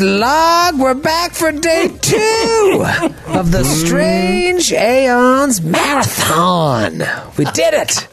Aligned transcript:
Log, 0.00 0.78
we're 0.78 0.94
back 0.94 1.32
for 1.32 1.52
day 1.52 1.88
two 2.00 2.84
of 3.28 3.50
the 3.50 3.64
Strange 3.64 4.72
Aeons 4.72 5.62
Marathon. 5.62 6.98
We 7.38 7.44
did 7.46 7.74
it. 7.74 8.08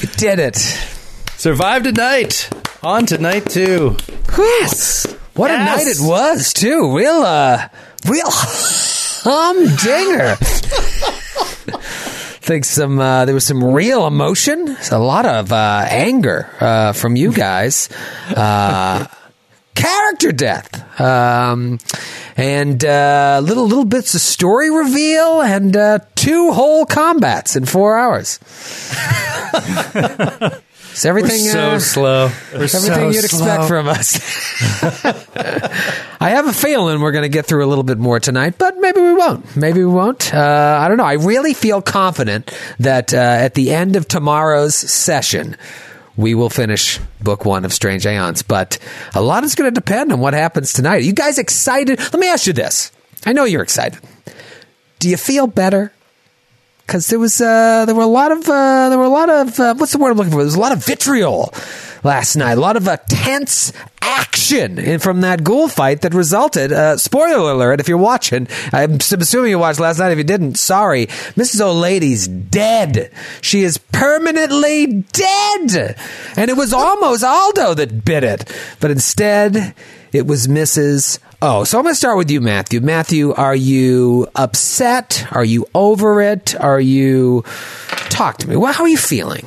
We 0.00 0.08
did 0.16 0.38
it. 0.38 0.56
Survived 1.36 1.86
a 1.86 1.92
night. 1.92 2.50
On 2.82 3.06
to 3.06 3.18
night 3.18 3.50
two. 3.50 3.96
Yes. 4.36 5.06
What 5.34 5.50
a 5.50 5.58
night 5.58 5.86
it 5.86 5.98
was, 6.00 6.52
too. 6.52 6.96
Real, 6.96 7.22
uh, 7.22 7.68
real 8.06 8.30
humdinger. 9.24 10.36
think 12.46 12.64
some 12.64 13.00
uh, 13.00 13.24
there 13.24 13.34
was 13.34 13.44
some 13.44 13.64
real 13.64 14.06
emotion, 14.06 14.76
a 14.92 14.98
lot 15.00 15.26
of 15.26 15.52
uh, 15.52 15.84
anger 15.88 16.48
uh, 16.60 16.92
from 16.92 17.16
you 17.16 17.32
guys. 17.32 17.88
Uh, 18.28 19.06
character 19.76 20.32
death, 20.32 21.00
um, 21.00 21.78
and 22.36 22.84
uh, 22.84 23.40
little 23.44 23.66
little 23.66 23.84
bits 23.84 24.14
of 24.14 24.20
story 24.20 24.70
reveal, 24.70 25.40
and 25.40 25.76
uh, 25.76 26.00
two 26.16 26.52
whole 26.52 26.84
combats 26.84 27.54
in 27.54 27.64
four 27.64 27.96
hours. 27.96 28.40
It's 30.96 31.04
everything 31.04 31.40
so 31.40 31.72
uh, 31.72 31.78
slow. 31.78 32.30
We're 32.54 32.62
everything 32.62 32.80
so 32.80 33.10
you'd 33.10 33.24
expect 33.24 33.64
slow. 33.64 33.68
from 33.68 33.86
us. 33.86 34.16
I 36.22 36.30
have 36.30 36.46
a 36.46 36.54
feeling 36.54 37.02
we're 37.02 37.12
going 37.12 37.24
to 37.24 37.28
get 37.28 37.44
through 37.44 37.66
a 37.66 37.68
little 37.68 37.84
bit 37.84 37.98
more 37.98 38.18
tonight, 38.18 38.54
but 38.56 38.78
maybe 38.78 39.02
we 39.02 39.12
won't. 39.12 39.56
Maybe 39.58 39.80
we 39.80 39.92
won't. 39.92 40.32
Uh, 40.32 40.78
I 40.80 40.88
don't 40.88 40.96
know. 40.96 41.04
I 41.04 41.12
really 41.14 41.52
feel 41.52 41.82
confident 41.82 42.50
that 42.78 43.12
uh, 43.12 43.18
at 43.18 43.52
the 43.52 43.72
end 43.72 43.96
of 43.96 44.08
tomorrow's 44.08 44.74
session, 44.74 45.58
we 46.16 46.34
will 46.34 46.50
finish 46.50 46.98
book 47.22 47.44
one 47.44 47.64
of 47.64 47.72
Strange 47.72 48.06
Aeons. 48.06 48.42
But 48.42 48.78
a 49.14 49.22
lot 49.22 49.44
is 49.44 49.54
going 49.54 49.72
to 49.72 49.74
depend 49.74 50.12
on 50.12 50.20
what 50.20 50.34
happens 50.34 50.72
tonight. 50.72 50.96
Are 50.96 51.00
you 51.00 51.12
guys 51.12 51.38
excited? 51.38 51.98
Let 51.98 52.18
me 52.18 52.28
ask 52.28 52.46
you 52.46 52.52
this. 52.52 52.92
I 53.24 53.32
know 53.32 53.44
you're 53.44 53.62
excited. 53.62 53.98
Do 54.98 55.08
you 55.08 55.16
feel 55.16 55.46
better? 55.46 55.92
because 56.86 57.08
there 57.08 57.18
was 57.18 57.40
uh, 57.40 57.84
there 57.84 57.94
were 57.94 58.02
a 58.02 58.06
lot 58.06 58.30
of 58.32 58.48
uh, 58.48 58.88
there 58.88 58.98
were 58.98 59.04
a 59.04 59.08
lot 59.08 59.28
of 59.28 59.58
uh, 59.58 59.74
what's 59.74 59.92
the 59.92 59.98
word 59.98 60.12
I'm 60.12 60.16
looking 60.16 60.30
for? 60.30 60.38
There 60.38 60.44
was 60.44 60.54
a 60.54 60.60
lot 60.60 60.72
of 60.72 60.84
vitriol 60.84 61.52
last 62.06 62.36
night, 62.36 62.56
a 62.56 62.60
lot 62.60 62.76
of 62.76 62.88
uh, 62.88 62.96
tense 63.08 63.72
action 64.00 64.78
in, 64.78 65.00
from 65.00 65.20
that 65.20 65.42
ghoul 65.42 65.68
fight 65.68 66.02
that 66.02 66.14
resulted. 66.14 66.72
Uh, 66.72 66.96
spoiler 66.96 67.52
alert! 67.52 67.80
If 67.80 67.88
you're 67.88 67.98
watching, 67.98 68.48
I'm 68.72 68.94
assuming 68.94 69.50
you 69.50 69.58
watched 69.58 69.80
last 69.80 69.98
night. 69.98 70.12
If 70.12 70.18
you 70.18 70.24
didn't, 70.24 70.54
sorry, 70.54 71.06
Mrs. 71.36 71.60
O'Lady's 71.60 72.28
dead. 72.28 73.10
She 73.42 73.62
is 73.62 73.76
permanently 73.76 74.86
dead, 75.12 75.98
and 76.36 76.50
it 76.50 76.56
was 76.56 76.72
almost 76.72 77.24
Aldo 77.24 77.74
that 77.74 78.04
bit 78.04 78.24
it, 78.24 78.50
but 78.80 78.90
instead 78.90 79.74
it 80.12 80.26
was 80.26 80.46
Mrs. 80.46 81.18
Oh, 81.42 81.64
so 81.64 81.76
I'm 81.76 81.84
going 81.84 81.92
to 81.92 81.98
start 81.98 82.16
with 82.16 82.30
you, 82.30 82.40
Matthew. 82.40 82.80
Matthew, 82.80 83.34
are 83.34 83.54
you 83.54 84.26
upset? 84.34 85.26
Are 85.32 85.44
you 85.44 85.66
over 85.74 86.22
it? 86.22 86.58
Are 86.58 86.80
you. 86.80 87.44
Talk 88.08 88.38
to 88.38 88.48
me. 88.48 88.56
Well, 88.56 88.72
how 88.72 88.84
are 88.84 88.88
you 88.88 88.96
feeling? 88.96 89.44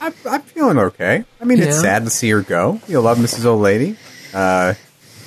I'm, 0.00 0.14
I'm 0.28 0.42
feeling 0.42 0.78
okay. 0.78 1.24
I 1.40 1.44
mean, 1.44 1.58
it's 1.58 1.76
Yeah. 1.76 1.82
sad 1.82 2.04
to 2.04 2.10
see 2.10 2.30
her 2.30 2.40
go. 2.42 2.80
You 2.88 3.00
love 3.00 3.18
Mrs. 3.18 3.44
Old 3.44 3.60
Lady. 3.60 3.96
Uh, 4.32 4.74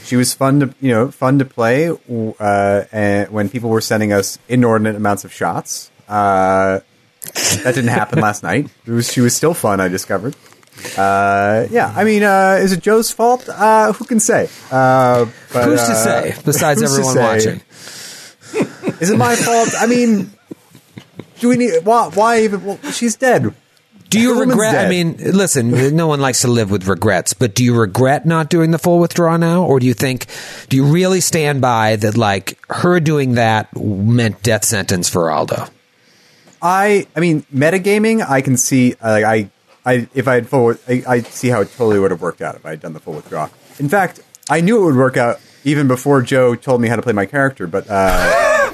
she 0.05 0.15
was 0.15 0.33
fun 0.33 0.59
to 0.61 0.73
you 0.81 0.91
know 0.91 1.11
fun 1.11 1.39
to 1.39 1.45
play. 1.45 1.89
Uh, 1.89 2.83
and 2.91 3.29
when 3.31 3.49
people 3.49 3.69
were 3.69 3.81
sending 3.81 4.11
us 4.11 4.37
inordinate 4.49 4.95
amounts 4.95 5.23
of 5.25 5.31
shots, 5.33 5.91
uh, 6.09 6.79
that 7.63 7.75
didn't 7.75 7.87
happen 7.89 8.19
last 8.19 8.43
night. 8.51 8.67
It 8.85 8.91
was 8.91 9.11
she 9.11 9.21
was 9.21 9.35
still 9.35 9.53
fun. 9.53 9.79
I 9.79 9.87
discovered. 9.87 10.35
Uh, 10.97 11.67
yeah, 11.69 11.93
I 11.95 12.03
mean, 12.03 12.23
uh, 12.23 12.57
is 12.59 12.71
it 12.73 12.81
Joe's 12.81 13.11
fault? 13.11 13.47
Uh, 13.47 13.93
who 13.93 14.05
can 14.05 14.19
say? 14.19 14.49
Uh, 14.71 15.25
but, 15.53 15.65
Who's 15.65 15.83
to 15.85 15.91
uh, 15.91 15.95
say, 16.03 16.35
besides 16.43 16.81
who's 16.81 16.89
to 16.89 16.95
everyone 16.95 17.13
say? 17.13 17.21
watching? 17.21 17.61
Is 18.99 19.09
it 19.11 19.17
my 19.17 19.35
fault? 19.35 19.69
I 19.79 19.85
mean, 19.85 20.31
do 21.39 21.49
we 21.49 21.57
need 21.57 21.85
why? 21.85 22.09
Why 22.09 22.41
even? 22.41 22.65
Well, 22.65 22.79
she's 22.91 23.15
dead. 23.15 23.53
Do 24.13 24.19
you 24.19 24.39
regret? 24.39 24.85
I 24.85 24.89
mean, 24.89 25.17
listen, 25.17 25.95
no 25.95 26.07
one 26.07 26.21
likes 26.21 26.41
to 26.41 26.47
live 26.47 26.69
with 26.69 26.87
regrets, 26.87 27.33
but 27.33 27.55
do 27.55 27.63
you 27.63 27.75
regret 27.75 28.25
not 28.25 28.49
doing 28.49 28.71
the 28.71 28.77
full 28.77 28.99
withdraw 28.99 29.37
now? 29.37 29.63
Or 29.63 29.79
do 29.79 29.85
you 29.85 29.93
think, 29.93 30.27
do 30.69 30.77
you 30.77 30.85
really 30.85 31.19
stand 31.19 31.61
by 31.61 31.95
that, 31.95 32.15
like, 32.15 32.59
her 32.69 32.99
doing 32.99 33.33
that 33.33 33.75
meant 33.75 34.43
death 34.43 34.65
sentence 34.65 35.09
for 35.09 35.31
Aldo? 35.31 35.67
I 36.61 37.07
I 37.13 37.19
mean 37.19 37.45
metagaming 37.53 38.25
I 38.27 38.41
can 38.41 38.55
see 38.55 38.95
like 39.03 39.25
I 39.25 39.49
I 39.85 40.07
if 40.13 40.29
I 40.29 40.35
had 40.35 40.47
full 40.47 40.75
I, 40.87 41.03
I 41.05 41.19
see 41.19 41.49
how 41.49 41.59
it 41.59 41.69
totally 41.71 41.99
would 41.99 42.11
have 42.11 42.21
worked 42.21 42.41
out 42.41 42.55
if 42.55 42.65
I 42.65 42.69
had 42.69 42.79
done 42.79 42.93
the 42.93 43.01
full 43.01 43.15
withdraw. 43.15 43.49
In 43.79 43.89
fact, 43.89 44.21
I 44.49 44.61
knew 44.61 44.81
it 44.81 44.85
would 44.85 44.95
work 44.95 45.17
out 45.17 45.41
even 45.63 45.87
before 45.87 46.21
Joe 46.21 46.55
told 46.55 46.81
me 46.81 46.87
how 46.87 46.95
to 46.95 47.01
play 47.01 47.13
my 47.13 47.25
character. 47.25 47.67
But 47.67 47.89
uh, 47.89 47.93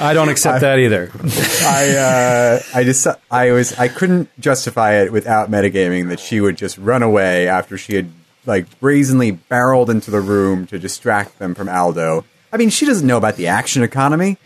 I 0.00 0.12
don't 0.14 0.28
accept 0.28 0.60
that 0.62 0.78
either. 0.78 1.10
I 1.64 1.96
uh, 1.96 2.60
I 2.74 2.84
just 2.84 3.06
I 3.30 3.52
was 3.52 3.78
I 3.78 3.88
couldn't 3.88 4.28
justify 4.40 4.94
it 5.02 5.12
without 5.12 5.50
metagaming 5.50 6.08
that 6.08 6.20
she 6.20 6.40
would 6.40 6.56
just 6.56 6.78
run 6.78 7.02
away 7.02 7.48
after 7.48 7.78
she 7.78 7.94
had 7.94 8.10
like 8.44 8.80
brazenly 8.80 9.30
barreled 9.30 9.88
into 9.88 10.10
the 10.10 10.20
room 10.20 10.66
to 10.66 10.78
distract 10.78 11.38
them 11.38 11.54
from 11.54 11.68
Aldo. 11.68 12.24
I 12.52 12.56
mean, 12.56 12.70
she 12.70 12.84
doesn't 12.84 13.06
know 13.06 13.16
about 13.16 13.36
the 13.36 13.46
action 13.46 13.82
economy. 13.82 14.36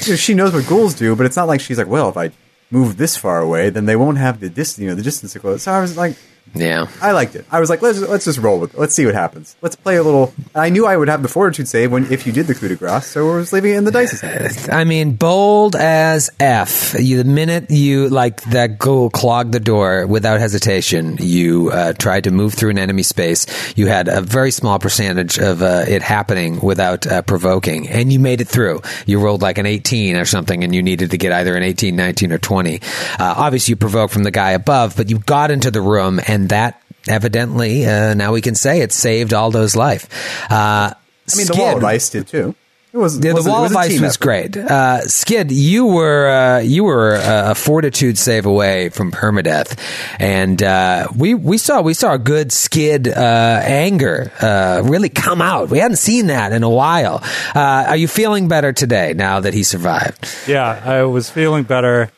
She 0.00 0.34
knows 0.34 0.52
what 0.52 0.66
ghouls 0.66 0.94
do, 0.94 1.14
but 1.16 1.24
it's 1.24 1.36
not 1.36 1.46
like 1.48 1.60
she's 1.60 1.78
like, 1.78 1.86
well, 1.86 2.08
if 2.08 2.16
I 2.16 2.32
move 2.70 2.96
this 2.96 3.16
far 3.16 3.40
away, 3.40 3.70
then 3.70 3.86
they 3.86 3.96
won't 3.96 4.18
have 4.18 4.40
the 4.40 4.50
distance, 4.50 4.82
you 4.82 4.88
know 4.88 4.94
the 4.94 5.02
distance 5.02 5.32
to 5.32 5.40
close. 5.40 5.62
So 5.62 5.72
I 5.72 5.80
was 5.80 5.96
like, 5.96 6.16
Yeah. 6.54 6.86
I 7.00 7.12
liked 7.12 7.34
it. 7.34 7.44
I 7.50 7.60
was 7.60 7.70
like, 7.70 7.82
let's 7.82 8.00
let's 8.00 8.24
just 8.24 8.38
roll 8.38 8.60
with 8.60 8.74
it. 8.74 8.80
Let's 8.80 8.94
see 8.94 9.06
what 9.06 9.14
happens. 9.14 9.56
Let's 9.60 9.76
play 9.76 9.96
a 9.96 10.02
little. 10.02 10.32
I 10.54 10.68
knew 10.68 10.86
I 10.86 10.96
would 10.96 11.08
have 11.08 11.22
the 11.22 11.28
fortitude 11.28 11.68
save 11.68 11.90
when 11.90 12.10
if 12.12 12.26
you 12.26 12.32
did 12.32 12.46
the 12.46 12.54
coup 12.54 12.68
de 12.68 12.76
grace, 12.76 13.06
so 13.06 13.26
we're 13.26 13.40
just 13.40 13.52
leaving 13.52 13.72
it 13.72 13.76
in 13.78 13.84
the 13.84 13.90
dice's 13.90 14.20
hands. 14.20 14.68
I 14.68 14.84
mean, 14.84 15.14
bold 15.14 15.76
as 15.76 16.30
F. 16.38 16.94
You, 16.98 17.18
the 17.18 17.24
minute 17.24 17.70
you, 17.70 18.08
like, 18.08 18.42
that 18.44 18.78
ghoul 18.78 19.10
clogged 19.10 19.52
the 19.52 19.60
door 19.60 20.06
without 20.06 20.40
hesitation, 20.40 21.16
you 21.20 21.70
uh, 21.70 21.92
tried 21.94 22.24
to 22.24 22.30
move 22.30 22.54
through 22.54 22.70
an 22.70 22.78
enemy 22.78 23.02
space. 23.02 23.46
You 23.76 23.86
had 23.86 24.08
a 24.08 24.20
very 24.20 24.50
small 24.50 24.78
percentage 24.78 25.38
of 25.38 25.62
uh, 25.62 25.84
it 25.88 26.02
happening 26.02 26.60
without 26.60 27.06
uh, 27.06 27.22
provoking, 27.22 27.88
and 27.88 28.12
you 28.12 28.18
made 28.20 28.40
it 28.40 28.48
through. 28.48 28.82
You 29.06 29.20
rolled 29.20 29.42
like 29.42 29.58
an 29.58 29.66
18 29.66 30.16
or 30.16 30.24
something, 30.24 30.62
and 30.62 30.74
you 30.74 30.82
needed 30.82 31.10
to 31.10 31.18
get 31.18 31.32
either 31.32 31.56
an 31.56 31.62
18, 31.62 31.96
19, 31.96 32.32
or 32.32 32.38
20. 32.38 32.76
Uh, 32.76 32.80
obviously, 33.18 33.72
you 33.72 33.76
provoked 33.76 34.12
from 34.12 34.22
the 34.22 34.30
guy 34.30 34.52
above, 34.52 34.96
but 34.96 35.10
you 35.10 35.18
got 35.18 35.50
into 35.50 35.70
the 35.70 35.80
room, 35.80 36.20
and 36.26 36.43
that 36.48 36.80
evidently, 37.08 37.86
uh, 37.86 38.14
now 38.14 38.32
we 38.32 38.40
can 38.40 38.54
say 38.54 38.80
it 38.80 38.92
saved 38.92 39.32
Aldo's 39.32 39.76
life. 39.76 40.08
Uh, 40.50 40.94
I 41.32 41.36
mean, 41.36 41.46
the 41.46 41.56
wall 41.58 41.76
of 41.76 41.84
ice 41.84 42.10
did 42.10 42.26
too. 42.28 42.54
It 42.92 42.98
was 42.98 43.16
yeah, 43.18 43.30
the 43.30 43.34
wasn't- 43.34 43.48
it 43.48 43.50
wall 43.50 43.62
was 43.62 43.70
of 43.72 43.76
ice 43.76 44.00
was 44.00 44.02
effort. 44.14 44.20
great. 44.20 44.56
Uh, 44.56 45.00
Skid, 45.08 45.50
you 45.50 45.86
were 45.86 46.28
uh, 46.28 46.58
you 46.60 46.84
were 46.84 47.16
uh, 47.16 47.50
a 47.50 47.54
fortitude 47.56 48.16
save 48.18 48.46
away 48.46 48.88
from 48.88 49.10
permadeath, 49.10 49.76
and 50.20 50.62
uh, 50.62 51.08
we 51.16 51.34
we 51.34 51.58
saw 51.58 51.80
we 51.82 51.92
saw 51.92 52.12
a 52.14 52.18
good 52.18 52.52
Skid 52.52 53.08
uh, 53.08 53.60
anger 53.64 54.30
uh, 54.40 54.82
really 54.84 55.08
come 55.08 55.42
out. 55.42 55.70
We 55.70 55.78
hadn't 55.78 55.96
seen 55.96 56.28
that 56.28 56.52
in 56.52 56.62
a 56.62 56.70
while. 56.70 57.20
Uh, 57.52 57.86
are 57.88 57.96
you 57.96 58.06
feeling 58.06 58.46
better 58.46 58.72
today 58.72 59.12
now 59.12 59.40
that 59.40 59.54
he 59.54 59.64
survived? 59.64 60.24
Yeah, 60.46 60.80
I 60.84 61.02
was 61.02 61.28
feeling 61.28 61.64
better. 61.64 62.12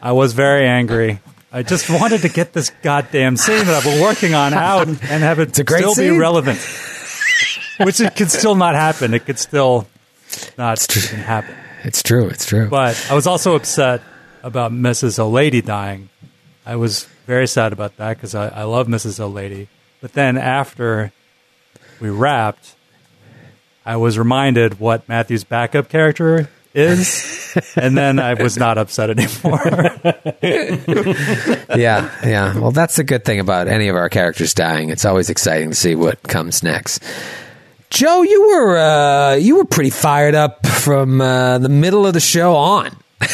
I 0.00 0.12
was 0.12 0.32
very 0.32 0.66
angry. 0.66 1.20
I 1.54 1.62
just 1.62 1.90
wanted 1.90 2.22
to 2.22 2.30
get 2.30 2.54
this 2.54 2.70
goddamn 2.82 3.36
scene 3.36 3.66
that 3.66 3.74
I've 3.74 3.84
been 3.84 4.00
working 4.00 4.34
on 4.34 4.54
out 4.54 4.88
and 4.88 4.98
have 4.98 5.38
it 5.38 5.54
still 5.54 5.94
scene. 5.94 6.14
be 6.14 6.18
relevant. 6.18 6.58
Which 7.78 8.00
it 8.00 8.16
could 8.16 8.30
still 8.30 8.54
not 8.54 8.74
happen. 8.74 9.12
It 9.12 9.26
could 9.26 9.38
still 9.38 9.86
not 10.56 10.96
even 10.96 11.18
happen. 11.18 11.54
It's 11.84 12.02
true. 12.02 12.28
It's 12.28 12.46
true. 12.46 12.68
But 12.70 13.06
I 13.10 13.14
was 13.14 13.26
also 13.26 13.54
upset 13.54 14.00
about 14.42 14.72
Mrs. 14.72 15.18
O'Lady 15.18 15.60
dying. 15.60 16.08
I 16.64 16.76
was 16.76 17.06
very 17.26 17.46
sad 17.46 17.72
about 17.74 17.98
that 17.98 18.16
because 18.16 18.34
I, 18.34 18.48
I 18.48 18.62
love 18.62 18.86
Mrs. 18.86 19.20
O'Lady. 19.20 19.68
But 20.00 20.14
then 20.14 20.38
after 20.38 21.12
we 22.00 22.08
wrapped, 22.08 22.76
I 23.84 23.96
was 23.96 24.18
reminded 24.18 24.80
what 24.80 25.06
Matthew's 25.08 25.44
backup 25.44 25.90
character 25.90 26.48
is, 26.74 27.56
and 27.76 27.96
then 27.96 28.18
I 28.18 28.34
was 28.34 28.56
not 28.56 28.78
upset 28.78 29.10
anymore. 29.10 29.60
yeah, 31.76 32.10
yeah. 32.24 32.58
Well, 32.58 32.70
that's 32.70 32.96
the 32.96 33.04
good 33.04 33.24
thing 33.24 33.40
about 33.40 33.68
any 33.68 33.88
of 33.88 33.96
our 33.96 34.08
characters 34.08 34.54
dying. 34.54 34.90
It's 34.90 35.04
always 35.04 35.30
exciting 35.30 35.70
to 35.70 35.76
see 35.76 35.94
what 35.94 36.22
comes 36.22 36.62
next. 36.62 37.02
Joe, 37.90 38.22
you 38.22 38.48
were 38.48 38.78
uh, 38.78 39.34
you 39.34 39.56
were 39.56 39.66
pretty 39.66 39.90
fired 39.90 40.34
up 40.34 40.66
from 40.66 41.20
uh, 41.20 41.58
the 41.58 41.68
middle 41.68 42.06
of 42.06 42.14
the 42.14 42.20
show 42.20 42.56
on. 42.56 42.96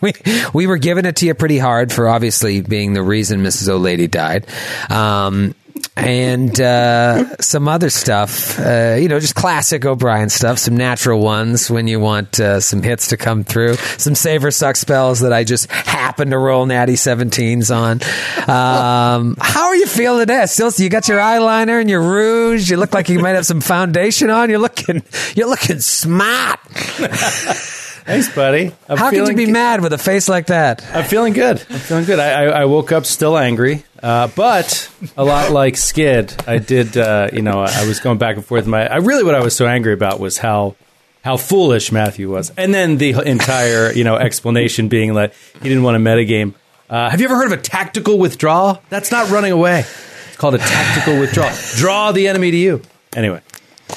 we 0.00 0.12
we 0.54 0.66
were 0.66 0.78
giving 0.78 1.04
it 1.04 1.16
to 1.16 1.26
you 1.26 1.34
pretty 1.34 1.58
hard 1.58 1.92
for 1.92 2.08
obviously 2.08 2.60
being 2.60 2.92
the 2.92 3.02
reason 3.02 3.42
Mrs. 3.42 3.68
O'Lady 3.68 4.06
died. 4.06 4.46
Um, 4.88 5.54
and 6.00 6.60
uh, 6.60 7.36
some 7.36 7.68
other 7.68 7.90
stuff. 7.90 8.58
Uh, 8.58 8.96
you 8.98 9.08
know, 9.08 9.20
just 9.20 9.34
classic 9.34 9.84
O'Brien 9.84 10.28
stuff. 10.28 10.58
Some 10.58 10.76
natural 10.76 11.20
ones 11.20 11.70
when 11.70 11.86
you 11.86 12.00
want 12.00 12.40
uh, 12.40 12.60
some 12.60 12.82
hits 12.82 13.08
to 13.08 13.16
come 13.16 13.44
through. 13.44 13.74
Some 13.74 14.14
save 14.14 14.44
or 14.44 14.50
suck 14.50 14.76
spells 14.76 15.20
that 15.20 15.32
I 15.32 15.44
just 15.44 15.70
happen 15.70 16.30
to 16.30 16.38
roll 16.38 16.66
natty 16.66 16.94
17s 16.94 17.74
on. 17.74 18.00
Um, 18.48 19.36
how 19.40 19.66
are 19.66 19.76
you 19.76 19.86
feeling 19.86 20.20
today? 20.20 20.46
Still, 20.46 20.70
you 20.76 20.88
got 20.88 21.08
your 21.08 21.18
eyeliner 21.18 21.80
and 21.80 21.90
your 21.90 22.02
rouge. 22.02 22.70
You 22.70 22.76
look 22.76 22.94
like 22.94 23.08
you 23.08 23.18
might 23.18 23.30
have 23.30 23.46
some 23.46 23.60
foundation 23.60 24.30
on. 24.30 24.50
You're 24.50 24.58
looking, 24.58 25.02
you're 25.34 25.48
looking 25.48 25.80
smart. 25.80 26.60
Thanks, 28.04 28.34
buddy. 28.34 28.72
I'm 28.88 28.96
How 28.98 29.10
could 29.10 29.28
you 29.28 29.34
be 29.34 29.46
g- 29.46 29.52
mad 29.52 29.80
with 29.82 29.92
a 29.92 29.98
face 29.98 30.28
like 30.28 30.46
that? 30.46 30.84
I'm 30.94 31.04
feeling 31.04 31.32
good. 31.32 31.58
I'm 31.70 31.78
feeling 31.78 32.04
good. 32.04 32.18
I, 32.18 32.44
I, 32.44 32.44
I 32.62 32.64
woke 32.64 32.92
up 32.92 33.06
still 33.06 33.36
angry, 33.38 33.84
uh, 34.02 34.28
but 34.34 34.90
a 35.16 35.24
lot 35.24 35.52
like 35.52 35.76
Skid. 35.76 36.34
I 36.46 36.58
did, 36.58 36.96
uh, 36.96 37.28
you 37.32 37.42
know, 37.42 37.60
I 37.60 37.86
was 37.86 38.00
going 38.00 38.18
back 38.18 38.36
and 38.36 38.44
forth. 38.44 38.66
My, 38.66 38.86
I 38.88 38.96
really 38.96 39.24
what 39.24 39.34
I 39.34 39.42
was 39.42 39.54
so 39.54 39.66
angry 39.66 39.92
about 39.92 40.18
was 40.20 40.38
how 40.38 40.76
how 41.22 41.36
foolish 41.36 41.92
Matthew 41.92 42.30
was, 42.30 42.50
and 42.56 42.72
then 42.74 42.96
the 42.96 43.10
entire 43.20 43.92
you 43.92 44.04
know 44.04 44.16
explanation 44.16 44.88
being 44.88 45.12
like 45.14 45.34
he 45.62 45.68
didn't 45.68 45.82
want 45.82 45.96
a 45.96 46.00
metagame. 46.00 46.54
Uh, 46.88 47.08
have 47.10 47.20
you 47.20 47.26
ever 47.26 47.36
heard 47.36 47.46
of 47.46 47.58
a 47.58 47.62
tactical 47.62 48.18
withdrawal? 48.18 48.82
That's 48.88 49.12
not 49.12 49.30
running 49.30 49.52
away. 49.52 49.80
It's 49.80 50.36
called 50.36 50.54
a 50.54 50.58
tactical 50.58 51.20
withdrawal. 51.20 51.52
Draw 51.76 52.12
the 52.12 52.26
enemy 52.28 52.50
to 52.50 52.56
you. 52.56 52.82
Anyway, 53.14 53.42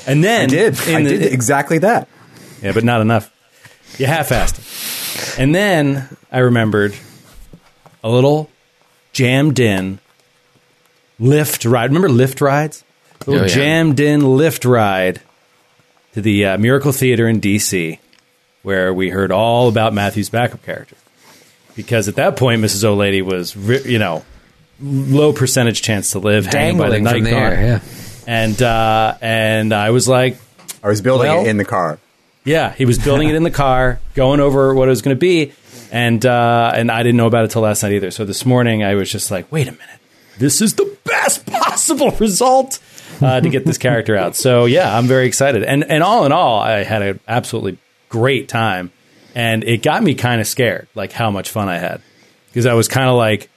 and 0.06 0.24
then 0.24 0.44
I 0.44 0.48
did. 0.48 0.88
in 0.88 0.96
I 0.98 1.04
the- 1.04 1.10
did 1.18 1.34
exactly 1.34 1.78
that. 1.80 2.08
yeah, 2.62 2.74
but 2.74 2.84
not 2.84 3.02
enough. 3.02 3.32
You 3.98 4.06
half-assed 4.08 4.60
it. 5.36 5.40
And 5.40 5.54
then 5.54 6.08
I 6.32 6.40
remembered 6.40 6.96
a 8.04 8.10
little 8.10 8.50
jammed 9.14 9.60
in 9.60 10.00
lift 11.20 11.66
ride. 11.66 11.90
Remember 11.90 12.10
lift 12.10 12.42
rides? 12.42 12.84
A 13.26 13.30
little 13.30 13.46
Oh, 13.46 13.48
yeah. 13.48 13.54
jammed 13.56 14.00
in 14.00 14.36
lift 14.38 14.66
ride 14.66 15.22
to 16.14 16.22
the 16.22 16.46
uh, 16.46 16.58
Miracle 16.58 16.92
Theater 16.92 17.28
in 17.28 17.40
D.C., 17.40 18.00
where 18.64 18.94
we 18.94 19.10
heard 19.10 19.32
all 19.32 19.68
about 19.70 19.94
Matthew's 19.94 20.30
backup 20.30 20.64
character. 20.64 20.96
Because 21.76 22.08
at 22.08 22.16
that 22.16 22.36
point, 22.38 22.62
Mrs. 22.62 22.84
O'Lady 22.84 23.22
was, 23.22 23.56
you 23.86 23.98
know, 24.00 24.24
low 24.82 25.34
percentage 25.34 25.82
chance 25.82 26.12
to 26.12 26.20
live, 26.20 26.46
hanging 26.46 26.78
by 26.78 26.90
the 26.90 26.96
Dangling 27.00 27.24
from 27.26 27.34
night 27.34 27.40
there, 27.50 27.62
yeah. 27.66 27.80
And 28.28 28.62
uh, 28.62 29.18
and 29.22 29.74
I 29.74 29.90
was 29.90 30.08
like, 30.08 30.38
I 30.84 30.88
was 30.88 31.02
building 31.02 31.28
Well- 31.30 31.46
it 31.46 31.48
in 31.50 31.58
the 31.58 31.66
car. 31.66 32.00
Yeah, 32.46 32.74
he 32.74 32.86
was 32.86 32.98
building 33.00 33.30
it 33.30 33.36
in 33.36 33.44
the 33.44 33.52
car, 33.52 34.00
going 34.16 34.40
over 34.40 34.74
what 34.74 34.88
it 34.88 34.92
was 34.92 35.02
going 35.02 35.16
to 35.16 35.20
be, 35.20 35.54
and 35.92 36.26
uh, 36.26 36.72
and 36.76 36.92
I 36.92 37.04
didn't 37.04 37.18
know 37.18 37.28
about 37.28 37.46
it 37.46 37.52
till 37.52 37.62
last 37.62 37.84
night 37.84 37.94
either. 37.94 38.12
So 38.12 38.26
this 38.26 38.46
morning 38.46 38.84
I 38.84 38.96
was 38.96 39.12
just 39.12 39.32
like, 39.32 39.52
wait 39.52 39.68
a 39.68 39.72
minute, 39.72 40.00
this 40.40 40.62
is 40.62 40.74
the 40.76 40.98
best 41.04 41.46
possible 41.52 42.12
result 42.12 42.80
uh, 43.22 43.40
to 43.42 43.50
get 43.50 43.66
this 43.66 43.78
character 43.78 44.16
out. 44.18 44.36
So 44.36 44.66
yeah, 44.66 44.96
I'm 44.98 45.06
very 45.06 45.28
excited, 45.28 45.64
and 45.64 45.84
and 45.84 46.04
all 46.04 46.26
in 46.26 46.32
all, 46.32 46.60
I 46.60 46.84
had 46.84 47.02
an 47.02 47.20
absolutely 47.28 47.78
great 48.10 48.50
time, 48.50 48.92
and 49.36 49.64
it 49.64 49.82
got 49.82 50.04
me 50.04 50.16
kind 50.16 50.42
of 50.42 50.48
scared, 50.48 50.88
like 50.96 51.12
how 51.12 51.32
much 51.32 51.50
fun 51.50 51.70
I 51.70 51.78
had, 51.78 52.02
because 52.48 52.66
I 52.66 52.74
was 52.74 52.88
kind 52.88 53.10
of 53.10 53.16
like. 53.16 53.50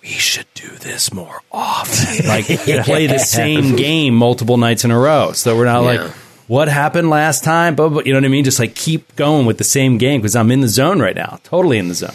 We 0.00 0.10
should 0.10 0.46
do 0.54 0.68
this 0.76 1.12
more 1.12 1.40
often. 1.50 2.28
Like 2.28 2.46
play 2.84 3.08
the 3.08 3.18
same 3.18 3.74
game 3.74 4.14
multiple 4.14 4.56
nights 4.56 4.84
in 4.84 4.92
a 4.92 4.98
row. 4.98 5.32
So 5.32 5.56
we're 5.56 5.64
not 5.64 5.82
Yeah. 5.82 6.02
like, 6.04 6.12
what 6.48 6.68
happened 6.68 7.10
last 7.10 7.44
time? 7.44 7.76
But, 7.76 7.90
but 7.90 8.06
you 8.06 8.12
know 8.12 8.18
what 8.18 8.24
I 8.24 8.28
mean? 8.28 8.44
Just 8.44 8.58
like 8.58 8.74
keep 8.74 9.14
going 9.16 9.46
with 9.46 9.58
the 9.58 9.64
same 9.64 9.98
game 9.98 10.20
because 10.20 10.34
I'm 10.34 10.50
in 10.50 10.60
the 10.60 10.68
zone 10.68 11.00
right 11.00 11.14
now, 11.14 11.38
totally 11.44 11.78
in 11.78 11.88
the 11.88 11.94
zone. 11.94 12.14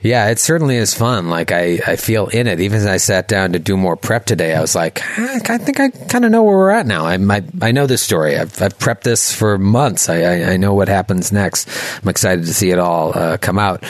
Yeah, 0.00 0.30
it 0.30 0.40
certainly 0.40 0.76
is 0.76 0.94
fun. 0.94 1.30
Like 1.30 1.52
I, 1.52 1.78
I 1.86 1.94
feel 1.94 2.26
in 2.26 2.48
it. 2.48 2.58
Even 2.58 2.78
as 2.78 2.86
I 2.86 2.96
sat 2.96 3.28
down 3.28 3.52
to 3.52 3.60
do 3.60 3.76
more 3.76 3.96
prep 3.96 4.26
today, 4.26 4.52
I 4.52 4.60
was 4.60 4.74
like, 4.74 5.00
"Ah, 5.00 5.38
I 5.48 5.58
think 5.58 5.78
I 5.78 5.90
kind 5.90 6.24
of 6.24 6.32
know 6.32 6.42
where 6.42 6.56
we're 6.56 6.70
at 6.70 6.86
now. 6.86 7.06
I, 7.06 7.14
I, 7.14 7.42
I 7.60 7.70
know 7.70 7.86
this 7.86 8.02
story. 8.02 8.36
I've, 8.36 8.60
I've 8.60 8.76
prepped 8.78 9.02
this 9.02 9.32
for 9.32 9.58
months. 9.58 10.08
I, 10.08 10.22
I, 10.22 10.52
I 10.52 10.56
know 10.56 10.74
what 10.74 10.88
happens 10.88 11.30
next. 11.30 11.68
I'm 12.02 12.08
excited 12.08 12.46
to 12.46 12.54
see 12.54 12.70
it 12.70 12.80
all 12.80 13.16
uh, 13.16 13.36
come 13.36 13.60
out. 13.60 13.84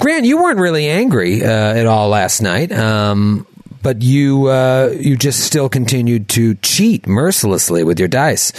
Grant, 0.00 0.24
you 0.24 0.42
weren't 0.42 0.58
really 0.58 0.88
angry 0.88 1.44
uh, 1.44 1.48
at 1.48 1.86
all 1.86 2.08
last 2.08 2.40
night. 2.40 2.72
Um, 2.72 3.46
but 3.82 4.02
you 4.02 4.46
uh, 4.46 4.94
you 4.98 5.16
just 5.16 5.40
still 5.40 5.68
continued 5.68 6.28
to 6.30 6.54
cheat 6.56 7.06
mercilessly 7.06 7.84
with 7.84 7.98
your 7.98 8.08
dice, 8.08 8.52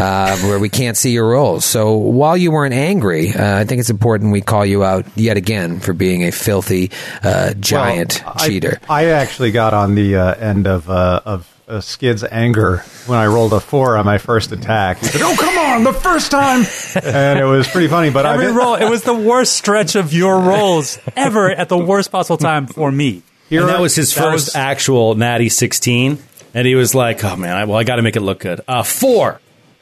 uh, 0.00 0.36
where 0.38 0.58
we 0.58 0.68
can't 0.68 0.96
see 0.96 1.12
your 1.12 1.28
rolls. 1.30 1.64
So 1.64 1.94
while 1.94 2.36
you 2.36 2.50
weren't 2.50 2.74
angry, 2.74 3.32
uh, 3.32 3.60
I 3.60 3.64
think 3.64 3.80
it's 3.80 3.90
important 3.90 4.32
we 4.32 4.40
call 4.40 4.66
you 4.66 4.84
out 4.84 5.06
yet 5.16 5.36
again 5.36 5.80
for 5.80 5.92
being 5.92 6.24
a 6.24 6.30
filthy 6.32 6.90
uh, 7.22 7.54
giant 7.54 8.22
Well, 8.24 8.34
I- 8.36 8.46
cheater. 8.48 8.80
I, 8.88 9.04
actually 9.14 9.52
got 9.52 9.74
on 9.74 9.94
the 9.94 10.16
uh, 10.16 10.34
end 10.34 10.66
of 10.66 10.90
uh, 10.90 11.20
of 11.24 11.48
uh, 11.68 11.80
Skid's 11.80 12.24
anger 12.24 12.78
when 13.06 13.18
I 13.18 13.26
rolled 13.26 13.52
a 13.52 13.60
four 13.60 13.96
on 13.96 14.04
my 14.04 14.18
first 14.18 14.50
attack. 14.52 14.98
He 14.98 15.06
said, 15.06 15.22
"Oh, 15.22 15.36
come 15.38 15.56
on, 15.56 15.84
the 15.84 15.92
first 15.92 16.30
time," 16.30 16.64
and 17.04 17.38
it 17.38 17.44
was 17.44 17.68
pretty 17.68 17.88
funny. 17.88 18.10
But 18.10 18.26
Every 18.26 18.46
I 18.46 18.50
roll, 18.50 18.74
it 18.74 18.88
was 18.90 19.02
the 19.02 19.14
worst 19.14 19.54
stretch 19.54 19.94
of 19.94 20.12
your 20.12 20.38
rolls 20.50 20.98
ever 21.16 21.50
at 21.50 21.68
the 21.68 21.78
worst 21.78 22.10
possible 22.10 22.36
time 22.38 22.66
for 22.66 22.90
me. 22.90 23.22
Here 23.48 23.60
and 23.60 23.68
that 23.68 23.80
was 23.80 23.94
his 23.94 24.14
that 24.14 24.22
first 24.22 24.46
was- 24.48 24.56
actual 24.56 25.14
Natty 25.14 25.48
16. 25.48 26.18
And 26.56 26.66
he 26.66 26.76
was 26.76 26.94
like, 26.94 27.24
oh 27.24 27.34
man, 27.36 27.56
I, 27.56 27.64
well, 27.64 27.78
I 27.78 27.84
got 27.84 27.96
to 27.96 28.02
make 28.02 28.14
it 28.16 28.20
look 28.20 28.38
good. 28.40 28.60
Uh, 28.68 28.82
four. 28.84 29.40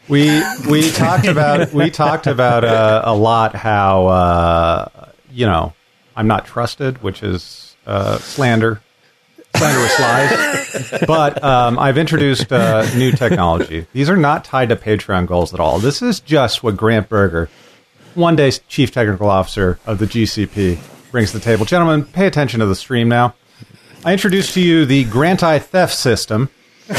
we 0.09 0.43
we 0.69 0.91
talked 0.91 1.27
about 1.27 1.73
we 1.73 1.91
talked 1.91 2.27
about 2.27 2.65
uh, 2.65 3.03
a 3.05 3.15
lot 3.15 3.55
how 3.55 4.07
uh, 4.07 4.89
you 5.31 5.45
know 5.47 5.75
I'm 6.17 6.27
not 6.27 6.47
trusted, 6.47 7.03
which 7.03 7.23
is 7.23 7.77
uh, 7.87 8.17
slander, 8.19 8.81
slanderous 9.55 10.01
lies. 10.01 11.01
But 11.07 11.45
um, 11.45 11.79
I've 11.79 11.99
introduced 11.99 12.51
uh, 12.53 12.87
new 12.97 13.13
technology. 13.13 13.87
These 13.93 14.09
are 14.09 14.17
not 14.17 14.45
tied 14.45 14.71
to 14.71 14.77
Patreon 14.77 15.27
goals 15.27 15.53
at 15.53 15.61
all. 15.61 15.79
This 15.79 16.01
is 16.03 16.21
just 16.21 16.63
what 16.63 16.77
Grant 16.77 17.09
Berger, 17.11 17.51
one 18.15 18.35
day 18.35 18.51
chief 18.67 18.91
technical 18.93 19.29
officer 19.29 19.79
of 19.87 19.99
the 19.99 20.07
GCP, 20.07 20.79
brings 21.11 21.33
to 21.33 21.39
the 21.39 21.45
table. 21.45 21.65
Gentlemen, 21.67 22.05
pay 22.07 22.27
attention 22.27 22.61
to 22.61 22.67
the 22.67 22.75
stream 22.75 23.09
now. 23.09 23.35
I 24.05 24.13
introduce 24.13 24.53
to 24.55 24.61
you 24.61 24.85
the 24.85 25.05
Grant 25.05 25.45
Eye 25.45 25.61
theft 25.61 25.95
system. 25.95 26.49
it 26.89 26.97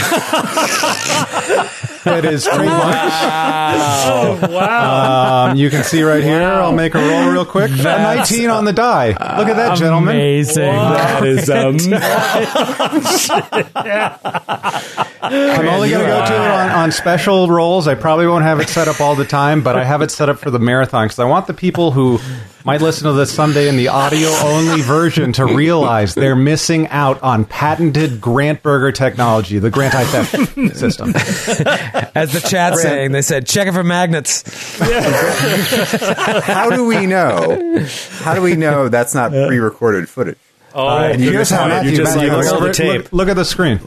is 2.25 2.47
trademarked. 2.47 4.49
wow. 4.49 5.49
Um, 5.49 5.57
you 5.57 5.69
can 5.69 5.83
see 5.83 6.03
right 6.03 6.23
here. 6.23 6.41
I'll 6.41 6.71
make 6.71 6.95
a 6.95 6.99
roll 6.99 7.29
real 7.29 7.45
quick. 7.45 7.71
A 7.71 7.75
19 7.83 8.49
on 8.49 8.63
the 8.63 8.71
die. 8.71 9.09
Look 9.09 9.49
at 9.49 9.57
that, 9.57 9.77
gentlemen. 9.77 10.15
Amazing. 10.15 10.71
That 10.71 11.25
is 11.25 11.49
um, 11.49 11.75
I'm 15.23 15.67
only 15.67 15.89
going 15.89 16.01
to 16.01 16.07
go 16.07 16.25
to 16.25 16.33
it 16.33 16.51
on, 16.51 16.69
on 16.71 16.91
special 16.91 17.47
rolls. 17.47 17.87
I 17.87 17.95
probably 17.95 18.27
won't 18.27 18.43
have 18.43 18.59
it 18.59 18.67
set 18.69 18.87
up 18.87 18.99
all 18.99 19.15
the 19.15 19.25
time, 19.25 19.63
but 19.63 19.75
I 19.75 19.83
have 19.85 20.01
it 20.01 20.11
set 20.11 20.27
up 20.29 20.39
for 20.39 20.51
the 20.51 20.59
marathon 20.59 21.05
because 21.05 21.19
I 21.19 21.25
want 21.25 21.47
the 21.47 21.53
people 21.53 21.91
who 21.91 22.19
might 22.65 22.81
listen 22.81 23.05
to 23.07 23.13
this 23.13 23.33
someday 23.33 23.67
in 23.67 23.75
the 23.77 23.89
audio 23.89 24.29
only 24.43 24.81
version 24.81 25.33
to 25.33 25.45
realize 25.45 26.15
they're 26.15 26.35
missing 26.35 26.87
out 26.89 27.21
on 27.21 27.45
patented 27.45 28.21
Grant 28.21 28.63
Berger 28.63 28.91
technology, 28.91 29.59
the 29.59 29.69
Grant 29.69 29.95
Eye 29.95 30.05
theft 30.05 30.31
system. 30.77 31.09
As 31.15 32.31
the 32.33 32.45
chat 32.49 32.77
saying, 32.77 33.11
they 33.11 33.21
said, 33.21 33.45
check 33.47 33.67
it 33.67 33.73
for 33.73 33.83
magnets. 33.83 34.43
How 34.79 36.69
do 36.69 36.85
we 36.85 37.05
know? 37.05 37.85
How 38.19 38.33
do 38.35 38.41
we 38.41 38.55
know 38.55 38.89
that's 38.89 39.13
not 39.13 39.31
pre-recorded 39.31 40.09
footage? 40.09 40.37
Oh, 40.73 40.87
And 40.97 41.21
here's 41.21 41.49
how 41.49 41.67
Matthew, 41.67 41.91
You 41.91 41.97
just- 41.97 42.15
Matthew, 42.15 42.31
you 42.31 42.35
look, 42.37 42.45
roll 42.45 42.59
the 42.59 42.65
over- 42.65 42.73
tape. 42.73 43.03
look- 43.03 43.13
look 43.13 43.29
at 43.29 43.35
the 43.35 43.45
screen. 43.45 43.79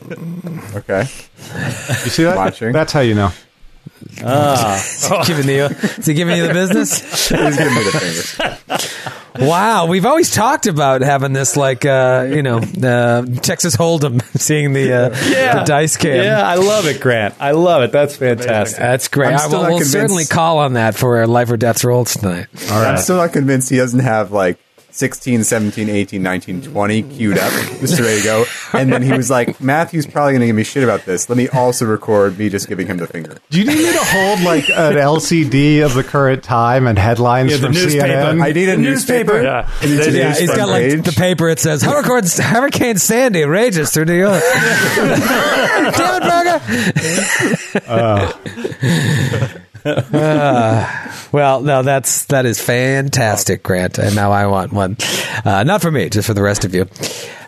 Okay. 0.75 1.00
You 1.00 2.11
see 2.11 2.25
that? 2.25 2.37
Watching. 2.37 2.73
That's 2.73 2.93
how 2.93 3.00
you 3.00 3.14
know. 3.14 3.33
giving 5.26 5.49
you, 5.49 5.64
is 5.64 6.07
he 6.07 6.14
giving 6.14 6.37
you 6.37 6.47
the 6.47 6.55
business? 6.55 7.28
He's 7.28 7.57
giving 7.57 7.75
me 7.75 7.83
the 7.85 7.90
fingers. 8.38 8.93
Wow, 9.38 9.87
we've 9.87 10.07
always 10.07 10.31
talked 10.31 10.66
about 10.66 11.02
having 11.02 11.33
this, 11.35 11.57
like, 11.59 11.85
uh, 11.85 12.26
you 12.31 12.43
know, 12.43 12.57
uh, 12.59 13.23
Texas 13.43 13.76
Hold'em, 13.76 14.23
seeing 14.38 14.73
the, 14.73 14.93
uh, 14.93 15.09
the 15.11 15.64
dice 15.66 15.97
cam. 15.99 16.25
yeah, 16.25 16.47
I 16.47 16.55
love 16.55 16.87
it, 16.87 17.00
Grant. 17.02 17.35
I 17.38 17.50
love 17.50 17.83
it. 17.83 17.93
That's 17.93 18.16
fantastic. 18.16 18.78
That's 18.78 19.09
great. 19.09 19.35
I'm 19.35 19.38
I 19.40 19.47
will 19.47 19.62
not 19.62 19.71
we'll 19.73 19.81
certainly 19.81 20.25
call 20.25 20.59
on 20.61 20.73
that 20.75 20.95
for 20.95 21.19
our 21.19 21.26
life 21.26 21.50
or 21.50 21.57
death 21.59 21.85
rolls 21.85 22.14
tonight. 22.14 22.47
All 22.71 22.81
right. 22.81 22.93
I'm 22.93 22.97
still 22.99 23.16
not 23.19 23.33
convinced 23.35 23.69
he 23.69 23.76
doesn't 23.76 24.00
have 24.00 24.33
like 24.33 24.59
16, 24.97 25.45
17, 25.45 25.88
18, 25.91 26.23
19, 26.23 26.62
20 26.62 27.03
queued 27.03 27.37
up, 27.38 27.53
just 27.81 28.00
ready 28.00 28.19
to 28.21 28.25
go. 28.25 28.45
And 28.73 28.91
then 28.93 29.03
he 29.03 29.12
was 29.12 29.29
like, 29.31 29.61
Matthew's 29.61 30.07
probably 30.07 30.33
going 30.33 30.41
to 30.41 30.47
give 30.47 30.57
me 30.57 30.65
shit 30.65 30.83
about 30.85 31.05
this. 31.05 31.29
Let 31.29 31.37
me 31.37 31.49
also 31.49 31.85
record 31.85 32.38
me 32.38 32.49
just 32.49 32.67
giving 32.67 32.87
him 32.87 32.97
the 32.97 33.07
finger. 33.07 33.37
Do 33.50 33.59
you 33.61 33.67
need 33.67 33.76
me 33.76 33.93
to 33.93 33.99
hold 34.05 34.41
like 34.41 34.69
an 34.71 34.95
LCD 34.97 35.85
of 35.85 35.93
the 35.95 36.03
current 36.03 36.43
time 36.43 36.87
and 36.87 36.99
headlines 36.99 37.50
Yeah, 37.50 37.59
the 37.59 37.67
from 37.67 37.73
newspaper. 37.75 38.07
CNN? 38.07 38.43
I 38.43 38.53
need 38.53 38.69
a 38.71 38.76
newspaper. 38.79 39.43
Yeah. 39.43 39.71
in 39.83 39.88
today's 39.91 40.15
Yeah, 40.15 40.29
he's 40.35 40.45
front 40.47 40.57
got 40.61 40.69
like 40.71 40.83
page. 40.85 41.03
the 41.05 41.12
paper. 41.12 41.49
It 41.50 41.59
says 41.59 41.83
Hurricane, 41.83 42.23
Hurricane 42.45 42.97
Sandy 42.99 43.45
rages 43.45 43.91
through 43.93 44.07
New 44.07 44.19
York. 44.19 44.43
Damn 44.97 46.23
it, 46.23 47.83
Berger! 47.83 47.83
Uh, 47.87 48.33
well, 51.33 51.61
no, 51.62 51.83
that's 51.83 52.25
that 52.26 52.45
is 52.45 52.61
fantastic, 52.61 53.62
Grant, 53.62 53.99
and 53.99 54.16
now 54.16 54.33
I 54.33 54.47
want 54.47 54.73
one. 54.73 54.97
Uh, 55.45 55.62
not 55.64 55.81
for 55.81 55.90
me, 55.90 56.09
just 56.09 56.26
for 56.26 56.35
the 56.35 56.43
rest 56.43 56.64
of 56.64 56.75
you. 56.75 56.88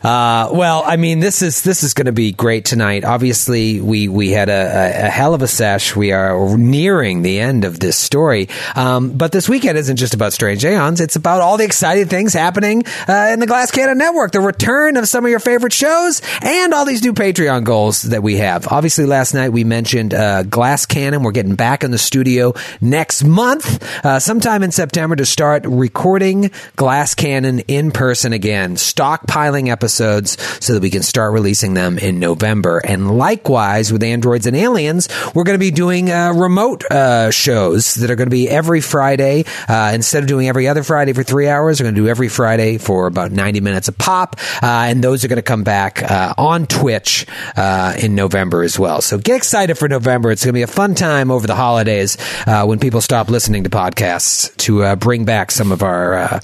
Uh, 0.02 0.48
well, 0.52 0.84
I 0.86 0.96
mean, 0.96 1.18
this 1.18 1.42
is 1.42 1.62
this 1.62 1.82
is 1.82 1.92
going 1.94 2.06
to 2.06 2.12
be 2.12 2.30
great 2.30 2.64
tonight. 2.64 3.04
Obviously, 3.04 3.80
we 3.80 4.06
we 4.06 4.30
had 4.30 4.48
a, 4.48 5.06
a, 5.06 5.10
hell 5.10 5.34
of 5.34 5.42
a 5.42 5.48
sesh. 5.48 5.96
We 5.96 6.12
are 6.12 6.56
nearing 6.56 7.22
the 7.22 7.40
end 7.40 7.64
of 7.64 7.80
this 7.80 7.96
story, 7.96 8.48
um, 8.76 9.10
but 9.10 9.32
this 9.32 9.48
weekend 9.48 9.76
isn't 9.76 9.96
just 9.96 10.14
about 10.14 10.32
Strange 10.32 10.64
Aeons. 10.64 11.00
It's 11.00 11.16
about 11.16 11.40
all 11.40 11.56
the 11.56 11.64
exciting 11.64 12.06
things 12.06 12.32
happening 12.32 12.84
uh, 13.08 13.30
in 13.32 13.40
the 13.40 13.46
Glass 13.46 13.72
Cannon 13.72 13.98
Network, 13.98 14.30
the 14.30 14.40
return 14.40 14.96
of 14.96 15.08
some 15.08 15.24
of 15.24 15.30
your 15.30 15.40
favorite 15.40 15.72
shows, 15.72 16.22
and 16.42 16.72
all 16.72 16.84
these 16.84 17.02
new 17.02 17.12
Patreon 17.12 17.64
goals 17.64 18.02
that 18.02 18.22
we 18.22 18.36
have. 18.36 18.68
Obviously, 18.68 19.04
last 19.04 19.34
night 19.34 19.50
we 19.50 19.64
mentioned 19.64 20.14
uh, 20.14 20.44
Glass 20.44 20.86
Cannon. 20.86 21.24
We're 21.24 21.32
getting 21.32 21.56
back 21.56 21.82
in 21.82 21.90
the 21.90 21.98
studio 21.98 22.54
next 22.80 23.24
month, 23.24 23.82
uh, 24.04 24.20
sometime 24.20 24.62
in 24.62 24.70
September, 24.70 25.16
to 25.16 25.26
start 25.26 25.64
recording 25.66 26.52
Glass 26.76 27.16
Cannon 27.16 27.60
in 27.60 27.90
person 27.90 28.32
again, 28.32 28.76
stockpiling 28.76 29.68
episodes 29.68 29.87
so 29.88 30.74
that 30.74 30.80
we 30.80 30.90
can 30.90 31.02
start 31.02 31.32
releasing 31.32 31.74
them 31.74 31.98
in 31.98 32.18
November. 32.18 32.78
And 32.78 33.16
likewise 33.16 33.92
with 33.92 34.02
Androids 34.02 34.46
and 34.46 34.56
Aliens, 34.56 35.08
we're 35.34 35.44
going 35.44 35.54
to 35.54 35.58
be 35.58 35.70
doing 35.70 36.10
uh, 36.10 36.32
remote 36.32 36.84
uh, 36.90 37.30
shows 37.30 37.94
that 37.96 38.10
are 38.10 38.16
going 38.16 38.26
to 38.26 38.34
be 38.34 38.48
every 38.48 38.80
Friday. 38.80 39.44
Uh, 39.68 39.92
instead 39.94 40.22
of 40.22 40.28
doing 40.28 40.48
every 40.48 40.68
other 40.68 40.82
Friday 40.82 41.12
for 41.12 41.22
three 41.22 41.48
hours, 41.48 41.80
we're 41.80 41.84
going 41.84 41.94
to 41.94 42.00
do 42.00 42.08
every 42.08 42.28
Friday 42.28 42.78
for 42.78 43.06
about 43.06 43.32
90 43.32 43.60
minutes 43.60 43.88
a 43.88 43.92
pop. 43.92 44.36
Uh, 44.62 44.86
and 44.88 45.02
those 45.02 45.24
are 45.24 45.28
going 45.28 45.36
to 45.36 45.42
come 45.42 45.64
back 45.64 46.02
uh, 46.02 46.34
on 46.36 46.66
Twitch 46.66 47.26
uh, 47.56 47.94
in 48.00 48.14
November 48.14 48.62
as 48.62 48.78
well. 48.78 49.00
So 49.00 49.18
get 49.18 49.36
excited 49.36 49.76
for 49.76 49.88
November. 49.88 50.30
It's 50.30 50.44
going 50.44 50.52
to 50.52 50.58
be 50.58 50.62
a 50.62 50.66
fun 50.66 50.94
time 50.94 51.30
over 51.30 51.46
the 51.46 51.54
holidays 51.54 52.16
when 52.46 52.78
people 52.78 53.00
stop 53.00 53.30
listening 53.30 53.64
to 53.64 53.70
podcasts 53.70 54.54
to 54.58 54.96
bring 54.96 55.24
back 55.24 55.50
some 55.50 55.72
of 55.72 55.82
our 55.82 56.40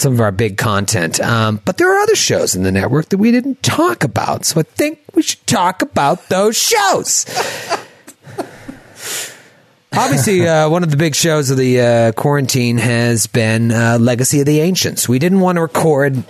some 0.00 0.12
of 0.12 0.20
our 0.20 0.32
big 0.32 0.56
content. 0.56 1.20
Um, 1.20 1.60
but 1.64 1.76
there 1.78 1.92
are 1.94 1.98
other 2.00 2.16
shows 2.16 2.54
in 2.54 2.62
the 2.62 2.72
network 2.72 3.08
that 3.10 3.18
we 3.18 3.30
didn't 3.30 3.62
talk 3.62 4.04
about. 4.04 4.44
So 4.44 4.60
I 4.60 4.62
think 4.62 5.00
we 5.14 5.22
should 5.22 5.46
talk 5.46 5.82
about 5.82 6.28
those 6.28 6.56
shows. 6.56 7.26
Obviously, 9.92 10.46
uh, 10.46 10.68
one 10.68 10.82
of 10.82 10.90
the 10.90 10.96
big 10.96 11.14
shows 11.14 11.50
of 11.50 11.56
the 11.56 11.80
uh, 11.80 12.12
quarantine 12.12 12.78
has 12.78 13.26
been 13.26 13.72
uh, 13.72 13.98
Legacy 13.98 14.40
of 14.40 14.46
the 14.46 14.60
Ancients. 14.60 15.08
We 15.08 15.18
didn't 15.18 15.40
want 15.40 15.56
to 15.56 15.62
record 15.62 16.22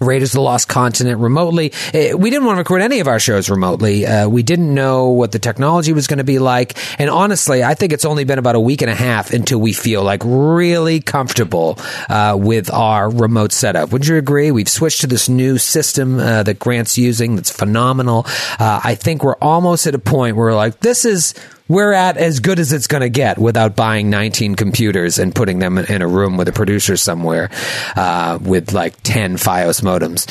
Raiders 0.00 0.30
of 0.30 0.34
the 0.34 0.40
Lost 0.42 0.68
Continent 0.68 1.18
remotely. 1.18 1.72
Eh, 1.92 2.14
we 2.14 2.30
didn't 2.30 2.46
want 2.46 2.56
to 2.56 2.60
record 2.60 2.82
any 2.82 3.00
of 3.00 3.08
our 3.08 3.18
shows 3.18 3.50
remotely. 3.50 4.06
Uh, 4.06 4.28
we 4.28 4.42
didn't 4.42 4.72
know 4.72 5.08
what 5.08 5.32
the 5.32 5.38
technology 5.38 5.92
was 5.92 6.06
going 6.06 6.18
to 6.18 6.24
be 6.24 6.38
like. 6.38 6.76
And 7.00 7.10
honestly, 7.10 7.64
I 7.64 7.74
think 7.74 7.92
it's 7.92 8.04
only 8.04 8.24
been 8.24 8.38
about 8.38 8.54
a 8.54 8.60
week 8.60 8.82
and 8.82 8.90
a 8.90 8.94
half 8.94 9.32
until 9.32 9.58
we 9.58 9.72
feel 9.72 10.02
like 10.02 10.22
really 10.24 11.00
comfortable 11.00 11.78
uh, 12.08 12.36
with 12.38 12.72
our 12.72 13.10
remote 13.10 13.52
setup. 13.52 13.92
Would 13.92 14.06
you 14.06 14.16
agree? 14.16 14.50
We've 14.50 14.68
switched 14.68 15.00
to 15.02 15.06
this 15.06 15.28
new 15.28 15.58
system 15.58 16.18
uh, 16.18 16.42
that 16.42 16.58
Grant's 16.58 16.98
using 16.98 17.36
that's 17.36 17.50
phenomenal. 17.50 18.24
Uh, 18.58 18.80
I 18.82 18.94
think 18.94 19.22
we're 19.22 19.36
almost 19.36 19.86
at 19.86 19.94
a 19.94 19.98
point 19.98 20.36
where 20.36 20.46
we're 20.46 20.56
like, 20.56 20.80
this 20.80 21.04
is 21.04 21.34
we're 21.68 21.92
at 21.92 22.16
as 22.16 22.40
good 22.40 22.58
as 22.58 22.72
it's 22.72 22.86
going 22.86 23.02
to 23.02 23.08
get 23.08 23.38
without 23.38 23.76
buying 23.76 24.10
19 24.10 24.54
computers 24.54 25.18
and 25.18 25.34
putting 25.34 25.58
them 25.58 25.78
in 25.78 26.02
a 26.02 26.08
room 26.08 26.36
with 26.36 26.48
a 26.48 26.52
producer 26.52 26.96
somewhere 26.96 27.50
uh, 27.96 28.38
with 28.40 28.72
like 28.72 29.00
10 29.02 29.36
Fios 29.36 29.82
modems. 29.82 30.26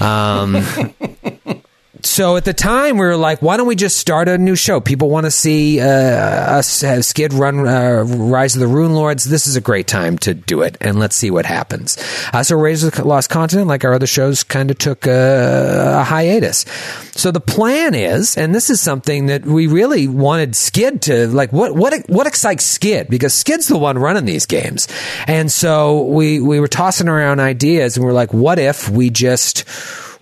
Um, 0.00 1.60
so 2.04 2.36
at 2.36 2.44
the 2.44 2.52
time 2.52 2.96
we 2.96 3.06
were 3.06 3.16
like, 3.16 3.40
why 3.40 3.56
don't 3.56 3.66
we 3.66 3.76
just 3.76 3.96
start 3.96 4.28
a 4.28 4.36
new 4.36 4.56
show? 4.56 4.80
People 4.80 5.10
want 5.10 5.24
to 5.24 5.30
see 5.30 5.80
uh, 5.80 5.86
us 5.86 6.82
have 6.82 7.04
Skid 7.04 7.32
run 7.32 7.66
uh, 7.66 8.04
Rise 8.04 8.54
of 8.54 8.60
the 8.60 8.66
Runelords. 8.66 9.24
This 9.24 9.46
is 9.46 9.56
a 9.56 9.60
great 9.60 9.86
time 9.86 10.18
to 10.18 10.34
do 10.34 10.62
it, 10.62 10.76
and 10.80 10.98
let's 10.98 11.16
see 11.16 11.30
what 11.30 11.46
happens. 11.46 11.96
Uh, 12.32 12.42
so 12.42 12.56
Raiders 12.56 12.84
of 12.84 12.92
the 12.92 13.04
Lost 13.04 13.30
Continent, 13.30 13.68
like 13.68 13.84
our 13.84 13.94
other 13.94 14.06
shows, 14.06 14.42
kind 14.42 14.70
of 14.70 14.78
took 14.78 15.06
a, 15.06 15.98
a, 16.00 16.04
hiatus. 16.04 16.64
So 17.12 17.30
the 17.30 17.40
plan 17.40 17.94
is, 17.94 18.36
and 18.36 18.54
this 18.54 18.70
is 18.70 18.80
something 18.80 19.26
that 19.26 19.44
we 19.44 19.66
really 19.66 20.06
wanted 20.06 20.54
Skid 20.56 21.02
to 21.02 21.28
like. 21.28 21.52
What 21.52 21.74
what 21.74 21.94
what 22.08 22.26
excites 22.26 22.64
Skid 22.64 23.08
because 23.08 23.32
Skid's 23.32 23.68
the 23.68 23.78
one 23.78 23.98
running 23.98 24.24
these 24.24 24.46
games, 24.46 24.88
and 25.26 25.50
so 25.50 26.02
we 26.02 26.40
we 26.40 26.60
were 26.60 26.68
tossing 26.68 27.08
around 27.08 27.40
ideas, 27.40 27.96
and 27.96 28.04
we're 28.04 28.12
like, 28.12 28.34
what 28.34 28.58
if 28.58 28.88
we 28.88 29.10
just 29.10 29.64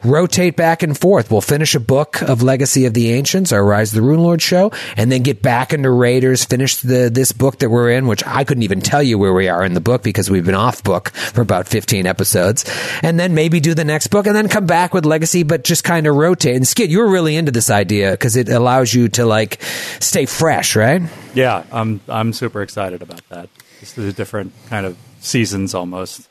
rotate 0.05 0.57
back 0.57 0.83
and 0.83 0.99
forth. 0.99 1.31
We'll 1.31 1.41
finish 1.41 1.75
a 1.75 1.81
book 1.81 2.23
of 2.23 2.43
Legacy 2.43 2.87
of 2.87 2.95
the 2.95 3.11
Ancients, 3.13 3.53
our 3.53 3.65
Rise 3.65 3.95
of 3.95 4.03
the 4.03 4.09
Runelord 4.09 4.41
show, 4.41 4.73
and 4.97 5.11
then 5.11 5.23
get 5.23 5.43
back 5.43 5.73
into 5.73 5.91
Raiders, 5.91 6.45
finish 6.45 6.77
the 6.77 7.11
this 7.13 7.33
book 7.33 7.59
that 7.59 7.71
we're 7.71 7.91
in, 7.91 8.07
which 8.07 8.25
I 8.27 8.45
couldn't 8.45 8.63
even 8.63 8.81
tell 8.81 9.03
you 9.03 9.19
where 9.19 9.33
we 9.33 9.49
are 9.49 9.65
in 9.65 9.75
the 9.75 9.81
book 9.81 10.03
because 10.03 10.31
we've 10.31 10.45
been 10.45 10.55
off 10.55 10.83
book 10.83 11.11
for 11.11 11.41
about 11.41 11.69
15 11.69 12.07
episodes. 12.07 12.65
And 13.03 13.19
then 13.19 13.35
maybe 13.35 13.61
do 13.61 13.75
the 13.75 13.85
next 13.85 14.09
book 14.09 14.27
and 14.27 14.35
then 14.35 14.49
come 14.49 14.67
back 14.67 14.95
with 14.95 15.05
Legacy, 15.05 15.43
but 15.43 15.65
just 15.65 15.85
kind 15.85 16.07
of 16.07 16.17
rotate. 16.17 16.57
And 16.57 16.67
Skid, 16.67 16.91
you 16.91 16.99
were 16.99 17.11
really 17.11 17.37
into 17.37 17.53
this 17.53 17.71
idea 17.71 18.13
because 18.13 18.37
it 18.37 18.49
allows 18.49 18.93
you 18.95 19.09
to 19.11 19.27
like 19.27 19.63
stay 20.01 20.27
fresh, 20.27 20.77
right? 20.77 21.03
Yeah, 21.35 21.65
I'm 21.73 22.01
I'm 22.09 22.33
super 22.33 22.63
excited 22.63 23.03
about 23.03 23.27
that. 23.29 23.49
Just 23.81 23.97
the 23.97 24.13
different 24.13 24.53
kind 24.69 24.87
of 24.87 24.97
seasons 25.21 25.75
almost. 25.75 26.29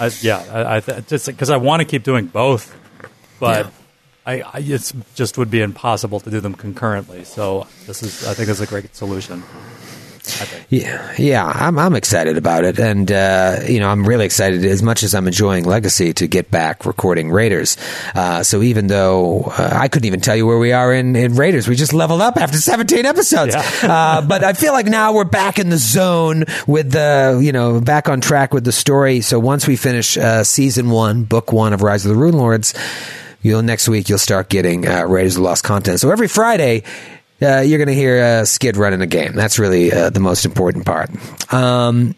I, 0.00 0.10
yeah, 0.20 0.38
I, 0.52 0.76
I 0.76 0.80
just 1.00 1.26
because 1.26 1.50
I 1.50 1.56
want 1.56 1.80
to 1.80 1.84
keep 1.84 2.02
doing 2.02 2.26
both 2.26 2.74
but 3.42 3.66
yeah. 3.66 3.70
I, 4.24 4.32
I 4.42 4.58
it 4.60 4.92
just 5.16 5.36
would 5.36 5.50
be 5.50 5.60
impossible 5.60 6.20
to 6.20 6.30
do 6.30 6.38
them 6.38 6.54
concurrently. 6.54 7.24
So 7.24 7.66
this 7.86 8.04
is, 8.04 8.24
I 8.24 8.34
think, 8.34 8.48
is 8.48 8.60
a 8.60 8.66
great 8.66 8.94
solution. 8.94 9.42
Yeah, 10.68 11.12
yeah, 11.18 11.44
I'm 11.44 11.76
I'm 11.76 11.96
excited 11.96 12.38
about 12.38 12.64
it, 12.64 12.78
and 12.78 13.10
uh, 13.10 13.58
you 13.66 13.80
know 13.80 13.88
I'm 13.88 14.06
really 14.06 14.24
excited 14.24 14.64
as 14.64 14.80
much 14.80 15.02
as 15.02 15.16
I'm 15.16 15.26
enjoying 15.26 15.64
Legacy 15.64 16.12
to 16.14 16.28
get 16.28 16.50
back 16.50 16.86
recording 16.86 17.32
Raiders. 17.32 17.76
Uh, 18.14 18.44
so 18.44 18.62
even 18.62 18.86
though 18.86 19.42
uh, 19.58 19.70
I 19.72 19.88
couldn't 19.88 20.06
even 20.06 20.20
tell 20.20 20.36
you 20.36 20.46
where 20.46 20.58
we 20.58 20.72
are 20.72 20.94
in, 20.94 21.16
in 21.16 21.34
Raiders, 21.34 21.66
we 21.66 21.74
just 21.74 21.92
leveled 21.92 22.20
up 22.20 22.36
after 22.36 22.56
17 22.56 23.04
episodes. 23.04 23.54
Yeah. 23.54 23.62
Uh, 23.92 24.22
but 24.22 24.42
I 24.44 24.52
feel 24.52 24.72
like 24.72 24.86
now 24.86 25.12
we're 25.12 25.24
back 25.24 25.58
in 25.58 25.68
the 25.68 25.76
zone 25.76 26.44
with 26.66 26.92
the 26.92 27.40
you 27.42 27.52
know 27.52 27.80
back 27.80 28.08
on 28.08 28.20
track 28.20 28.54
with 28.54 28.64
the 28.64 28.72
story. 28.72 29.20
So 29.20 29.38
once 29.38 29.66
we 29.66 29.76
finish 29.76 30.16
uh, 30.16 30.44
season 30.44 30.88
one, 30.88 31.24
book 31.24 31.52
one 31.52 31.72
of 31.72 31.82
Rise 31.82 32.06
of 32.06 32.14
the 32.14 32.20
Runelords 32.20 32.74
you'll 33.42 33.62
next 33.62 33.88
week 33.88 34.08
you'll 34.08 34.18
start 34.18 34.48
getting 34.48 34.88
uh, 34.88 35.04
Raiders 35.04 35.36
of 35.36 35.42
the 35.42 35.48
Lost 35.48 35.64
content. 35.64 36.00
So 36.00 36.10
every 36.10 36.28
Friday. 36.28 36.84
Uh, 37.40 37.58
you're 37.58 37.78
going 37.78 37.88
to 37.88 37.94
hear 37.94 38.22
uh, 38.22 38.44
Skid 38.44 38.76
running 38.76 39.00
a 39.00 39.06
game. 39.08 39.32
That's 39.32 39.58
really 39.58 39.92
uh, 39.92 40.10
the 40.10 40.20
most 40.20 40.44
important 40.44 40.86
part. 40.86 41.10
Um, 41.52 42.14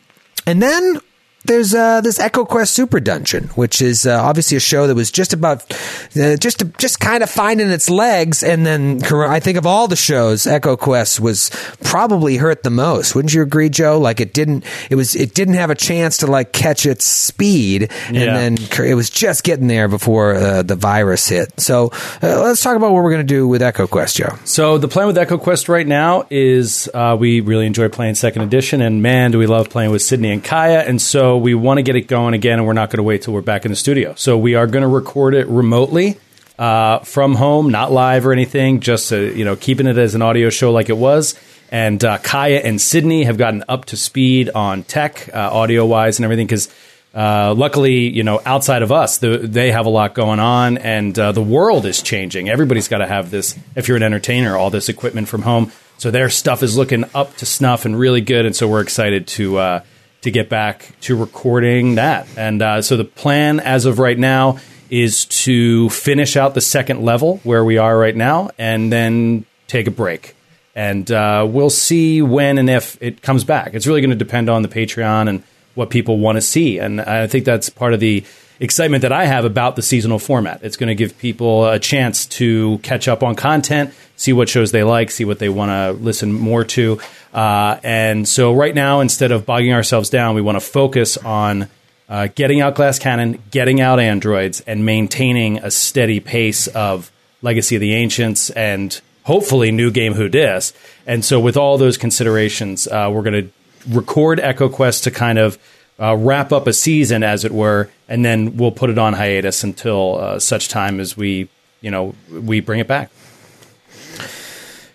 and 0.46 0.60
then 0.60 1.00
there's 1.44 1.74
uh, 1.74 2.00
this 2.00 2.18
Echo 2.18 2.44
Quest 2.44 2.72
Super 2.72 3.00
Dungeon, 3.00 3.44
which 3.48 3.82
is 3.82 4.06
uh, 4.06 4.22
obviously 4.22 4.56
a 4.56 4.60
show 4.60 4.86
that 4.86 4.94
was 4.94 5.10
just 5.10 5.32
about 5.32 5.70
uh, 6.16 6.36
just 6.36 6.60
to, 6.60 6.64
just 6.78 7.00
kind 7.00 7.22
of 7.22 7.30
finding 7.30 7.70
its 7.70 7.90
legs, 7.90 8.42
and 8.42 8.64
then 8.66 9.02
I 9.04 9.40
think 9.40 9.58
of 9.58 9.66
all 9.66 9.86
the 9.86 9.96
shows, 9.96 10.46
Echo 10.46 10.76
Quest 10.76 11.20
was 11.20 11.50
probably 11.82 12.36
hurt 12.36 12.62
the 12.62 12.70
most. 12.70 13.14
Wouldn't 13.14 13.34
you 13.34 13.42
agree, 13.42 13.68
Joe? 13.68 13.98
Like 13.98 14.20
it 14.20 14.32
didn't 14.32 14.64
it 14.90 14.94
was 14.94 15.14
it 15.14 15.34
didn't 15.34 15.54
have 15.54 15.70
a 15.70 15.74
chance 15.74 16.18
to 16.18 16.26
like 16.26 16.52
catch 16.52 16.86
its 16.86 17.04
speed, 17.04 17.90
and 18.06 18.16
yeah. 18.16 18.34
then 18.34 18.56
it 18.84 18.94
was 18.94 19.10
just 19.10 19.44
getting 19.44 19.66
there 19.66 19.88
before 19.88 20.34
uh, 20.34 20.62
the 20.62 20.76
virus 20.76 21.28
hit. 21.28 21.60
So 21.60 21.90
uh, 22.22 22.42
let's 22.42 22.62
talk 22.62 22.76
about 22.76 22.92
what 22.92 23.02
we're 23.02 23.12
going 23.12 23.26
to 23.26 23.34
do 23.34 23.46
with 23.46 23.62
Echo 23.62 23.86
Quest, 23.86 24.16
Joe. 24.16 24.38
So 24.44 24.78
the 24.78 24.88
plan 24.88 25.06
with 25.06 25.18
Echo 25.18 25.36
Quest 25.36 25.68
right 25.68 25.86
now 25.86 26.26
is 26.30 26.88
uh, 26.94 27.16
we 27.18 27.40
really 27.40 27.66
enjoy 27.66 27.90
playing 27.90 28.14
Second 28.14 28.42
Edition, 28.42 28.80
and 28.80 29.02
man, 29.02 29.30
do 29.30 29.38
we 29.38 29.46
love 29.46 29.68
playing 29.68 29.90
with 29.90 30.00
Sydney 30.02 30.30
and 30.30 30.42
Kaya, 30.42 30.80
and 30.80 31.00
so 31.02 31.33
we 31.38 31.54
want 31.54 31.78
to 31.78 31.82
get 31.82 31.96
it 31.96 32.02
going 32.02 32.34
again, 32.34 32.58
and 32.58 32.66
we're 32.66 32.72
not 32.72 32.90
going 32.90 32.98
to 32.98 33.02
wait 33.02 33.22
till 33.22 33.34
we're 33.34 33.42
back 33.42 33.64
in 33.64 33.72
the 33.72 33.76
studio. 33.76 34.14
So 34.16 34.38
we 34.38 34.54
are 34.54 34.66
going 34.66 34.82
to 34.82 34.88
record 34.88 35.34
it 35.34 35.46
remotely 35.48 36.18
uh, 36.58 37.00
from 37.00 37.34
home, 37.34 37.70
not 37.70 37.92
live 37.92 38.26
or 38.26 38.32
anything, 38.32 38.80
just 38.80 39.10
you 39.10 39.44
know 39.44 39.56
keeping 39.56 39.86
it 39.86 39.98
as 39.98 40.14
an 40.14 40.22
audio 40.22 40.50
show 40.50 40.72
like 40.72 40.88
it 40.88 40.96
was. 40.96 41.38
And 41.70 42.04
uh, 42.04 42.18
Kaya 42.18 42.60
and 42.60 42.80
Sydney 42.80 43.24
have 43.24 43.36
gotten 43.36 43.64
up 43.68 43.86
to 43.86 43.96
speed 43.96 44.50
on 44.50 44.84
tech, 44.84 45.28
uh, 45.34 45.38
audio 45.52 45.86
wise, 45.86 46.18
and 46.18 46.24
everything 46.24 46.46
because. 46.46 46.72
Uh, 47.16 47.54
luckily, 47.56 48.08
you 48.08 48.24
know, 48.24 48.42
outside 48.44 48.82
of 48.82 48.90
us, 48.90 49.18
the, 49.18 49.38
they 49.38 49.70
have 49.70 49.86
a 49.86 49.88
lot 49.88 50.16
going 50.16 50.40
on, 50.40 50.78
and 50.78 51.16
uh, 51.16 51.30
the 51.30 51.40
world 51.40 51.86
is 51.86 52.02
changing. 52.02 52.48
Everybody's 52.48 52.88
got 52.88 52.98
to 52.98 53.06
have 53.06 53.30
this. 53.30 53.56
If 53.76 53.86
you're 53.86 53.96
an 53.96 54.02
entertainer, 54.02 54.56
all 54.56 54.68
this 54.68 54.88
equipment 54.88 55.28
from 55.28 55.42
home, 55.42 55.70
so 55.98 56.10
their 56.10 56.28
stuff 56.28 56.64
is 56.64 56.76
looking 56.76 57.04
up 57.14 57.36
to 57.36 57.46
snuff 57.46 57.84
and 57.84 57.96
really 57.96 58.20
good. 58.20 58.46
And 58.46 58.56
so 58.56 58.66
we're 58.66 58.80
excited 58.80 59.28
to 59.28 59.58
uh, 59.58 59.80
to 60.24 60.30
get 60.30 60.48
back 60.48 60.90
to 61.02 61.14
recording 61.14 61.96
that. 61.96 62.26
And 62.36 62.62
uh, 62.62 62.82
so 62.82 62.96
the 62.96 63.04
plan 63.04 63.60
as 63.60 63.84
of 63.84 63.98
right 63.98 64.18
now 64.18 64.58
is 64.88 65.26
to 65.26 65.90
finish 65.90 66.34
out 66.36 66.54
the 66.54 66.62
second 66.62 67.02
level 67.02 67.40
where 67.44 67.62
we 67.62 67.76
are 67.76 67.96
right 67.96 68.16
now 68.16 68.50
and 68.58 68.90
then 68.90 69.44
take 69.66 69.86
a 69.86 69.90
break. 69.90 70.34
And 70.74 71.10
uh, 71.10 71.46
we'll 71.48 71.68
see 71.68 72.22
when 72.22 72.56
and 72.56 72.70
if 72.70 72.96
it 73.02 73.20
comes 73.20 73.44
back. 73.44 73.74
It's 73.74 73.86
really 73.86 74.00
going 74.00 74.10
to 74.10 74.16
depend 74.16 74.48
on 74.48 74.62
the 74.62 74.68
Patreon 74.68 75.28
and 75.28 75.42
what 75.74 75.90
people 75.90 76.18
want 76.18 76.36
to 76.36 76.42
see. 76.42 76.78
And 76.78 77.02
I 77.02 77.26
think 77.26 77.44
that's 77.44 77.68
part 77.68 77.92
of 77.92 78.00
the 78.00 78.24
excitement 78.60 79.02
that 79.02 79.12
I 79.12 79.26
have 79.26 79.44
about 79.44 79.76
the 79.76 79.82
seasonal 79.82 80.18
format. 80.18 80.62
It's 80.62 80.76
going 80.76 80.88
to 80.88 80.94
give 80.94 81.18
people 81.18 81.66
a 81.66 81.78
chance 81.78 82.26
to 82.26 82.78
catch 82.78 83.08
up 83.08 83.22
on 83.22 83.34
content, 83.34 83.92
see 84.16 84.32
what 84.32 84.48
shows 84.48 84.72
they 84.72 84.82
like, 84.84 85.10
see 85.10 85.24
what 85.24 85.38
they 85.38 85.48
want 85.48 85.70
to 85.70 86.02
listen 86.02 86.32
more 86.32 86.64
to. 86.64 87.00
Uh, 87.32 87.78
and 87.82 88.28
so 88.28 88.52
right 88.52 88.74
now, 88.74 89.00
instead 89.00 89.32
of 89.32 89.44
bogging 89.44 89.72
ourselves 89.72 90.10
down, 90.10 90.34
we 90.34 90.42
want 90.42 90.56
to 90.56 90.64
focus 90.64 91.16
on 91.16 91.68
uh, 92.08 92.28
getting 92.34 92.60
out 92.60 92.74
Glass 92.74 92.98
Cannon, 92.98 93.42
getting 93.50 93.80
out 93.80 93.98
androids, 93.98 94.60
and 94.60 94.84
maintaining 94.84 95.58
a 95.58 95.70
steady 95.70 96.20
pace 96.20 96.66
of 96.68 97.10
Legacy 97.42 97.76
of 97.76 97.80
the 97.80 97.94
Ancients 97.94 98.50
and 98.50 99.00
hopefully 99.24 99.72
New 99.72 99.90
Game 99.90 100.14
Who 100.14 100.28
Dis. 100.28 100.72
And 101.06 101.24
so, 101.24 101.40
with 101.40 101.56
all 101.56 101.78
those 101.78 101.96
considerations, 101.96 102.86
uh, 102.86 103.10
we're 103.12 103.22
going 103.22 103.44
to 103.44 103.50
record 103.88 104.38
Echo 104.40 104.68
Quest 104.68 105.04
to 105.04 105.10
kind 105.10 105.38
of 105.38 105.58
uh, 105.98 106.16
wrap 106.16 106.52
up 106.52 106.66
a 106.66 106.72
season, 106.72 107.22
as 107.22 107.44
it 107.44 107.52
were, 107.52 107.90
and 108.08 108.24
then 108.24 108.56
we'll 108.56 108.72
put 108.72 108.90
it 108.90 108.98
on 108.98 109.12
hiatus 109.14 109.62
until 109.62 110.18
uh, 110.18 110.38
such 110.38 110.68
time 110.68 111.00
as 111.00 111.16
we, 111.16 111.48
you 111.80 111.90
know, 111.90 112.14
we 112.30 112.60
bring 112.60 112.80
it 112.80 112.88
back. 112.88 113.10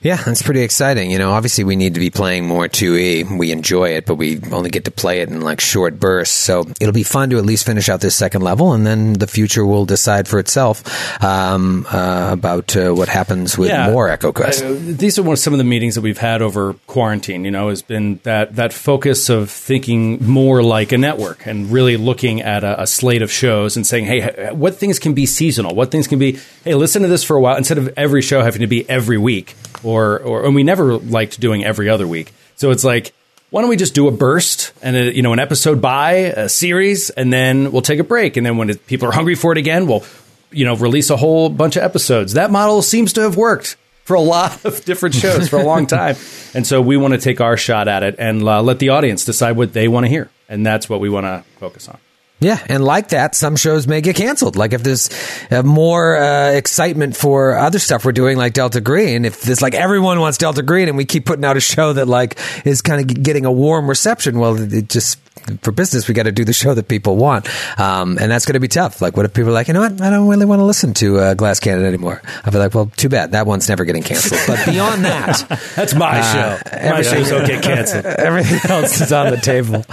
Yeah, 0.02 0.16
that's 0.16 0.42
pretty 0.42 0.62
exciting. 0.62 1.12
You 1.12 1.18
know, 1.18 1.32
obviously 1.32 1.66
we 1.66 1.76
need 1.76 1.96
to 1.96 2.00
be 2.00 2.10
playing 2.10 2.48
more 2.48 2.70
2E. 2.70 3.38
We 3.38 3.52
enjoy 3.52 3.90
it, 3.96 4.06
but 4.06 4.16
we 4.16 4.40
only 4.52 4.70
get 4.70 4.86
to 4.86 4.92
play 4.92 5.20
it 5.20 5.28
in 5.28 5.42
like 5.42 5.60
short 5.60 6.00
bursts. 6.00 6.38
So 6.38 6.62
it'll 6.80 6.94
be 6.94 7.04
fun 7.04 7.32
to 7.32 7.38
at 7.38 7.46
least 7.46 7.66
finish 7.66 7.90
out 7.90 8.00
this 8.00 8.16
second 8.16 8.42
level, 8.42 8.72
and 8.72 8.88
then 8.88 9.14
the 9.14 9.28
future 9.28 9.66
will 9.66 9.84
decide 9.86 10.26
for 10.30 10.40
itself 10.40 10.84
um, 11.22 11.86
uh, 11.92 12.30
about 12.32 12.78
uh, 12.78 12.92
what 12.94 13.10
happens 13.10 13.58
with 13.58 13.70
Yeah. 13.70 13.92
more 13.92 14.08
Echo 14.10 14.32
Quest. 14.32 14.64
Uh, 14.64 14.74
these 14.80 15.20
are 15.20 15.24
one 15.24 15.36
some 15.36 15.54
of 15.54 15.58
the 15.58 15.66
meetings 15.66 15.96
that 15.96 16.02
we've 16.02 16.18
had 16.18 16.42
over 16.42 16.74
quarantine. 16.88 17.44
You 17.44 17.52
know, 17.52 17.68
has 17.68 17.82
been 17.82 18.22
that 18.24 18.56
that 18.56 18.72
focus 18.72 19.28
of 19.28 19.50
thinking 19.50 20.26
more 20.26 20.64
like 20.64 20.94
a 20.94 20.98
network 20.98 21.46
and 21.46 21.70
really 21.70 21.98
looking 21.98 22.42
at 22.42 22.64
a, 22.64 22.84
a 22.84 22.88
slate 22.88 23.22
of 23.22 23.30
shows 23.32 23.76
and 23.76 23.86
saying, 23.86 24.06
hey, 24.06 24.50
what 24.54 24.76
things 24.78 24.98
can 24.98 25.14
be 25.14 25.26
seasonal? 25.26 25.76
What 25.76 25.92
things 25.92 26.08
can 26.08 26.20
be? 26.20 26.40
Hey, 26.64 26.76
listen 26.76 27.02
to 27.02 27.10
this 27.10 27.24
for 27.26 27.36
a 27.36 27.42
while 27.42 27.58
instead 27.58 27.78
of 27.78 27.90
every 27.98 28.22
show 28.22 28.42
having 28.44 28.62
to 28.62 28.68
be 28.68 28.90
every 28.90 29.18
week 29.18 29.56
or 29.90 30.20
or 30.20 30.46
and 30.46 30.56
we 30.56 30.64
never 30.64 30.98
liked 30.98 31.40
doing 31.40 31.64
every 31.64 31.90
other 31.90 32.08
week. 32.08 32.34
So 32.56 32.72
it's 32.72 32.84
like. 32.84 33.14
Why 33.52 33.62
don't 33.62 33.72
we 33.72 33.78
just 33.78 33.96
do 33.96 34.08
a 34.08 34.12
burst 34.12 34.74
and 34.84 34.96
a, 34.96 35.12
you 35.12 35.24
know 35.24 35.34
an 35.34 35.40
episode 35.40 35.82
by 35.82 36.12
a 36.12 36.48
series, 36.48 37.10
and 37.10 37.34
then 37.34 37.72
we'll 37.72 37.82
take 37.82 37.98
a 37.98 38.04
break, 38.04 38.38
and 38.38 38.46
then 38.46 38.58
when 38.58 38.70
it, 38.70 38.86
people 38.86 39.08
are 39.08 39.12
hungry 39.12 39.34
for 39.34 39.52
it 39.52 39.58
again, 39.58 39.88
we'll 39.88 40.06
you 40.52 40.66
know 40.66 40.76
release 40.76 41.10
a 41.10 41.18
whole 41.18 41.50
bunch 41.50 41.76
of 41.76 41.82
episodes. 41.82 42.34
That 42.34 42.52
model 42.52 42.84
seems 42.84 43.14
to 43.14 43.22
have 43.22 43.38
worked 43.38 43.76
for 44.10 44.16
a 44.16 44.22
lot 44.36 44.66
of 44.66 44.84
different 44.86 45.16
shows 45.16 45.50
for 45.50 45.58
a 45.58 45.64
long 45.64 45.88
time. 45.88 46.16
And 46.54 46.66
so 46.66 46.82
we 46.82 46.98
want 46.98 47.14
to 47.14 47.20
take 47.20 47.42
our 47.42 47.58
shot 47.58 47.88
at 47.88 48.04
it 48.04 48.16
and 48.18 48.42
uh, 48.42 48.62
let 48.62 48.80
the 48.80 48.90
audience 48.90 49.24
decide 49.24 49.52
what 49.56 49.72
they 49.72 49.88
want 49.88 50.06
to 50.06 50.10
hear. 50.10 50.30
And 50.50 50.66
that's 50.66 50.90
what 50.90 51.00
we 51.00 51.10
want 51.10 51.26
to 51.26 51.44
focus 51.60 51.88
on. 51.88 52.00
Yeah, 52.42 52.64
and 52.70 52.84
like 52.84 53.10
that, 53.10 53.36
some 53.36 53.56
shows 53.58 53.86
may 53.86 54.00
get 54.02 54.16
canceled. 54.16 54.56
Like 54.56 54.72
if 54.74 54.82
there's 54.82 55.10
uh, 55.52 55.62
more 55.64 56.18
uh, 56.18 56.52
excitement 56.52 57.18
for 57.18 57.58
other 57.58 57.80
stuff 57.80 58.06
we're 58.06 58.14
doing, 58.14 58.38
like 58.38 58.54
Delta 58.54 58.80
Green, 58.80 59.26
if 59.26 59.42
there's 59.42 59.62
like 59.62 59.74
everyone 59.74 60.20
wants 60.22 60.38
Delta 60.38 60.64
Green, 60.64 60.88
and 60.88 60.96
we 60.96 61.04
keep 61.06 61.26
putting 61.26 61.44
out 61.44 61.58
a 61.58 61.60
show 61.60 61.92
that 61.94 62.08
like 62.08 62.38
is 62.66 62.82
kind 62.82 63.02
of 63.02 63.24
getting 63.24 63.46
a 63.46 63.52
warm 63.52 63.90
reception, 63.90 64.40
well, 64.40 64.56
it 64.58 64.88
just 64.88 65.20
for 65.64 65.72
business 65.72 66.08
we 66.08 66.14
got 66.14 66.24
to 66.24 66.32
do 66.32 66.46
the 66.46 66.54
show 66.54 66.74
that 66.74 66.88
people 66.88 67.18
want, 67.18 67.48
um, 67.80 68.18
and 68.20 68.32
that's 68.32 68.46
going 68.46 68.54
to 68.54 68.60
be 68.62 68.68
tough. 68.70 69.02
Like, 69.02 69.18
what 69.18 69.26
if 69.26 69.34
people 69.34 69.50
are 69.50 69.54
like, 69.54 69.68
you 69.68 69.74
know 69.74 69.82
what, 69.82 70.00
I 70.00 70.10
don't 70.10 70.28
really 70.30 70.46
want 70.46 70.60
to 70.60 70.66
listen 70.66 70.94
to 70.96 71.18
uh, 71.18 71.34
Glass 71.34 71.60
Cannon 71.60 71.86
anymore? 71.86 72.22
I'll 72.46 72.52
be 72.54 72.58
like, 72.58 72.74
well, 72.74 72.86
too 72.96 73.10
bad, 73.10 73.32
that 73.34 73.48
one's 73.48 73.68
never 73.68 73.84
getting 73.84 74.04
canceled. 74.04 74.40
But 74.48 74.66
beyond 74.66 75.04
that, 75.06 75.46
That's 75.76 75.94
my 75.94 76.20
Uh, 76.20 76.34
show. 76.34 76.90
My 76.92 77.02
shows 77.02 77.30
don't 77.32 77.48
get 77.48 77.64
canceled. 77.64 78.06
Everything 78.18 78.72
else 78.72 79.02
is 79.02 79.12
on 79.12 79.32
the 79.32 79.38
table. 79.38 79.84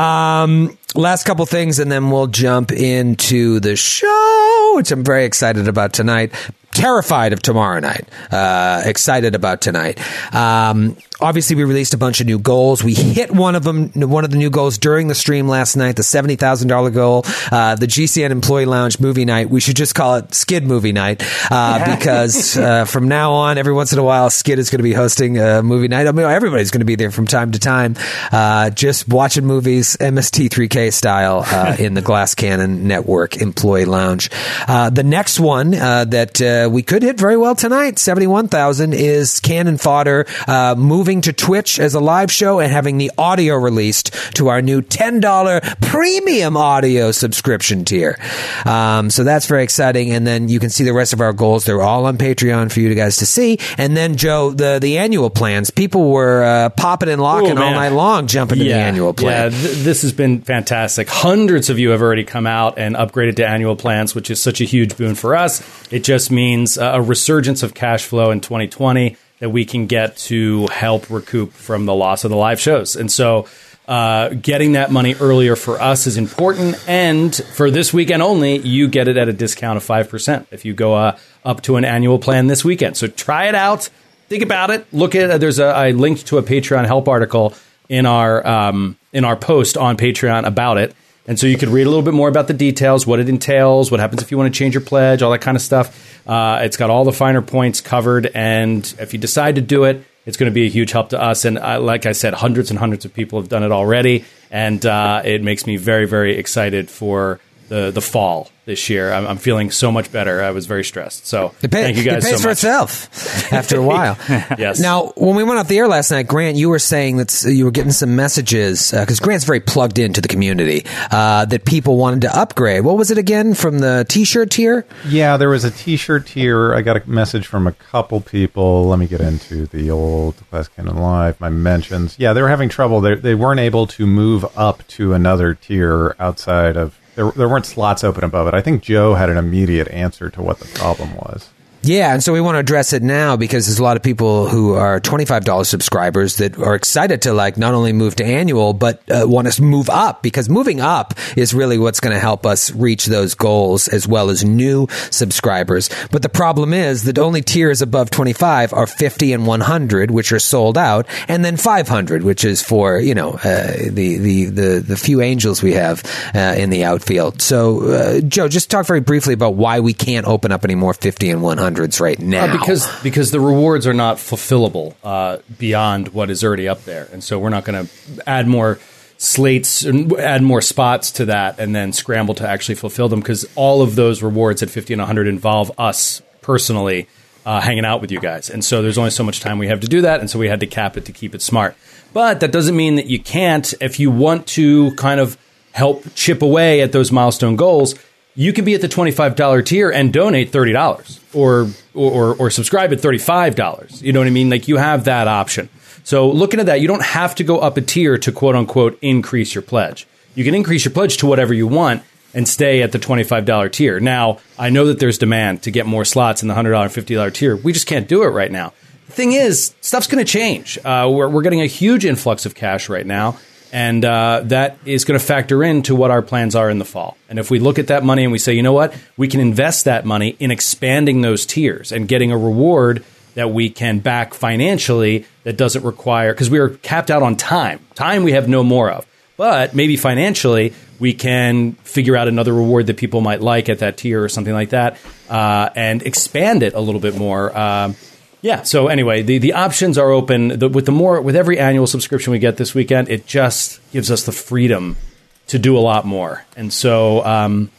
Um, 0.00 0.78
last 0.94 1.24
couple 1.24 1.44
things, 1.46 1.78
and 1.78 1.90
then 1.90 2.10
we'll 2.10 2.26
jump 2.26 2.72
into 2.72 3.60
the 3.60 3.76
show, 3.76 4.72
which 4.76 4.90
I'm 4.90 5.04
very 5.04 5.24
excited 5.24 5.68
about 5.68 5.92
tonight. 5.92 6.32
Terrified 6.74 7.32
of 7.32 7.40
tomorrow 7.40 7.78
night. 7.78 8.08
Uh, 8.32 8.82
excited 8.84 9.34
about 9.34 9.60
tonight. 9.60 10.00
Um, 10.34 10.96
obviously, 11.20 11.54
we 11.54 11.62
released 11.62 11.94
a 11.94 11.98
bunch 11.98 12.20
of 12.20 12.26
new 12.26 12.38
goals. 12.38 12.82
We 12.82 12.94
hit 12.94 13.30
one 13.30 13.54
of 13.54 13.62
them, 13.62 13.90
one 13.94 14.24
of 14.24 14.32
the 14.32 14.36
new 14.36 14.50
goals 14.50 14.76
during 14.76 15.06
the 15.06 15.14
stream 15.14 15.46
last 15.46 15.76
night, 15.76 15.94
the 15.94 16.02
seventy 16.02 16.34
thousand 16.34 16.68
dollar 16.68 16.90
goal, 16.90 17.24
uh, 17.52 17.76
the 17.76 17.86
GCN 17.86 18.30
Employee 18.30 18.66
Lounge 18.66 18.98
movie 18.98 19.24
night. 19.24 19.50
We 19.50 19.60
should 19.60 19.76
just 19.76 19.94
call 19.94 20.16
it 20.16 20.34
Skid 20.34 20.64
Movie 20.64 20.90
Night 20.92 21.22
uh, 21.48 21.94
because 21.96 22.56
uh, 22.58 22.84
from 22.86 23.06
now 23.06 23.32
on, 23.32 23.56
every 23.56 23.72
once 23.72 23.92
in 23.92 24.00
a 24.00 24.04
while, 24.04 24.28
Skid 24.28 24.58
is 24.58 24.68
going 24.68 24.80
to 24.80 24.84
be 24.84 24.92
hosting 24.92 25.38
a 25.38 25.62
movie 25.62 25.88
night. 25.88 26.08
I 26.08 26.12
mean, 26.12 26.26
everybody's 26.26 26.72
going 26.72 26.80
to 26.80 26.86
be 26.86 26.96
there 26.96 27.12
from 27.12 27.28
time 27.28 27.52
to 27.52 27.60
time, 27.60 27.94
uh, 28.32 28.70
just 28.70 29.08
watching 29.08 29.46
movies 29.46 29.96
MST3K 29.96 30.92
style 30.92 31.44
uh, 31.46 31.76
in 31.78 31.94
the 31.94 32.02
Glass 32.02 32.34
Cannon 32.34 32.88
Network 32.88 33.36
Employee 33.36 33.84
Lounge. 33.84 34.28
Uh, 34.66 34.90
the 34.90 35.04
next 35.04 35.38
one 35.38 35.72
uh, 35.72 36.04
that 36.06 36.40
uh, 36.64 36.68
we 36.68 36.82
could 36.82 37.02
hit 37.02 37.18
very 37.18 37.36
well 37.36 37.54
tonight, 37.54 37.98
seventy-one 37.98 38.48
thousand, 38.48 38.94
is 38.94 39.40
Cannon 39.40 39.76
Fodder 39.76 40.26
uh, 40.46 40.74
moving 40.76 41.20
to 41.22 41.32
Twitch 41.32 41.78
as 41.78 41.94
a 41.94 42.00
live 42.00 42.30
show 42.30 42.60
and 42.60 42.72
having 42.72 42.98
the 42.98 43.10
audio 43.18 43.56
released 43.56 44.12
to 44.36 44.48
our 44.48 44.62
new 44.62 44.82
ten 44.82 45.20
dollar 45.20 45.60
premium 45.80 46.56
audio 46.56 47.12
subscription 47.12 47.84
tier. 47.84 48.18
Um, 48.64 49.10
so 49.10 49.24
that's 49.24 49.46
very 49.46 49.62
exciting. 49.64 50.12
And 50.12 50.26
then 50.26 50.48
you 50.48 50.60
can 50.60 50.70
see 50.70 50.84
the 50.84 50.92
rest 50.92 51.12
of 51.12 51.20
our 51.20 51.32
goals. 51.32 51.64
They're 51.64 51.82
all 51.82 52.06
on 52.06 52.18
Patreon 52.18 52.72
for 52.72 52.80
you 52.80 52.94
guys 52.94 53.16
to 53.18 53.26
see. 53.26 53.58
And 53.78 53.96
then 53.96 54.16
Joe, 54.16 54.50
the 54.50 54.78
the 54.80 54.98
annual 54.98 55.30
plans. 55.30 55.70
People 55.70 56.10
were 56.10 56.42
uh, 56.44 56.68
popping 56.70 57.08
and 57.08 57.20
locking 57.20 57.58
Oh, 57.58 57.62
all 57.62 57.70
night 57.72 57.92
long, 57.92 58.26
jumping 58.26 58.58
to 58.58 58.64
the 58.64 58.72
annual 58.72 59.12
plan. 59.12 59.52
Yeah, 59.52 59.58
th- 59.58 59.76
this 59.78 60.02
has 60.02 60.12
been 60.12 60.40
fantastic. 60.40 61.08
Hundreds 61.08 61.70
of 61.70 61.78
you 61.78 61.90
have 61.90 62.02
already 62.02 62.24
come 62.24 62.46
out 62.46 62.78
and 62.78 62.94
upgraded 62.96 63.36
to 63.36 63.46
annual 63.46 63.76
plans, 63.76 64.14
which 64.14 64.30
is 64.30 64.40
such 64.40 64.60
a 64.60 64.64
huge 64.64 64.96
boon 64.96 65.14
for 65.14 65.34
us. 65.34 65.62
It 65.92 66.04
just 66.04 66.30
means 66.30 66.44
uh, 66.78 66.92
a 66.94 67.02
resurgence 67.02 67.62
of 67.62 67.74
cash 67.74 68.04
flow 68.04 68.30
in 68.30 68.40
2020 68.40 69.16
that 69.40 69.50
we 69.50 69.64
can 69.64 69.86
get 69.86 70.16
to 70.16 70.66
help 70.68 71.10
recoup 71.10 71.52
from 71.52 71.86
the 71.86 71.94
loss 71.94 72.24
of 72.24 72.30
the 72.30 72.36
live 72.36 72.60
shows. 72.60 72.96
And 72.96 73.10
so 73.10 73.46
uh, 73.86 74.30
getting 74.30 74.72
that 74.72 74.90
money 74.90 75.14
earlier 75.14 75.56
for 75.56 75.80
us 75.80 76.06
is 76.06 76.16
important. 76.16 76.82
And 76.88 77.34
for 77.34 77.70
this 77.70 77.92
weekend 77.92 78.22
only, 78.22 78.58
you 78.58 78.88
get 78.88 79.08
it 79.08 79.16
at 79.16 79.28
a 79.28 79.32
discount 79.32 79.76
of 79.76 79.84
5% 79.84 80.46
if 80.50 80.64
you 80.64 80.72
go 80.72 80.94
uh, 80.94 81.18
up 81.44 81.62
to 81.62 81.76
an 81.76 81.84
annual 81.84 82.18
plan 82.18 82.46
this 82.46 82.64
weekend. 82.64 82.96
So 82.96 83.08
try 83.08 83.48
it 83.48 83.54
out 83.54 83.90
think 84.28 84.42
about 84.42 84.70
it. 84.70 84.86
Look 84.92 85.14
at 85.14 85.40
there's 85.40 85.58
a 85.58 85.66
I 85.66 85.90
linked 85.92 86.26
to 86.26 86.38
a 86.38 86.42
Patreon 86.42 86.86
help 86.86 87.08
article 87.08 87.54
in 87.88 88.06
our 88.06 88.46
um, 88.46 88.96
in 89.12 89.24
our 89.24 89.36
post 89.36 89.76
on 89.76 89.96
Patreon 89.96 90.46
about 90.46 90.78
it, 90.78 90.94
and 91.26 91.38
so 91.38 91.46
you 91.46 91.56
could 91.56 91.68
read 91.68 91.86
a 91.86 91.90
little 91.90 92.02
bit 92.02 92.14
more 92.14 92.28
about 92.28 92.48
the 92.48 92.54
details, 92.54 93.06
what 93.06 93.20
it 93.20 93.28
entails, 93.28 93.90
what 93.90 94.00
happens 94.00 94.22
if 94.22 94.30
you 94.30 94.38
want 94.38 94.52
to 94.52 94.58
change 94.58 94.74
your 94.74 94.82
pledge, 94.82 95.22
all 95.22 95.30
that 95.30 95.40
kind 95.40 95.56
of 95.56 95.62
stuff. 95.62 96.28
Uh, 96.28 96.60
it's 96.62 96.76
got 96.76 96.90
all 96.90 97.04
the 97.04 97.12
finer 97.12 97.42
points 97.42 97.80
covered, 97.80 98.30
and 98.34 98.94
if 98.98 99.12
you 99.12 99.18
decide 99.18 99.56
to 99.56 99.60
do 99.60 99.84
it. 99.84 100.04
It's 100.26 100.38
going 100.38 100.50
to 100.50 100.54
be 100.54 100.64
a 100.64 100.70
huge 100.70 100.90
help 100.92 101.10
to 101.10 101.20
us, 101.20 101.44
and 101.44 101.58
uh, 101.58 101.78
like 101.82 102.06
I 102.06 102.12
said, 102.12 102.32
hundreds 102.32 102.70
and 102.70 102.78
hundreds 102.78 103.04
of 103.04 103.12
people 103.12 103.38
have 103.38 103.50
done 103.50 103.62
it 103.62 103.72
already, 103.72 104.24
and 104.50 104.84
uh, 104.86 105.20
it 105.22 105.42
makes 105.42 105.66
me 105.66 105.76
very, 105.76 106.06
very 106.06 106.38
excited 106.38 106.88
for 106.88 107.40
the 107.68 107.90
the 107.90 108.00
fall 108.00 108.48
this 108.66 108.88
year. 108.88 109.12
I'm, 109.12 109.26
I'm 109.26 109.36
feeling 109.36 109.70
so 109.70 109.92
much 109.92 110.10
better. 110.10 110.42
I 110.42 110.50
was 110.50 110.66
very 110.66 110.84
stressed, 110.84 111.26
so 111.26 111.54
It, 111.62 111.70
pay- 111.70 111.82
thank 111.82 111.96
you 111.98 112.04
guys 112.04 112.24
it 112.24 112.28
pays 112.30 112.36
so 112.36 112.42
for 112.42 112.48
much. 112.48 112.58
itself 112.58 113.52
after 113.52 113.78
a 113.78 113.82
while. 113.82 114.16
Yes. 114.58 114.78
Now, 114.80 115.12
when 115.16 115.34
we 115.36 115.42
went 115.44 115.58
off 115.58 115.68
the 115.68 115.78
air 115.78 115.88
last 115.88 116.10
night, 116.10 116.26
Grant, 116.28 116.56
you 116.56 116.68
were 116.68 116.78
saying 116.78 117.16
that 117.18 117.44
you 117.46 117.64
were 117.64 117.70
getting 117.70 117.90
some 117.92 118.14
messages 118.16 118.90
because 118.92 119.20
Grant's 119.20 119.44
very 119.44 119.60
plugged 119.60 119.98
into 119.98 120.20
the 120.20 120.28
community 120.28 120.84
uh, 121.10 121.44
that 121.46 121.64
people 121.64 121.96
wanted 121.96 122.22
to 122.22 122.36
upgrade. 122.38 122.84
What 122.84 122.96
was 122.96 123.10
it 123.10 123.18
again 123.18 123.54
from 123.54 123.78
the 123.80 124.06
T-shirt 124.08 124.50
tier? 124.50 124.86
Yeah, 125.08 125.36
there 125.36 125.48
was 125.48 125.64
a 125.64 125.70
T-shirt 125.70 126.26
tier. 126.26 126.74
I 126.74 126.82
got 126.82 126.96
a 126.96 127.08
message 127.10 127.46
from 127.46 127.66
a 127.66 127.72
couple 127.72 128.20
people. 128.20 128.84
Let 128.86 128.98
me 128.98 129.06
get 129.06 129.20
into 129.20 129.66
the 129.66 129.90
old 129.90 130.36
Glass 130.50 130.68
Cannon 130.68 130.96
Live. 130.96 131.40
My 131.40 131.48
mentions. 131.50 132.16
Yeah, 132.18 132.32
they 132.32 132.42
were 132.42 132.48
having 132.48 132.68
trouble. 132.68 133.00
They 133.00 133.14
they 133.16 133.34
weren't 133.34 133.60
able 133.60 133.86
to 133.88 134.06
move 134.06 134.44
up 134.56 134.86
to 134.88 135.12
another 135.14 135.54
tier 135.54 136.14
outside 136.18 136.76
of. 136.76 136.98
There, 137.14 137.30
there 137.32 137.48
weren't 137.48 137.66
slots 137.66 138.02
open 138.02 138.24
above 138.24 138.48
it. 138.48 138.54
I 138.54 138.60
think 138.60 138.82
Joe 138.82 139.14
had 139.14 139.30
an 139.30 139.36
immediate 139.36 139.88
answer 139.88 140.30
to 140.30 140.42
what 140.42 140.58
the 140.58 140.66
problem 140.78 141.14
was. 141.16 141.50
Yeah, 141.84 142.14
and 142.14 142.22
so 142.24 142.32
we 142.32 142.40
want 142.40 142.54
to 142.54 142.60
address 142.60 142.94
it 142.94 143.02
now 143.02 143.36
because 143.36 143.66
there's 143.66 143.78
a 143.78 143.82
lot 143.82 143.98
of 143.98 144.02
people 144.02 144.48
who 144.48 144.72
are 144.72 145.00
$25 145.00 145.66
subscribers 145.66 146.36
that 146.36 146.56
are 146.58 146.74
excited 146.74 147.22
to 147.22 147.34
like 147.34 147.58
not 147.58 147.74
only 147.74 147.92
move 147.92 148.16
to 148.16 148.24
annual, 148.24 148.72
but 148.72 149.02
uh, 149.10 149.28
want 149.28 149.52
to 149.52 149.62
move 149.62 149.90
up 149.90 150.22
because 150.22 150.48
moving 150.48 150.80
up 150.80 151.12
is 151.36 151.52
really 151.52 151.76
what's 151.76 152.00
going 152.00 152.14
to 152.14 152.20
help 152.20 152.46
us 152.46 152.72
reach 152.72 153.04
those 153.04 153.34
goals 153.34 153.86
as 153.88 154.08
well 154.08 154.30
as 154.30 154.42
new 154.42 154.86
subscribers. 155.10 155.90
But 156.10 156.22
the 156.22 156.30
problem 156.30 156.72
is 156.72 157.04
that 157.04 157.18
only 157.18 157.42
tiers 157.42 157.82
above 157.82 158.08
25 158.08 158.72
are 158.72 158.86
50 158.86 159.34
and 159.34 159.46
100, 159.46 160.10
which 160.10 160.32
are 160.32 160.38
sold 160.38 160.78
out, 160.78 161.06
and 161.28 161.44
then 161.44 161.58
500, 161.58 162.22
which 162.22 162.46
is 162.46 162.62
for, 162.62 162.98
you 162.98 163.14
know, 163.14 163.32
uh, 163.32 163.72
the, 163.90 164.16
the, 164.16 164.44
the, 164.46 164.84
the 164.86 164.96
few 164.96 165.20
angels 165.20 165.62
we 165.62 165.74
have 165.74 166.02
uh, 166.34 166.54
in 166.56 166.70
the 166.70 166.84
outfield. 166.84 167.42
So, 167.42 167.90
uh, 167.90 168.20
Joe, 168.22 168.48
just 168.48 168.70
talk 168.70 168.86
very 168.86 169.00
briefly 169.00 169.34
about 169.34 169.54
why 169.54 169.80
we 169.80 169.92
can't 169.92 170.26
open 170.26 170.50
up 170.50 170.64
any 170.64 170.76
more 170.76 170.94
50 170.94 171.28
and 171.28 171.42
100s 171.74 172.00
right 172.00 172.18
now. 172.18 172.44
Uh, 172.44 172.52
because 172.58 172.88
because 173.02 173.30
the 173.30 173.40
rewards 173.40 173.86
are 173.86 173.94
not 173.94 174.16
fulfillable 174.16 174.94
uh, 175.02 175.38
beyond 175.58 176.08
what 176.08 176.30
is 176.30 176.44
already 176.44 176.68
up 176.68 176.84
there, 176.84 177.08
and 177.12 177.22
so 177.22 177.38
we're 177.38 177.50
not 177.50 177.64
going 177.64 177.86
to 177.86 178.28
add 178.28 178.46
more 178.46 178.78
slates 179.16 179.84
and 179.84 180.12
add 180.14 180.42
more 180.42 180.60
spots 180.60 181.12
to 181.12 181.26
that, 181.26 181.58
and 181.58 181.74
then 181.74 181.92
scramble 181.92 182.34
to 182.34 182.48
actually 182.48 182.74
fulfill 182.74 183.08
them 183.08 183.20
because 183.20 183.46
all 183.54 183.82
of 183.82 183.94
those 183.94 184.22
rewards 184.22 184.62
at 184.62 184.70
fifty 184.70 184.92
and 184.92 185.00
one 185.00 185.06
hundred 185.06 185.28
involve 185.28 185.72
us 185.78 186.22
personally 186.42 187.08
uh, 187.46 187.60
hanging 187.60 187.84
out 187.84 188.00
with 188.00 188.10
you 188.10 188.20
guys, 188.20 188.50
and 188.50 188.64
so 188.64 188.82
there's 188.82 188.98
only 188.98 189.10
so 189.10 189.24
much 189.24 189.40
time 189.40 189.58
we 189.58 189.68
have 189.68 189.80
to 189.80 189.88
do 189.88 190.02
that, 190.02 190.20
and 190.20 190.30
so 190.30 190.38
we 190.38 190.48
had 190.48 190.60
to 190.60 190.66
cap 190.66 190.96
it 190.96 191.04
to 191.04 191.12
keep 191.12 191.34
it 191.34 191.42
smart. 191.42 191.76
But 192.12 192.40
that 192.40 192.52
doesn't 192.52 192.76
mean 192.76 192.94
that 192.96 193.06
you 193.06 193.18
can't 193.18 193.74
if 193.80 193.98
you 193.98 194.10
want 194.10 194.46
to 194.48 194.94
kind 194.94 195.20
of 195.20 195.36
help 195.72 196.04
chip 196.14 196.40
away 196.40 196.82
at 196.82 196.92
those 196.92 197.10
milestone 197.10 197.56
goals, 197.56 197.96
you 198.34 198.52
can 198.52 198.64
be 198.64 198.74
at 198.74 198.80
the 198.80 198.88
$25 198.88 199.64
tier 199.64 199.90
and 199.90 200.12
donate 200.12 200.50
$30 200.50 201.34
or, 201.34 201.68
or, 201.94 202.34
or 202.34 202.50
subscribe 202.50 202.92
at 202.92 202.98
$35. 202.98 204.02
You 204.02 204.12
know 204.12 204.20
what 204.20 204.26
I 204.26 204.30
mean? 204.30 204.50
Like 204.50 204.68
you 204.68 204.76
have 204.76 205.04
that 205.04 205.28
option. 205.28 205.68
So 206.02 206.30
looking 206.30 206.60
at 206.60 206.66
that, 206.66 206.80
you 206.80 206.88
don't 206.88 207.02
have 207.02 207.34
to 207.36 207.44
go 207.44 207.58
up 207.58 207.76
a 207.76 207.80
tier 207.80 208.18
to 208.18 208.32
quote 208.32 208.56
unquote 208.56 208.98
increase 209.00 209.54
your 209.54 209.62
pledge. 209.62 210.06
You 210.34 210.44
can 210.44 210.54
increase 210.54 210.84
your 210.84 210.92
pledge 210.92 211.18
to 211.18 211.26
whatever 211.26 211.54
you 211.54 211.66
want 211.66 212.02
and 212.34 212.48
stay 212.48 212.82
at 212.82 212.92
the 212.92 212.98
$25 212.98 213.72
tier. 213.72 214.00
Now, 214.00 214.40
I 214.58 214.68
know 214.68 214.86
that 214.86 214.98
there's 214.98 215.18
demand 215.18 215.62
to 215.62 215.70
get 215.70 215.86
more 215.86 216.04
slots 216.04 216.42
in 216.42 216.48
the 216.48 216.54
$100, 216.54 216.72
$50 216.72 217.32
tier. 217.32 217.56
We 217.56 217.72
just 217.72 217.86
can't 217.86 218.08
do 218.08 218.24
it 218.24 218.28
right 218.28 218.50
now. 218.50 218.72
The 219.06 219.12
thing 219.12 219.32
is, 219.32 219.74
stuff's 219.80 220.08
going 220.08 220.24
to 220.24 220.30
change. 220.30 220.76
Uh, 220.78 221.08
we're, 221.12 221.28
we're 221.28 221.42
getting 221.42 221.60
a 221.60 221.66
huge 221.66 222.04
influx 222.04 222.44
of 222.44 222.54
cash 222.54 222.88
right 222.88 223.06
now, 223.06 223.38
and 223.74 224.04
uh, 224.04 224.40
that 224.44 224.78
is 224.86 225.04
going 225.04 225.18
to 225.18 225.26
factor 225.26 225.64
into 225.64 225.96
what 225.96 226.12
our 226.12 226.22
plans 226.22 226.54
are 226.54 226.70
in 226.70 226.78
the 226.78 226.84
fall. 226.84 227.16
And 227.28 227.40
if 227.40 227.50
we 227.50 227.58
look 227.58 227.80
at 227.80 227.88
that 227.88 228.04
money 228.04 228.22
and 228.22 228.30
we 228.30 228.38
say, 228.38 228.54
you 228.54 228.62
know 228.62 228.72
what, 228.72 228.94
we 229.16 229.26
can 229.26 229.40
invest 229.40 229.84
that 229.86 230.04
money 230.04 230.36
in 230.38 230.52
expanding 230.52 231.22
those 231.22 231.44
tiers 231.44 231.90
and 231.90 232.06
getting 232.06 232.30
a 232.30 232.38
reward 232.38 233.04
that 233.34 233.50
we 233.50 233.68
can 233.68 233.98
back 233.98 234.32
financially 234.32 235.26
that 235.42 235.56
doesn't 235.56 235.82
require, 235.82 236.32
because 236.32 236.48
we 236.48 236.60
are 236.60 236.68
capped 236.68 237.10
out 237.10 237.24
on 237.24 237.34
time. 237.34 237.80
Time 237.96 238.22
we 238.22 238.30
have 238.30 238.48
no 238.48 238.62
more 238.62 238.92
of. 238.92 239.06
But 239.36 239.74
maybe 239.74 239.96
financially, 239.96 240.72
we 241.00 241.12
can 241.12 241.72
figure 241.82 242.14
out 242.14 242.28
another 242.28 242.54
reward 242.54 242.86
that 242.86 242.96
people 242.96 243.20
might 243.22 243.40
like 243.40 243.68
at 243.68 243.80
that 243.80 243.96
tier 243.96 244.22
or 244.22 244.28
something 244.28 244.54
like 244.54 244.70
that, 244.70 244.98
uh, 245.28 245.70
and 245.74 246.00
expand 246.02 246.62
it 246.62 246.74
a 246.74 246.80
little 246.80 247.00
bit 247.00 247.16
more. 247.16 247.50
Um, 247.58 247.96
yeah. 248.44 248.62
So 248.62 248.88
anyway, 248.88 249.22
the, 249.22 249.38
the 249.38 249.54
options 249.54 249.96
are 249.96 250.10
open. 250.10 250.58
The, 250.58 250.68
with 250.68 250.84
the 250.84 250.92
more 250.92 251.18
with 251.22 251.34
every 251.34 251.58
annual 251.58 251.86
subscription 251.86 252.30
we 252.30 252.38
get 252.38 252.58
this 252.58 252.74
weekend, 252.74 253.08
it 253.08 253.26
just 253.26 253.80
gives 253.90 254.10
us 254.10 254.24
the 254.24 254.32
freedom 254.32 254.98
to 255.46 255.58
do 255.58 255.78
a 255.78 255.80
lot 255.80 256.04
more. 256.04 256.44
And 256.54 256.70
so 256.70 257.24
um, 257.24 257.70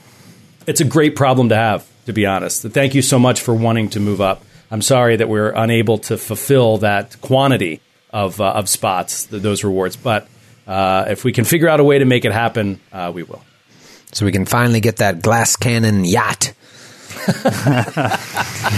it's 0.66 0.82
a 0.82 0.84
great 0.84 1.16
problem 1.16 1.50
to 1.50 1.56
have, 1.56 1.88
to 2.08 2.14
be 2.14 2.26
honest. 2.26 2.64
Thank 2.64 2.96
you 2.96 3.04
so 3.04 3.20
much 3.20 3.42
for 3.42 3.54
wanting 3.54 3.92
to 3.92 4.00
move 4.00 4.22
up. 4.22 4.44
I'm 4.72 4.82
sorry 4.82 5.18
that 5.18 5.30
we're 5.30 5.52
unable 5.52 6.00
to 6.00 6.18
fulfill 6.18 6.80
that 6.80 7.22
quantity 7.22 7.80
of 8.10 8.42
uh, 8.42 8.54
of 8.54 8.68
spots, 8.68 9.28
th- 9.28 9.44
those 9.44 9.64
rewards, 9.64 9.96
but 9.96 10.28
uh, 10.66 11.06
if 11.10 11.24
we 11.24 11.32
can 11.32 11.46
figure 11.46 11.70
out 11.70 11.80
a 11.80 11.84
way 11.84 12.00
to 12.00 12.06
make 12.06 12.26
it 12.26 12.32
happen, 12.32 12.80
uh, 12.92 13.12
we 13.14 13.22
will. 13.22 13.44
So 14.14 14.26
we 14.26 14.32
can 14.32 14.46
finally 14.46 14.80
get 14.80 14.98
that 14.98 15.22
glass 15.22 15.56
cannon 15.56 16.06
yacht. 16.06 16.54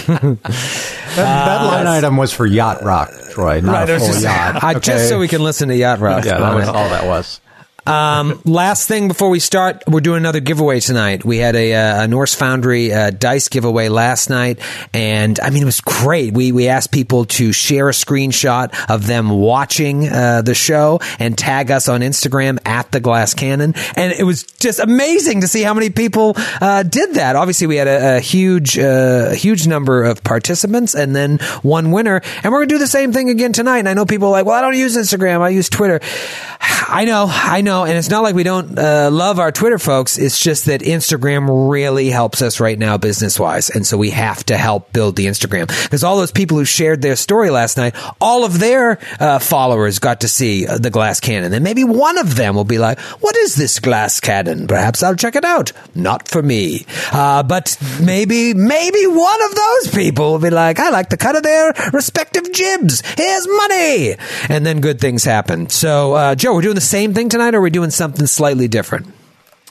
That, 0.08 0.38
that 1.16 1.64
line 1.64 1.88
item 1.88 2.18
was 2.18 2.32
for 2.32 2.46
yacht 2.46 2.84
rock, 2.84 3.12
Troy, 3.32 3.60
not 3.62 3.72
Right, 3.74 3.90
a 3.90 3.98
full 4.00 4.08
just- 4.08 4.24
yacht. 4.24 4.64
I, 4.64 4.74
just 4.76 5.10
so 5.10 5.20
we 5.20 5.28
can 5.28 5.42
listen 5.44 5.70
to 5.70 5.76
yacht 5.76 6.00
rock. 6.00 6.26
Yeah, 6.26 6.38
that 6.40 6.54
was 6.56 6.68
all 6.68 6.90
that 6.90 7.06
was. 7.06 7.40
Um, 7.88 8.42
last 8.46 8.88
thing 8.88 9.08
before 9.08 9.30
we 9.30 9.40
start, 9.40 9.84
we're 9.88 10.02
doing 10.02 10.18
another 10.18 10.40
giveaway 10.40 10.80
tonight. 10.80 11.24
We 11.24 11.38
had 11.38 11.56
a, 11.56 11.74
uh, 11.74 12.04
a 12.04 12.08
Norse 12.08 12.36
Foundry 12.36 12.92
uh, 12.92 13.12
dice 13.12 13.48
giveaway 13.48 13.90
last 13.90 14.30
night, 14.30 14.60
and 14.94 15.40
I 15.40 15.50
mean 15.50 15.64
it 15.64 15.66
was 15.66 15.82
great. 15.82 16.34
We 16.34 16.52
we 16.52 16.68
asked 16.68 16.92
people 16.92 17.26
to 17.26 17.52
share 17.52 17.90
a 17.90 17.94
screenshot 17.94 18.76
of 18.90 19.08
them 19.08 19.30
watching 19.30 20.08
uh, 20.08 20.42
the 20.42 20.54
show 20.54 21.00
and 21.20 21.38
tag 21.38 21.72
us 21.72 21.88
on 21.88 22.02
Instagram 22.02 22.60
at 22.66 22.92
the 22.92 23.00
Glass 23.00 23.34
Cannon, 23.34 23.74
and 23.96 24.12
it 24.12 24.24
was 24.24 24.44
just 24.44 24.80
amazing 24.80 25.42
to 25.42 25.48
see 25.48 25.64
how 25.64 25.74
many 25.74 25.90
people 25.90 26.34
uh, 26.62 26.84
did 26.84 27.14
that. 27.16 27.36
Obviously, 27.36 27.68
we 27.68 27.78
had 27.78 27.88
a, 27.88 28.18
a 28.18 28.20
huge 28.20 28.78
uh, 28.78 29.32
huge 29.32 29.66
number 29.68 30.04
of 30.04 30.24
participants, 30.24 30.94
and 30.94 31.16
then 31.16 31.38
one 31.62 31.92
winner, 31.92 32.22
and 32.44 32.52
we're 32.52 32.60
gonna 32.60 32.68
do 32.68 32.78
the 32.78 32.88
same 32.88 33.14
thing 33.14 33.30
again 33.30 33.54
tonight. 33.54 33.80
And 33.80 33.90
I 33.90 33.94
know 33.94 34.06
people 34.06 34.28
are 34.28 34.32
like, 34.32 34.46
well, 34.46 34.56
I 34.56 34.62
don't 34.62 34.76
use 34.78 34.98
Instagram, 34.98 35.42
I 35.42 35.50
use 35.50 35.70
Twitter. 35.70 36.02
I 36.90 37.06
know, 37.06 37.28
I 37.30 37.62
know, 37.62 37.77
and 37.86 37.98
it's 37.98 38.10
not 38.10 38.24
like 38.24 38.36
we 38.36 38.44
don't 38.44 38.78
uh, 38.78 39.10
love 39.12 39.40
our 39.40 39.52
Twitter 39.52 39.80
folks. 39.80 40.18
It's 40.18 40.40
just 40.40 40.66
that 40.66 40.82
Instagram 40.82 41.70
really 41.70 42.10
helps 42.10 42.42
us 42.42 42.60
right 42.60 42.78
now, 42.78 42.98
business 42.98 43.40
wise, 43.40 43.70
and 43.70 43.86
so 43.86 43.98
we 43.98 44.12
have 44.12 44.44
to 44.46 44.58
help 44.58 44.94
build 44.94 45.16
the 45.16 45.28
Instagram 45.28 45.68
because 45.84 46.04
all 46.04 46.18
those 46.18 46.32
people 46.32 46.58
who 46.58 46.66
shared 46.66 47.02
their 47.02 47.16
story 47.16 47.50
last 47.50 47.78
night, 47.78 47.96
all 48.22 48.46
of 48.46 48.60
their 48.60 49.00
uh, 49.20 49.40
followers 49.40 50.00
got 50.00 50.22
to 50.22 50.28
see 50.28 50.66
uh, 50.68 50.78
the 50.78 50.90
glass 50.90 51.20
cannon, 51.20 51.54
and 51.54 51.64
maybe 51.64 51.84
one 51.84 52.18
of 52.18 52.36
them 52.36 52.56
will 52.56 52.64
be 52.64 52.78
like, 52.78 53.00
"What 53.22 53.36
is 53.36 53.56
this 53.56 53.80
glass 53.80 54.20
cannon? 54.20 54.68
Perhaps 54.68 55.04
I'll 55.04 55.16
check 55.16 55.36
it 55.36 55.46
out." 55.46 55.72
Not 55.94 56.28
for 56.28 56.42
me, 56.42 56.86
uh, 57.12 57.44
but 57.44 57.78
maybe, 58.02 58.54
maybe 58.54 59.08
one 59.08 59.44
of 59.44 59.56
those 59.56 59.94
people 59.94 60.32
will 60.32 60.40
be 60.40 60.50
like, 60.50 60.80
"I 60.80 60.90
like 60.90 61.10
the 61.10 61.18
cut 61.18 61.36
of 61.36 61.44
their 61.44 61.74
respective 61.94 62.52
jibs. 62.52 63.02
Here's 63.18 63.48
money," 63.48 64.16
and 64.50 64.66
then 64.66 64.82
good 64.82 65.00
things 65.02 65.24
happen. 65.24 65.70
So, 65.70 66.14
uh, 66.14 66.36
Joe, 66.36 66.54
we're 66.54 66.62
doing 66.62 66.76
the 66.76 66.82
same 66.82 67.14
thing 67.14 67.30
tonight, 67.30 67.56
or 67.56 67.62
are 67.68 67.72
doing 67.72 67.92
something 67.92 68.26
slightly 68.26 68.68
different? 68.68 69.14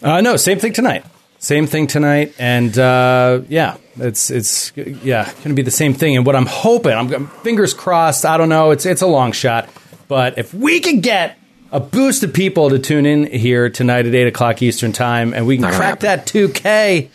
Uh, 0.03 0.21
no, 0.21 0.37
same 0.37 0.59
thing 0.59 0.73
tonight. 0.73 1.05
Same 1.39 1.67
thing 1.67 1.87
tonight, 1.87 2.35
and 2.39 2.77
uh, 2.79 3.43
yeah, 3.49 3.77
it's 3.97 4.31
it's 4.31 4.73
yeah 4.77 5.25
going 5.25 5.49
to 5.51 5.55
be 5.55 5.63
the 5.63 5.71
same 5.71 5.93
thing. 5.93 6.17
And 6.17 6.25
what 6.25 6.35
I'm 6.35 6.47
hoping, 6.47 6.93
I'm, 6.93 7.29
fingers 7.29 7.75
crossed. 7.75 8.25
I 8.25 8.39
don't 8.39 8.49
know. 8.49 8.71
It's 8.71 8.87
it's 8.87 9.03
a 9.03 9.07
long 9.07 9.33
shot, 9.33 9.69
but 10.09 10.39
if 10.39 10.55
we 10.55 10.81
could 10.81 11.03
get 11.03 11.39
a 11.73 11.81
boost 11.81 12.23
of 12.23 12.33
people 12.33 12.71
to 12.71 12.79
tune 12.79 13.07
in 13.07 13.27
here 13.27 13.69
tonight 13.69 14.07
at 14.07 14.15
eight 14.15 14.27
o'clock 14.27 14.63
Eastern 14.63 14.93
time, 14.93 15.35
and 15.35 15.47
we 15.47 15.57
can 15.57 15.63
Not 15.63 15.75
crack 15.75 16.01
that 16.01 16.27
2K, 16.27 17.11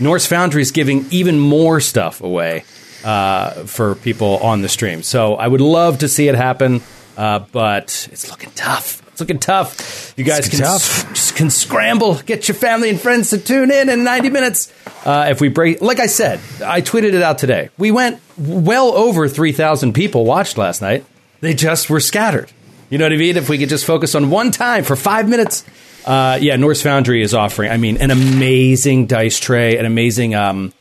Norse 0.00 0.26
Foundry 0.26 0.62
is 0.62 0.70
giving 0.70 1.06
even 1.10 1.38
more 1.38 1.80
stuff 1.80 2.20
away 2.20 2.64
uh, 3.04 3.64
for 3.64 3.96
people 3.96 4.38
on 4.38 4.62
the 4.62 4.68
stream. 4.68 5.02
So 5.02 5.34
I 5.34 5.48
would 5.48 5.60
love 5.60 5.98
to 5.98 6.08
see 6.08 6.28
it 6.28 6.34
happen, 6.34 6.82
uh, 7.16 7.40
but 7.50 8.08
it's 8.12 8.30
looking 8.30 8.50
tough. 8.52 9.02
It's 9.20 9.28
looking 9.28 9.38
tough. 9.40 10.14
You 10.16 10.24
guys 10.24 10.48
can 10.48 10.62
s- 10.62 11.32
can 11.32 11.50
scramble, 11.50 12.14
get 12.16 12.48
your 12.48 12.54
family 12.54 12.88
and 12.88 12.98
friends 13.00 13.30
to 13.30 13.38
tune 13.38 13.70
in 13.70 13.88
in 13.90 14.02
90 14.02 14.30
minutes. 14.30 14.72
Uh, 15.04 15.26
if 15.30 15.40
we 15.40 15.48
break, 15.48 15.80
like 15.82 16.00
I 16.00 16.06
said, 16.06 16.40
I 16.64 16.80
tweeted 16.80 17.12
it 17.14 17.22
out 17.22 17.38
today. 17.38 17.68
We 17.78 17.90
went 17.90 18.20
well 18.38 18.88
over 18.92 19.28
3,000 19.28 19.92
people 19.92 20.24
watched 20.24 20.56
last 20.58 20.80
night. 20.82 21.04
They 21.40 21.54
just 21.54 21.88
were 21.90 22.00
scattered. 22.00 22.50
You 22.88 22.98
know 22.98 23.04
what 23.04 23.12
I 23.12 23.16
mean? 23.16 23.36
If 23.36 23.48
we 23.48 23.58
could 23.58 23.68
just 23.68 23.84
focus 23.84 24.14
on 24.14 24.30
one 24.30 24.50
time 24.50 24.84
for 24.84 24.96
five 24.96 25.28
minutes. 25.28 25.64
Uh, 26.06 26.38
yeah, 26.40 26.56
Norse 26.56 26.82
Foundry 26.82 27.22
is 27.22 27.34
offering, 27.34 27.70
I 27.70 27.76
mean, 27.76 27.98
an 27.98 28.10
amazing 28.10 29.06
dice 29.06 29.38
tray, 29.38 29.76
an 29.76 29.84
amazing, 29.84 30.34
um, 30.34 30.72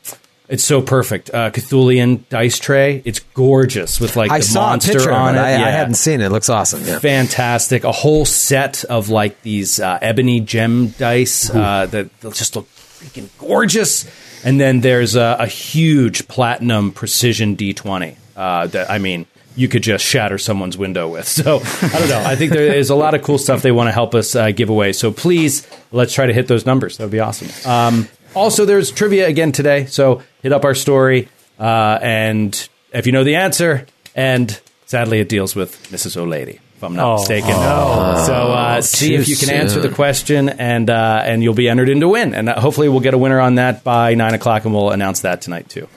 it's 0.50 0.64
so 0.64 0.82
perfect. 0.82 1.30
Uh, 1.32 1.52
Cthulian 1.52 2.28
dice 2.30 2.58
tray. 2.58 3.04
It's 3.06 3.20
gorgeous 3.20 4.00
with 4.00 4.16
like 4.16 4.32
I 4.32 4.40
the 4.40 4.52
monster 4.56 5.12
on 5.12 5.36
it. 5.36 5.40
I, 5.40 5.54
I 5.54 5.70
hadn't 5.70 5.94
seen 5.94 6.22
it. 6.22 6.26
It 6.26 6.30
looks 6.32 6.50
awesome. 6.50 6.84
Yeah. 6.84 6.98
fantastic. 6.98 7.84
A 7.84 7.92
whole 7.92 8.26
set 8.26 8.84
of 8.86 9.10
like 9.10 9.44
these 9.44 9.80
uh, 9.80 10.00
ebony 10.02 10.40
gem 10.40 10.88
dice 10.98 11.52
uh, 11.52 11.86
that 11.86 12.20
they'll 12.20 12.32
just 12.32 12.56
look 12.56 12.68
freaking 12.68 13.30
gorgeous. 13.38 14.10
And 14.44 14.60
then 14.60 14.82
there's 14.82 15.16
a, 15.16 15.38
a 15.40 15.48
huge 15.48 16.28
platinum 16.28 16.94
precision 16.94 17.56
D20 17.56 18.16
uh, 18.36 18.68
that 18.68 18.90
I 18.90 18.98
mean 18.98 19.28
you 19.56 19.68
could 19.68 19.84
just 19.84 20.04
shatter 20.06 20.38
someone's 20.40 20.78
window 20.78 21.08
with. 21.10 21.28
So 21.40 21.60
I 21.60 22.00
don't 22.00 22.10
know. 22.10 22.24
I 22.26 22.36
think 22.36 22.54
there 22.54 22.74
is 22.74 22.90
a 22.90 22.96
lot 22.96 23.14
of 23.14 23.22
cool 23.22 23.38
stuff 23.38 23.62
they 23.62 23.72
want 23.72 23.88
to 23.88 23.92
help 23.92 24.16
us 24.16 24.36
uh, 24.36 24.52
give 24.52 24.70
away. 24.70 24.94
So 24.94 25.12
please 25.12 25.68
let's 25.92 26.14
try 26.14 26.26
to 26.26 26.34
hit 26.34 26.48
those 26.48 26.66
numbers. 26.66 26.98
That 26.98 27.04
would 27.04 27.12
be 27.12 27.20
awesome. 27.20 27.50
Um, 27.70 28.10
also, 28.36 28.66
there's 28.66 28.92
trivia 28.92 29.28
again 29.28 29.52
today. 29.52 29.86
So 29.86 30.22
hit 30.42 30.52
up 30.54 30.66
our 30.66 30.76
story 30.76 31.30
uh, 31.60 32.00
and 32.02 32.70
if 32.94 33.06
you 33.06 33.12
know 33.12 33.24
the 33.24 33.36
answer 33.36 33.86
and 34.16 34.60
sadly 34.86 35.20
it 35.20 35.30
deals 35.30 35.56
with 35.56 35.90
Mrs. 35.92 36.18
O'Lady. 36.18 36.60
If 36.78 36.84
I'm 36.84 36.96
not 36.96 37.06
Oh, 37.12 37.18
mistaken, 37.18 37.50
so 37.50 38.34
uh, 38.54 38.82
see 38.82 39.14
if 39.14 39.28
you 39.28 39.36
can 39.36 39.50
answer 39.50 39.82
the 39.82 39.90
question, 39.90 40.48
and 40.48 40.90
uh, 40.90 41.22
and 41.26 41.44
you'll 41.44 41.54
be 41.54 41.68
entered 41.68 41.90
in 41.90 42.00
to 42.00 42.08
win. 42.08 42.34
And 42.34 42.48
uh, 42.48 42.58
hopefully, 42.58 42.88
we'll 42.88 43.02
get 43.02 43.14
a 43.14 43.18
winner 43.18 43.42
on 43.42 43.56
that 43.56 43.84
by 43.84 44.14
nine 44.16 44.34
o'clock, 44.34 44.64
and 44.64 44.74
we'll 44.74 44.92
announce 44.92 45.20
that 45.22 45.42
tonight 45.42 45.68
too. 45.68 45.90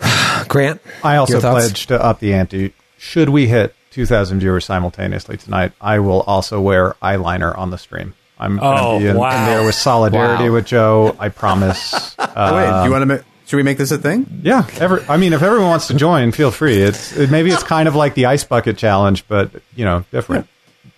Grant, 0.48 0.80
I 1.04 1.16
also 1.16 1.34
your 1.34 1.40
thoughts? 1.40 1.66
pledged 1.66 1.88
to 1.88 2.04
up 2.04 2.18
the 2.18 2.34
ante. 2.34 2.74
Should 2.98 3.28
we 3.28 3.46
hit 3.46 3.72
2,000 3.92 4.40
viewers 4.40 4.64
simultaneously 4.64 5.36
tonight, 5.36 5.72
I 5.80 6.00
will 6.00 6.22
also 6.22 6.60
wear 6.60 6.94
eyeliner 7.02 7.56
on 7.56 7.70
the 7.70 7.78
stream. 7.78 8.14
I'm 8.38 8.58
going 8.58 8.78
Oh, 8.78 8.98
to 8.98 9.04
be 9.04 9.08
in, 9.08 9.16
wow. 9.16 9.30
in 9.38 9.46
there 9.46 9.64
with 9.64 9.74
solidarity 9.74 10.48
Wow. 10.48 10.54
with 10.54 10.66
Joe. 10.66 11.16
I 11.18 11.28
promise. 11.30 12.14
Oh, 12.38 12.54
wait, 12.54 12.64
do 12.64 12.68
you 12.68 12.72
uh, 12.72 12.90
want 12.90 13.02
to? 13.02 13.06
Ma- 13.06 13.22
should 13.46 13.56
we 13.56 13.62
make 13.62 13.78
this 13.78 13.90
a 13.92 13.96
thing? 13.98 14.26
yeah, 14.42 14.66
every, 14.78 15.02
I 15.08 15.16
mean, 15.16 15.32
if 15.32 15.42
everyone 15.42 15.68
wants 15.68 15.86
to 15.86 15.94
join, 15.94 16.32
feel 16.32 16.50
free. 16.50 16.82
It's 16.82 17.16
it, 17.16 17.30
maybe 17.30 17.50
it's 17.50 17.62
kind 17.62 17.88
of 17.88 17.94
like 17.94 18.14
the 18.14 18.26
ice 18.26 18.44
bucket 18.44 18.76
challenge, 18.76 19.26
but 19.26 19.50
you 19.74 19.86
know, 19.86 20.04
different. 20.10 20.48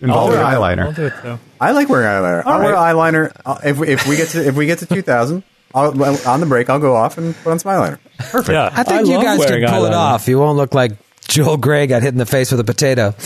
Involving 0.01 0.35
do 0.35 0.41
it. 0.41 0.43
I'll 0.45 0.61
eyeliner. 0.61 0.93
do 0.95 1.05
it 1.05 1.13
too. 1.21 1.39
I 1.61 1.71
like 1.71 1.87
wearing 1.87 2.07
eyeliner. 2.07 2.43
I'll 2.45 2.59
wear 2.59 2.73
eyeliner 2.75 3.31
I'll- 3.45 3.59
if 3.63 3.77
we, 3.77 3.87
if 3.87 4.05
we 4.07 4.17
get 4.17 4.29
to 4.29 4.45
if 4.45 4.55
we 4.55 4.65
get 4.65 4.79
to 4.79 4.85
two 4.85 5.01
thousand. 5.01 5.43
I'll, 5.73 5.91
on 6.27 6.39
the 6.41 6.45
break, 6.45 6.69
I'll 6.69 6.79
go 6.79 6.95
off 6.95 7.17
and 7.17 7.33
put 7.37 7.51
on 7.51 7.59
some 7.59 7.71
eyeliner. 7.71 7.99
Perfect. 8.17 8.49
Yeah. 8.49 8.69
I 8.73 8.83
think 8.83 9.07
I 9.07 9.11
you 9.11 9.21
guys 9.23 9.39
can 9.39 9.49
wearing 9.49 9.67
pull 9.69 9.85
it 9.85 9.93
off. 9.93 10.27
You 10.27 10.39
won't 10.39 10.57
look 10.57 10.73
like 10.73 10.91
Joel 11.27 11.55
Grey 11.57 11.87
got 11.87 12.01
hit 12.01 12.09
in 12.09 12.17
the 12.17 12.25
face 12.25 12.51
with 12.51 12.59
a 12.59 12.65
potato. 12.65 13.13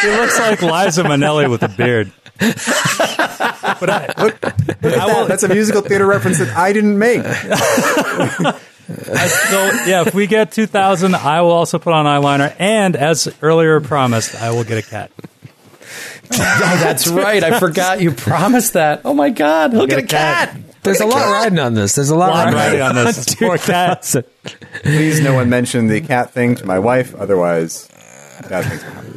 She 0.00 0.08
looks 0.10 0.38
like 0.38 0.60
Liza 0.60 1.02
Minnelli 1.04 1.48
with 1.50 1.62
a 1.62 1.68
beard. 1.68 2.12
But 2.38 3.90
I, 3.90 4.14
I 4.18 5.06
will, 5.06 5.26
That's 5.26 5.42
a 5.42 5.48
musical 5.48 5.82
theater 5.82 6.06
reference 6.06 6.38
that 6.38 6.54
I 6.56 6.72
didn't 6.72 6.98
make. 6.98 7.22
I 8.88 9.26
still, 9.26 9.88
yeah, 9.88 10.02
if 10.06 10.14
we 10.14 10.26
get 10.26 10.52
2,000, 10.52 11.14
I 11.14 11.42
will 11.42 11.50
also 11.50 11.78
put 11.78 11.92
on 11.92 12.06
eyeliner. 12.06 12.54
And 12.58 12.94
as 12.94 13.34
earlier 13.42 13.80
promised, 13.80 14.34
I 14.36 14.52
will 14.52 14.64
get 14.64 14.78
a 14.78 14.88
cat. 14.88 15.10
Oh, 16.32 16.78
that's 16.82 17.08
right. 17.08 17.42
I 17.42 17.58
forgot 17.58 18.00
you 18.00 18.12
promised 18.12 18.74
that. 18.74 19.02
Oh 19.04 19.14
my 19.14 19.30
god! 19.30 19.72
Look 19.72 19.92
at 19.92 19.98
a 19.98 20.06
cat. 20.06 20.56
There's 20.82 21.00
a 21.00 21.06
lot 21.06 21.32
riding 21.32 21.58
on 21.58 21.74
this. 21.74 21.94
There's 21.94 22.10
a 22.10 22.16
lot 22.16 22.30
lot 22.30 22.52
riding, 22.52 22.80
riding 22.80 22.82
on 22.82 22.94
this. 22.94 23.34
Poor 23.38 23.58
cat. 23.58 24.14
Please, 24.82 25.20
no 25.20 25.34
one 25.34 25.48
mention 25.50 25.88
the 25.88 26.00
cat 26.00 26.32
thing 26.32 26.54
to 26.56 26.66
my 26.66 26.78
wife. 26.78 27.14
Otherwise, 27.14 27.88
bad 28.48 28.64
things 28.64 28.84
will 28.84 28.92
happen. 28.92 29.12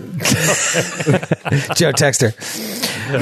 Joe 1.75 1.91
Texter. 1.93 2.33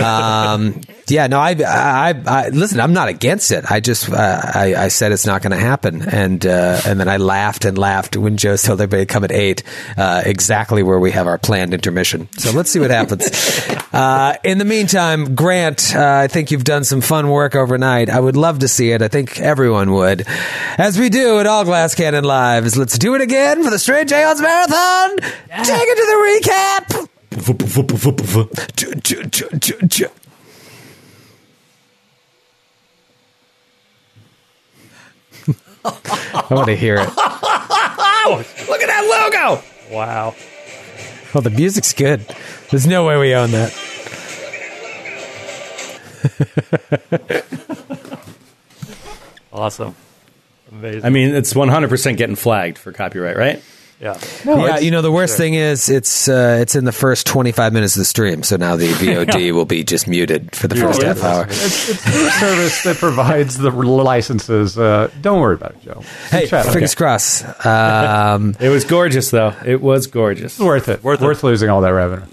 Um, 0.04 0.82
yeah, 1.10 1.28
no, 1.28 1.39
I, 1.39 1.52
I, 1.52 2.22
I, 2.26 2.50
listen. 2.50 2.80
I'm 2.80 2.93
not 2.93 3.08
against 3.08 3.52
it. 3.52 3.70
I 3.70 3.80
just, 3.80 4.10
uh, 4.10 4.41
I, 4.43 4.76
I 4.76 4.88
said 4.89 5.12
it's 5.12 5.26
not 5.26 5.41
going 5.41 5.52
to 5.52 5.58
happen, 5.58 6.02
and 6.02 6.46
uh, 6.46 6.82
and 6.86 7.00
then 7.00 7.08
I 7.08 7.17
laughed 7.17 7.65
and 7.65 7.78
laughed 7.78 8.17
when 8.17 8.38
Joe 8.38 8.58
told 8.58 8.82
everybody 8.82 9.06
to 9.06 9.13
come 9.13 9.24
at 9.24 9.32
eight, 9.32 9.63
uh, 9.96 10.24
exactly 10.26 10.84
where 10.84 11.00
we 11.00 11.12
have 11.12 11.28
our 11.28 11.38
planned 11.38 11.74
intermission. 11.74 12.28
So 12.38 12.52
let's 12.52 12.70
see 12.70 12.80
what 12.80 12.91
happens. 12.91 13.26
uh, 13.93 14.36
in 14.43 14.58
the 14.58 14.65
meantime, 14.65 15.36
Grant, 15.36 15.96
uh, 15.96 16.15
I 16.24 16.28
think 16.28 16.52
you've 16.52 16.63
done 16.63 16.84
some 16.84 17.02
fun 17.02 17.30
work 17.30 17.56
overnight. 17.56 18.10
I 18.10 18.20
would 18.20 18.36
love 18.36 18.60
to 18.60 18.67
see 18.67 18.91
it. 18.91 19.02
I 19.02 19.08
think 19.08 19.39
everyone 19.39 19.93
would, 19.93 20.26
as 20.78 21.00
we 21.00 21.10
do 21.10 21.39
at 21.39 21.48
all 21.48 21.63
Glass 21.63 21.96
Cannon 21.96 22.24
Lives. 22.24 22.78
Let's 22.78 22.98
do 22.98 23.15
it 23.15 23.22
again 23.22 23.63
for 23.63 23.70
the 23.70 23.80
Strange 23.80 24.12
Aeons 24.12 24.41
Marathon. 24.41 25.17
Take 25.17 25.88
it 25.88 25.96
to 25.96 26.06
the 26.06 26.17
recap. 26.41 27.08
I 35.88 36.47
want 36.52 36.67
to 36.67 36.76
hear 36.76 36.95
it. 37.00 37.10
Oh, 38.30 38.43
look 38.67 38.82
at 38.82 38.88
that 38.88 39.32
logo. 39.32 39.63
Wow. 39.95 40.36
Oh, 41.34 41.39
the 41.39 41.50
music's 41.50 41.93
good. 41.93 42.26
There's 42.69 42.86
no 42.86 43.06
way 43.06 43.17
we 43.17 43.34
own 43.34 43.52
that. 43.52 43.73
Awesome. 49.52 49.95
Amazing. 50.71 51.06
I 51.06 51.10
mean, 51.10 51.34
it's 51.36 51.56
100 51.56 51.89
percent 51.89 52.17
getting 52.17 52.36
flagged 52.36 52.78
for 52.78 52.91
copyright, 52.91 53.38
right? 53.38 53.63
Yeah. 54.00 54.20
yeah, 54.46 54.78
you 54.80 54.92
know 54.92 55.02
the 55.02 55.12
worst 55.12 55.38
thing 55.38 55.54
is 55.56 55.90
it's 55.90 56.28
uh, 56.30 56.58
it's 56.62 56.76
in 56.76 56.86
the 56.86 56.92
first 56.92 57.26
25 57.28 57.74
minutes 57.74 57.96
of 57.96 58.00
the 58.02 58.06
stream, 58.06 58.44
so 58.44 58.56
now 58.58 58.76
the 58.76 58.88
VOD 58.94 59.52
will 59.54 59.66
be 59.66 59.84
just 59.84 60.08
muted 60.08 60.56
for 60.56 60.68
the 60.68 60.76
first 60.76 61.02
half 61.02 61.24
hour. 61.24 61.46
It's, 61.46 61.90
it's 61.90 62.04
the 62.04 62.30
service 62.40 62.84
that 62.84 62.98
provides 62.98 63.58
the 63.58 63.72
licenses. 63.72 64.78
Uh, 64.78 65.10
don't 65.22 65.40
worry 65.42 65.56
about 65.56 65.72
it, 65.72 65.82
Joe. 65.84 66.04
Hey, 66.30 66.46
Chat. 66.48 66.68
fingers 66.68 66.96
crossed. 66.96 67.44
Um, 67.66 68.56
It 68.60 68.70
was 68.70 68.84
gorgeous, 68.86 69.32
though. 69.32 69.54
It 69.66 69.82
was 69.82 70.08
gorgeous. 70.08 70.60
Worth 70.60 70.90
it. 70.90 71.04
Worth 71.04 71.22
Worth, 71.22 71.44
it. 71.44 71.48
losing 71.48 71.70
all 71.70 71.82
that 71.82 71.90
revenue. 71.94 72.26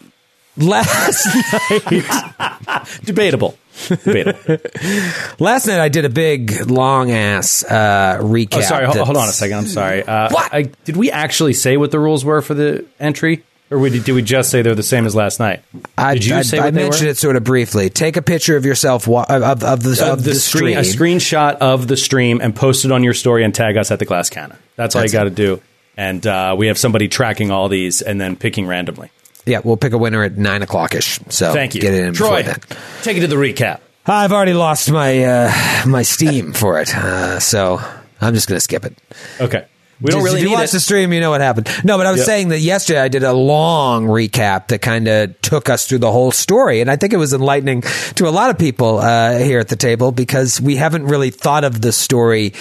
last 0.57 1.27
night, 1.71 2.87
Debatable. 3.05 3.57
Last 5.39 5.67
night 5.67 5.81
I 5.81 5.89
did 5.89 6.05
a 6.05 6.09
big 6.09 6.71
long 6.71 7.11
ass 7.11 7.65
uh, 7.65 8.19
recap. 8.21 8.59
Oh, 8.59 8.61
sorry. 8.63 8.87
Hold, 8.87 8.99
hold 8.99 9.17
on 9.17 9.29
a 9.29 9.33
second. 9.33 9.59
I'm 9.59 9.67
sorry. 9.67 10.03
Uh, 10.03 10.29
What? 10.31 10.53
I, 10.55 10.63
did 10.85 10.97
we 10.97 11.11
actually 11.11 11.53
say 11.55 11.77
what 11.77 11.91
the 11.91 11.99
rules 11.99 12.25
were 12.25 12.41
for 12.43 12.55
the 12.55 12.85
entry, 13.01 13.43
or 13.71 13.79
we, 13.79 13.91
did 13.91 14.09
we 14.15 14.23
just 14.23 14.51
say 14.51 14.63
they're 14.63 14.75
the 14.75 14.83
same 14.83 15.07
as 15.07 15.15
last 15.15 15.41
night? 15.41 15.63
I, 15.99 16.15
did 16.15 16.25
you 16.27 16.37
I, 16.37 16.43
say 16.43 16.59
I 16.59 16.67
what 16.67 16.75
they 16.75 16.83
mentioned 16.83 17.07
were? 17.07 17.11
it 17.11 17.17
sort 17.19 17.37
of 17.37 17.45
briefly. 17.45 17.91
Take 17.91 18.17
a 18.17 18.23
picture 18.23 18.57
of 18.57 18.65
yourself 18.65 19.09
of, 19.09 19.15
of, 19.29 19.63
of 19.65 19.83
the, 19.83 19.93
Of 19.93 20.19
of 20.19 20.25
the, 20.25 20.35
screen, 20.35 20.75
stream. 20.75 20.79
a 20.79 20.81
screenshot 21.17 21.57
of 21.57 21.89
the 21.89 21.97
stream, 21.97 22.41
and 22.41 22.55
post 22.55 22.85
it 22.85 22.93
on 22.93 23.03
your 23.03 23.15
story 23.15 23.45
and 23.45 23.55
tag 23.55 23.77
us 23.77 23.91
at 23.91 23.99
the 23.99 24.05
Glass 24.05 24.31
Cannon. 24.31 24.57
That's 24.77 24.95
all 24.95 25.03
That's 25.03 25.13
you 25.13 25.19
got 25.19 25.25
to 25.25 25.31
do. 25.31 25.61
And 25.97 26.27
uh, 26.27 26.55
we 26.59 26.67
have 26.69 26.79
somebody 26.79 27.07
tracking 27.09 27.51
all 27.53 27.69
these 27.69 28.03
and 28.03 28.21
then 28.21 28.35
picking 28.37 28.67
randomly. 28.67 29.11
Yeah, 29.47 29.61
we'll 29.63 29.77
pick 29.77 29.93
a 29.93 29.99
winner 29.99 30.23
at 30.23 30.37
nine 30.37 30.63
o'clock 30.63 30.95
ish. 30.95 31.21
So 31.29 31.53
Thank 31.53 31.75
you, 31.75 31.81
Get 31.81 31.95
it 31.95 32.05
in 32.05 32.15
Troy. 32.15 32.43
Take 33.03 33.17
it 33.19 33.21
to 33.21 33.27
the 33.27 33.37
recap. 33.37 33.81
I've 34.07 34.33
already 34.33 34.55
lost 34.55 34.91
my 34.91 35.25
uh, 35.25 35.53
my 35.87 36.03
Steam 36.03 36.53
for 36.53 36.81
it, 36.81 36.95
uh, 36.95 37.41
so 37.41 37.81
I'm 38.21 38.35
just 38.35 38.49
going 38.49 38.57
to 38.57 38.61
skip 38.61 38.85
it. 38.85 38.97
Okay. 39.41 39.67
We 40.01 40.11
don't 40.11 40.21
Just- 40.21 40.25
really 40.25 40.37
if 40.39 40.43
you 40.43 40.49
need 40.51 40.55
watch 40.57 40.69
it. 40.71 40.73
the 40.73 40.81
stream, 40.81 41.13
you 41.13 41.21
know 41.21 41.31
what 41.31 41.41
happened. 41.41 41.71
No, 41.85 41.97
but 41.97 42.05
I 42.07 42.11
was 42.11 42.19
Yep. 42.21 42.27
saying 42.27 42.49
that 42.49 42.59
yesterday 42.59 43.01
I 43.01 43.09
did 43.09 43.23
a 43.23 43.33
long 43.33 44.07
recap 44.07 44.69
that 44.69 44.83
kind 44.83 45.07
of 45.09 45.41
took 45.41 45.69
us 45.71 45.87
through 45.87 45.99
the 46.01 46.11
whole 46.11 46.33
story, 46.33 46.81
and 46.81 46.91
I 46.91 46.97
think 46.97 47.13
it 47.13 47.17
was 47.17 47.33
enlightening 47.33 47.83
to 48.17 48.29
a 48.29 48.31
lot 48.31 48.51
of 48.51 48.59
people 48.59 48.99
uh, 48.99 49.39
here 49.39 49.61
at 49.61 49.69
the 49.69 49.77
table 49.77 50.11
because 50.11 50.61
we 50.61 50.77
haven't 50.77 51.05
really 51.07 51.31
thought 51.31 51.63
of 51.65 51.81
the 51.81 51.93
story 51.93 52.55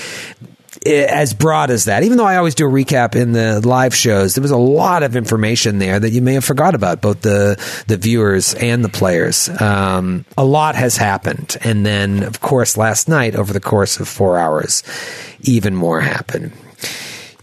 as 0.85 1.33
broad 1.33 1.71
as 1.71 1.85
that. 1.85 2.03
Even 2.03 2.17
though 2.17 2.25
I 2.25 2.37
always 2.37 2.55
do 2.55 2.65
a 2.65 2.69
recap 2.69 3.15
in 3.15 3.31
the 3.31 3.65
live 3.65 3.95
shows, 3.95 4.35
there 4.35 4.41
was 4.41 4.51
a 4.51 4.57
lot 4.57 5.03
of 5.03 5.15
information 5.15 5.79
there 5.79 5.99
that 5.99 6.11
you 6.11 6.21
may 6.21 6.33
have 6.33 6.45
forgot 6.45 6.75
about, 6.75 7.01
both 7.01 7.21
the 7.21 7.61
the 7.87 7.97
viewers 7.97 8.53
and 8.55 8.83
the 8.83 8.89
players. 8.89 9.49
Um, 9.61 10.25
a 10.37 10.45
lot 10.45 10.75
has 10.75 10.97
happened, 10.97 11.57
and 11.63 11.85
then 11.85 12.23
of 12.23 12.41
course 12.41 12.77
last 12.77 13.07
night, 13.07 13.35
over 13.35 13.53
the 13.53 13.59
course 13.59 13.99
of 13.99 14.07
four 14.07 14.37
hours, 14.37 14.83
even 15.41 15.75
more 15.75 16.01
happened. 16.01 16.51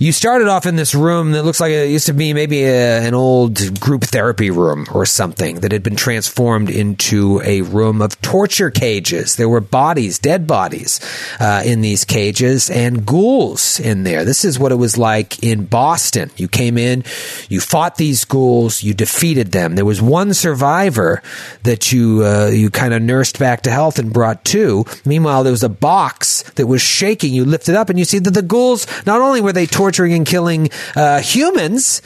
You 0.00 0.12
started 0.12 0.48
off 0.48 0.64
in 0.64 0.76
this 0.76 0.94
room 0.94 1.32
that 1.32 1.42
looks 1.42 1.60
like 1.60 1.72
it 1.72 1.90
used 1.90 2.06
to 2.06 2.14
be 2.14 2.32
maybe 2.32 2.64
a, 2.64 3.06
an 3.06 3.12
old 3.12 3.78
group 3.78 4.04
therapy 4.04 4.50
room 4.50 4.86
or 4.94 5.04
something 5.04 5.60
that 5.60 5.72
had 5.72 5.82
been 5.82 5.94
transformed 5.94 6.70
into 6.70 7.42
a 7.44 7.60
room 7.60 8.00
of 8.00 8.18
torture 8.22 8.70
cages. 8.70 9.36
There 9.36 9.46
were 9.46 9.60
bodies, 9.60 10.18
dead 10.18 10.46
bodies, 10.46 11.00
uh, 11.38 11.64
in 11.66 11.82
these 11.82 12.06
cages 12.06 12.70
and 12.70 13.04
ghouls 13.04 13.78
in 13.78 14.04
there. 14.04 14.24
This 14.24 14.42
is 14.42 14.58
what 14.58 14.72
it 14.72 14.76
was 14.76 14.96
like 14.96 15.42
in 15.42 15.66
Boston. 15.66 16.30
You 16.34 16.48
came 16.48 16.78
in, 16.78 17.04
you 17.50 17.60
fought 17.60 17.96
these 17.96 18.24
ghouls, 18.24 18.82
you 18.82 18.94
defeated 18.94 19.52
them. 19.52 19.74
There 19.74 19.84
was 19.84 20.00
one 20.00 20.32
survivor 20.32 21.22
that 21.64 21.92
you 21.92 22.24
uh, 22.24 22.46
you 22.46 22.70
kind 22.70 22.94
of 22.94 23.02
nursed 23.02 23.38
back 23.38 23.64
to 23.64 23.70
health 23.70 23.98
and 23.98 24.14
brought 24.14 24.46
to. 24.46 24.86
Meanwhile, 25.04 25.44
there 25.44 25.52
was 25.52 25.62
a 25.62 25.68
box 25.68 26.42
that 26.54 26.66
was 26.66 26.80
shaking. 26.80 27.34
You 27.34 27.44
lift 27.44 27.68
it 27.68 27.74
up 27.74 27.90
and 27.90 27.98
you 27.98 28.06
see 28.06 28.18
that 28.18 28.30
the 28.30 28.40
ghouls 28.40 28.86
not 29.04 29.20
only 29.20 29.42
were 29.42 29.52
they 29.52 29.66
torturing 29.90 30.12
and 30.12 30.24
killing 30.24 30.70
uh, 30.94 31.20
humans, 31.20 32.00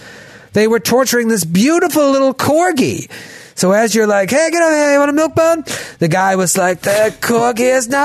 they 0.54 0.66
were 0.66 0.80
torturing 0.80 1.28
this 1.28 1.44
beautiful 1.44 2.10
little 2.12 2.32
corgi. 2.32 3.10
So 3.56 3.72
as 3.72 3.94
you're 3.94 4.06
like, 4.06 4.30
hey, 4.30 4.50
get 4.50 4.62
over 4.62 4.74
here, 4.74 4.92
you 4.92 4.98
want 4.98 5.10
a 5.10 5.14
milk 5.14 5.34
bone? 5.34 5.64
The 5.98 6.08
guy 6.08 6.36
was 6.36 6.56
like, 6.56 6.80
the 6.80 7.14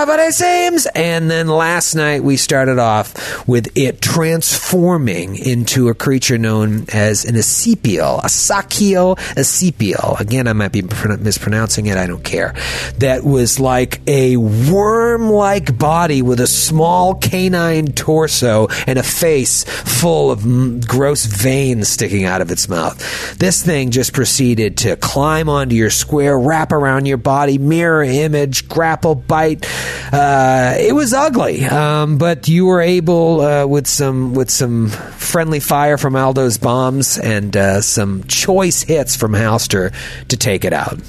what 0.08 0.20
it 0.20 0.34
seems. 0.34 0.86
And 0.88 1.30
then 1.30 1.48
last 1.48 1.96
night 1.96 2.24
we 2.24 2.38
started 2.38 2.80
off 2.80 3.48
with 3.48 3.76
it 3.78 4.02
transforming 4.02 5.36
into 5.36 5.90
a 5.90 5.94
creature 5.94 6.38
known 6.38 6.86
as 6.94 7.26
an 7.26 7.36
acepial, 7.36 8.20
a 8.20 8.28
sakiel 8.28 9.18
acepial. 9.36 10.20
Again, 10.20 10.48
I 10.48 10.54
might 10.54 10.72
be 10.72 10.82
mispronouncing 10.82 11.88
it. 11.88 11.98
I 11.98 12.08
don't 12.08 12.24
care. 12.24 12.54
That 12.98 13.24
was 13.24 13.60
like 13.60 14.02
a 14.08 14.38
worm-like 14.38 15.78
body 15.78 16.22
with 16.22 16.40
a 16.40 16.48
small 16.48 17.16
canine 17.16 17.88
torso 17.94 18.68
and 18.86 19.00
a 19.00 19.04
face 19.04 19.64
full 19.64 20.32
of 20.32 20.88
gross 20.88 21.26
veins 21.26 21.88
sticking 21.88 22.26
out 22.26 22.42
of 22.42 22.52
its 22.52 22.70
mouth. 22.70 23.38
This 23.38 23.64
thing 23.64 23.92
just 23.92 24.14
proceeded 24.14 24.78
to 24.80 24.96
climb 24.96 25.39
onto 25.48 25.76
your 25.76 25.90
square, 25.92 26.38
wrap 26.38 26.72
around 26.72 27.06
your 27.06 27.18
body, 27.18 27.58
mirror 27.58 28.04
image, 28.04 28.68
grapple, 28.68 29.16
bite. 29.16 29.66
Uh, 30.12 30.76
it 30.78 30.94
was 30.94 31.14
ugly, 31.14 31.64
um, 31.66 32.18
but 32.18 32.48
you 32.48 32.66
were 32.66 32.82
able 32.82 33.42
uh, 33.42 33.66
with 33.66 33.88
some 33.88 34.34
with 34.34 34.50
some 34.50 34.90
friendly 34.90 35.60
fire 35.60 35.98
from 35.98 36.16
Aldo's 36.16 36.58
bombs 36.58 37.18
and 37.18 37.56
uh, 37.56 37.82
some 37.82 38.24
choice 38.24 38.82
hits 38.82 39.16
from 39.16 39.34
Halster 39.34 39.94
to 40.28 40.38
take 40.38 40.66
it 40.66 40.74
out. 40.74 41.00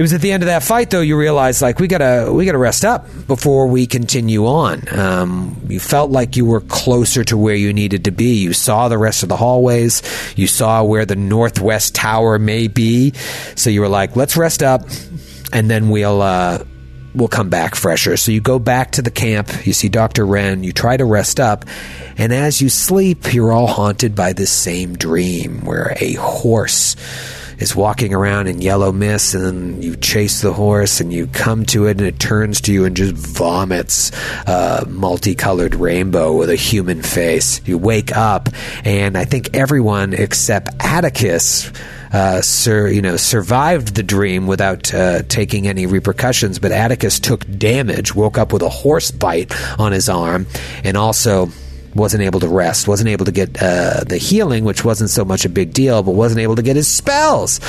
It 0.00 0.02
was 0.02 0.14
at 0.14 0.22
the 0.22 0.32
end 0.32 0.42
of 0.42 0.46
that 0.46 0.62
fight, 0.62 0.88
though, 0.88 1.02
you 1.02 1.14
realized 1.14 1.60
like 1.60 1.78
we 1.78 1.86
gotta 1.86 2.32
we 2.32 2.46
gotta 2.46 2.56
rest 2.56 2.86
up 2.86 3.06
before 3.26 3.66
we 3.66 3.86
continue 3.86 4.46
on. 4.46 4.82
Um, 4.98 5.60
you 5.68 5.78
felt 5.78 6.10
like 6.10 6.38
you 6.38 6.46
were 6.46 6.62
closer 6.62 7.22
to 7.24 7.36
where 7.36 7.54
you 7.54 7.74
needed 7.74 8.06
to 8.06 8.10
be. 8.10 8.38
You 8.38 8.54
saw 8.54 8.88
the 8.88 8.96
rest 8.96 9.22
of 9.22 9.28
the 9.28 9.36
hallways. 9.36 10.02
You 10.36 10.46
saw 10.46 10.82
where 10.84 11.04
the 11.04 11.16
northwest 11.16 11.94
tower 11.94 12.38
may 12.38 12.66
be. 12.66 13.12
So 13.56 13.68
you 13.68 13.82
were 13.82 13.90
like, 13.90 14.16
let's 14.16 14.38
rest 14.38 14.62
up, 14.62 14.88
and 15.52 15.68
then 15.70 15.90
we'll. 15.90 16.22
Uh, 16.22 16.64
We'll 17.12 17.26
come 17.26 17.48
back 17.48 17.74
fresher. 17.74 18.16
So 18.16 18.30
you 18.30 18.40
go 18.40 18.60
back 18.60 18.92
to 18.92 19.02
the 19.02 19.10
camp, 19.10 19.66
you 19.66 19.72
see 19.72 19.88
Dr. 19.88 20.24
Wren, 20.24 20.62
you 20.62 20.72
try 20.72 20.96
to 20.96 21.04
rest 21.04 21.40
up, 21.40 21.64
and 22.16 22.32
as 22.32 22.62
you 22.62 22.68
sleep, 22.68 23.34
you're 23.34 23.50
all 23.50 23.66
haunted 23.66 24.14
by 24.14 24.32
this 24.32 24.52
same 24.52 24.96
dream 24.96 25.62
where 25.64 25.96
a 26.00 26.12
horse 26.12 26.94
is 27.60 27.76
walking 27.76 28.14
around 28.14 28.46
in 28.46 28.60
yellow 28.60 28.90
mist 28.90 29.34
and 29.34 29.44
then 29.44 29.82
you 29.82 29.96
chase 29.96 30.40
the 30.40 30.52
horse 30.52 31.00
and 31.00 31.12
you 31.12 31.26
come 31.28 31.64
to 31.66 31.86
it 31.86 31.98
and 31.98 32.06
it 32.06 32.18
turns 32.18 32.60
to 32.62 32.72
you 32.72 32.84
and 32.84 32.96
just 32.96 33.14
vomits 33.14 34.10
a 34.46 34.84
multicolored 34.88 35.74
rainbow 35.74 36.36
with 36.36 36.50
a 36.50 36.56
human 36.56 37.02
face. 37.02 37.60
You 37.66 37.78
wake 37.78 38.16
up 38.16 38.48
and 38.84 39.16
I 39.16 39.24
think 39.24 39.54
everyone 39.54 40.12
except 40.12 40.68
Atticus 40.80 41.70
uh, 42.12 42.42
you 42.66 43.02
know, 43.02 43.16
survived 43.16 43.94
the 43.94 44.02
dream 44.02 44.46
without 44.46 44.92
uh, 44.92 45.22
taking 45.28 45.68
any 45.68 45.86
repercussions, 45.86 46.58
but 46.58 46.72
Atticus 46.72 47.20
took 47.20 47.46
damage, 47.58 48.14
woke 48.14 48.36
up 48.36 48.52
with 48.52 48.62
a 48.62 48.68
horse 48.68 49.10
bite 49.12 49.54
on 49.78 49.92
his 49.92 50.08
arm, 50.08 50.46
and 50.82 50.96
also 50.96 51.50
wasn't 51.94 52.22
able 52.22 52.40
to 52.40 52.48
rest, 52.48 52.86
wasn't 52.86 53.08
able 53.08 53.24
to 53.24 53.32
get 53.32 53.62
uh, 53.62 54.04
the 54.06 54.18
healing, 54.18 54.64
which 54.64 54.84
wasn't 54.84 55.10
so 55.10 55.24
much 55.24 55.44
a 55.44 55.48
big 55.48 55.72
deal, 55.72 56.02
but 56.02 56.12
wasn't 56.12 56.40
able 56.40 56.56
to 56.56 56.62
get 56.62 56.76
his 56.76 56.88
spells. 56.88 57.60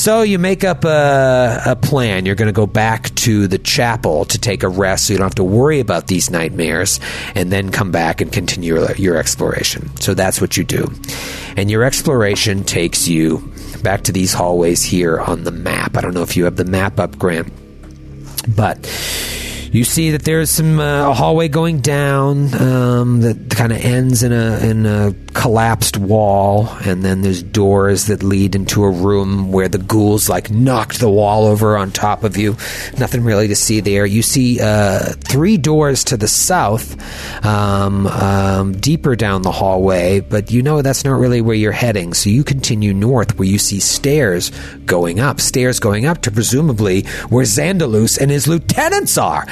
So 0.00 0.22
you 0.22 0.38
make 0.38 0.64
up 0.64 0.84
a, 0.84 1.62
a 1.66 1.76
plan. 1.76 2.26
You're 2.26 2.34
going 2.34 2.46
to 2.48 2.52
go 2.52 2.66
back 2.66 3.14
to 3.16 3.46
the 3.46 3.58
chapel 3.58 4.24
to 4.26 4.38
take 4.38 4.62
a 4.62 4.68
rest 4.68 5.06
so 5.06 5.12
you 5.12 5.18
don't 5.18 5.26
have 5.26 5.34
to 5.36 5.44
worry 5.44 5.80
about 5.80 6.06
these 6.06 6.30
nightmares, 6.30 7.00
and 7.34 7.52
then 7.52 7.70
come 7.70 7.90
back 7.90 8.20
and 8.20 8.32
continue 8.32 8.74
your, 8.74 8.94
your 8.96 9.16
exploration. 9.16 9.94
So 9.96 10.14
that's 10.14 10.40
what 10.40 10.56
you 10.56 10.64
do. 10.64 10.90
And 11.56 11.70
your 11.70 11.84
exploration 11.84 12.64
takes 12.64 13.08
you 13.08 13.52
back 13.82 14.02
to 14.04 14.12
these 14.12 14.32
hallways 14.32 14.82
here 14.82 15.20
on 15.20 15.44
the 15.44 15.50
map. 15.50 15.96
I 15.96 16.00
don't 16.00 16.14
know 16.14 16.22
if 16.22 16.36
you 16.36 16.44
have 16.44 16.56
the 16.56 16.64
map 16.64 16.98
up, 16.98 17.18
Grant, 17.18 17.52
but 18.54 18.78
you 19.76 19.84
see 19.84 20.12
that 20.12 20.22
there's 20.22 20.48
some 20.48 20.80
uh, 20.80 21.10
a 21.10 21.12
hallway 21.12 21.48
going 21.48 21.80
down 21.80 22.54
um, 22.54 23.20
that 23.20 23.50
kind 23.50 23.72
of 23.72 23.84
ends 23.84 24.22
in 24.22 24.32
a 24.32 24.58
in 24.64 24.86
a 24.86 25.14
collapsed 25.34 25.98
wall, 25.98 26.68
and 26.84 27.04
then 27.04 27.20
there's 27.20 27.42
doors 27.42 28.06
that 28.06 28.22
lead 28.22 28.54
into 28.54 28.84
a 28.84 28.90
room 28.90 29.52
where 29.52 29.68
the 29.68 29.78
ghouls 29.78 30.30
like 30.30 30.50
knocked 30.50 30.98
the 30.98 31.10
wall 31.10 31.44
over 31.44 31.76
on 31.76 31.90
top 31.90 32.24
of 32.24 32.38
you. 32.38 32.52
Nothing 32.98 33.22
really 33.22 33.48
to 33.48 33.56
see 33.56 33.80
there. 33.80 34.06
You 34.06 34.22
see 34.22 34.60
uh, 34.62 35.12
three 35.20 35.58
doors 35.58 36.04
to 36.04 36.16
the 36.16 36.26
south, 36.26 36.96
um, 37.44 38.06
um, 38.06 38.72
deeper 38.72 39.14
down 39.14 39.42
the 39.42 39.52
hallway, 39.52 40.20
but 40.20 40.50
you 40.50 40.62
know 40.62 40.80
that's 40.80 41.04
not 41.04 41.18
really 41.18 41.42
where 41.42 41.54
you're 41.54 41.72
heading. 41.72 42.14
So 42.14 42.30
you 42.30 42.44
continue 42.44 42.94
north, 42.94 43.38
where 43.38 43.48
you 43.48 43.58
see 43.58 43.80
stairs 43.80 44.50
going 44.86 45.20
up, 45.20 45.38
stairs 45.40 45.80
going 45.80 46.06
up 46.06 46.22
to 46.22 46.30
presumably 46.30 47.02
where 47.28 47.44
Xandalus 47.44 48.18
and 48.18 48.30
his 48.30 48.48
lieutenants 48.48 49.18
are. 49.18 49.46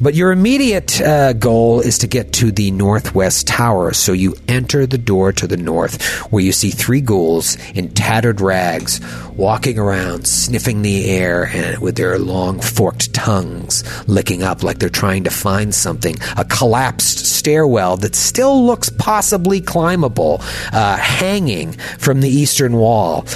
But 0.00 0.14
your 0.14 0.30
immediate 0.30 1.00
uh, 1.00 1.32
goal 1.32 1.80
is 1.80 1.98
to 1.98 2.06
get 2.06 2.32
to 2.34 2.52
the 2.52 2.70
northwest 2.70 3.48
tower. 3.48 3.92
So 3.92 4.12
you 4.12 4.36
enter 4.46 4.86
the 4.86 4.98
door 4.98 5.32
to 5.32 5.46
the 5.48 5.56
north, 5.56 6.00
where 6.30 6.42
you 6.42 6.52
see 6.52 6.70
three 6.70 7.00
ghouls 7.00 7.56
in 7.74 7.90
tattered 7.90 8.40
rags 8.40 9.00
walking 9.34 9.76
around, 9.76 10.28
sniffing 10.28 10.82
the 10.82 11.10
air, 11.10 11.46
and 11.46 11.78
with 11.80 11.96
their 11.96 12.16
long 12.18 12.60
forked 12.60 13.12
tongues 13.12 13.82
licking 14.08 14.44
up 14.44 14.62
like 14.62 14.78
they're 14.78 14.88
trying 14.88 15.24
to 15.24 15.30
find 15.30 15.74
something. 15.74 16.14
A 16.36 16.44
collapsed 16.44 17.26
stairwell 17.26 17.96
that 17.96 18.14
still 18.14 18.64
looks 18.64 18.90
possibly 18.90 19.60
climbable, 19.60 20.38
uh, 20.72 20.96
hanging 20.96 21.72
from 21.72 22.20
the 22.20 22.28
eastern 22.28 22.76
wall. 22.76 23.26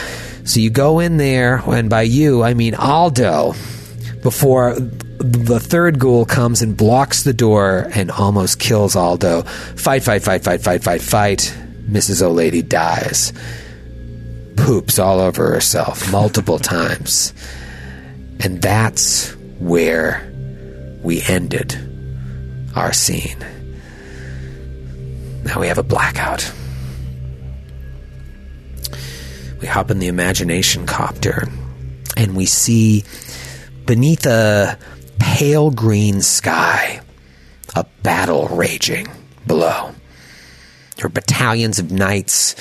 So 0.45 0.61
you 0.61 0.71
go 0.71 1.01
in 1.01 1.17
there, 1.17 1.61
and 1.67 1.91
by 1.91 2.03
you, 2.03 2.45
I 2.45 2.55
mean 2.55 2.77
Aldo 2.77 3.55
before 4.23 4.77
the 5.23 5.61
third 5.61 5.99
ghoul 5.99 6.25
comes 6.25 6.63
and 6.63 6.77
blocks 6.77 7.23
the 7.23 7.33
door 7.33 7.89
and 7.95 8.11
almost 8.11 8.59
kills 8.59 8.97
Aldo. 8.97 9.43
Fight, 9.43 10.03
fight, 10.03 10.23
fight, 10.23 10.45
fight, 10.45 10.63
fight, 10.63 10.83
fight, 10.83 11.03
fight. 11.03 11.55
Mrs. 11.89 12.23
O'Lady 12.23 12.63
dies. 12.63 13.33
Poops 14.57 14.99
all 14.99 15.21
over 15.21 15.53
herself 15.53 16.11
multiple 16.11 16.59
times. 16.61 17.33
And 18.41 18.61
that's 18.61 19.31
where 19.59 20.29
we 21.03 21.23
ended 21.23 21.77
our 22.75 22.93
scene. 22.93 23.39
Now 25.45 25.61
we 25.61 25.69
have 25.69 25.79
a 25.79 25.83
blackout. 25.83 26.53
We 29.61 29.69
hop 29.69 29.91
in 29.91 29.99
the 29.99 30.09
imagination 30.09 30.87
copter 30.87 31.49
and 32.17 32.35
we 32.37 32.47
see 32.47 33.05
beneath 33.87 34.27
a 34.27 34.79
pale 35.23 35.71
green 35.71 36.21
sky, 36.21 37.01
a 37.77 37.87
battle 38.03 38.49
raging 38.49 39.07
below. 39.47 39.95
There 40.97 41.07
are 41.07 41.11
battalions 41.11 41.79
of 41.79 41.93
knights, 41.93 42.57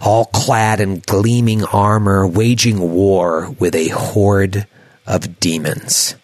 all 0.00 0.24
clad 0.24 0.80
in 0.80 1.02
gleaming 1.06 1.64
armor, 1.64 2.26
waging 2.26 2.80
war 2.80 3.54
with 3.58 3.74
a 3.74 3.88
horde 3.88 4.66
of 5.06 5.38
demons. 5.38 6.14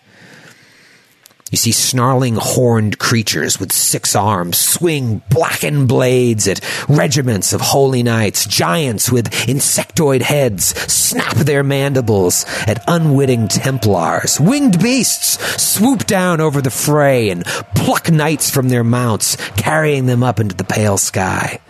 You 1.55 1.57
see 1.57 1.71
snarling 1.71 2.35
horned 2.35 2.99
creatures 2.99 3.61
with 3.61 3.71
six 3.71 4.17
arms 4.17 4.59
swing 4.59 5.23
blackened 5.31 5.87
blades 5.87 6.49
at 6.49 6.59
regiments 6.89 7.53
of 7.53 7.61
holy 7.61 8.03
knights. 8.03 8.45
Giants 8.45 9.13
with 9.13 9.31
insectoid 9.31 10.23
heads 10.23 10.65
snap 10.93 11.37
their 11.37 11.63
mandibles 11.63 12.45
at 12.67 12.83
unwitting 12.89 13.47
Templars. 13.47 14.41
Winged 14.41 14.83
beasts 14.83 15.63
swoop 15.63 16.07
down 16.07 16.41
over 16.41 16.61
the 16.61 16.73
fray 16.73 17.31
and 17.31 17.45
pluck 17.77 18.11
knights 18.11 18.51
from 18.51 18.69
their 18.69 18.83
mounts, 18.83 19.37
carrying 19.53 20.07
them 20.07 20.25
up 20.25 20.41
into 20.41 20.57
the 20.57 20.65
pale 20.65 20.99
sky. 20.99 21.61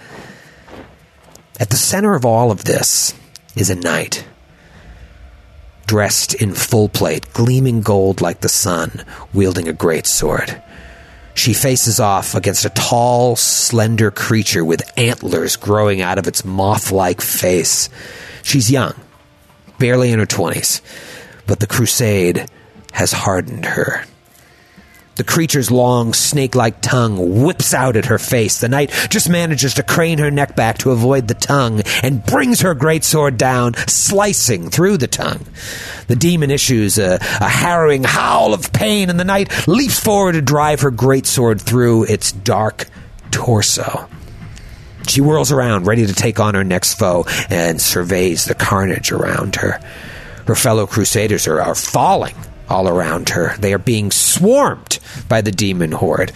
At 1.60 1.68
the 1.68 1.76
center 1.76 2.14
of 2.14 2.24
all 2.24 2.50
of 2.50 2.64
this 2.64 3.12
is 3.54 3.68
a 3.68 3.74
knight 3.74 4.24
dressed 5.86 6.34
in 6.34 6.54
full 6.54 6.88
plate, 6.88 7.32
gleaming 7.32 7.82
gold 7.82 8.20
like 8.20 8.40
the 8.40 8.48
sun, 8.48 9.04
wielding 9.32 9.68
a 9.68 9.72
great 9.72 10.06
sword. 10.06 10.62
She 11.34 11.52
faces 11.52 11.98
off 11.98 12.34
against 12.34 12.64
a 12.64 12.70
tall, 12.70 13.36
slender 13.36 14.10
creature 14.10 14.64
with 14.64 14.90
antlers 14.96 15.56
growing 15.56 16.00
out 16.00 16.18
of 16.18 16.28
its 16.28 16.44
moth 16.44 16.92
like 16.92 17.20
face. 17.20 17.88
She's 18.42 18.70
young, 18.70 18.94
barely 19.78 20.12
in 20.12 20.20
her 20.20 20.26
twenties, 20.26 20.80
but 21.46 21.60
the 21.60 21.66
crusade 21.66 22.46
has 22.92 23.12
hardened 23.12 23.64
her. 23.64 24.04
The 25.16 25.24
creature's 25.24 25.70
long, 25.70 26.12
snake 26.12 26.54
like 26.54 26.80
tongue 26.80 27.44
whips 27.44 27.72
out 27.72 27.96
at 27.96 28.06
her 28.06 28.18
face. 28.18 28.60
The 28.60 28.68
knight 28.68 28.90
just 29.10 29.28
manages 29.28 29.74
to 29.74 29.82
crane 29.84 30.18
her 30.18 30.30
neck 30.30 30.56
back 30.56 30.78
to 30.78 30.90
avoid 30.90 31.28
the 31.28 31.34
tongue 31.34 31.82
and 32.02 32.24
brings 32.24 32.62
her 32.62 32.74
greatsword 32.74 33.36
down, 33.36 33.74
slicing 33.86 34.70
through 34.70 34.96
the 34.96 35.06
tongue. 35.06 35.46
The 36.08 36.16
demon 36.16 36.50
issues 36.50 36.98
a, 36.98 37.18
a 37.40 37.48
harrowing 37.48 38.02
howl 38.02 38.54
of 38.54 38.72
pain, 38.72 39.08
and 39.08 39.20
the 39.20 39.24
knight 39.24 39.68
leaps 39.68 40.00
forward 40.00 40.32
to 40.32 40.42
drive 40.42 40.80
her 40.80 40.90
greatsword 40.90 41.60
through 41.60 42.04
its 42.04 42.32
dark 42.32 42.86
torso. 43.30 44.08
She 45.06 45.20
whirls 45.20 45.52
around, 45.52 45.86
ready 45.86 46.06
to 46.06 46.14
take 46.14 46.40
on 46.40 46.54
her 46.54 46.64
next 46.64 46.94
foe, 46.94 47.24
and 47.50 47.80
surveys 47.80 48.46
the 48.46 48.54
carnage 48.54 49.12
around 49.12 49.56
her. 49.56 49.80
Her 50.46 50.54
fellow 50.54 50.86
crusaders 50.86 51.46
are, 51.46 51.60
are 51.60 51.74
falling 51.74 52.34
all 52.68 52.88
around 52.88 53.30
her. 53.30 53.56
They 53.58 53.72
are 53.74 53.78
being 53.78 54.10
swarmed 54.10 54.98
by 55.28 55.40
the 55.40 55.52
demon 55.52 55.92
horde. 55.92 56.32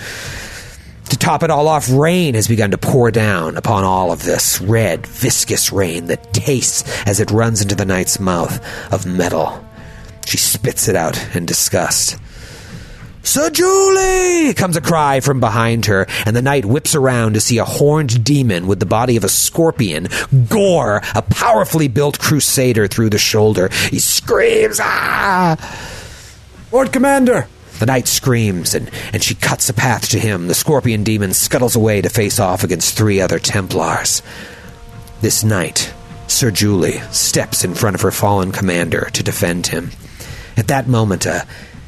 To 1.11 1.17
top 1.17 1.43
it 1.43 1.51
all 1.51 1.69
off, 1.69 1.91
rain 1.91 2.35
has 2.35 2.49
begun 2.49 2.71
to 2.73 2.79
pour 2.79 3.11
down 3.11 3.57
upon 3.57 3.85
all 3.85 4.13
of 4.13 4.23
this 4.23 4.61
red, 4.61 5.07
viscous 5.07 5.73
rain 5.73 6.07
that 6.07 6.35
tastes 6.35 6.85
as 7.07 7.19
it 7.19 7.31
runs 7.31 7.63
into 7.63 7.75
the 7.75 7.87
knight's 7.87 8.21
mouth 8.21 8.63
of 8.93 9.07
metal. 9.07 9.65
She 10.27 10.37
spits 10.37 10.89
it 10.89 10.97
out 10.97 11.35
in 11.35 11.47
disgust. 11.47 12.19
Sir 13.23 13.51
Julie! 13.51 14.55
comes 14.55 14.77
a 14.77 14.81
cry 14.81 15.21
from 15.21 15.41
behind 15.41 15.87
her, 15.87 16.07
and 16.25 16.37
the 16.37 16.43
knight 16.43 16.65
whips 16.65 16.95
around 16.95 17.35
to 17.35 17.41
see 17.41 17.59
a 17.59 17.65
horned 17.65 18.25
demon 18.25 18.67
with 18.67 18.81
the 18.81 18.87
body 18.87 19.17
of 19.17 19.25
a 19.25 19.29
scorpion 19.29 20.09
gore 20.49 21.03
a 21.15 21.23
powerfully 21.23 21.89
built 21.89 22.19
crusader 22.19 22.87
through 22.87 23.11
the 23.11 23.19
shoulder. 23.19 23.69
He 23.91 23.99
screams, 23.99 24.79
ah! 24.83 25.57
Lord 26.71 26.93
Commander! 26.93 27.49
The 27.79 27.87
knight 27.87 28.09
screams, 28.09 28.75
and, 28.75 28.91
and 29.13 29.23
she 29.23 29.35
cuts 29.35 29.69
a 29.69 29.75
path 29.75 30.11
to 30.11 30.19
him. 30.19 30.49
The 30.49 30.55
scorpion 30.55 31.05
demon 31.05 31.33
scuttles 31.33 31.77
away 31.77 32.03
to 32.03 32.09
face 32.09 32.39
off 32.39 32.65
against 32.65 32.97
three 32.97 33.21
other 33.21 33.39
Templars. 33.39 34.23
This 35.21 35.45
knight, 35.45 35.95
Sir 36.27 36.51
Julie, 36.51 37.01
steps 37.11 37.65
in 37.65 37.75
front 37.75 37.95
of 37.95 38.03
her 38.03 38.11
fallen 38.11 38.53
commander 38.53 39.09
to 39.13 39.23
defend 39.23 39.69
him. 39.69 39.93
At 40.57 40.69
that 40.69 40.89
moment, 40.89 41.25
a 41.25 41.47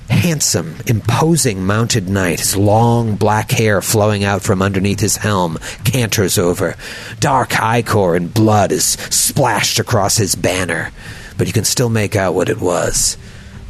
handsome, 0.09 0.77
imposing 0.87 1.64
mounted 1.66 2.09
knight, 2.09 2.38
his 2.38 2.57
long 2.57 3.16
black 3.16 3.51
hair 3.51 3.83
flowing 3.83 4.25
out 4.25 4.43
from 4.43 4.62
underneath 4.62 5.01
his 5.01 5.16
helm, 5.16 5.59
canters 5.85 6.38
over. 6.38 6.75
Dark 7.19 7.61
ichor 7.61 8.14
and 8.14 8.33
blood 8.33 8.73
is 8.73 8.85
splashed 8.85 9.79
across 9.79 10.16
his 10.16 10.35
banner, 10.35 10.90
but 11.37 11.46
you 11.46 11.52
can 11.52 11.65
still 11.65 11.90
make 11.90 12.17
out 12.17 12.35
what 12.35 12.48
it 12.48 12.61
was. 12.61 13.19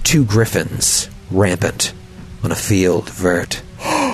Two 0.02 0.24
griffins, 0.24 1.09
rampant, 1.30 1.92
on 2.42 2.52
a 2.52 2.56
field 2.56 3.08
vert. 3.10 3.62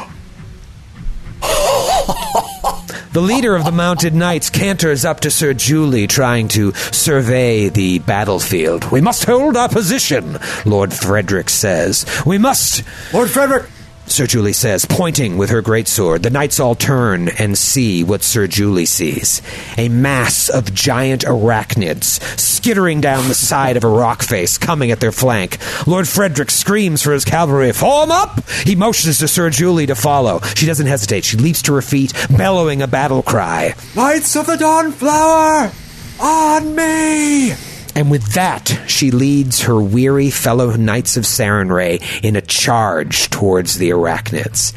The 3.12 3.23
leader 3.23 3.57
of 3.57 3.64
the 3.64 3.73
mounted 3.73 4.14
knights 4.14 4.51
canters 4.51 5.07
up 5.07 5.21
to 5.21 5.31
Sir 5.31 5.55
Julie, 5.55 6.07
trying 6.07 6.49
to 6.49 6.73
survey 6.75 7.71
the 7.71 7.99
battlefield. 8.01 8.93
We 8.93 9.01
must 9.01 9.25
hold 9.25 9.57
our 9.57 9.71
position, 9.71 10.39
Lord 10.67 10.93
Frederick 10.93 11.49
says. 11.49 12.05
We 12.27 12.37
must. 12.37 12.85
Lord 13.14 13.31
Frederick! 13.31 13.71
Sir 14.09 14.27
Julie 14.27 14.53
says, 14.53 14.85
pointing 14.85 15.37
with 15.37 15.51
her 15.51 15.63
greatsword. 15.63 16.23
The 16.23 16.31
knights 16.31 16.61
all 16.61 16.75
turn 16.75 17.29
and 17.29 17.59
see 17.59 18.05
what 18.05 18.23
Sir 18.23 18.47
Julie 18.47 18.87
sees. 18.87 19.43
A 19.77 19.89
mass 19.89 20.49
of 20.49 20.73
giant 20.73 21.25
arachnids 21.25 22.21
skittering 22.39 23.01
down 23.01 23.29
the 23.29 23.35
side 23.35 23.77
of 23.77 23.85
a 23.85 23.89
rock 23.89 24.23
face, 24.23 24.59
coming 24.59 24.91
at 24.91 25.01
their 25.01 25.13
flank. 25.13 25.59
Lord 25.87 26.09
Frederick 26.09 26.51
screams 26.51 27.03
for 27.03 27.13
his 27.13 27.25
cavalry, 27.25 27.73
Form 27.73 28.11
up! 28.11 28.49
He 28.65 28.77
motions 28.77 29.19
to 29.19 29.29
Sir 29.29 29.51
Julie 29.51 29.87
to 29.87 29.95
follow. 29.95 30.41
She 30.55 30.67
doesn't 30.67 30.87
hesitate. 30.87 31.25
She 31.25 31.37
leaps 31.37 31.63
to 31.63 31.75
her 31.75 31.83
feet, 31.83 32.13
bellowing 32.37 32.83
a 32.83 32.87
battle 32.87 33.23
cry. 33.23 33.75
Knights 33.95 34.37
of 34.37 34.47
the 34.47 34.57
Dawnflower, 34.57 35.73
on 36.21 36.75
me! 36.75 37.76
And 37.97 38.11
with 38.11 38.34
that, 38.34 38.78
she 38.86 39.11
leads 39.11 39.62
her 39.62 39.80
weary 39.80 40.28
fellow 40.28 40.76
knights 40.76 41.16
of 41.16 41.24
Sarenrae 41.24 42.22
in 42.22 42.36
a 42.36 42.42
charge 42.42 43.30
towards 43.30 43.78
the 43.78 43.88
arachnids. 43.88 44.74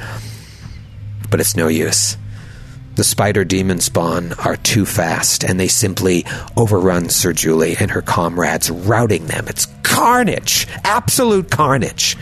But 1.30 1.42
it's 1.42 1.54
no 1.54 1.68
use. 1.68 2.16
The 2.96 3.04
spider 3.04 3.44
demon 3.44 3.82
spawn 3.82 4.32
are 4.40 4.56
too 4.56 4.86
fast, 4.86 5.44
and 5.44 5.60
they 5.60 5.68
simply 5.68 6.26
overrun 6.56 7.10
Sir 7.10 7.34
Julie 7.34 7.76
and 7.78 7.92
her 7.92 8.02
comrades, 8.02 8.72
routing 8.72 9.28
them. 9.28 9.50
It's 9.50 9.68
carnage! 9.84 10.66
Absolute 10.86 11.52
carnage! 11.52 12.16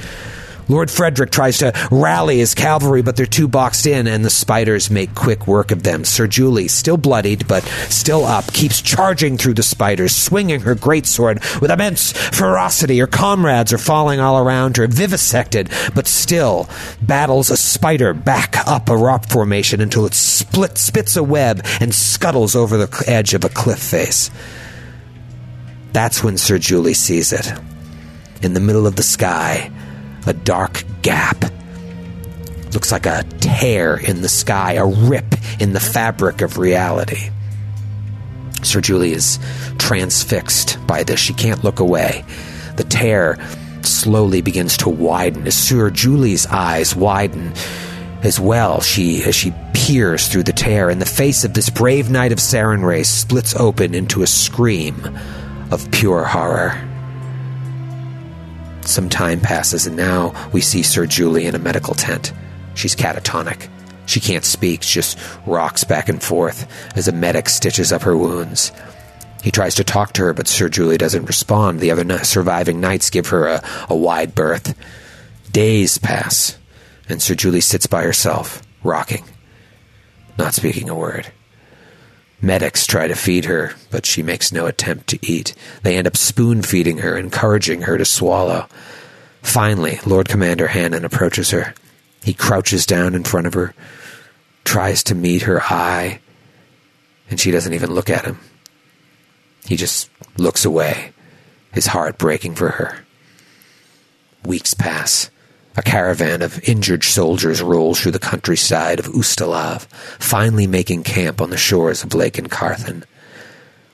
Lord 0.70 0.92
Frederick 0.92 1.32
tries 1.32 1.60
to 1.60 1.74
rally 1.92 2.40
his 2.40 2.54
cavalry, 2.54 3.02
but 3.02 3.16
they're 3.16 3.26
too 3.26 3.48
boxed 3.48 3.86
in, 3.86 4.08
and 4.08 4.26
the 4.26 4.30
spiders 4.30 4.90
make 4.90 5.16
quick 5.16 5.48
work 5.48 5.72
of 5.72 5.84
them. 5.84 6.04
Sir 6.04 6.28
Julie, 6.28 6.68
still 6.68 6.98
bloodied, 6.98 7.48
but 7.48 7.64
still 7.90 8.26
up, 8.26 8.52
keeps 8.54 8.82
charging 8.82 9.38
through 9.38 9.54
the 9.54 9.64
spiders, 9.64 10.16
swinging 10.16 10.62
her 10.62 10.76
greatsword 10.76 11.62
with 11.62 11.72
immense 11.72 12.12
ferocity. 12.12 13.00
Her 13.00 13.08
comrades 13.08 13.72
are 13.72 13.78
falling 13.78 14.20
all 14.20 14.38
around 14.38 14.78
her, 14.78 14.88
vivisected, 14.88 15.70
but 15.96 16.08
still 16.08 16.70
battles 17.02 17.50
a 17.50 17.58
spider 17.58 18.14
back 18.14 18.56
up 18.68 18.90
a 18.90 18.98
rock 18.98 19.28
formation 19.28 19.82
until 19.82 20.06
it 20.06 20.14
split, 20.14 20.78
spits 20.78 21.16
a 21.16 21.24
web 21.24 21.66
and 21.80 21.94
scuttles 21.94 22.56
over 22.56 22.78
the 22.78 23.04
edge 23.08 23.34
of 23.34 23.46
a 23.46 23.50
cliff 23.50 23.80
face. 23.80 24.30
That's 25.94 26.24
when 26.24 26.38
Sir 26.38 26.58
Julie 26.60 26.94
sees 26.94 27.32
it. 27.32 27.52
In 28.44 28.54
the 28.54 28.60
middle 28.60 28.86
of 28.86 28.96
the 28.96 29.04
sky, 29.04 29.72
a 30.28 30.34
dark 30.34 30.84
gap. 31.02 31.46
Looks 32.74 32.92
like 32.92 33.06
a 33.06 33.24
tear 33.40 33.98
in 33.98 34.22
the 34.22 34.30
sky, 34.30 34.74
a 34.74 34.86
rip 34.86 35.36
in 35.60 35.74
the 35.74 35.80
fabric 35.80 36.42
of 36.42 36.58
reality. 36.58 37.30
Sir 38.64 38.82
Julie 38.82 39.14
is 39.14 39.40
transfixed 39.78 40.78
by 40.86 41.04
this. 41.04 41.20
She 41.20 41.34
can't 41.34 41.64
look 41.64 41.80
away. 41.80 42.26
The 42.76 42.84
tear 42.84 43.38
slowly 43.84 44.42
begins 44.42 44.78
to 44.78 44.90
widen 44.90 45.48
as 45.48 45.56
Sir 45.56 45.90
Julie's 45.90 46.46
eyes 46.48 46.96
widen 46.96 47.54
as 48.24 48.40
well. 48.40 48.82
She 48.82 49.24
as 49.24 49.36
she 49.36 49.54
peers 49.74 50.28
through 50.28 50.44
the 50.44 50.54
tear, 50.54 50.90
and 50.90 51.02
the 51.02 51.06
face 51.06 51.44
of 51.44 51.54
this 51.54 51.70
brave 51.70 52.10
knight 52.10 52.32
of 52.32 52.40
Sarenrae 52.40 53.06
splits 53.06 53.56
open 53.56 53.96
into 53.96 54.24
a 54.24 54.28
scream 54.28 55.18
of 55.72 55.90
pure 55.92 56.26
horror. 56.26 56.87
Some 58.88 59.10
time 59.10 59.42
passes, 59.42 59.86
and 59.86 59.98
now 59.98 60.34
we 60.54 60.62
see 60.62 60.82
Sir 60.82 61.06
Julie 61.06 61.46
in 61.46 61.56
a 61.56 61.60
medical 61.60 61.94
tent. 61.94 62.32
She's 62.74 62.96
catatonic. 62.96 63.68
She 64.06 64.22
can't 64.22 64.46
speak, 64.46 64.80
just 64.80 65.20
rocks 65.46 65.84
back 65.84 66.08
and 66.08 66.24
forth 66.24 66.66
as 66.96 67.10
a 67.10 67.12
medic 67.12 67.50
stitches 67.50 67.92
up 67.92 68.04
her 68.04 68.16
wounds. 68.16 68.72
He 69.44 69.52
tries 69.52 69.76
to 69.76 69.84
talk 69.84 70.14
to 70.14 70.22
her, 70.24 70.34
but 70.34 70.48
Sir 70.48 70.70
Julie 70.70 70.98
doesn't 70.98 71.26
respond. 71.26 71.82
The 71.82 71.92
other 71.92 72.24
surviving 72.24 72.80
knights 72.80 73.10
give 73.10 73.28
her 73.28 73.48
a, 73.48 73.64
a 73.90 73.96
wide 73.96 74.34
berth. 74.34 74.74
Days 75.52 75.98
pass, 75.98 76.58
and 77.10 77.22
Sir 77.22 77.36
Julie 77.36 77.60
sits 77.60 77.88
by 77.88 78.04
herself, 78.04 78.62
rocking, 78.84 79.26
not 80.38 80.54
speaking 80.54 80.90
a 80.90 80.96
word. 80.96 81.30
Medics 82.42 82.86
try 82.86 83.08
to 83.08 83.16
feed 83.16 83.46
her, 83.46 83.74
but 83.90 84.06
she 84.06 84.22
makes 84.22 84.52
no 84.52 84.68
attempt 84.68 85.08
to 85.08 85.20
eat. 85.26 85.56
They 85.82 85.98
end 85.98 86.08
up 86.08 86.16
spoon 86.16 86.62
feeding 86.62 87.00
her, 87.00 87.18
encouraging 87.18 87.84
her 87.84 87.98
to 87.98 88.06
swallow. 88.06 88.68
Finally, 89.42 90.00
Lord 90.06 90.30
Commander 90.30 90.68
Hannon 90.68 91.04
approaches 91.04 91.50
her. 91.52 91.74
He 92.24 92.34
crouches 92.34 92.86
down 92.86 93.16
in 93.16 93.24
front 93.24 93.48
of 93.48 93.54
her, 93.54 93.74
tries 94.66 95.04
to 95.06 95.16
meet 95.16 95.44
her 95.44 95.62
eye, 95.64 96.20
and 97.30 97.40
she 97.40 97.52
doesn't 97.52 97.74
even 97.74 97.94
look 97.94 98.10
at 98.10 98.26
him. 98.26 98.40
He 99.66 99.76
just 99.76 100.10
looks 100.38 100.64
away, 100.64 101.14
his 101.74 101.88
heart 101.88 102.18
breaking 102.18 102.56
for 102.56 102.70
her. 102.70 103.00
Weeks 104.46 104.74
pass. 104.74 105.30
A 105.78 105.84
caravan 105.84 106.42
of 106.42 106.60
injured 106.68 107.04
soldiers 107.04 107.62
rolls 107.62 108.02
through 108.02 108.14
the 108.14 108.20
countryside 108.20 109.00
of 109.00 109.06
Ustalav, 109.06 109.84
finally 110.20 110.66
making 110.66 111.04
camp 111.04 111.40
on 111.40 111.52
the 111.52 111.58
shores 111.58 112.04
of 112.04 112.16
Lake 112.16 112.34
Encarthan. 112.34 113.04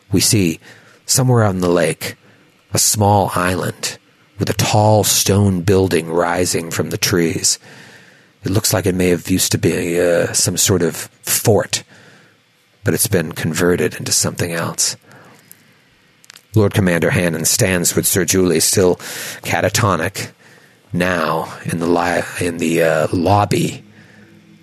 We 0.09 0.21
see, 0.21 0.61
somewhere 1.05 1.43
on 1.43 1.59
the 1.59 1.69
lake, 1.69 2.15
a 2.73 2.79
small 2.79 3.31
island 3.35 3.97
with 4.39 4.49
a 4.49 4.53
tall 4.53 5.03
stone 5.03 5.61
building 5.61 6.09
rising 6.09 6.71
from 6.71 6.89
the 6.89 6.97
trees. 6.97 7.59
It 8.43 8.51
looks 8.51 8.71
like 8.71 8.85
it 8.85 8.95
may 8.95 9.09
have 9.09 9.29
used 9.29 9.51
to 9.51 9.57
be 9.57 9.99
uh, 9.99 10.31
some 10.31 10.55
sort 10.55 10.83
of 10.83 10.95
fort, 10.95 11.83
but 12.85 12.93
it's 12.93 13.07
been 13.07 13.33
converted 13.33 13.95
into 13.95 14.13
something 14.13 14.53
else. 14.53 14.95
Lord 16.55 16.73
Commander 16.73 17.09
Hannon 17.09 17.43
stands 17.43 17.93
with 17.93 18.07
Sir 18.07 18.23
Julie, 18.23 18.61
still 18.61 18.95
catatonic, 19.43 20.31
now 20.93 21.53
in 21.65 21.79
the 21.79 21.87
li- 21.87 22.45
in 22.45 22.57
the 22.57 22.83
uh, 22.83 23.07
lobby 23.11 23.83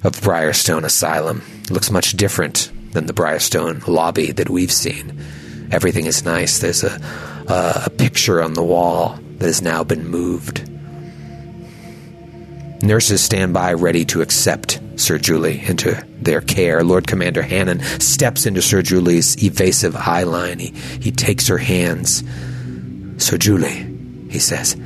of 0.02 0.12
Briarstone 0.12 0.84
Asylum. 0.84 1.42
It 1.62 1.70
looks 1.70 1.90
much 1.90 2.12
different 2.12 2.70
than 2.92 3.06
the 3.06 3.12
Briarstone 3.12 3.86
lobby 3.86 4.32
that 4.32 4.48
we've 4.48 4.72
seen. 4.72 5.20
Everything 5.70 6.06
is 6.06 6.24
nice. 6.24 6.58
There's 6.60 6.84
a 6.84 6.98
uh, 7.48 7.82
a 7.86 7.90
picture 7.90 8.42
on 8.42 8.54
the 8.54 8.62
wall 8.62 9.18
that 9.38 9.46
has 9.46 9.60
now 9.60 9.82
been 9.82 10.06
moved. 10.06 10.68
Nurses 12.82 13.22
stand 13.22 13.52
by 13.52 13.72
ready 13.72 14.04
to 14.06 14.22
accept 14.22 14.80
Sir 14.96 15.18
Julie 15.18 15.60
into 15.66 16.02
their 16.20 16.40
care. 16.40 16.82
Lord 16.82 17.06
Commander 17.06 17.42
Hannon 17.42 17.80
steps 18.00 18.46
into 18.46 18.62
Sir 18.62 18.82
Julie's 18.82 19.42
evasive 19.42 19.96
eye 19.96 20.22
line. 20.22 20.58
He, 20.58 20.68
he 21.00 21.10
takes 21.10 21.48
her 21.48 21.58
hands. 21.58 22.22
Sir 23.18 23.36
Julie, 23.36 23.86
he 24.30 24.38
says, 24.38 24.76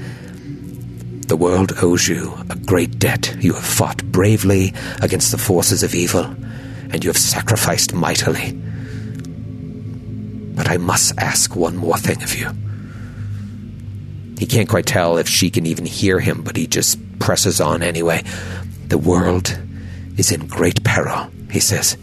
the 1.27 1.37
world 1.37 1.73
owes 1.83 2.09
you 2.09 2.35
a 2.51 2.57
great 2.57 2.99
debt. 2.99 3.35
You 3.41 3.55
have 3.55 3.65
fought 3.65 4.05
bravely 4.05 4.75
against 5.01 5.31
the 5.31 5.39
forces 5.39 5.83
of 5.83 5.95
evil, 5.95 6.25
and 6.25 7.03
you 7.05 7.11
have 7.11 7.19
sacrificed 7.19 7.95
mightily. 7.95 8.53
But 10.55 10.69
I 10.69 10.77
must 10.77 11.19
ask 11.19 11.57
one 11.57 11.77
more 11.77 11.97
thing 11.99 12.23
of 12.23 12.35
you. 12.35 12.51
He 14.39 14.47
can't 14.47 14.69
quite 14.69 14.87
tell 14.87 15.17
if 15.17 15.29
she 15.29 15.51
can 15.51 15.67
even 15.67 15.87
hear 15.87 16.21
him, 16.21 16.43
but 16.43 16.57
he 16.57 16.67
just 16.67 16.99
presses 17.19 17.61
on 17.61 17.83
anyway. 17.83 18.23
The 18.89 18.99
world 18.99 19.59
is 20.17 20.31
in 20.31 20.47
great 20.47 20.85
peril, 20.85 21.31
he 21.51 21.61
says. 21.61 21.97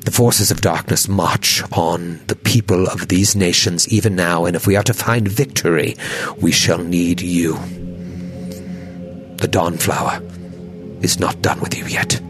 The 0.00 0.10
forces 0.12 0.50
of 0.50 0.60
darkness 0.60 1.08
march 1.08 1.62
on 1.72 2.20
the 2.26 2.36
people 2.36 2.86
of 2.86 3.08
these 3.08 3.34
nations 3.34 3.88
even 3.88 4.14
now, 4.14 4.44
and 4.44 4.54
if 4.54 4.66
we 4.66 4.76
are 4.76 4.82
to 4.84 4.94
find 4.94 5.26
victory, 5.26 5.96
we 6.40 6.52
shall 6.52 6.78
need 6.78 7.20
you. 7.20 7.58
The 9.38 9.48
Dawnflower 9.48 10.22
is 11.02 11.20
not 11.20 11.42
done 11.42 11.60
with 11.60 11.76
you 11.76 11.86
yet. 11.86 12.20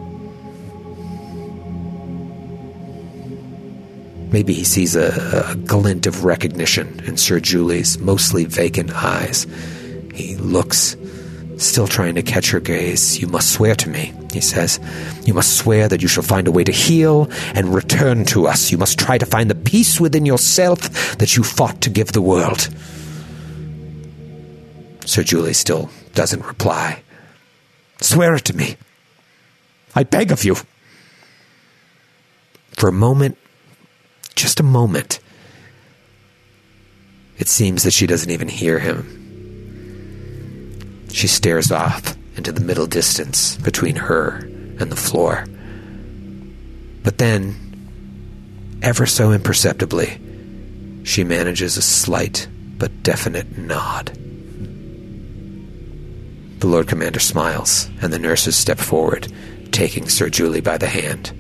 Maybe 4.33 4.53
he 4.53 4.65
sees 4.65 4.97
a, 4.97 5.47
a, 5.51 5.55
glint 5.55 6.07
of 6.07 6.25
recognition 6.25 7.01
in 7.07 7.17
Sir 7.17 7.39
Julie's 7.39 7.99
mostly 7.99 8.45
vacant 8.45 8.91
eyes. 8.91 9.47
He 10.13 10.37
looks, 10.37 10.97
still 11.59 11.87
trying 11.87 12.17
to 12.17 12.23
catch 12.23 12.51
her 12.51 12.59
gaze. 12.59 13.21
You 13.21 13.29
must 13.29 13.53
swear 13.53 13.77
to 13.77 13.89
me, 13.89 14.13
he 14.33 14.41
says. 14.41 14.81
You 15.25 15.33
must 15.33 15.57
swear 15.57 15.89
that 15.89 16.03
you 16.03 16.09
shall 16.09 16.25
find 16.25 16.49
a 16.49 16.51
way 16.51 16.65
to 16.65 16.73
heal 16.73 17.31
and 17.55 17.73
return 17.73 18.25
to 18.27 18.49
us. 18.49 18.73
You 18.73 18.79
must 18.79 18.99
try 18.99 19.17
to 19.17 19.27
find 19.27 19.49
the 19.49 19.55
peace 19.55 20.01
within 20.01 20.27
yourself 20.27 21.17
that 21.19 21.37
you 21.37 21.45
fought 21.45 21.81
to 21.83 21.91
give 21.91 22.13
the 22.13 22.21
world. 22.23 22.69
Sir 25.07 25.23
Julie 25.23 25.53
still 25.53 25.89
doesn't 26.17 26.45
reply. 26.45 27.03
Swear 28.01 28.35
it 28.35 28.45
to 28.47 28.57
me. 28.57 28.77
I 29.95 30.03
beg 30.03 30.33
of 30.33 30.45
you. 30.45 30.57
For 32.73 32.89
a 32.89 32.93
moment, 32.93 33.39
just 34.35 34.59
a 34.59 34.65
moment, 34.65 35.21
it 37.39 37.49
seems 37.49 37.85
that 37.85 37.93
she 37.93 38.07
doesn't 38.07 38.31
even 38.31 38.49
hear 38.49 38.79
him. 38.79 39.13
She 41.13 41.27
stares 41.27 41.71
off 41.71 42.17
into 42.37 42.53
the 42.53 42.61
middle 42.61 42.87
distance 42.87 43.57
between 43.57 43.97
her 43.97 44.39
and 44.81 44.91
the 44.93 44.97
floor. 44.97 45.47
But 47.03 47.19
then, 47.19 47.55
ever 48.83 49.07
so 49.07 49.33
imperceptibly, 49.33 50.19
she 51.05 51.25
manages 51.25 51.77
a 51.77 51.83
slight 51.83 52.49
but 52.79 53.03
definite 53.03 53.57
nod. 53.57 54.19
The 56.59 56.67
Lord 56.67 56.89
Commander 56.89 57.21
smiles, 57.21 57.91
and 58.01 58.13
the 58.13 58.19
nurses 58.19 58.57
step 58.57 58.79
forward, 58.79 59.31
taking 59.73 60.09
Sir 60.09 60.31
Julie 60.31 60.63
by 60.63 60.79
the 60.79 60.87
hand. 60.87 61.33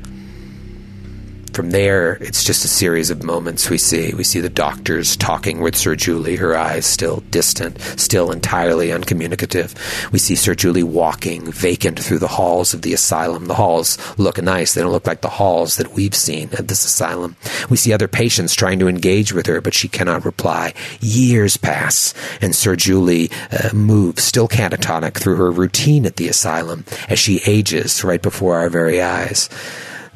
From 1.53 1.70
there, 1.70 2.14
it's 2.20 2.44
just 2.44 2.66
a 2.66 2.68
series 2.68 3.09
of 3.09 3.22
moments 3.22 3.70
we 3.70 3.78
see. 3.78 4.12
We 4.12 4.24
see 4.24 4.40
the 4.40 4.51
doctors 4.51 5.16
talking 5.16 5.61
with 5.61 5.74
Sir 5.74 5.97
Julie, 5.97 6.36
her 6.36 6.55
eyes 6.55 6.84
still 6.84 7.20
distant, 7.30 7.80
still 7.80 8.30
entirely 8.30 8.92
uncommunicative. 8.92 9.74
We 10.12 10.18
see 10.18 10.36
Sir 10.36 10.55
Julie 10.55 10.82
walking 10.82 11.51
vacant 11.51 11.99
through 11.99 12.18
the 12.18 12.28
halls 12.28 12.74
of 12.74 12.82
the 12.82 12.92
asylum. 12.92 13.47
The 13.47 13.55
halls 13.55 13.97
look 14.18 14.40
nice. 14.42 14.74
They 14.74 14.82
don't 14.82 14.92
look 14.92 15.07
like 15.07 15.22
the 15.22 15.30
halls 15.30 15.76
that 15.76 15.92
we've 15.92 16.14
seen 16.14 16.51
at 16.59 16.68
this 16.68 16.84
asylum. 16.84 17.36
We 17.70 17.78
see 17.78 17.92
other 17.92 18.09
patients 18.09 18.55
trying 18.55 18.78
to 18.80 18.88
engage 18.88 19.32
with 19.32 19.47
her, 19.47 19.62
but 19.62 19.72
she 19.72 19.88
cannot 19.88 20.26
reply. 20.26 20.74
Years 21.01 21.57
pass, 21.57 22.12
and 22.42 22.55
Sir 22.55 22.76
Julie 22.76 23.30
uh, 23.51 23.70
moves, 23.72 24.22
still 24.22 24.49
catatonic, 24.49 25.14
through 25.14 25.36
her 25.36 25.51
routine 25.51 26.05
at 26.05 26.16
the 26.16 26.28
asylum 26.28 26.84
as 27.09 27.18
she 27.18 27.40
ages 27.47 28.05
right 28.05 28.20
before 28.20 28.57
our 28.57 28.68
very 28.68 29.01
eyes. 29.01 29.49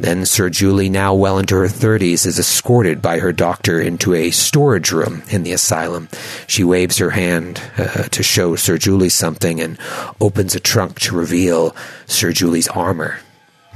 Then 0.01 0.25
Sir 0.25 0.49
Julie, 0.49 0.89
now 0.89 1.13
well 1.13 1.39
into 1.39 1.55
her 1.57 1.69
thirties, 1.69 2.25
is 2.25 2.39
escorted 2.39 3.03
by 3.03 3.19
her 3.19 3.33
doctor 3.33 3.79
into 3.79 4.15
a 4.15 4.31
storage 4.31 4.93
room 4.93 5.23
in 5.29 5.43
the 5.43 5.53
asylum. 5.53 6.09
She 6.47 6.65
waves 6.65 6.97
her 6.97 7.11
hand 7.11 7.61
uh, 7.77 8.05
to 8.05 8.23
show 8.23 8.57
Sir 8.57 8.79
Julie 8.79 9.11
something 9.11 9.61
and 9.61 9.79
opens 10.19 10.55
a 10.55 10.61
trunk 10.61 11.01
to 11.01 11.15
reveal 11.15 11.77
Sir 12.07 12.33
Julie's 12.33 12.67
armor, 12.69 13.19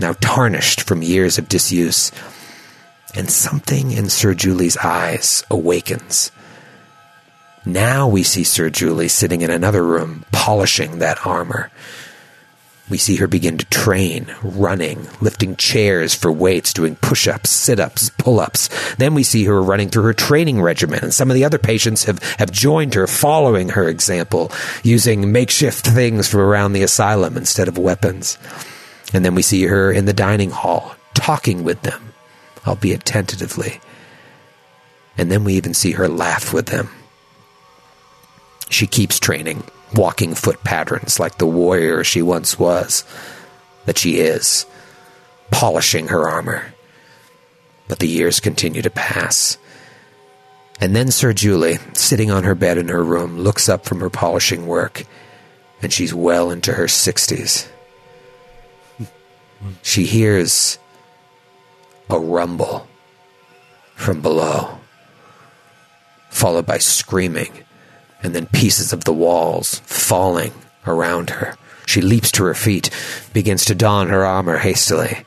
now 0.01 0.15
tarnished 0.15 0.81
from 0.81 1.03
years 1.03 1.37
of 1.37 1.51
disuse. 1.51 2.11
And 3.15 3.31
something 3.31 3.93
in 3.93 4.09
Sir 4.09 4.33
Julie's 4.33 4.79
eyes 4.79 5.45
awakens. 5.51 6.33
Now 7.67 8.09
we 8.09 8.23
see 8.23 8.45
Sir 8.45 8.71
Julie 8.71 9.09
sitting 9.09 9.43
in 9.43 9.51
another 9.51 9.85
room, 9.85 10.25
polishing 10.33 11.01
that 11.01 11.27
armor. 11.27 11.71
We 12.91 12.99
see 12.99 13.17
her 13.17 13.27
begin 13.27 13.57
to 13.57 13.65
train, 13.67 14.27
running, 14.43 15.09
lifting 15.23 15.57
chairs 15.57 16.15
for 16.15 16.31
weights, 16.31 16.75
doing 16.75 16.97
push 16.97 17.27
ups, 17.27 17.49
sit 17.49 17.81
ups, 17.81 18.11
pull 18.19 18.41
ups. 18.41 18.69
Then 18.97 19.15
we 19.15 19.23
see 19.23 19.45
her 19.45 19.63
running 19.63 19.89
through 19.89 20.03
her 20.03 20.13
training 20.13 20.61
regimen, 20.61 21.01
and 21.03 21.15
some 21.15 21.31
of 21.31 21.35
the 21.35 21.45
other 21.45 21.59
patients 21.59 22.05
have, 22.05 22.23
have 22.39 22.53
joined 22.53 22.93
her, 22.93 23.07
following 23.07 23.71
her 23.71 23.89
example, 23.89 24.53
using 24.83 25.33
makeshift 25.33 25.87
things 25.87 26.29
from 26.29 26.41
around 26.41 26.75
the 26.75 26.83
asylum 26.83 27.39
instead 27.39 27.69
of 27.69 27.79
weapons. 27.79 28.37
And 29.15 29.25
then 29.25 29.35
we 29.35 29.43
see 29.43 29.65
her 29.65 29.91
in 29.91 30.05
the 30.05 30.13
dining 30.13 30.51
hall, 30.51 30.95
talking 31.15 31.65
with 31.65 31.81
them, 31.83 32.13
albeit 32.67 33.07
tentatively. 33.07 33.81
And 35.17 35.31
then 35.31 35.45
we 35.45 35.55
even 35.55 35.73
see 35.73 35.93
her 35.93 36.09
laugh 36.09 36.53
with 36.53 36.67
them. 36.67 36.91
She 38.69 38.87
keeps 38.87 39.19
training, 39.19 39.63
walking 39.95 40.35
foot 40.35 40.63
patterns 40.65 41.21
like 41.21 41.39
the 41.39 41.47
warrior 41.47 42.05
she 42.05 42.23
once 42.23 42.59
was, 42.59 43.05
that 43.87 43.99
she 43.99 44.19
is, 44.19 44.67
polishing 45.51 46.09
her 46.09 46.29
armor. 46.29 46.75
But 47.89 47.99
the 47.99 48.09
years 48.09 48.41
continue 48.41 48.83
to 48.83 48.91
pass. 48.91 49.59
And 50.81 50.97
then 50.97 51.11
Sir 51.11 51.33
Julie, 51.33 51.79
sitting 51.93 52.31
on 52.31 52.45
her 52.45 52.55
bed 52.55 52.79
in 52.79 52.89
her 52.89 53.03
room, 53.03 53.39
looks 53.39 53.69
up 53.69 53.85
from 53.85 54.01
her 54.01 54.11
polishing 54.11 54.67
work, 54.67 55.05
and 55.83 55.93
she's 55.93 56.15
well 56.15 56.51
into 56.51 56.73
her 56.73 56.89
sixties. 56.89 57.69
She 59.83 60.05
hears 60.05 60.79
a 62.11 62.19
rumble 62.19 62.87
from 63.95 64.21
below, 64.21 64.79
followed 66.29 66.67
by 66.67 66.77
screaming 66.77 67.64
and 68.25 68.35
then 68.35 68.47
pieces 68.47 68.93
of 68.93 69.05
the 69.05 69.13
walls 69.13 69.81
falling 69.81 70.53
around 70.87 71.31
her. 71.31 71.57
She 71.87 72.01
leaps 72.01 72.33
to 72.33 72.45
her 72.45 72.55
feet, 72.55 72.91
begins 73.35 73.67
to 73.67 73.75
don 73.75 74.09
her 74.09 74.25
armor 74.25 74.57
hastily. 74.57 75.25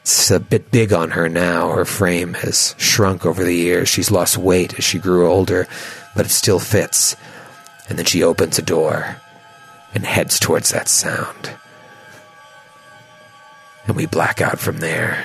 It's 0.00 0.32
a 0.32 0.40
bit 0.40 0.72
big 0.72 0.92
on 0.92 1.12
her 1.12 1.28
now. 1.28 1.70
Her 1.70 1.84
frame 1.84 2.34
has 2.34 2.74
shrunk 2.76 3.24
over 3.24 3.44
the 3.44 3.54
years. 3.54 3.88
She's 3.88 4.10
lost 4.10 4.36
weight 4.36 4.76
as 4.76 4.84
she 4.84 4.98
grew 4.98 5.30
older, 5.30 5.68
but 6.16 6.26
it 6.26 6.30
still 6.30 6.58
fits. 6.58 7.14
And 7.88 7.96
then 7.96 8.06
she 8.06 8.24
opens 8.24 8.58
a 8.58 8.62
door 8.62 9.16
and 9.94 10.04
heads 10.04 10.40
towards 10.40 10.70
that 10.70 10.88
sound. 10.88 11.52
And 13.86 13.94
we 13.94 14.06
black 14.06 14.40
out 14.40 14.58
from 14.58 14.78
there 14.78 15.24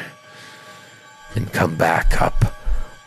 and 1.35 1.51
come 1.51 1.75
back 1.75 2.21
up 2.21 2.53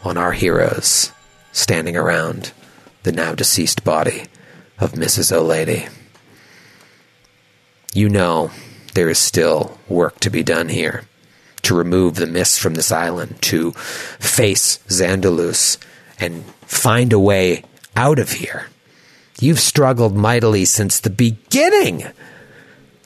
on 0.03 0.17
our 0.17 0.33
heroes 0.33 1.13
standing 1.53 1.97
around 1.97 2.53
the 3.03 3.13
now 3.13 3.35
deceased 3.35 3.85
body 3.85 4.25
of 4.79 4.93
Mrs. 4.93 5.33
O'Lady. 5.33 5.87
You 7.93 8.09
know 8.09 8.51
there 8.95 9.09
is 9.09 9.19
still 9.19 9.79
work 9.89 10.21
to 10.21 10.31
be 10.31 10.43
done 10.43 10.69
here 10.69 11.05
to 11.63 11.75
remove 11.75 12.15
the 12.15 12.27
mist 12.27 12.61
from 12.61 12.75
this 12.75 12.91
island, 12.91 13.41
to 13.43 13.73
face 13.73 14.79
Xandalus 14.89 15.79
and 16.19 16.45
find 16.63 17.13
a 17.13 17.19
way 17.19 17.65
out 17.97 18.19
of 18.19 18.33
here. 18.33 18.67
You've 19.41 19.61
struggled 19.61 20.17
mightily 20.17 20.65
since 20.65 21.01
the 21.01 21.11
beginning 21.11 22.05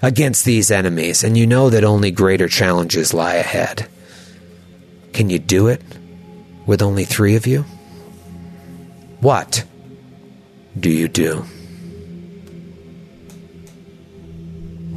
against 0.03 0.45
these 0.45 0.71
enemies, 0.71 1.25
and 1.25 1.37
you 1.37 1.47
know 1.47 1.71
that 1.71 1.85
only 1.85 2.11
greater 2.11 2.49
challenges 2.49 3.15
lie 3.15 3.35
ahead. 3.35 3.89
Can 5.13 5.31
you 5.31 5.39
do 5.39 5.69
it 5.69 5.81
with 6.67 6.83
only 6.83 7.05
three 7.05 7.37
of 7.37 7.47
you? 7.47 7.65
What 9.21 9.65
do 10.79 10.91
you 10.91 11.09
do? 11.09 11.45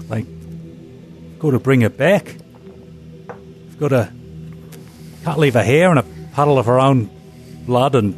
Like, 0.10 0.26
go 1.40 1.52
to 1.52 1.60
bring 1.60 1.82
her 1.82 1.90
back. 1.90 2.36
I've 3.30 3.80
got 3.80 3.90
to. 3.90 4.12
Can't 5.24 5.40
leave 5.40 5.56
her 5.56 5.64
here 5.64 5.92
in 5.92 5.98
a 5.98 6.04
puddle 6.34 6.58
of 6.58 6.66
her 6.68 6.80
own 6.80 7.10
blood 7.66 7.96
and 7.96 8.16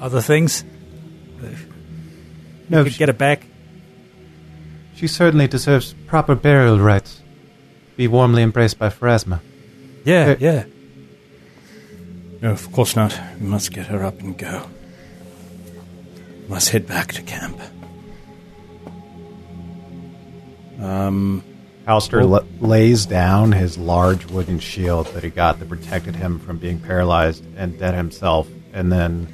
other 0.00 0.20
things. 0.22 0.64
No, 2.70 2.84
Could 2.84 2.92
she, 2.92 2.98
get 2.98 3.08
her 3.08 3.14
back. 3.14 3.46
she 4.94 5.06
certainly 5.06 5.46
deserves 5.48 5.94
proper 6.06 6.34
burial 6.34 6.78
rites. 6.78 7.20
Be 7.96 8.06
warmly 8.08 8.42
embraced 8.42 8.78
by 8.78 8.88
Pharasma. 8.90 9.40
Yeah, 10.04 10.30
Uh, 10.32 10.36
yeah. 10.38 10.64
No, 12.42 12.50
of 12.52 12.70
course 12.72 12.94
not. 12.94 13.18
We 13.40 13.46
must 13.46 13.72
get 13.72 13.86
her 13.86 14.04
up 14.04 14.20
and 14.20 14.36
go. 14.38 14.68
Must 16.48 16.70
head 16.70 16.86
back 16.86 17.12
to 17.12 17.22
camp. 17.22 17.60
Um, 20.80 21.44
Halster 21.86 22.28
la- 22.28 22.44
lays 22.66 23.04
down 23.04 23.52
his 23.52 23.76
large 23.76 24.24
wooden 24.26 24.58
shield 24.58 25.08
that 25.08 25.22
he 25.22 25.30
got 25.30 25.58
that 25.58 25.68
protected 25.68 26.16
him 26.16 26.38
from 26.38 26.58
being 26.58 26.80
paralyzed 26.80 27.44
and 27.56 27.78
dead 27.78 27.94
himself, 27.94 28.48
and 28.72 28.90
then 28.90 29.28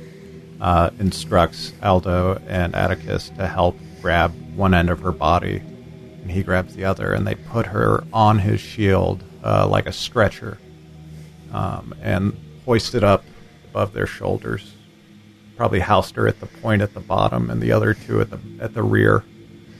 uh, 0.60 0.90
instructs 0.98 1.72
Aldo 1.82 2.42
and 2.48 2.74
Atticus 2.74 3.28
to 3.30 3.46
help 3.46 3.76
grab 4.02 4.32
one 4.56 4.74
end 4.74 4.90
of 4.90 5.00
her 5.00 5.12
body, 5.12 5.58
and 6.22 6.30
he 6.30 6.42
grabs 6.42 6.74
the 6.74 6.84
other, 6.84 7.12
and 7.12 7.26
they 7.26 7.36
put 7.36 7.66
her 7.66 8.02
on 8.12 8.38
his 8.40 8.60
shield 8.60 9.22
uh, 9.44 9.68
like 9.68 9.86
a 9.86 9.92
stretcher, 9.92 10.58
um, 11.52 11.94
and 12.02 12.36
hoist 12.64 12.94
it 12.96 13.04
up 13.04 13.24
above 13.70 13.92
their 13.92 14.06
shoulders. 14.06 14.73
Probably 15.56 15.80
Halster 15.80 16.28
at 16.28 16.40
the 16.40 16.46
point 16.46 16.82
at 16.82 16.94
the 16.94 17.00
bottom, 17.00 17.50
and 17.50 17.62
the 17.62 17.72
other 17.72 17.94
two 17.94 18.20
at 18.20 18.30
the 18.30 18.40
at 18.60 18.74
the 18.74 18.82
rear, 18.82 19.24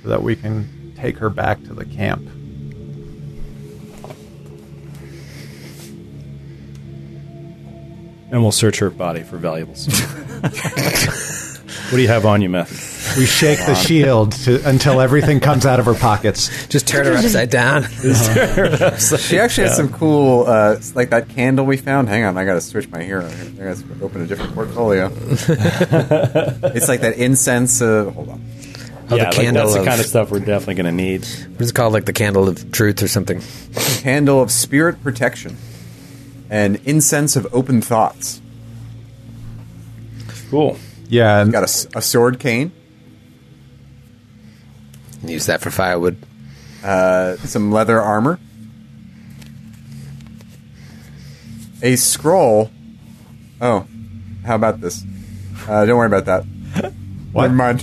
so 0.03 0.09
that 0.09 0.22
we 0.22 0.37
can 0.37 0.95
take 0.97 1.18
her 1.18 1.31
back 1.31 1.62
to 1.64 1.75
the 1.75 1.85
camp. 1.85 2.29
and 8.35 8.43
we'll 8.43 8.51
search 8.51 8.81
her 8.81 8.91
body 8.91 9.22
for 9.22 9.37
valuables. 9.37 9.87
what 11.85 11.97
do 11.97 12.03
you 12.03 12.09
have 12.09 12.27
on 12.27 12.43
you, 12.43 12.49
Meth? 12.49 13.16
We 13.16 13.27
shake 13.27 13.59
the 13.59 13.75
shield 13.75 14.33
to, 14.33 14.66
until 14.68 15.01
everything 15.01 15.41
comes 15.41 15.66
out 15.66 15.79
of 15.79 15.87
her 15.87 15.95
pockets. 15.95 16.66
Just 16.68 16.89
turn 16.89 17.07
her 17.07 17.14
upside 17.14 17.51
down. 17.51 17.85
She 19.25 19.39
actually 19.39 19.68
has 19.68 19.77
some 19.77 19.93
cool, 19.93 20.45
uh, 20.47 20.77
like 20.95 21.11
that 21.11 21.29
candle 21.29 21.66
we 21.66 21.77
found. 21.77 22.09
Hang 22.09 22.25
on, 22.25 22.37
I 22.37 22.45
gotta 22.45 22.61
switch 22.61 22.89
my 22.89 23.03
hero. 23.03 23.27
I 23.27 23.64
gotta 23.64 23.85
open 24.03 24.22
a 24.22 24.27
different 24.27 24.55
portfolio. 24.55 25.11
it's 25.14 26.89
like 26.89 27.01
that 27.01 27.14
incense. 27.16 27.81
Uh, 27.81 28.11
hold 28.11 28.29
on. 28.31 28.45
Oh, 29.11 29.16
yeah, 29.16 29.25
the 29.25 29.25
like, 29.25 29.35
candle 29.35 29.62
that's 29.64 29.79
the 29.79 29.85
kind 29.85 30.01
of 30.01 30.07
stuff 30.07 30.31
we're 30.31 30.39
definitely 30.39 30.75
going 30.75 30.87
to 30.87 30.93
need. 30.93 31.27
what 31.27 31.61
is 31.61 31.70
it 31.70 31.75
called? 31.75 31.93
Like 31.93 32.07
the 32.07 32.14
candle 32.14 32.49
of 32.49 32.72
truth 32.72 33.03
or 33.03 33.09
something. 33.09 33.43
Candle 34.01 34.41
of 34.41 34.51
spirit 34.51 35.03
protection 35.03 35.59
and 36.49 36.77
incense 36.87 37.37
of 37.37 37.47
open 37.53 37.83
thoughts. 37.83 38.41
Cool. 40.51 40.79
Yeah, 41.14 41.40
and 41.42 41.52
Got 41.52 41.62
a 41.94 42.02
sword 42.02 42.40
cane, 42.40 42.72
Use 45.24 45.46
that 45.46 45.60
for 45.60 45.70
firewood. 45.70 46.16
uh, 46.82 47.36
some 47.36 47.70
leather 47.70 48.00
armor, 48.00 48.40
a 51.82 51.94
scroll. 51.96 52.70
Oh, 53.60 53.86
how 54.44 54.56
about 54.56 54.80
this? 54.80 55.04
Uh, 55.68 55.84
don't 55.86 55.96
worry 55.96 56.08
about 56.08 56.24
that. 56.26 56.44
What? 57.32 57.42
Never 57.44 57.54
mind. 57.54 57.82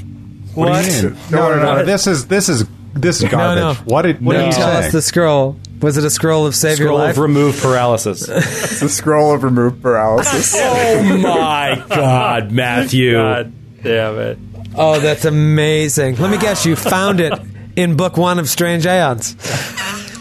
What, 0.53 0.83
do 0.83 0.91
you 0.91 1.09
mean? 1.11 1.17
No, 1.31 1.55
no, 1.55 1.63
no. 1.77 1.85
This 1.85 2.07
is 2.07 2.27
this 2.27 2.49
is 2.49 2.65
this 2.93 3.23
is 3.23 3.29
garbage. 3.29 3.61
no. 3.61 3.73
What 3.85 4.01
did 4.03 4.23
what 4.23 4.33
No, 4.33 4.41
are 4.43 4.45
you 4.47 4.51
tell 4.51 4.67
saying? 4.71 4.85
us 4.87 4.91
the 4.91 5.01
scroll. 5.01 5.57
Was 5.81 5.97
it 5.97 6.03
a 6.03 6.09
scroll 6.09 6.45
of 6.45 6.55
save 6.55 6.77
your 6.79 6.89
Scroll 6.89 6.99
life? 6.99 7.11
of 7.17 7.23
remove 7.23 7.59
paralysis. 7.59 8.27
It's 8.29 8.81
a 8.81 8.89
scroll 8.89 9.33
of 9.33 9.43
remove 9.43 9.81
paralysis. 9.81 10.53
oh 10.57 11.17
my 11.21 11.83
God, 11.89 12.51
Matthew! 12.51 13.13
God 13.13 13.51
damn 13.83 14.17
it. 14.19 14.37
oh, 14.75 14.99
that's 14.99 15.25
amazing. 15.25 16.15
Let 16.17 16.29
me 16.31 16.37
guess, 16.37 16.65
you 16.65 16.75
found 16.75 17.19
it 17.19 17.33
in 17.75 17.95
book 17.97 18.15
one 18.17 18.37
of 18.39 18.47
Strange 18.49 18.85
Aeons. 18.85 19.35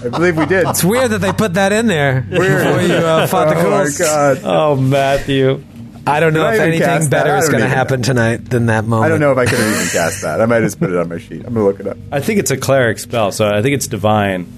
I 0.02 0.08
believe 0.08 0.38
we 0.38 0.46
did. 0.46 0.66
It's 0.66 0.82
weird 0.82 1.10
that 1.10 1.18
they 1.18 1.32
put 1.32 1.54
that 1.54 1.72
in 1.72 1.86
there 1.86 2.26
Weird. 2.30 2.64
before 2.64 2.80
you 2.82 2.94
uh, 2.94 3.26
fought 3.26 3.50
the 3.50 3.60
Oh 3.60 3.64
my 3.70 3.84
ghouls. 3.84 3.98
god! 3.98 4.40
Oh, 4.44 4.76
Matthew! 4.76 5.62
I 6.06 6.20
don't 6.20 6.32
know 6.32 6.40
Did 6.40 6.46
I 6.46 6.52
if 6.52 6.54
even 6.56 6.68
anything 6.68 6.86
cast 6.88 7.10
that? 7.10 7.24
better 7.24 7.34
I 7.34 7.38
is 7.38 7.44
don't 7.44 7.50
going 7.52 7.60
to 7.60 7.66
even 7.66 7.76
happen 7.76 8.00
know. 8.00 8.04
tonight 8.06 8.48
than 8.48 8.66
that 8.66 8.84
moment. 8.86 9.04
I 9.04 9.08
don't 9.10 9.20
know 9.20 9.32
if 9.32 9.36
I 9.38 9.44
could 9.44 9.58
have 9.58 9.68
even 9.74 9.86
cast 9.88 10.22
that. 10.22 10.40
I 10.40 10.46
might 10.46 10.60
just 10.60 10.78
put 10.80 10.88
it 10.88 10.96
on 10.96 11.10
my 11.10 11.18
sheet. 11.18 11.44
I'm 11.46 11.52
gonna 11.52 11.66
look 11.66 11.78
it 11.80 11.86
up. 11.86 11.98
I 12.10 12.20
think 12.20 12.40
it's 12.40 12.50
a 12.50 12.56
cleric 12.56 12.98
spell, 12.98 13.30
so 13.32 13.46
I 13.46 13.60
think 13.60 13.74
it's 13.74 13.86
divine. 13.86 14.50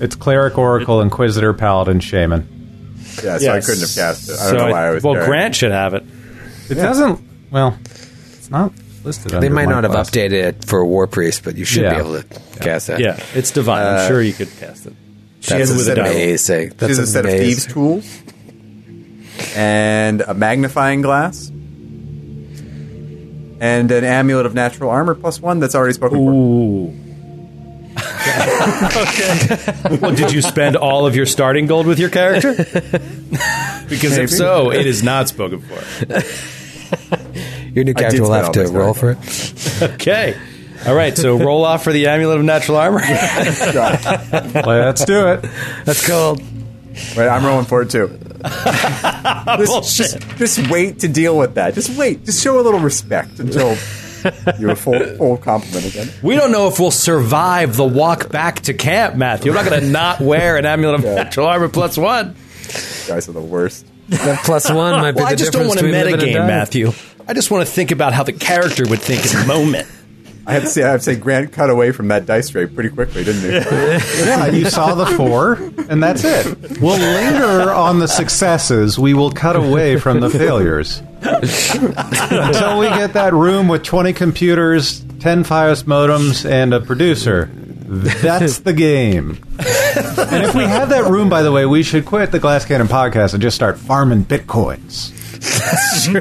It's 0.00 0.14
cleric, 0.14 0.58
oracle, 0.58 1.00
inquisitor, 1.00 1.52
paladin, 1.54 2.00
shaman. 2.00 2.48
Yeah, 3.24 3.38
so 3.38 3.50
I 3.52 3.54
Yes. 3.56 3.66
couldn't 3.66 3.80
have 3.80 3.94
cast 3.94 4.28
it. 4.28 4.32
I 4.38 4.50
don't 4.50 4.50
So 4.60 4.66
know 4.66 4.72
why 4.72 4.86
I 4.86 4.90
was. 4.90 5.02
There. 5.02 5.10
Well, 5.12 5.20
there. 5.20 5.28
Grant 5.28 5.54
should 5.54 5.72
have 5.72 5.94
it. 5.94 6.04
It 6.68 6.74
doesn't. 6.74 7.20
Well, 7.50 7.78
it's 7.84 8.50
not 8.50 8.72
listed. 9.04 9.30
They 9.32 9.36
under 9.38 9.50
might 9.50 9.64
my 9.66 9.70
not 9.72 9.84
have 9.84 9.92
class. 9.92 10.10
updated 10.10 10.32
it 10.32 10.64
for 10.64 10.84
War 10.84 11.06
Priest, 11.06 11.42
but 11.44 11.56
you 11.56 11.64
should 11.64 11.84
Yeah. 11.84 11.94
be 11.94 12.00
able 12.00 12.20
to 12.20 12.24
cast 12.60 12.88
that. 12.88 13.00
Yeah, 13.00 13.18
it's 13.34 13.50
divine. 13.52 13.86
I'm 13.86 13.96
uh, 14.00 14.08
sure 14.08 14.20
you 14.20 14.32
could 14.34 14.48
cast 14.58 14.86
it. 14.86 14.92
She 15.40 15.50
That's 15.50 15.60
has 15.60 15.70
it 15.70 15.74
with 15.74 15.82
a 15.82 15.84
set 15.84 15.98
of 15.98 16.04
die. 16.04 16.10
amazing. 16.10 16.68
She 16.70 16.74
That's 16.76 16.96
has 16.96 16.98
a 16.98 17.06
set 17.06 17.24
of 17.24 17.30
amazing. 17.30 17.46
thieves' 17.46 17.66
tools 17.66 18.18
and 19.54 20.20
a 20.22 20.34
magnifying 20.34 21.02
glass 21.02 21.48
and 23.60 23.90
an 23.90 24.04
amulet 24.04 24.44
of 24.46 24.54
natural 24.54 24.90
armor 24.90 25.14
plus 25.14 25.40
one 25.40 25.60
that's 25.60 25.74
already 25.74 25.94
spoken 25.94 26.18
for. 26.18 26.32
Ooh. 26.32 26.92
well, 30.00 30.14
did 30.14 30.32
you 30.32 30.42
spend 30.42 30.76
all 30.76 31.06
of 31.06 31.16
your 31.16 31.26
starting 31.26 31.66
gold 31.66 31.86
with 31.86 31.98
your 31.98 32.10
character? 32.10 32.52
because 33.88 34.18
if 34.18 34.30
so, 34.30 34.70
it 34.72 34.86
is 34.86 35.02
not 35.02 35.28
spoken 35.28 35.60
for. 35.60 36.22
Your 37.72 37.84
new 37.84 37.94
character 37.94 38.22
will 38.22 38.32
have 38.32 38.52
to 38.52 38.66
roll 38.68 38.94
for 38.94 39.16
it. 39.18 39.82
Okay. 39.82 40.36
All 40.86 40.94
right, 40.94 41.16
so 41.16 41.38
roll 41.38 41.64
off 41.64 41.82
for 41.84 41.92
the 41.92 42.06
amulet 42.06 42.38
of 42.38 42.44
natural 42.44 42.76
armor. 42.76 43.00
Let's 43.08 43.72
do 45.04 45.28
it. 45.28 45.42
That's 45.84 46.06
cold. 46.06 46.40
Right, 47.16 47.28
I'm 47.28 47.44
rolling 47.44 47.66
for 47.66 47.82
it 47.82 47.90
too. 47.90 48.06
Bullshit. 49.66 50.24
Just 50.36 50.70
wait 50.70 51.00
to 51.00 51.08
deal 51.08 51.36
with 51.36 51.54
that. 51.54 51.74
Just 51.74 51.98
wait. 51.98 52.24
Just 52.24 52.42
show 52.42 52.60
a 52.60 52.62
little 52.62 52.80
respect 52.80 53.40
until 53.40 53.76
you're 54.58 54.70
a 54.70 54.76
full, 54.76 54.98
full 55.16 55.36
complement 55.36 55.86
again. 55.86 56.08
We 56.22 56.36
don't 56.36 56.52
know 56.52 56.68
if 56.68 56.78
we'll 56.80 56.90
survive 56.90 57.76
the 57.76 57.84
walk 57.84 58.30
back 58.30 58.60
to 58.62 58.74
camp, 58.74 59.16
Matthew. 59.16 59.52
I'm 59.52 59.56
not 59.64 59.70
going 59.70 59.80
to 59.82 59.88
not 59.88 60.20
wear 60.20 60.56
an 60.56 60.66
amulet 60.66 61.00
of 61.00 61.04
natural 61.04 61.46
armor 61.48 61.68
plus 61.68 61.96
one. 61.96 62.28
You 62.28 63.08
guys 63.08 63.28
are 63.28 63.32
the 63.32 63.40
worst. 63.40 63.86
That 64.08 64.44
plus 64.44 64.70
one 64.70 64.92
might 65.00 65.12
be 65.12 65.16
Well, 65.16 65.26
the 65.26 65.32
I 65.32 65.34
just 65.34 65.52
don't 65.52 65.66
want 65.66 65.80
to 65.80 65.84
between 65.86 66.04
living 66.04 66.34
metagame. 66.34 66.46
Matthew. 66.46 66.92
I 67.28 67.34
just 67.34 67.50
want 67.50 67.66
to 67.66 67.72
think 67.72 67.90
about 67.90 68.12
how 68.12 68.22
the 68.22 68.32
character 68.32 68.86
would 68.88 69.00
think 69.00 69.24
in 69.24 69.40
the 69.40 69.46
moment. 69.46 69.88
I 70.48 70.52
have 70.52 70.62
to 70.62 70.68
say, 70.68 70.84
I 70.84 70.90
have 70.92 71.00
to 71.00 71.04
say, 71.04 71.16
Grant 71.16 71.50
cut 71.50 71.70
away 71.70 71.90
from 71.90 72.06
that 72.08 72.24
dice 72.24 72.50
tray 72.50 72.66
pretty 72.66 72.90
quickly, 72.90 73.24
didn't 73.24 73.42
he? 73.42 73.48
Yeah, 73.48 74.46
you 74.46 74.66
saw 74.66 74.94
the 74.94 75.06
four, 75.06 75.54
and 75.88 76.00
that's 76.00 76.22
it. 76.22 76.80
We'll 76.80 76.98
linger 76.98 77.72
on 77.72 77.98
the 77.98 78.06
successes. 78.06 78.96
We 78.96 79.12
will 79.12 79.32
cut 79.32 79.56
away 79.56 79.96
from 79.98 80.20
the 80.20 80.30
failures 80.30 81.02
until 81.26 82.78
we 82.78 82.88
get 82.88 83.12
that 83.14 83.32
room 83.32 83.68
with 83.68 83.82
twenty 83.82 84.12
computers, 84.12 85.00
ten 85.20 85.44
FiOS 85.44 85.84
modems, 85.84 86.48
and 86.48 86.72
a 86.72 86.80
producer. 86.80 87.50
That's 87.52 88.58
the 88.60 88.72
game. 88.72 89.38
And 89.58 90.44
if 90.44 90.54
we 90.54 90.64
have 90.64 90.88
that 90.88 91.08
room, 91.08 91.28
by 91.28 91.42
the 91.42 91.52
way, 91.52 91.66
we 91.66 91.82
should 91.82 92.04
quit 92.04 92.32
the 92.32 92.40
Glass 92.40 92.64
Cannon 92.64 92.88
podcast 92.88 93.32
and 93.34 93.40
just 93.40 93.54
start 93.54 93.78
farming 93.78 94.24
bitcoins. 94.24 95.12
That's 95.40 96.04
true. 96.06 96.20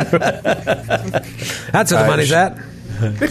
That's 1.72 1.92
where 1.92 2.04
the 2.04 2.08
money's 2.08 2.32
at. 2.32 2.58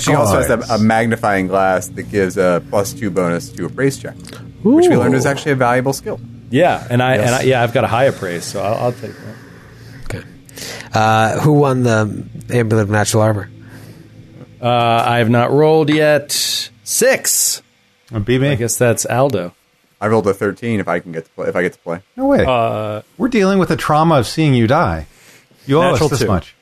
She 0.01 0.15
also 0.15 0.43
has 0.43 0.51
a, 0.51 0.59
a 0.75 0.79
magnifying 0.79 1.47
glass 1.47 1.89
that 1.89 2.11
gives 2.11 2.37
a 2.37 2.63
plus 2.71 2.93
two 2.93 3.11
bonus 3.11 3.51
to 3.51 3.67
a 3.67 3.69
praise 3.69 3.99
check, 3.99 4.17
which 4.63 4.89
we 4.89 4.97
learned 4.97 5.15
is 5.15 5.27
actually 5.27 5.53
a 5.53 5.57
valuable 5.57 5.93
skill. 5.93 6.21
Yeah, 6.51 6.87
and 6.91 7.03
I 7.03 7.15
and 7.17 7.35
I, 7.37 7.43
yeah, 7.43 7.63
I've 7.63 7.73
got 7.73 7.85
a 7.85 7.87
high 7.87 8.05
appraise, 8.05 8.45
so 8.45 8.63
I'll, 8.63 8.75
I'll 8.75 8.93
take 8.93 9.13
that. 9.13 9.37
Okay. 10.57 10.89
Uh, 10.93 11.41
who 11.41 11.55
won 11.55 11.83
the 11.83 12.25
amulet 12.51 12.83
of 12.85 12.91
natural 12.91 13.23
armor? 13.23 13.51
Uh, 14.61 14.69
I 15.07 15.19
have 15.19 15.31
not 15.31 15.51
rolled 15.51 15.91
yet. 15.91 16.33
Six. 16.85 17.63
Be 18.25 18.39
me. 18.39 18.51
I 18.51 18.55
guess 18.55 18.77
that's 18.77 19.05
Aldo. 19.07 19.55
I 20.01 20.09
rolled 20.09 20.27
a 20.27 20.35
thirteen. 20.35 20.81
If 20.81 20.89
I 20.89 21.01
can 21.01 21.13
get 21.13 21.25
to 21.25 21.31
play, 21.33 21.49
if 21.49 21.57
I 21.57 21.63
get 21.63 21.73
to 21.73 21.79
play, 21.79 22.01
No 22.17 22.27
way. 22.27 22.45
Uh, 22.47 23.03
We're 23.19 23.29
dealing 23.29 23.59
with 23.59 23.69
the 23.71 23.77
trauma 23.77 24.17
of 24.17 24.27
seeing 24.27 24.55
you 24.55 24.67
die. 24.67 25.07
You 25.67 25.79
owe 25.79 25.91
Natural 25.93 26.05
us 26.07 26.11
this 26.11 26.21
two. 26.21 26.27
much. 26.27 26.55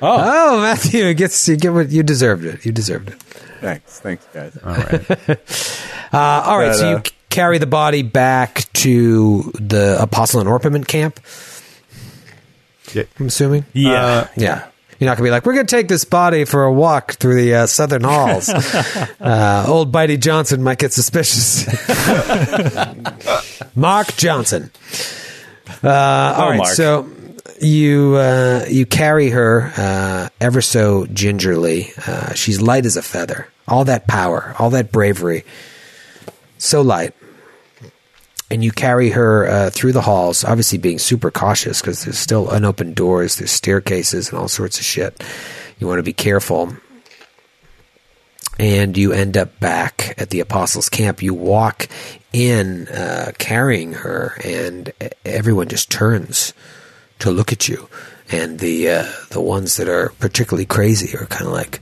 Oh, 0.00 0.54
oh, 0.56 0.60
Matthew, 0.62 1.04
it 1.06 1.14
gets 1.14 1.48
you 1.48 1.56
get 1.56 1.72
what 1.72 1.90
you 1.90 2.02
deserved 2.04 2.44
it. 2.44 2.64
You 2.64 2.70
deserved 2.72 3.08
it. 3.10 3.14
thanks, 3.60 3.98
thanks, 4.00 4.24
guys. 4.32 4.56
All 4.64 4.74
right. 4.74 5.38
Uh, 6.12 6.44
all 6.46 6.58
right, 6.58 6.68
But, 6.68 6.74
so 6.76 6.90
you 6.90 6.96
uh, 6.98 7.02
c- 7.04 7.12
carry 7.28 7.58
the 7.58 7.66
body 7.66 8.02
back 8.02 8.72
to 8.74 9.50
the 9.58 9.96
Apostle 10.00 10.38
and 10.38 10.48
Orpiment 10.48 10.86
camp. 10.86 11.18
I'm 13.20 13.26
assuming. 13.26 13.64
Yeah. 13.72 14.04
Uh, 14.04 14.26
Yeah. 14.36 14.66
You're 15.00 15.10
not 15.10 15.16
going 15.18 15.24
to 15.26 15.28
be 15.28 15.30
like, 15.32 15.44
we're 15.44 15.54
going 15.54 15.66
to 15.66 15.76
take 15.76 15.88
this 15.88 16.04
body 16.04 16.44
for 16.44 16.62
a 16.64 16.72
walk 16.72 17.14
through 17.14 17.34
the 17.42 17.54
uh, 17.54 17.66
southern 17.66 18.04
halls. 18.04 18.48
uh, 19.20 19.64
old 19.66 19.90
Bitey 19.92 20.20
Johnson 20.20 20.62
might 20.62 20.78
get 20.78 20.92
suspicious. 20.92 21.66
Mark 23.76 24.14
Johnson. 24.16 24.70
Uh, 25.82 25.88
all 25.90 26.50
right, 26.50 26.58
Mark. 26.58 26.70
so 26.70 27.08
you 27.60 28.14
uh, 28.16 28.64
you 28.68 28.86
carry 28.86 29.30
her 29.30 29.72
uh, 29.76 30.28
ever 30.40 30.60
so 30.60 31.06
gingerly. 31.06 31.90
Uh, 32.06 32.32
she's 32.34 32.60
light 32.60 32.86
as 32.86 32.96
a 32.96 33.02
feather. 33.02 33.48
All 33.66 33.84
that 33.86 34.06
power, 34.06 34.54
all 34.58 34.70
that 34.70 34.92
bravery, 34.92 35.44
so 36.58 36.82
light. 36.82 37.14
And 38.50 38.62
you 38.62 38.70
carry 38.72 39.10
her 39.10 39.48
uh, 39.48 39.70
through 39.70 39.92
the 39.92 40.02
halls, 40.02 40.44
obviously 40.44 40.78
being 40.78 40.98
super 40.98 41.30
cautious 41.30 41.80
because 41.80 42.04
there's 42.04 42.18
still 42.18 42.50
unopened 42.50 42.94
doors, 42.94 43.36
there's 43.36 43.50
staircases, 43.50 44.28
and 44.28 44.38
all 44.38 44.48
sorts 44.48 44.78
of 44.78 44.84
shit. 44.84 45.24
You 45.78 45.86
want 45.86 45.98
to 45.98 46.04
be 46.04 46.12
careful. 46.12 46.76
And 48.58 48.96
you 48.96 49.12
end 49.12 49.36
up 49.36 49.58
back 49.58 50.14
at 50.18 50.30
the 50.30 50.40
Apostles' 50.40 50.88
camp. 50.88 51.22
You 51.22 51.34
walk 51.34 51.88
in 52.32 52.86
uh, 52.88 53.32
carrying 53.38 53.94
her, 53.94 54.38
and 54.44 54.92
everyone 55.24 55.68
just 55.68 55.90
turns 55.90 56.52
to 57.20 57.30
look 57.30 57.52
at 57.52 57.68
you. 57.68 57.88
And 58.30 58.60
the 58.60 58.88
uh, 58.88 59.12
the 59.30 59.40
ones 59.40 59.76
that 59.76 59.88
are 59.88 60.10
particularly 60.20 60.66
crazy 60.66 61.16
are 61.16 61.26
kind 61.26 61.46
of 61.46 61.52
like 61.52 61.80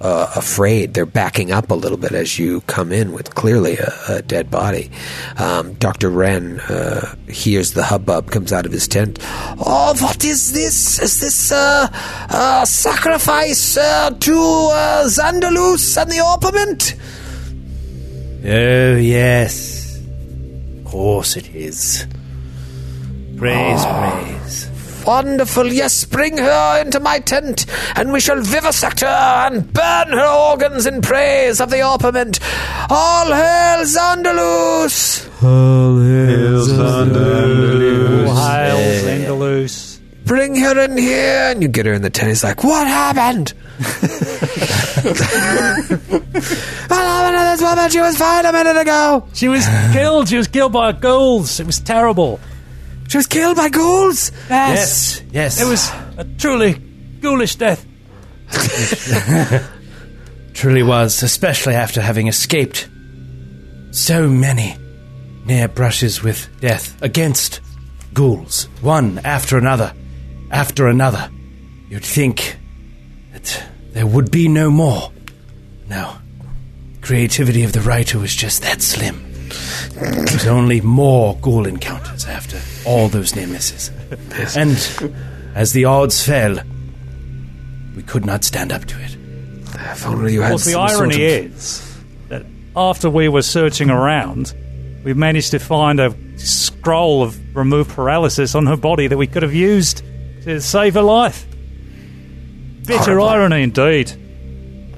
uh, 0.00 0.32
afraid. 0.34 0.94
They're 0.94 1.06
backing 1.06 1.52
up 1.52 1.70
a 1.70 1.74
little 1.74 1.98
bit 1.98 2.12
as 2.12 2.38
you 2.38 2.62
come 2.62 2.92
in 2.92 3.12
with 3.12 3.34
clearly 3.34 3.76
a, 3.76 3.92
a 4.08 4.22
dead 4.22 4.50
body. 4.50 4.90
Um, 5.36 5.74
Dr. 5.74 6.10
Wren 6.10 6.60
uh, 6.60 7.14
hears 7.28 7.72
the 7.72 7.84
hubbub, 7.84 8.30
comes 8.30 8.52
out 8.52 8.66
of 8.66 8.72
his 8.72 8.88
tent. 8.88 9.18
Oh, 9.22 9.94
what 10.00 10.24
is 10.24 10.52
this? 10.52 11.00
Is 11.00 11.20
this 11.20 11.52
uh, 11.52 11.88
uh, 12.30 12.64
sacrifice 12.64 13.76
uh, 13.76 14.10
to 14.10 14.34
uh, 14.72 15.04
Xandalus 15.04 16.00
and 16.00 16.10
the 16.10 16.20
Orpiment? 16.20 16.94
Oh, 18.44 18.96
yes. 18.96 20.00
Of 20.78 20.84
course 20.86 21.36
it 21.36 21.54
is. 21.54 22.06
Praise, 23.36 23.84
praise. 23.84 24.69
Wonderful, 25.06 25.66
yes, 25.72 26.04
bring 26.04 26.38
her 26.38 26.80
into 26.80 27.00
my 27.00 27.18
tent, 27.20 27.66
and 27.96 28.12
we 28.12 28.20
shall 28.20 28.40
vivisect 28.40 29.00
her 29.00 29.06
and 29.06 29.72
burn 29.72 30.08
her 30.12 30.50
organs 30.50 30.86
in 30.86 31.00
praise 31.02 31.60
of 31.60 31.70
the 31.70 31.78
Orpiment. 31.78 32.38
All 32.90 33.26
hail 33.26 33.84
Xandalus! 33.84 35.26
hail 38.26 38.78
Xandalus! 39.02 39.98
Bring 40.24 40.54
her 40.56 40.78
in 40.84 40.96
here, 40.96 41.50
and 41.50 41.62
you 41.62 41.68
get 41.68 41.86
her 41.86 41.92
in 41.92 42.02
the 42.02 42.10
tent. 42.10 42.28
He's 42.28 42.44
like, 42.44 42.62
"What 42.62 42.86
happened?" 42.86 43.52
what 43.80 43.88
happened 46.90 47.36
to 47.36 47.44
this 47.50 47.62
woman? 47.62 47.90
She 47.90 48.00
was 48.00 48.16
fine 48.16 48.44
a 48.44 48.52
minute 48.52 48.76
ago. 48.76 49.26
She 49.32 49.48
was 49.48 49.66
killed. 49.92 50.28
She 50.28 50.36
was 50.36 50.46
killed 50.46 50.72
by 50.72 50.90
a 50.90 50.92
ghouls. 50.92 51.58
It 51.58 51.66
was 51.66 51.80
terrible. 51.80 52.38
She 53.10 53.16
was 53.16 53.26
killed 53.26 53.56
by 53.56 53.68
ghouls. 53.70 54.30
Yes, 54.48 55.20
yes. 55.32 55.60
It 55.60 55.66
was 55.66 55.90
a 56.16 56.24
truly 56.38 56.74
ghoulish 57.20 57.56
death. 57.56 57.84
truly 60.54 60.84
was, 60.84 61.24
especially 61.24 61.74
after 61.74 62.00
having 62.00 62.28
escaped 62.28 62.88
so 63.90 64.28
many 64.28 64.76
near 65.44 65.66
brushes 65.66 66.22
with 66.22 66.48
death 66.60 67.02
against 67.02 67.60
ghouls, 68.14 68.68
one 68.80 69.18
after 69.24 69.58
another, 69.58 69.92
after 70.52 70.86
another. 70.86 71.28
You'd 71.88 72.04
think 72.04 72.58
that 73.32 73.60
there 73.92 74.06
would 74.06 74.30
be 74.30 74.46
no 74.46 74.70
more. 74.70 75.10
No, 75.88 76.16
creativity 77.00 77.64
of 77.64 77.72
the 77.72 77.80
writer 77.80 78.20
was 78.20 78.36
just 78.36 78.62
that 78.62 78.80
slim. 78.80 79.29
There's 79.94 80.46
only 80.46 80.80
more 80.80 81.36
ghoul 81.40 81.66
encounters 81.66 82.24
after 82.26 82.58
all 82.88 83.08
those 83.08 83.34
near 83.34 83.46
misses. 83.46 83.90
And 84.56 84.76
as 85.54 85.72
the 85.72 85.84
odds 85.84 86.24
fell, 86.24 86.58
we 87.96 88.02
could 88.02 88.24
not 88.24 88.44
stand 88.44 88.72
up 88.72 88.84
to 88.86 89.00
it. 89.02 89.16
If 89.92 90.06
only 90.06 90.32
you 90.34 90.40
had 90.42 90.50
Well, 90.50 90.58
the 90.58 90.64
some 90.64 90.88
sort 90.88 91.00
irony 91.00 91.14
of- 91.36 91.44
is 91.56 91.94
that 92.28 92.44
after 92.76 93.10
we 93.10 93.28
were 93.28 93.42
searching 93.42 93.90
around, 93.90 94.54
we 95.04 95.14
managed 95.14 95.50
to 95.52 95.58
find 95.58 95.98
a 96.00 96.14
scroll 96.36 97.22
of 97.22 97.38
remove 97.56 97.88
paralysis 97.88 98.54
on 98.54 98.66
her 98.66 98.76
body 98.76 99.06
that 99.06 99.16
we 99.18 99.26
could 99.26 99.42
have 99.42 99.54
used 99.54 100.02
to 100.44 100.60
save 100.60 100.94
her 100.94 101.02
life. 101.02 101.46
Bitter 102.86 103.18
Horrible. 103.18 103.28
irony 103.28 103.62
indeed. 103.62 104.12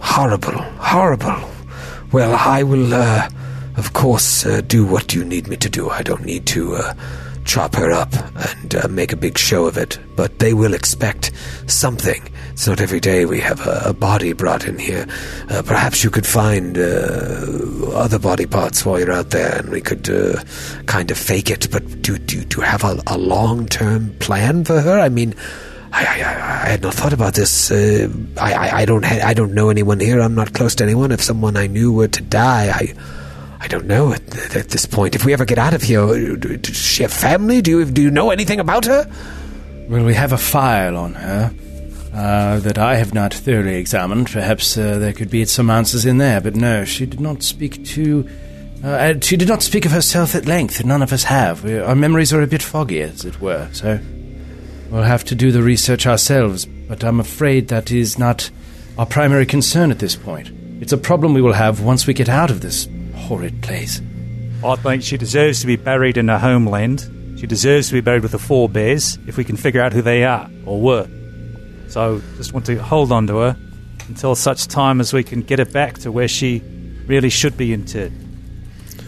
Horrible, 0.00 0.58
horrible. 0.78 1.36
Well, 2.12 2.34
I 2.34 2.62
will, 2.62 2.92
uh, 2.92 3.28
of 3.76 3.92
course, 3.92 4.44
uh, 4.46 4.60
do 4.62 4.84
what 4.84 5.14
you 5.14 5.24
need 5.24 5.48
me 5.48 5.56
to 5.56 5.68
do. 5.68 5.88
I 5.90 6.02
don't 6.02 6.24
need 6.24 6.46
to 6.46 6.74
uh, 6.76 6.94
chop 7.44 7.74
her 7.74 7.90
up 7.90 8.12
and 8.58 8.74
uh, 8.74 8.88
make 8.88 9.12
a 9.12 9.16
big 9.16 9.38
show 9.38 9.66
of 9.66 9.76
it, 9.76 9.98
but 10.16 10.38
they 10.38 10.54
will 10.54 10.74
expect 10.74 11.32
something. 11.66 12.22
It's 12.52 12.66
not 12.66 12.80
every 12.80 13.00
day 13.00 13.24
we 13.24 13.40
have 13.40 13.66
a, 13.66 13.82
a 13.86 13.92
body 13.94 14.32
brought 14.34 14.66
in 14.66 14.78
here. 14.78 15.06
Uh, 15.48 15.62
perhaps 15.62 16.04
you 16.04 16.10
could 16.10 16.26
find 16.26 16.76
uh, 16.78 17.90
other 17.94 18.18
body 18.18 18.46
parts 18.46 18.84
while 18.84 18.98
you're 18.98 19.10
out 19.12 19.30
there, 19.30 19.56
and 19.58 19.70
we 19.70 19.80
could 19.80 20.08
uh, 20.08 20.42
kind 20.86 21.10
of 21.10 21.16
fake 21.18 21.50
it. 21.50 21.70
But 21.70 22.02
do 22.02 22.18
do, 22.18 22.44
do 22.44 22.60
have 22.60 22.84
a, 22.84 23.02
a 23.06 23.16
long 23.18 23.66
term 23.66 24.14
plan 24.18 24.64
for 24.64 24.80
her? 24.80 24.98
I 24.98 25.08
mean. 25.08 25.34
I, 25.94 26.06
I, 26.06 26.22
I 26.22 26.62
I 26.62 26.68
had 26.70 26.80
not 26.80 26.94
thought 26.94 27.12
about 27.12 27.34
this. 27.34 27.70
Uh, 27.70 28.08
I, 28.40 28.54
I, 28.54 28.76
I 28.78 28.84
don't 28.86 29.04
ha- 29.04 29.20
I 29.22 29.34
don't 29.34 29.52
know 29.52 29.68
anyone 29.68 30.00
here. 30.00 30.22
I'm 30.22 30.34
not 30.34 30.54
close 30.54 30.74
to 30.76 30.84
anyone. 30.84 31.12
If 31.12 31.22
someone 31.22 31.54
I 31.54 31.66
knew 31.66 31.92
were 31.92 32.08
to 32.08 32.22
die, 32.22 32.70
I 32.72 32.94
I 33.62 33.68
don't 33.68 33.86
know 33.86 34.12
at, 34.12 34.56
at 34.56 34.70
this 34.70 34.86
point. 34.86 35.14
If 35.14 35.24
we 35.24 35.32
ever 35.32 35.44
get 35.44 35.56
out 35.56 35.72
of 35.72 35.82
here, 35.82 36.36
does 36.36 36.76
she 36.76 37.04
have 37.04 37.12
family? 37.12 37.62
Do 37.62 37.70
you 37.70 37.84
do 37.84 38.02
you 38.02 38.10
know 38.10 38.30
anything 38.30 38.58
about 38.58 38.86
her? 38.86 39.08
Well, 39.88 40.04
we 40.04 40.14
have 40.14 40.32
a 40.32 40.38
file 40.38 40.96
on 40.96 41.14
her 41.14 41.54
uh, 42.12 42.58
that 42.58 42.76
I 42.76 42.96
have 42.96 43.14
not 43.14 43.32
thoroughly 43.32 43.76
examined. 43.76 44.28
Perhaps 44.30 44.76
uh, 44.76 44.98
there 44.98 45.12
could 45.12 45.30
be 45.30 45.44
some 45.44 45.70
answers 45.70 46.04
in 46.04 46.18
there, 46.18 46.40
but 46.40 46.56
no, 46.56 46.84
she 46.84 47.06
did 47.06 47.20
not 47.20 47.44
speak 47.44 47.84
to. 47.86 48.28
Uh, 48.82 48.88
uh, 48.88 49.14
she 49.20 49.36
did 49.36 49.46
not 49.46 49.62
speak 49.62 49.86
of 49.86 49.92
herself 49.92 50.34
at 50.34 50.44
length. 50.46 50.84
None 50.84 51.00
of 51.00 51.12
us 51.12 51.22
have. 51.22 51.62
We, 51.62 51.78
our 51.78 51.94
memories 51.94 52.32
are 52.32 52.42
a 52.42 52.48
bit 52.48 52.62
foggy, 52.62 53.00
as 53.00 53.24
it 53.24 53.40
were. 53.40 53.68
So 53.72 54.00
we'll 54.90 55.04
have 55.04 55.22
to 55.26 55.36
do 55.36 55.52
the 55.52 55.62
research 55.62 56.04
ourselves. 56.04 56.66
But 56.66 57.04
I'm 57.04 57.20
afraid 57.20 57.68
that 57.68 57.92
is 57.92 58.18
not 58.18 58.50
our 58.98 59.06
primary 59.06 59.46
concern 59.46 59.92
at 59.92 60.00
this 60.00 60.16
point. 60.16 60.50
It's 60.80 60.92
a 60.92 60.98
problem 60.98 61.32
we 61.32 61.42
will 61.42 61.52
have 61.52 61.80
once 61.80 62.08
we 62.08 62.12
get 62.12 62.28
out 62.28 62.50
of 62.50 62.60
this 62.60 62.88
horrid 63.22 63.62
place. 63.62 64.00
I 64.64 64.76
think 64.76 65.02
she 65.02 65.16
deserves 65.16 65.60
to 65.60 65.66
be 65.66 65.76
buried 65.76 66.16
in 66.16 66.28
her 66.28 66.38
homeland. 66.38 67.38
She 67.38 67.46
deserves 67.46 67.88
to 67.88 67.94
be 67.94 68.00
buried 68.00 68.22
with 68.22 68.32
the 68.32 68.38
forebears 68.38 69.18
if 69.26 69.36
we 69.36 69.44
can 69.44 69.56
figure 69.56 69.82
out 69.82 69.92
who 69.92 70.02
they 70.02 70.24
are 70.24 70.48
or 70.64 70.80
were. 70.80 71.08
So 71.88 72.22
just 72.36 72.52
want 72.52 72.66
to 72.66 72.76
hold 72.76 73.10
on 73.10 73.26
to 73.26 73.38
her 73.38 73.56
until 74.08 74.34
such 74.34 74.68
time 74.68 75.00
as 75.00 75.12
we 75.12 75.24
can 75.24 75.42
get 75.42 75.58
her 75.58 75.64
back 75.64 75.98
to 75.98 76.12
where 76.12 76.28
she 76.28 76.62
really 77.06 77.30
should 77.30 77.56
be 77.56 77.72
interred. 77.72 78.12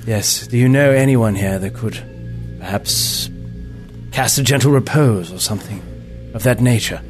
Yes. 0.06 0.46
Do 0.46 0.58
you 0.58 0.68
know 0.68 0.90
anyone 0.90 1.34
here 1.34 1.58
that 1.58 1.74
could 1.74 1.98
perhaps 2.58 3.30
cast 4.12 4.38
a 4.38 4.42
gentle 4.42 4.72
repose 4.72 5.32
or 5.32 5.38
something 5.38 5.80
of 6.34 6.42
that 6.42 6.60
nature? 6.60 7.00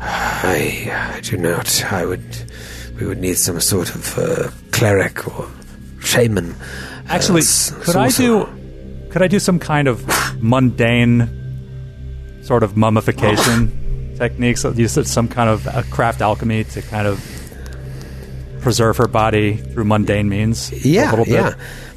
I, 0.00 1.14
I 1.16 1.20
do 1.20 1.36
not. 1.36 1.84
I 1.84 2.04
would. 2.04 2.52
We 3.00 3.06
would 3.06 3.18
need 3.18 3.38
some 3.38 3.60
sort 3.60 3.94
of 3.94 4.18
uh, 4.18 4.50
cleric 4.70 5.26
or 5.26 5.48
shaman. 6.06 6.52
uh, 6.52 6.54
Actually, 7.08 7.40
s- 7.40 7.70
could 7.84 7.96
I 7.96 8.08
do 8.10 8.46
could 9.10 9.22
I 9.22 9.28
do 9.28 9.38
some 9.38 9.58
kind 9.58 9.88
of 9.88 10.04
mundane 10.42 11.28
sort 12.42 12.62
of 12.62 12.76
mummification 12.76 14.14
techniques? 14.18 14.64
Use 14.64 15.10
some 15.10 15.28
kind 15.28 15.48
of 15.50 15.66
uh, 15.66 15.82
craft 15.90 16.20
alchemy 16.20 16.64
to 16.64 16.82
kind 16.82 17.06
of 17.06 17.18
preserve 18.60 18.96
her 18.96 19.06
body 19.08 19.56
through 19.56 19.84
mundane 19.84 20.28
means. 20.28 20.72
Yeah, 20.84 21.08
a 21.08 21.12
little 21.12 21.24
bit. 21.24 21.34
yeah. 21.34 21.54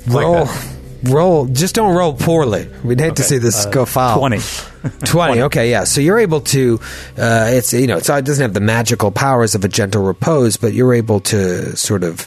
Roll, 0.08 0.46
that. 0.46 0.79
Roll. 1.04 1.46
Just 1.46 1.76
don't 1.76 1.96
roll 1.96 2.14
poorly. 2.14 2.68
We'd 2.84 3.00
hate 3.00 3.16
to 3.18 3.24
see 3.24 3.38
this 3.38 3.66
Uh, 3.66 3.70
go 3.70 3.86
foul. 3.86 4.18
20. 4.20 4.40
20 5.04 5.42
okay 5.42 5.70
yeah 5.70 5.84
so 5.84 6.00
you're 6.00 6.20
able 6.20 6.40
to 6.40 6.80
uh, 7.18 7.48
it's 7.52 7.74
you 7.74 7.86
know 7.86 7.98
it's, 7.98 8.10
it 8.10 8.24
doesn't 8.24 8.42
have 8.42 8.54
the 8.54 8.62
magical 8.62 9.12
powers 9.12 9.54
of 9.54 9.66
a 9.66 9.68
gentle 9.68 10.02
repose 10.04 10.56
but 10.56 10.72
you're 10.72 10.94
able 10.94 11.20
to 11.20 11.76
sort 11.76 12.02
of 12.02 12.26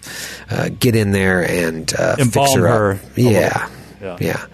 uh, 0.50 0.68
get 0.78 0.94
in 0.94 1.12
there 1.12 1.40
and 1.50 1.94
uh, 1.98 2.14
fix 2.16 2.54
her, 2.54 2.68
her 2.68 2.92
up 2.92 3.00
yeah 3.16 3.70
yeah 4.02 4.16
Yeah. 4.20 4.46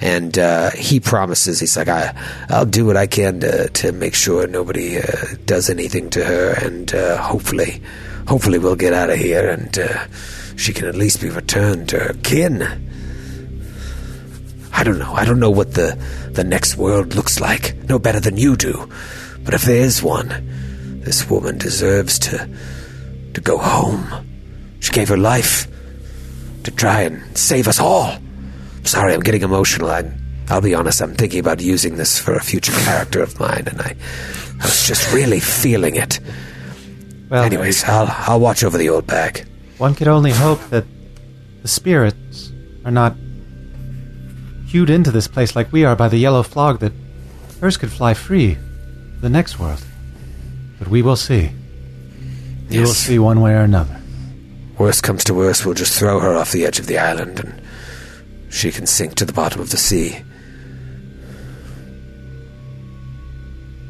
and 0.00 0.38
uh, 0.38 0.70
he 0.70 1.00
promises 1.00 1.58
he's 1.58 1.76
like 1.76 1.88
I, 1.88 2.14
i'll 2.48 2.64
do 2.64 2.86
what 2.86 2.96
i 2.96 3.08
can 3.08 3.40
to, 3.40 3.68
to 3.70 3.90
make 3.90 4.14
sure 4.14 4.46
nobody 4.46 4.98
uh, 4.98 5.02
does 5.44 5.68
anything 5.68 6.10
to 6.10 6.24
her 6.24 6.52
and 6.64 6.94
uh, 6.94 7.16
hopefully 7.20 7.82
hopefully 8.28 8.58
we'll 8.60 8.76
get 8.76 8.92
out 8.92 9.10
of 9.10 9.18
here 9.18 9.48
and 9.50 9.76
uh, 9.80 10.06
she 10.54 10.72
can 10.72 10.86
at 10.86 10.94
least 10.94 11.20
be 11.20 11.28
returned 11.28 11.88
to 11.88 11.98
her 11.98 12.14
kin 12.22 12.88
I 14.82 14.84
don't 14.84 14.98
know. 14.98 15.12
I 15.14 15.24
don't 15.24 15.38
know 15.38 15.48
what 15.52 15.74
the 15.74 15.96
the 16.32 16.42
next 16.42 16.76
world 16.76 17.14
looks 17.14 17.38
like. 17.38 17.76
No 17.88 18.00
better 18.00 18.18
than 18.18 18.36
you 18.36 18.56
do. 18.56 18.90
But 19.44 19.54
if 19.54 19.62
there 19.62 19.76
is 19.76 20.02
one, 20.02 20.26
this 21.04 21.30
woman 21.30 21.56
deserves 21.56 22.18
to 22.26 22.48
to 23.34 23.40
go 23.40 23.58
home. 23.58 24.04
She 24.80 24.90
gave 24.90 25.08
her 25.08 25.16
life 25.16 25.68
to 26.64 26.72
try 26.72 27.02
and 27.02 27.22
save 27.38 27.68
us 27.68 27.78
all. 27.78 28.18
Sorry, 28.82 29.14
I'm 29.14 29.20
getting 29.20 29.42
emotional. 29.42 29.88
I, 29.88 30.02
I'll 30.48 30.60
be 30.60 30.74
honest. 30.74 31.00
I'm 31.00 31.14
thinking 31.14 31.38
about 31.38 31.60
using 31.60 31.94
this 31.96 32.18
for 32.18 32.34
a 32.34 32.40
future 32.42 32.72
character 32.82 33.22
of 33.22 33.38
mine, 33.38 33.68
and 33.68 33.80
I, 33.80 33.94
I 34.60 34.64
was 34.64 34.84
just 34.88 35.14
really 35.14 35.38
feeling 35.38 35.94
it. 35.94 36.18
Well, 37.30 37.44
Anyways, 37.44 37.84
I'll 37.84 38.08
I'll 38.26 38.40
watch 38.40 38.64
over 38.64 38.78
the 38.78 38.88
old 38.88 39.06
bag. 39.06 39.46
one 39.78 39.94
could 39.94 40.08
only 40.08 40.32
hope 40.32 40.58
that 40.70 40.86
the 41.62 41.68
spirits 41.68 42.50
are 42.84 42.90
not 42.90 43.14
hewed 44.72 44.88
into 44.88 45.10
this 45.10 45.28
place 45.28 45.54
like 45.54 45.70
we 45.70 45.84
are 45.84 45.94
by 45.94 46.08
the 46.08 46.16
yellow 46.16 46.42
flog 46.42 46.80
that 46.80 46.92
hers 47.60 47.76
could 47.76 47.92
fly 47.92 48.14
free 48.14 48.54
to 48.54 49.20
the 49.20 49.28
next 49.28 49.58
world. 49.58 49.84
But 50.78 50.88
we 50.88 51.02
will 51.02 51.16
see. 51.16 51.50
We 52.70 52.80
will 52.80 52.86
see 52.86 53.18
one 53.18 53.42
way 53.42 53.52
or 53.52 53.60
another. 53.60 54.00
Worst 54.78 55.02
comes 55.02 55.24
to 55.24 55.34
worst, 55.34 55.66
we'll 55.66 55.74
just 55.74 55.98
throw 55.98 56.20
her 56.20 56.34
off 56.34 56.52
the 56.52 56.64
edge 56.64 56.78
of 56.78 56.86
the 56.86 56.96
island 56.96 57.38
and 57.38 57.62
she 58.48 58.72
can 58.72 58.86
sink 58.86 59.14
to 59.16 59.26
the 59.26 59.32
bottom 59.34 59.60
of 59.60 59.68
the 59.68 59.76
sea. 59.76 60.16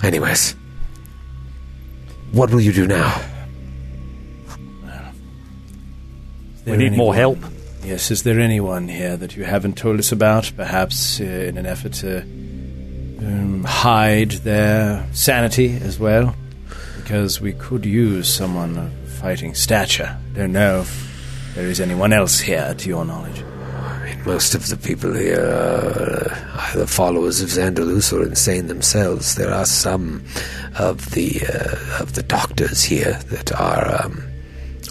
Anyways, 0.02 0.56
what 2.32 2.50
will 2.50 2.60
you 2.60 2.72
do 2.72 2.88
now? 2.88 3.22
We 6.64 6.72
there 6.72 6.76
need 6.76 6.96
more 6.96 7.14
help. 7.14 7.38
Yes, 7.84 8.12
is 8.12 8.22
there 8.22 8.38
anyone 8.38 8.86
here 8.86 9.16
that 9.16 9.36
you 9.36 9.42
haven't 9.42 9.76
told 9.76 9.98
us 9.98 10.12
about? 10.12 10.52
Perhaps 10.56 11.20
uh, 11.20 11.24
in 11.24 11.58
an 11.58 11.66
effort 11.66 11.94
to 11.94 12.20
um, 12.20 13.64
hide 13.64 14.30
their 14.30 15.04
sanity 15.12 15.76
as 15.82 15.98
well? 15.98 16.36
Because 16.96 17.40
we 17.40 17.52
could 17.54 17.84
use 17.84 18.32
someone 18.32 18.78
of 18.78 18.92
fighting 19.14 19.54
stature. 19.54 20.16
Don't 20.34 20.52
know 20.52 20.82
if 20.82 21.52
there 21.56 21.66
is 21.66 21.80
anyone 21.80 22.12
else 22.12 22.38
here, 22.38 22.72
to 22.72 22.88
your 22.88 23.04
knowledge. 23.04 23.42
I 23.42 24.04
mean, 24.04 24.24
most 24.24 24.54
of 24.54 24.68
the 24.68 24.76
people 24.76 25.12
here 25.12 25.44
are 25.44 26.60
either 26.70 26.86
followers 26.86 27.40
of 27.40 27.48
Xandalus 27.48 28.12
or 28.12 28.22
insane 28.22 28.68
themselves. 28.68 29.34
There 29.34 29.52
are 29.52 29.66
some 29.66 30.24
of 30.78 31.10
the 31.10 31.42
uh, 31.52 32.00
of 32.00 32.14
the 32.14 32.22
doctors 32.22 32.84
here 32.84 33.14
that 33.30 33.52
are 33.60 34.04
um, 34.04 34.22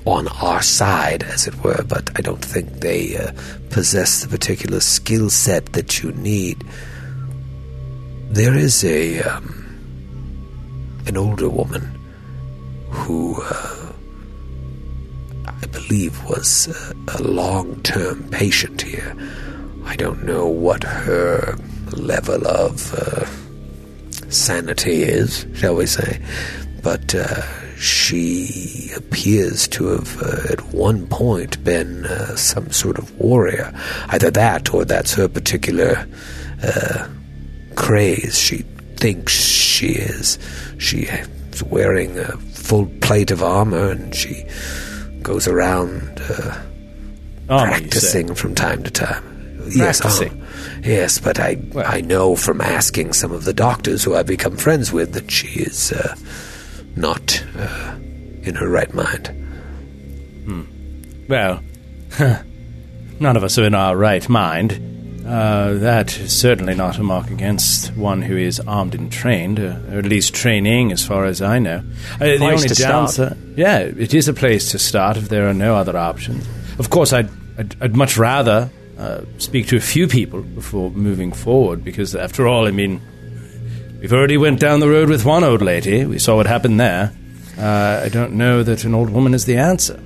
on 0.06 0.28
our 0.28 0.62
side, 0.62 1.24
as 1.24 1.47
it 1.47 1.56
were, 1.64 1.84
but 1.84 2.10
I 2.16 2.22
don't 2.22 2.43
think 2.43 2.80
they 2.80 3.18
uh, 3.18 3.32
possess 3.70 4.22
the 4.24 4.30
particular 4.30 4.80
skill 4.80 5.30
set 5.30 5.74
that 5.74 6.02
you 6.02 6.12
need. 6.14 6.64
There 8.30 8.56
is 8.56 8.84
a 8.84 9.22
um, 9.22 9.58
an 11.08 11.18
older 11.18 11.49
woman 11.49 11.99
who. 12.89 13.41
Uh, 13.41 13.78
I 15.45 15.68
believe 15.68 16.24
was 16.28 16.68
uh, 16.68 16.93
a 17.20 17.22
long 17.22 17.82
term 17.84 18.28
patient 18.30 18.82
here. 18.82 19.16
I 19.86 19.95
don't 19.95 20.24
know 20.24 20.47
what 20.47 20.84
her 20.84 21.56
level 21.91 22.47
of 22.47 22.93
uh, 22.93 23.26
sanity 24.30 25.04
is, 25.04 25.45
shall 25.54 25.76
we 25.76 25.86
say, 25.86 26.20
but 26.82 27.14
uh, 27.14 27.43
she 27.82 28.91
appears 28.95 29.67
to 29.69 29.88
have 29.88 30.21
uh, 30.21 30.51
at 30.53 30.61
one 30.73 31.07
point 31.07 31.61
been 31.63 32.05
uh, 32.05 32.36
some 32.36 32.69
sort 32.71 32.97
of 32.99 33.11
warrior. 33.19 33.73
Either 34.09 34.29
that 34.29 34.73
or 34.73 34.86
that's 34.86 35.13
her 35.15 35.27
particular 35.27 36.07
uh, 36.63 37.07
craze. 37.75 38.38
She 38.38 38.57
thinks 38.97 39.34
she 39.34 39.88
is. 39.88 40.38
She 40.77 40.99
is 41.07 41.63
wearing 41.63 42.19
a 42.19 42.38
full 42.53 42.86
plate 43.01 43.32
of 43.32 43.41
armor 43.41 43.89
and 43.89 44.13
she 44.13 44.45
goes 45.23 45.47
around 45.47 46.19
uh, 46.29 46.61
Armor, 47.49 47.71
practicing 47.71 48.36
from 48.36 48.53
time 48.53 48.84
to 48.84 48.91
time. 48.91 49.23
Practicing? 49.75 50.38
Yes, 50.38 50.86
yes, 50.86 51.19
but 51.19 51.39
I 51.39 51.57
Well- 51.71 51.86
I 51.88 52.01
know 52.01 52.36
from 52.36 52.61
asking 52.61 53.13
some 53.13 53.32
of 53.32 53.43
the 53.45 53.53
doctors 53.53 54.03
who 54.03 54.15
I've 54.15 54.27
become 54.27 54.55
friends 54.57 54.91
with 54.91 55.13
that 55.13 55.29
she 55.32 55.47
is 55.61 55.91
uh, 55.91 56.15
not 56.95 57.43
uh, 57.57 57.95
in 58.43 58.55
her 58.55 58.69
right 58.69 58.93
mind. 58.93 59.37
Well, 61.27 61.63
none 63.21 63.37
of 63.37 63.43
us 63.45 63.57
are 63.57 63.63
in 63.63 63.73
our 63.73 63.95
right 63.95 64.27
mind. 64.27 64.89
Uh, 65.25 65.75
that 65.75 66.17
is 66.17 66.37
certainly 66.37 66.73
not 66.75 66.97
a 66.97 67.03
mark 67.03 67.29
against 67.29 67.95
one 67.95 68.21
who 68.21 68.35
is 68.35 68.59
armed 68.59 68.95
and 68.95 69.09
trained, 69.09 69.59
uh, 69.59 69.79
or 69.91 69.99
at 69.99 70.05
least 70.05 70.33
training, 70.33 70.91
as 70.91 71.05
far 71.05 71.23
as 71.23 71.41
I 71.41 71.59
know. 71.59 71.83
Uh, 72.15 72.19
the 72.19 72.39
only 72.39 72.67
to 72.67 72.75
start. 72.75 73.15
downside, 73.15 73.37
yeah, 73.55 73.79
it 73.79 74.13
is 74.13 74.27
a 74.27 74.33
place 74.33 74.71
to 74.71 74.79
start 74.79 75.15
if 75.15 75.29
there 75.29 75.47
are 75.47 75.53
no 75.53 75.77
other 75.77 75.95
options. 75.95 76.45
Of 76.79 76.89
course, 76.89 77.13
I'd, 77.13 77.29
I'd, 77.57 77.75
I'd 77.81 77.95
much 77.95 78.17
rather 78.17 78.69
uh, 78.97 79.21
speak 79.37 79.67
to 79.67 79.77
a 79.77 79.81
few 79.81 80.07
people 80.07 80.41
before 80.41 80.89
moving 80.91 81.31
forward, 81.31 81.83
because 81.83 82.13
after 82.13 82.45
all, 82.45 82.67
I 82.67 82.71
mean, 82.71 82.99
we've 84.02 84.14
already 84.14 84.38
went 84.38 84.60
down 84.60 84.80
the 84.82 84.89
road 84.89 85.10
with 85.10 85.24
one 85.24 85.43
old 85.43 85.62
lady. 85.62 86.06
We 86.06 86.20
saw 86.20 86.36
what 86.36 86.47
happened 86.47 86.80
there. 86.80 87.14
Uh, 87.58 88.02
I 88.04 88.10
don't 88.10 88.34
know 88.34 88.64
that 88.64 88.84
an 88.84 88.93
old 88.93 89.10
woman 89.10 89.34
is 89.34 89.45
the 89.45 89.58
answer. 89.58 89.97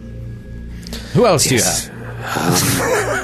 Who 1.13 1.25
else 1.25 1.45
do 1.45 1.55
you 1.55 1.63
have? 1.63 1.91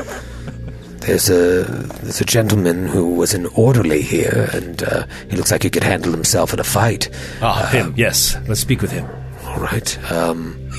There's 1.01 1.29
a 1.31 1.63
there's 2.03 2.21
a 2.21 2.25
gentleman 2.25 2.87
who 2.87 3.15
was 3.15 3.33
an 3.33 3.47
orderly 3.55 4.03
here, 4.03 4.49
and 4.53 4.83
uh, 4.83 5.07
he 5.31 5.35
looks 5.35 5.51
like 5.51 5.63
he 5.63 5.69
could 5.71 5.81
handle 5.83 6.11
himself 6.11 6.53
in 6.53 6.59
a 6.59 6.63
fight. 6.63 7.09
Ah, 7.41 7.67
him. 7.71 7.95
Yes, 7.97 8.37
let's 8.47 8.61
speak 8.61 8.83
with 8.83 8.91
him. 8.91 9.09
All 9.45 9.59
right. 9.59 10.11
Um, 10.11 10.70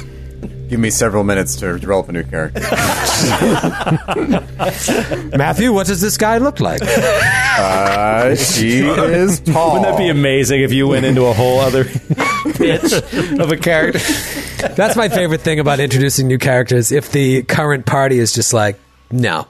Give 0.72 0.80
me 0.80 0.88
several 0.88 1.22
minutes 1.22 1.56
to 1.56 1.78
develop 1.78 2.08
a 2.08 2.12
new 2.12 2.22
character. 2.22 2.60
Matthew, 5.36 5.70
what 5.70 5.86
does 5.86 6.00
this 6.00 6.16
guy 6.16 6.38
look 6.38 6.60
like? 6.60 6.80
Uh, 6.82 8.34
she 8.36 8.78
is 8.78 9.40
tall. 9.40 9.72
Wouldn't 9.74 9.92
that 9.92 9.98
be 9.98 10.08
amazing 10.08 10.62
if 10.62 10.72
you 10.72 10.88
went 10.88 11.04
into 11.04 11.26
a 11.26 11.34
whole 11.34 11.60
other 11.60 11.84
pitch 12.54 12.90
of 12.90 13.52
a 13.52 13.56
character? 13.58 13.98
That's 14.74 14.96
my 14.96 15.10
favorite 15.10 15.42
thing 15.42 15.60
about 15.60 15.78
introducing 15.78 16.26
new 16.26 16.38
characters. 16.38 16.90
If 16.90 17.12
the 17.12 17.42
current 17.42 17.84
party 17.84 18.18
is 18.18 18.32
just 18.32 18.54
like, 18.54 18.78
no. 19.10 19.48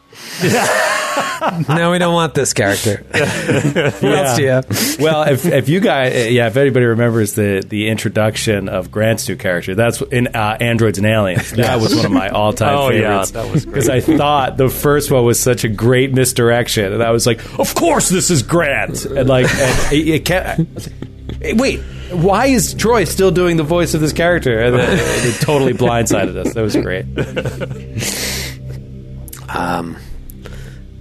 no, 1.69 1.91
we 1.91 1.99
don't 1.99 2.15
want 2.15 2.35
this 2.35 2.53
character. 2.53 2.97
Who 3.13 4.09
else 4.09 4.37
do 4.37 4.43
you 4.43 4.49
have? 4.49 4.97
well, 5.01 5.23
if, 5.25 5.45
if 5.45 5.69
you 5.69 5.81
guys, 5.81 6.31
yeah, 6.33 6.47
if 6.47 6.57
anybody 6.57 6.87
remembers 6.87 7.35
the, 7.35 7.65
the 7.67 7.89
introduction 7.89 8.69
of 8.69 8.91
Grant's 8.91 9.29
new 9.29 9.37
character, 9.37 9.75
that's 9.75 10.01
in 10.03 10.29
uh, 10.29 10.57
Androids 10.61 10.99
and 10.99 11.07
Aliens. 11.07 11.51
That 11.53 11.81
was 11.81 11.95
one 11.95 12.07
of 12.07 12.13
my 12.13 12.29
all 12.31 12.53
time 12.53 12.77
Oh, 12.77 12.91
yeah, 12.91 13.25
favorites. 13.25 13.31
that 13.33 13.51
was 13.53 13.67
because 13.67 13.89
I 13.89 14.01
thought 14.01 14.57
the 14.57 14.69
first 14.69 15.11
one 15.11 15.25
was 15.25 15.39
such 15.41 15.65
a 15.65 15.69
great 15.69 16.13
misdirection, 16.13 16.93
and 16.93 17.03
I 17.03 17.11
was 17.11 17.27
like, 17.27 17.59
of 17.59 17.75
course 17.75 18.09
this 18.09 18.31
is 18.31 18.43
Grant, 18.43 19.05
and 19.05 19.29
like, 19.29 19.53
and 19.55 19.93
it, 19.93 20.09
it 20.09 20.25
can't. 20.25 20.47
I 20.61 20.67
was 20.75 20.87
like, 20.89 21.43
"Hey, 21.43 21.53
Wait, 21.55 21.81
why 22.11 22.47
is 22.47 22.75
Troy 22.75 23.05
still 23.05 23.31
doing 23.31 23.57
the 23.57 23.63
voice 23.63 23.95
of 23.95 24.01
this 24.01 24.13
character? 24.13 24.59
And 24.61 24.77
then 24.77 24.99
it 25.27 25.41
totally 25.41 25.73
blindsided 25.73 26.37
us. 26.37 26.55
That 26.55 26.63
was 26.63 26.77
great. 26.77 27.07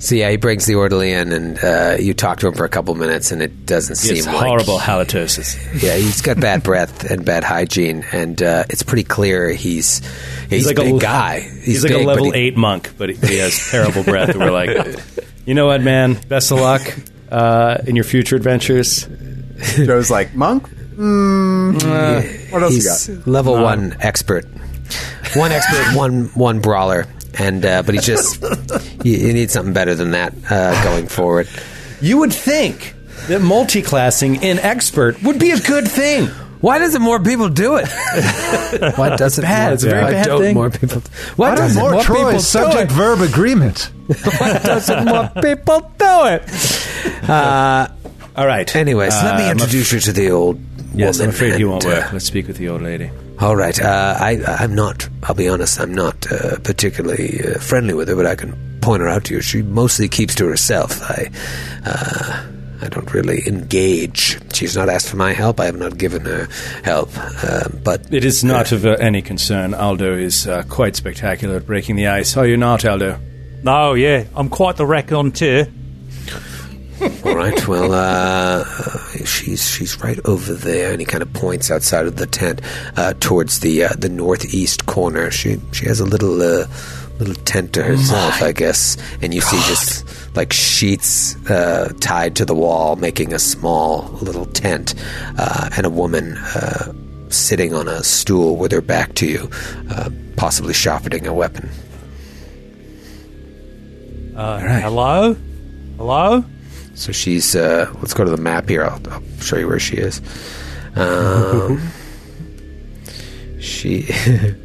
So 0.01 0.15
yeah, 0.15 0.31
he 0.31 0.37
brings 0.37 0.65
the 0.65 0.75
orderly 0.75 1.11
in, 1.13 1.31
and 1.31 1.63
uh, 1.63 1.95
you 1.99 2.15
talk 2.15 2.39
to 2.39 2.47
him 2.47 2.55
for 2.55 2.65
a 2.65 2.69
couple 2.69 2.95
minutes, 2.95 3.31
and 3.31 3.39
it 3.41 3.67
doesn't 3.67 3.97
seem 3.97 4.17
It's 4.17 4.25
like 4.25 4.35
horrible 4.35 4.79
halitosis. 4.79 5.55
Yeah, 5.81 5.95
he's 5.95 6.21
got 6.23 6.39
bad 6.39 6.63
breath 6.63 7.09
and 7.09 7.23
bad 7.23 7.43
hygiene, 7.43 8.03
and 8.11 8.41
uh, 8.41 8.63
it's 8.67 8.81
pretty 8.81 9.03
clear 9.03 9.49
he's 9.49 10.01
he's, 10.49 10.65
like 10.65 10.79
a 10.79 10.81
big 10.81 10.95
a 10.95 10.99
guy. 10.99 11.41
He's, 11.41 11.83
like 11.83 11.93
big, 11.93 12.01
a 12.01 12.05
but 12.05 12.15
level 12.15 12.31
he- 12.31 12.39
eight 12.39 12.57
monk, 12.57 12.91
but 12.97 13.09
he, 13.09 13.15
he 13.15 13.37
has 13.37 13.69
terrible 13.69 14.03
breath. 14.03 14.29
And 14.29 14.39
we're 14.39 14.49
like, 14.51 14.97
you 15.45 15.53
know 15.53 15.67
what, 15.67 15.81
man? 15.81 16.19
Best 16.27 16.51
of 16.51 16.59
luck 16.59 16.81
uh, 17.29 17.77
in 17.85 17.95
your 17.95 18.03
future 18.03 18.35
adventures. 18.35 19.07
Joe's 19.75 20.09
like, 20.09 20.33
Monk? 20.33 20.67
Mm, 20.67 22.51
what 22.51 22.63
else 22.63 22.71
you 22.73 22.77
He's 22.79 23.07
got? 23.07 23.27
level 23.27 23.53
one 23.53 23.95
expert, 23.99 24.45
one 25.35 25.51
expert, 25.51 25.95
one 25.95 26.25
one 26.33 26.59
brawler, 26.59 27.05
and 27.39 27.65
uh, 27.65 27.83
but 27.83 27.95
he 27.95 28.01
just 28.01 28.41
you, 29.03 29.13
you 29.17 29.33
need 29.33 29.51
something 29.51 29.73
better 29.73 29.95
than 29.95 30.11
that 30.11 30.33
uh, 30.49 30.83
going 30.83 31.07
forward. 31.07 31.47
You 32.01 32.17
would 32.19 32.33
think 32.33 32.93
that 33.27 33.41
multi-classing 33.41 34.41
in 34.41 34.57
expert 34.59 35.21
would 35.23 35.39
be 35.39 35.51
a 35.51 35.59
good 35.59 35.87
thing. 35.87 36.27
Why 36.61 36.77
doesn't 36.77 37.01
more 37.01 37.19
people 37.19 37.49
do 37.49 37.77
it? 37.77 37.87
Why 38.97 39.15
doesn't 39.15 39.43
bad. 39.43 39.65
more, 39.65 39.73
It's 39.73 39.83
a 39.83 39.89
very 39.89 40.03
why 40.03 40.11
bad 40.11 40.25
don't 40.27 40.41
thing. 40.41 40.53
more 40.53 40.69
people? 40.69 41.01
Why 41.35 41.49
Why 41.49 41.55
doesn't 41.55 41.81
more 41.81 41.91
more 41.93 42.01
people 42.01 42.15
Troy 42.17 42.31
do 42.33 42.39
subject 42.39 42.91
it? 42.91 42.93
verb 42.93 43.21
agreement? 43.21 43.91
Why 44.37 44.59
doesn't 44.59 45.05
more 45.05 45.31
people 45.41 45.79
do 45.97 46.25
it? 46.27 47.29
Uh, 47.29 47.87
All 48.35 48.45
right. 48.45 48.75
anyways, 48.75 49.13
let 49.23 49.37
me 49.37 49.45
Uh, 49.45 49.51
introduce 49.53 49.91
you 49.91 49.99
to 50.01 50.11
the 50.11 50.29
old 50.29 50.59
Yes, 50.93 51.19
I'm 51.19 51.29
afraid 51.29 51.55
he 51.55 51.61
and, 51.63 51.71
won't 51.71 51.85
uh, 51.85 51.89
work. 51.89 52.13
Let's 52.13 52.25
speak 52.25 52.47
with 52.47 52.57
the 52.57 52.69
old 52.69 52.81
lady. 52.83 53.09
All 53.41 53.55
right. 53.55 53.79
Uh, 53.81 54.15
I, 54.19 54.39
I'm 54.45 54.75
not, 54.75 55.09
I'll 55.23 55.33
be 55.33 55.49
honest, 55.49 55.79
I'm 55.79 55.93
not 55.95 56.31
uh, 56.31 56.59
particularly 56.59 57.41
uh, 57.43 57.57
friendly 57.59 57.95
with 57.95 58.07
her, 58.07 58.15
but 58.15 58.27
I 58.27 58.35
can 58.35 58.79
point 58.81 59.01
her 59.01 59.07
out 59.07 59.25
to 59.25 59.33
you. 59.33 59.41
She 59.41 59.63
mostly 59.63 60.07
keeps 60.07 60.35
to 60.35 60.45
herself. 60.45 61.01
I, 61.01 61.31
uh, 61.83 62.45
I 62.83 62.89
don't 62.89 63.11
really 63.13 63.41
engage. 63.47 64.39
She's 64.53 64.75
not 64.75 64.89
asked 64.89 65.09
for 65.09 65.17
my 65.17 65.33
help. 65.33 65.59
I 65.59 65.65
have 65.65 65.77
not 65.77 65.97
given 65.97 66.23
her 66.25 66.47
help. 66.83 67.09
Uh, 67.15 67.67
but 67.83 68.13
It 68.13 68.25
is 68.25 68.43
not 68.43 68.71
of 68.71 68.85
uh, 68.85 68.91
any 68.99 69.23
concern. 69.23 69.73
Aldo 69.73 70.13
is 70.17 70.47
uh, 70.47 70.63
quite 70.69 70.95
spectacular 70.95 71.55
at 71.57 71.65
breaking 71.65 71.95
the 71.95 72.07
ice. 72.07 72.37
Are 72.37 72.45
you 72.45 72.57
not, 72.57 72.85
Aldo? 72.85 73.19
No, 73.63 73.93
yeah, 73.95 74.25
I'm 74.35 74.49
quite 74.49 74.77
the 74.77 74.85
raconteur. 74.85 75.67
all 77.25 77.35
right. 77.35 77.67
Well, 77.67 77.93
uh, 77.93 78.63
she's 79.25 79.67
she's 79.67 79.99
right 80.01 80.19
over 80.25 80.53
there, 80.53 80.91
and 80.91 80.99
he 80.99 81.05
kind 81.05 81.21
of 81.23 81.31
points 81.33 81.71
outside 81.71 82.05
of 82.05 82.17
the 82.17 82.27
tent 82.27 82.61
uh, 82.95 83.13
towards 83.19 83.61
the 83.61 83.85
uh, 83.85 83.89
the 83.97 84.09
northeast 84.09 84.85
corner. 84.85 85.31
She 85.31 85.59
she 85.71 85.85
has 85.87 85.99
a 85.99 86.05
little 86.05 86.41
uh, 86.41 86.67
little 87.19 87.35
tent 87.45 87.73
to 87.73 87.83
herself, 87.83 88.41
I 88.41 88.51
guess, 88.51 88.97
and 89.21 89.33
you 89.33 89.41
see 89.41 89.57
just 89.67 90.35
like 90.35 90.53
sheets 90.53 91.35
uh, 91.49 91.91
tied 91.99 92.35
to 92.37 92.45
the 92.45 92.55
wall, 92.55 92.95
making 92.95 93.33
a 93.33 93.39
small 93.39 94.03
little 94.21 94.45
tent, 94.45 94.93
uh, 95.37 95.69
and 95.75 95.85
a 95.85 95.89
woman. 95.89 96.37
Uh, 96.37 96.93
Sitting 97.29 97.73
on 97.73 97.87
a 97.87 98.03
stool 98.03 98.57
with 98.57 98.73
her 98.73 98.81
back 98.81 99.15
to 99.15 99.25
you, 99.25 99.49
uh, 99.89 100.09
possibly 100.35 100.73
sharpening 100.73 101.25
a 101.27 101.33
weapon. 101.33 101.69
Uh, 104.35 104.59
Hello? 104.59 105.33
Hello? 105.95 106.43
So 107.01 107.11
she's. 107.11 107.55
Uh, 107.55 107.91
let's 107.95 108.13
go 108.13 108.23
to 108.23 108.29
the 108.29 108.37
map 108.37 108.69
here. 108.69 108.83
I'll, 108.83 109.01
I'll 109.11 109.23
show 109.39 109.57
you 109.57 109.67
where 109.67 109.79
she 109.79 109.97
is. 109.97 110.21
Um, 110.95 111.81
she. 113.59 114.07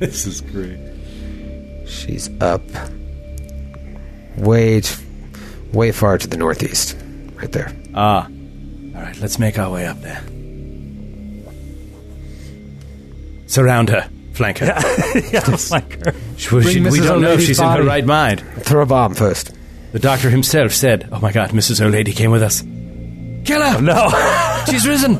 This 0.00 0.26
is 0.26 0.40
great. 0.40 0.78
she's 1.86 2.30
up. 2.40 2.62
Way, 4.38 4.80
t- 4.80 5.04
way 5.74 5.92
far 5.92 6.16
to 6.16 6.26
the 6.26 6.38
northeast, 6.38 6.96
right 7.34 7.52
there. 7.52 7.70
Ah. 7.94 8.24
All 8.24 9.02
right, 9.02 9.14
let's 9.20 9.38
make 9.38 9.58
our 9.58 9.70
way 9.70 9.86
up 9.86 10.00
there. 10.00 10.22
Surround 13.46 13.90
her. 13.90 14.08
Flank 14.32 14.58
her. 14.58 14.66
yeah, 14.68 15.42
it's 15.52 15.70
like 15.70 16.02
her. 16.02 16.14
She- 16.38 16.48
she- 16.62 16.80
we 16.80 16.86
Mrs. 16.88 17.04
don't 17.06 17.20
know 17.20 17.28
if 17.28 17.34
O'Lady's 17.34 17.46
she's 17.46 17.58
in 17.60 17.66
body. 17.66 17.82
her 17.82 17.86
right 17.86 18.06
mind. 18.06 18.40
Throw 18.60 18.80
a 18.82 18.86
bomb 18.86 19.12
first. 19.14 19.52
The 19.92 19.98
doctor 19.98 20.30
himself 20.30 20.72
said, 20.72 21.08
"Oh 21.12 21.20
my 21.20 21.32
God, 21.32 21.50
Mrs. 21.50 21.80
O'Lady 21.80 22.12
came 22.12 22.30
with 22.30 22.42
us. 22.42 22.62
Kill 23.44 23.60
her! 23.62 23.80
No, 23.80 24.08
She's 24.70 24.86
risen, 24.86 25.18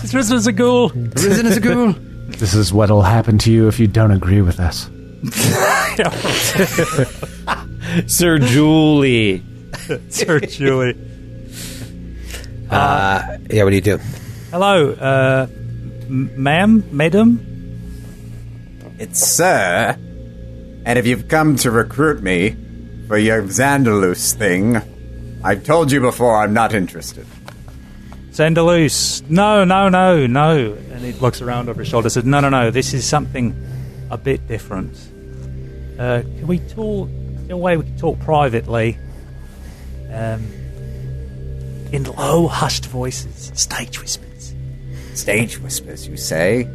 She's 0.00 0.14
risen 0.14 0.36
as 0.36 0.46
a 0.46 0.52
ghoul. 0.52 0.90
risen 0.90 1.46
as 1.46 1.56
a 1.56 1.60
ghoul." 1.60 1.94
This 2.26 2.54
is 2.54 2.72
what'll 2.72 3.02
happen 3.02 3.38
to 3.38 3.52
you 3.52 3.68
if 3.68 3.78
you 3.78 3.86
don't 3.86 4.10
agree 4.10 4.42
with 4.42 4.58
us. 4.58 4.90
Sir 8.06 8.38
Julie. 8.40 9.42
Sir 10.08 10.40
Julie. 10.40 10.96
Uh, 12.68 13.38
yeah, 13.48 13.62
what 13.62 13.70
do 13.70 13.76
you 13.76 13.80
do? 13.80 13.98
Hello, 14.50 14.90
uh, 14.92 15.46
m- 16.08 16.30
ma'am, 16.42 16.84
madam. 16.90 17.38
It's 18.98 19.20
Sir. 19.24 19.96
And 20.84 20.98
if 20.98 21.06
you've 21.06 21.28
come 21.28 21.54
to 21.56 21.70
recruit 21.70 22.22
me 22.24 22.56
for 23.06 23.18
your 23.18 23.42
Xandalus 23.42 24.34
thing, 24.34 24.76
I've 25.44 25.64
told 25.64 25.92
you 25.92 26.00
before 26.00 26.36
I'm 26.42 26.52
not 26.52 26.74
interested. 26.74 27.26
Sandalus. 28.30 29.22
No, 29.30 29.64
no, 29.64 29.88
no, 29.88 30.26
no. 30.26 30.74
And 30.74 31.00
he 31.04 31.12
looks 31.12 31.40
around 31.40 31.68
over 31.68 31.80
his 31.80 31.88
shoulder 31.88 32.06
and 32.06 32.12
says, 32.12 32.24
No, 32.24 32.40
no, 32.40 32.48
no, 32.48 32.70
this 32.70 32.92
is 32.92 33.06
something 33.06 33.54
a 34.10 34.18
bit 34.18 34.46
different. 34.46 34.94
Uh, 35.98 36.22
can 36.22 36.46
we 36.46 36.58
talk? 36.58 37.08
In 37.08 37.50
a 37.52 37.56
way, 37.56 37.76
we 37.76 37.84
can 37.84 37.96
talk 37.96 38.18
privately. 38.20 38.98
Um, 40.12 40.42
in 41.92 42.04
low, 42.04 42.48
hushed 42.48 42.86
voices, 42.86 43.52
stage 43.54 44.00
whispers. 44.00 44.54
Stage 45.14 45.58
whispers, 45.60 46.06
you 46.08 46.16
say? 46.16 46.68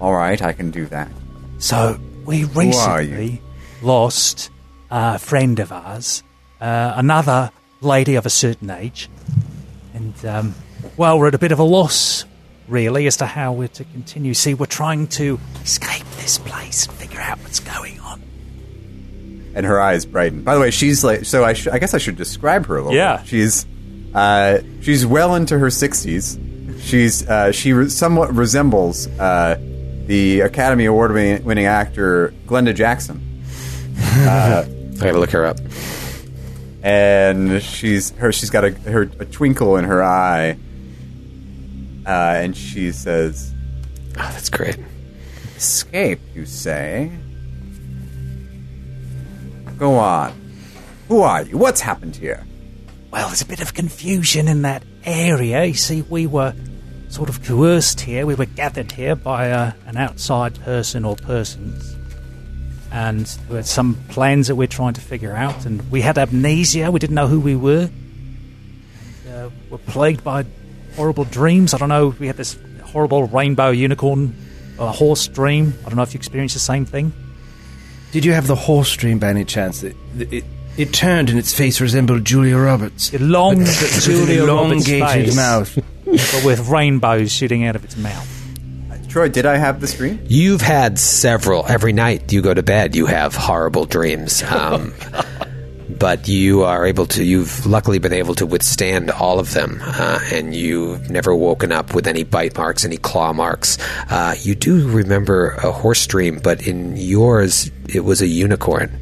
All 0.00 0.14
right, 0.14 0.40
I 0.42 0.52
can 0.52 0.70
do 0.70 0.86
that. 0.86 1.10
So 1.58 2.00
we 2.26 2.44
recently 2.44 3.40
lost 3.82 4.50
a 4.90 5.18
friend 5.18 5.58
of 5.60 5.72
ours, 5.72 6.22
uh, 6.60 6.92
another 6.96 7.50
lady 7.80 8.14
of 8.16 8.26
a 8.26 8.30
certain 8.30 8.70
age, 8.70 9.08
and 9.94 10.24
um, 10.26 10.54
well, 10.96 11.18
we're 11.18 11.28
at 11.28 11.34
a 11.34 11.38
bit 11.38 11.52
of 11.52 11.58
a 11.58 11.62
loss, 11.64 12.24
really, 12.68 13.06
as 13.06 13.16
to 13.18 13.26
how 13.26 13.52
we're 13.52 13.68
to 13.68 13.84
continue. 13.84 14.34
See, 14.34 14.54
we're 14.54 14.66
trying 14.66 15.06
to 15.08 15.38
escape 15.62 16.06
this 16.16 16.38
place 16.38 16.86
and 16.86 16.94
figure 16.96 17.20
out 17.20 17.38
what's 17.38 17.60
going 17.60 17.98
on. 18.00 18.22
and 19.54 19.66
her 19.66 19.80
eyes 19.80 20.04
brighten. 20.06 20.42
By 20.42 20.54
the 20.54 20.60
way, 20.60 20.70
she's 20.70 21.02
like 21.04 21.24
so. 21.24 21.44
I, 21.44 21.52
sh- 21.54 21.68
I 21.68 21.78
guess 21.78 21.94
I 21.94 21.98
should 21.98 22.16
describe 22.16 22.66
her 22.66 22.76
a 22.76 22.82
little. 22.82 22.96
Yeah. 22.96 23.18
bit. 23.18 23.26
she's 23.26 23.66
uh, 24.14 24.58
she's 24.82 25.04
well 25.06 25.34
into 25.34 25.58
her 25.58 25.70
sixties. 25.70 26.38
She's 26.80 27.28
uh, 27.28 27.52
she 27.52 27.72
re- 27.72 27.88
somewhat 27.88 28.34
resembles 28.34 29.06
uh, 29.18 29.56
the 30.06 30.40
Academy 30.40 30.86
Award 30.86 31.12
winning 31.12 31.44
winning 31.44 31.66
actor 31.66 32.32
Glenda 32.46 32.74
Jackson, 32.74 33.42
I 35.00 35.04
gotta 35.04 35.18
look 35.18 35.30
her 35.30 35.46
up. 35.46 35.58
and 36.82 37.62
she's 37.62 38.10
her 38.12 38.32
she's 38.32 38.50
got 38.50 38.64
a 38.64 38.70
her 38.70 39.02
a 39.18 39.24
twinkle 39.24 39.76
in 39.76 39.84
her 39.84 40.02
eye, 40.02 40.58
uh, 42.06 42.10
and 42.10 42.56
she 42.56 42.92
says, 42.92 43.52
Oh, 44.16 44.30
that's 44.32 44.48
great. 44.50 44.76
"Escape, 45.56 46.20
you 46.34 46.46
say? 46.46 47.10
Go 49.78 49.94
on. 49.96 50.32
Who 51.08 51.20
are 51.22 51.42
you? 51.42 51.56
What's 51.56 51.80
happened 51.80 52.16
here?" 52.16 52.46
Well, 53.10 53.26
there's 53.28 53.42
a 53.42 53.46
bit 53.46 53.60
of 53.60 53.74
confusion 53.74 54.46
in 54.48 54.62
that 54.62 54.82
area. 55.04 55.64
You 55.64 55.74
see, 55.74 56.02
we 56.02 56.26
were 56.26 56.54
sort 57.08 57.28
of 57.28 57.42
coerced 57.42 58.00
here. 58.02 58.24
We 58.24 58.34
were 58.36 58.44
gathered 58.46 58.92
here 58.92 59.16
by 59.16 59.50
uh, 59.50 59.72
an 59.86 59.96
outside 59.96 60.60
person 60.60 61.04
or 61.04 61.16
persons. 61.16 61.89
And 62.92 63.26
some 63.64 63.94
plans 64.08 64.48
that 64.48 64.56
we're 64.56 64.66
trying 64.66 64.94
to 64.94 65.00
figure 65.00 65.32
out. 65.34 65.64
And 65.64 65.90
we 65.92 66.00
had 66.00 66.18
amnesia. 66.18 66.90
We 66.90 66.98
didn't 66.98 67.14
know 67.14 67.28
who 67.28 67.38
we 67.40 67.54
were. 67.54 67.88
Uh, 69.28 69.50
we're 69.70 69.78
plagued 69.78 70.24
by 70.24 70.44
horrible 70.96 71.24
dreams. 71.24 71.72
I 71.72 71.78
don't 71.78 71.88
know. 71.88 72.08
We 72.18 72.26
had 72.26 72.36
this 72.36 72.58
horrible 72.84 73.24
rainbow 73.28 73.70
unicorn 73.70 74.34
uh, 74.78 74.90
horse 74.90 75.28
dream. 75.28 75.74
I 75.84 75.88
don't 75.88 75.96
know 75.96 76.02
if 76.02 76.14
you 76.14 76.18
experienced 76.18 76.54
the 76.54 76.60
same 76.60 76.84
thing. 76.84 77.12
Did 78.10 78.24
you 78.24 78.32
have 78.32 78.48
the 78.48 78.56
horse 78.56 78.92
dream 78.96 79.20
by 79.20 79.28
any 79.28 79.44
chance? 79.44 79.84
It, 79.84 79.96
it, 80.18 80.44
it 80.76 80.92
turned 80.92 81.30
and 81.30 81.38
its 81.38 81.54
face 81.56 81.80
resembled 81.80 82.24
Julia 82.24 82.56
Roberts. 82.56 83.14
A 83.14 83.18
long 83.18 83.58
But- 83.58 83.66
but 83.66 83.80
with 83.82 83.94
an 83.94 84.00
Julia 84.26 84.44
Roberts 84.46 84.88
elongated 84.88 85.26
face, 85.26 85.36
mouth. 85.36 85.74
but 86.04 86.42
with 86.44 86.68
rainbows 86.68 87.30
shooting 87.30 87.64
out 87.64 87.76
of 87.76 87.84
its 87.84 87.96
mouth. 87.96 88.28
Troy, 89.10 89.28
did 89.28 89.44
I 89.44 89.56
have 89.56 89.80
this 89.80 89.94
dream? 89.94 90.24
You've 90.28 90.60
had 90.60 90.96
several. 90.96 91.66
Every 91.66 91.92
night 91.92 92.32
you 92.32 92.42
go 92.42 92.54
to 92.54 92.62
bed, 92.62 92.94
you 92.94 93.06
have 93.06 93.34
horrible 93.34 93.84
dreams. 93.84 94.40
Um, 94.44 94.94
but 95.88 96.28
you 96.28 96.62
are 96.62 96.86
able 96.86 97.06
to, 97.06 97.24
you've 97.24 97.66
luckily 97.66 97.98
been 97.98 98.12
able 98.12 98.36
to 98.36 98.46
withstand 98.46 99.10
all 99.10 99.40
of 99.40 99.52
them. 99.52 99.80
Uh, 99.82 100.20
and 100.32 100.54
you've 100.54 101.10
never 101.10 101.34
woken 101.34 101.72
up 101.72 101.92
with 101.92 102.06
any 102.06 102.22
bite 102.22 102.56
marks, 102.56 102.84
any 102.84 102.98
claw 102.98 103.32
marks. 103.32 103.78
Uh, 104.08 104.36
you 104.42 104.54
do 104.54 104.88
remember 104.88 105.50
a 105.64 105.72
horse 105.72 106.06
dream, 106.06 106.38
but 106.38 106.64
in 106.64 106.96
yours, 106.96 107.68
it 107.88 108.04
was 108.04 108.22
a 108.22 108.28
unicorn. 108.28 108.96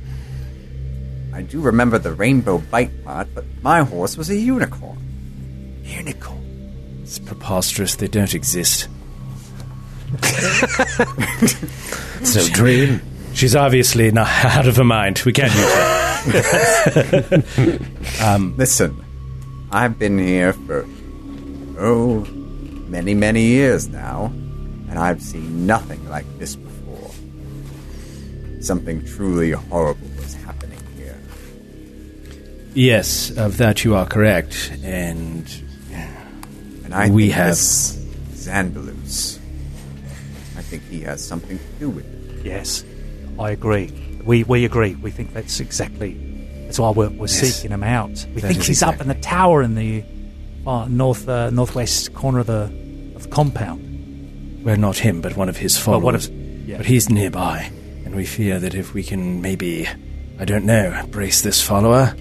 I 1.34 1.42
do 1.42 1.60
remember 1.60 1.98
the 1.98 2.14
rainbow 2.14 2.56
bite 2.56 3.04
part, 3.04 3.28
but 3.34 3.44
my 3.60 3.82
horse 3.82 4.16
was 4.16 4.30
a 4.30 4.36
unicorn. 4.36 5.82
Unicorn. 5.84 7.00
It's 7.02 7.18
preposterous. 7.18 7.96
They 7.96 8.08
don't 8.08 8.34
exist. 8.34 8.88
It's 12.20 12.34
no 12.34 12.48
dream. 12.54 13.00
She's 13.34 13.54
obviously 13.54 14.10
not 14.10 14.26
out 14.44 14.66
of 14.66 14.76
her 14.76 14.84
mind. 14.84 15.22
We 15.24 15.32
can't 15.32 15.52
use 15.54 15.72
her. 15.74 15.84
Um, 18.24 18.54
Listen, 18.56 19.04
I've 19.70 19.98
been 19.98 20.18
here 20.18 20.52
for, 20.52 20.84
oh, 21.78 22.24
many, 22.88 23.14
many 23.14 23.42
years 23.42 23.86
now, 23.88 24.26
and 24.88 24.98
I've 24.98 25.22
seen 25.22 25.66
nothing 25.66 26.06
like 26.08 26.26
this 26.38 26.56
before. 26.56 27.10
Something 28.60 29.04
truly 29.06 29.52
horrible 29.52 30.08
is 30.18 30.34
happening 30.34 30.80
here. 30.96 31.16
Yes, 32.74 33.30
of 33.36 33.58
that 33.58 33.84
you 33.84 33.94
are 33.94 34.06
correct. 34.06 34.72
And 34.82 35.46
And 36.84 36.92
I 36.94 37.08
We 37.10 37.24
think 37.26 37.34
have- 37.34 37.54
Xandalus. 37.54 39.37
I 40.78 40.80
think 40.80 41.00
he 41.00 41.06
has 41.06 41.26
something 41.26 41.58
to 41.58 41.64
do 41.80 41.90
with 41.90 42.06
it. 42.06 42.44
Yes, 42.46 42.84
I 43.38 43.50
agree. 43.50 43.90
We 44.24 44.44
we 44.44 44.64
agree. 44.64 44.94
We 44.94 45.10
think 45.10 45.32
that's 45.34 45.58
exactly 45.60 46.14
that's 46.66 46.78
why 46.78 46.90
we're, 46.90 47.08
we're 47.08 47.26
Yes. 47.26 47.40
seeking 47.56 47.72
him 47.72 47.82
out. 47.82 48.10
We 48.34 48.40
That 48.40 48.48
think 48.48 48.60
is 48.60 48.66
he's 48.68 48.82
up 48.82 49.00
in 49.00 49.08
the 49.08 49.14
tower 49.14 49.62
in 49.62 49.74
the 49.74 50.04
uh, 50.66 50.86
north 50.88 51.28
uh, 51.28 51.50
northwest 51.50 52.14
corner 52.14 52.38
of 52.40 52.46
the 52.46 52.70
of 53.16 53.22
the 53.24 53.28
compound. 53.28 54.62
well, 54.64 54.76
not 54.76 54.98
him, 54.98 55.20
but 55.20 55.36
one 55.36 55.48
of 55.48 55.56
his 55.56 55.74
Well, 55.76 56.00
followers. 56.00 56.04
one 56.04 56.14
of- 56.14 56.68
yeah. 56.68 56.76
But 56.76 56.86
he's 56.86 57.08
nearby, 57.10 57.70
and 58.04 58.14
we 58.14 58.24
fear 58.26 58.58
that 58.60 58.74
if 58.74 58.92
we 58.94 59.02
can 59.02 59.40
maybe, 59.42 59.88
I 60.38 60.44
don't 60.44 60.64
know, 60.66 61.02
brace 61.10 61.40
this 61.40 61.60
follower, 61.62 62.14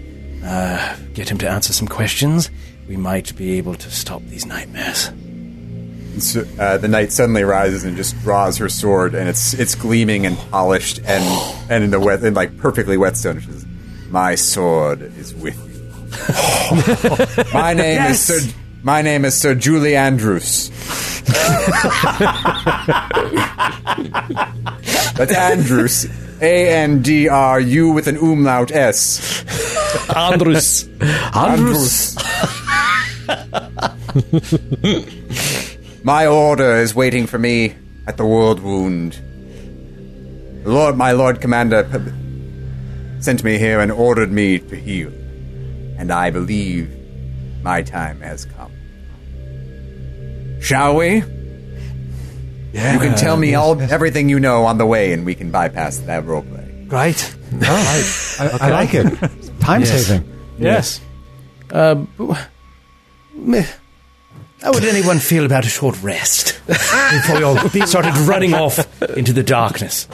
uh, 0.43 0.95
get 1.13 1.29
him 1.29 1.37
to 1.39 1.49
answer 1.49 1.73
some 1.73 1.87
questions, 1.87 2.49
we 2.87 2.95
might 2.97 3.35
be 3.35 3.57
able 3.57 3.75
to 3.75 3.91
stop 3.91 4.21
these 4.29 4.45
nightmares. 4.45 5.11
Uh, 6.59 6.77
the 6.77 6.87
knight 6.87 7.11
suddenly 7.11 7.43
rises 7.43 7.83
and 7.83 7.95
just 7.95 8.19
draws 8.21 8.57
her 8.57 8.69
sword, 8.69 9.13
and 9.15 9.29
it's 9.29 9.53
it's 9.53 9.75
gleaming 9.75 10.25
and 10.25 10.37
polished 10.51 10.99
and 11.05 11.23
and 11.69 11.83
in 11.83 11.91
the 11.91 11.99
wet 11.99 12.23
and 12.23 12.35
like 12.35 12.57
perfectly 12.57 12.97
whetstone. 12.97 13.39
She 13.39 13.47
says, 13.51 13.65
"My 14.09 14.35
sword 14.35 15.01
is 15.01 15.35
with 15.35 15.55
you." 15.55 15.73
my 17.53 17.73
name 17.73 17.95
Yes! 17.95 18.29
is 18.29 18.45
Sir. 18.45 18.53
My 18.83 19.01
name 19.01 19.25
is 19.25 19.35
Sir 19.35 19.53
Julie 19.55 19.95
Andrews. 19.95 20.69
That's 25.15 25.33
Andrews. 25.33 26.07
A 26.41 26.69
N 26.69 27.01
D 27.01 27.27
R 27.27 27.59
U 27.59 27.91
with 27.91 28.07
an 28.07 28.17
umlaut 28.17 28.71
S. 28.71 29.43
Andrus! 30.15 30.87
Andrews. 31.35 32.15
my 36.07 36.25
order 36.25 36.77
is 36.77 36.95
waiting 36.95 37.27
for 37.27 37.37
me 37.37 37.75
at 38.07 38.15
the 38.15 38.25
World 38.25 38.61
Wound. 38.61 39.19
Lord, 40.65 40.95
my 40.95 41.11
Lord 41.11 41.41
Commander, 41.41 41.83
p- 41.83 43.21
sent 43.21 43.43
me 43.43 43.57
here 43.57 43.79
and 43.81 43.91
ordered 43.91 44.31
me 44.31 44.59
to 44.59 44.75
heal, 44.75 45.09
and 45.99 46.11
I 46.11 46.29
believe 46.29 46.89
my 47.61 47.81
time 47.83 48.21
has 48.21 48.45
come. 48.45 48.71
Shall 50.61 50.95
we? 50.95 51.23
Yeah, 52.73 52.93
You 52.93 52.99
can 52.99 53.17
tell 53.17 53.35
me 53.37 53.55
all 53.55 53.79
everything 53.81 54.29
you 54.29 54.39
know 54.39 54.63
on 54.65 54.77
the 54.77 54.85
way, 54.85 55.11
and 55.13 55.25
we 55.25 55.35
can 55.35 55.51
bypass 55.51 55.97
that 55.99 56.23
roleplay. 56.23 56.87
great. 56.87 57.35
I, 57.61 58.57
I 58.61 58.69
like 58.71 58.93
it. 58.93 59.05
Time 59.59 59.83
saving. 59.85 60.23
Yes. 60.57 61.01
Uh, 61.71 61.95
b- 61.95 62.33
meh. 63.35 63.65
How 64.61 64.71
would 64.73 64.83
anyone 64.83 65.19
feel 65.19 65.45
about 65.45 65.65
a 65.65 65.69
short 65.69 66.01
rest 66.03 66.59
before 66.67 67.39
you 67.39 67.45
all 67.45 67.57
started 67.85 68.15
running 68.27 68.53
off 68.53 68.79
into 69.17 69.33
the 69.33 69.43
darkness? 69.43 70.07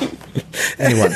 Anyone? 0.79 1.13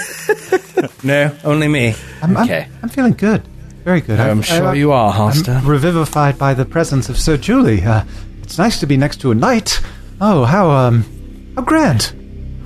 No, 1.03 1.35
only 1.43 1.67
me. 1.67 1.95
I'm, 2.21 2.35
I'm- 2.37 2.45
okay. 2.45 2.67
I'm, 2.83 2.89
feeling 2.89 3.13
good. 3.13 3.41
Very 3.83 4.01
good. 4.01 4.19
I'm 4.19 4.39
I- 4.39 4.43
sure 4.43 4.67
I- 4.67 4.73
you 4.75 4.91
are, 4.91 5.13
Halster. 5.13 5.57
I'm 5.57 5.65
revivified 5.67 6.37
by 6.37 6.53
the 6.53 6.65
presence 6.65 7.09
of 7.09 7.17
Sir 7.17 7.37
Julie. 7.37 7.83
Uh, 7.83 8.03
it's 8.43 8.57
nice 8.57 8.79
to 8.79 8.85
be 8.87 8.95
next 8.97 9.21
to 9.21 9.31
a 9.31 9.35
knight. 9.35 9.81
Oh, 10.21 10.45
how 10.45 10.69
um, 10.71 11.03
how 11.55 11.61
grand. 11.63 12.13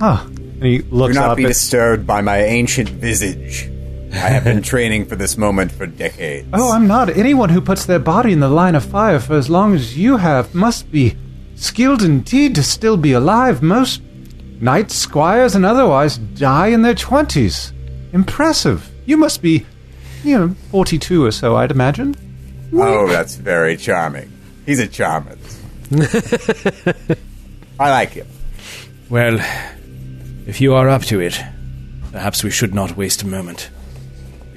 Oh, 0.00 0.24
and 0.28 0.62
he 0.64 0.78
Do 0.78 1.08
not 1.12 1.30
up. 1.30 1.36
be 1.36 1.44
at- 1.44 1.48
disturbed 1.48 2.06
by 2.06 2.20
my 2.20 2.38
ancient 2.38 2.88
visage. 2.88 3.68
I 4.12 4.28
have 4.28 4.44
been 4.44 4.62
training 4.62 5.06
for 5.06 5.16
this 5.16 5.36
moment 5.38 5.72
for 5.72 5.86
decades. 5.86 6.48
oh, 6.52 6.72
I'm 6.72 6.86
not. 6.86 7.08
Anyone 7.08 7.48
who 7.48 7.60
puts 7.60 7.86
their 7.86 7.98
body 7.98 8.32
in 8.32 8.40
the 8.40 8.48
line 8.48 8.74
of 8.74 8.84
fire 8.84 9.18
for 9.18 9.34
as 9.34 9.48
long 9.48 9.74
as 9.74 9.96
you 9.96 10.18
have 10.18 10.54
must 10.54 10.90
be 10.92 11.16
skilled 11.56 12.02
indeed 12.02 12.54
to 12.56 12.62
still 12.62 12.96
be 12.96 13.12
alive. 13.12 13.62
Most 13.62 14.02
knights, 14.60 14.94
squires, 14.94 15.54
and 15.54 15.64
otherwise 15.64 16.18
die 16.18 16.68
in 16.68 16.82
their 16.82 16.94
twenties. 16.94 17.72
Impressive. 18.12 18.90
You 19.06 19.16
must 19.16 19.40
be, 19.40 19.64
you 20.22 20.38
know, 20.38 20.54
forty-two 20.70 21.24
or 21.24 21.30
so, 21.32 21.56
I'd 21.56 21.70
imagine. 21.70 22.14
Oh, 22.74 23.08
that's 23.08 23.36
very 23.36 23.76
charming. 23.76 24.30
He's 24.66 24.78
a 24.78 24.86
charmer. 24.86 25.36
I 27.80 27.90
like 27.90 28.10
him. 28.10 28.26
Well, 29.10 29.38
if 30.46 30.60
you 30.60 30.74
are 30.74 30.88
up 30.88 31.02
to 31.04 31.20
it, 31.20 31.40
perhaps 32.12 32.44
we 32.44 32.50
should 32.50 32.74
not 32.74 32.96
waste 32.96 33.22
a 33.22 33.26
moment. 33.26 33.70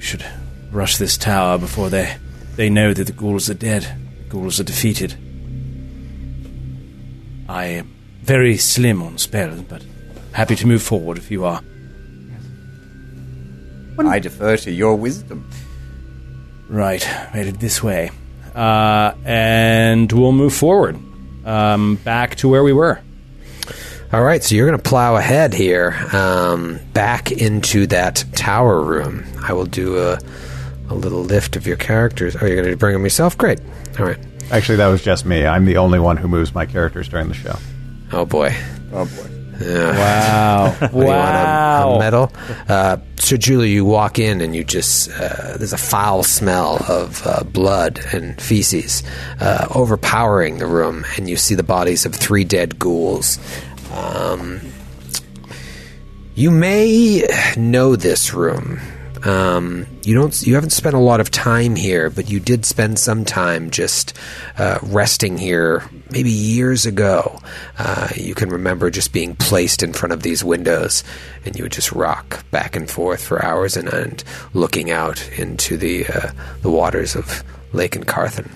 We 0.06 0.10
should 0.10 0.26
rush 0.70 0.98
this 0.98 1.18
tower 1.18 1.58
before 1.58 1.90
they 1.90 2.16
they 2.54 2.70
know 2.70 2.94
that 2.94 3.08
the 3.08 3.12
ghouls 3.12 3.50
are 3.50 3.54
dead. 3.54 3.82
The 4.22 4.28
ghouls 4.28 4.60
are 4.60 4.62
defeated. 4.62 5.16
I 7.48 7.64
am 7.64 7.92
very 8.22 8.56
slim 8.56 9.02
on 9.02 9.18
spells, 9.18 9.62
but 9.62 9.84
happy 10.30 10.54
to 10.54 10.66
move 10.68 10.84
forward 10.84 11.18
if 11.18 11.32
you 11.32 11.44
are. 11.44 11.60
I 13.98 14.20
defer 14.20 14.56
to 14.58 14.70
your 14.70 14.94
wisdom. 14.94 15.50
Right, 16.68 17.02
headed 17.02 17.58
this 17.58 17.82
way. 17.82 18.12
Uh, 18.54 19.12
and 19.24 20.12
we'll 20.12 20.30
move 20.30 20.54
forward 20.54 20.96
um, 21.44 21.96
back 22.04 22.36
to 22.36 22.48
where 22.48 22.62
we 22.62 22.72
were. 22.72 23.00
All 24.12 24.22
right, 24.22 24.42
so 24.42 24.54
you're 24.54 24.68
going 24.68 24.78
to 24.80 24.88
plow 24.88 25.16
ahead 25.16 25.52
here, 25.52 25.92
um, 26.12 26.78
back 26.92 27.32
into 27.32 27.86
that 27.88 28.24
tower 28.34 28.80
room. 28.80 29.24
I 29.42 29.52
will 29.52 29.66
do 29.66 29.98
a, 29.98 30.18
a 30.88 30.94
little 30.94 31.22
lift 31.24 31.56
of 31.56 31.66
your 31.66 31.76
characters. 31.76 32.36
Oh, 32.40 32.46
you're 32.46 32.56
going 32.56 32.70
to 32.70 32.76
bring 32.76 32.92
them 32.92 33.02
yourself? 33.02 33.36
Great. 33.36 33.60
All 33.98 34.06
right. 34.06 34.18
Actually, 34.52 34.76
that 34.76 34.86
was 34.86 35.02
just 35.02 35.26
me. 35.26 35.44
I'm 35.44 35.64
the 35.64 35.76
only 35.78 35.98
one 35.98 36.16
who 36.16 36.28
moves 36.28 36.54
my 36.54 36.66
characters 36.66 37.08
during 37.08 37.26
the 37.28 37.34
show. 37.34 37.56
Oh 38.12 38.24
boy. 38.24 38.54
Oh 38.92 39.04
boy. 39.06 39.30
Wow. 39.60 40.76
What 40.78 40.90
do 40.92 40.98
you 40.98 41.04
want, 41.06 41.08
a- 41.08 41.08
wow. 41.08 41.94
a, 41.94 41.98
medal? 41.98 42.32
Uh, 42.68 42.98
so, 43.16 43.36
Julie, 43.36 43.70
you 43.70 43.84
walk 43.84 44.18
in 44.20 44.40
and 44.40 44.54
you 44.54 44.62
just, 44.62 45.10
uh, 45.10 45.56
there's 45.56 45.72
a 45.72 45.78
foul 45.78 46.22
smell 46.22 46.76
of 46.88 47.26
uh, 47.26 47.42
blood 47.42 47.98
and 48.12 48.40
feces 48.40 49.02
uh, 49.40 49.66
overpowering 49.74 50.58
the 50.58 50.66
room, 50.66 51.04
and 51.16 51.28
you 51.28 51.36
see 51.36 51.54
the 51.56 51.64
bodies 51.64 52.06
of 52.06 52.14
three 52.14 52.44
dead 52.44 52.78
ghouls. 52.78 53.38
Um, 53.96 54.60
you 56.34 56.50
may 56.50 57.26
know 57.56 57.96
this 57.96 58.34
room. 58.34 58.78
Um, 59.24 59.86
you 60.04 60.14
don't. 60.14 60.46
You 60.46 60.54
haven't 60.54 60.70
spent 60.70 60.94
a 60.94 61.00
lot 61.00 61.18
of 61.18 61.30
time 61.30 61.74
here, 61.74 62.10
but 62.10 62.30
you 62.30 62.38
did 62.38 62.64
spend 62.64 62.98
some 62.98 63.24
time 63.24 63.70
just 63.70 64.12
uh, 64.58 64.78
resting 64.82 65.38
here. 65.38 65.82
Maybe 66.10 66.30
years 66.30 66.86
ago, 66.86 67.40
uh, 67.78 68.08
you 68.14 68.34
can 68.34 68.50
remember 68.50 68.90
just 68.90 69.12
being 69.12 69.34
placed 69.34 69.82
in 69.82 69.94
front 69.94 70.12
of 70.12 70.22
these 70.22 70.44
windows, 70.44 71.02
and 71.44 71.56
you 71.56 71.64
would 71.64 71.72
just 71.72 71.90
rock 71.92 72.48
back 72.50 72.76
and 72.76 72.88
forth 72.88 73.24
for 73.24 73.44
hours 73.44 73.76
and 73.76 73.92
end, 73.92 74.22
looking 74.52 74.90
out 74.90 75.28
into 75.30 75.76
the 75.76 76.06
uh, 76.06 76.30
the 76.60 76.70
waters 76.70 77.16
of 77.16 77.42
Lake 77.72 77.92
Encarthan. 77.92 78.50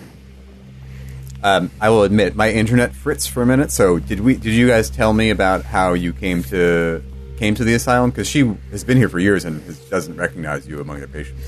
Um, 1.42 1.70
I 1.80 1.88
will 1.90 2.02
admit, 2.02 2.36
my 2.36 2.50
internet 2.50 2.94
fritz 2.94 3.26
for 3.26 3.42
a 3.42 3.46
minute. 3.46 3.70
So, 3.70 3.98
did 3.98 4.20
we? 4.20 4.34
Did 4.34 4.52
you 4.52 4.66
guys 4.68 4.90
tell 4.90 5.12
me 5.12 5.30
about 5.30 5.64
how 5.64 5.94
you 5.94 6.12
came 6.12 6.42
to 6.44 7.02
came 7.38 7.54
to 7.54 7.64
the 7.64 7.74
asylum? 7.74 8.10
Because 8.10 8.28
she 8.28 8.40
has 8.70 8.84
been 8.84 8.98
here 8.98 9.08
for 9.08 9.18
years 9.18 9.44
and 9.46 9.62
has, 9.62 9.78
doesn't 9.88 10.16
recognize 10.16 10.68
you 10.68 10.80
among 10.80 11.00
the 11.00 11.08
patients. 11.08 11.40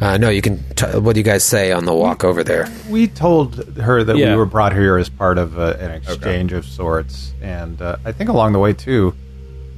Uh, 0.00 0.18
no, 0.18 0.28
you 0.30 0.40
can. 0.42 0.62
T- 0.74 0.98
what 0.98 1.14
do 1.14 1.20
you 1.20 1.24
guys 1.24 1.44
say 1.44 1.72
on 1.72 1.84
the 1.84 1.94
walk 1.94 2.22
over 2.24 2.44
there? 2.44 2.68
We 2.88 3.08
told 3.08 3.56
her 3.78 4.04
that 4.04 4.16
Yeah. 4.16 4.30
we 4.32 4.36
were 4.36 4.46
brought 4.46 4.72
here 4.72 4.96
as 4.96 5.08
part 5.08 5.38
of 5.38 5.58
uh, 5.58 5.76
an 5.80 5.90
exchange 5.92 6.52
of 6.52 6.64
sorts, 6.64 7.32
and 7.42 7.80
uh, 7.82 7.96
I 8.04 8.12
think 8.12 8.30
along 8.30 8.52
the 8.52 8.58
way 8.60 8.72
too, 8.72 9.14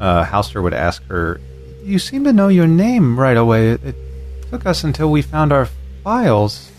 uh, 0.01 0.25
Halster 0.25 0.63
would 0.63 0.75
ask 0.75 1.03
her, 1.05 1.41
"You 1.83 1.99
seem 1.99 2.25
to 2.25 2.33
know 2.33 2.49
your 2.49 2.67
name 2.67 3.19
right 3.19 3.37
away. 3.37 3.71
It, 3.71 3.85
it 3.85 3.97
took 4.51 4.67
us 4.67 4.85
until 4.85 5.11
we 5.11 5.23
found 5.23 5.51
our 5.53 5.69
files 6.03 6.71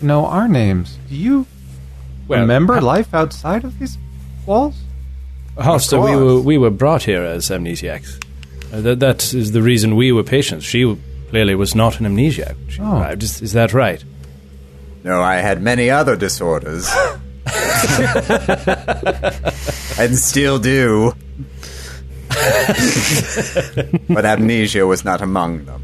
to 0.00 0.06
know 0.06 0.26
our 0.26 0.48
names. 0.48 0.98
Do 1.08 1.14
you 1.16 1.36
Well, 1.36 1.46
remember 2.40 2.74
ha- 2.74 2.80
life 2.80 3.14
outside 3.14 3.64
of 3.64 3.78
these 3.78 3.96
walls?" 4.46 4.74
Halster, 5.56 5.98
we 6.02 6.10
course. 6.12 6.16
were 6.20 6.40
we 6.40 6.58
were 6.58 6.70
brought 6.70 7.02
here 7.04 7.22
as 7.22 7.48
amnesiacs. 7.50 8.18
Uh, 8.72 8.80
that 8.80 9.00
that 9.00 9.34
is 9.34 9.52
the 9.52 9.62
reason 9.62 9.96
we 9.96 10.10
were 10.12 10.22
patients. 10.24 10.64
She 10.64 10.96
clearly 11.30 11.54
was 11.54 11.74
not 11.74 12.00
an 12.00 12.06
amnesiac. 12.06 12.56
She 12.68 12.80
Oh. 12.80 12.98
arrived. 12.98 13.22
Is, 13.22 13.40
is 13.42 13.52
that 13.52 13.72
right? 13.74 14.02
No, 15.04 15.20
I 15.20 15.36
had 15.36 15.60
many 15.62 15.90
other 15.90 16.16
disorders, 16.16 16.88
and 19.98 20.16
still 20.16 20.58
do. 20.58 21.12
but 24.08 24.24
amnesia 24.24 24.86
was 24.86 25.04
not 25.04 25.20
among 25.20 25.64
them. 25.64 25.82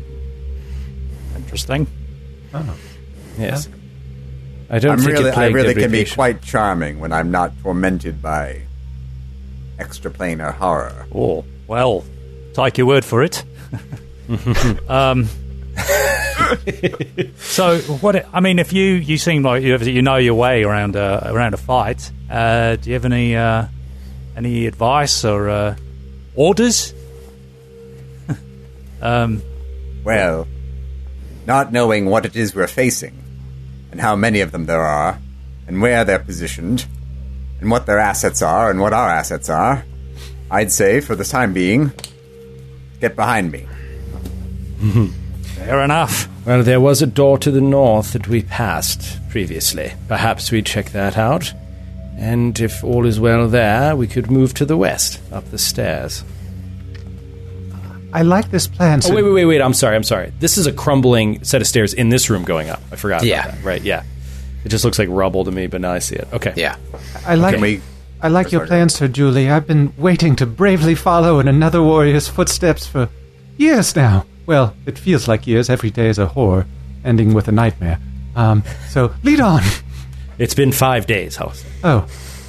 Interesting. 1.37 1.87
Oh. 2.55 2.75
Yes. 3.39 3.69
I 4.71 4.79
don't 4.79 4.93
I'm 4.93 4.99
think 4.99 5.19
really, 5.19 5.31
I 5.31 5.47
really 5.47 5.75
can 5.75 5.91
be 5.91 6.05
quite 6.05 6.43
charming 6.43 7.01
when 7.01 7.13
I'm 7.13 7.31
not 7.31 7.53
tormented 7.63 8.21
by 8.21 8.63
extraplanar 9.79 10.53
horror. 10.55 11.07
Oh, 11.15 11.45
well, 11.67 12.05
take 12.53 12.77
your 12.79 12.87
word 12.87 13.05
for 13.05 13.23
it. 13.23 13.45
um, 14.89 15.29
so 17.39 17.79
what? 18.01 18.27
I 18.35 18.41
mean, 18.41 18.59
if 18.59 18.73
you 18.73 18.85
you 18.95 19.17
seem 19.19 19.43
like 19.43 19.63
you 19.63 19.77
you 19.79 20.03
know 20.03 20.17
your 20.17 20.35
way 20.35 20.65
around 20.65 20.97
a 20.97 21.33
around 21.33 21.55
a 21.55 21.57
fight, 21.57 22.11
uh, 22.31 22.77
do 22.77 22.91
you 22.91 22.95
have 22.95 23.05
any 23.05 23.37
uh, 23.37 23.67
any 24.37 24.67
advice 24.67 25.25
or 25.25 25.49
uh, 25.49 25.77
orders? 26.35 26.93
um, 29.03 29.43
Well, 30.05 30.47
not 31.47 31.73
knowing 31.73 32.07
what 32.07 32.27
it 32.27 32.37
is 32.37 32.55
we're 32.55 32.67
facing, 32.67 33.17
and 33.91 34.01
how 34.01 34.17
many 34.17 34.41
of 34.41 34.53
them 34.53 34.67
there 34.67 34.83
are, 34.83 35.19
and 35.67 35.81
where 35.83 36.05
they're 36.05 36.19
positioned, 36.19 36.87
and 37.61 37.71
what 37.71 37.87
their 37.87 37.99
assets 37.99 38.43
are, 38.43 38.71
and 38.71 38.81
what 38.81 38.93
our 38.93 39.09
assets 39.09 39.49
are, 39.49 39.85
I'd 40.51 40.73
say, 40.73 41.01
for 41.01 41.15
the 41.15 41.25
time 41.25 41.53
being, 41.53 41.93
get 43.01 43.17
behind 43.17 43.53
me. 43.53 43.67
fair 45.55 45.83
enough. 45.83 46.29
Well, 46.47 46.63
there 46.63 46.81
was 46.81 47.03
a 47.03 47.07
door 47.07 47.37
to 47.39 47.51
the 47.51 47.61
north 47.61 48.13
that 48.13 48.29
we 48.29 48.43
passed 48.43 49.19
previously. 49.29 49.93
Perhaps 50.07 50.51
we 50.51 50.63
check 50.63 50.91
that 50.93 51.19
out. 51.19 51.53
And 52.17 52.59
if 52.59 52.83
all 52.83 53.07
is 53.07 53.21
well 53.21 53.49
there, 53.49 53.95
we 53.95 54.07
could 54.07 54.31
move 54.31 54.55
to 54.55 54.65
the 54.65 54.77
west, 54.77 55.21
up 55.31 55.51
the 55.51 55.59
stairs. 55.59 56.25
I 58.19 58.23
like 58.23 58.51
this 58.51 58.67
plan. 58.67 59.01
Oh, 59.05 59.15
wait, 59.15 59.23
wait, 59.23 59.31
wait, 59.33 59.45
wait. 59.45 59.61
I'm 59.63 59.73
sorry, 59.73 59.95
I'm 59.95 60.03
sorry. 60.03 60.33
This 60.41 60.59
is 60.59 60.67
a 60.67 60.73
crumbling 60.73 61.45
set 61.45 61.61
of 61.61 61.69
stairs 61.69 61.95
in 61.95 62.09
this 62.09 62.29
room 62.29 62.43
going 62.43 62.69
up. 62.69 62.83
I 62.91 62.97
forgot 62.97 63.23
Yeah. 63.23 63.45
about 63.45 63.55
that. 63.55 63.65
Right, 63.65 63.81
yeah. 63.83 64.03
It 64.65 64.71
just 64.71 64.85
looks 64.85 64.99
like 64.99 65.09
rubble 65.09 65.45
to 65.45 65.53
me, 65.53 65.69
but 65.69 65.81
now 65.81 65.93
I 65.93 66.01
see 66.01 66.17
it. 66.17 66.27
Okay. 66.33 66.53
Yeah. 66.57 66.75
I 67.25 67.37
like 67.37 67.55
Can 67.55 67.63
we? 67.63 67.81
I 68.21 68.27
like 68.27 68.51
your 68.51 68.63
Sorry. 68.63 68.69
plan, 68.69 68.89
Sir 68.89 69.07
Julie. 69.07 69.49
I've 69.49 69.69
been 69.69 69.93
waiting 69.97 70.35
to 70.37 70.47
bravely 70.47 70.97
follow 70.97 71.39
in 71.39 71.47
another 71.47 71.81
warrior's 71.81 72.27
footsteps 72.27 72.89
for 72.89 73.09
years 73.57 73.95
now. 73.95 74.27
Well, 74.47 74.75
it 74.85 74.99
feels 74.99 75.29
like 75.29 75.47
years. 75.47 75.71
Every 75.71 75.91
day 75.91 76.09
is 76.09 76.19
a 76.19 76.27
horror, 76.27 76.67
ending 77.05 77.35
with 77.35 77.47
a 77.47 77.53
nightmare. 77.53 78.01
Um, 78.35 78.65
so 78.89 79.13
lead 79.23 79.39
on. 79.41 79.63
It's 80.39 80.55
been 80.55 80.73
five 80.73 81.07
days, 81.07 81.37
House. 81.37 81.65
Oh, 81.85 82.01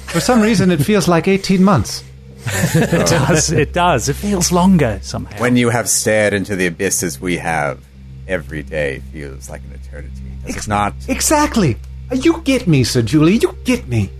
for 0.06 0.18
some 0.20 0.40
reason 0.40 0.70
it 0.72 0.78
feels 0.78 1.06
like 1.06 1.28
18 1.28 1.62
months. 1.62 2.02
It 2.74 3.06
does. 3.06 3.50
It 3.52 3.72
does. 3.72 4.08
It 4.08 4.14
feels 4.14 4.50
longer 4.52 4.98
somehow. 5.02 5.38
When 5.40 5.56
you 5.56 5.68
have 5.70 5.88
stared 5.88 6.32
into 6.32 6.56
the 6.56 6.66
abyss 6.66 7.02
as 7.02 7.20
we 7.20 7.36
have, 7.38 7.80
every 8.28 8.62
day 8.62 9.00
feels 9.12 9.50
like 9.50 9.62
an 9.62 9.72
eternity. 9.72 10.22
Does 10.46 10.56
it 10.56 10.68
not? 10.68 10.94
Exactly. 11.08 11.76
You 12.12 12.40
get 12.42 12.66
me, 12.66 12.84
Sir 12.84 13.02
Julie. 13.02 13.36
You 13.36 13.54
get 13.64 13.86
me. 13.86 14.10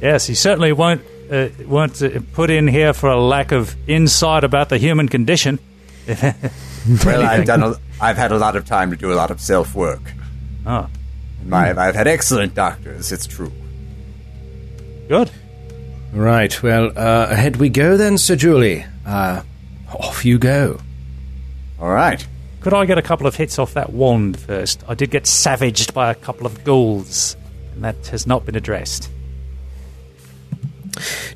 Yes, 0.00 0.28
you 0.28 0.34
certainly 0.34 0.72
won't 0.72 1.02
uh, 1.30 1.48
weren't 1.66 2.00
uh, 2.02 2.20
put 2.32 2.50
in 2.50 2.66
here 2.68 2.92
for 2.92 3.08
a 3.10 3.20
lack 3.20 3.52
of 3.52 3.76
insight 3.88 4.44
about 4.44 4.68
the 4.68 4.78
human 4.78 5.08
condition. 5.08 5.58
Well, 7.04 7.22
I've 7.22 7.44
done. 7.44 7.62
A, 7.62 7.74
I've 8.00 8.16
had 8.16 8.32
a 8.32 8.38
lot 8.38 8.56
of 8.56 8.64
time 8.64 8.90
to 8.92 8.96
do 8.96 9.12
a 9.12 9.16
lot 9.16 9.30
of 9.30 9.42
self 9.42 9.74
work. 9.74 10.00
Oh, 10.64 10.88
My, 11.44 11.68
I've 11.78 11.94
had 11.94 12.06
excellent 12.06 12.54
doctors. 12.54 13.12
It's 13.12 13.26
true. 13.26 13.52
good. 15.08 15.30
Right, 16.12 16.62
well, 16.62 16.86
uh, 16.96 17.26
ahead 17.30 17.56
we 17.56 17.68
go 17.68 17.96
then, 17.96 18.16
Sir 18.18 18.34
Julie. 18.36 18.84
Uh, 19.06 19.42
off 19.92 20.24
you 20.24 20.38
go. 20.38 20.80
All 21.80 21.90
right. 21.90 22.26
Could 22.60 22.74
I 22.74 22.86
get 22.86 22.98
a 22.98 23.02
couple 23.02 23.26
of 23.26 23.36
hits 23.36 23.58
off 23.58 23.74
that 23.74 23.92
wand 23.92 24.38
first? 24.38 24.82
I 24.88 24.94
did 24.94 25.10
get 25.10 25.26
savaged 25.26 25.94
by 25.94 26.10
a 26.10 26.14
couple 26.14 26.46
of 26.46 26.64
ghouls, 26.64 27.36
and 27.74 27.84
that 27.84 28.08
has 28.08 28.26
not 28.26 28.44
been 28.46 28.56
addressed. 28.56 29.10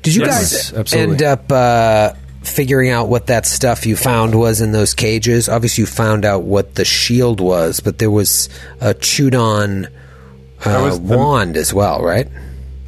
Did 0.01 0.15
you 0.15 0.23
Yes, 0.25 0.71
guys 0.71 0.79
absolutely. 0.79 1.13
end 1.13 1.23
up 1.23 1.51
uh, 1.51 2.13
figuring 2.41 2.89
out 2.89 3.07
what 3.07 3.27
that 3.27 3.45
stuff 3.45 3.85
you 3.85 3.95
found 3.95 4.35
was 4.35 4.59
in 4.59 4.71
those 4.73 4.93
cages? 4.93 5.47
Obviously, 5.47 5.83
you 5.83 5.85
found 5.85 6.25
out 6.25 6.43
what 6.43 6.75
the 6.75 6.83
shield 6.83 7.39
was, 7.39 7.79
but 7.79 7.99
there 7.99 8.11
was 8.11 8.49
a 8.81 8.93
chewed 8.93 9.35
on 9.35 9.85
uh, 10.65 10.81
was 10.83 10.99
the- 10.99 11.15
wand 11.17 11.55
as 11.55 11.73
well, 11.73 12.01
right? 12.01 12.27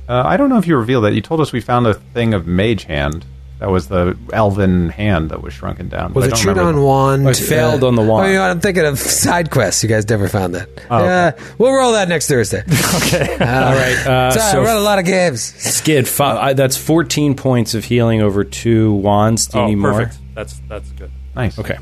Uh, 0.07 0.21
I 0.25 0.37
don't 0.37 0.49
know 0.49 0.57
if 0.57 0.67
you 0.67 0.77
revealed 0.77 1.03
that. 1.05 1.13
You 1.13 1.21
told 1.21 1.41
us 1.41 1.51
we 1.51 1.61
found 1.61 1.87
a 1.87 1.93
thing 1.93 2.33
of 2.33 2.45
mage 2.45 2.83
hand. 2.83 3.25
That 3.59 3.69
was 3.71 3.87
the 3.87 4.17
elven 4.33 4.89
hand 4.89 5.31
that 5.31 5.41
was 5.41 5.53
shrunken 5.53 5.87
down. 5.87 6.13
Was 6.13 6.25
it 6.25 6.27
I 6.27 6.27
a 6.27 6.29
don't 6.31 6.39
chewed 6.39 6.47
remember 6.57 6.69
on 6.69 6.75
the- 6.75 6.81
wand? 6.85 7.29
I 7.29 7.33
failed 7.33 7.83
on 7.85 7.95
the 7.95 8.01
wand. 8.01 8.27
Oh, 8.27 8.29
yeah, 8.29 8.49
I'm 8.49 8.59
thinking 8.59 8.83
of 8.85 8.99
side 8.99 9.49
quests. 9.49 9.81
You 9.81 9.87
guys 9.87 10.07
never 10.09 10.27
found 10.27 10.55
that. 10.55 10.67
Oh, 10.91 10.97
okay. 10.97 11.05
yeah, 11.05 11.53
we'll 11.57 11.71
roll 11.71 11.93
that 11.93 12.09
next 12.09 12.27
Thursday. 12.27 12.63
Okay. 12.95 13.33
All 13.33 13.37
right, 13.37 14.07
uh, 14.07 14.31
so, 14.31 14.39
so- 14.39 14.61
I 14.61 14.65
run 14.65 14.75
a 14.75 14.81
lot 14.81 14.99
of 14.99 15.05
games. 15.05 15.41
Skid, 15.41 16.07
fi- 16.07 16.49
I, 16.49 16.53
that's 16.53 16.75
14 16.75 17.35
points 17.35 17.73
of 17.75 17.85
healing 17.85 18.21
over 18.21 18.43
two 18.43 18.93
wands. 18.93 19.47
Do 19.47 19.57
you 19.57 19.63
oh, 19.63 19.67
need 19.67 19.75
more? 19.75 19.91
perfect. 19.93 20.17
That's 20.33 20.59
that's 20.67 20.91
good. 20.91 21.11
Nice. 21.35 21.57
Okay. 21.57 21.77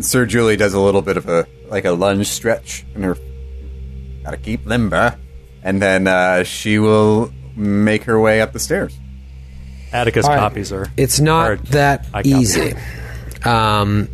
Sir 0.00 0.26
Julie 0.26 0.56
does 0.56 0.74
a 0.74 0.80
little 0.80 1.02
bit 1.02 1.16
of 1.16 1.28
a 1.28 1.46
like 1.68 1.84
a 1.84 1.92
lunge 1.92 2.26
stretch, 2.26 2.84
and 2.94 3.04
her 3.04 3.16
gotta 4.24 4.38
keep 4.38 4.64
limber, 4.66 5.16
and 5.62 5.80
then 5.80 6.06
uh, 6.06 6.44
she 6.44 6.78
will 6.78 7.32
make 7.56 8.04
her 8.04 8.18
way 8.20 8.40
up 8.40 8.52
the 8.52 8.58
stairs. 8.60 8.96
Atticus 9.92 10.24
All 10.24 10.30
right. 10.30 10.38
copies 10.38 10.70
her. 10.70 10.86
It's 10.96 11.18
not 11.20 11.42
hard. 11.44 11.66
that 11.68 12.06
I 12.14 12.22
copy. 12.22 12.30
easy. 12.30 12.74
um, 13.44 14.08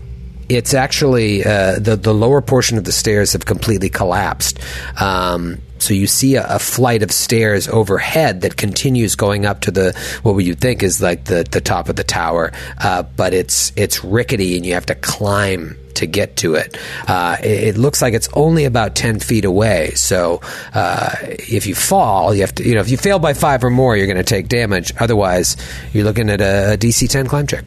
it's 0.49 0.75
actually 0.75 1.45
uh, 1.45 1.79
the 1.79 1.97
the 1.97 2.15
lower 2.15 2.41
portion 2.41 2.79
of 2.79 2.85
the 2.85 2.93
stairs 2.93 3.33
have 3.33 3.45
completely 3.45 3.89
collapsed. 3.89 4.59
Um, 5.01 5.59
so 5.79 5.95
you 5.95 6.07
see 6.07 6.37
a, 6.37 6.47
a 6.47 6.59
flight 6.59 7.03
of 7.03 7.13
stairs 7.13 7.69
overhead 7.69 8.43
that 8.43 8.57
continues 8.57 9.15
going 9.15 9.47
up 9.47 9.61
to 9.63 9.71
the 9.71 9.93
what 10.23 10.35
would 10.35 10.47
you 10.47 10.55
think 10.55 10.83
is 10.83 11.01
like 11.01 11.25
the 11.25 11.47
the 11.51 11.61
top 11.61 11.89
of 11.89 11.97
the 11.97 12.05
tower, 12.05 12.53
uh, 12.79 13.03
but 13.03 13.35
it's 13.35 13.73
it's 13.77 14.05
rickety 14.05 14.57
and 14.57 14.65
you 14.67 14.75
have 14.75 14.87
to 14.87 14.95
climb 14.95 15.77
to 15.95 16.07
get 16.07 16.37
to 16.37 16.55
it. 16.55 16.77
Uh, 17.09 17.37
it, 17.41 17.69
it 17.69 17.77
looks 17.77 18.03
like 18.03 18.15
it's 18.15 18.29
only 18.35 18.65
about 18.65 18.95
ten 18.95 19.19
feet 19.19 19.45
away. 19.45 19.93
So 19.95 20.41
uh, 20.75 21.15
if 21.23 21.67
you 21.67 21.75
fall, 21.75 22.35
you 22.35 22.43
have 22.43 22.55
to 22.57 22.65
you 22.67 22.75
know 22.75 22.81
if 22.81 22.91
you 22.91 22.97
fail 22.97 23.19
by 23.19 23.35
five 23.35 23.65
or 23.65 23.71
more, 23.71 23.97
you're 23.97 24.07
going 24.07 24.17
to 24.17 24.25
take 24.25 24.49
damage. 24.49 24.93
Otherwise, 24.99 25.57
you're 25.93 26.05
looking 26.05 26.31
at 26.31 26.41
a, 26.41 26.75
a 26.75 26.77
DC 26.77 27.09
ten 27.09 27.27
climb 27.27 27.47
check. 27.47 27.65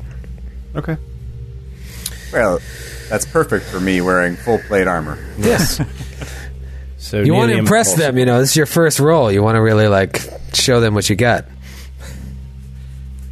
Okay. 0.76 0.98
Well, 2.32 2.60
that's 3.10 3.26
perfect 3.26 3.66
for 3.66 3.80
me 3.80 4.02
wearing 4.02 4.36
full 4.36 4.60
plate 4.60 4.88
armor. 4.88 5.18
Yes. 5.38 5.82
So 7.00 7.22
You 7.22 7.34
want 7.34 7.52
to 7.52 7.58
impress 7.58 7.88
impossible. 7.88 8.06
them, 8.12 8.18
you 8.20 8.26
know. 8.26 8.40
This 8.40 8.52
is 8.52 8.56
your 8.58 8.66
first 8.68 9.00
roll. 9.00 9.32
You 9.32 9.42
want 9.42 9.56
to 9.56 9.62
really 9.62 9.88
like 9.88 10.22
show 10.54 10.80
them 10.82 10.94
what 10.94 11.10
you 11.10 11.16
got. 11.16 11.46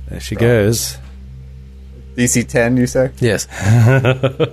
There 0.08 0.20
she 0.20 0.36
goes. 0.36 0.98
DC 2.16 2.48
10, 2.48 2.78
you 2.78 2.88
say? 2.88 3.12
Yes. 3.20 3.48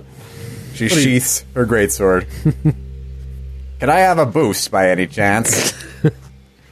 She 0.75 0.89
sheaths 0.89 1.45
her 1.53 1.65
greatsword. 1.65 2.27
Can 3.79 3.89
I 3.89 3.99
have 3.99 4.17
a 4.17 4.25
boost 4.25 4.69
by 4.71 4.89
any 4.89 5.07
chance? 5.07 5.73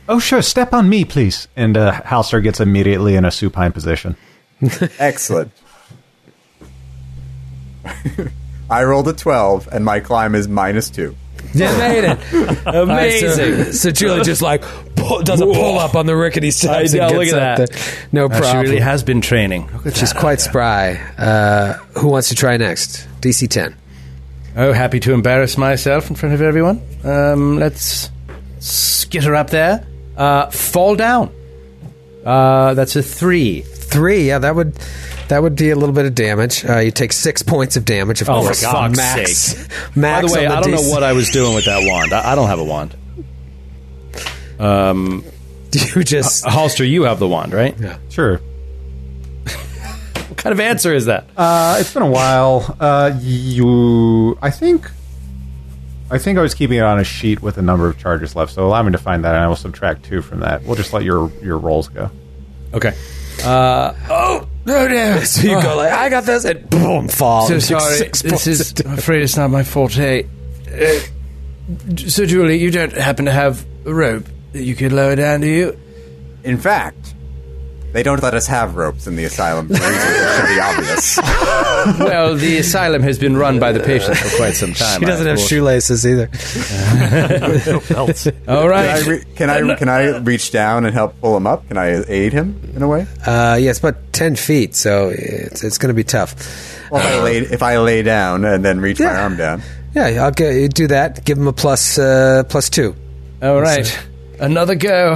Oh, 0.10 0.20
sure. 0.20 0.42
Step 0.42 0.74
on 0.74 0.90
me, 0.90 1.06
please. 1.06 1.48
And 1.56 1.78
uh, 1.78 1.94
Halster 2.02 2.44
gets 2.44 2.60
immediately 2.60 3.16
in 3.16 3.24
a 3.24 3.32
supine 3.32 3.72
position. 3.72 4.18
Excellent. 5.00 5.50
I 8.70 8.84
rolled 8.84 9.08
a 9.08 9.14
12, 9.14 9.70
and 9.72 9.86
my 9.86 10.02
climb 10.02 10.36
is 10.36 10.50
minus 10.50 10.90
2. 10.90 11.16
You 11.54 11.60
made 11.78 12.04
it. 12.04 12.58
Amazing. 12.66 13.64
so, 13.66 13.72
so 13.72 13.92
Julie 13.92 14.24
just 14.24 14.42
like 14.42 14.64
pull, 14.96 15.22
does 15.22 15.42
a 15.42 15.46
pull 15.46 15.78
up 15.78 15.96
on 15.96 16.06
the 16.06 16.16
rickety 16.16 16.50
steps 16.52 16.94
I 16.94 16.98
know, 16.98 17.08
and 17.10 17.18
look 17.18 17.28
at 17.28 17.34
up 17.34 17.58
that. 17.58 17.70
there. 17.72 18.08
No 18.12 18.26
Uh, 18.28 18.52
she 18.52 18.58
really 18.58 18.80
has 18.80 19.04
been 19.04 19.22
training. 19.22 19.70
Look 19.74 19.88
at 19.88 19.96
She's 19.98 20.14
that. 20.14 20.20
quite 20.20 20.42
spry. 20.42 20.94
Uh, 21.18 21.74
who 22.00 22.08
wants 22.08 22.30
to 22.30 22.36
try 22.36 22.58
next? 22.58 23.08
DC 23.22 23.48
10. 23.50 23.76
Oh, 24.56 24.72
happy 24.74 25.00
to 25.02 25.14
embarrass 25.14 25.58
myself 25.58 26.10
in 26.10 26.16
front 26.16 26.34
of 26.36 26.42
everyone. 26.42 26.82
Um, 27.04 27.58
let's 27.60 28.10
get 29.10 29.24
her 29.24 29.36
up 29.36 29.50
there. 29.50 29.86
Uh, 30.18 30.50
fall 30.52 30.96
down. 30.96 31.32
Uh, 32.26 32.74
that's 32.74 32.96
a 32.96 33.04
three. 33.04 33.62
Three, 33.62 34.28
yeah, 34.28 34.40
that 34.40 34.56
would 34.56 34.76
that 35.34 35.42
would 35.42 35.56
be 35.56 35.72
a 35.72 35.76
little 35.76 35.96
bit 35.96 36.06
of 36.06 36.14
damage. 36.14 36.64
Uh, 36.64 36.78
you 36.78 36.92
take 36.92 37.12
six 37.12 37.42
points 37.42 37.76
of 37.76 37.86
damage, 37.86 38.22
of 38.22 38.30
Oh, 38.30 38.42
for 38.42 38.46
course. 38.50 38.62
fuck's 38.64 38.96
max, 38.98 39.32
sake. 39.42 39.68
max. 39.96 40.22
By 40.22 40.28
the 40.28 40.34
way, 40.34 40.46
on 40.46 40.52
I 40.52 40.62
don't 40.62 40.74
DC. 40.74 40.84
know 40.84 40.90
what 40.92 41.02
I 41.02 41.14
was 41.14 41.30
doing 41.32 41.56
with 41.56 41.66
that 41.66 41.82
wand. 41.90 42.14
I, 42.14 42.34
I 42.34 42.36
don't 42.36 42.48
have 42.50 42.60
a 42.60 42.64
wand. 42.64 42.96
Um, 44.60 45.24
you 45.72 46.04
just. 46.04 46.46
Halster, 46.46 46.88
you 46.88 47.04
have 47.04 47.18
the 47.18 47.28
wand, 47.28 47.52
right? 47.54 47.76
Yeah, 47.80 47.98
Sure. 48.10 48.40
What 50.30 50.38
kind 50.38 50.54
of 50.54 50.60
answer 50.60 50.94
is 50.94 51.06
that? 51.06 51.26
Uh, 51.38 51.78
it's 51.80 51.94
been 51.94 52.04
a 52.04 52.10
while. 52.10 52.76
Uh, 52.80 53.18
you, 53.22 54.38
I 54.42 54.50
think, 54.52 54.90
I 56.10 56.18
think 56.18 56.38
I 56.40 56.42
was 56.42 56.54
keeping 56.56 56.78
it 56.78 56.84
on 56.84 57.00
a 57.00 57.04
sheet 57.04 57.42
with 57.42 57.58
a 57.58 57.62
number 57.62 57.88
of 57.88 57.98
charges 57.98 58.36
left. 58.36 58.54
So 58.54 58.66
allow 58.66 58.82
me 58.84 58.92
to 58.94 58.98
find 58.98 59.24
that, 59.26 59.36
and 59.36 59.44
I 59.44 59.48
will 59.48 59.56
subtract 59.56 60.04
two 60.04 60.22
from 60.22 60.40
that. 60.42 60.64
We'll 60.64 60.76
just 60.76 60.92
let 60.94 61.04
your 61.04 61.32
your 61.42 61.58
rolls 61.58 61.88
go. 61.88 62.10
Okay. 62.74 62.94
Uh, 63.44 63.94
oh, 64.10 64.48
no, 64.66 64.88
no. 64.88 65.20
So 65.24 65.42
you 65.42 65.62
go 65.62 65.76
like, 65.78 65.92
I 65.92 66.10
got 66.10 66.24
this, 66.24 66.46
and 66.46 66.70
boom, 66.70 67.08
fall. 67.08 67.48
So 67.48 67.56
You 67.56 67.60
sorry. 67.60 67.96
six 67.98 68.22
This 68.22 68.48
is. 68.48 68.74
I'm 68.86 68.94
afraid 68.98 69.24
it's 69.24 69.38
not 69.38 69.50
my 69.50 69.64
forte. 69.64 70.26
Uh, 70.68 71.00
so, 71.96 72.26
Julie, 72.26 72.58
you 72.58 72.72
don't 72.72 72.94
happen 72.94 73.26
to 73.26 73.32
have 73.32 73.66
a 73.86 73.94
rope 73.94 74.26
that 74.52 74.64
you 74.64 74.76
could 74.76 74.92
lower 74.92 75.16
down, 75.16 75.42
do 75.42 75.48
you? 75.48 75.80
In 76.44 76.58
fact, 76.58 77.13
they 77.94 78.04
don't 78.04 78.22
let 78.22 78.34
us 78.34 78.48
have 78.48 78.76
ropes 78.76 79.08
in 79.08 79.16
the 79.16 79.24
asylum 79.24 79.68
for 79.68 79.74
reasons 79.74 79.94
that 79.94 80.36
should 80.38 80.56
be 80.56 80.60
obvious. 80.60 81.18
well, 82.00 82.36
the 82.36 82.58
asylum 82.58 83.04
has 83.04 83.20
been 83.20 83.38
run 83.38 83.60
by 83.60 83.72
the 83.72 83.80
patients 83.80 84.20
for 84.20 84.36
quite 84.38 84.56
some 84.56 84.74
time. 84.74 85.00
She 85.00 85.06
doesn't 85.06 85.28
I 85.28 85.30
have 85.32 85.40
thought. 85.40 85.48
shoelaces 85.48 86.06
either. 86.06 86.28
belts. 87.94 88.28
All 88.48 88.62
Can 88.64 88.68
right. 88.68 88.90
I, 88.90 89.08
re- 89.08 89.24
can 89.36 89.50
I 89.50 89.76
can 89.76 89.90
I 89.90 90.18
reach 90.18 90.52
down 90.52 90.86
and 90.86 90.94
help 90.94 91.20
pull 91.22 91.38
him 91.38 91.48
up? 91.48 91.68
Can 91.68 91.78
I 91.78 92.04
aid 92.08 92.34
him 92.34 92.60
in 92.76 92.82
a 92.82 92.88
way? 92.88 93.08
Uh, 93.26 93.58
yeah, 93.62 93.70
it's 93.70 93.80
about 93.80 93.96
ten 94.12 94.36
feet, 94.36 94.76
so 94.76 95.10
it's 95.14 95.64
it's 95.64 95.78
going 95.78 95.90
to 95.90 95.94
be 95.94 96.04
tough. 96.04 96.36
Well, 96.92 97.02
if 97.02 97.08
I 97.08 97.24
lay 97.24 97.38
if 97.38 97.64
I 97.64 97.78
lay 97.78 98.02
down 98.02 98.44
and 98.46 98.66
then 98.66 98.80
reach 98.82 99.00
my 99.00 99.16
arm 99.16 99.38
down. 99.38 99.62
Yeah, 99.96 100.24
I'll 100.26 100.32
get, 100.32 100.74
do 100.74 100.88
that. 100.88 101.24
Give 101.24 101.38
him 101.38 101.48
a 101.48 101.54
plus 101.54 102.00
uh, 102.00 102.44
plus 102.50 102.70
two. 102.70 102.96
All 103.44 103.62
right. 103.62 103.88
Another 104.40 104.74
go. 104.76 105.16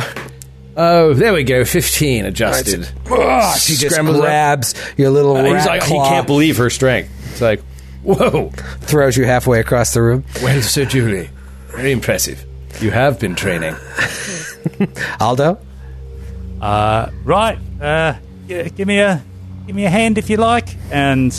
Oh, 0.80 1.14
there 1.16 1.34
we 1.34 1.44
go. 1.44 1.66
15 1.66 2.26
adjusted. 2.26 2.88
Oh, 3.10 3.56
she 3.58 3.74
just 3.76 3.96
Scrambles 3.96 4.18
up. 4.18 4.22
grabs 4.24 4.76
your 4.96 5.10
little 5.10 5.36
Uh, 5.36 5.42
rat 5.44 5.56
he's 5.58 5.66
like, 5.66 5.84
he 5.84 5.94
can't 5.96 6.28
believe 6.28 6.58
her 6.58 6.70
strength. 6.70 7.10
It's 7.32 7.42
like, 7.42 7.62
whoa. 8.04 8.50
throws 8.82 9.18
you 9.18 9.26
halfway 9.26 9.60
across 9.60 9.94
the 9.96 10.02
room. 10.04 10.24
Well, 10.44 10.62
Sir 10.62 10.86
Julie, 10.86 11.30
very 11.70 11.92
impressive. 11.92 12.46
You 12.80 12.92
have 12.92 13.20
been 13.20 13.34
training. 13.34 13.76
Aldo, 15.20 15.58
Uh, 16.62 17.10
right. 17.24 17.58
Uh, 17.82 18.14
g- 18.48 18.70
give 18.70 18.88
me 18.88 19.00
a 19.00 19.24
give 19.66 19.76
me 19.76 19.86
a 19.86 19.90
hand 19.90 20.18
if 20.20 20.30
you 20.30 20.38
like. 20.38 20.70
And 20.92 21.34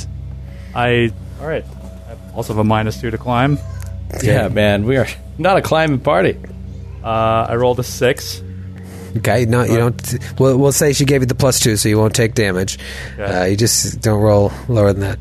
I 0.75 1.13
all 1.41 1.47
right. 1.47 1.65
I 1.65 2.35
also 2.35 2.53
have 2.55 2.59
a 2.59 2.65
minus 2.65 3.01
two 3.01 3.11
to 3.13 3.19
climb. 3.19 3.59
Yeah, 4.23 4.49
man. 4.49 4.85
We 4.85 4.97
are 4.97 5.07
not 5.39 5.57
a 5.59 5.63
climbing 5.63 6.01
party. 6.01 6.37
Uh, 7.05 7.47
I 7.51 7.55
rolled 7.57 7.79
a 7.79 7.85
six. 7.85 8.43
Okay, 9.17 9.45
no, 9.47 9.63
you 9.65 9.77
don't. 9.77 10.19
We'll, 10.39 10.57
we'll 10.59 10.73
say 10.73 10.93
she 10.93 11.05
gave 11.05 11.23
you 11.23 11.27
the 11.27 11.35
plus 11.35 11.59
two, 11.61 11.77
so 11.77 11.89
you 11.89 11.99
won't 11.99 12.15
take 12.15 12.35
damage. 12.35 12.79
Okay. 13.15 13.23
Uh, 13.25 13.45
you 13.47 13.57
just 13.57 14.01
don't 14.01 14.21
roll 14.21 14.53
lower 14.69 14.93
than 14.93 15.01
that. 15.03 15.19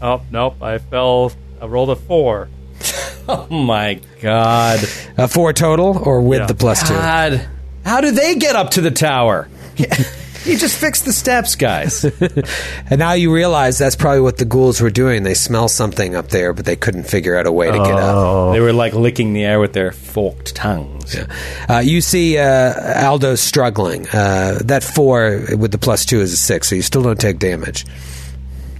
Oh 0.00 0.22
nope. 0.30 0.62
I 0.62 0.78
fell. 0.78 1.32
I 1.60 1.66
rolled 1.66 1.90
a 1.90 1.96
four. 1.96 2.48
Oh, 3.30 3.46
my 3.50 4.00
God. 4.22 4.80
A 5.18 5.28
four 5.28 5.52
total, 5.52 5.98
or 5.98 6.22
with 6.22 6.38
Yeah. 6.40 6.46
the 6.46 6.54
plus 6.54 6.80
two. 6.88 6.94
God. 6.94 7.46
How 7.84 8.00
do 8.00 8.10
they 8.10 8.36
get 8.36 8.56
up 8.56 8.70
to 8.70 8.80
the 8.80 8.90
tower? 8.90 9.50
you 10.44 10.56
just 10.56 10.78
fix 10.78 11.02
the 11.02 11.12
steps, 11.12 11.54
guys. 11.56 12.04
And 12.90 12.98
now 13.00 13.12
you 13.12 13.34
realize 13.34 13.76
that's 13.76 13.96
probably 13.96 14.20
what 14.22 14.38
the 14.38 14.46
ghouls 14.46 14.80
were 14.80 14.88
doing. 14.90 15.22
They 15.22 15.34
smell 15.34 15.68
something 15.68 16.14
up 16.16 16.28
there, 16.28 16.54
but 16.54 16.64
they 16.64 16.76
couldn't 16.76 17.04
figure 17.04 17.36
out 17.36 17.46
a 17.46 17.52
way 17.52 17.66
to 17.70 17.76
get 17.76 17.92
up. 17.92 18.16
Oh, 18.16 18.52
They 18.52 18.60
were 18.60 18.72
like 18.72 18.94
licking 18.94 19.34
the 19.34 19.44
air 19.44 19.60
with 19.60 19.74
their 19.74 19.92
forked 19.92 20.54
tongues. 20.54 21.14
Uh, 21.68 21.78
you 21.84 22.00
see 22.00 22.38
uh, 22.38 23.06
Aldo 23.06 23.34
struggling. 23.34 24.06
Uh, 24.08 24.60
that 24.64 24.82
four 24.82 25.44
with 25.58 25.70
the 25.72 25.78
plus 25.78 26.06
two 26.06 26.20
is 26.20 26.32
a 26.32 26.36
six, 26.38 26.68
so 26.70 26.76
you 26.76 26.82
still 26.82 27.02
don't 27.02 27.20
take 27.20 27.38
damage. 27.38 27.84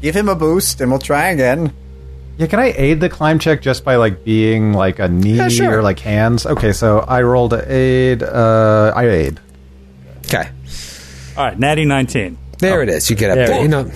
Give 0.00 0.14
him 0.16 0.28
a 0.28 0.34
boost, 0.34 0.80
and 0.80 0.90
we'll 0.90 1.00
try 1.00 1.28
again. 1.28 1.72
yeah. 2.38 2.46
Can 2.46 2.60
I 2.60 2.72
aid 2.76 3.00
the 3.00 3.10
climb 3.10 3.38
check 3.38 3.60
just 3.60 3.84
by 3.84 3.96
like 3.96 4.24
being 4.24 4.72
like 4.72 5.00
a 5.00 5.08
knee 5.08 5.50
sure. 5.50 5.78
or 5.80 5.82
like 5.82 5.98
hands? 5.98 6.46
Okay, 6.46 6.72
so 6.72 7.00
I 7.00 7.22
rolled 7.22 7.52
a 7.52 7.70
aid. 7.70 8.22
Uh, 8.22 8.92
I 8.96 9.08
aid. 9.08 9.40
Okay. 11.38 11.42
All 11.42 11.48
right. 11.50 11.58
Natty 11.58 11.84
nineteen. 11.84 12.36
There 12.58 12.82
it 12.82 12.88
is. 12.88 13.08
You 13.08 13.14
get 13.14 13.30
up 13.30 13.36
There 13.36 13.46
there. 13.46 13.62
You 13.62 13.68
know, 13.68 13.88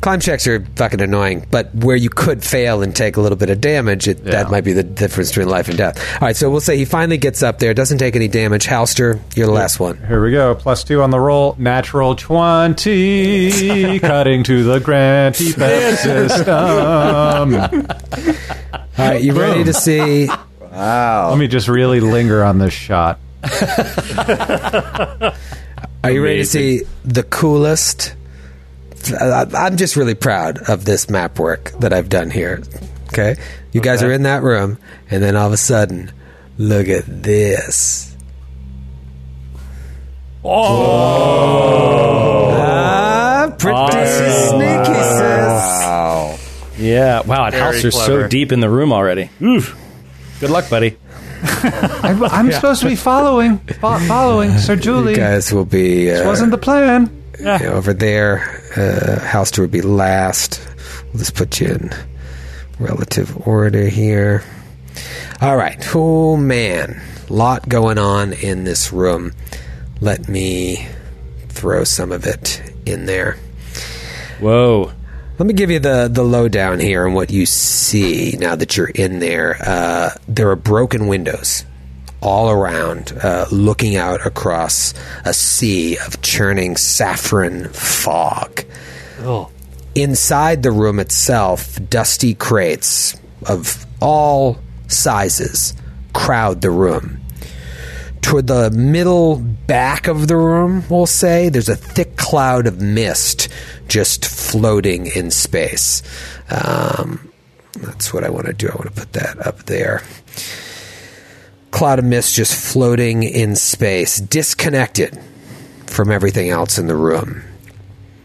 climb 0.00 0.20
checks 0.20 0.46
are 0.46 0.64
fucking 0.76 1.00
annoying, 1.00 1.44
but 1.50 1.74
where 1.74 1.96
you 1.96 2.08
could 2.08 2.44
fail 2.44 2.84
and 2.84 2.94
take 2.94 3.16
a 3.16 3.20
little 3.20 3.36
bit 3.36 3.50
of 3.50 3.60
damage, 3.60 4.06
it, 4.06 4.22
that 4.26 4.52
might 4.52 4.62
be 4.62 4.72
the 4.72 4.84
difference 4.84 5.30
between 5.30 5.48
life 5.48 5.68
and 5.68 5.76
death. 5.76 5.98
All 6.14 6.20
right, 6.28 6.36
so 6.36 6.48
we'll 6.48 6.60
say 6.60 6.76
he 6.76 6.84
finally 6.84 7.18
gets 7.18 7.42
up 7.42 7.58
there, 7.58 7.74
doesn't 7.74 7.98
take 7.98 8.14
any 8.14 8.28
damage. 8.28 8.68
Halster, 8.68 9.18
you're 9.34 9.46
the 9.46 9.52
last 9.52 9.80
one. 9.80 9.96
Here 10.06 10.22
we 10.22 10.30
go. 10.30 10.54
Plus 10.54 10.84
two 10.84 11.02
on 11.02 11.10
the 11.10 11.18
roll. 11.18 11.56
Natural 11.58 12.14
20. 12.14 13.98
cutting 13.98 14.44
to 14.44 14.62
the 14.62 14.78
Grant 14.78 15.34
Pep 15.56 15.98
system. 15.98 16.46
All 18.96 19.08
right, 19.08 19.20
you 19.20 19.32
ready 19.32 19.64
to 19.64 19.72
see? 19.72 20.28
Wow. 20.60 21.30
Let 21.30 21.38
me 21.38 21.48
just 21.48 21.66
really 21.66 21.98
linger 21.98 22.44
on 22.44 22.58
this 22.58 22.72
shot. 22.72 23.18
Are 26.04 26.10
you 26.10 26.22
ready 26.22 26.38
to 26.38 26.44
see 26.46 26.82
the 27.04 27.22
coolest? 27.22 28.14
I- 29.20 29.46
I'm 29.54 29.76
just 29.76 29.96
really 29.96 30.14
proud 30.14 30.58
of 30.68 30.84
this 30.84 31.08
map 31.10 31.38
work 31.38 31.72
that 31.80 31.92
I've 31.92 32.08
done 32.08 32.30
here. 32.30 32.62
Okay, 33.08 33.36
you 33.72 33.80
guys 33.80 34.02
are 34.02 34.12
in 34.12 34.22
that 34.24 34.42
room, 34.42 34.78
and 35.10 35.22
then 35.22 35.36
all 35.36 35.46
of 35.46 35.52
a 35.52 35.56
sudden, 35.56 36.10
look 36.58 36.88
at 36.88 37.04
this. 37.06 38.10
Oh, 40.46 42.50
ah, 42.54 43.54
pretty 43.58 44.06
sneaky, 44.06 45.00
sis. 45.00 45.22
Wow. 45.22 46.36
Yeah. 46.78 47.22
Wow. 47.22 47.44
And 47.46 47.54
Very 47.54 47.64
Halster's 47.72 47.94
so 47.94 48.04
clever. 48.06 48.28
deep 48.28 48.52
in 48.52 48.60
the 48.60 48.68
room 48.68 48.92
already. 48.92 49.30
Oof. 49.40 49.74
Good 50.40 50.50
luck, 50.50 50.68
buddy. 50.68 50.98
I'm, 52.02 52.24
I'm 52.24 52.52
supposed 52.52 52.80
to 52.82 52.88
be 52.88 52.96
following, 52.96 53.58
fo- 53.58 53.98
following 54.00 54.56
Sir 54.58 54.74
You 54.74 54.80
Julie. 54.80 55.14
guys 55.14 55.52
will 55.52 55.64
be 55.64 56.10
uh, 56.10 56.14
This 56.18 56.26
wasn't 56.26 56.50
the 56.50 56.58
plan. 56.58 57.10
over 57.46 57.92
there. 57.92 58.40
Uh, 58.76 59.20
Halster 59.24 59.58
will 59.60 59.68
be 59.68 59.82
last. 59.82 60.60
We'll 61.12 61.18
just 61.18 61.34
put 61.34 61.60
you 61.60 61.68
in 61.68 61.90
relative 62.78 63.46
order 63.46 63.88
here. 63.88 64.42
All 65.40 65.56
right. 65.56 65.82
Oh, 65.94 66.36
man. 66.36 67.00
Lot 67.28 67.68
going 67.68 67.98
on 67.98 68.32
in 68.32 68.64
this 68.64 68.92
room. 68.92 69.32
Let 70.00 70.28
me 70.28 70.86
throw 71.48 71.84
some 71.84 72.12
of 72.12 72.26
it 72.26 72.62
in 72.86 73.06
there. 73.06 73.36
Whoa. 74.40 74.92
Let 75.36 75.46
me 75.46 75.54
give 75.54 75.70
you 75.70 75.80
the, 75.80 76.08
the 76.10 76.22
lowdown 76.22 76.78
here 76.78 77.06
on 77.08 77.14
what 77.14 77.30
you 77.30 77.44
see 77.44 78.36
now 78.38 78.54
that 78.54 78.76
you're 78.76 78.86
in 78.86 79.18
there. 79.18 79.56
Uh, 79.60 80.10
there 80.28 80.48
are 80.50 80.56
broken 80.56 81.08
windows 81.08 81.64
all 82.20 82.50
around, 82.50 83.12
uh, 83.22 83.46
looking 83.50 83.96
out 83.96 84.24
across 84.26 84.94
a 85.24 85.34
sea 85.34 85.98
of 85.98 86.22
churning 86.22 86.76
saffron 86.76 87.68
fog. 87.68 88.64
Oh, 89.20 89.50
Inside 89.94 90.62
the 90.62 90.72
room 90.72 90.98
itself, 90.98 91.78
dusty 91.88 92.34
crates 92.34 93.14
of 93.46 93.86
all 94.00 94.58
sizes 94.88 95.74
crowd 96.12 96.62
the 96.62 96.70
room. 96.70 97.20
Toward 98.24 98.46
the 98.46 98.70
middle 98.70 99.36
back 99.36 100.08
of 100.08 100.28
the 100.28 100.36
room, 100.36 100.82
we'll 100.88 101.04
say, 101.04 101.50
there's 101.50 101.68
a 101.68 101.76
thick 101.76 102.16
cloud 102.16 102.66
of 102.66 102.80
mist 102.80 103.50
just 103.86 104.24
floating 104.24 105.08
in 105.14 105.30
space. 105.30 106.02
Um, 106.48 107.30
that's 107.80 108.14
what 108.14 108.24
I 108.24 108.30
want 108.30 108.46
to 108.46 108.54
do. 108.54 108.66
I 108.66 108.76
want 108.76 108.86
to 108.86 108.98
put 108.98 109.12
that 109.12 109.46
up 109.46 109.64
there. 109.64 110.02
Cloud 111.70 111.98
of 111.98 112.06
mist 112.06 112.34
just 112.34 112.54
floating 112.54 113.24
in 113.24 113.56
space, 113.56 114.16
disconnected 114.20 115.20
from 115.84 116.10
everything 116.10 116.48
else 116.48 116.78
in 116.78 116.86
the 116.86 116.96
room. 116.96 117.42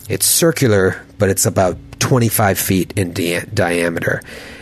It's 0.08 0.26
circular, 0.26 1.06
but 1.18 1.28
it's 1.28 1.46
about 1.46 1.78
25 2.00 2.58
feet 2.58 2.94
in 2.96 3.12
dia- 3.12 3.48
diameter. 3.48 4.22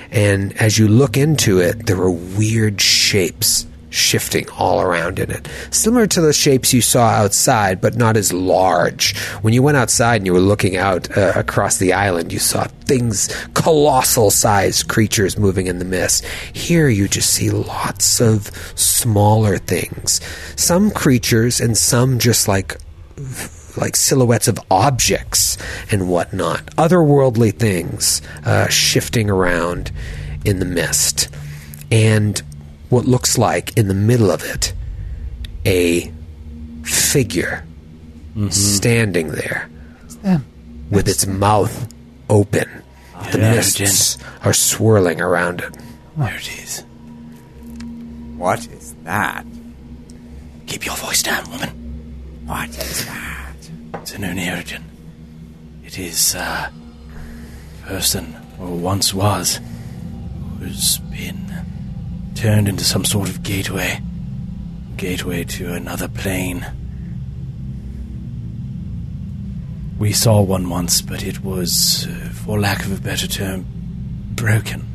And 0.09 0.59
as 0.59 0.79
you 0.79 0.87
look 0.87 1.15
into 1.15 1.59
it, 1.59 1.85
there 1.85 2.01
are 2.01 2.09
weird 2.09 2.81
shapes 2.81 3.67
shifting 3.89 4.49
all 4.57 4.81
around 4.81 5.19
in 5.19 5.31
it. 5.31 5.47
Similar 5.71 6.07
to 6.07 6.21
the 6.21 6.33
shapes 6.33 6.73
you 6.73 6.81
saw 6.81 7.07
outside, 7.09 7.79
but 7.79 7.95
not 7.95 8.17
as 8.17 8.33
large. 8.33 9.17
When 9.41 9.53
you 9.53 9.63
went 9.63 9.77
outside 9.77 10.17
and 10.17 10.25
you 10.25 10.33
were 10.33 10.39
looking 10.39 10.77
out 10.77 11.15
uh, 11.17 11.33
across 11.35 11.77
the 11.77 11.93
island, 11.93 12.33
you 12.33 12.39
saw 12.39 12.65
things, 12.85 13.27
colossal 13.53 14.31
sized 14.31 14.87
creatures 14.87 15.37
moving 15.37 15.67
in 15.67 15.79
the 15.79 15.85
mist. 15.85 16.25
Here 16.53 16.89
you 16.89 17.07
just 17.07 17.33
see 17.33 17.49
lots 17.49 18.19
of 18.19 18.47
smaller 18.75 19.57
things. 19.57 20.21
Some 20.55 20.91
creatures 20.91 21.61
and 21.61 21.77
some 21.77 22.19
just 22.19 22.47
like 22.47 22.77
like 23.77 23.95
silhouettes 23.95 24.47
of 24.47 24.59
objects 24.71 25.57
and 25.91 26.09
whatnot, 26.09 26.65
otherworldly 26.77 27.53
things 27.57 28.21
uh, 28.43 28.67
shifting 28.67 29.29
around 29.29 29.91
in 30.43 30.59
the 30.59 30.65
mist. 30.65 31.29
And 31.91 32.41
what 32.89 33.05
looks 33.05 33.37
like 33.37 33.77
in 33.77 33.87
the 33.87 33.93
middle 33.93 34.31
of 34.31 34.43
it 34.43 34.73
a 35.65 36.11
figure 36.83 37.65
standing 38.49 39.29
there 39.31 39.69
with 40.89 41.07
its 41.07 41.25
mouth 41.25 41.91
open. 42.29 42.83
the 43.31 43.37
mists 43.39 44.17
are 44.43 44.53
swirling 44.53 45.19
around 45.19 45.61
it. 45.61 45.75
There 46.15 46.35
it 46.35 46.49
is. 46.63 46.83
What 48.37 48.67
is 48.67 48.93
that? 49.03 49.45
Keep 50.67 50.85
your 50.85 50.95
voice 50.95 51.23
down, 51.23 51.49
woman. 51.49 51.69
What 52.45 52.69
is 52.69 53.05
that? 53.05 53.55
It's 53.95 54.13
an 54.13 54.21
Oneirogen. 54.21 54.83
It 55.83 55.97
is 55.97 56.35
uh, 56.35 56.69
a 56.69 57.87
person, 57.87 58.35
or 58.59 58.67
once 58.67 59.13
was, 59.13 59.59
who's 60.59 60.99
been 60.99 61.51
turned 62.37 62.67
into 62.67 62.83
some 62.83 63.03
sort 63.03 63.29
of 63.29 63.41
gateway. 63.41 63.99
Gateway 64.95 65.43
to 65.43 65.73
another 65.73 66.07
plane. 66.07 66.65
We 69.97 70.13
saw 70.13 70.41
one 70.41 70.69
once, 70.69 71.01
but 71.01 71.23
it 71.23 71.43
was, 71.43 72.07
uh, 72.07 72.29
for 72.29 72.59
lack 72.59 72.85
of 72.85 72.95
a 72.95 73.01
better 73.01 73.25
term, 73.25 73.65
broken. 74.35 74.85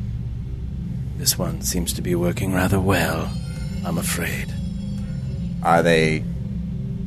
This 1.17 1.37
one 1.37 1.61
seems 1.61 1.91
to 1.93 2.01
be 2.01 2.15
working 2.15 2.53
rather 2.53 2.79
well, 2.79 3.29
I'm 3.85 3.97
afraid. 3.97 4.53
Are 5.63 5.83
they 5.83 6.23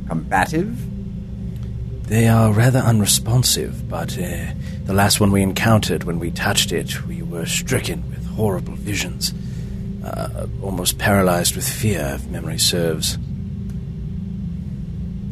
combative? 0.07 0.77
They 2.07 2.27
are 2.27 2.53
rather 2.53 2.79
unresponsive, 2.79 3.89
but 3.89 4.15
uh, 4.19 4.53
the 4.85 4.93
last 4.93 5.19
one 5.19 5.31
we 5.31 5.41
encountered, 5.41 6.03
when 6.03 6.19
we 6.19 6.29
touched 6.29 6.71
it, 6.71 7.07
we 7.07 7.23
were 7.23 7.47
stricken 7.47 8.07
with 8.11 8.23
horrible 8.27 8.75
visions. 8.75 9.33
Uh, 10.07 10.47
almost 10.63 10.97
paralyzed 10.97 11.55
with 11.55 11.67
fear, 11.67 12.13
if 12.15 12.25
memory 12.27 12.57
serves. 12.57 13.17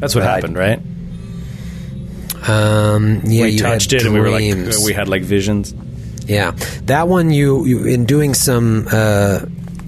That's 0.00 0.14
what 0.14 0.24
Right. 0.24 0.34
happened, 0.34 0.56
right? 0.58 0.80
Um, 2.48 3.22
yeah, 3.24 3.44
we 3.44 3.56
touched 3.58 3.92
it 3.92 4.04
and 4.04 4.12
we 4.14 4.20
were 4.20 4.30
like, 4.30 4.42
we 4.84 4.92
had 4.92 5.08
like 5.08 5.22
visions. 5.22 5.74
Yeah, 6.26 6.52
that 6.84 7.08
one 7.08 7.30
you, 7.30 7.64
you 7.64 7.84
in 7.86 8.04
doing 8.04 8.34
some 8.34 8.86
uh, 8.92 9.40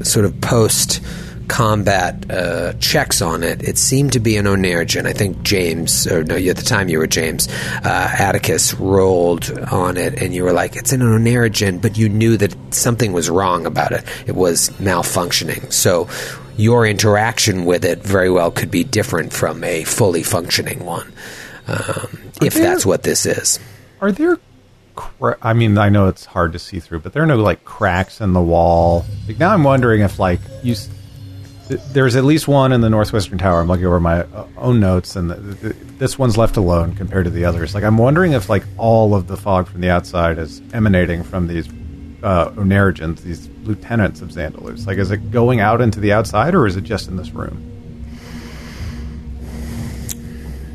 sort 0.02 0.24
of 0.24 0.40
post 0.40 1.00
combat 1.48 2.30
uh, 2.30 2.72
checks 2.74 3.20
on 3.22 3.42
it. 3.42 3.62
It 3.62 3.78
seemed 3.78 4.12
to 4.12 4.20
be 4.20 4.36
an 4.36 4.44
Oneirogen. 4.46 5.06
I 5.06 5.12
think 5.12 5.42
James, 5.42 6.06
or 6.06 6.22
no, 6.24 6.36
at 6.36 6.56
the 6.56 6.62
time 6.62 6.88
you 6.88 6.98
were 6.98 7.06
James, 7.06 7.48
uh, 7.84 8.14
Atticus 8.18 8.74
rolled 8.74 9.50
on 9.72 9.96
it, 9.96 10.22
and 10.22 10.34
you 10.34 10.44
were 10.44 10.52
like, 10.52 10.76
"It's 10.76 10.92
an 10.92 11.00
Oneirogen," 11.00 11.80
but 11.82 11.96
you 11.98 12.08
knew 12.08 12.36
that 12.36 12.54
something 12.74 13.12
was 13.12 13.28
wrong 13.30 13.66
about 13.66 13.92
it. 13.92 14.04
It 14.26 14.34
was 14.36 14.70
malfunctioning. 14.80 15.72
So. 15.72 16.08
Your 16.60 16.84
interaction 16.84 17.66
with 17.66 17.84
it 17.84 18.02
very 18.02 18.28
well 18.28 18.50
could 18.50 18.72
be 18.72 18.82
different 18.82 19.32
from 19.32 19.62
a 19.62 19.84
fully 19.84 20.24
functioning 20.24 20.84
one, 20.84 21.06
um, 21.68 22.18
if 22.42 22.54
there- 22.54 22.64
that's 22.64 22.84
what 22.84 23.04
this 23.04 23.26
is. 23.26 23.60
Are 24.00 24.10
there? 24.10 24.38
I 25.40 25.52
mean, 25.52 25.78
I 25.78 25.88
know 25.88 26.08
it's 26.08 26.24
hard 26.24 26.52
to 26.54 26.58
see 26.58 26.80
through, 26.80 26.98
but 26.98 27.12
there 27.12 27.22
are 27.22 27.26
no 27.26 27.36
like 27.36 27.64
cracks 27.64 28.20
in 28.20 28.32
the 28.32 28.40
wall. 28.40 29.06
Like 29.28 29.38
now, 29.38 29.50
I'm 29.54 29.62
wondering 29.62 30.00
if 30.02 30.18
like 30.18 30.40
you. 30.64 30.74
There's 31.68 32.16
at 32.16 32.24
least 32.24 32.48
one 32.48 32.72
in 32.72 32.80
the 32.80 32.88
northwestern 32.88 33.38
tower. 33.38 33.60
I'm 33.60 33.68
looking 33.68 33.86
over 33.86 34.00
my 34.00 34.24
own 34.56 34.80
notes, 34.80 35.16
and 35.16 35.30
the, 35.30 35.34
the, 35.34 35.68
this 35.98 36.18
one's 36.18 36.36
left 36.36 36.56
alone 36.56 36.94
compared 36.94 37.24
to 37.24 37.30
the 37.30 37.44
others. 37.44 37.74
Like 37.74 37.84
I'm 37.84 37.98
wondering 37.98 38.32
if 38.32 38.48
like 38.48 38.64
all 38.78 39.14
of 39.14 39.26
the 39.26 39.36
fog 39.36 39.68
from 39.68 39.80
the 39.80 39.90
outside 39.90 40.38
is 40.38 40.62
emanating 40.72 41.22
from 41.22 41.46
these 41.46 41.68
uh, 42.22 42.50
Oneirogens, 42.50 43.20
these 43.20 43.48
lieutenants 43.64 44.20
of 44.20 44.30
Xandalus. 44.30 44.86
Like, 44.86 44.98
is 44.98 45.10
it 45.10 45.30
going 45.30 45.60
out 45.60 45.80
into 45.80 46.00
the 46.00 46.12
outside, 46.12 46.54
or 46.54 46.66
is 46.66 46.76
it 46.76 46.84
just 46.84 47.08
in 47.08 47.16
this 47.16 47.30
room? 47.30 47.64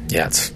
Yeah, 0.10 0.28
it's 0.28 0.54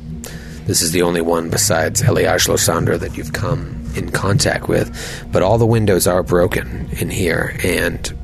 this 0.65 0.81
is 0.81 0.91
the 0.91 1.01
only 1.01 1.21
one 1.21 1.49
besides 1.49 2.01
Eliaj 2.01 2.47
Losandra 2.47 2.99
that 2.99 3.17
you've 3.17 3.33
come 3.33 3.83
in 3.95 4.11
contact 4.11 4.67
with. 4.67 5.25
But 5.31 5.41
all 5.41 5.57
the 5.57 5.65
windows 5.65 6.07
are 6.07 6.23
broken 6.23 6.89
in 6.99 7.09
here, 7.09 7.57
and 7.63 8.16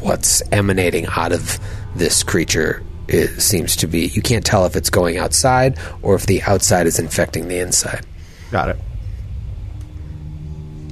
what's 0.00 0.42
emanating 0.52 1.06
out 1.06 1.32
of 1.32 1.58
this 1.94 2.22
creature 2.22 2.82
it 3.08 3.40
seems 3.40 3.74
to 3.76 3.86
be 3.86 4.06
you 4.08 4.22
can't 4.22 4.44
tell 4.44 4.64
if 4.66 4.76
it's 4.76 4.90
going 4.90 5.18
outside 5.18 5.78
or 6.02 6.14
if 6.14 6.26
the 6.26 6.42
outside 6.42 6.86
is 6.86 6.98
infecting 6.98 7.48
the 7.48 7.58
inside. 7.58 8.06
Got 8.50 8.70
it. 8.70 8.76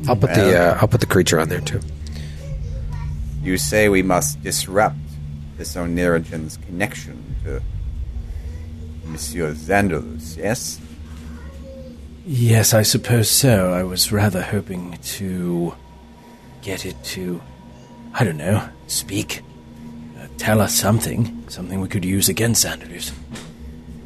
I'll 0.09 0.17
put 0.17 0.35
the 0.35 0.59
uh, 0.59 0.79
I'll 0.81 0.89
put 0.89 1.01
the 1.01 1.07
creature 1.07 1.39
on 1.39 1.49
there 1.49 1.61
too. 1.61 1.81
You 3.43 3.57
say 3.57 3.89
we 3.89 4.03
must 4.03 4.43
disrupt 4.43 4.97
this 5.57 5.75
Oneirogen's 5.77 6.57
connection 6.57 7.37
to 7.45 7.63
Monsieur 9.05 9.53
Xandalus, 9.53 10.37
yes? 10.37 10.81
Yes, 12.27 12.75
I 12.75 12.83
suppose 12.83 13.31
so. 13.31 13.73
I 13.73 13.83
was 13.83 14.13
rather 14.13 14.43
hoping 14.43 14.99
to 15.03 15.75
get 16.63 16.85
it 16.85 17.03
to, 17.05 17.41
I 18.15 18.25
don't 18.25 18.37
know, 18.37 18.69
speak, 18.87 19.43
uh, 20.19 20.27
tell 20.39 20.61
us 20.61 20.75
something, 20.75 21.45
something 21.49 21.81
we 21.81 21.89
could 21.89 22.05
use 22.05 22.29
against 22.29 22.65
Xandalus. 22.65 23.13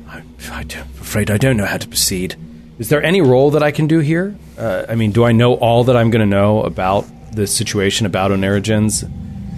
I, 0.09 0.23
I 0.51 0.65
don't, 0.65 0.87
afraid 1.01 1.31
I 1.31 1.39
don't 1.39 1.57
know 1.57 1.65
how 1.67 1.79
to 1.79 1.89
proceed. 1.89 2.37
Is 2.79 2.89
there 2.89 3.03
any 3.03 3.21
role 3.21 3.53
that 3.53 3.63
I 3.63 3.71
can 3.71 3.87
do 3.87 4.01
here? 4.01 4.37
Uh, 4.59 4.85
I 4.89 4.95
mean, 4.97 5.13
do 5.13 5.25
I 5.25 5.33
know 5.33 5.55
all 5.55 5.85
that 5.85 5.97
I'm 5.97 6.11
going 6.11 6.21
to 6.21 6.27
know 6.37 6.63
about 6.63 7.07
the 7.33 7.47
situation 7.47 8.07
about 8.07 8.31
Oneirogens? 8.33 9.09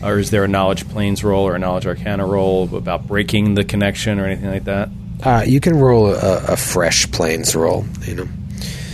Or 0.04 0.18
is 0.18 0.30
there 0.30 0.44
a 0.44 0.48
knowledge 0.48 0.86
planes 0.90 1.24
roll 1.24 1.46
or 1.46 1.54
a 1.54 1.58
knowledge 1.58 1.86
arcana 1.86 2.26
roll 2.26 2.74
about 2.76 3.06
breaking 3.06 3.54
the 3.54 3.64
connection 3.64 4.20
or 4.20 4.26
anything 4.26 4.50
like 4.50 4.64
that? 4.64 4.90
Uh, 5.22 5.42
you 5.46 5.60
can 5.60 5.74
roll 5.78 6.08
a, 6.12 6.44
a 6.48 6.56
fresh 6.56 7.10
planes 7.10 7.56
roll. 7.56 7.86
You 8.02 8.14
know, 8.16 8.28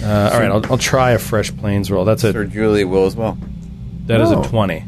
Uh, 0.05 0.31
all 0.33 0.39
right, 0.41 0.51
I'll, 0.51 0.65
I'll 0.71 0.79
try 0.79 1.11
a 1.11 1.19
fresh 1.19 1.55
planes 1.57 1.91
roll. 1.91 2.05
That's 2.05 2.23
Sir 2.23 2.43
a 2.43 2.47
Julie 2.47 2.85
will 2.85 3.07
as 3.07 3.17
well. 3.17 3.37
that 4.07 4.21
is 4.21 4.31
Oh. 4.31 4.43
a 4.43 4.47
twenty. 4.49 4.85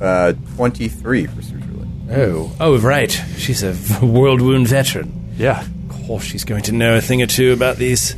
Uh, 0.00 0.32
23 0.56 1.26
for 1.26 1.42
Sir 1.42 1.56
Julie. 1.56 1.88
Oh, 2.10 2.52
Oh, 2.58 2.78
right. 2.78 3.10
She's 3.36 3.62
a 3.62 3.76
world 4.04 4.40
wound 4.40 4.66
veteran. 4.68 5.34
yeah. 5.36 5.64
Of 5.90 6.06
course, 6.06 6.24
she's 6.24 6.44
going 6.44 6.62
to 6.64 6.72
know 6.72 6.96
a 6.96 7.00
thing 7.00 7.22
or 7.22 7.26
two 7.26 7.52
about 7.52 7.76
these 7.76 8.14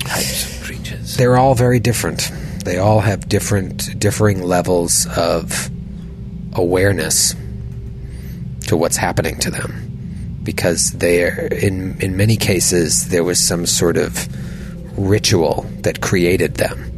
types 0.00 0.56
of 0.58 0.64
creatures. 0.64 1.16
they're 1.16 1.36
all 1.36 1.54
very 1.54 1.78
different. 1.80 2.30
They 2.64 2.78
all 2.78 3.00
have 3.00 3.28
different, 3.28 3.98
differing 3.98 4.42
levels 4.42 5.06
of 5.16 5.68
awareness 6.54 7.34
to 8.68 8.76
what's 8.76 8.96
happening 8.96 9.38
to 9.40 9.50
them, 9.50 10.38
because 10.42 10.92
they're 10.92 11.46
in 11.48 12.00
in 12.00 12.16
many 12.16 12.36
cases 12.36 13.08
there 13.10 13.24
was 13.24 13.38
some 13.38 13.66
sort 13.66 13.96
of 13.98 14.26
ritual 14.98 15.66
that 15.82 16.00
created 16.00 16.54
them, 16.54 16.90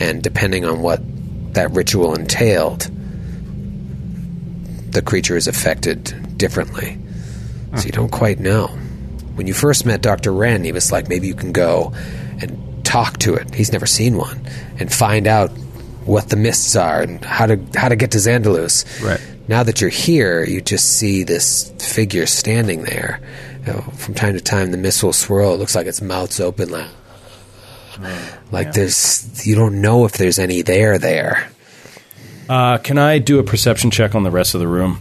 and 0.00 0.22
depending 0.22 0.64
on 0.64 0.80
what 0.82 1.00
that 1.54 1.70
ritual 1.72 2.14
entailed, 2.16 2.90
the 4.96 5.02
creature 5.02 5.36
is 5.36 5.46
affected 5.46 6.38
differently. 6.38 6.98
So 7.76 7.84
you 7.84 7.92
don't 7.92 8.10
quite 8.10 8.40
know. 8.40 8.68
When 9.34 9.46
you 9.46 9.52
first 9.52 9.84
met 9.84 10.00
Dr. 10.00 10.32
Wren, 10.32 10.64
he 10.64 10.72
was 10.72 10.90
like, 10.90 11.10
maybe 11.10 11.26
you 11.26 11.34
can 11.34 11.52
go 11.52 11.92
and 12.40 12.82
talk 12.84 13.18
to 13.18 13.34
it. 13.34 13.54
He's 13.54 13.70
never 13.70 13.84
seen 13.84 14.16
one 14.16 14.48
and 14.78 14.90
find 14.90 15.26
out 15.26 15.50
what 16.06 16.30
the 16.30 16.36
mists 16.36 16.74
are 16.74 17.02
and 17.02 17.22
how 17.22 17.44
to 17.44 17.60
how 17.74 17.90
to 17.90 17.96
get 17.96 18.12
to 18.12 18.18
Xandalus. 18.18 18.86
Right. 19.04 19.20
Now 19.48 19.62
that 19.64 19.82
you're 19.82 19.90
here, 19.90 20.42
you 20.44 20.62
just 20.62 20.96
see 20.96 21.22
this 21.22 21.70
figure 21.78 22.24
standing 22.24 22.84
there. 22.84 23.20
You 23.66 23.74
know, 23.74 23.80
from 23.98 24.14
time 24.14 24.32
to 24.32 24.40
time, 24.40 24.70
the 24.70 24.78
mist 24.78 25.02
will 25.02 25.12
swirl. 25.12 25.52
It 25.52 25.58
looks 25.58 25.74
like 25.74 25.86
its 25.86 26.00
mouth's 26.00 26.40
open, 26.40 26.70
like, 26.70 26.88
oh, 28.00 28.38
like 28.50 28.72
there's. 28.72 29.46
You 29.46 29.56
don't 29.56 29.82
know 29.82 30.06
if 30.06 30.12
there's 30.12 30.38
any 30.38 30.62
there 30.62 30.96
there. 30.98 31.50
Uh, 32.48 32.78
can 32.78 32.98
I 32.98 33.18
do 33.18 33.38
a 33.38 33.42
perception 33.42 33.90
check 33.90 34.14
on 34.14 34.22
the 34.22 34.30
rest 34.30 34.54
of 34.54 34.60
the 34.60 34.68
room, 34.68 35.00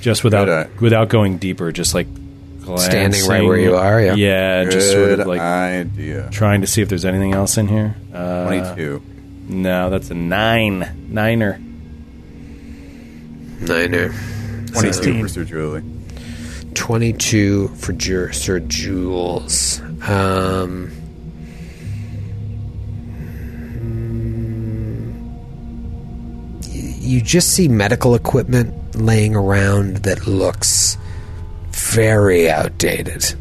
just 0.00 0.24
without 0.24 0.46
Good, 0.46 0.66
uh, 0.66 0.70
without 0.80 1.08
going 1.08 1.38
deeper? 1.38 1.72
Just 1.72 1.94
like 1.94 2.06
Standing 2.78 3.24
right 3.28 3.44
where 3.44 3.58
you 3.58 3.76
are, 3.76 4.00
yeah. 4.00 4.14
yeah, 4.14 4.64
just 4.64 4.90
sort 4.90 5.20
of 5.20 5.26
like 5.28 5.40
idea. 5.40 6.28
trying 6.32 6.62
to 6.62 6.66
see 6.66 6.82
if 6.82 6.88
there's 6.88 7.04
anything 7.04 7.32
else 7.32 7.56
in 7.58 7.68
here. 7.68 7.94
Uh, 8.12 8.44
Twenty-two. 8.46 9.02
No, 9.48 9.88
that's 9.90 10.10
a 10.10 10.14
nine 10.14 11.06
niner. 11.08 11.60
Niner. 13.60 14.12
Twenty-two 14.72 15.22
for 15.22 15.28
Sir 15.28 15.44
Julie. 15.44 15.82
22 16.74 17.68
for 17.68 17.92
Jer- 17.94 18.32
Sir 18.32 18.60
Jules. 18.60 19.80
Um, 20.06 20.90
you 27.06 27.20
just 27.20 27.54
see 27.54 27.68
medical 27.68 28.14
equipment 28.14 28.96
laying 28.96 29.34
around 29.34 29.98
that 29.98 30.26
looks 30.26 30.98
very 31.70 32.50
outdated. 32.50 33.34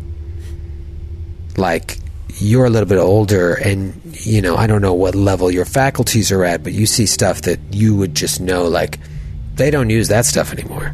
Like 1.57 1.99
you're 2.37 2.65
a 2.65 2.69
little 2.69 2.89
bit 2.89 2.97
older, 2.97 3.53
and 3.53 4.01
you 4.25 4.41
know, 4.41 4.55
I 4.55 4.67
don't 4.67 4.81
know 4.81 4.93
what 4.93 5.15
level 5.15 5.49
your 5.49 5.65
faculties 5.65 6.31
are 6.31 6.43
at, 6.43 6.63
but 6.63 6.73
you 6.73 6.85
see 6.85 7.05
stuff 7.05 7.41
that 7.43 7.59
you 7.71 7.95
would 7.95 8.13
just 8.13 8.41
know, 8.41 8.67
like, 8.67 8.99
they 9.55 9.71
don't 9.71 9.89
use 9.89 10.09
that 10.09 10.25
stuff 10.25 10.51
anymore. 10.51 10.93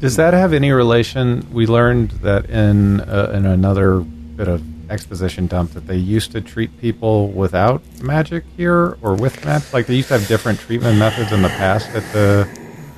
Does 0.00 0.16
that 0.16 0.34
have 0.34 0.52
any 0.52 0.72
relation? 0.72 1.46
We 1.52 1.66
learned 1.66 2.10
that 2.22 2.50
in 2.50 3.00
uh, 3.00 3.32
in 3.34 3.46
another 3.46 4.00
bit 4.00 4.48
of 4.48 4.62
exposition 4.94 5.46
dump 5.46 5.72
that 5.72 5.86
they 5.86 5.96
used 5.96 6.32
to 6.32 6.40
treat 6.40 6.80
people 6.80 7.28
without 7.28 7.82
magic 8.00 8.44
here 8.56 8.96
or 9.02 9.14
with 9.14 9.44
magic. 9.44 9.72
Like 9.72 9.86
they 9.86 9.96
used 9.96 10.08
to 10.08 10.18
have 10.18 10.28
different 10.28 10.60
treatment 10.60 10.98
methods 10.98 11.32
in 11.32 11.42
the 11.42 11.50
past 11.50 11.90
at 11.90 12.04
the 12.12 12.48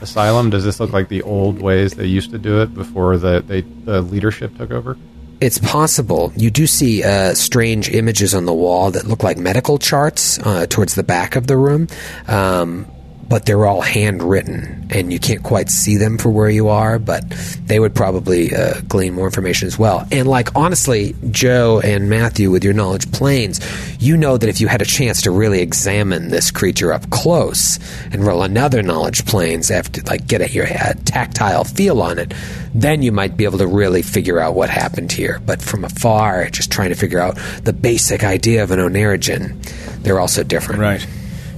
asylum. 0.00 0.50
Does 0.50 0.64
this 0.64 0.78
look 0.78 0.92
like 0.92 1.08
the 1.08 1.22
old 1.22 1.60
ways 1.60 1.94
they 1.94 2.06
used 2.06 2.30
to 2.30 2.38
do 2.38 2.60
it 2.62 2.74
before 2.74 3.16
the 3.16 3.42
they, 3.44 3.62
the 3.62 4.02
leadership 4.02 4.56
took 4.56 4.70
over? 4.70 4.96
It's 5.40 5.58
possible. 5.58 6.32
You 6.34 6.50
do 6.50 6.66
see 6.66 7.02
uh, 7.04 7.34
strange 7.34 7.90
images 7.90 8.34
on 8.34 8.46
the 8.46 8.54
wall 8.54 8.92
that 8.92 9.06
look 9.06 9.22
like 9.22 9.36
medical 9.36 9.78
charts 9.78 10.38
uh, 10.38 10.66
towards 10.66 10.94
the 10.94 11.02
back 11.02 11.36
of 11.36 11.46
the 11.46 11.58
room, 11.58 11.88
um, 12.26 12.86
but 13.28 13.46
they're 13.46 13.66
all 13.66 13.80
handwritten, 13.80 14.86
and 14.90 15.12
you 15.12 15.18
can't 15.18 15.42
quite 15.42 15.68
see 15.68 15.96
them 15.96 16.18
for 16.18 16.30
where 16.30 16.50
you 16.50 16.68
are. 16.68 16.98
But 16.98 17.28
they 17.66 17.80
would 17.80 17.94
probably 17.94 18.54
uh, 18.54 18.80
glean 18.82 19.14
more 19.14 19.26
information 19.26 19.66
as 19.66 19.78
well. 19.78 20.06
And 20.12 20.28
like 20.28 20.54
honestly, 20.54 21.14
Joe 21.30 21.80
and 21.82 22.08
Matthew, 22.08 22.50
with 22.50 22.64
your 22.64 22.74
knowledge 22.74 23.10
planes, 23.12 23.60
you 24.00 24.16
know 24.16 24.36
that 24.36 24.48
if 24.48 24.60
you 24.60 24.68
had 24.68 24.82
a 24.82 24.86
chance 24.86 25.22
to 25.22 25.30
really 25.30 25.60
examine 25.60 26.28
this 26.28 26.50
creature 26.50 26.92
up 26.92 27.10
close 27.10 27.78
and 28.12 28.24
roll 28.24 28.42
another 28.42 28.82
knowledge 28.82 29.26
planes 29.26 29.70
after 29.70 30.02
like 30.02 30.26
get 30.26 30.40
a, 30.40 30.50
your 30.50 30.66
uh, 30.66 30.94
tactile 31.04 31.64
feel 31.64 32.00
on 32.00 32.18
it, 32.18 32.32
then 32.74 33.02
you 33.02 33.12
might 33.12 33.36
be 33.36 33.44
able 33.44 33.58
to 33.58 33.66
really 33.66 34.02
figure 34.02 34.38
out 34.38 34.54
what 34.54 34.70
happened 34.70 35.10
here. 35.10 35.40
But 35.44 35.62
from 35.62 35.84
afar, 35.84 36.48
just 36.50 36.70
trying 36.70 36.90
to 36.90 36.94
figure 36.94 37.18
out 37.18 37.36
the 37.62 37.72
basic 37.72 38.22
idea 38.22 38.62
of 38.62 38.70
an 38.70 38.78
oneirogen, 38.78 39.62
they're 40.02 40.20
also 40.20 40.42
different. 40.42 40.80
Right. 40.80 41.06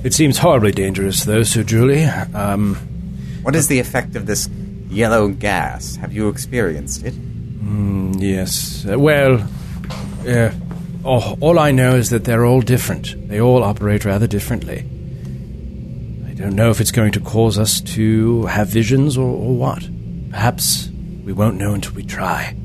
It 0.09 0.15
seems 0.15 0.39
horribly 0.39 0.73
dangerous, 0.73 1.25
though, 1.25 1.43
Sir 1.43 1.63
Julie. 1.63 2.05
Um, 2.05 2.77
What 3.43 3.55
is 3.55 3.69
the 3.69 3.79
effect 3.79 4.17
of 4.17 4.25
this 4.25 4.49
yellow 4.89 5.29
gas? 5.29 5.97
Have 5.97 6.15
you 6.15 6.31
experienced 6.31 7.05
it? 7.05 7.13
yes. 8.19 8.87
Uh, 8.91 8.99
well, 8.99 9.47
uh, 10.27 10.51
all, 11.05 11.37
all 11.43 11.59
I 11.59 11.73
know 11.73 11.95
is 11.95 12.09
that 12.09 12.25
they're 12.25 12.47
all 12.47 12.63
different. 12.63 13.29
They 13.29 13.39
all 13.39 13.63
operate 13.63 14.07
rather 14.07 14.27
differently. 14.27 14.79
I 16.27 16.33
don't 16.33 16.57
know 16.57 16.71
if 16.71 16.81
it's 16.81 16.91
going 16.91 17.13
to 17.13 17.21
cause 17.21 17.59
us 17.59 17.83
to 17.93 18.47
have 18.47 18.69
visions 18.69 19.19
or, 19.19 19.29
or 19.29 19.55
what. 19.57 19.87
Perhaps 20.31 20.89
we 21.23 21.35
won't 21.35 21.59
know 21.59 21.75
until 21.75 21.93
we 21.93 22.03
try. 22.03 22.57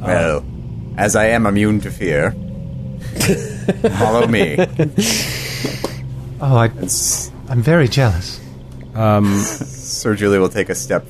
Well, 0.00 0.44
as 0.98 1.16
I 1.16 1.28
am 1.28 1.46
immune 1.46 1.80
to 1.80 1.90
fear, 1.90 2.32
follow 3.96 4.26
me. 4.26 4.58
Oh, 6.46 6.56
I, 6.58 6.64
I'm 7.48 7.62
very 7.62 7.88
jealous. 7.88 8.38
Sir 9.34 10.14
Julie 10.14 10.38
will 10.38 10.50
take 10.50 10.68
a 10.68 10.74
step 10.74 11.06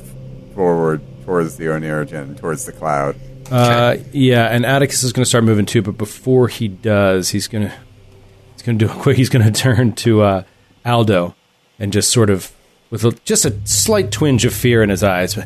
forward 0.55 1.03
towards 1.25 1.57
the 1.57 1.65
Oneirogen, 1.65 2.39
towards 2.39 2.67
the 2.67 2.73
cloud. 2.73 3.17
Uh, 3.51 3.97
yeah, 4.13 4.45
and 4.45 4.65
Atticus 4.65 5.03
is 5.03 5.13
going 5.13 5.25
to 5.25 5.29
start 5.29 5.43
moving 5.43 5.67
too, 5.67 5.83
but 5.83 5.99
before 5.99 6.47
he 6.47 6.69
does, 6.69 7.31
he's 7.31 7.49
going 7.49 7.69
to 7.69 7.75
he's 8.53 8.63
going 8.63 8.79
to 8.79 8.87
do 8.87 8.93
a 8.93 8.95
quick. 8.95 9.17
He's 9.17 9.29
going 9.29 9.45
to 9.53 9.61
turn 9.61 9.95
to 9.95 10.23
uh, 10.23 10.45
Aldo 10.87 11.35
and 11.81 11.93
just 11.93 12.13
sort 12.13 12.31
of 12.31 12.53
with 12.91 13.05
a, 13.05 13.11
just 13.25 13.45
a 13.45 13.55
slight 13.67 14.13
twinge 14.13 14.45
of 14.45 14.55
fear 14.55 14.85
in 14.85 14.89
his 14.89 15.03
eyes. 15.03 15.37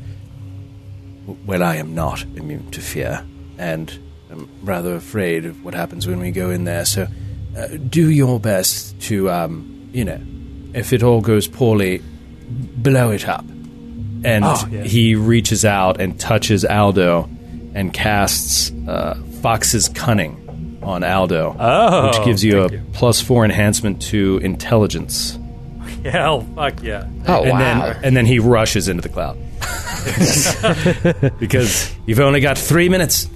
Well, 1.47 1.63
I 1.63 1.77
am 1.77 1.95
not 1.95 2.25
immune 2.37 2.71
to 2.73 2.83
fear, 2.83 3.25
and 3.57 3.91
I'm 4.31 4.51
rather 4.63 4.95
afraid 4.95 5.47
of 5.47 5.65
what 5.65 5.73
happens 5.73 6.07
when 6.07 6.21
we 6.21 6.31
go 6.31 6.51
in 6.51 6.65
there. 6.65 6.85
So, 6.85 7.07
uh, 7.57 7.69
do 7.69 8.11
your 8.11 8.39
best 8.39 9.01
to, 9.05 9.31
um, 9.31 9.78
you 9.93 10.05
know, 10.05 10.21
if 10.75 10.93
it 10.93 11.03
all 11.03 11.21
goes 11.21 11.47
poorly, 11.49 12.03
blow 12.49 13.11
it 13.11 13.29
up. 13.29 13.45
And 14.25 14.45
he 14.87 15.15
reaches 15.15 15.65
out 15.65 16.01
and 16.01 16.19
touches 16.19 16.65
Aldo 16.65 17.29
and 17.75 17.93
casts 17.93 18.73
uh, 18.89 19.15
Fox's 19.43 19.89
Cunning 19.89 20.81
on 20.83 21.05
Aldo, 21.05 21.55
Oh, 21.59 22.07
which 22.09 22.25
gives 22.25 22.43
you 22.43 22.63
a 22.63 22.69
thank 22.69 22.93
plus 22.95 23.21
four 23.21 23.45
enhancement 23.45 24.03
to 24.03 24.39
intelligence. 24.43 25.39
Hell, 26.05 26.41
fuck 26.57 26.83
yeah. 26.83 27.07
Oh 27.29 27.43
and 27.43 27.51
wow! 27.53 27.59
then 27.59 28.05
and 28.05 28.17
then 28.17 28.27
he 28.27 28.39
rushes 28.41 28.89
into 28.89 29.03
the 29.03 29.09
cloud 29.09 29.39
because 31.39 31.95
you've 32.07 32.21
only 32.21 32.41
got 32.41 32.59
three 32.59 32.89
minutes. 32.89 33.29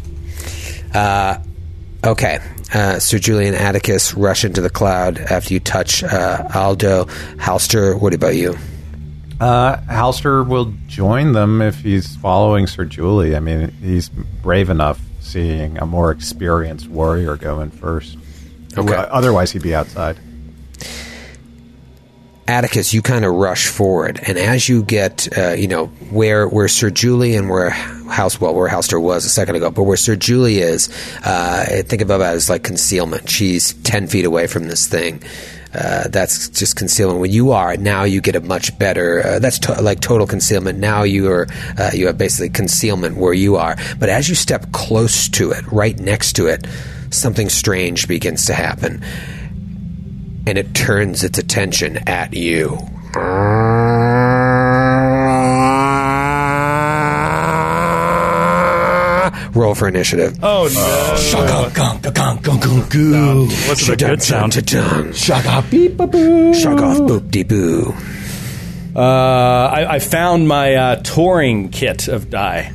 Okay. 2.04 2.38
Uh, 2.72 2.98
Sir 2.98 3.18
Julian 3.18 3.54
Atticus 3.54 4.14
rush 4.14 4.44
into 4.44 4.60
the 4.60 4.70
cloud 4.70 5.18
after 5.18 5.52
you 5.52 5.60
touch 5.60 6.02
uh, 6.02 6.48
Aldo. 6.54 7.04
Halster, 7.36 8.00
what 8.00 8.14
about 8.14 8.34
you? 8.34 8.56
Uh, 9.40 9.76
Halster 9.88 10.46
will 10.46 10.72
join 10.86 11.32
them 11.32 11.60
if 11.60 11.80
he's 11.80 12.16
following 12.16 12.66
Sir 12.66 12.84
Julie. 12.84 13.36
I 13.36 13.40
mean, 13.40 13.72
he's 13.82 14.08
brave 14.08 14.70
enough 14.70 15.00
seeing 15.20 15.78
a 15.78 15.86
more 15.86 16.10
experienced 16.10 16.88
warrior 16.88 17.36
go 17.36 17.60
in 17.60 17.70
first. 17.70 18.16
Okay. 18.78 18.94
Otherwise, 18.94 19.52
he'd 19.52 19.62
be 19.62 19.74
outside. 19.74 20.18
Atticus, 22.52 22.92
you 22.92 23.00
kind 23.00 23.24
of 23.24 23.32
rush 23.32 23.68
forward, 23.68 24.20
and 24.26 24.36
as 24.36 24.68
you 24.68 24.82
get, 24.82 25.26
uh, 25.38 25.52
you 25.52 25.66
know, 25.66 25.86
where 26.10 26.46
where 26.46 26.68
Sir 26.68 26.90
Julie 26.90 27.34
and 27.34 27.48
where 27.48 27.70
House, 27.70 28.38
well, 28.38 28.54
where 28.54 28.68
Halster 28.68 29.00
was 29.00 29.24
a 29.24 29.30
second 29.30 29.56
ago, 29.56 29.70
but 29.70 29.84
where 29.84 29.96
Sir 29.96 30.16
Julie 30.16 30.58
is, 30.58 30.90
uh, 31.24 31.82
think 31.86 32.02
about 32.02 32.20
it 32.20 32.24
as 32.24 32.50
like 32.50 32.62
concealment. 32.62 33.30
She's 33.30 33.72
ten 33.84 34.06
feet 34.06 34.26
away 34.26 34.46
from 34.46 34.68
this 34.68 34.86
thing. 34.86 35.22
Uh, 35.74 36.08
that's 36.08 36.50
just 36.50 36.76
concealment. 36.76 37.20
When 37.20 37.30
you 37.30 37.52
are 37.52 37.78
now, 37.78 38.04
you 38.04 38.20
get 38.20 38.36
a 38.36 38.42
much 38.42 38.78
better. 38.78 39.24
Uh, 39.24 39.38
that's 39.38 39.58
to- 39.60 39.80
like 39.80 40.00
total 40.00 40.26
concealment. 40.26 40.78
Now 40.78 41.04
you 41.04 41.30
are 41.30 41.46
uh, 41.78 41.92
you 41.94 42.06
have 42.08 42.18
basically 42.18 42.50
concealment 42.50 43.16
where 43.16 43.32
you 43.32 43.56
are. 43.56 43.76
But 43.98 44.10
as 44.10 44.28
you 44.28 44.34
step 44.34 44.72
close 44.72 45.26
to 45.30 45.52
it, 45.52 45.64
right 45.72 45.98
next 45.98 46.34
to 46.34 46.48
it, 46.48 46.66
something 47.08 47.48
strange 47.48 48.06
begins 48.08 48.44
to 48.46 48.52
happen 48.52 49.02
and 50.46 50.58
it 50.58 50.74
turns 50.74 51.24
its 51.24 51.38
attention 51.38 51.98
at 52.08 52.34
you. 52.34 52.78
roll 59.54 59.74
for 59.74 59.88
initiative. 59.88 60.38
Oh 60.42 60.68
no! 60.72 61.16
What's 63.68 63.86
the 63.86 63.96
good 63.96 64.22
sound? 64.22 64.54
Shug 65.14 65.46
off 65.46 65.70
beep 65.70 65.96
boo. 65.96 66.54
Shug 66.54 66.80
off 66.80 66.98
boop 66.98 67.30
de 67.30 67.42
boo. 67.42 67.94
Uh, 68.94 69.70
I, 69.72 69.94
I 69.94 69.98
found 70.00 70.48
my 70.48 70.74
uh, 70.74 70.96
touring 70.96 71.70
kit 71.70 72.08
of 72.08 72.28
die. 72.28 72.72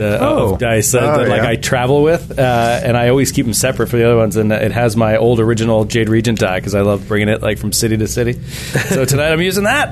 The, 0.00 0.18
Oh. 0.18 0.56
dice 0.56 0.94
uh, 0.94 0.98
Oh, 1.00 1.18
that 1.18 1.28
like 1.28 1.42
yeah. 1.42 1.50
I 1.50 1.56
travel 1.56 2.02
with, 2.02 2.38
uh, 2.38 2.80
and 2.82 2.96
I 2.96 3.10
always 3.10 3.32
keep 3.32 3.44
them 3.44 3.52
separate 3.52 3.88
for 3.88 3.98
the 3.98 4.04
other 4.06 4.16
ones. 4.16 4.36
And 4.36 4.50
it 4.50 4.72
has 4.72 4.96
my 4.96 5.18
old 5.18 5.40
original 5.40 5.84
Jade 5.84 6.08
Regent 6.08 6.38
die 6.38 6.58
because 6.58 6.74
I 6.74 6.80
love 6.80 7.06
bringing 7.06 7.28
it 7.28 7.42
like 7.42 7.58
from 7.58 7.70
city 7.72 7.98
to 7.98 8.08
city. 8.08 8.32
so 8.88 9.04
tonight 9.04 9.30
I'm 9.30 9.42
using 9.42 9.64
that. 9.64 9.90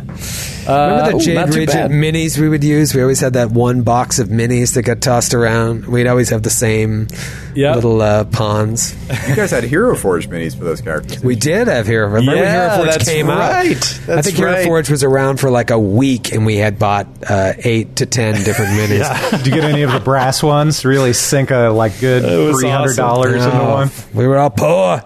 Uh, 0.67 0.73
Remember 1.03 1.11
the 1.11 1.17
ooh, 1.17 1.21
Jade 1.21 1.53
too 1.53 1.59
Regent 1.59 1.93
minis 1.93 2.39
we 2.39 2.49
would 2.49 2.65
use? 2.65 2.95
We 2.95 3.03
always 3.03 3.21
had 3.21 3.35
that 3.35 3.51
one 3.51 3.83
box 3.83 4.19
of 4.19 4.29
minis 4.29 4.75
that 4.75 4.83
got 4.83 5.03
tossed 5.03 5.35
around. 5.35 5.85
We'd 5.87 6.07
always 6.07 6.31
have 6.31 6.43
the 6.43 6.51
same 6.51 7.09
Yep. 7.55 7.75
little 7.77 8.01
uh, 8.03 8.25
pawns. 8.25 8.95
You 9.29 9.35
guys 9.35 9.51
had 9.51 9.65
Hero 9.65 9.97
Forge 9.97 10.29
minis 10.29 10.57
for 10.57 10.65
those 10.65 10.81
characters. 10.81 11.23
We 11.25 11.35
did 11.37 11.67
have 11.69 11.87
Hero. 11.87 12.07
Remember 12.07 12.33
when 12.33 12.43
Yeah, 12.45 12.67
Hero 12.75 12.77
Forge 12.85 12.91
that's 12.99 13.09
came 13.09 13.29
out? 13.31 13.39
right. 13.39 13.67
I 13.69 13.73
That's 14.07 14.27
think 14.27 14.37
Hero. 14.39 14.65
Forge 14.65 14.91
was 14.91 15.03
around 15.03 15.39
for 15.41 15.51
like 15.51 15.71
a 15.71 15.79
week, 15.79 16.33
and 16.33 16.45
we 16.47 16.57
had 16.57 16.79
bought 16.79 17.07
uh, 17.29 17.55
eight 17.59 17.97
to 17.97 18.07
ten 18.07 18.35
different 18.45 18.73
minis. 18.73 19.31
Did 19.39 19.47
you 19.47 19.53
get 19.55 19.65
any 19.65 19.83
of 19.83 19.93
the 19.93 20.01
brass 20.01 20.43
ones? 20.43 20.85
Really 20.85 21.13
sink 21.13 21.51
a 21.51 21.69
like 21.71 21.99
good 22.01 22.23
three 22.55 22.69
hundred 22.69 22.97
dollars 22.97 23.45
into 23.45 23.57
No, 23.57 23.71
one. 23.71 23.91
We 24.15 24.27
were 24.27 24.39
all 24.39 24.51
poor. 24.51 25.03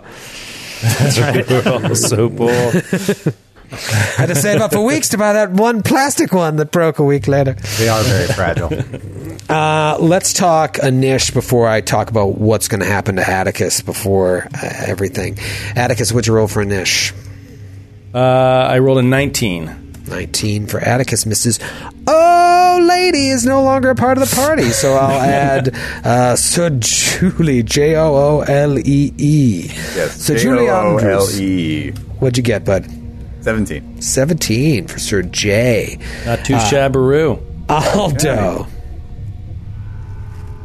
Oh, 0.84 1.94
so 1.94 2.28
cool. 2.28 3.32
had 3.72 4.26
to 4.26 4.34
save 4.34 4.60
up 4.60 4.72
for 4.72 4.84
weeks 4.84 5.10
to 5.10 5.18
buy 5.18 5.32
that 5.34 5.50
one 5.50 5.82
plastic 5.82 6.32
one 6.32 6.56
that 6.56 6.70
broke 6.70 6.98
a 6.98 7.04
week 7.04 7.26
later. 7.28 7.54
They 7.78 7.88
are 7.88 8.02
very 8.02 8.28
fragile. 8.28 8.70
Uh, 9.48 9.98
let's 10.00 10.32
talk 10.32 10.74
Anish 10.76 11.34
before 11.34 11.68
I 11.68 11.82
talk 11.82 12.08
about 12.08 12.38
what's 12.38 12.68
going 12.68 12.80
to 12.80 12.86
happen 12.86 13.16
to 13.16 13.28
Atticus 13.28 13.82
before 13.82 14.48
uh, 14.54 14.70
everything. 14.86 15.36
Atticus, 15.76 16.10
what'd 16.10 16.26
you 16.26 16.32
roll 16.32 16.48
for 16.48 16.64
Anish? 16.64 17.12
Uh, 18.14 18.18
I 18.18 18.78
rolled 18.78 18.98
a 18.98 19.02
19. 19.02 20.04
19 20.08 20.66
for 20.68 20.80
Atticus. 20.80 21.24
Mrs. 21.24 21.60
Oh, 22.06 22.82
lady 22.82 23.28
is 23.28 23.44
no 23.44 23.62
longer 23.62 23.90
a 23.90 23.94
part 23.94 24.16
of 24.16 24.28
the 24.30 24.34
party. 24.34 24.70
So 24.70 24.94
I'll 24.94 25.20
add 25.22 25.74
uh, 26.04 26.36
Sir 26.36 26.70
Julie, 26.70 27.62
J 27.62 27.96
O 27.96 28.14
O 28.14 28.40
L 28.40 28.78
E 28.78 29.12
E. 29.18 29.66
Yes. 29.66 30.16
Sir 30.16 30.38
Julie 30.38 30.68
Andrews. 30.68 31.98
What'd 32.20 32.38
you 32.38 32.42
get, 32.42 32.64
bud? 32.64 32.86
17. 33.42 34.00
17 34.00 34.86
for 34.86 34.98
Sir 34.98 35.22
J. 35.22 35.98
Not 36.24 36.44
too 36.44 36.54
shabbaroo. 36.54 37.40
Aldo. 37.68 38.66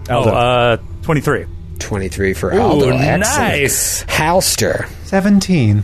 Oh, 0.10 0.14
Aldo. 0.14 0.30
uh, 0.32 0.78
23. 1.04 1.46
23 1.80 2.34
for 2.34 2.54
Aldo. 2.54 2.90
Excellent. 2.90 3.20
nice. 3.22 4.04
Halster. 4.06 4.88
Seventeen. 5.06 5.84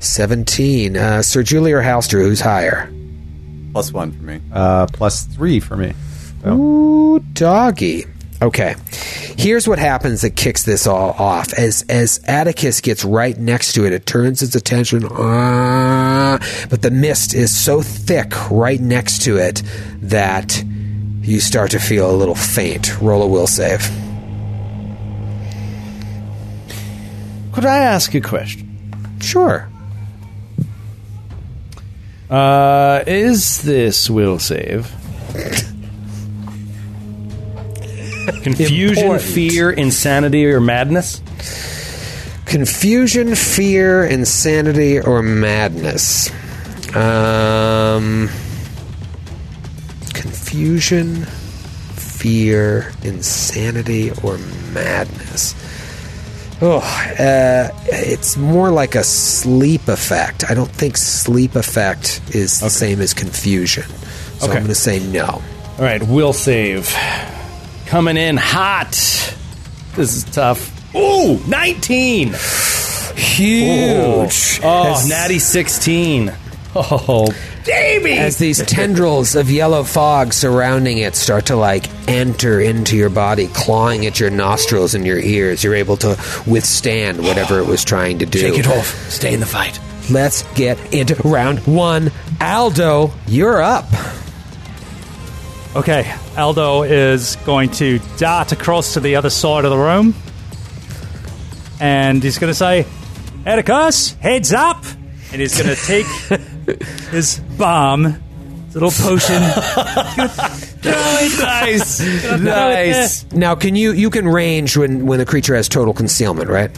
17. 0.00 0.96
Uh, 0.96 1.22
Sir 1.22 1.42
Julie 1.42 1.72
or 1.72 1.82
Halster, 1.82 2.22
who's 2.22 2.40
higher? 2.40 2.92
Plus 3.72 3.92
one 3.92 4.12
for 4.12 4.22
me. 4.22 4.40
Uh, 4.52 4.86
plus 4.92 5.24
three 5.24 5.60
for 5.60 5.76
me. 5.76 5.94
So, 6.42 6.54
Ooh, 6.54 7.18
doggy. 7.34 8.04
Okay. 8.42 8.74
Here's 9.38 9.68
what 9.68 9.78
happens 9.78 10.22
that 10.22 10.34
kicks 10.34 10.64
this 10.64 10.88
all 10.88 11.10
off. 11.12 11.52
As 11.52 11.82
as 11.88 12.20
Atticus 12.26 12.80
gets 12.80 13.04
right 13.04 13.38
next 13.38 13.74
to 13.74 13.86
it, 13.86 13.92
it 13.92 14.04
turns 14.04 14.42
its 14.42 14.56
attention. 14.56 15.06
Ah, 15.12 16.38
but 16.68 16.82
the 16.82 16.90
mist 16.90 17.34
is 17.34 17.56
so 17.56 17.82
thick 17.82 18.32
right 18.50 18.80
next 18.80 19.22
to 19.22 19.36
it 19.36 19.62
that 20.00 20.62
you 21.20 21.38
start 21.38 21.70
to 21.70 21.78
feel 21.78 22.10
a 22.10 22.16
little 22.16 22.34
faint. 22.34 23.00
Roll 23.00 23.22
a 23.22 23.28
will 23.28 23.46
save. 23.46 23.88
Could 27.52 27.64
I 27.64 27.78
ask 27.78 28.12
a 28.14 28.20
question? 28.20 28.92
Sure. 29.20 29.68
Uh, 32.28 33.04
is 33.06 33.62
this 33.62 34.10
will 34.10 34.40
save? 34.40 34.90
Confusion, 38.42 39.04
Important. 39.04 39.22
fear, 39.22 39.70
insanity, 39.70 40.46
or 40.46 40.60
madness? 40.60 41.20
Confusion, 42.46 43.34
fear, 43.34 44.04
insanity, 44.04 45.00
or 45.00 45.22
madness. 45.22 46.30
Um, 46.94 48.28
confusion, 50.12 51.24
fear, 51.24 52.92
insanity, 53.02 54.10
or 54.22 54.38
madness. 54.72 55.54
Oh, 56.60 56.78
uh, 57.18 57.70
it's 57.86 58.36
more 58.36 58.70
like 58.70 58.94
a 58.94 59.02
sleep 59.02 59.88
effect. 59.88 60.48
I 60.48 60.54
don't 60.54 60.70
think 60.70 60.96
sleep 60.96 61.56
effect 61.56 62.20
is 62.34 62.60
the 62.60 62.70
same 62.70 63.00
as 63.00 63.14
confusion. 63.14 63.84
So 64.38 64.46
Okay. 64.48 64.52
I'm 64.58 64.62
going 64.62 64.66
to 64.68 64.74
say 64.74 65.00
no. 65.00 65.24
All 65.78 65.84
right, 65.84 66.02
we'll 66.02 66.32
save. 66.32 66.94
Coming 67.92 68.16
in 68.16 68.38
hot. 68.38 68.92
This 69.96 70.16
is 70.16 70.24
tough. 70.24 70.94
Ooh, 70.96 71.36
19. 71.46 72.28
Huge. 73.14 74.60
Oh, 74.64 74.94
As- 74.94 75.06
natty 75.06 75.38
16. 75.38 76.32
Oh, 76.74 77.30
baby. 77.66 78.14
as 78.14 78.38
these 78.38 78.64
tendrils 78.64 79.34
of 79.34 79.50
yellow 79.50 79.82
fog 79.82 80.32
surrounding 80.32 80.96
it 80.96 81.14
start 81.14 81.44
to 81.46 81.56
like 81.56 81.84
enter 82.08 82.62
into 82.62 82.96
your 82.96 83.10
body, 83.10 83.48
clawing 83.48 84.06
at 84.06 84.18
your 84.18 84.30
nostrils 84.30 84.94
and 84.94 85.06
your 85.06 85.18
ears, 85.18 85.62
you're 85.62 85.74
able 85.74 85.98
to 85.98 86.18
withstand 86.46 87.18
whatever 87.18 87.58
it 87.58 87.66
was 87.66 87.84
trying 87.84 88.20
to 88.20 88.24
do. 88.24 88.40
Take 88.40 88.58
it 88.60 88.66
off. 88.68 88.86
Stay 89.10 89.34
in 89.34 89.40
the 89.40 89.44
fight. 89.44 89.78
Let's 90.10 90.44
get 90.54 90.94
into 90.94 91.14
round 91.28 91.58
one. 91.66 92.10
Aldo, 92.40 93.12
you're 93.26 93.60
up. 93.60 93.84
Okay, 95.74 96.14
Aldo 96.36 96.82
is 96.82 97.36
going 97.46 97.70
to 97.70 97.98
dart 98.18 98.52
across 98.52 98.92
to 98.92 99.00
the 99.00 99.16
other 99.16 99.30
side 99.30 99.64
of 99.64 99.70
the 99.70 99.78
room. 99.78 100.14
And 101.80 102.22
he's 102.22 102.38
going 102.38 102.50
to 102.50 102.54
say, 102.54 102.84
Atticus, 103.46 104.12
heads 104.12 104.52
up! 104.52 104.84
And 105.32 105.40
he's 105.40 105.60
going 105.60 105.74
to 105.74 105.82
take 105.82 106.06
his 107.10 107.40
bomb, 107.56 108.04
his 108.66 108.74
little 108.74 108.90
potion. 108.90 109.40
nice. 110.84 112.00
nice. 112.38 113.32
Now, 113.32 113.54
can 113.54 113.74
you 113.74 113.92
you 113.92 114.10
can 114.10 114.28
range 114.28 114.76
when 114.76 115.06
when 115.06 115.18
the 115.18 115.26
creature 115.26 115.54
has 115.54 115.70
total 115.70 115.94
concealment, 115.94 116.50
right? 116.50 116.70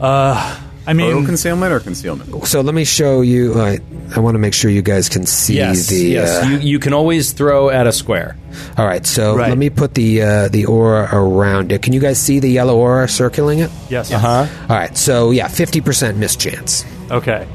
Uh, 0.00 0.61
I 0.86 0.94
mean, 0.94 1.10
Total 1.12 1.24
concealment 1.26 1.72
or 1.72 1.78
concealment? 1.80 2.46
So 2.46 2.60
let 2.60 2.74
me 2.74 2.84
show 2.84 3.20
you. 3.20 3.54
Uh, 3.54 3.76
I 4.16 4.20
want 4.20 4.34
to 4.34 4.38
make 4.40 4.52
sure 4.52 4.70
you 4.70 4.82
guys 4.82 5.08
can 5.08 5.26
see 5.26 5.54
Yes, 5.56 5.86
the. 5.86 5.96
yes. 5.96 6.42
uh, 6.44 6.48
you, 6.48 6.58
you 6.58 6.78
can 6.80 6.92
always 6.92 7.32
throw 7.32 7.70
at 7.70 7.86
a 7.86 7.92
square. 7.92 8.36
all 8.76 8.84
right, 8.86 9.06
so 9.06 9.36
Right. 9.36 9.48
let 9.48 9.58
me 9.58 9.70
put 9.70 9.94
the 9.94 10.22
uh, 10.22 10.48
the 10.48 10.66
aura 10.66 11.08
around 11.12 11.70
it. 11.72 11.82
Can 11.82 11.92
you 11.92 12.00
guys 12.00 12.18
see 12.18 12.40
the 12.40 12.48
yellow 12.50 12.76
aura 12.76 13.08
circling 13.08 13.60
it? 13.60 13.70
yes. 13.88 14.10
Uh 14.12 14.18
huh? 14.18 14.46
All 14.68 14.76
right, 14.76 14.96
so 14.96 15.30
yeah, 15.30 15.46
fifty 15.48 15.80
percent 15.80 16.18
miss 16.18 16.34
chance. 16.36 16.84
Okay. 17.10 17.46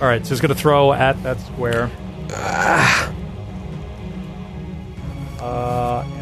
All 0.00 0.06
right, 0.06 0.24
so 0.24 0.30
he's 0.30 0.40
going 0.40 0.54
to 0.54 0.60
throw 0.60 0.92
at 0.92 1.20
that 1.24 1.40
square. 1.40 1.90
Uh, 5.40 6.04
and 6.14 6.17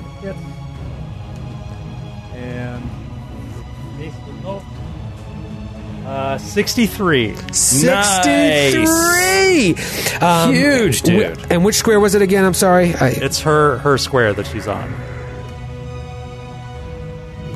Uh, 6.16 6.38
63. 6.38 7.36
Sixty-three. 7.52 9.74
Um, 10.22 10.54
Huge, 10.54 11.02
dude. 11.02 11.52
and 11.52 11.62
which 11.62 11.74
square 11.76 12.00
was 12.00 12.14
it 12.14 12.22
again? 12.22 12.42
I'm 12.44 12.54
sorry. 12.54 12.94
I, 12.94 13.08
It's 13.08 13.40
her 13.42 13.76
her 13.78 13.98
square 13.98 14.32
that 14.32 14.46
she's 14.46 14.66
on. 14.66 14.88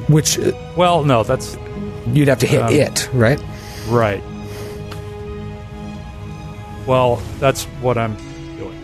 which 0.09 0.39
uh, 0.39 0.53
Well, 0.77 1.05
no, 1.05 1.23
that's 1.23 1.57
you'd 2.09 2.29
have 2.29 2.41
to 2.41 2.47
hit 2.47 2.61
Um, 2.63 2.73
it, 2.75 3.09
right? 3.15 3.41
right. 3.89 4.23
Well, 6.87 7.17
that's 7.39 7.65
what 7.81 7.97
I'm 7.97 8.15
doing. 8.59 8.77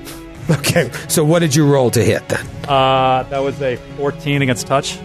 Okay. 0.59 0.91
So 1.09 1.25
what 1.25 1.41
did 1.41 1.55
you 1.55 1.67
roll 1.71 1.91
to 1.91 2.03
hit 2.05 2.27
then? 2.29 2.47
Uh, 2.69 3.25
that 3.25 3.41
was 3.41 3.61
a 3.61 3.77
14 3.99 4.41
against 4.43 4.67
touch. 4.69 4.99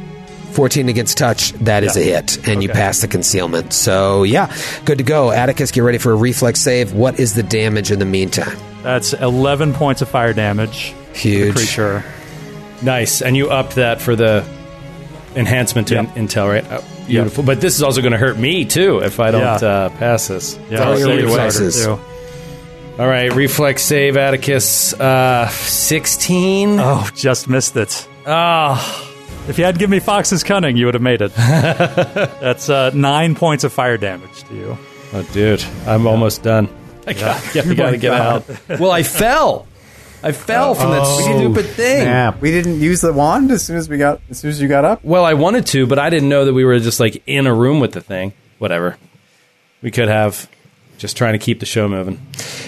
14 0.51 0.89
against 0.89 1.17
touch, 1.17 1.51
that 1.53 1.83
is 1.83 1.95
Yeah. 1.95 2.01
a 2.01 2.05
hit, 2.05 2.47
and 2.47 2.61
you 2.63 2.69
pass 2.69 2.99
the 3.01 3.07
concealment. 3.07 3.73
So, 3.73 4.23
yeah, 4.23 4.51
good 4.85 4.97
to 4.99 5.03
go. 5.03 5.31
Atticus, 5.31 5.71
get 5.71 5.81
ready 5.81 5.97
for 5.97 6.11
a 6.11 6.15
reflex 6.15 6.59
save. 6.61 6.93
What 6.93 7.19
is 7.19 7.33
the 7.35 7.43
damage 7.43 7.91
in 7.91 7.99
the 7.99 8.05
meantime? 8.05 8.57
That's 8.83 9.13
11 9.13 9.73
points 9.73 10.01
of 10.01 10.09
fire 10.09 10.33
damage. 10.33 10.93
to 11.13 11.19
Huge. 11.19 11.47
The 11.53 11.59
creature. 11.59 12.03
Nice. 12.81 13.21
And 13.21 13.35
you 13.35 13.49
upped 13.49 13.75
that 13.75 14.01
for 14.01 14.15
the 14.15 14.43
enhancement 15.35 15.87
to 15.89 15.95
Yeah. 15.95 16.05
in- 16.15 16.27
intel, 16.27 16.49
right? 16.49 16.65
Oh, 16.71 16.83
beautiful. 17.07 17.43
But 17.43 17.59
this 17.61 17.75
is 17.75 17.83
also 17.83 18.01
going 18.01 18.13
to 18.13 18.17
hurt 18.17 18.37
me, 18.39 18.65
too, 18.65 18.99
if 18.99 19.19
I 19.19 19.29
don't 19.31 19.41
Yeah. 19.41 19.67
uh, 19.67 19.89
pass 19.89 20.27
this. 20.27 20.57
Yeah, 20.69 20.83
all 20.83 20.97
your 20.97 21.07
say 21.07 21.21
reflexes. 21.23 21.85
All 21.87 21.99
right, 23.07 23.33
reflex 23.33 23.83
save, 23.83 24.17
Atticus. 24.17 24.93
Uh, 24.93 25.47
16. 25.49 26.79
Oh, 26.79 27.07
just 27.15 27.47
missed 27.47 27.75
it. 27.77 28.07
Oh, 28.25 29.10
If 29.47 29.57
you 29.57 29.65
had 29.65 29.77
given 29.77 29.91
me 29.91 29.99
Fox's 29.99 30.43
cunning, 30.43 30.77
you 30.77 30.85
would 30.85 30.93
have 30.93 31.01
made 31.01 31.21
it. 31.21 31.33
That's 31.35 32.69
uh, 32.69 32.91
nine 32.93 33.35
points 33.35 33.63
of 33.63 33.73
fire 33.73 33.97
damage 33.97 34.43
to 34.43 34.55
you. 34.55 34.77
Oh, 35.13 35.23
dude, 35.33 35.63
I'm 35.85 36.07
almost 36.07 36.43
done. 36.43 36.69
I 37.07 37.13
got, 37.13 37.55
yeah, 37.55 37.67
we 37.67 37.75
gotta 37.75 37.97
get 37.97 38.13
out. 38.13 38.45
Well, 38.69 38.91
I 38.91 39.03
fell. 39.03 39.67
I 40.23 40.31
fell 40.31 40.75
from 40.75 40.91
that 40.91 41.05
stupid 41.05 41.65
thing. 41.65 42.03
Snap. 42.03 42.39
We 42.41 42.51
didn't 42.51 42.79
use 42.79 43.01
the 43.01 43.11
wand 43.11 43.49
as 43.51 43.65
soon 43.65 43.77
as 43.77 43.89
we 43.89 43.97
got 43.97 44.21
as 44.29 44.37
soon 44.39 44.51
as 44.51 44.61
you 44.61 44.67
got 44.67 44.85
up. 44.85 45.03
Well, 45.03 45.25
I 45.25 45.33
wanted 45.33 45.65
to, 45.67 45.87
but 45.87 45.97
I 45.97 46.11
didn't 46.11 46.29
know 46.29 46.45
that 46.45 46.53
we 46.53 46.63
were 46.63 46.79
just 46.79 46.99
like 46.99 47.23
in 47.25 47.47
a 47.47 47.53
room 47.53 47.79
with 47.79 47.93
the 47.93 48.01
thing. 48.01 48.33
Whatever. 48.59 48.97
We 49.81 49.89
could 49.89 50.07
have. 50.09 50.47
Just 51.01 51.17
trying 51.17 51.33
to 51.33 51.39
keep 51.39 51.59
the 51.59 51.65
show 51.65 51.87
moving. 51.87 52.19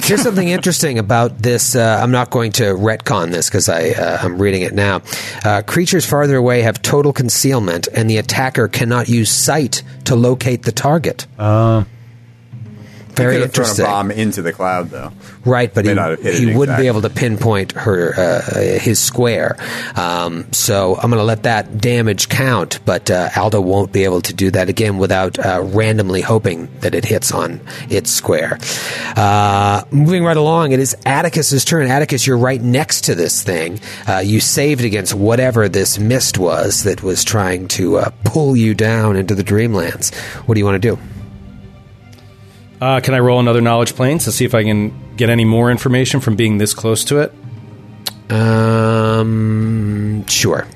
Here's 0.02 0.24
something 0.24 0.48
interesting 0.48 0.98
about 0.98 1.38
this. 1.38 1.76
Uh, 1.76 2.00
I'm 2.02 2.10
not 2.10 2.32
going 2.32 2.52
to 2.54 2.74
retcon 2.74 3.30
this 3.30 3.48
because 3.48 3.70
I 3.70 3.90
uh, 3.90 4.18
I'm 4.24 4.42
reading 4.42 4.64
it 4.64 4.74
now. 4.74 5.04
Uh, 5.46 5.62
creatures 5.62 6.04
farther 6.04 6.36
away 6.36 6.64
have 6.64 6.82
total 6.82 7.14
concealment, 7.14 7.88
and 7.94 8.10
the 8.10 8.18
attacker 8.18 8.68
cannot 8.68 9.08
use 9.08 9.30
sight 9.30 9.84
to 10.06 10.16
locate 10.16 10.64
the 10.64 10.72
target. 10.72 11.28
Uh, 11.38 11.84
Very 13.16 13.36
Could 13.36 13.42
have 13.42 13.54
thrown 13.54 13.66
a 13.66 13.70
interesting, 13.70 13.86
bomb 13.86 14.12
into 14.12 14.42
the 14.42 14.52
cloud, 14.54 14.90
though. 14.90 15.12
right? 15.46 15.74
But 15.74 15.86
May 15.86 15.92
he, 15.92 15.96
not 15.96 16.10
have 16.12 16.22
hit 16.22 16.36
it 16.36 16.40
he 16.40 16.56
wouldn't 16.56 16.78
be 16.78 16.88
able 16.88 17.02
to 17.02 17.10
pinpoint 17.10 17.74
her 17.74 18.14
uh, 18.18 18.80
his 18.80 19.00
square. 19.00 19.58
Um, 19.96 20.52
so 20.52 20.96
I'm 20.96 21.10
going 21.10 21.20
to 21.20 21.24
let 21.24 21.44
that 21.44 21.78
damage 21.80 22.30
count, 22.30 22.80
but 22.86 23.12
uh, 23.12 23.30
Aldo 23.36 23.62
won't 23.62 23.92
be 23.92 24.04
able 24.04 24.22
to 24.22 24.34
do 24.34 24.52
that 24.52 24.70
again 24.70 24.98
without 24.98 25.38
uh, 25.40 25.62
randomly 25.64 26.22
hoping 26.22 26.70
that 26.80 26.96
it 26.96 27.06
hits 27.06 27.32
on 27.32 27.62
its 27.90 28.10
square. 28.10 28.58
Uh, 29.16 29.84
moving 29.92 30.24
right 30.24 30.38
along, 30.38 30.72
it 30.72 30.80
is 30.80 30.96
Atticus's 31.06 31.66
turn. 31.66 31.88
Atticus, 31.88 32.26
you're 32.26 32.38
right 32.38 32.62
next 32.62 33.02
to 33.06 33.16
this 33.16 33.44
thing. 33.44 33.80
Uh, 34.08 34.20
you 34.20 34.40
saved 34.40 34.84
against 34.84 35.14
whatever 35.14 35.70
this 35.70 36.00
mist 36.00 36.38
was 36.38 36.84
that 36.84 37.04
was 37.04 37.24
trying 37.24 37.68
to 37.70 37.98
uh, 37.98 38.10
pull 38.24 38.56
you 38.56 38.74
down 38.74 39.16
into 39.16 39.36
the 39.36 39.44
Dreamlands. 39.44 40.14
What 40.48 40.56
do 40.56 40.60
you 40.60 40.66
want 40.66 40.82
to 40.82 40.96
do? 40.96 41.00
Uh, 42.84 43.00
can 43.00 43.14
I 43.14 43.20
roll 43.20 43.40
another 43.40 43.62
knowledge 43.62 43.96
plane 43.96 44.18
to 44.18 44.30
see 44.30 44.44
if 44.44 44.54
I 44.54 44.66
can 44.66 45.16
get 45.16 45.30
any 45.30 45.46
more 45.46 45.72
information 45.72 46.20
from 46.20 46.36
being 46.36 46.58
this 46.58 46.74
close 46.74 47.06
to 47.06 47.20
it? 47.20 47.34
Um, 48.30 50.26
sure. 50.28 50.68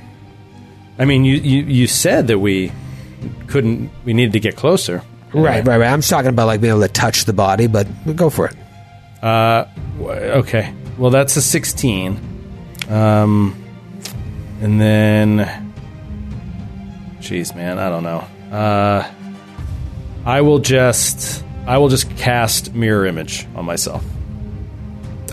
I 0.97 1.03
mean, 1.03 1.25
you, 1.25 1.35
you, 1.35 1.63
you 1.63 1.85
said 1.85 2.27
that 2.27 2.39
we 2.39 2.71
couldn't, 3.47 3.91
we 4.05 4.13
needed 4.13 4.31
to 4.31 4.39
get 4.39 4.55
closer. 4.55 5.03
Right, 5.33 5.67
right, 5.67 5.77
right. 5.81 5.91
I'm 5.91 5.99
just 5.99 6.09
talking 6.09 6.29
about 6.29 6.47
like 6.47 6.61
being 6.61 6.71
able 6.71 6.83
to 6.83 6.87
touch 6.87 7.25
the 7.25 7.33
body, 7.33 7.67
but 7.67 7.89
go 8.15 8.29
for 8.29 8.47
it. 8.47 8.55
Uh, 9.21 9.65
okay. 9.99 10.73
Well, 10.97 11.11
that's 11.11 11.35
a 11.35 11.41
16. 11.41 12.85
Um, 12.87 13.61
and 14.61 14.79
then, 14.79 15.73
jeez, 17.19 17.53
man, 17.53 17.77
I 17.77 17.89
don't 17.89 18.03
know. 18.03 18.25
Uh, 18.49 19.11
I 20.25 20.39
will 20.39 20.59
just, 20.59 21.43
I 21.67 21.77
will 21.77 21.89
just 21.89 22.09
cast 22.17 22.73
mirror 22.73 23.05
image 23.05 23.45
on 23.55 23.65
myself, 23.65 24.03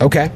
Okay. 0.00 0.30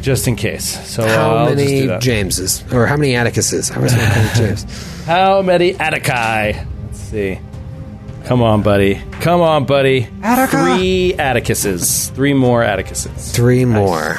just 0.00 0.26
in 0.26 0.36
case. 0.36 0.64
So 0.88 1.06
How 1.06 1.30
uh, 1.30 1.34
I'll 1.34 1.54
just 1.54 1.58
do 1.58 1.64
many 1.74 1.86
that. 1.86 2.00
Jameses? 2.02 2.64
Or 2.72 2.86
how 2.86 2.96
many 2.96 3.14
Atticuses? 3.14 3.70
I 3.70 3.78
was 3.78 3.94
going 3.94 4.06
to 4.08 4.12
call 4.14 4.24
it 4.24 4.34
James. 4.34 5.04
How 5.04 5.42
many 5.42 5.74
Attici? 5.74 6.66
Let's 6.86 6.98
see. 6.98 7.38
Come 8.24 8.40
on, 8.42 8.62
buddy. 8.62 9.02
Come 9.20 9.42
on, 9.42 9.66
buddy. 9.66 10.08
Attica. 10.22 10.56
Three 10.76 11.12
Atticuses. 11.14 12.08
Three 12.10 12.32
more 12.32 12.62
Atticuses. 12.62 13.32
Three 13.32 13.66
more. 13.66 14.16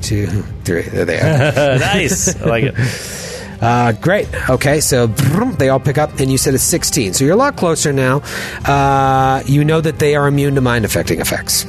Two, 0.00 0.26
three. 0.64 0.82
There 0.82 1.04
they 1.04 1.18
are. 1.18 1.78
nice. 1.80 2.40
I 2.40 2.44
like 2.46 2.64
it. 2.64 2.74
Uh, 3.60 3.92
great. 3.92 4.28
Okay, 4.50 4.80
so 4.80 5.06
vroom, 5.06 5.54
they 5.56 5.68
all 5.68 5.80
pick 5.80 5.96
up, 5.98 6.18
and 6.20 6.30
you 6.30 6.38
said 6.38 6.54
it's 6.54 6.62
16. 6.64 7.14
So 7.14 7.24
you're 7.24 7.34
a 7.34 7.36
lot 7.36 7.56
closer 7.56 7.92
now. 7.92 8.20
Uh, 8.64 9.42
you 9.46 9.64
know 9.64 9.80
that 9.80 9.98
they 9.98 10.16
are 10.16 10.26
immune 10.26 10.54
to 10.56 10.60
mind 10.60 10.84
affecting 10.84 11.20
effects. 11.20 11.66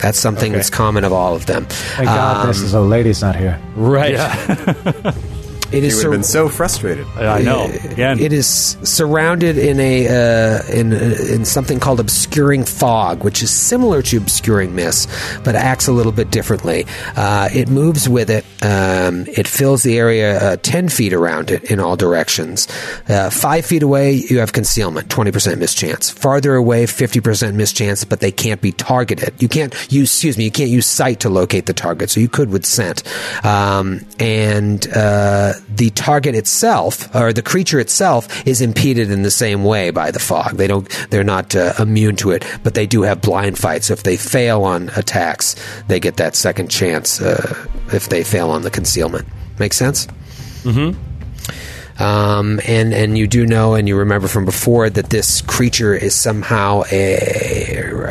That's 0.00 0.18
something 0.18 0.50
Okay. 0.52 0.56
that's 0.58 0.70
common 0.70 1.04
of 1.04 1.12
all 1.12 1.34
of 1.36 1.46
them. 1.46 1.64
thank 1.96 2.08
God 2.08 2.48
this 2.48 2.58
Um, 2.60 2.64
is 2.66 2.74
a 2.74 2.80
lady's 2.80 3.22
not 3.22 3.36
here. 3.36 3.58
Right. 3.76 4.16
It 5.72 5.82
He 5.82 5.86
is 5.88 5.94
would 5.96 6.02
sur- 6.02 6.08
have 6.08 6.12
been 6.12 6.22
so 6.24 6.48
frustrated. 6.48 7.06
I 7.16 7.42
know. 7.42 7.64
Again, 7.90 8.18
It 8.20 8.32
is 8.32 8.76
surrounded 8.82 9.56
in 9.58 9.80
a 9.80 10.06
uh, 10.08 10.62
in 10.72 10.92
in 10.92 11.44
something 11.44 11.80
called 11.80 11.98
obscuring 12.00 12.64
fog, 12.64 13.24
which 13.24 13.42
is 13.42 13.50
similar 13.50 14.02
to 14.02 14.16
obscuring 14.18 14.74
mist, 14.74 15.08
but 15.44 15.54
acts 15.54 15.88
a 15.88 15.92
little 15.92 16.12
bit 16.12 16.30
differently. 16.30 16.86
Uh, 17.16 17.48
it 17.52 17.68
moves 17.68 18.08
with 18.08 18.30
it. 18.30 18.44
Um, 18.62 19.26
it 19.28 19.48
fills 19.48 19.82
the 19.82 19.98
area 19.98 20.38
uh, 20.52 20.56
ten 20.62 20.88
feet 20.88 21.12
around 21.12 21.50
it 21.50 21.70
in 21.70 21.80
all 21.80 21.96
directions. 21.96 22.68
Uh, 23.08 23.30
five 23.30 23.64
feet 23.66 23.82
away, 23.82 24.12
you 24.12 24.38
have 24.40 24.52
concealment, 24.52 25.08
twenty 25.10 25.30
percent 25.32 25.58
mischance. 25.58 26.10
Farther 26.10 26.54
away, 26.54 26.86
fifty 26.86 27.20
percent 27.20 27.56
mischance, 27.56 28.04
but 28.04 28.20
they 28.20 28.30
can't 28.32 28.60
be 28.60 28.72
targeted. 28.72 29.34
You 29.42 29.48
can't 29.48 29.72
use, 29.90 30.10
excuse 30.12 30.36
me, 30.36 30.44
you 30.44 30.50
can't 30.50 30.70
use 30.70 30.86
sight 30.86 31.20
to 31.20 31.28
locate 31.30 31.66
the 31.66 31.74
target, 31.74 32.10
so 32.10 32.20
you 32.20 32.28
could 32.28 32.50
with 32.50 32.66
scent. 32.66 33.02
Um, 33.44 34.00
and 34.18 34.86
uh, 34.94 35.54
the 35.68 35.90
target 35.90 36.34
itself, 36.34 37.14
or 37.14 37.32
the 37.32 37.42
creature 37.42 37.80
itself, 37.80 38.46
is 38.46 38.60
impeded 38.60 39.10
in 39.10 39.22
the 39.22 39.30
same 39.30 39.64
way 39.64 39.90
by 39.90 40.10
the 40.10 40.18
fog. 40.18 40.56
They 40.56 40.66
don't, 40.66 40.88
they're 41.10 41.24
not 41.24 41.54
uh, 41.54 41.74
immune 41.78 42.16
to 42.16 42.30
it, 42.30 42.44
but 42.62 42.74
they 42.74 42.86
do 42.86 43.02
have 43.02 43.20
blind 43.20 43.58
fight. 43.58 43.84
So 43.84 43.92
if 43.92 44.02
they 44.02 44.16
fail 44.16 44.64
on 44.64 44.90
attacks, 44.96 45.56
they 45.88 46.00
get 46.00 46.16
that 46.16 46.34
second 46.36 46.70
chance. 46.70 47.20
Uh, 47.20 47.68
if 47.92 48.08
they 48.08 48.24
fail 48.24 48.50
on 48.50 48.62
the 48.62 48.70
concealment, 48.70 49.26
make 49.58 49.72
sense. 49.72 50.08
Um, 52.02 52.60
and 52.66 52.92
and 52.92 53.16
you 53.16 53.28
do 53.28 53.46
know 53.46 53.74
and 53.74 53.86
you 53.86 53.96
remember 53.96 54.26
from 54.26 54.44
before 54.44 54.90
that 54.90 55.10
this 55.10 55.40
creature 55.42 55.94
is 55.94 56.16
somehow 56.16 56.82
a, 56.90 57.14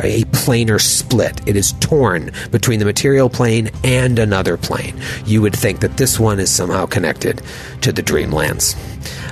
a 0.02 0.24
planar 0.32 0.80
split. 0.80 1.46
It 1.46 1.56
is 1.56 1.74
torn 1.74 2.32
between 2.50 2.78
the 2.78 2.86
material 2.86 3.28
plane 3.28 3.70
and 3.84 4.18
another 4.18 4.56
plane. 4.56 4.98
You 5.26 5.42
would 5.42 5.54
think 5.54 5.80
that 5.80 5.98
this 5.98 6.18
one 6.18 6.40
is 6.40 6.50
somehow 6.50 6.86
connected 6.86 7.42
to 7.82 7.92
the 7.92 8.02
Dreamlands. 8.02 8.76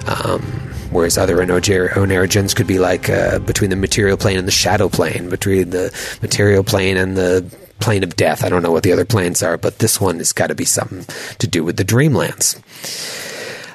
Um, 0.07 0.43
whereas 0.91 1.17
other 1.17 1.41
Oner- 1.41 1.61
Oneirogens 1.61 2.55
could 2.55 2.67
be 2.67 2.79
like 2.79 3.09
uh, 3.09 3.39
between 3.39 3.71
the 3.71 3.77
material 3.77 4.19
plane 4.19 4.37
and 4.37 4.47
the 4.47 4.53
shadow 4.53 4.91
plane, 4.91 5.31
between 5.31 5.71
the 5.71 5.91
material 6.21 6.65
plane 6.65 6.99
and 6.99 7.17
the 7.17 7.51
plane 7.79 8.05
of 8.05 8.15
death. 8.15 8.45
I 8.45 8.51
don't 8.51 8.63
know 8.63 8.73
what 8.73 8.83
the 8.83 8.93
other 8.93 9.07
planes 9.07 9.43
are, 9.43 9.57
but 9.57 9.79
this 9.79 9.99
one 9.99 10.19
has 10.19 10.35
got 10.35 10.49
to 10.49 10.55
be 10.55 10.67
something 10.67 11.07
to 11.39 11.47
do 11.47 11.65
with 11.65 11.79
the 11.79 11.85
Dreamlands. 11.85 12.61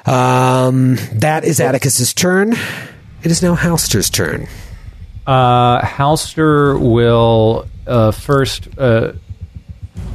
Um, 0.06 0.96
that 1.14 1.44
is 1.44 1.58
Atticus's 1.60 2.14
turn. 2.14 2.52
It 3.22 3.30
is 3.30 3.42
now 3.42 3.56
Halster's 3.56 4.08
turn. 4.10 4.46
Uh, 5.26 5.80
Halster 5.80 6.78
will 6.80 7.66
uh, 7.86 8.12
first 8.12 8.68
uh, 8.78 9.12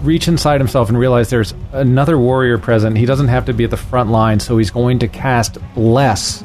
reach 0.01 0.27
inside 0.29 0.61
himself 0.61 0.87
and 0.87 0.97
realize 0.97 1.29
there's 1.29 1.53
another 1.73 2.17
warrior 2.17 2.57
present. 2.57 2.97
He 2.97 3.05
doesn't 3.05 3.27
have 3.27 3.45
to 3.47 3.53
be 3.53 3.65
at 3.65 3.69
the 3.69 3.77
front 3.77 4.09
line, 4.09 4.39
so 4.39 4.57
he's 4.57 4.71
going 4.71 4.99
to 4.99 5.07
cast 5.09 5.57
Bless 5.75 6.41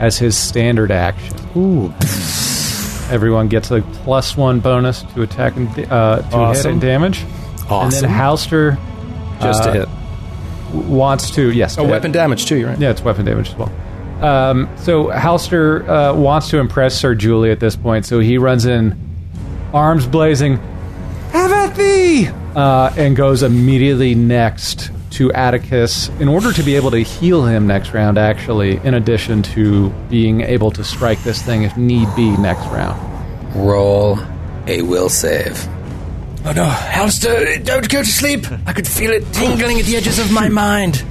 as 0.00 0.18
his 0.18 0.36
standard 0.36 0.90
action. 0.90 1.36
Ooh, 1.56 1.94
Everyone 3.10 3.48
gets 3.48 3.70
a 3.70 3.80
plus 3.80 4.36
one 4.36 4.60
bonus 4.60 5.02
to 5.14 5.22
attack 5.22 5.56
and 5.56 5.68
uh, 5.90 6.20
to 6.30 6.52
hit 6.54 6.66
and 6.66 6.80
damage. 6.80 7.24
Awesome. 7.70 7.82
And 7.84 7.92
then 7.92 8.10
Halster 8.10 8.76
Just 9.40 9.62
to 9.62 9.70
Uh, 9.70 9.72
hit. 9.72 9.88
W- 10.72 10.88
wants 10.88 11.30
to 11.32 11.50
yes 11.52 11.76
Oh, 11.76 11.82
to 11.82 11.86
hit. 11.88 11.92
weapon 11.92 12.12
damage 12.12 12.46
too, 12.46 12.56
you're 12.56 12.68
right. 12.70 12.78
Yeah, 12.78 12.90
it's 12.90 13.02
weapon 13.02 13.24
damage 13.24 13.48
as 13.50 13.56
well. 13.56 13.72
Um, 14.22 14.68
so 14.78 15.06
Halster 15.06 15.86
uh, 15.88 16.14
wants 16.14 16.48
to 16.50 16.58
impress 16.58 16.98
Sir 16.98 17.14
Julie 17.14 17.50
at 17.50 17.60
this 17.60 17.76
point, 17.76 18.04
so 18.06 18.18
he 18.20 18.36
runs 18.38 18.66
in, 18.66 18.96
arms 19.72 20.06
blazing, 20.06 20.58
"Have 21.32 21.52
at 21.52 21.76
thee!" 21.76 22.28
uh, 22.56 22.92
and 22.96 23.14
goes 23.16 23.42
immediately 23.42 24.14
next 24.16 24.90
to 25.10 25.32
Atticus 25.32 26.08
in 26.20 26.28
order 26.28 26.52
to 26.52 26.62
be 26.62 26.74
able 26.76 26.90
to 26.90 26.98
heal 26.98 27.44
him 27.46 27.66
next 27.66 27.94
round. 27.94 28.18
Actually, 28.18 28.76
in 28.84 28.94
addition 28.94 29.42
to 29.42 29.90
being 30.10 30.40
able 30.42 30.70
to 30.72 30.82
strike 30.84 31.22
this 31.22 31.40
thing 31.42 31.62
if 31.62 31.76
need 31.76 32.08
be 32.16 32.36
next 32.38 32.66
round. 32.66 33.00
roll 33.54 34.18
a 34.66 34.82
will 34.82 35.08
save. 35.08 35.66
Oh 36.44 36.52
no, 36.52 36.66
Halster, 36.68 37.62
don't 37.64 37.88
go 37.90 38.02
to 38.02 38.08
sleep. 38.08 38.46
I 38.66 38.72
could 38.72 38.86
feel 38.86 39.10
it 39.10 39.24
tingling 39.32 39.78
at 39.80 39.84
the 39.86 39.96
edges 39.96 40.18
of 40.18 40.32
my 40.32 40.48
mind. 40.48 41.04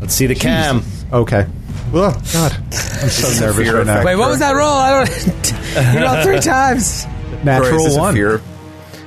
Let's 0.00 0.14
see 0.14 0.26
the 0.26 0.34
cam. 0.34 0.82
Okay. 1.12 1.46
Oh 1.92 2.12
God, 2.32 2.52
I'm 2.52 3.08
so 3.08 3.44
nervous 3.46 3.68
right 3.68 3.84
now. 3.86 4.04
Wait, 4.04 4.16
what 4.16 4.28
was 4.30 4.38
that 4.38 4.52
roll? 4.52 4.68
I 4.70 5.04
don't. 5.04 5.94
you 5.94 6.00
rolled 6.06 6.22
three 6.24 6.38
times. 6.40 7.02
Troy, 7.04 7.10
is 7.40 7.44
Natural 7.44 7.84
this 7.84 7.96
a 7.96 7.98
one. 8.00 8.14
fear? 8.14 8.40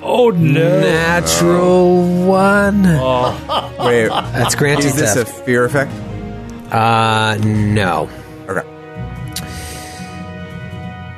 oh 0.02 0.30
no! 0.32 0.82
Natural 0.82 2.26
one. 2.28 2.84
Wait, 3.80 4.08
That's 4.10 4.56
granted 4.56 4.86
is 4.88 4.96
this 4.96 5.16
a 5.16 5.24
theft. 5.26 5.46
fear 5.46 5.64
effect? 5.66 5.92
Uh, 6.74 7.38
no. 7.44 8.10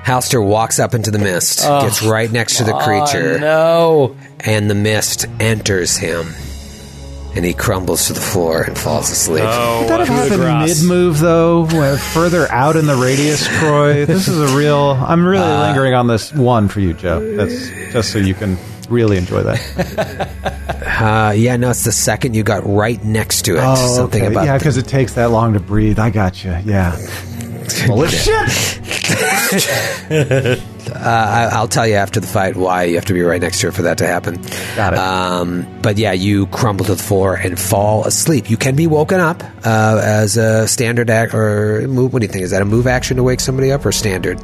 Halster 0.05 0.45
walks 0.45 0.77
up 0.79 0.93
into 0.93 1.09
the 1.11 1.17
mist, 1.19 1.59
gets 1.61 2.03
right 2.03 2.31
next 2.31 2.57
to 2.57 2.63
the 2.63 2.73
creature, 2.73 3.39
No. 3.39 4.15
and 4.39 4.69
the 4.69 4.75
mist 4.75 5.25
enters 5.39 5.97
him. 5.97 6.27
and 7.35 7.43
he 7.43 7.53
crumbles 7.53 8.07
to 8.07 8.13
the 8.13 8.21
floor 8.21 8.61
and 8.61 8.77
falls 8.77 9.09
asleep. 9.11 9.43
Oh, 9.45 9.81
Would 9.81 9.89
that 9.89 9.99
have 9.99 10.07
Coup 10.07 10.37
de 10.37 10.41
happened 10.47 10.67
mid 10.69 10.83
move 10.87 11.19
though, 11.19 11.65
further 11.97 12.49
out 12.49 12.77
in 12.77 12.85
the 12.85 12.95
radius, 12.95 13.45
Troy? 13.59 14.05
This 14.05 14.29
is 14.29 14.39
a 14.53 14.55
real. 14.55 14.91
I'm 14.91 15.25
really 15.25 15.43
lingering 15.45 15.93
on 15.95 16.07
this 16.07 16.31
one 16.31 16.69
for 16.69 16.79
you, 16.79 16.93
Joe. 16.93 17.35
That's 17.35 17.67
just 17.91 18.13
so 18.13 18.19
you 18.19 18.35
can 18.35 18.57
really 18.89 19.17
enjoy 19.17 19.43
that. 19.43 20.29
Uh, 20.95 21.31
yeah, 21.35 21.57
no, 21.57 21.71
it's 21.71 21.83
the 21.83 21.91
second 21.91 22.35
you 22.35 22.43
got 22.43 22.65
right 22.65 23.03
next 23.03 23.41
to 23.45 23.57
it. 23.57 23.75
Something 23.75 24.21
Oh, 24.21 24.25
okay. 24.27 24.33
about 24.33 24.45
yeah, 24.45 24.57
because 24.57 24.77
it 24.77 24.87
takes 24.87 25.15
that 25.15 25.29
long 25.29 25.51
to 25.53 25.59
breathe. 25.59 25.99
I 25.99 26.09
got 26.09 26.41
you. 26.41 26.51
Yeah. 26.63 26.91
Holy 27.85 28.07
shit! 28.07 28.79
I, 30.93 31.49
I'll 31.51 31.67
tell 31.67 31.87
you 31.87 31.95
after 31.95 32.19
the 32.19 32.27
fight 32.27 32.55
why 32.55 32.83
you 32.83 32.95
have 32.95 33.05
to 33.05 33.13
be 33.13 33.21
right 33.21 33.41
next 33.41 33.59
to 33.61 33.67
her 33.67 33.71
for 33.71 33.81
that 33.83 33.97
to 33.99 34.07
happen. 34.07 34.41
Got 34.75 34.93
it. 34.93 34.99
Um, 34.99 35.65
but 35.81 35.97
yeah, 35.97 36.11
you 36.11 36.47
crumble 36.47 36.85
to 36.85 36.95
the 36.95 37.01
floor 37.01 37.35
and 37.35 37.59
fall 37.59 38.05
asleep. 38.05 38.49
You 38.49 38.57
can 38.57 38.75
be 38.75 38.87
woken 38.87 39.19
up 39.19 39.43
uh, 39.65 40.01
as 40.03 40.37
a 40.37 40.67
standard 40.67 41.09
act 41.09 41.33
or 41.33 41.87
move. 41.87 42.13
What 42.13 42.19
do 42.19 42.25
you 42.27 42.31
think? 42.31 42.43
Is 42.43 42.51
that 42.51 42.61
a 42.61 42.65
move 42.65 42.87
action 42.87 43.17
to 43.17 43.23
wake 43.23 43.39
somebody 43.39 43.71
up 43.71 43.85
or 43.85 43.91
standard? 43.91 44.39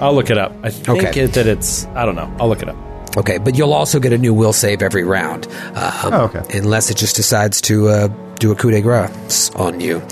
I'll 0.00 0.14
look 0.14 0.30
it 0.30 0.38
up. 0.38 0.52
I 0.62 0.70
think 0.70 0.88
Okay. 1.04 1.20
it, 1.22 1.32
that 1.34 1.46
it's. 1.46 1.86
I 1.88 2.04
don't 2.04 2.16
know. 2.16 2.34
I'll 2.40 2.48
look 2.48 2.62
it 2.62 2.68
up. 2.68 2.76
Okay, 3.16 3.38
but 3.38 3.56
you'll 3.56 3.72
also 3.72 3.98
get 3.98 4.12
a 4.12 4.18
new 4.18 4.34
will 4.34 4.52
save 4.52 4.82
every 4.82 5.04
round. 5.04 5.46
Um, 5.74 6.12
Oh, 6.12 6.30
okay. 6.34 6.58
Unless 6.58 6.90
it 6.90 6.98
just 6.98 7.16
decides 7.16 7.62
to 7.62 7.88
uh, 7.88 8.08
do 8.38 8.52
a 8.52 8.54
coup 8.54 8.70
de 8.70 8.82
grace 8.82 9.50
on 9.54 9.80
you. 9.80 10.02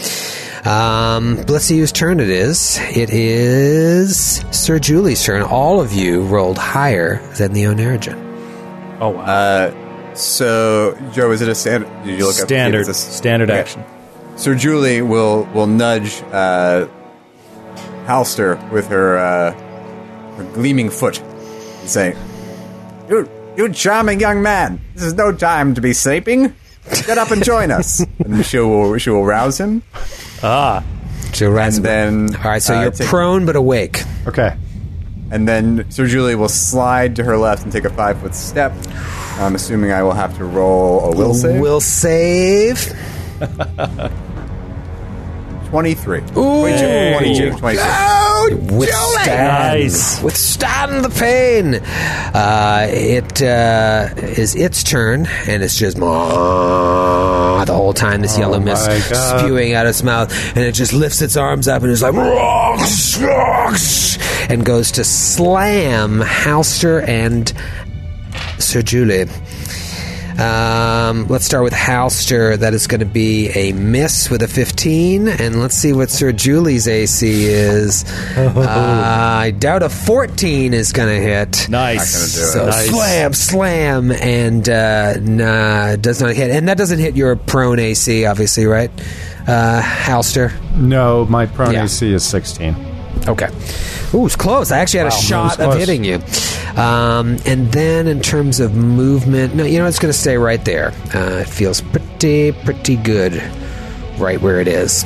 Um, 0.65 1.36
but 1.36 1.51
let's 1.51 1.66
see 1.66 1.78
whose 1.78 1.93
turn 1.93 2.20
it 2.20 2.31
is. 2.31 2.78
It 2.97 3.11
is 3.11 4.45
Sir 4.51 4.78
Julie's 4.78 5.23
turn. 5.23 5.43
All 5.43 5.81
of 5.81 5.93
you 5.93 6.23
rolled 6.23 6.57
higher 6.59 7.19
than 7.36 7.53
the 7.53 7.65
Oneirogen. 7.65 8.19
Oh 9.01 9.11
wow. 9.11 9.23
Uh, 9.24 10.15
so, 10.15 10.97
Joe, 11.12 11.32
is 11.32 11.43
it 11.43 11.49
a 11.49 11.55
standard? 11.55 11.91
Did 12.05 12.19
you 12.19 12.27
look 12.27 12.36
up? 12.41 12.47
Standard. 12.47 12.81
Is 12.82 12.86
this- 12.86 12.99
Standard 12.99 13.51
Okay. 13.51 13.61
action. 13.61 13.85
Sir 14.36 14.55
Julie 14.55 15.03
will 15.03 15.45
will 15.53 15.66
nudge 15.66 16.23
uh, 16.32 16.86
Halster 18.07 18.57
with 18.73 18.86
her 18.89 19.19
uh, 19.19 19.53
her 20.36 20.45
gleaming 20.55 20.89
foot, 20.91 21.20
and 21.20 21.89
say, 21.91 22.16
"You, 23.09 23.28
you 23.57 23.69
charming 23.73 24.19
young 24.19 24.43
man! 24.43 24.81
This 24.95 25.05
is 25.05 25.15
no 25.15 25.31
time 25.31 25.74
to 25.74 25.81
be 25.81 25.93
sleeping. 25.93 26.55
Get 27.07 27.16
up 27.19 27.31
and 27.31 27.45
join 27.45 27.70
us." 27.70 28.01
and 28.19 28.45
she 28.45 28.59
will 28.59 28.99
she 28.99 29.11
will 29.11 29.24
rouse 29.24 29.59
him, 29.61 29.82
ah. 30.45 30.85
So 31.33 31.51
rise 31.51 31.79
and 31.79 31.85
then 31.85 32.37
all 32.37 32.43
right, 32.43 32.62
so 32.62 32.77
uh, 32.77 32.83
you're 32.83 32.91
take- 32.93 33.09
prone 33.09 33.47
but 33.47 33.57
awake. 33.57 34.03
Okay. 34.27 34.57
And 35.31 35.49
then 35.49 35.91
Sir 35.91 36.07
Julie 36.07 36.37
will 36.37 36.49
slide 36.49 37.16
to 37.16 37.25
her 37.25 37.37
left 37.37 37.65
and 37.65 37.73
take 37.73 37.85
a 37.85 37.91
five 37.91 38.21
foot 38.21 38.35
step. 38.35 38.73
I'm 39.39 39.57
assuming 39.57 39.91
I 39.91 40.03
will 40.03 40.12
have 40.12 40.37
to 40.37 40.45
roll 40.45 41.12
a 41.12 41.16
will 41.16 41.35
save. 41.35 41.61
Will 41.61 41.81
save. 41.81 42.93
23. 45.75 46.19
Ooh. 46.21 46.61
22, 46.61 47.51
22, 47.51 47.59
22. 47.59 47.83
Oh, 47.85 48.59
withstand, 48.75 49.73
Nice. 49.73 50.23
withstand 50.23 51.05
the 51.05 51.09
pain. 51.09 51.75
Uh, 52.33 52.87
it 52.89 53.43
uh, 53.43 54.11
is 54.17 54.55
its 54.55 54.85
turn, 54.85 55.27
and 55.49 55.65
it's 55.65 55.77
just 55.77 55.99
the 55.99 56.05
whole 57.75 57.93
time. 57.93 58.21
This 58.21 58.39
yellow 58.39 58.61
mist 58.61 58.87
God. 59.11 59.41
spewing 59.41 59.73
out 59.73 59.89
its 59.89 60.05
mouth, 60.05 60.33
and 60.55 60.65
it 60.65 60.77
just 60.77 60.93
lifts 60.93 61.21
its 61.23 61.37
arms 61.37 61.67
up 61.67 61.83
and 61.83 61.91
is 61.91 62.03
like 62.03 62.15
and 64.49 64.65
goes 64.65 64.93
to 64.93 65.03
slam 65.03 66.21
Halster 66.21 67.03
and 67.09 67.53
Sir 68.61 68.81
Julie. 68.81 69.27
Um, 70.39 71.27
let's 71.28 71.44
start 71.44 71.62
with 71.65 71.73
Halster. 71.73 72.56
That 72.59 72.74
is 72.74 72.86
going 72.86 73.01
to 73.01 73.06
be 73.06 73.48
a 73.51 73.73
miss 73.73 74.28
with 74.31 74.43
a 74.43 74.48
15. 74.48 75.28
And 75.28 75.61
let's 75.61 75.74
see 75.77 75.93
what 75.93 76.11
Sir 76.11 76.32
Julie's 76.32 76.89
AC 76.89 77.44
is. 77.44 78.05
Uh, 78.36 78.52
I 79.40 79.52
doubt 79.52 79.82
a 79.82 79.89
14 79.89 80.74
is 80.74 80.93
going 80.93 81.09
to 81.09 81.20
hit. 81.24 81.69
Nice. 81.69 82.35
Do 82.35 82.40
So 82.40 82.69
it. 82.69 82.73
slam, 82.73 83.32
slam, 83.32 84.11
and 84.12 84.69
uh, 84.69 85.19
nah, 85.20 85.97
does 85.97 86.20
not 86.20 86.35
hit. 86.35 86.51
And 86.51 86.69
that 86.69 86.78
doesn't 86.78 86.98
hit 86.98 87.15
your 87.16 87.36
prone 87.36 87.78
AC, 87.78 88.27
obviously, 88.27 88.66
right? 88.66 88.90
Uh, 89.47 89.81
Halster. 89.82 90.52
No, 90.77 91.27
my 91.27 91.47
prone 91.47 91.73
Yeah. 91.74 91.85
AC 91.85 92.12
is 92.12 92.24
16. 92.24 92.74
Okay. 93.27 93.49
Ooh, 94.13 94.27
it's 94.27 94.37
close. 94.37 94.71
I 94.71 94.79
actually 94.79 94.99
had 95.01 95.09
a 95.09 95.13
shot 95.13 95.59
of 95.61 95.79
hitting 95.79 96.05
you. 96.05 96.17
Um, 96.81 97.39
and 97.47 97.73
then 97.73 98.07
in 98.07 98.21
terms 98.21 98.61
of 98.61 98.75
movement, 98.75 99.55
no, 99.55 99.65
you 99.65 99.79
know, 99.79 99.87
it's 99.87 99.99
going 99.99 100.13
to 100.13 100.19
stay 100.19 100.37
right 100.37 100.65
there. 100.65 100.89
Uh, 101.15 101.41
it 101.41 101.49
feels 101.49 101.81
pretty, 101.81 102.53
pretty 102.53 102.97
good 102.97 103.43
right 104.19 104.41
where 104.41 104.61
it 104.61 104.69
is. 104.69 105.05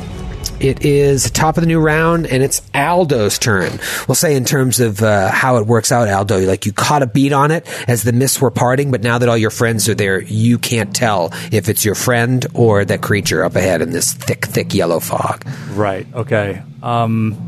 It 0.60 0.84
is 0.84 1.30
top 1.30 1.56
of 1.56 1.62
the 1.62 1.68
new 1.68 1.78
round, 1.78 2.26
and 2.26 2.42
it's 2.42 2.62
Aldo's 2.74 3.38
turn. 3.38 3.78
We'll 4.08 4.16
say 4.16 4.34
in 4.34 4.44
terms 4.44 4.80
of 4.80 5.00
uh, 5.00 5.30
how 5.30 5.58
it 5.58 5.66
works 5.66 5.92
out, 5.92 6.08
Aldo, 6.08 6.40
like 6.40 6.66
you 6.66 6.72
caught 6.72 7.02
a 7.02 7.06
beat 7.06 7.32
on 7.32 7.52
it 7.52 7.64
as 7.88 8.02
the 8.02 8.12
mists 8.12 8.40
were 8.40 8.50
parting, 8.50 8.90
but 8.90 9.00
now 9.00 9.18
that 9.18 9.28
all 9.28 9.38
your 9.38 9.50
friends 9.50 9.88
are 9.88 9.94
there, 9.94 10.20
you 10.20 10.58
can't 10.58 10.94
tell 10.96 11.30
if 11.52 11.68
it's 11.68 11.84
your 11.84 11.94
friend 11.94 12.44
or 12.54 12.84
that 12.84 13.02
creature 13.02 13.44
up 13.44 13.54
ahead 13.54 13.82
in 13.82 13.90
this 13.92 14.12
thick, 14.12 14.46
thick 14.46 14.74
yellow 14.74 14.98
fog. 14.98 15.46
Right. 15.70 16.06
Okay. 16.12 16.60
Um. 16.82 17.47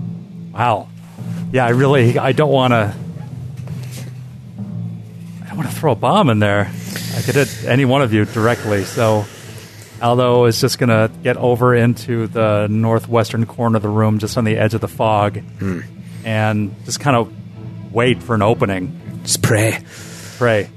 Wow. 0.53 0.89
Yeah. 1.53 1.67
I 1.67 1.71
really. 1.71 2.19
I 2.19 2.33
don't 2.33 2.53
want 2.53 2.73
to. 2.73 2.95
I 5.43 5.49
don't 5.49 5.57
want 5.57 5.69
to 5.69 5.75
throw 5.75 5.93
a 5.93 5.97
bomb 5.97 6.31
in 6.31 6.39
there. 6.39 6.71
I 7.17 7.23
could 7.23 7.35
hit 7.35 7.65
any 7.65 7.85
one 7.85 8.03
of 8.03 8.13
you 8.13 8.25
directly. 8.25 8.85
So 8.85 9.25
Aldo 10.01 10.47
is 10.47 10.61
just 10.61 10.79
gonna 10.79 11.11
get 11.23 11.37
over 11.37 11.75
into 11.75 12.27
the 12.27 12.67
northwestern 12.69 13.47
corner 13.47 13.77
of 13.77 13.83
the 13.83 13.89
room, 13.89 14.19
just 14.19 14.39
on 14.39 14.45
the 14.45 14.57
edge 14.57 14.75
of 14.75 14.81
the 14.81 14.89
fog, 14.89 15.39
hmm. 15.39 15.81
and 16.25 16.75
just 16.85 17.01
kind 17.01 17.17
of 17.17 17.93
wait 17.93 18.23
for 18.23 18.35
an 18.35 18.43
opening. 18.43 19.21
Just 19.23 19.43
pray. 19.43 19.79
Pray. 20.41 20.71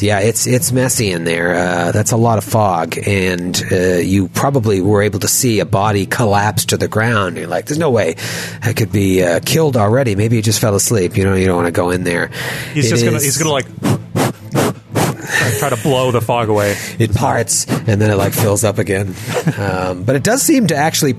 Yeah, 0.00 0.18
it's 0.18 0.44
it's 0.48 0.72
messy 0.72 1.12
in 1.12 1.22
there. 1.22 1.54
Uh, 1.54 1.92
that's 1.92 2.10
a 2.10 2.16
lot 2.16 2.36
of 2.38 2.42
fog, 2.42 2.98
and 3.06 3.54
uh, 3.70 3.76
you 4.02 4.26
probably 4.26 4.80
were 4.80 5.02
able 5.02 5.20
to 5.20 5.28
see 5.28 5.60
a 5.60 5.64
body 5.64 6.04
collapse 6.04 6.64
to 6.66 6.76
the 6.76 6.88
ground. 6.88 7.36
You're 7.36 7.46
like, 7.46 7.66
"There's 7.66 7.78
no 7.78 7.90
way 7.92 8.16
I 8.60 8.72
could 8.72 8.90
be 8.90 9.22
uh, 9.22 9.38
killed 9.38 9.76
already." 9.76 10.16
Maybe 10.16 10.34
he 10.34 10.42
just 10.42 10.60
fell 10.60 10.74
asleep. 10.74 11.16
You 11.16 11.22
know, 11.22 11.34
you 11.34 11.46
don't 11.46 11.54
want 11.54 11.68
to 11.68 11.72
go 11.72 11.90
in 11.90 12.02
there. 12.02 12.26
He's 12.72 12.86
It 12.86 12.90
just 12.90 13.04
gonna. 13.04 13.16
is- 13.18 13.22
He's 13.24 13.38
gonna 13.38 13.52
like. 13.52 13.66
try 15.58 15.68
to 15.70 15.76
blow 15.82 16.10
the 16.10 16.20
fog 16.20 16.48
away. 16.48 16.76
it 16.98 17.14
parts 17.14 17.66
and 17.68 18.00
then 18.00 18.10
it 18.10 18.16
like 18.16 18.32
fills 18.32 18.64
up 18.64 18.78
again. 18.78 19.14
Um, 19.58 20.02
but 20.02 20.16
it 20.16 20.24
does 20.24 20.42
seem 20.42 20.66
to 20.66 20.74
actually 20.76 21.14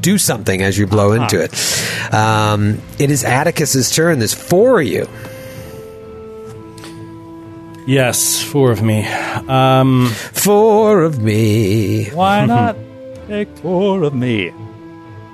do 0.00 0.16
something 0.18 0.62
as 0.62 0.76
you 0.78 0.86
blow 0.86 1.12
into 1.12 1.42
it. 1.42 1.52
Um, 2.14 2.80
it 2.98 3.10
is 3.10 3.22
Atticus's 3.22 3.90
turn. 3.94 4.18
There's 4.18 4.34
four 4.34 4.80
of 4.80 4.86
you. 4.86 5.06
Yes, 7.86 8.42
four 8.42 8.70
of 8.70 8.82
me. 8.82 9.06
Um, 9.06 10.06
Four 10.32 11.02
of 11.02 11.20
me. 11.20 12.06
Why 12.10 12.46
not 12.46 12.76
take 13.28 13.48
four 13.58 14.02
of 14.04 14.14
me? 14.14 14.52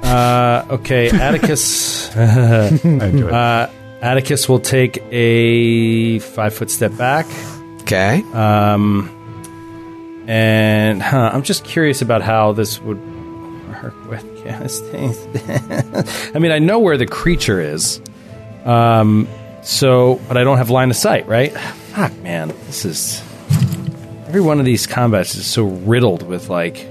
uh, 0.03 0.65
okay, 0.71 1.11
Atticus. 1.11 2.15
I 2.17 2.69
enjoy 2.83 3.29
it. 3.29 3.33
Uh, 3.33 3.69
Atticus 4.03 4.49
will 4.49 4.59
take 4.61 4.99
a 5.13 6.19
five 6.21 6.55
foot 6.55 6.71
step 6.71 6.97
back. 6.97 7.27
Okay. 7.83 8.23
Um, 8.33 9.11
and 10.27 11.03
huh, 11.03 11.31
I'm 11.33 11.43
just 11.43 11.65
curious 11.65 12.03
about 12.03 12.23
how 12.23 12.53
this 12.53 12.81
would 12.81 12.99
work 13.69 14.09
with 14.11 14.43
casting. 14.43 15.15
I 16.35 16.39
mean, 16.39 16.51
I 16.51 16.59
know 16.59 16.79
where 16.79 16.97
the 16.97 17.07
creature 17.07 17.61
is. 17.61 18.01
Um, 18.65 19.29
so, 19.63 20.21
but 20.29 20.37
I 20.37 20.45
don't 20.45 20.57
have 20.59 20.71
line 20.71 20.91
of 20.91 20.97
sight, 20.97 21.27
right? 21.29 21.53
Fuck, 21.95 22.17
man, 22.19 22.49
this 22.67 22.85
is 22.85 23.23
every 24.29 24.41
one 24.41 24.61
of 24.61 24.65
these 24.65 24.87
combats 24.87 25.35
is 25.35 25.47
so 25.47 25.65
riddled 25.65 26.23
with 26.23 26.49
like 26.49 26.87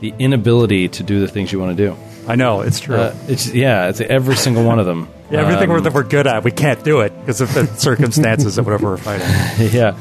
the 0.00 0.12
inability 0.18 0.88
to 0.88 1.02
do 1.02 1.20
the 1.20 1.28
things 1.28 1.50
you 1.52 1.58
want 1.58 1.76
to 1.76 1.86
do. 1.88 1.96
I 2.28 2.36
know 2.36 2.60
it's 2.60 2.78
true. 2.78 2.96
Uh, 2.96 3.14
it's 3.26 3.52
yeah, 3.52 3.88
it's 3.88 4.00
every 4.00 4.36
single 4.36 4.64
one 4.64 4.78
of 4.78 4.86
them. 4.86 5.08
Yeah, 5.30 5.40
everything 5.42 5.70
Um, 5.70 5.76
we're, 5.76 5.80
that 5.80 5.92
we're 5.94 6.02
good 6.02 6.26
at, 6.26 6.44
we 6.44 6.50
can't 6.50 6.84
do 6.84 7.00
it 7.00 7.18
because 7.20 7.40
of 7.40 7.52
the 7.54 7.66
circumstances 7.78 8.58
of 8.58 8.66
whatever 8.66 8.90
we're 8.90 8.96
fighting. 8.98 9.26
yeah. 9.72 9.96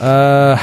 Uh, 0.00 0.56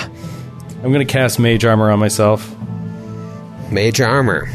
um, 0.00 0.10
I'm 0.84 0.92
gonna 0.92 1.04
cast 1.04 1.38
Mage 1.38 1.64
Armor 1.64 1.90
on 1.90 1.98
myself. 1.98 2.54
Mage 3.70 4.00
armor. 4.00 4.48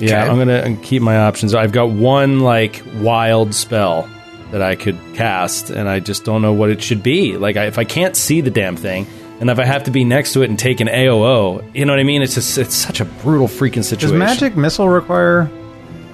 Yeah, 0.00 0.22
Okay. 0.24 0.30
I'm 0.30 0.38
gonna 0.38 0.76
keep 0.82 1.02
my 1.02 1.16
options. 1.18 1.54
I've 1.54 1.72
got 1.72 1.90
one 1.90 2.40
like 2.40 2.82
wild 2.96 3.54
spell 3.54 4.08
that 4.50 4.62
I 4.62 4.74
could 4.74 4.98
cast, 5.14 5.70
and 5.70 5.88
I 5.88 6.00
just 6.00 6.24
don't 6.24 6.42
know 6.42 6.52
what 6.52 6.70
it 6.70 6.82
should 6.82 7.02
be. 7.02 7.36
Like, 7.36 7.56
I, 7.56 7.66
if 7.66 7.78
I 7.78 7.84
can't 7.84 8.16
see 8.16 8.40
the 8.40 8.50
damn 8.50 8.76
thing, 8.76 9.06
and 9.40 9.48
if 9.50 9.58
I 9.58 9.64
have 9.64 9.84
to 9.84 9.90
be 9.90 10.04
next 10.04 10.32
to 10.32 10.42
it 10.42 10.50
and 10.50 10.58
take 10.58 10.80
an 10.80 10.88
AOO, 10.88 11.62
you 11.74 11.84
know 11.84 11.92
what 11.92 12.00
I 12.00 12.04
mean? 12.04 12.22
It's 12.22 12.34
just 12.34 12.58
it's 12.58 12.74
such 12.74 13.00
a 13.00 13.04
brutal 13.04 13.46
freaking 13.46 13.84
situation. 13.84 14.18
Does 14.18 14.18
magic 14.18 14.56
missile 14.56 14.88
require? 14.88 15.48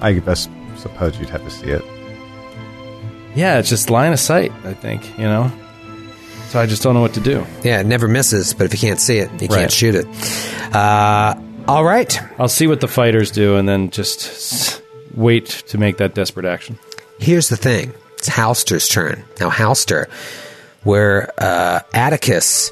I 0.01 0.13
guess 0.13 0.47
suppose 0.77 1.17
you'd 1.19 1.29
have 1.29 1.43
to 1.43 1.49
see 1.49 1.67
it. 1.67 1.83
Yeah, 3.35 3.59
it's 3.59 3.69
just 3.69 3.89
line 3.89 4.13
of 4.13 4.19
sight. 4.19 4.51
I 4.63 4.73
think 4.73 5.17
you 5.17 5.25
know. 5.25 5.51
So 6.49 6.59
I 6.59 6.65
just 6.65 6.81
don't 6.81 6.93
know 6.93 7.01
what 7.01 7.13
to 7.15 7.19
do. 7.19 7.45
Yeah, 7.63 7.79
it 7.81 7.85
never 7.85 8.07
misses, 8.07 8.53
but 8.53 8.65
if 8.65 8.73
you 8.73 8.79
can't 8.79 8.99
see 9.01 9.17
it, 9.17 9.29
you 9.41 9.47
Right. 9.49 9.59
can't 9.59 9.71
shoot 9.71 9.95
it. 9.95 10.07
Uh, 10.73 11.35
all 11.67 11.83
right. 11.83 12.19
I'll 12.39 12.47
see 12.47 12.67
what 12.67 12.81
the 12.81 12.87
fighters 12.87 13.31
do, 13.31 13.55
and 13.57 13.67
then 13.67 13.89
just 13.89 14.81
wait 15.13 15.47
to 15.67 15.77
make 15.77 15.97
that 15.97 16.13
desperate 16.15 16.45
action. 16.45 16.77
Here's 17.19 17.49
the 17.49 17.57
thing 17.57 17.93
it's 18.17 18.29
Halster's 18.29 18.87
turn. 18.87 19.23
Now, 19.39 19.49
Halster, 19.49 20.09
where 20.83 21.31
uh, 21.37 21.81
Atticus 21.93 22.71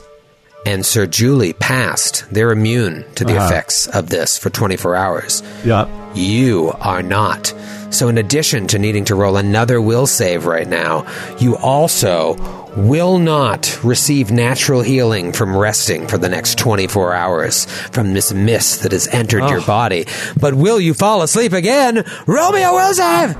and 0.65 0.85
Sir 0.85 1.05
Julie 1.05 1.53
passed, 1.53 2.25
they're 2.31 2.51
immune 2.51 3.05
to 3.15 3.23
the 3.25 3.35
Uh-huh. 3.37 3.45
effects 3.45 3.87
of 3.87 4.09
this 4.09 4.37
for 4.37 4.49
24 4.49 4.95
hours. 4.95 5.43
Yeah. 5.63 5.87
You 6.15 6.73
are 6.79 7.03
not. 7.03 7.53
So, 7.91 8.07
in 8.07 8.17
addition 8.17 8.67
to 8.67 8.79
needing 8.79 9.05
to 9.05 9.15
roll 9.15 9.37
another 9.37 9.79
will 9.79 10.07
save 10.07 10.45
right 10.45 10.67
now, 10.67 11.05
you 11.39 11.55
also 11.57 12.33
will 12.77 13.17
not 13.19 13.79
receive 13.83 14.31
natural 14.31 14.81
healing 14.81 15.31
from 15.31 15.55
resting 15.55 16.07
for 16.07 16.17
the 16.17 16.29
next 16.29 16.57
24 16.57 17.13
hours 17.13 17.65
from 17.91 18.13
this 18.13 18.33
mist 18.33 18.83
that 18.83 18.91
has 18.91 19.07
entered 19.07 19.49
your 19.49 19.61
body. 19.61 20.05
But 20.39 20.53
will 20.55 20.79
you 20.79 20.93
fall 20.93 21.21
asleep 21.21 21.53
again? 21.53 22.03
Romeo 22.27 22.55
me 22.57 22.63
a 22.63 22.71
will 22.71 22.93
save! 22.93 23.37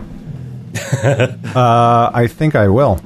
Uh, 1.55 2.11
I 2.13 2.27
think 2.27 2.55
I 2.55 2.67
will. 2.67 2.99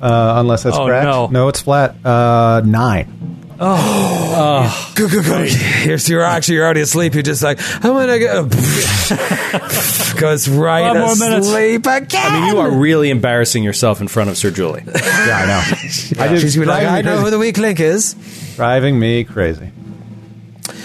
Uh, 0.00 0.34
unless 0.38 0.64
that's 0.64 0.76
Oh, 0.76 0.86
correct. 0.86 1.04
no. 1.06 1.28
it's 1.48 1.60
flat. 1.60 1.94
Uh, 2.04 2.62
nine. 2.64 3.45
Oh, 3.58 4.92
go, 4.96 5.08
go, 5.08 5.22
go. 5.22 5.42
You're, 5.84 5.96
you're 5.96 6.22
actually 6.22 6.56
you're 6.56 6.64
already 6.64 6.82
asleep. 6.82 7.14
You're 7.14 7.22
just 7.22 7.42
like, 7.42 7.58
I'm 7.84 7.92
gonna 7.92 8.18
go. 8.18 8.44
Goes 10.18 10.48
right 10.48 10.92
Five 10.92 10.96
more 10.96 11.16
minutes. 11.28 11.46
asleep 11.48 11.86
again. 11.86 12.32
I 12.32 12.40
mean, 12.40 12.48
you 12.54 12.58
are 12.58 12.70
really 12.70 13.10
embarrassing 13.10 13.62
yourself 13.62 14.00
in 14.00 14.08
front 14.08 14.30
of 14.30 14.36
Sir 14.38 14.50
Julie. 14.50 14.82
Yeah, 14.86 14.92
I 14.94 15.46
know. 15.46 16.22
I 16.24 16.28
did, 16.28 16.40
She's 16.40 16.54
gonna 16.56 16.66
be 16.66 16.70
like, 16.70 16.86
I 16.86 17.02
know 17.02 17.18
who 17.18 17.30
the 17.30 17.38
weak 17.38 17.58
link 17.58 17.80
is. 17.80 18.14
driving 18.56 18.98
me 18.98 19.24
crazy. 19.24 19.70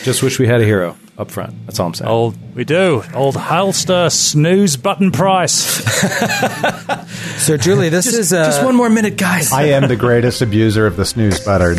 Just 0.04 0.24
wish 0.24 0.40
we 0.40 0.48
had 0.48 0.62
a 0.62 0.66
hero 0.66 0.98
up 1.18 1.30
front. 1.32 1.54
That's 1.66 1.80
all 1.80 1.88
I'm 1.88 1.94
saying. 1.94 2.10
Old, 2.10 2.56
we 2.56 2.64
do. 2.64 3.04
Old 3.14 3.36
Halster 3.36 4.12
snooze 4.12 4.78
button 4.78 5.12
price. 5.12 5.82
So, 7.38 7.58
Julie, 7.58 7.90
this 7.90 8.06
is 8.06 8.32
uh, 8.32 8.46
just 8.46 8.64
one 8.64 8.76
more 8.76 8.90
minute, 8.90 9.18
guys. 9.18 9.52
I 9.52 9.64
am 9.64 9.88
the 9.88 9.96
greatest 9.96 10.44
abuser 10.44 10.86
of 10.86 10.96
the 10.96 11.06
snooze 11.06 11.40
button, 11.44 11.76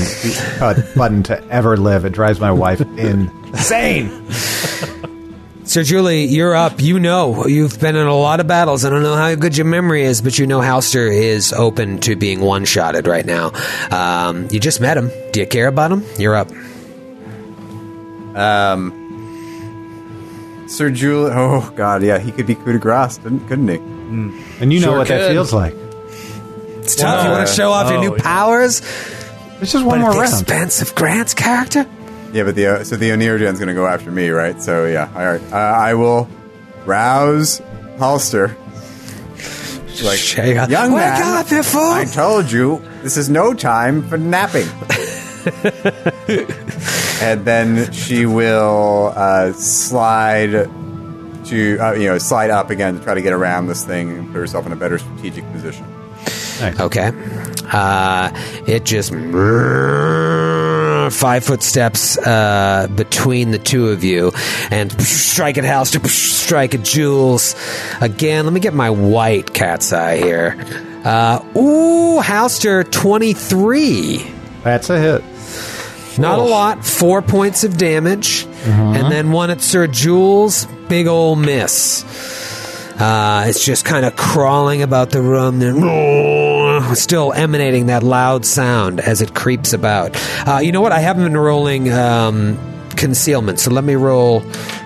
cut 0.58 0.76
button 0.96 1.22
to 1.24 1.42
ever 1.48 1.76
live. 1.76 2.04
It 2.04 2.12
drives 2.12 2.40
my 2.40 2.50
wife 2.50 2.80
insane. 2.80 4.10
Sir 5.64 5.84
Julie, 5.84 6.24
you're 6.24 6.56
up. 6.56 6.82
You 6.82 6.98
know, 6.98 7.46
you've 7.46 7.78
been 7.78 7.94
in 7.94 8.06
a 8.08 8.14
lot 8.14 8.40
of 8.40 8.48
battles. 8.48 8.84
I 8.84 8.90
don't 8.90 9.04
know 9.04 9.14
how 9.14 9.32
good 9.36 9.56
your 9.56 9.66
memory 9.66 10.02
is, 10.02 10.20
but 10.20 10.36
you 10.36 10.48
know 10.48 10.58
Halster 10.58 11.08
is 11.10 11.52
open 11.52 12.00
to 12.00 12.16
being 12.16 12.40
one 12.40 12.64
shotted 12.64 13.06
right 13.06 13.24
now. 13.24 13.52
Um, 13.92 14.48
you 14.50 14.58
just 14.58 14.80
met 14.80 14.96
him. 14.96 15.10
Do 15.32 15.40
you 15.40 15.46
care 15.46 15.68
about 15.68 15.92
him? 15.92 16.02
You're 16.18 16.34
up. 16.34 16.50
Sir 20.68 20.90
Julian. 20.90 21.32
Oh 21.36 21.70
God, 21.76 22.02
yeah, 22.02 22.18
he 22.18 22.32
could 22.32 22.46
be 22.46 22.54
coup 22.54 22.72
de 22.72 22.78
grace, 22.78 23.18
couldn't, 23.18 23.46
couldn't 23.48 23.68
he? 23.68 23.76
And 23.76 24.72
you 24.72 24.80
know 24.80 24.88
Sure 24.88 24.98
what 24.98 25.09
that 25.09 25.30
feels 25.30 25.52
like. 25.52 25.74
It's 26.80 26.96
tough. 26.96 27.24
You 27.24 27.30
want 27.30 27.46
to 27.46 27.52
show 27.54 27.70
off 27.72 27.88
your 27.90 27.98
Oh, 27.98 28.02
new 28.02 28.16
yeah. 28.16 28.22
powers, 28.22 28.80
It's 29.60 29.72
just 29.72 29.84
but 29.84 29.86
one 29.86 30.00
more 30.00 30.10
at 30.10 30.14
the 30.14 30.20
round. 30.20 30.32
expense 30.32 30.82
of 30.82 30.94
Grant's 30.94 31.34
character. 31.34 31.86
Yeah, 32.32 32.44
but 32.44 32.54
the 32.54 32.66
uh, 32.66 32.84
so 32.84 32.96
the 32.96 33.10
Oneirogen's 33.10 33.59
going 33.59 33.68
to 33.68 33.74
go 33.74 33.86
after 33.86 34.10
me, 34.10 34.30
right? 34.30 34.60
So 34.60 34.86
yeah, 34.86 35.10
all 35.14 35.24
right. 35.26 35.42
Uh, 35.52 35.56
I 35.56 35.94
will 35.94 36.28
rouse 36.86 37.60
Halster. 37.98 38.56
Like, 40.02 40.18
Shake 40.18 40.56
up. 40.56 40.70
young 40.70 40.92
Wake 40.92 41.02
man, 41.02 41.22
up, 41.22 41.50
you 41.50 41.62
fool! 41.62 41.82
I 41.92 42.06
told 42.06 42.50
you 42.50 42.82
this 43.02 43.16
is 43.18 43.28
no 43.28 43.52
time 43.54 44.02
for 44.09 44.16
napping. 44.18 44.66
and 47.23 47.44
then 47.44 47.93
she 47.93 48.27
will 48.27 49.12
uh, 49.15 49.53
slide 49.53 50.69
to 51.47 51.78
uh, 51.78 51.93
you 51.93 52.09
know 52.09 52.19
slide 52.19 52.51
up 52.51 52.70
again 52.70 52.99
to 52.99 53.05
try 53.05 53.15
to 53.15 53.23
get 53.23 53.32
around 53.32 53.69
this 53.69 53.85
thing 53.85 54.11
and 54.11 54.27
put 54.28 54.39
herself 54.39 54.66
in 54.66 54.73
a 54.73 54.77
better 54.77 54.99
strategic 54.99 55.51
position. 55.53 55.86
Okay. 56.61 57.12
Uh, 57.73 58.31
it 58.66 58.85
just 58.85 59.12
five 61.11 61.44
foot 61.44 61.62
steps 61.62 62.19
uh, 62.19 62.89
between 62.94 63.51
the 63.51 63.59
two 63.59 63.89
of 63.89 64.05
you, 64.05 64.32
and 64.70 64.93
strike 65.01 65.59
at 65.59 65.65
Halster, 65.65 66.05
strike 66.07 66.74
at 66.74 66.85
Jules. 66.85 67.55
Again, 68.01 68.44
let 68.44 68.53
me 68.53 68.61
get 68.61 68.74
my 68.74 68.90
white 68.90 69.55
cat's 69.55 69.93
eye 69.93 70.16
here. 70.16 70.57
Uh, 71.05 71.40
ooh, 71.57 72.20
Halster 72.20 72.89
twenty 72.90 73.32
three. 73.32 74.24
That's 74.62 74.90
a 74.90 75.01
hit. 75.01 75.24
Not 76.18 76.39
a 76.39 76.43
lot. 76.43 76.84
Four 76.84 77.22
points 77.22 77.64
of 77.64 77.76
damage, 77.76 78.47
and 78.64 79.10
then 79.10 79.32
one 79.32 79.51
at 79.51 79.60
Sir 79.60 79.86
Jules. 79.86 80.66
Big 80.89 81.06
ol' 81.06 81.36
miss. 81.36 82.05
Uh, 83.01 83.47
it's 83.48 83.64
just 83.64 83.84
kind 83.84 84.05
of 84.05 84.14
crawling 84.16 84.82
about 84.82 85.10
the 85.10 85.20
room, 85.20 85.59
then 85.59 86.94
still 86.94 87.32
emanating 87.32 87.86
that 87.86 88.02
loud 88.02 88.44
sound 88.44 89.01
as 89.01 89.20
it 89.22 89.34
creeps 89.34 89.72
about. 89.72 90.16
Uh, 90.47 90.59
you 90.59 90.70
know 90.72 90.80
what? 90.82 90.93
I 90.93 91.01
haven't 91.01 91.24
been 91.24 91.36
rolling 91.36 91.90
um, 91.93 92.59
concealment, 92.90 93.59
so 93.59 93.70
let 93.70 93.82
me 93.82 93.94
roll 93.94 94.40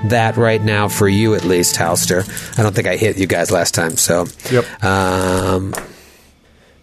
that 0.09 0.37
right 0.37 0.63
now 0.63 0.89
for 0.89 1.09
you 1.09 1.35
at 1.35 1.45
least, 1.45 1.77
Halster. 1.77 2.25
I 2.59 2.63
don't 2.63 2.75
think 2.75 2.87
I 2.87 2.97
hit 2.97 3.19
you 3.19 3.27
guys 3.27 3.51
last 3.51 3.75
time, 3.75 3.97
so. 3.97 4.27
Yep. 4.51 4.85
Um, 4.85 5.75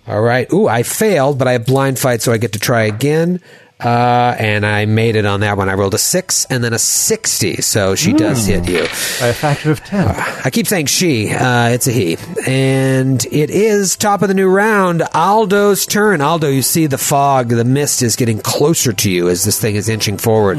all 0.06 0.22
right. 0.22 0.52
Ooh, 0.52 0.68
I 0.68 0.84
failed, 0.84 1.40
but 1.40 1.48
I 1.48 1.54
have 1.54 1.66
blind 1.66 1.98
fight, 1.98 2.22
so 2.22 2.32
I 2.34 2.38
get 2.38 2.54
to 2.54 2.60
try 2.60 2.84
again. 2.84 3.40
Uh, 3.84 4.36
and 4.40 4.66
I 4.66 4.86
made 4.86 5.16
it 5.18 5.26
on 5.26 5.42
that 5.42 5.58
one. 5.58 5.68
I 5.68 5.74
rolled 5.74 5.94
a 5.94 5.98
six 5.98 6.46
and 6.46 6.64
then 6.64 6.72
a 6.74 6.80
sixty, 6.80 7.62
so 7.62 7.96
she 7.96 8.14
does 8.14 8.46
hit 8.46 8.68
you. 8.68 8.82
By 9.20 9.28
a 9.28 9.34
factor 9.34 9.72
of 9.72 9.84
ten. 9.84 10.08
I 10.08 10.50
keep 10.52 10.68
saying 10.68 10.86
she. 10.86 11.32
Uh, 11.32 11.70
it's 11.70 11.88
a 11.88 11.92
he, 11.92 12.18
and 12.48 13.26
it 13.26 13.50
is 13.50 13.96
top 13.96 14.22
of 14.22 14.30
the 14.30 14.34
new 14.34 14.48
round. 14.48 15.04
Aldo's 15.14 15.86
turn. 15.86 16.22
Aldo, 16.22 16.48
you 16.48 16.62
see 16.62 16.88
the 16.88 16.98
fog, 16.98 17.50
the 17.50 17.66
mist 17.66 18.02
is 18.02 18.16
getting 18.16 18.40
closer 18.40 18.94
to 18.94 19.12
you 19.12 19.28
as 19.28 19.44
this 19.44 19.60
thing 19.60 19.76
is 19.76 19.90
inching 19.90 20.18
forward. 20.18 20.58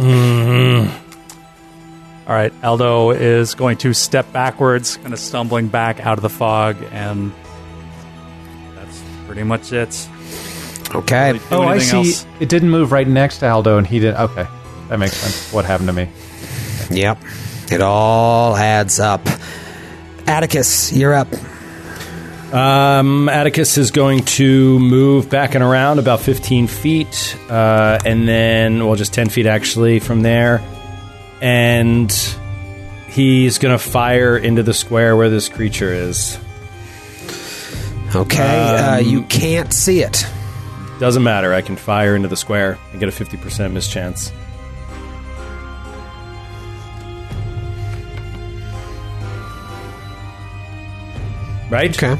All 2.26 2.34
right, 2.34 2.52
Aldo 2.62 3.10
is 3.10 3.54
going 3.54 3.76
to 3.78 3.92
step 3.92 4.32
backwards, 4.32 4.96
kind 4.96 5.12
of 5.12 5.18
stumbling 5.18 5.68
back 5.68 6.00
out 6.00 6.18
of 6.18 6.22
the 6.22 6.30
fog, 6.30 6.76
and 6.90 7.32
that's 8.74 9.02
pretty 9.26 9.42
much 9.42 9.72
it. 9.72 10.08
Okay. 10.94 11.32
Really 11.32 11.44
Oh, 11.50 11.62
I 11.62 11.78
see. 11.78 11.96
else. 11.96 12.26
It 12.40 12.48
didn't 12.48 12.70
move 12.70 12.92
right 12.92 13.06
next 13.08 13.38
to 13.38 13.48
Aldo, 13.50 13.78
and 13.78 13.86
he 13.86 13.98
did. 13.98 14.14
Okay, 14.14 14.46
that 14.88 14.98
makes 14.98 15.16
sense. 15.16 15.52
What 15.52 15.64
happened 15.64 15.88
to 15.88 15.92
me? 15.92 16.08
Yep. 16.90 17.18
It 17.72 17.80
all 17.80 18.54
adds 18.56 19.00
up. 19.00 19.26
Atticus, 20.26 20.92
you're 20.92 21.14
up. 21.14 21.28
Um, 22.52 23.28
Atticus 23.28 23.78
is 23.78 23.90
going 23.90 24.20
to 24.24 24.78
move 24.78 25.28
back 25.28 25.54
and 25.56 25.64
around 25.64 25.98
about 25.98 26.20
15 26.20 26.68
feet, 26.68 27.36
uh, 27.50 27.98
and 28.04 28.28
then, 28.28 28.86
well, 28.86 28.94
just 28.94 29.12
10 29.12 29.28
feet 29.28 29.46
actually 29.46 29.98
from 29.98 30.22
there. 30.22 30.62
And 31.40 32.12
he's 33.08 33.58
going 33.58 33.76
to 33.76 33.82
fire 33.82 34.36
into 34.36 34.62
the 34.62 34.72
square 34.74 35.16
where 35.16 35.28
this 35.30 35.48
creature 35.48 35.92
is. 35.92 36.38
Okay. 38.14 38.42
uh, 38.76 38.98
you 38.98 39.22
can't 39.24 39.72
see 39.72 40.00
it. 40.02 40.24
Doesn't 40.98 41.22
matter. 41.22 41.52
I 41.52 41.60
can 41.60 41.76
fire 41.76 42.14
into 42.14 42.28
the 42.28 42.36
square 42.36 42.78
and 42.92 43.00
get 43.00 43.08
a 43.08 43.12
50% 43.12 43.72
mischance. 43.72 44.32
Right? 51.70 51.90
Okay. 51.90 52.16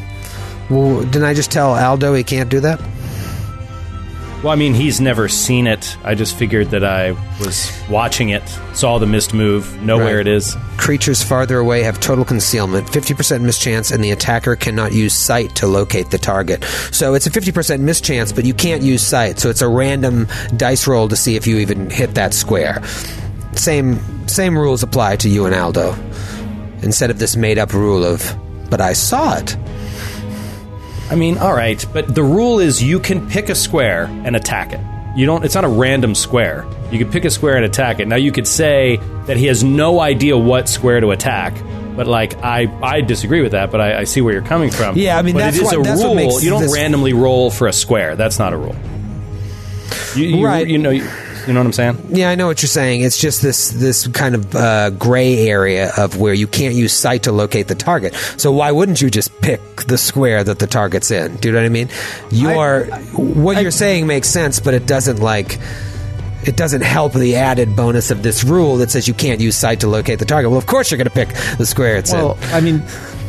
Well, 0.70 1.02
didn't 1.02 1.24
I 1.24 1.34
just 1.34 1.52
tell 1.52 1.74
Aldo 1.74 2.14
he 2.14 2.24
can't 2.24 2.50
do 2.50 2.60
that? 2.60 2.80
Well, 4.44 4.52
I 4.52 4.56
mean, 4.56 4.74
he's 4.74 5.00
never 5.00 5.26
seen 5.26 5.66
it. 5.66 5.96
I 6.04 6.14
just 6.14 6.36
figured 6.36 6.68
that 6.72 6.84
I 6.84 7.12
was 7.40 7.72
watching 7.88 8.28
it, 8.28 8.46
saw 8.74 8.98
the 8.98 9.06
mist 9.06 9.32
move, 9.32 9.80
know 9.80 9.96
Right. 9.98 10.04
where 10.04 10.20
it 10.20 10.26
is. 10.28 10.54
Creatures 10.76 11.22
farther 11.22 11.56
away 11.56 11.82
have 11.82 11.98
total 11.98 12.26
concealment, 12.26 12.86
50% 12.92 13.42
mischance, 13.42 13.90
and 13.90 14.04
the 14.04 14.10
attacker 14.10 14.54
cannot 14.54 14.92
use 14.92 15.14
sight 15.14 15.54
to 15.54 15.66
locate 15.66 16.10
the 16.10 16.18
target. 16.18 16.62
So 16.90 17.14
it's 17.14 17.26
a 17.26 17.30
50% 17.30 17.80
mischance, 17.80 18.32
but 18.32 18.44
you 18.44 18.52
can't 18.52 18.82
use 18.82 19.00
sight. 19.00 19.38
So 19.40 19.48
it's 19.48 19.62
a 19.62 19.68
random 19.68 20.28
dice 20.58 20.86
roll 20.86 21.08
to 21.08 21.16
see 21.16 21.36
if 21.36 21.46
you 21.46 21.56
even 21.56 21.88
hit 21.88 22.14
that 22.16 22.34
square. 22.34 22.82
Same 23.54 23.98
same 24.26 24.58
rules 24.58 24.82
apply 24.82 25.16
to 25.16 25.28
you 25.30 25.46
and 25.46 25.54
Aldo. 25.54 25.96
Instead 26.82 27.08
of 27.08 27.18
this 27.18 27.34
made 27.34 27.56
up 27.58 27.72
rule 27.72 28.04
of, 28.04 28.36
but 28.68 28.82
I 28.82 28.92
saw 28.92 29.38
it. 29.38 29.56
I 31.10 31.16
mean, 31.16 31.38
all 31.38 31.52
right, 31.54 31.84
but 31.92 32.14
the 32.14 32.22
rule 32.22 32.58
is 32.60 32.82
you 32.82 32.98
can 32.98 33.28
pick 33.28 33.48
a 33.50 33.54
square 33.54 34.04
and 34.24 34.34
attack 34.36 34.72
it. 34.72 34.80
You 35.16 35.26
don't. 35.26 35.44
It's 35.44 35.54
not 35.54 35.64
a 35.64 35.68
random 35.68 36.14
square. 36.14 36.66
You 36.90 36.98
can 36.98 37.10
pick 37.10 37.24
a 37.24 37.30
square 37.30 37.56
and 37.56 37.64
attack 37.64 38.00
it. 38.00 38.08
Now 38.08 38.16
you 38.16 38.32
could 38.32 38.46
say 38.48 38.96
that 39.26 39.36
he 39.36 39.46
has 39.46 39.62
no 39.62 40.00
idea 40.00 40.36
what 40.36 40.68
square 40.68 41.00
to 41.00 41.10
attack, 41.10 41.54
But 41.94 42.06
like 42.08 42.42
I, 42.42 42.66
I 42.82 43.00
disagree 43.02 43.40
with 43.42 43.52
that. 43.52 43.70
But 43.70 43.80
I, 43.80 44.00
I 44.00 44.04
see 44.04 44.20
where 44.22 44.32
you're 44.32 44.42
coming 44.42 44.70
from. 44.70 44.96
Yeah, 44.96 45.16
I 45.16 45.22
mean, 45.22 45.34
but 45.34 45.40
that's 45.40 45.56
it 45.58 45.62
is 45.62 45.66
what- 45.66 45.76
a 45.78 45.82
that's 45.82 46.00
what 46.00 46.06
rule. 46.06 46.14
makes 46.16 46.42
you 46.42 46.50
don't 46.50 46.62
this- 46.62 46.74
randomly 46.74 47.12
roll 47.12 47.50
for 47.50 47.68
a 47.68 47.72
square. 47.72 48.16
That's 48.16 48.38
not 48.40 48.52
a 48.52 48.56
rule. 48.56 48.74
You, 50.16 50.24
you, 50.38 50.44
Right. 50.44 50.66
You 50.66 50.78
know. 50.78 50.90
You, 50.90 51.08
you 51.46 51.52
know 51.52 51.60
what 51.60 51.66
I'm 51.66 51.72
saying? 51.72 52.06
Yeah, 52.08 52.30
I 52.30 52.34
know 52.34 52.46
what 52.46 52.62
you're 52.62 52.68
saying. 52.68 53.02
It's 53.02 53.18
just 53.18 53.42
this 53.42 53.70
this 53.70 54.06
kind 54.08 54.34
of 54.34 54.54
uh, 54.54 54.90
gray 54.90 55.48
area 55.48 55.92
of 55.96 56.18
where 56.18 56.34
you 56.34 56.46
can't 56.46 56.74
use 56.74 56.92
sight 56.92 57.24
to 57.24 57.32
locate 57.32 57.68
the 57.68 57.74
target. 57.74 58.14
So 58.36 58.52
why 58.52 58.72
wouldn't 58.72 59.00
you 59.00 59.10
just 59.10 59.40
pick 59.40 59.60
the 59.86 59.98
square 59.98 60.42
that 60.44 60.58
the 60.58 60.66
target's 60.66 61.10
in? 61.10 61.36
Do 61.36 61.48
you 61.48 61.52
know 61.52 61.60
what 61.60 61.66
I 61.66 61.70
mean? 61.70 61.88
You 62.30 62.50
are 62.50 62.84
what 63.14 63.60
you're 63.62 63.70
saying 63.70 64.06
makes 64.06 64.28
sense, 64.28 64.60
but 64.60 64.74
it 64.74 64.86
doesn't 64.86 65.18
like 65.20 65.58
it 66.46 66.56
doesn't 66.56 66.82
help 66.82 67.12
the 67.14 67.36
added 67.36 67.74
bonus 67.74 68.10
of 68.10 68.22
this 68.22 68.44
rule 68.44 68.76
that 68.76 68.90
says 68.90 69.08
you 69.08 69.14
can't 69.14 69.40
use 69.40 69.56
sight 69.56 69.80
to 69.80 69.88
locate 69.88 70.18
the 70.18 70.24
target. 70.24 70.50
Well, 70.50 70.58
of 70.58 70.66
course 70.66 70.90
you're 70.90 70.98
going 70.98 71.08
to 71.08 71.10
pick 71.10 71.28
the 71.58 71.66
square 71.66 71.96
it's 71.96 72.12
Well, 72.12 72.34
in. 72.34 72.42
I 72.54 72.60
mean, 72.60 72.82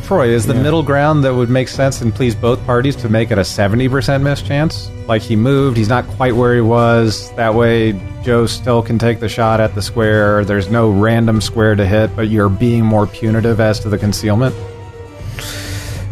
Troy, 0.06 0.28
is 0.28 0.46
the 0.46 0.54
middle 0.54 0.84
ground 0.84 1.24
that 1.24 1.34
would 1.34 1.50
make 1.50 1.66
sense 1.66 2.00
and 2.00 2.14
please 2.14 2.32
both 2.32 2.64
parties 2.64 2.94
to 2.94 3.08
make 3.08 3.32
it 3.32 3.38
a 3.38 3.40
70% 3.40 4.22
miss 4.22 4.40
chance? 4.40 4.88
Like 5.08 5.20
he 5.20 5.34
moved, 5.34 5.76
he's 5.76 5.88
not 5.88 6.06
quite 6.06 6.36
where 6.36 6.54
he 6.54 6.60
was. 6.60 7.32
That 7.32 7.54
way, 7.56 8.00
Joe 8.22 8.46
still 8.46 8.84
can 8.84 9.00
take 9.00 9.18
the 9.18 9.28
shot 9.28 9.60
at 9.60 9.74
the 9.74 9.82
square. 9.82 10.44
There's 10.44 10.70
no 10.70 10.92
random 10.92 11.40
square 11.40 11.74
to 11.74 11.84
hit, 11.84 12.14
but 12.14 12.28
you're 12.28 12.48
being 12.48 12.84
more 12.84 13.08
punitive 13.08 13.58
as 13.58 13.80
to 13.80 13.88
the 13.88 13.98
concealment. 13.98 14.54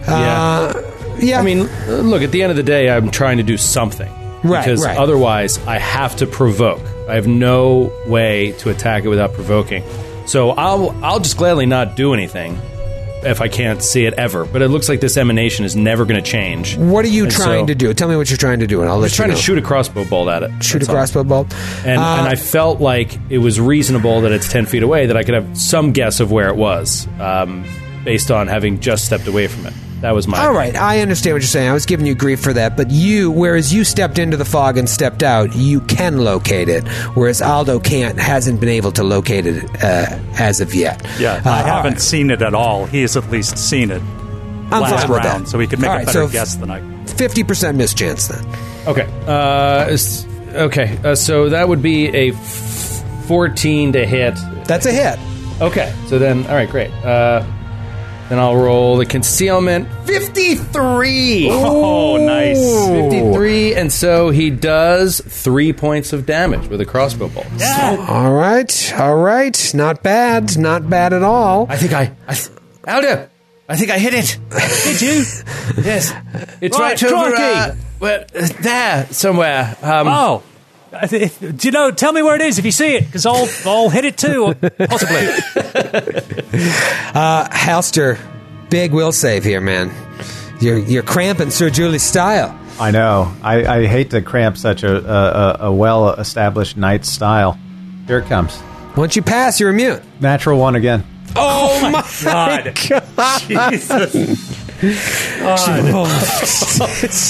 Uh, 0.08 0.72
yeah, 1.18 1.38
I 1.38 1.42
mean, 1.42 1.60
look. 1.86 2.22
At 2.22 2.32
the 2.32 2.42
end 2.42 2.50
of 2.50 2.56
the 2.56 2.64
day, 2.64 2.90
I'm 2.90 3.12
trying 3.12 3.36
to 3.36 3.44
do 3.44 3.56
something. 3.56 4.12
Right, 4.42 4.64
Because 4.64 4.84
right. 4.84 4.98
otherwise, 4.98 5.64
I 5.68 5.78
have 5.78 6.16
to 6.16 6.26
provoke. 6.26 6.82
I 7.08 7.14
have 7.14 7.28
no 7.28 7.92
way 8.08 8.56
to 8.58 8.70
attack 8.70 9.04
it 9.04 9.08
without 9.08 9.34
provoking. 9.34 9.84
So 10.26 10.50
I'll 10.50 10.90
I'll 11.04 11.20
just 11.20 11.36
gladly 11.36 11.66
not 11.66 11.94
do 11.94 12.12
anything 12.12 12.60
if 13.24 13.40
I 13.40 13.48
can't 13.48 13.82
see 13.82 14.04
it 14.06 14.14
ever. 14.14 14.44
But 14.44 14.62
it 14.62 14.68
looks 14.68 14.88
like 14.88 15.00
this 15.00 15.16
emanation 15.16 15.64
is 15.64 15.74
never 15.76 16.04
going 16.04 16.22
to 16.22 16.30
change. 16.30 16.76
what 16.76 17.04
are 17.04 17.08
you 17.08 17.24
And 17.24 17.32
trying 17.32 17.62
so- 17.64 17.66
to 17.68 17.74
do? 17.74 17.94
Tell 17.94 18.08
me 18.08 18.16
what 18.16 18.30
you're 18.30 18.36
trying 18.36 18.60
to 18.60 18.66
do, 18.66 18.80
and 18.80 18.88
I'll 18.90 18.98
let 18.98 19.06
just 19.08 19.14
you 19.18 19.22
trying 19.24 19.30
know. 19.30 19.36
to 19.36 19.42
shoot 19.42 19.58
a 19.58 19.62
crossbow 19.62 20.04
bolt 20.04 20.28
at 20.28 20.42
it. 20.42 20.50
Shoot 20.62 20.76
a 20.76 20.78
That's 20.80 20.88
all. 20.88 20.94
crossbow 20.96 21.24
bolt. 21.24 21.54
And, 21.84 21.98
Uh, 22.00 22.16
and 22.18 22.28
I 22.28 22.34
felt 22.34 22.80
like 22.80 23.18
it 23.30 23.38
was 23.38 23.60
reasonable 23.60 24.20
that 24.22 24.32
it's 24.32 24.48
10 24.50 24.66
feet 24.66 24.82
away, 24.82 25.06
that 25.06 25.16
I 25.16 25.22
could 25.22 25.34
have 25.34 25.56
some 25.56 25.92
guess 25.92 26.20
of 26.20 26.30
where 26.30 26.48
it 26.48 26.56
was 26.56 27.06
um, 27.20 27.64
based 28.04 28.30
on 28.30 28.46
having 28.48 28.80
just 28.80 29.04
stepped 29.06 29.26
away 29.26 29.46
from 29.46 29.66
it. 29.66 29.72
That 30.04 30.14
was 30.14 30.28
my. 30.28 30.44
All 30.44 30.52
right, 30.52 30.76
I 30.76 31.00
understand 31.00 31.34
what 31.34 31.40
you're 31.42 31.48
saying. 31.48 31.70
I 31.70 31.72
was 31.72 31.86
giving 31.86 32.04
you 32.06 32.14
grief 32.14 32.40
for 32.40 32.52
that, 32.52 32.76
but 32.76 32.90
you, 32.90 33.30
whereas 33.30 33.72
you 33.72 33.84
stepped 33.84 34.18
into 34.18 34.36
the 34.36 34.44
fog 34.44 34.76
and 34.76 34.86
stepped 34.88 35.22
out, 35.22 35.56
you 35.56 35.80
can 35.80 36.18
locate 36.18 36.68
it, 36.68 36.86
whereas 37.14 37.40
Aldo 37.40 37.80
can't, 37.80 38.18
hasn't 38.18 38.60
been 38.60 38.68
able 38.68 38.92
to 38.92 39.02
locate 39.02 39.46
it 39.46 39.64
uh, 39.82 40.18
as 40.38 40.60
of 40.60 40.74
yet. 40.74 41.00
Yeah, 41.18 41.40
Uh, 41.44 41.50
I 41.50 41.56
haven't 41.62 41.92
right. 41.94 42.00
seen 42.00 42.30
it 42.30 42.42
at 42.42 42.52
all. 42.54 42.84
He 42.84 43.00
has 43.00 43.16
at 43.16 43.30
least 43.30 43.56
seen 43.56 43.90
it 43.90 44.02
I'm 44.70 44.82
last 44.82 45.02
fine 45.04 45.10
with 45.10 45.24
round, 45.24 45.46
that. 45.46 45.48
so 45.50 45.58
he 45.58 45.66
could 45.66 45.78
make 45.80 45.88
All 45.88 45.94
a 45.96 45.98
right, 46.00 46.06
better 46.06 46.26
so 46.26 46.28
guess 46.28 46.56
than 46.56 46.70
I. 46.70 46.82
Fifty 47.06 47.42
percent 47.42 47.78
mischance 47.78 48.28
then. 48.28 48.44
Okay. 48.86 49.08
Uh, 49.26 49.96
okay. 50.54 50.98
Uh, 51.02 51.14
so 51.14 51.48
that 51.48 51.66
would 51.68 51.80
be 51.80 52.08
a 52.08 52.32
f- 52.32 53.26
14 53.26 53.92
to 53.92 54.04
hit. 54.06 54.34
That's 54.66 54.84
a 54.86 54.92
hit. 54.92 55.18
Okay. 55.62 55.94
So 56.08 56.18
then, 56.18 56.44
all 56.46 56.54
right, 56.54 56.68
great. 56.68 56.90
Then 58.28 58.38
I'll 58.38 58.56
roll 58.56 58.96
the 58.96 59.04
concealment. 59.06 59.86
53! 60.06 61.48
Oh, 61.50 62.16
nice. 62.16 62.58
53, 62.88 63.74
and 63.74 63.92
so 63.92 64.30
he 64.30 64.50
does 64.50 65.20
three 65.20 65.72
points 65.72 66.12
of 66.12 66.24
damage 66.24 66.68
with 66.68 66.80
a 66.80 66.86
crossbow 66.86 67.28
bolt. 67.28 67.46
All 68.08 68.32
right, 68.32 68.94
all 68.98 69.16
right, 69.16 69.72
not 69.74 70.02
bad, 70.02 70.56
not 70.56 70.88
bad 70.88 71.12
at 71.12 71.22
all. 71.22 71.66
I 71.68 71.76
think 71.76 71.92
I, 71.92 72.12
I 72.26 72.34
th- 72.34 72.48
Aldo, 72.88 73.28
I 73.68 73.76
think 73.76 73.90
I 73.90 73.98
hit 73.98 74.14
it. 74.14 74.38
Did 74.84 75.02
you? 75.02 75.24
Yes, 75.84 76.12
it's 76.60 76.78
Right, 76.78 77.00
right, 77.02 77.12
over 77.12 77.30
crikey. 77.30 77.42
uh, 77.58 77.74
well, 78.00 78.24
uh, 78.34 78.48
there 78.60 79.06
somewhere. 79.10 79.76
Um, 79.82 80.08
Oh. 80.08 80.42
I 81.02 81.06
thi- 81.06 81.16
if- 81.24 81.38
Do 81.40 81.68
you 81.68 81.72
know? 81.72 81.90
Tell 81.90 82.12
me 82.12 82.22
where 82.22 82.34
it 82.36 82.40
is 82.42 82.58
if 82.58 82.64
you 82.64 82.72
see 82.72 82.94
it, 82.96 83.04
because 83.06 83.26
I'll 83.26 83.48
I'll 83.66 83.88
hit 83.90 84.04
it 84.04 84.16
too, 84.16 84.54
possibly. 84.78 85.28
Uh, 87.14 87.48
Halster, 87.48 88.18
big 88.70 88.92
will 88.92 89.12
save 89.12 89.44
here, 89.44 89.60
man. 89.60 89.90
You're 90.60 90.78
you're 90.78 91.02
cramping 91.02 91.50
Sir 91.50 91.70
Julie's 91.70 92.02
style. 92.02 92.58
I 92.80 92.90
know. 92.90 93.32
I, 93.42 93.64
I 93.82 93.86
hate 93.86 94.10
to 94.10 94.20
cramp 94.22 94.56
such 94.56 94.82
a, 94.82 94.96
a, 94.96 95.66
a 95.66 95.72
well 95.72 96.10
established 96.10 96.76
knight's 96.76 97.08
style. 97.08 97.58
Here 98.08 98.18
it 98.18 98.26
comes. 98.26 98.60
Once 98.96 99.14
you 99.16 99.22
pass, 99.22 99.60
you're 99.60 99.70
immune. 99.70 100.00
Natural 100.20 100.58
one 100.58 100.74
again. 100.74 101.04
Oh, 101.36 101.80
oh 101.82 101.90
my 101.90 102.02
God. 102.24 102.74
Jesus. 103.48 104.63
Oh. 104.82 106.04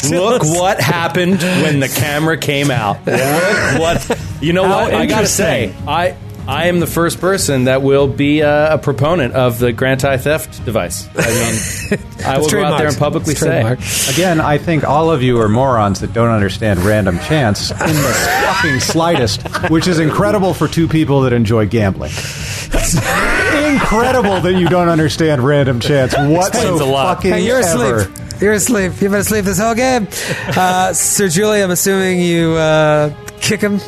Look 0.10 0.42
what 0.42 0.80
happened 0.80 1.40
when 1.42 1.80
the 1.80 1.88
camera 1.88 2.36
came 2.36 2.70
out. 2.70 3.04
Look 3.06 3.78
what 3.80 4.18
you 4.40 4.52
know. 4.52 4.64
How 4.64 4.84
what 4.84 4.94
I 4.94 5.06
gotta 5.06 5.26
say. 5.26 5.74
I 5.86 6.16
I 6.46 6.66
am 6.66 6.78
the 6.78 6.86
first 6.86 7.20
person 7.20 7.64
that 7.64 7.80
will 7.80 8.06
be 8.06 8.40
a, 8.40 8.74
a 8.74 8.78
proponent 8.78 9.32
of 9.32 9.58
the 9.58 9.72
Granti 9.72 10.20
theft 10.20 10.62
device. 10.66 11.08
I 11.16 11.26
mean, 11.30 12.00
I 12.26 12.38
will 12.38 12.50
go 12.50 12.62
out 12.62 12.76
there 12.76 12.88
and 12.88 12.96
publicly 12.98 13.34
say. 13.34 13.62
Again, 14.10 14.40
I 14.40 14.58
think 14.58 14.84
all 14.84 15.10
of 15.10 15.22
you 15.22 15.40
are 15.40 15.48
morons 15.48 16.00
that 16.00 16.12
don't 16.12 16.28
understand 16.28 16.80
random 16.80 17.18
chance 17.20 17.70
in 17.70 17.78
the 17.78 18.42
fucking 18.44 18.80
slightest, 18.80 19.70
which 19.70 19.88
is 19.88 19.98
incredible 19.98 20.52
for 20.52 20.68
two 20.68 20.86
people 20.86 21.22
that 21.22 21.32
enjoy 21.32 21.66
gambling. 21.66 22.12
incredible 23.74 24.40
that 24.40 24.54
you 24.54 24.68
don't 24.68 24.88
understand 24.88 25.42
random 25.44 25.80
chance 25.80 26.12
Explains 26.12 26.32
a 26.32 26.38
whatsoever. 26.38 26.84
lot. 26.84 27.16
Fucking 27.16 27.32
Hey, 27.32 27.46
you're 27.46 27.60
ever. 27.62 27.96
asleep. 28.00 28.18
You're 28.40 28.52
asleep. 28.54 28.92
You've 29.00 29.12
been 29.12 29.20
asleep 29.20 29.44
this 29.44 29.58
whole 29.58 29.74
game. 29.74 30.08
Uh, 30.56 30.92
Sir 30.92 31.28
Julie, 31.28 31.62
I'm 31.62 31.70
assuming 31.70 32.20
you 32.20 32.52
uh, 32.52 33.14
kick 33.40 33.60
him, 33.60 33.78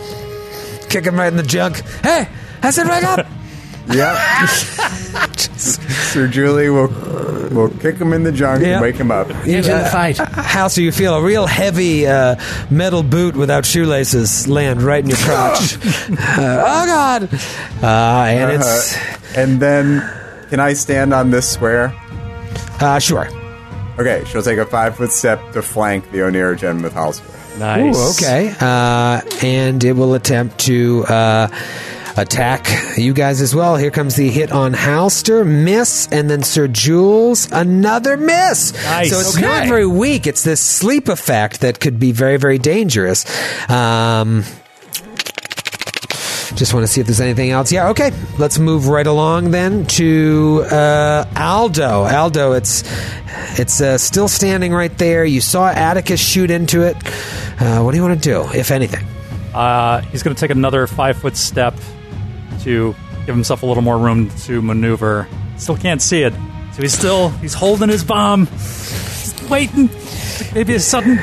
kick 0.88 1.04
him 1.04 1.16
right 1.18 1.28
in 1.28 1.36
the 1.36 1.42
junk. 1.42 1.82
Hey, 2.02 2.28
I 2.62 2.70
said 2.70 2.86
wake 2.88 3.04
up. 3.04 3.26
Yep. 3.88 4.16
Sir 5.58 6.26
Julie 6.28 6.68
will 6.70 6.88
will 7.52 7.68
kick 7.78 7.96
him 7.96 8.12
in 8.12 8.22
the 8.24 8.32
junk 8.32 8.62
Yeah. 8.62 8.74
and 8.74 8.82
wake 8.82 8.96
him 8.96 9.10
up. 9.10 9.28
You, 9.46 9.58
Into 9.58 9.72
the 9.72 9.84
fight. 9.90 10.18
How 10.18 10.68
so 10.68 10.80
you 10.80 10.90
feel 10.92 11.14
a 11.14 11.22
real 11.22 11.46
heavy 11.46 12.06
uh, 12.06 12.36
metal 12.70 13.02
boot 13.02 13.36
without 13.36 13.64
shoelaces 13.64 14.48
land 14.48 14.82
right 14.82 15.02
in 15.02 15.08
your 15.10 15.18
crotch. 15.18 15.76
Uh, 15.76 15.78
oh 16.38 16.86
God! 16.86 17.28
Uh, 17.82 17.86
and 18.28 18.52
it's 18.52 18.96
Uh, 18.96 19.40
and 19.40 19.60
then, 19.60 20.02
can 20.50 20.60
I 20.60 20.72
stand 20.74 21.14
on 21.14 21.30
this 21.30 21.48
square? 21.48 21.94
uh, 22.80 22.98
sure. 22.98 23.28
Okay, 23.98 24.22
she'll 24.26 24.42
take 24.42 24.58
a 24.58 24.66
five 24.66 24.96
foot 24.96 25.10
step 25.12 25.40
to 25.52 25.62
flank 25.62 26.10
the 26.12 26.18
Oneirogen 26.18 26.82
with 26.82 26.92
Halster. 26.92 27.24
Nice. 27.58 27.96
Ooh, 27.96 28.10
okay. 28.26 28.54
Uh, 28.60 29.22
and 29.42 29.82
it 29.82 29.92
will 29.94 30.12
attempt 30.12 30.58
to 30.66 31.04
uh, 31.08 31.48
attack 32.16 32.66
you 32.96 33.12
guys 33.12 33.40
as 33.42 33.54
well. 33.54 33.76
Here 33.76 33.90
comes 33.90 34.16
the 34.16 34.30
hit 34.30 34.50
on 34.52 34.72
Halster, 34.72 35.46
miss, 35.46 36.08
and 36.10 36.30
then 36.30 36.42
Sir 36.42 36.66
Jules, 36.68 37.50
another 37.52 38.16
miss. 38.16 38.72
Nice. 38.84 39.10
So 39.10 39.20
it's 39.20 39.36
Okay. 39.36 39.46
not 39.46 39.66
very 39.68 39.86
weak. 39.86 40.26
It's 40.26 40.42
this 40.42 40.60
sleep 40.60 41.08
effect 41.08 41.60
that 41.60 41.78
could 41.80 41.98
be 42.00 42.12
very, 42.12 42.36
very 42.38 42.58
dangerous. 42.58 43.24
Um, 43.70 44.44
just 46.54 46.72
want 46.72 46.84
to 46.86 46.88
see 46.92 47.00
if 47.02 47.06
there's 47.06 47.20
anything 47.20 47.50
else. 47.50 47.70
Yeah, 47.70 47.90
okay. 47.90 48.12
Let's 48.38 48.58
move 48.58 48.88
right 48.88 49.06
along 49.06 49.50
then 49.50 49.84
to 49.86 50.64
uh, 50.70 51.26
Aldo. 51.36 52.04
Aldo, 52.06 52.52
it's 52.52 52.82
it's 53.58 53.80
uh, 53.82 53.98
still 53.98 54.28
standing 54.28 54.72
right 54.72 54.96
there. 54.96 55.24
You 55.24 55.42
saw 55.42 55.68
Atticus 55.68 56.18
shoot 56.20 56.50
into 56.50 56.82
it. 56.82 56.96
Uh, 57.60 57.82
what 57.82 57.90
do 57.90 57.98
you 57.98 58.02
want 58.02 58.22
to 58.22 58.28
do, 58.30 58.48
if 58.58 58.70
anything? 58.70 59.06
Uh, 59.54 60.00
he's 60.02 60.22
going 60.22 60.34
to 60.34 60.40
take 60.40 60.50
another 60.50 60.86
five 60.86 61.18
foot 61.18 61.36
step 61.36 61.74
to 62.66 62.96
give 63.26 63.34
himself 63.34 63.62
a 63.62 63.66
little 63.66 63.82
more 63.82 63.96
room 63.96 64.28
to 64.40 64.60
maneuver. 64.60 65.28
Still 65.56 65.76
can't 65.76 66.02
see 66.02 66.22
it, 66.22 66.34
so 66.74 66.82
he's 66.82 66.92
still 66.92 67.28
he's 67.30 67.54
holding 67.54 67.88
his 67.88 68.02
bomb, 68.04 68.46
Just 68.46 69.48
waiting. 69.48 69.88
Maybe 70.52 70.74
a 70.74 70.80
sudden 70.80 71.20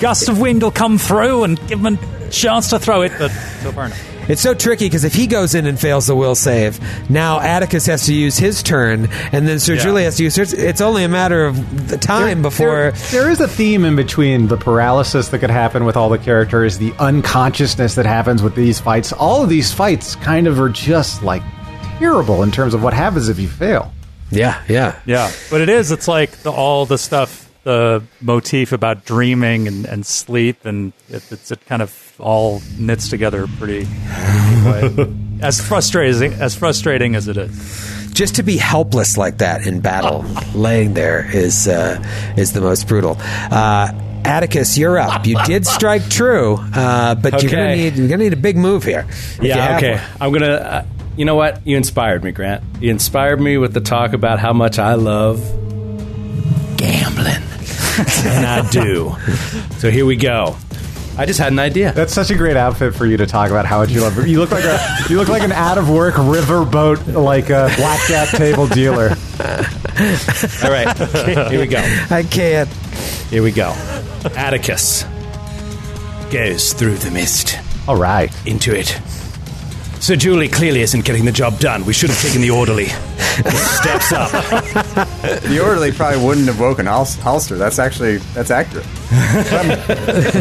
gust 0.00 0.28
of 0.28 0.40
wind 0.40 0.62
will 0.62 0.70
come 0.70 0.98
through 0.98 1.44
and 1.44 1.68
give 1.68 1.84
him 1.84 1.98
a 1.98 2.28
chance 2.30 2.70
to 2.70 2.78
throw 2.78 3.02
it, 3.02 3.12
but 3.18 3.30
so 3.30 3.72
far 3.72 3.88
no. 3.88 3.94
It's 4.28 4.42
so 4.42 4.54
tricky 4.54 4.86
because 4.86 5.04
if 5.04 5.14
he 5.14 5.26
goes 5.26 5.54
in 5.54 5.66
and 5.66 5.78
fails 5.78 6.06
the 6.06 6.16
will 6.16 6.34
save, 6.34 6.78
now 7.10 7.40
Atticus 7.40 7.86
has 7.86 8.06
to 8.06 8.14
use 8.14 8.36
his 8.38 8.62
turn, 8.62 9.08
and 9.32 9.46
then 9.46 9.58
Sir 9.60 9.74
Yeah. 9.74 9.82
Julie 9.82 10.04
has 10.04 10.16
to 10.16 10.24
use 10.24 10.36
hers. 10.36 10.52
It's 10.52 10.80
only 10.80 11.04
a 11.04 11.08
matter 11.08 11.44
of 11.46 11.88
the 11.88 11.96
time 11.96 12.42
before. 12.42 12.92
There- 13.10 13.22
there 13.22 13.30
is 13.30 13.40
a 13.40 13.48
theme 13.48 13.84
in 13.84 13.96
between 13.96 14.48
the 14.48 14.56
paralysis 14.56 15.28
that 15.28 15.38
could 15.38 15.50
happen 15.50 15.84
with 15.84 15.96
all 15.96 16.08
the 16.08 16.18
characters, 16.18 16.78
the 16.78 16.92
unconsciousness 16.98 17.94
that 17.94 18.06
happens 18.06 18.42
with 18.42 18.54
these 18.54 18.78
fights. 18.80 19.12
All 19.12 19.42
of 19.42 19.48
these 19.48 19.72
fights 19.72 20.16
kind 20.16 20.46
of 20.46 20.60
are 20.60 20.68
just 20.68 21.22
like 21.22 21.42
terrible 21.98 22.42
in 22.42 22.50
terms 22.50 22.74
of 22.74 22.82
what 22.82 22.92
happens 22.94 23.28
if 23.28 23.38
you 23.38 23.48
fail. 23.48 23.92
Yeah, 24.30 24.56
yeah. 24.68 24.96
Yeah, 25.06 25.30
but 25.50 25.60
it 25.60 25.68
is. 25.68 25.90
It's 25.92 26.08
like 26.08 26.30
the, 26.42 26.50
all 26.50 26.84
the 26.84 26.98
stuff 26.98 27.45
the 27.66 28.00
motif 28.20 28.70
about 28.70 29.04
dreaming 29.04 29.66
and, 29.66 29.86
and 29.86 30.06
sleep, 30.06 30.64
and 30.64 30.92
it, 31.08 31.32
it's, 31.32 31.50
it 31.50 31.66
kind 31.66 31.82
of 31.82 32.14
all 32.20 32.62
knits 32.78 33.10
together 33.10 33.48
pretty. 33.58 33.88
as 35.42 35.60
frustrating 35.60 36.32
as 36.34 36.54
frustrating 36.54 37.16
as 37.16 37.26
it 37.26 37.36
is. 37.36 38.10
Just 38.12 38.36
to 38.36 38.44
be 38.44 38.56
helpless 38.56 39.18
like 39.18 39.38
that 39.38 39.66
in 39.66 39.80
battle, 39.80 40.24
laying 40.54 40.94
there 40.94 41.28
is 41.34 41.66
uh, 41.66 42.00
is 42.36 42.52
the 42.52 42.60
most 42.60 42.86
brutal. 42.86 43.16
Uh, 43.18 43.92
Atticus, 44.24 44.78
you're 44.78 44.96
up. 44.96 45.26
You 45.26 45.36
did 45.44 45.66
strike 45.66 46.08
true, 46.08 46.58
uh, 46.72 47.16
but 47.16 47.42
you're 47.42 47.50
gonna 47.50 47.74
need 47.74 47.96
you're 47.96 48.08
gonna 48.08 48.22
need 48.22 48.32
a 48.32 48.36
big 48.36 48.56
move 48.56 48.84
here. 48.84 49.08
Yeah, 49.42 49.76
okay. 49.76 49.94
one. 49.94 50.02
I'm 50.20 50.32
gonna. 50.32 50.54
Uh, 50.54 50.86
you 51.16 51.24
know 51.24 51.34
what? 51.34 51.66
You 51.66 51.76
inspired 51.76 52.22
me, 52.22 52.30
Grant. 52.30 52.62
You 52.80 52.92
inspired 52.92 53.40
me 53.40 53.58
with 53.58 53.74
the 53.74 53.80
talk 53.80 54.12
about 54.12 54.38
how 54.38 54.52
much 54.52 54.78
I 54.78 54.94
love 54.94 55.40
gambling, 56.76 57.35
and 57.98 58.46
I 58.46 58.68
do. 58.70 59.14
So 59.78 59.90
here 59.90 60.06
we 60.06 60.16
go. 60.16 60.56
I 61.18 61.24
just 61.24 61.38
had 61.38 61.50
an 61.50 61.58
idea. 61.58 61.92
That's 61.92 62.12
such 62.12 62.30
a 62.30 62.34
great 62.34 62.58
outfit 62.58 62.94
for 62.94 63.06
you 63.06 63.16
to 63.16 63.26
talk 63.26 63.50
about 63.50 63.64
how 63.64 63.80
would 63.80 63.90
you 63.90 64.02
love. 64.02 64.26
You 64.28 64.38
look 64.38 64.50
like 64.50 64.64
a 64.64 64.78
you 65.08 65.16
look 65.16 65.28
like 65.28 65.42
an 65.42 65.52
out 65.52 65.78
of 65.78 65.88
work 65.88 66.14
riverboat 66.14 67.14
like 67.14 67.48
a 67.48 67.72
blackjack 67.76 68.28
table 68.30 68.66
dealer. 68.66 69.08
All 70.62 70.70
right, 70.70 70.94
here 71.50 71.60
we 71.60 71.66
go. 71.66 71.78
I 72.10 72.22
can't. 72.30 72.68
Here 73.30 73.42
we 73.42 73.50
go. 73.50 73.70
Atticus 74.36 75.04
goes 76.30 76.72
through 76.74 76.96
the 76.96 77.10
mist 77.10 77.58
All 77.88 77.96
right. 77.96 78.30
into 78.46 78.74
it. 78.76 79.00
Sir 80.06 80.14
Julie 80.14 80.46
clearly 80.48 80.82
isn't 80.82 81.04
getting 81.04 81.24
the 81.24 81.32
job 81.32 81.58
done. 81.58 81.84
We 81.84 81.92
should 81.92 82.10
have 82.10 82.22
taken 82.22 82.40
the 82.40 82.50
orderly. 82.50 82.86
Steps 82.86 84.12
up. 84.12 84.30
The 85.42 85.60
orderly 85.60 85.90
probably 85.90 86.24
wouldn't 86.24 86.46
have 86.46 86.60
woken 86.60 86.86
Hals- 86.86 87.16
Halster. 87.16 87.58
That's 87.58 87.80
actually 87.80 88.18
that's 88.32 88.52
accurate. 88.52 88.86
I'm 89.10 89.76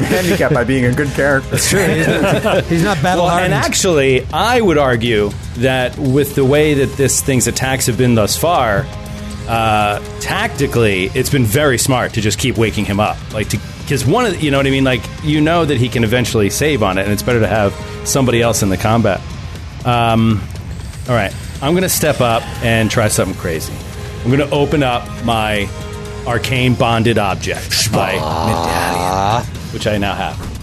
handicapped 0.06 0.54
by 0.54 0.66
being 0.66 0.86
a 0.86 0.94
good 0.94 1.08
character. 1.10 1.58
He's 1.58 2.84
not 2.84 3.02
battle 3.02 3.24
Well, 3.24 3.32
hardened. 3.32 3.54
and 3.56 3.66
actually, 3.66 4.24
I 4.32 4.62
would 4.62 4.78
argue 4.78 5.32
that 5.58 5.98
with 5.98 6.36
the 6.36 6.46
way 6.46 6.76
that 6.76 6.96
this 6.96 7.22
thing's 7.24 7.48
attacks 7.48 7.88
have 7.88 7.98
been 7.98 8.14
thus 8.14 8.38
far, 8.38 8.86
uh, 9.48 10.00
tactically, 10.20 11.06
it's 11.16 11.32
been 11.32 11.46
very 11.46 11.80
smart 11.80 12.14
to 12.14 12.22
just 12.22 12.38
keep 12.38 12.56
waking 12.56 12.86
him 12.86 13.00
up. 13.00 13.18
Like, 13.34 13.50
because 13.80 14.06
one 14.06 14.26
of 14.28 14.34
the, 14.34 14.38
you 14.46 14.52
know 14.52 14.58
what 14.58 14.68
I 14.68 14.72
mean? 14.72 14.84
Like, 14.84 15.02
you 15.24 15.42
know 15.42 15.66
that 15.66 15.78
he 15.78 15.90
can 15.90 16.04
eventually 16.04 16.52
save 16.52 16.84
on 16.84 17.00
it, 17.00 17.04
and 17.04 17.12
it's 17.12 17.24
better 17.24 17.40
to 17.40 17.48
have 17.48 17.74
somebody 18.08 18.44
else 18.44 18.62
in 18.62 18.70
the 18.70 18.78
combat. 18.78 19.22
Um, 19.86 20.42
all 21.08 21.16
right, 21.16 21.34
I'm 21.62 21.74
going 21.74 21.84
to 21.84 21.90
step 21.90 22.20
up 22.22 22.42
and 22.64 22.90
try 22.90 23.08
something 23.08 23.38
crazy. 23.38 23.74
I'm 24.24 24.32
going 24.36 24.48
to 24.48 24.54
open 24.56 24.82
up 24.84 25.08
my 25.24 25.70
arcane 26.26 26.74
bonded 26.74 27.18
object, 27.20 27.92
my 27.92 28.14
medallion, 28.14 29.46
which 29.72 29.86
I 29.88 29.98
now 29.98 30.16
have 30.16 30.56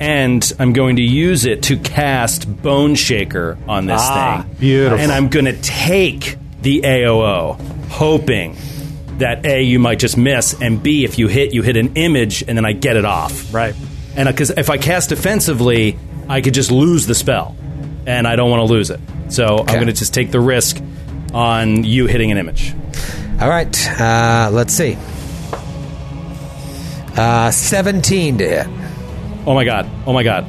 and 0.00 0.52
I'm 0.58 0.72
going 0.72 0.96
to 0.96 1.02
use 1.02 1.44
it 1.46 1.62
to 1.64 1.76
cast 1.78 2.62
Bone 2.62 2.94
Shaker 2.94 3.56
on 3.68 3.86
this 3.86 4.00
Ah, 4.02 4.42
thing. 4.42 4.56
beautiful. 4.58 4.98
And 4.98 5.12
I'm 5.12 5.28
going 5.28 5.44
to 5.46 5.56
take 5.62 6.36
the 6.62 6.80
AOO, 6.82 7.58
hoping 7.88 8.56
that 9.18 9.46
A, 9.46 9.62
you 9.62 9.78
might 9.78 10.00
just 10.00 10.16
miss, 10.18 10.60
and 10.60 10.82
B, 10.82 11.04
if 11.04 11.18
you 11.18 11.28
hit, 11.28 11.54
you 11.54 11.62
hit 11.62 11.76
an 11.76 11.94
image, 11.94 12.42
and 12.46 12.58
then 12.58 12.64
I 12.66 12.72
get 12.72 12.96
it 12.96 13.04
off. 13.04 13.54
Right. 13.54 13.74
And 14.16 14.28
because 14.28 14.50
if 14.50 14.68
I 14.68 14.76
cast 14.78 15.08
defensively, 15.10 15.96
I 16.28 16.40
could 16.40 16.54
just 16.54 16.70
lose 16.70 17.06
the 17.06 17.14
spell, 17.14 17.56
and 18.06 18.26
I 18.26 18.36
don't 18.36 18.50
want 18.50 18.66
to 18.66 18.72
lose 18.72 18.90
it. 18.90 19.00
So 19.28 19.58
I'm 19.58 19.74
going 19.74 19.86
to 19.86 19.92
just 19.92 20.14
take 20.14 20.30
the 20.30 20.40
risk 20.40 20.82
on 21.32 21.84
you 21.84 22.06
hitting 22.06 22.30
an 22.30 22.38
image. 22.38 22.74
All 23.40 23.48
right, 23.48 24.00
uh, 24.00 24.50
let's 24.52 24.72
see. 24.72 24.96
Uh, 27.16 27.50
17 27.50 28.38
to 28.38 28.48
hit. 28.48 28.66
Oh 29.46 29.54
my 29.54 29.64
god! 29.64 29.88
Oh 30.06 30.12
my 30.12 30.22
god! 30.22 30.46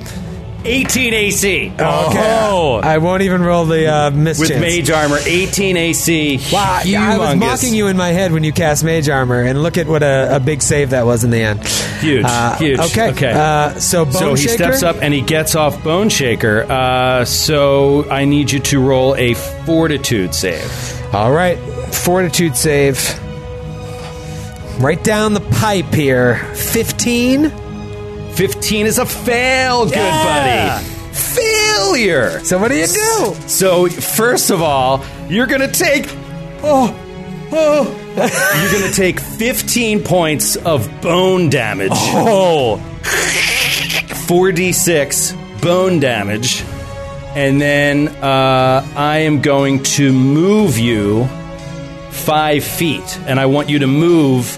18 0.66 1.14
AC. 1.14 1.72
Okay. 1.72 2.80
I 2.84 2.98
won't 2.98 3.22
even 3.22 3.42
roll 3.42 3.66
the 3.66 3.88
uh, 3.88 4.12
miss 4.12 4.40
with 4.40 4.50
chance. 4.50 4.62
mage 4.62 4.90
armor, 4.90 5.18
18 5.26 5.78
AC. 5.78 6.40
Wow, 6.52 6.82
I 6.86 7.18
was 7.18 7.36
mocking 7.36 7.74
you 7.74 7.88
in 7.88 7.98
my 7.98 8.10
head 8.10 8.32
when 8.32 8.44
you 8.44 8.52
cast 8.52 8.84
mage 8.84 9.08
armor, 9.10 9.42
and 9.42 9.62
look 9.62 9.78
at 9.78 9.88
what 9.88 10.04
a, 10.04 10.36
a 10.36 10.40
big 10.40 10.62
save 10.62 10.90
that 10.92 11.06
was 11.06 11.24
in 11.24 11.30
the 11.30 11.42
end. 11.42 11.64
Huge, 12.00 12.26
Uh, 12.28 12.58
huge. 12.58 12.80
Okay, 12.80 13.10
Okay. 13.12 13.32
Uh, 13.34 13.74
so 13.80 14.04
bone 14.06 14.14
so 14.14 14.34
he 14.36 14.44
shaker? 14.44 14.56
steps 14.56 14.84
up 14.84 14.98
and 15.02 15.14
he 15.14 15.22
gets 15.22 15.56
off 15.56 15.82
Bone 15.84 16.10
Shaker. 16.10 16.64
Uh, 16.70 17.24
so 17.26 18.10
I 18.10 18.26
need 18.26 18.52
you 18.52 18.60
to 18.60 18.80
roll 18.80 19.16
a 19.16 19.34
Fortitude 19.34 20.34
save. 20.36 21.14
All 21.14 21.32
right, 21.32 21.58
fortitude 21.94 22.56
save. 22.58 22.98
Right 24.80 25.02
down 25.04 25.34
the 25.34 25.40
pipe 25.60 25.94
here. 25.94 26.36
15. 26.56 27.52
15 28.36 28.86
is 28.86 29.00
a 29.00 29.06
fail, 29.06 29.86
good 29.86 29.96
buddy. 29.96 30.86
Failure. 31.14 32.42
So 32.44 32.60
what 32.60 32.68
do 32.68 32.76
you 32.76 32.88
do? 32.88 33.34
So 33.48 33.88
first 33.88 34.50
of 34.50 34.62
all, 34.62 35.06
you're 35.30 35.48
gonna 35.48 35.72
take. 35.72 36.06
Oh, 36.62 36.94
oh. 37.54 38.02
you're 38.16 38.82
gonna 38.82 38.92
take 38.92 39.22
15 39.22 40.04
points 40.04 40.58
of 40.58 41.02
bone 41.02 41.50
damage. 41.50 41.92
Oh, 41.94 42.82
4d6 44.28 45.62
bone 45.62 46.02
damage, 46.02 46.62
and 47.36 47.62
then 47.62 48.10
uh, 48.10 48.86
I 48.98 49.20
am 49.20 49.42
going 49.42 49.82
to 49.84 50.12
move 50.12 50.78
you 50.78 51.26
five 52.10 52.66
feet, 52.66 53.18
and 53.28 53.40
I 53.40 53.46
want 53.46 53.70
you 53.70 53.80
to 53.80 53.88
move 53.88 54.58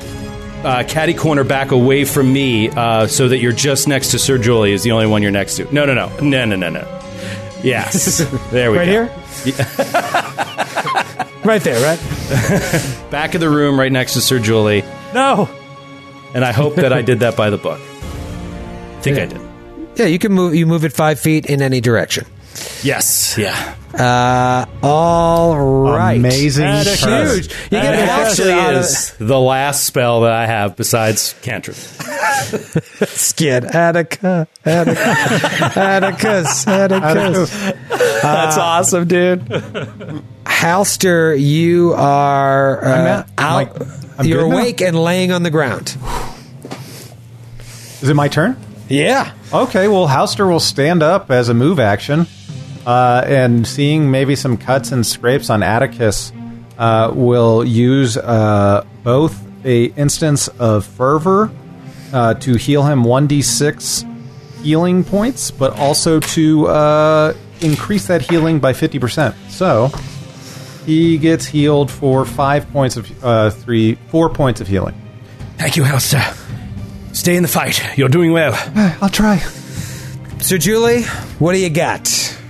uh, 0.64 0.84
catty 0.88 1.14
corner 1.14 1.44
back 1.44 1.72
away 1.72 2.06
from 2.06 2.32
me, 2.32 2.70
uh, 2.70 3.08
so 3.08 3.28
that 3.28 3.40
you're 3.40 3.52
just 3.52 3.88
next 3.88 4.12
to 4.12 4.20
Sir 4.20 4.38
Julie. 4.38 4.72
Is 4.74 4.84
the 4.84 4.92
only 4.92 5.08
one 5.08 5.22
you're 5.22 5.32
next 5.32 5.56
to. 5.58 5.74
No, 5.74 5.86
no, 5.86 5.94
no, 5.94 6.10
no, 6.20 6.46
no, 6.46 6.56
no, 6.56 6.70
no. 6.70 7.02
Yes, 7.64 8.18
there 8.52 8.72
we 8.72 8.78
Right 8.78 8.86
go. 8.86 9.02
Right 9.02 9.08
here? 9.46 9.68
right 11.44 11.62
there, 11.62 11.82
right? 11.84 12.00
Back 13.12 13.34
of 13.36 13.42
the 13.42 13.50
room, 13.50 13.80
right 13.80 13.92
next 13.92 14.14
to 14.14 14.22
Sir 14.22 14.40
Julie, 14.40 14.84
no. 15.14 15.50
and 16.34 16.44
I 16.46 16.52
hope 16.52 16.76
that 16.76 16.94
I 16.94 17.02
did 17.02 17.20
that 17.22 17.36
by 17.36 17.50
the 17.50 17.58
book. 17.58 17.80
I 17.80 19.02
think 19.02 19.18
I 19.18 19.26
did. 19.26 19.42
Yeah, 19.96 20.06
you 20.06 20.20
can 20.20 20.32
move. 20.34 20.54
You 20.56 20.68
move 20.68 20.84
it 20.86 20.94
five 20.94 21.20
feet 21.20 21.46
in 21.48 21.62
any 21.62 21.82
direction. 21.82 22.26
Yes, 22.84 23.38
yeah. 23.38 23.76
Uh, 23.94 24.66
all 24.84 25.58
right. 25.58 26.18
Amazing. 26.18 26.66
That's. 26.66 27.04
Huge. 27.04 27.48
You 27.64 27.70
get 27.70 27.94
it 27.96 28.00
an 28.02 28.10
actually 28.10 28.52
out 28.52 28.76
of 28.76 28.82
is 28.82 29.14
the 29.18 29.40
last 29.40 29.86
spell 29.86 30.22
that 30.22 30.32
I 30.34 30.46
have 30.46 30.76
besides 30.76 31.34
cantrip. 31.42 31.76
skid. 33.08 33.66
Attica, 33.66 34.48
Attica, 34.64 35.80
Atticus, 35.80 36.68
Atticus. 36.68 37.50
That's 38.22 38.58
awesome, 38.58 39.08
dude. 39.08 39.46
Halster, 40.46 41.40
you 41.40 41.94
are 41.96 42.84
uh, 42.86 42.88
I'm 42.90 43.08
at- 43.08 43.20
out. 43.20 43.28
I'm 43.38 43.54
like- 43.54 43.82
I'm 44.20 44.26
you're 44.26 44.42
good 44.44 44.50
now? 44.50 44.58
awake 44.58 44.82
and 44.82 44.98
laying 45.04 45.32
on 45.32 45.44
the 45.44 45.52
ground. 45.52 45.96
Is 48.02 48.10
it 48.10 48.16
my 48.16 48.28
turn? 48.28 48.58
Yeah. 48.90 49.32
Okay, 49.54 49.88
well, 49.88 50.08
Halster 50.08 50.50
will 50.50 50.60
stand 50.60 51.04
up 51.04 51.30
as 51.30 51.50
a 51.50 51.54
move 51.54 51.80
action, 51.80 52.26
uh, 52.88 53.22
and 53.28 53.68
seeing 53.68 54.10
maybe 54.10 54.36
some 54.36 54.58
cuts 54.58 54.92
and 54.92 55.06
scrapes 55.06 55.52
on 55.52 55.62
Atticus, 55.62 56.32
uh, 56.80 57.12
will 57.14 57.64
use 57.64 58.18
uh, 58.18 58.86
both 59.04 59.36
a 59.66 59.86
instance 59.98 60.48
of 60.48 60.86
fervor 60.86 61.52
uh, 62.14 62.34
to 62.36 62.56
heal 62.56 62.84
him 62.84 63.04
one 63.04 63.28
d 63.28 63.42
six 63.42 64.06
healing 64.64 65.04
points, 65.04 65.52
but 65.52 65.74
also 65.78 66.20
to 66.20 66.68
uh, 66.68 67.34
increase 67.62 68.08
that 68.08 68.22
healing 68.22 68.60
by 68.60 68.74
fifty 68.74 69.00
percent. 69.00 69.36
So 69.50 69.92
he 70.86 71.18
gets 71.18 71.46
healed 71.46 71.92
for 71.92 72.26
five 72.26 72.72
points 72.72 72.96
of 72.96 73.24
uh, 73.24 73.50
three, 73.50 73.96
four 74.08 74.30
points 74.30 74.62
of 74.62 74.68
healing. 74.68 74.96
Thank 75.58 75.76
you, 75.76 75.84
Halster. 75.84 76.24
Stay 77.14 77.36
in 77.36 77.42
the 77.42 77.50
fight. 77.50 77.98
You're 77.98 78.10
doing 78.10 78.32
well. 78.32 78.54
I'll 79.02 79.10
try. 79.10 79.40
So, 80.40 80.58
Julie, 80.58 81.04
what 81.40 81.54
do 81.54 81.60
you 81.60 81.70
got? 81.70 82.08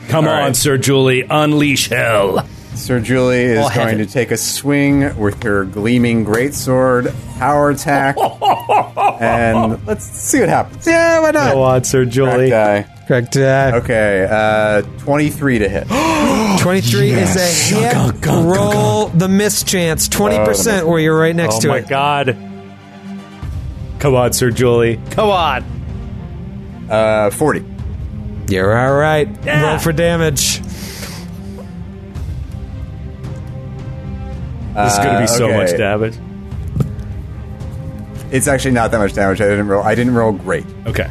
Come 0.08 0.28
on, 0.28 0.54
Sir 0.54 0.78
Julie, 0.78 1.24
unleash 1.30 1.90
hell. 1.90 2.48
Sir 2.76 3.00
Julie 3.00 3.42
is 3.42 3.60
All 3.60 3.74
going 3.74 3.98
to 3.98 4.06
take 4.06 4.30
a 4.32 4.38
swing 4.38 5.18
with 5.18 5.42
her 5.44 5.66
gleaming 5.66 6.24
greatsword, 6.26 7.14
power 7.40 7.72
attack, 7.72 8.16
and 9.20 9.86
let's 9.88 10.06
see 10.06 10.40
what 10.42 10.50
happens. 10.50 10.86
Yeah, 10.86 11.22
why 11.22 11.32
not? 11.32 11.52
Come 11.54 11.60
on, 11.60 11.84
Sir 11.84 12.04
Crack 12.04 12.14
Julie. 12.14 12.50
die. 12.52 12.86
Correct. 13.08 13.36
Uh, 13.36 13.72
Okay, 13.84 14.28
uh, 14.30 14.82
23 15.00 15.60
to 15.60 15.70
hit. 15.70 15.88
23 16.60 17.12
is 17.12 17.36
a 17.36 17.76
hit. 17.76 18.26
Roll 18.26 19.08
the 19.08 19.28
miss 19.28 19.64
chance. 19.64 20.08
20% 20.10 20.86
where 20.88 21.00
you're 21.00 21.18
right 21.18 21.36
next 21.36 21.56
Oh 21.58 21.62
to 21.62 21.68
it. 21.70 21.72
Oh 21.72 21.82
my 21.82 21.88
god. 21.88 22.38
Come 24.00 24.14
on, 24.14 24.34
Sir 24.34 24.52
Julie. 24.52 25.00
Come 25.12 25.30
on. 25.30 26.88
Uh, 26.90 27.32
40. 27.32 27.66
You're 28.50 28.78
all 28.78 28.96
right. 28.96 29.28
Roll 29.46 29.80
for 29.80 29.92
damage. 29.92 30.62
This 34.74 34.94
is 34.94 35.00
going 35.00 35.16
to 35.16 35.22
be 35.22 35.28
so 35.28 35.46
uh, 35.46 35.50
okay. 35.50 35.58
much 35.58 35.78
damage. 35.78 36.18
It's 38.32 38.48
actually 38.48 38.72
not 38.72 38.92
that 38.92 39.00
much 39.00 39.14
damage. 39.14 39.42
I 39.42 39.48
didn't 39.48 39.68
roll. 39.68 39.84
I 39.84 39.96
didn't 39.96 40.14
roll 40.14 40.34
great. 40.34 40.66
Okay. 40.86 41.10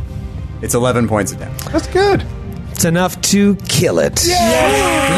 It's 0.62 0.74
11 0.74 1.08
points 1.08 1.32
of 1.32 1.38
damage. 1.38 1.60
That's 1.64 1.88
good. 1.88 2.24
It's 2.70 2.84
enough 2.84 3.20
to 3.22 3.56
kill 3.68 3.98
it. 3.98 4.24
Yeah. 4.26 5.16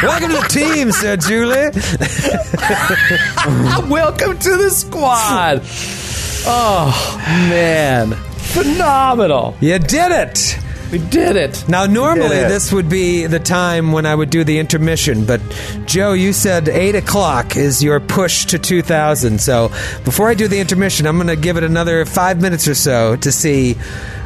Welcome 0.02 0.30
to 0.30 0.36
the 0.36 0.48
team, 0.48 0.92
Sir 0.92 1.16
Julie. 1.16 1.70
Welcome 3.90 4.38
to 4.38 4.56
the 4.56 4.70
squad. 4.70 5.62
Oh 6.42 7.20
man, 7.50 8.16
phenomenal! 8.50 9.56
You 9.60 9.78
did 9.78 10.12
it. 10.12 10.58
We 10.92 10.98
did 10.98 11.36
it. 11.36 11.68
Now, 11.68 11.86
normally 11.86 12.36
it. 12.38 12.48
this 12.48 12.72
would 12.72 12.88
be 12.88 13.26
the 13.26 13.38
time 13.38 13.92
when 13.92 14.06
I 14.06 14.14
would 14.14 14.28
do 14.30 14.42
the 14.42 14.58
intermission, 14.58 15.24
but 15.24 15.40
Joe, 15.86 16.14
you 16.14 16.32
said 16.32 16.68
8 16.68 16.96
o'clock 16.96 17.56
is 17.56 17.80
your 17.80 18.00
push 18.00 18.46
to 18.46 18.58
2000. 18.58 19.40
So 19.40 19.68
before 20.04 20.28
I 20.28 20.34
do 20.34 20.48
the 20.48 20.58
intermission, 20.58 21.06
I'm 21.06 21.14
going 21.14 21.28
to 21.28 21.36
give 21.36 21.56
it 21.56 21.62
another 21.62 22.04
five 22.06 22.40
minutes 22.42 22.66
or 22.66 22.74
so 22.74 23.14
to 23.14 23.30
see 23.30 23.76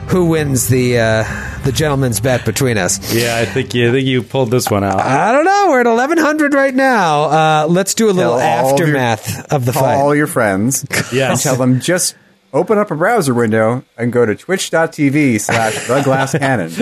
who 0.08 0.24
wins 0.30 0.68
the 0.68 0.98
uh, 1.00 1.24
the 1.64 1.72
gentleman's 1.72 2.20
bet 2.20 2.46
between 2.46 2.78
us. 2.78 3.12
Yeah, 3.14 3.36
I 3.36 3.44
think 3.44 3.74
you 3.74 3.88
I 3.90 3.92
think 3.92 4.06
you 4.06 4.22
pulled 4.22 4.50
this 4.50 4.70
one 4.70 4.84
out. 4.84 5.00
I 5.00 5.32
don't 5.32 5.44
know. 5.44 5.66
We're 5.68 5.80
at 5.80 5.86
1100 5.86 6.54
right 6.54 6.74
now. 6.74 7.24
Uh, 7.24 7.66
let's 7.68 7.92
do 7.92 8.08
a 8.08 8.12
little 8.12 8.38
Tell 8.38 8.64
all 8.66 8.72
of 8.72 8.78
your- 8.88 8.96
aftermath 8.96 9.52
of 9.52 9.66
the 9.66 9.72
Call 9.72 9.82
fight. 9.82 9.96
all 9.96 10.14
your 10.14 10.26
friends. 10.26 10.86
Yes. 11.12 11.30
And 11.32 11.40
tell 11.40 11.56
them 11.56 11.80
just 11.80 12.16
open 12.54 12.78
up 12.78 12.90
a 12.90 12.94
browser 12.94 13.34
window 13.34 13.84
and 13.98 14.10
go 14.12 14.24
to 14.24 14.34
twitch.tv 14.34 15.38
slash 15.40 15.86
the 15.86 16.00
glass 16.02 16.32
cannon. 16.32 16.70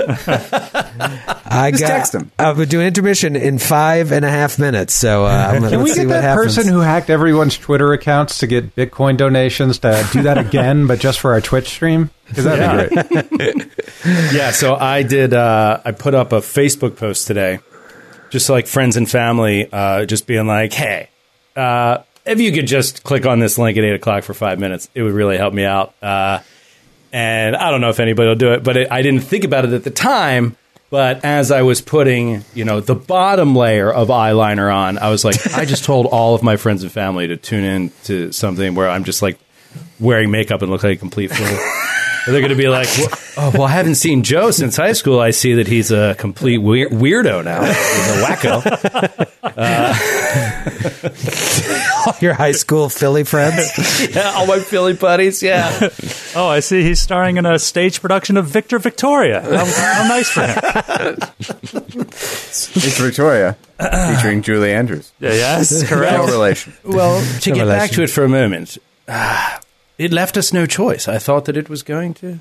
I 1.55 1.71
Just 1.71 1.83
got, 1.83 1.89
text 1.89 2.15
him. 2.15 2.31
I 2.39 2.53
would 2.53 2.69
do 2.69 2.81
intermission 2.81 3.35
in 3.37 3.59
five 3.59 4.13
and 4.13 4.25
a 4.25 4.31
half 4.31 4.59
minutes. 4.59 4.95
So 4.95 5.25
uh, 5.25 5.29
I'm 5.29 5.55
gonna- 5.61 5.71
Can 5.71 5.79
let's 5.81 5.91
we 5.91 5.95
see 5.95 6.01
get 6.03 6.07
what 6.09 6.13
that 6.15 6.23
happens. 6.23 6.57
person 6.57 6.73
who 6.73 6.81
hacked 6.81 7.11
everyone's 7.11 7.57
Twitter 7.59 7.93
accounts 7.93 8.39
to 8.39 8.47
get 8.47 8.77
Bitcoin 8.77 9.17
donations 9.17 9.79
to 9.81 10.07
do 10.13 10.23
that 10.23 10.39
again, 10.47 10.87
but 10.87 11.01
just 11.01 11.19
for 11.21 11.33
our 11.33 11.41
Twitch 11.41 11.69
stream? 11.69 12.11
Because 12.29 12.45
that'd 12.45 12.91
be 12.91 13.37
great. 13.37 13.69
Yeah, 14.33 14.51
so 14.51 14.75
I 14.75 15.03
did. 15.05 15.33
Uh, 15.33 15.81
I 15.85 15.93
put 15.93 16.15
up 16.15 16.33
a 16.33 16.41
Facebook 16.41 16.97
post 16.97 17.27
today, 17.29 17.61
just 18.31 18.51
like 18.51 18.67
friends 18.67 18.97
and 18.97 19.09
family, 19.09 19.69
uh, 19.73 20.07
just 20.07 20.27
being 20.27 20.49
like, 20.49 20.73
"Hey, 20.73 21.09
uh, 21.55 21.99
if 22.25 22.41
you 22.41 22.53
could 22.53 22.67
just 22.67 23.03
click 23.03 23.27
on 23.27 23.39
this 23.39 23.59
link 23.59 23.77
at 23.79 23.85
eight 23.85 23.95
o'clock 23.95 24.25
for 24.25 24.35
five 24.35 24.59
minutes, 24.59 24.89
it 24.95 25.03
would 25.03 25.13
really 25.13 25.37
help 25.37 25.55
me 25.55 25.65
out." 25.65 25.95
Uh, 26.03 26.41
and 27.13 27.55
I 27.55 27.71
don't 27.71 27.81
know 27.81 27.91
if 27.91 28.01
anybody 28.01 28.29
will 28.29 28.35
do 28.37 28.53
it, 28.53 28.65
but 28.65 28.77
it, 28.77 28.89
I 28.91 29.03
didn't 29.03 29.21
think 29.21 29.45
about 29.45 29.65
it 29.65 29.73
at 29.73 29.85
the 29.85 29.91
time. 29.91 30.57
But 30.89 31.25
as 31.25 31.51
I 31.51 31.63
was 31.63 31.81
putting, 31.81 32.45
you 32.55 32.67
know, 32.67 32.81
the 32.81 32.95
bottom 32.95 33.57
layer 33.57 33.91
of 33.91 34.09
eyeliner 34.09 34.75
on, 34.75 34.99
I 34.99 35.09
was 35.09 35.25
like, 35.25 35.37
I 35.57 35.65
just 35.65 35.85
told 35.85 36.07
all 36.07 36.35
of 36.35 36.43
my 36.43 36.57
friends 36.57 36.83
and 36.83 36.93
family 36.93 37.27
to 37.29 37.37
tune 37.39 37.65
in 37.65 37.93
to 38.05 38.31
something 38.33 38.75
where 38.75 38.91
I'm 38.91 39.05
just 39.05 39.23
like 39.23 39.39
wearing 39.99 40.31
makeup 40.31 40.61
and 40.61 40.71
look 40.71 40.83
like 40.83 40.97
a 40.97 41.01
complete 41.01 41.29
fool. 41.29 41.59
They're 42.27 42.41
going 42.41 42.51
to 42.51 42.57
be 42.57 42.69
like, 42.69 42.87
"Wha- 42.99 43.09
oh, 43.37 43.51
well, 43.55 43.63
I 43.65 43.71
haven't 43.71 43.97
seen 43.97 44.23
Joe 44.23 44.51
since 44.53 44.77
high 44.77 44.93
school. 44.93 45.19
I 45.21 45.31
see 45.31 45.55
that 45.55 45.67
he's 45.67 45.91
a 45.91 46.15
complete 46.17 46.59
weir- 46.59 46.89
weirdo 46.89 47.43
now. 47.45 47.65
He's 47.65 48.09
a 48.09 48.23
wacko. 48.25 48.63
all 52.07 52.15
your 52.21 52.35
high 52.35 52.53
school 52.53 52.89
Philly 52.89 53.25
friends. 53.25 53.73
yeah, 54.15 54.33
all 54.37 54.47
my 54.47 54.61
Philly 54.61 54.93
buddies. 54.95 55.43
Yeah. 55.43 55.89
Oh, 56.37 56.47
I 56.49 56.61
see. 56.61 56.83
He's 56.83 57.01
starring 57.01 57.37
in 57.39 57.47
a 57.47 57.59
stage 57.59 58.01
production 58.01 58.37
of 58.37 58.47
Victor 58.47 58.79
Victoria. 58.79 59.41
How, 59.41 59.65
how 59.65 60.09
nice 60.09 60.29
for 60.31 60.47
him. 60.47 61.17
It's 62.55 62.99
Victoria 62.99 63.57
featuring 63.79 64.43
Julie 64.43 64.73
Andrews. 64.73 65.11
Yeah, 65.19 65.31
yes, 65.33 65.73
No 65.83 65.89
correct. 65.89 66.31
relation. 66.31 66.75
Well, 66.85 67.23
to 67.41 67.51
get 67.51 67.67
back 67.67 67.91
to 67.93 68.03
it 68.03 68.11
for 68.11 68.25
a 68.25 68.29
moment, 68.29 68.77
ah, 69.09 69.59
it 69.99 70.13
left 70.13 70.37
us 70.37 70.53
no 70.53 70.67
choice. 70.67 71.09
I 71.09 71.19
thought 71.19 71.45
that 71.47 71.57
it 71.57 71.69
was 71.69 71.83
going 71.83 72.15
to 72.15 72.41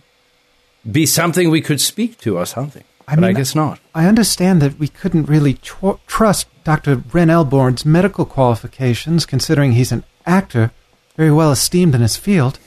be 0.89 1.05
something 1.05 1.49
we 1.49 1.61
could 1.61 1.81
speak 1.81 2.17
to 2.19 2.37
or 2.37 2.45
something. 2.45 2.83
I 3.07 3.15
but 3.15 3.23
I 3.23 3.33
guess 3.33 3.55
not. 3.55 3.79
I 3.93 4.07
understand 4.07 4.61
that 4.61 4.79
we 4.79 4.87
couldn't 4.87 5.27
really 5.27 5.55
tr- 5.55 5.99
trust 6.07 6.47
Dr. 6.63 7.03
Ren 7.11 7.29
Elborn's 7.29 7.85
medical 7.85 8.25
qualifications, 8.25 9.25
considering 9.25 9.73
he's 9.73 9.91
an 9.91 10.03
actor, 10.25 10.71
very 11.17 11.31
well 11.31 11.51
esteemed 11.51 11.95
in 11.95 12.01
his 12.01 12.15
field, 12.15 12.59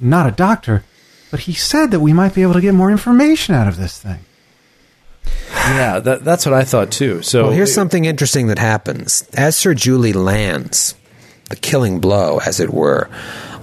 not 0.00 0.26
a 0.26 0.32
doctor. 0.32 0.84
But 1.30 1.40
he 1.40 1.52
said 1.52 1.90
that 1.90 2.00
we 2.00 2.12
might 2.12 2.34
be 2.34 2.42
able 2.42 2.54
to 2.54 2.60
get 2.60 2.74
more 2.74 2.90
information 2.90 3.54
out 3.54 3.68
of 3.68 3.76
this 3.76 3.98
thing. 3.98 4.20
Yeah, 5.52 5.98
that, 6.00 6.24
that's 6.24 6.44
what 6.44 6.52
I 6.54 6.64
thought 6.64 6.90
too. 6.90 7.22
So 7.22 7.44
Well, 7.44 7.52
here's 7.52 7.74
something 7.74 8.04
interesting 8.04 8.48
that 8.48 8.58
happens. 8.58 9.28
As 9.34 9.56
Sir 9.56 9.74
Julie 9.74 10.12
lands, 10.12 10.94
the 11.50 11.56
killing 11.56 12.00
blow, 12.00 12.38
as 12.38 12.60
it 12.60 12.70
were, 12.72 13.08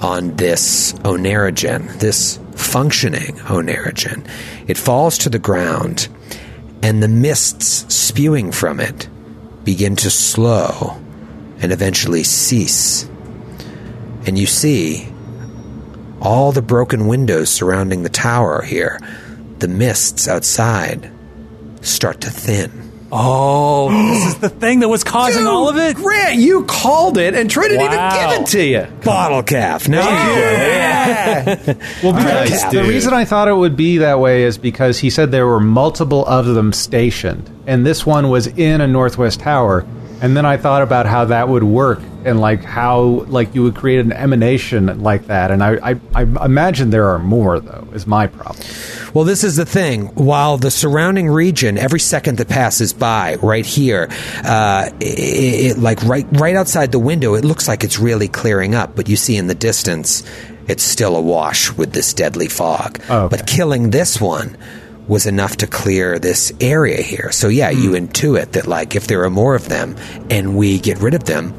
on 0.01 0.35
this 0.35 0.93
oneirogen, 1.03 1.99
this 1.99 2.39
functioning 2.55 3.35
oneirogen, 3.47 4.27
it 4.67 4.77
falls 4.77 5.17
to 5.19 5.29
the 5.29 5.39
ground, 5.39 6.07
and 6.81 7.01
the 7.01 7.07
mists 7.07 7.93
spewing 7.93 8.51
from 8.51 8.79
it 8.79 9.07
begin 9.63 9.95
to 9.95 10.09
slow 10.09 10.99
and 11.59 11.71
eventually 11.71 12.23
cease. 12.23 13.07
And 14.25 14.37
you 14.37 14.45
see 14.45 15.07
all 16.21 16.51
the 16.51 16.61
broken 16.61 17.07
windows 17.07 17.49
surrounding 17.49 18.03
the 18.03 18.09
tower 18.09 18.61
here, 18.61 18.99
the 19.59 19.67
mists 19.67 20.27
outside 20.27 21.11
start 21.81 22.21
to 22.21 22.29
thin. 22.29 22.90
Oh, 23.13 23.89
this 24.13 24.25
is 24.27 24.37
the 24.39 24.47
thing 24.49 24.79
that 24.79 24.87
was 24.87 25.03
causing 25.03 25.45
all 25.47 25.67
of 25.69 25.75
it. 25.77 25.95
Grant, 25.97 26.35
you 26.37 26.63
called 26.63 27.17
it, 27.17 27.33
and 27.33 27.49
Troy 27.49 27.67
didn't 27.67 27.87
Wow. 27.87 28.15
even 28.15 28.29
give 28.31 28.41
it 28.41 28.47
to 28.51 28.63
you. 28.63 28.87
Bottle 29.03 29.43
calf. 29.43 29.87
No, 29.89 29.99
Well, 32.03 32.13
Nice, 32.13 32.63
the 32.65 32.69
dude. 32.71 32.87
reason 32.87 33.13
I 33.13 33.25
thought 33.25 33.47
it 33.47 33.55
would 33.55 33.75
be 33.75 33.97
that 33.99 34.19
way 34.19 34.43
is 34.43 34.57
because 34.57 34.99
he 34.99 35.09
said 35.09 35.31
there 35.31 35.47
were 35.47 35.59
multiple 35.59 36.25
of 36.25 36.45
them 36.45 36.71
stationed, 36.73 37.49
and 37.67 37.85
this 37.85 38.05
one 38.05 38.29
was 38.29 38.47
in 38.47 38.81
a 38.81 38.87
Northwest 38.87 39.39
Tower. 39.41 39.85
And 40.21 40.37
then 40.37 40.45
I 40.45 40.57
thought 40.57 40.83
about 40.83 41.07
how 41.07 41.25
that 41.25 41.49
would 41.49 41.63
work, 41.63 41.99
and 42.25 42.39
like 42.39 42.63
how 42.63 43.25
like 43.27 43.55
you 43.55 43.63
would 43.63 43.75
create 43.75 43.99
an 43.99 44.11
emanation 44.11 45.01
like 45.01 45.27
that. 45.27 45.51
And 45.51 45.63
I, 45.63 45.91
I, 45.91 45.99
I 46.15 46.45
imagine 46.45 46.89
there 46.89 47.09
are 47.09 47.19
more 47.19 47.59
though. 47.59 47.87
Is 47.93 48.07
my 48.07 48.27
problem. 48.27 48.65
Well, 49.13 49.25
this 49.25 49.43
is 49.43 49.57
the 49.57 49.65
thing. 49.65 50.07
While 50.15 50.57
the 50.57 50.71
surrounding 50.71 51.27
region, 51.27 51.77
every 51.77 51.99
second 51.99 52.37
that 52.37 52.47
passes 52.47 52.93
by, 52.93 53.35
right 53.35 53.65
here, 53.65 54.07
uh, 54.43 54.89
it, 54.99 55.71
it, 55.71 55.77
like 55.77 56.01
right 56.03 56.25
right 56.31 56.55
outside 56.55 56.91
the 56.91 56.99
window, 56.99 57.33
it 57.35 57.43
looks 57.43 57.67
like 57.67 57.83
it's 57.83 57.99
really 57.99 58.27
clearing 58.27 58.75
up. 58.75 58.95
But 58.95 59.09
you 59.09 59.15
see 59.15 59.35
in 59.35 59.47
the 59.47 59.55
distance, 59.55 60.23
it's 60.67 60.83
still 60.83 61.15
awash 61.15 61.71
with 61.73 61.93
this 61.93 62.13
deadly 62.13 62.47
fog. 62.47 62.99
Oh, 63.09 63.25
okay. 63.25 63.37
But 63.37 63.47
killing 63.47 63.89
this 63.89 64.21
one 64.21 64.57
was 65.07 65.25
enough 65.25 65.57
to 65.57 65.67
clear 65.67 66.19
this 66.19 66.53
area 66.61 67.01
here. 67.01 67.31
So 67.31 67.49
yeah, 67.49 67.69
you 67.69 67.91
intuit 67.91 68.53
that 68.53 68.67
like 68.67 68.95
if 68.95 69.07
there 69.07 69.23
are 69.23 69.29
more 69.29 69.55
of 69.55 69.67
them 69.67 69.97
and 70.29 70.55
we 70.55 70.79
get 70.79 70.99
rid 70.99 71.13
of 71.13 71.25
them, 71.25 71.53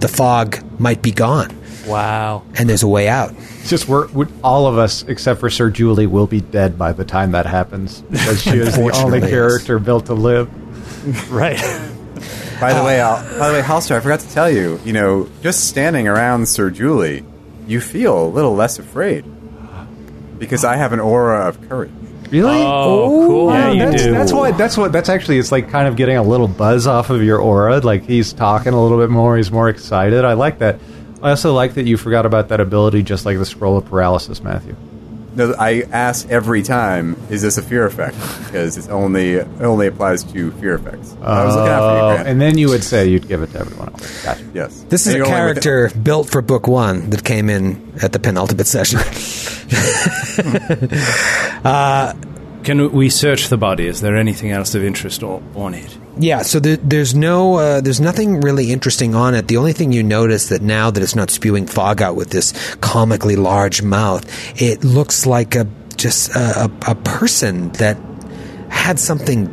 the 0.00 0.08
fog 0.08 0.58
might 0.80 1.02
be 1.02 1.10
gone 1.12 1.54
Wow. 1.86 2.42
and 2.54 2.68
there's 2.68 2.82
a 2.82 2.88
way 2.88 3.08
out. 3.08 3.32
It's 3.60 3.70
just 3.70 3.88
we're, 3.88 4.06
we 4.08 4.26
all 4.44 4.66
of 4.66 4.78
us 4.78 5.02
except 5.08 5.40
for 5.40 5.48
Sir 5.50 5.70
Julie 5.70 6.06
will 6.06 6.26
be 6.26 6.40
dead 6.40 6.78
by 6.78 6.92
the 6.92 7.04
time 7.04 7.32
that 7.32 7.46
happens 7.46 8.00
because 8.10 8.42
she 8.42 8.50
is 8.58 8.76
the 8.76 8.90
only 9.02 9.20
character 9.20 9.78
built 9.78 10.06
to 10.06 10.14
live. 10.14 10.48
Right. 11.30 11.56
By 12.60 12.72
Uh, 12.72 12.78
the 12.80 12.84
way, 12.84 13.00
Al- 13.00 13.22
by 13.38 13.48
the 13.48 13.54
way, 13.54 13.62
Halster, 13.62 13.92
I 13.96 14.00
forgot 14.00 14.18
to 14.20 14.28
tell 14.30 14.50
you. 14.50 14.80
You 14.84 14.92
know, 14.92 15.28
just 15.42 15.68
standing 15.68 16.08
around 16.08 16.46
Sir 16.48 16.70
Julie, 16.70 17.24
you 17.68 17.80
feel 17.80 18.26
a 18.26 18.28
little 18.28 18.54
less 18.54 18.78
afraid 18.80 19.24
because 20.38 20.64
I 20.64 20.76
have 20.76 20.92
an 20.92 20.98
aura 21.00 21.46
of 21.48 21.68
courage. 21.68 21.92
Really? 22.30 22.62
Oh, 22.62 23.24
oh 23.24 23.26
cool. 23.26 23.52
Yeah, 23.52 23.70
you 23.72 23.78
that's, 23.78 24.02
do. 24.02 24.12
That's 24.12 24.32
what. 24.32 24.58
That's 24.58 24.76
what. 24.76 24.92
That's 24.92 25.08
actually. 25.08 25.38
It's 25.38 25.52
like 25.52 25.70
kind 25.70 25.88
of 25.88 25.96
getting 25.96 26.16
a 26.16 26.22
little 26.22 26.48
buzz 26.48 26.86
off 26.86 27.10
of 27.10 27.22
your 27.22 27.38
aura. 27.38 27.80
Like 27.80 28.04
he's 28.04 28.32
talking 28.32 28.72
a 28.72 28.82
little 28.82 28.98
bit 28.98 29.10
more. 29.10 29.36
He's 29.36 29.50
more 29.50 29.68
excited. 29.68 30.24
I 30.24 30.34
like 30.34 30.58
that. 30.58 30.78
I 31.22 31.30
also 31.30 31.54
like 31.54 31.74
that 31.74 31.86
you 31.86 31.96
forgot 31.96 32.26
about 32.26 32.48
that 32.48 32.60
ability, 32.60 33.02
just 33.02 33.26
like 33.26 33.38
the 33.38 33.46
scroll 33.46 33.76
of 33.76 33.86
paralysis, 33.86 34.42
Matthew. 34.42 34.76
No, 35.38 35.54
I 35.58 35.84
ask 35.92 36.28
every 36.28 36.62
time, 36.62 37.16
is 37.30 37.40
this 37.42 37.56
a 37.58 37.62
fear 37.62 37.86
effect? 37.86 38.16
Because 38.44 38.76
it's 38.76 38.88
only 38.88 39.34
it 39.34 39.46
only 39.60 39.86
applies 39.86 40.24
to 40.24 40.50
fear 40.52 40.74
effects. 40.74 41.16
I 41.22 41.44
was 41.44 41.54
looking 41.54 41.72
out 41.72 41.80
for 41.80 41.96
you, 41.96 42.02
Oh, 42.02 42.12
Grant. 42.14 42.28
and 42.28 42.40
then 42.40 42.58
you 42.58 42.68
would 42.68 42.82
say 42.84 43.06
you'd 43.08 43.28
give 43.28 43.42
it 43.42 43.52
to 43.52 43.60
everyone 43.60 43.88
else. 43.90 44.24
Gotcha. 44.24 44.44
yes, 44.52 44.84
This 44.88 45.06
is 45.06 45.14
And 45.14 45.14
a 45.14 45.18
you're 45.18 45.26
only 45.34 45.54
with- 45.54 45.62
character 45.62 45.98
built 46.00 46.28
for 46.28 46.42
book 46.42 46.66
one 46.68 47.08
that 47.10 47.22
came 47.24 47.48
in 47.48 47.92
at 48.02 48.12
the 48.12 48.18
penultimate 48.18 48.66
session. 48.66 49.00
Uh, 51.64 52.14
Can 52.64 52.92
we 52.92 53.08
search 53.10 53.48
the 53.48 53.56
body? 53.56 53.86
Is 53.86 54.00
there 54.00 54.16
anything 54.16 54.50
else 54.52 54.74
of 54.74 54.84
interest 54.84 55.22
o- 55.22 55.42
on 55.54 55.74
it? 55.74 55.98
Yeah, 56.18 56.42
so 56.42 56.60
there, 56.60 56.76
there's 56.76 57.14
no, 57.14 57.56
uh, 57.56 57.80
there's 57.80 58.00
nothing 58.00 58.40
really 58.40 58.72
interesting 58.72 59.14
on 59.14 59.34
it. 59.34 59.48
The 59.48 59.56
only 59.56 59.72
thing 59.72 59.92
you 59.92 60.02
notice 60.02 60.48
that 60.48 60.62
now 60.62 60.90
that 60.90 61.02
it's 61.02 61.14
not 61.14 61.30
spewing 61.30 61.66
fog 61.66 62.02
out 62.02 62.16
with 62.16 62.30
this 62.30 62.52
comically 62.76 63.36
large 63.36 63.82
mouth, 63.82 64.26
it 64.60 64.84
looks 64.84 65.26
like 65.26 65.54
a 65.54 65.66
just 65.96 66.34
a, 66.34 66.64
a, 66.86 66.92
a 66.92 66.94
person 66.94 67.70
that 67.72 67.98
had 68.68 68.98
something 68.98 69.46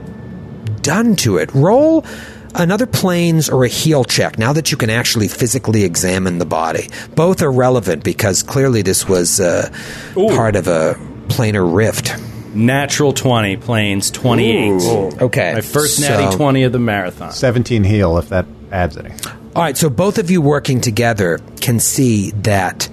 done 0.82 1.16
to 1.18 1.38
it. 1.38 1.54
Roll 1.54 2.06
another 2.54 2.86
planes 2.86 3.50
or 3.50 3.66
a 3.66 3.68
heel 3.68 4.04
check. 4.04 4.38
Now 4.38 4.54
that 4.54 4.72
you 4.72 4.78
can 4.78 4.90
actually 4.90 5.28
physically 5.28 5.84
examine 5.84 6.38
the 6.38 6.46
body, 6.46 6.90
both 7.16 7.42
are 7.42 7.52
relevant 7.52 8.04
because 8.04 8.44
clearly 8.44 8.82
this 8.82 9.08
was 9.08 9.40
uh, 9.40 9.70
part 10.14 10.56
of 10.56 10.68
a 10.68 10.94
planar 11.28 11.74
rift. 11.74 12.16
Natural 12.56 13.12
20, 13.14 13.58
planes 13.58 14.10
28. 14.12 15.22
Okay, 15.22 15.54
My 15.54 15.62
first 15.62 15.98
so- 15.98 16.08
natty 16.08 16.36
20 16.36 16.64
of 16.64 16.72
the 16.72 16.80
marathon. 16.80 17.32
17 17.32 17.84
heal, 17.84 18.18
if 18.18 18.30
that 18.30 18.46
adds 18.72 18.98
any. 18.98 19.12
All 19.56 19.62
right, 19.62 19.78
so 19.78 19.90
both 19.90 20.18
of 20.18 20.32
you 20.32 20.42
working 20.42 20.82
together 20.82 21.40
can 21.62 21.80
see 21.80 22.32
that 22.32 22.86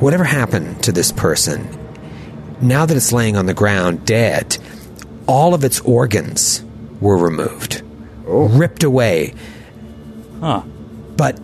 whatever 0.00 0.24
happened 0.24 0.82
to 0.84 0.92
this 0.92 1.12
person, 1.12 1.78
now 2.60 2.86
that 2.86 2.96
it's 2.96 3.12
laying 3.12 3.36
on 3.36 3.46
the 3.46 3.54
ground 3.54 4.04
dead, 4.04 4.58
all 5.26 5.54
of 5.54 5.64
its 5.64 5.80
organs 5.80 6.64
were 7.00 7.16
removed, 7.16 7.82
oh. 8.26 8.48
ripped 8.48 8.82
away. 8.82 9.34
Huh. 10.40 10.62
But 11.16 11.38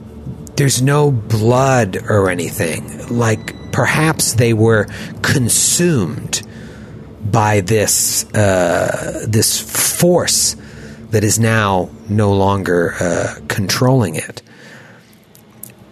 there's 0.57 0.83
no 0.83 1.11
blood 1.11 1.99
or 2.09 2.31
anything. 2.31 3.09
Like 3.09 3.73
perhaps 3.73 4.35
they 4.35 4.53
were 4.53 4.87
consumed 5.23 6.43
by 7.31 7.61
this 7.61 8.25
uh, 8.35 9.25
this 9.27 9.61
force 9.99 10.57
that 11.11 11.25
is 11.25 11.39
now 11.39 11.91
no 12.09 12.33
longer 12.33 12.95
uh, 13.01 13.35
controlling 13.49 14.15
it. 14.15 14.43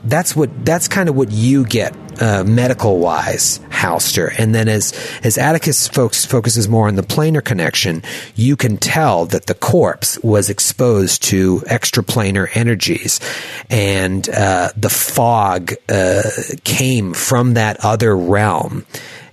That's 0.05 0.37
what 0.37 0.65
that's 0.65 0.89
kind 0.89 1.09
of 1.09 1.17
what 1.17 1.33
you 1.33 1.65
get 1.65 1.97
uh, 2.21 2.45
medical 2.45 2.99
wise, 2.99 3.59
Halster. 3.71 4.33
And 4.39 4.55
then 4.55 4.69
as 4.69 4.93
as 5.23 5.37
Atticus 5.37 5.89
folks 5.89 6.25
focuses 6.25 6.69
more 6.69 6.89
on 6.89 6.95
the 6.95 7.03
planar 7.03 7.45
connection, 7.45 8.03
you 8.35 8.57
can 8.57 8.77
tell 8.77 9.27
that 9.27 9.47
the 9.47 9.55
corpse 9.55 10.19
was 10.23 10.49
exposed 10.49 11.25
to 11.25 11.61
extraplanar 11.61 12.49
energies, 12.55 13.21
and 13.69 14.29
uh, 14.29 14.71
the 14.77 14.91
fog 14.91 15.73
uh, 15.89 16.23
came 16.65 17.13
from 17.13 17.55
that 17.55 17.85
other 17.85 18.17
realm. 18.17 18.87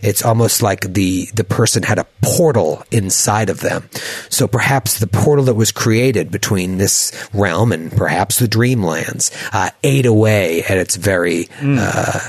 It's 0.04 0.24
almost 0.24 0.62
like 0.62 0.94
the 0.94 1.28
the 1.34 1.44
person 1.44 1.84
had 1.84 1.98
a 1.98 2.06
portal 2.22 2.84
inside 2.92 3.50
of 3.50 3.62
them. 3.62 3.90
So 4.30 4.48
perhaps 4.48 5.00
the 5.00 5.08
portal 5.08 5.46
that 5.46 5.56
was 5.56 5.72
created 5.72 6.30
between 6.30 6.78
this 6.78 7.30
realm 7.34 7.72
and 7.72 7.92
perhaps 7.92 8.40
the 8.40 8.48
dreamlands 8.48 9.32
uh, 9.54 9.70
ate 9.84 10.06
away 10.06 10.64
at 10.64 10.78
its 10.78 10.96
very 10.98 11.48
uh, 11.62 12.20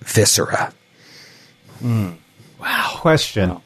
viscera. 0.00 0.72
Question. 2.60 3.60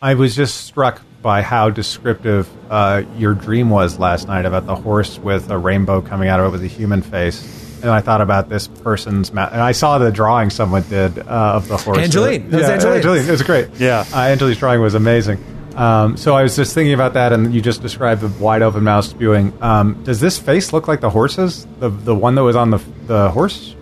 I 0.00 0.14
was 0.14 0.36
just 0.36 0.64
struck 0.64 1.02
by 1.20 1.42
how 1.42 1.70
descriptive 1.70 2.48
uh, 2.70 3.02
your 3.16 3.34
dream 3.34 3.68
was 3.68 3.98
last 3.98 4.28
night 4.28 4.46
about 4.46 4.66
the 4.66 4.76
horse 4.76 5.18
with 5.18 5.50
a 5.50 5.58
rainbow 5.58 6.00
coming 6.00 6.28
out 6.28 6.38
of 6.38 6.46
it 6.46 6.50
with 6.52 6.62
a 6.62 6.68
human 6.68 7.02
face. 7.02 7.67
And 7.82 7.90
I 7.90 8.00
thought 8.00 8.20
about 8.20 8.48
this 8.48 8.66
person's 8.68 9.32
mouth. 9.32 9.52
And 9.52 9.60
I 9.60 9.72
saw 9.72 9.98
the 9.98 10.10
drawing 10.10 10.50
someone 10.50 10.82
did 10.88 11.18
uh, 11.18 11.22
of 11.56 11.68
the 11.68 11.76
horse. 11.76 11.98
Angeline. 11.98 12.50
That 12.50 12.58
was 12.58 12.84
yeah, 12.84 12.92
Angeline. 12.92 13.24
It 13.24 13.30
was 13.30 13.42
great. 13.42 13.68
Yeah. 13.78 14.04
Uh, 14.12 14.20
Angeline's 14.20 14.58
drawing 14.58 14.80
was 14.80 14.94
amazing. 14.94 15.42
Um, 15.76 16.16
so 16.16 16.34
I 16.34 16.42
was 16.42 16.56
just 16.56 16.74
thinking 16.74 16.92
about 16.92 17.14
that, 17.14 17.32
and 17.32 17.54
you 17.54 17.60
just 17.60 17.82
described 17.82 18.20
the 18.20 18.42
wide 18.42 18.62
open 18.62 18.82
mouth 18.82 19.04
spewing. 19.04 19.52
Um, 19.62 20.02
does 20.02 20.18
this 20.18 20.36
face 20.36 20.72
look 20.72 20.88
like 20.88 21.00
the 21.00 21.10
horse's? 21.10 21.66
The 21.78 21.88
the 21.88 22.16
one 22.16 22.34
that 22.34 22.42
was 22.42 22.56
on 22.56 22.70
the 22.70 22.78
the 23.06 23.30
horse? 23.30 23.76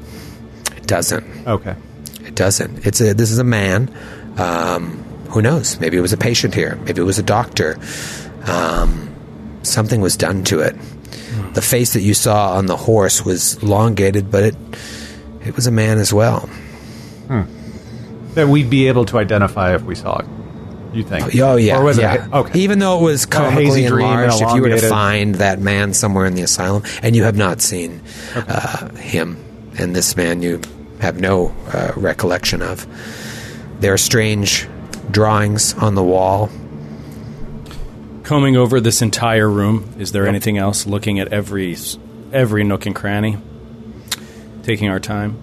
It 0.77 0.87
doesn't. 0.87 1.47
Okay. 1.47 1.75
It 2.21 2.35
doesn't. 2.35 2.87
It's 2.87 3.01
a. 3.01 3.15
This 3.15 3.31
is 3.31 3.39
a 3.39 3.45
man. 3.45 3.95
Um, 4.37 5.03
who 5.31 5.41
knows? 5.41 5.81
Maybe 5.81 5.97
it 5.97 6.03
was 6.03 6.13
a 6.13 6.19
patient 6.19 6.55
here. 6.55 6.77
Maybe 6.85 7.01
it 7.01 7.05
was 7.05 7.19
a 7.19 7.23
doctor. 7.23 7.79
Um, 8.45 9.15
something 9.63 10.03
was 10.03 10.19
done 10.19 10.45
to 10.45 10.61
it. 10.61 10.77
The 11.57 11.63
face 11.63 11.95
that 11.95 12.03
you 12.03 12.13
saw 12.15 12.53
on 12.53 12.67
the 12.67 12.77
horse 12.77 13.25
was 13.25 13.61
elongated, 13.63 14.31
but 14.31 14.45
it 14.45 14.57
it 15.45 15.57
was 15.57 15.67
a 15.67 15.71
man 15.71 15.99
as 15.99 16.13
well. 16.13 16.49
That 18.35 18.49
we'd 18.49 18.69
be 18.69 18.89
able 18.89 19.07
to 19.07 19.19
identify 19.19 19.75
if 19.75 19.83
we 19.83 19.95
saw 19.95 20.19
it. 20.19 20.27
You 20.93 21.03
think? 21.03 21.35
Oh 21.37 21.57
yeah, 21.57 21.79
Or 21.79 21.85
was 21.85 21.99
yeah. 21.99 22.27
it? 22.27 22.33
Okay. 22.33 22.59
Even 22.61 22.79
though 22.79 22.99
it 23.01 23.03
was 23.03 23.25
hazy 23.25 23.31
comically 23.31 23.87
dream 23.87 24.07
enlarged, 24.07 24.43
if 24.43 24.55
you 24.55 24.61
were 24.63 24.69
to 24.69 24.89
find 24.89 25.37
that 25.37 25.59
man 25.59 25.95
somewhere 25.95 26.27
in 26.27 26.35
the 26.35 26.43
asylum, 26.43 26.83
and 27.03 27.17
you 27.17 27.25
have 27.25 27.37
not 27.37 27.61
seen 27.61 28.03
uh, 28.35 28.95
him, 28.97 29.37
and 29.79 29.97
this 29.97 30.17
man 30.17 30.43
you 30.43 30.61
have 31.01 31.21
no 31.21 31.55
uh, 31.73 31.93
recollection 31.97 32.63
of, 32.63 32.87
there 33.81 33.93
are 33.93 33.99
strange 33.99 34.69
drawings 35.11 35.75
on 35.75 35.95
the 35.95 36.03
wall. 36.05 36.51
Combing 38.27 38.57
over 38.57 38.81
this 38.81 39.03
entire 39.03 39.49
room, 39.49 39.95
is 40.01 40.11
there 40.11 40.27
anything 40.27 40.59
else? 40.59 40.85
Looking 40.85 41.21
at 41.21 41.29
every 41.29 41.77
every 42.33 42.65
nook 42.65 42.85
and 42.85 42.93
cranny, 42.93 43.39
taking 44.65 44.89
our 44.89 44.99
time. 44.99 45.39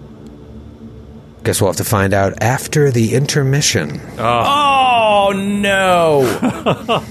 Guess 1.45 1.61
we'll 1.61 1.69
have 1.69 1.77
to 1.77 1.85
find 1.85 2.13
out 2.13 2.43
after 2.43 2.91
the 2.91 3.15
intermission. 3.15 4.01
Oh, 4.17 5.29
oh 5.29 5.31
no! 5.31 7.05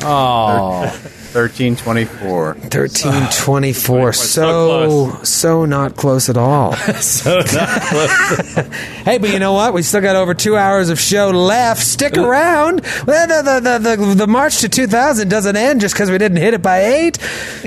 oh, 0.02 1.10
1324. 1.34 2.54
Thirteen 2.54 3.28
twenty-four. 3.32 4.12
So 4.12 5.20
so 5.22 5.64
not 5.64 5.96
close 5.96 6.28
at 6.28 6.36
all. 6.36 6.74
so 7.00 7.38
not 7.38 7.82
close. 7.82 8.66
Hey, 9.04 9.18
but 9.18 9.30
you 9.30 9.38
know 9.38 9.52
what? 9.52 9.72
We 9.72 9.82
still 9.82 10.00
got 10.00 10.16
over 10.16 10.34
two 10.34 10.56
hours 10.56 10.90
of 10.90 11.00
show 11.00 11.30
left. 11.30 11.82
Stick 11.82 12.16
around. 12.18 12.82
Well, 13.06 13.26
the, 13.26 13.60
the, 13.60 13.78
the, 13.78 13.96
the, 13.96 14.14
the 14.14 14.26
march 14.26 14.60
to 14.60 14.68
2000 14.68 15.28
doesn't 15.28 15.56
end 15.56 15.80
just 15.80 15.94
because 15.94 16.10
we 16.10 16.18
didn't 16.18 16.38
hit 16.38 16.52
it 16.54 16.62
by 16.62 16.84
eight. 16.84 17.18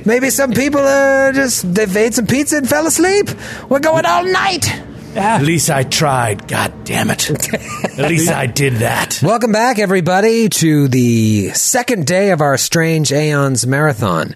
Maybe 0.06 0.30
some 0.30 0.52
people 0.52 0.82
uh, 0.82 1.32
just 1.32 1.74
they've 1.74 1.96
ate 1.98 2.14
some 2.14 2.28
pizza 2.28 2.58
and 2.58 2.70
fell 2.70 2.86
asleep. 2.86 3.30
We're 3.70 3.80
going 3.80 4.06
all 4.06 4.24
night. 4.26 4.93
At 5.16 5.44
least 5.44 5.70
I 5.70 5.84
tried. 5.84 6.48
God 6.48 6.86
damn 6.86 7.10
it. 7.12 7.30
At 8.00 8.10
least 8.10 8.32
I 8.32 8.48
did 8.48 8.76
that. 8.78 9.20
Welcome 9.22 9.52
back, 9.52 9.78
everybody, 9.78 10.50
to 10.50 10.88
the 10.88 11.50
second 11.50 12.08
day 12.08 12.32
of 12.32 12.42
our 12.42 12.58
Strange 12.58 13.12
Aeons 13.12 13.68
marathon. 13.68 14.36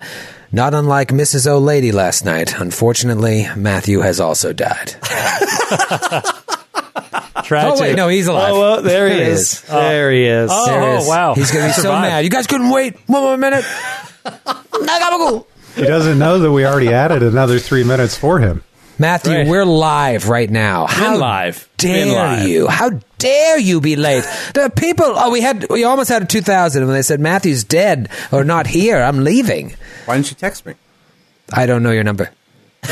Not 0.52 0.74
unlike 0.74 1.10
Mrs. 1.10 1.48
O'Lady 1.48 1.92
last 1.92 2.26
night. 2.26 2.60
Unfortunately, 2.60 3.48
Matthew 3.56 4.00
has 4.02 4.20
also 4.20 4.54
died. 4.54 4.96
Tragic. 5.04 6.34
Oh, 7.50 7.80
wait, 7.80 7.96
no, 7.96 8.10
he's 8.10 8.28
alive. 8.28 8.52
Oh, 8.54 8.60
well, 8.60 8.82
there 8.82 9.08
he 9.08 9.16
There 9.16 9.26
he 9.26 9.32
is. 9.32 9.40
is. 9.54 9.66
Oh. 9.70 9.80
There 9.80 10.12
he 10.12 10.26
is. 10.26 10.50
Oh, 10.52 10.66
There 10.66 10.82
oh, 11.00 11.08
wow. 11.08 11.34
He's 11.34 11.50
going 11.50 11.64
to 11.64 11.70
be 11.70 11.74
so 11.74 11.84
Survived. 11.84 12.02
mad. 12.02 12.24
You 12.26 12.30
guys 12.30 12.46
couldn't 12.46 12.70
wait 12.70 12.96
one 13.08 13.22
more 13.22 13.38
minute. 13.38 13.64
He 15.76 15.84
doesn't 15.84 16.18
know 16.20 16.40
that 16.40 16.52
we 16.52 16.66
already 16.66 16.92
added 16.92 17.22
another 17.24 17.60
three 17.60 17.84
minutes 17.84 18.18
for 18.18 18.40
him. 18.40 18.64
Matthew, 19.00 19.34
Right. 19.34 19.48
we're 19.48 19.66
live 19.66 20.28
right 20.28 20.50
now. 20.50 20.88
How 20.88 21.18
live. 21.18 21.70
Been 21.78 22.08
dare 22.08 22.16
live. 22.16 22.48
you? 22.48 22.68
How 22.68 22.90
dare 23.20 23.60
you 23.60 23.80
be 23.80 23.96
late? 23.96 24.24
The 24.56 24.72
people. 24.76 25.06
Oh, 25.06 25.30
we 25.30 25.42
had 25.42 25.68
we 25.70 25.84
almost 25.84 26.10
had 26.10 26.24
a 26.24 26.26
two 26.26 26.42
thousand 26.42 26.86
when 26.86 26.96
they 26.96 27.04
said 27.04 27.20
Matthew's 27.20 27.64
dead 27.64 28.10
or 28.32 28.44
not 28.44 28.66
here. 28.68 28.98
I'm 29.02 29.24
leaving. 29.24 29.76
Why 30.06 30.16
didn't 30.16 30.32
you 30.32 30.36
text 30.36 30.66
me? 30.66 30.74
I 31.54 31.66
don't 31.68 31.84
know 31.84 31.92
your 31.92 32.04
number. 32.04 32.32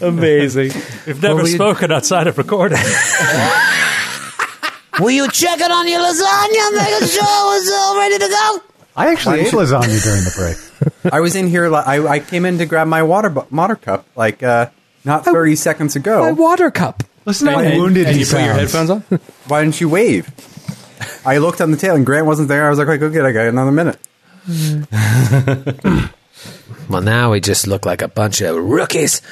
Amazing. 0.00 0.72
We've 1.06 1.22
never 1.22 1.34
Well, 1.36 1.44
we- 1.44 1.50
spoken 1.50 1.92
outside 1.92 2.26
of 2.26 2.36
recording. 2.38 2.78
Will 4.98 5.10
you 5.10 5.28
check 5.30 5.60
it 5.60 5.70
on 5.70 5.88
your 5.88 6.00
lasagna? 6.00 6.76
making 6.76 7.08
sure 7.08 7.56
it's 7.56 7.70
all 7.72 7.96
ready 7.96 8.18
to 8.18 8.28
go. 8.28 8.60
I 8.96 9.12
actually 9.12 9.40
ate 9.40 9.52
lasagna 9.52 10.02
during 10.02 10.24
the 10.24 10.32
break. 10.36 10.56
I 11.12 11.20
was 11.20 11.34
in 11.36 11.46
here. 11.48 11.68
li- 11.68 11.82
I, 11.84 12.06
I 12.06 12.18
came 12.20 12.44
in 12.44 12.58
to 12.58 12.66
grab 12.66 12.88
my 12.88 13.02
water 13.02 13.30
water 13.50 13.76
cup 13.76 14.06
like 14.16 14.42
uh, 14.42 14.70
not 15.04 15.26
Oh. 15.26 15.32
30 15.32 15.56
seconds 15.56 15.96
ago. 15.96 16.22
My 16.22 16.32
water 16.32 16.70
cup. 16.70 17.02
Listen 17.26 17.46
to 17.48 17.52
how 17.54 17.58
And- 17.60 17.78
wounded 17.80 18.06
and 18.06 18.14
he 18.16 18.22
you 18.22 18.26
put 18.26 18.40
your 18.44 18.54
headphones 18.54 18.90
on? 18.90 19.00
Why 19.48 19.62
didn't 19.62 19.80
you 19.80 19.88
wave? 19.88 20.28
I 21.24 21.38
looked 21.38 21.60
on 21.60 21.70
the 21.70 21.76
tail 21.76 21.94
and 21.96 22.04
Grant 22.04 22.26
wasn't 22.26 22.48
there. 22.48 22.66
I 22.66 22.70
was 22.70 22.78
like, 22.78 22.88
"Okay, 22.88 22.98
go 22.98 23.08
get. 23.10 23.24
it. 23.24 23.28
I 23.28 23.32
got 23.32 23.46
another 23.46 23.72
minute." 23.72 23.98
Well, 26.88 27.02
now 27.02 27.30
we 27.30 27.40
just 27.40 27.68
look 27.68 27.86
like 27.86 28.02
a 28.02 28.08
bunch 28.08 28.40
of 28.40 28.56
rookies. 28.56 29.22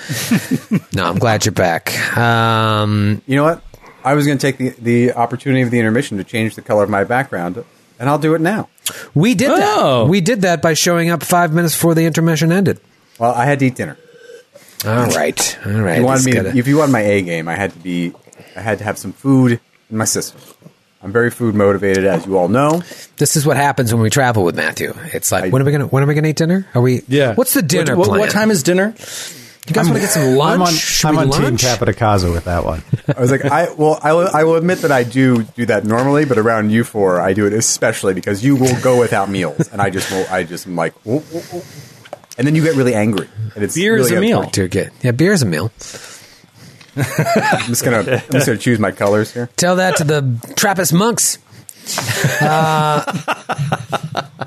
no, 0.94 1.04
I'm 1.04 1.18
glad 1.18 1.44
you're 1.44 1.50
back. 1.52 1.92
Um, 2.16 3.20
You 3.26 3.34
know 3.34 3.42
what? 3.42 3.62
I 4.04 4.14
was 4.14 4.26
going 4.26 4.38
to 4.38 4.52
take 4.52 4.58
the, 4.58 4.68
the 4.80 5.12
opportunity 5.14 5.62
of 5.62 5.72
the 5.72 5.80
intermission 5.80 6.18
to 6.18 6.24
change 6.24 6.54
the 6.54 6.62
color 6.62 6.84
of 6.84 6.90
my 6.90 7.02
background, 7.02 7.64
and 7.98 8.08
I'll 8.08 8.18
do 8.18 8.34
it 8.34 8.40
now. 8.40 8.68
we 9.14 9.34
did 9.34 9.50
Oh. 9.50 10.04
that. 10.04 10.10
We 10.10 10.20
did 10.20 10.42
that 10.42 10.62
by 10.62 10.74
showing 10.74 11.10
up 11.10 11.22
five 11.22 11.52
minutes 11.52 11.74
before 11.74 11.94
the 11.94 12.04
intermission 12.06 12.52
ended. 12.52 12.80
Well, 13.18 13.32
I 13.32 13.44
had 13.46 13.58
to 13.60 13.66
eat 13.66 13.74
dinner. 13.74 13.96
All 14.86 15.06
right, 15.06 15.58
all 15.66 15.72
right. 15.72 15.92
If 15.94 15.98
you 15.98 16.04
wanted 16.04 16.24
me, 16.24 16.32
gotta- 16.32 16.56
if 16.56 16.68
you 16.68 16.76
wanted 16.78 16.92
my 16.92 17.00
A 17.00 17.22
game, 17.22 17.48
I 17.48 17.56
had 17.56 17.72
to 17.72 17.78
be. 17.78 18.12
I 18.54 18.60
had 18.60 18.78
to 18.78 18.84
have 18.84 18.96
some 18.98 19.12
food 19.12 19.58
in 19.90 19.96
my 19.96 20.04
system. 20.04 20.40
I'm 21.02 21.12
very 21.12 21.30
food 21.30 21.54
motivated, 21.54 22.04
as 22.06 22.26
you 22.26 22.36
all 22.38 22.48
know. 22.48 22.82
This 23.18 23.36
is 23.36 23.44
what 23.46 23.56
happens 23.56 23.92
when 23.92 24.02
we 24.02 24.10
travel 24.10 24.44
with 24.44 24.56
Matthew. 24.56 24.94
It's 25.12 25.30
like, 25.32 25.44
I- 25.44 25.48
when 25.48 25.62
are 25.62 25.64
we 25.64 25.72
gonna 25.72 25.86
when 25.86 26.02
are 26.02 26.06
we 26.06 26.14
gonna 26.14 26.28
eat 26.28 26.36
dinner? 26.36 26.66
Are 26.74 26.80
we? 26.82 27.02
Yeah. 27.08 27.34
What's 27.34 27.54
the 27.54 27.62
dinner 27.62 27.94
what, 27.96 28.06
what, 28.06 28.08
plan? 28.08 28.20
What 28.20 28.30
time 28.30 28.50
is 28.52 28.62
dinner? 28.62 28.94
You 29.68 29.74
guys 29.74 29.84
want 29.86 29.96
to 29.96 30.00
get 30.00 30.10
some 30.10 30.34
lunch? 30.36 31.04
I'm 31.04 31.16
on, 31.16 31.20
I'm 31.20 31.28
we 31.28 31.32
on 31.34 31.38
Team 31.38 31.42
lunch? 31.50 31.60
Capodicasa 31.62 32.30
with 32.32 32.44
that 32.44 32.64
one. 32.64 32.82
I 33.16 33.20
was 33.20 33.30
like, 33.30 33.44
I 33.44 33.70
well, 33.74 33.98
I 34.02 34.12
will, 34.14 34.28
I 34.32 34.44
will 34.44 34.56
admit 34.56 34.78
that 34.78 34.92
I 34.92 35.04
do 35.04 35.42
do 35.42 35.66
that 35.66 35.84
normally, 35.84 36.24
but 36.24 36.38
around 36.38 36.70
you 36.70 36.84
four, 36.84 37.20
I 37.20 37.32
do 37.34 37.46
it 37.46 37.52
especially 37.52 38.14
because 38.14 38.44
you 38.44 38.56
will 38.56 38.80
go 38.80 38.98
without 38.98 39.28
meals, 39.28 39.68
and 39.68 39.82
I 39.82 39.90
just 39.90 40.10
will, 40.10 40.26
I 40.30 40.44
just 40.44 40.66
am 40.66 40.76
like, 40.76 40.94
"Whoa, 41.04 41.18
whoa, 41.20 41.40
whoa." 41.40 41.62
and 42.38 42.46
then 42.46 42.54
you 42.54 42.62
get 42.62 42.76
really 42.76 42.94
angry, 42.94 43.28
and 43.54 43.64
it's 43.64 43.74
Beer 43.74 43.96
is 43.96 44.10
a 44.10 44.20
meal. 44.20 44.38
upsetting. 44.42 44.52
Dear 44.52 44.84
good. 44.84 44.92
Yeah, 45.02 45.10
beer's 45.10 45.42
a 45.42 45.46
meal. 45.46 45.70
I'm 46.96 47.66
just 47.66 47.84
gonna, 47.84 47.98
I'm 47.98 48.32
just 48.32 48.46
gonna 48.46 48.58
choose 48.58 48.78
my 48.78 48.90
colors 48.90 49.32
here. 49.32 49.48
Tell 49.56 49.76
that 49.76 49.96
to 49.96 50.04
the 50.04 50.52
Trappist 50.56 50.92
monks. 50.92 51.38
Uh, 52.40 53.02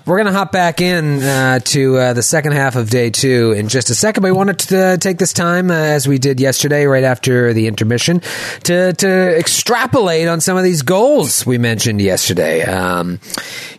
we're 0.06 0.16
going 0.16 0.28
to 0.28 0.32
hop 0.32 0.54
back 0.54 0.80
in 0.80 1.22
uh, 1.22 1.60
to 1.60 1.98
uh, 1.98 2.14
the 2.14 2.24
second 2.24 2.54
half 2.54 2.78
of 2.78 2.90
day 2.90 3.10
two 3.10 3.52
in 3.52 3.68
just 3.68 3.90
a 3.90 3.96
second. 3.96 4.22
But 4.22 4.30
we 4.30 4.38
wanted 4.38 4.60
to 4.60 4.80
uh, 4.80 4.98
take 4.98 5.18
this 5.18 5.34
time, 5.34 5.70
uh, 5.70 5.74
as 5.74 6.08
we 6.08 6.18
did 6.18 6.40
yesterday, 6.40 6.86
right 6.86 7.04
after 7.04 7.52
the 7.52 7.68
intermission, 7.68 8.22
to, 8.64 8.94
to 8.94 9.38
extrapolate 9.38 10.30
on 10.30 10.40
some 10.40 10.56
of 10.56 10.64
these 10.64 10.82
goals 10.82 11.46
we 11.46 11.58
mentioned 11.58 12.02
yesterday. 12.02 12.64
Um, 12.64 13.20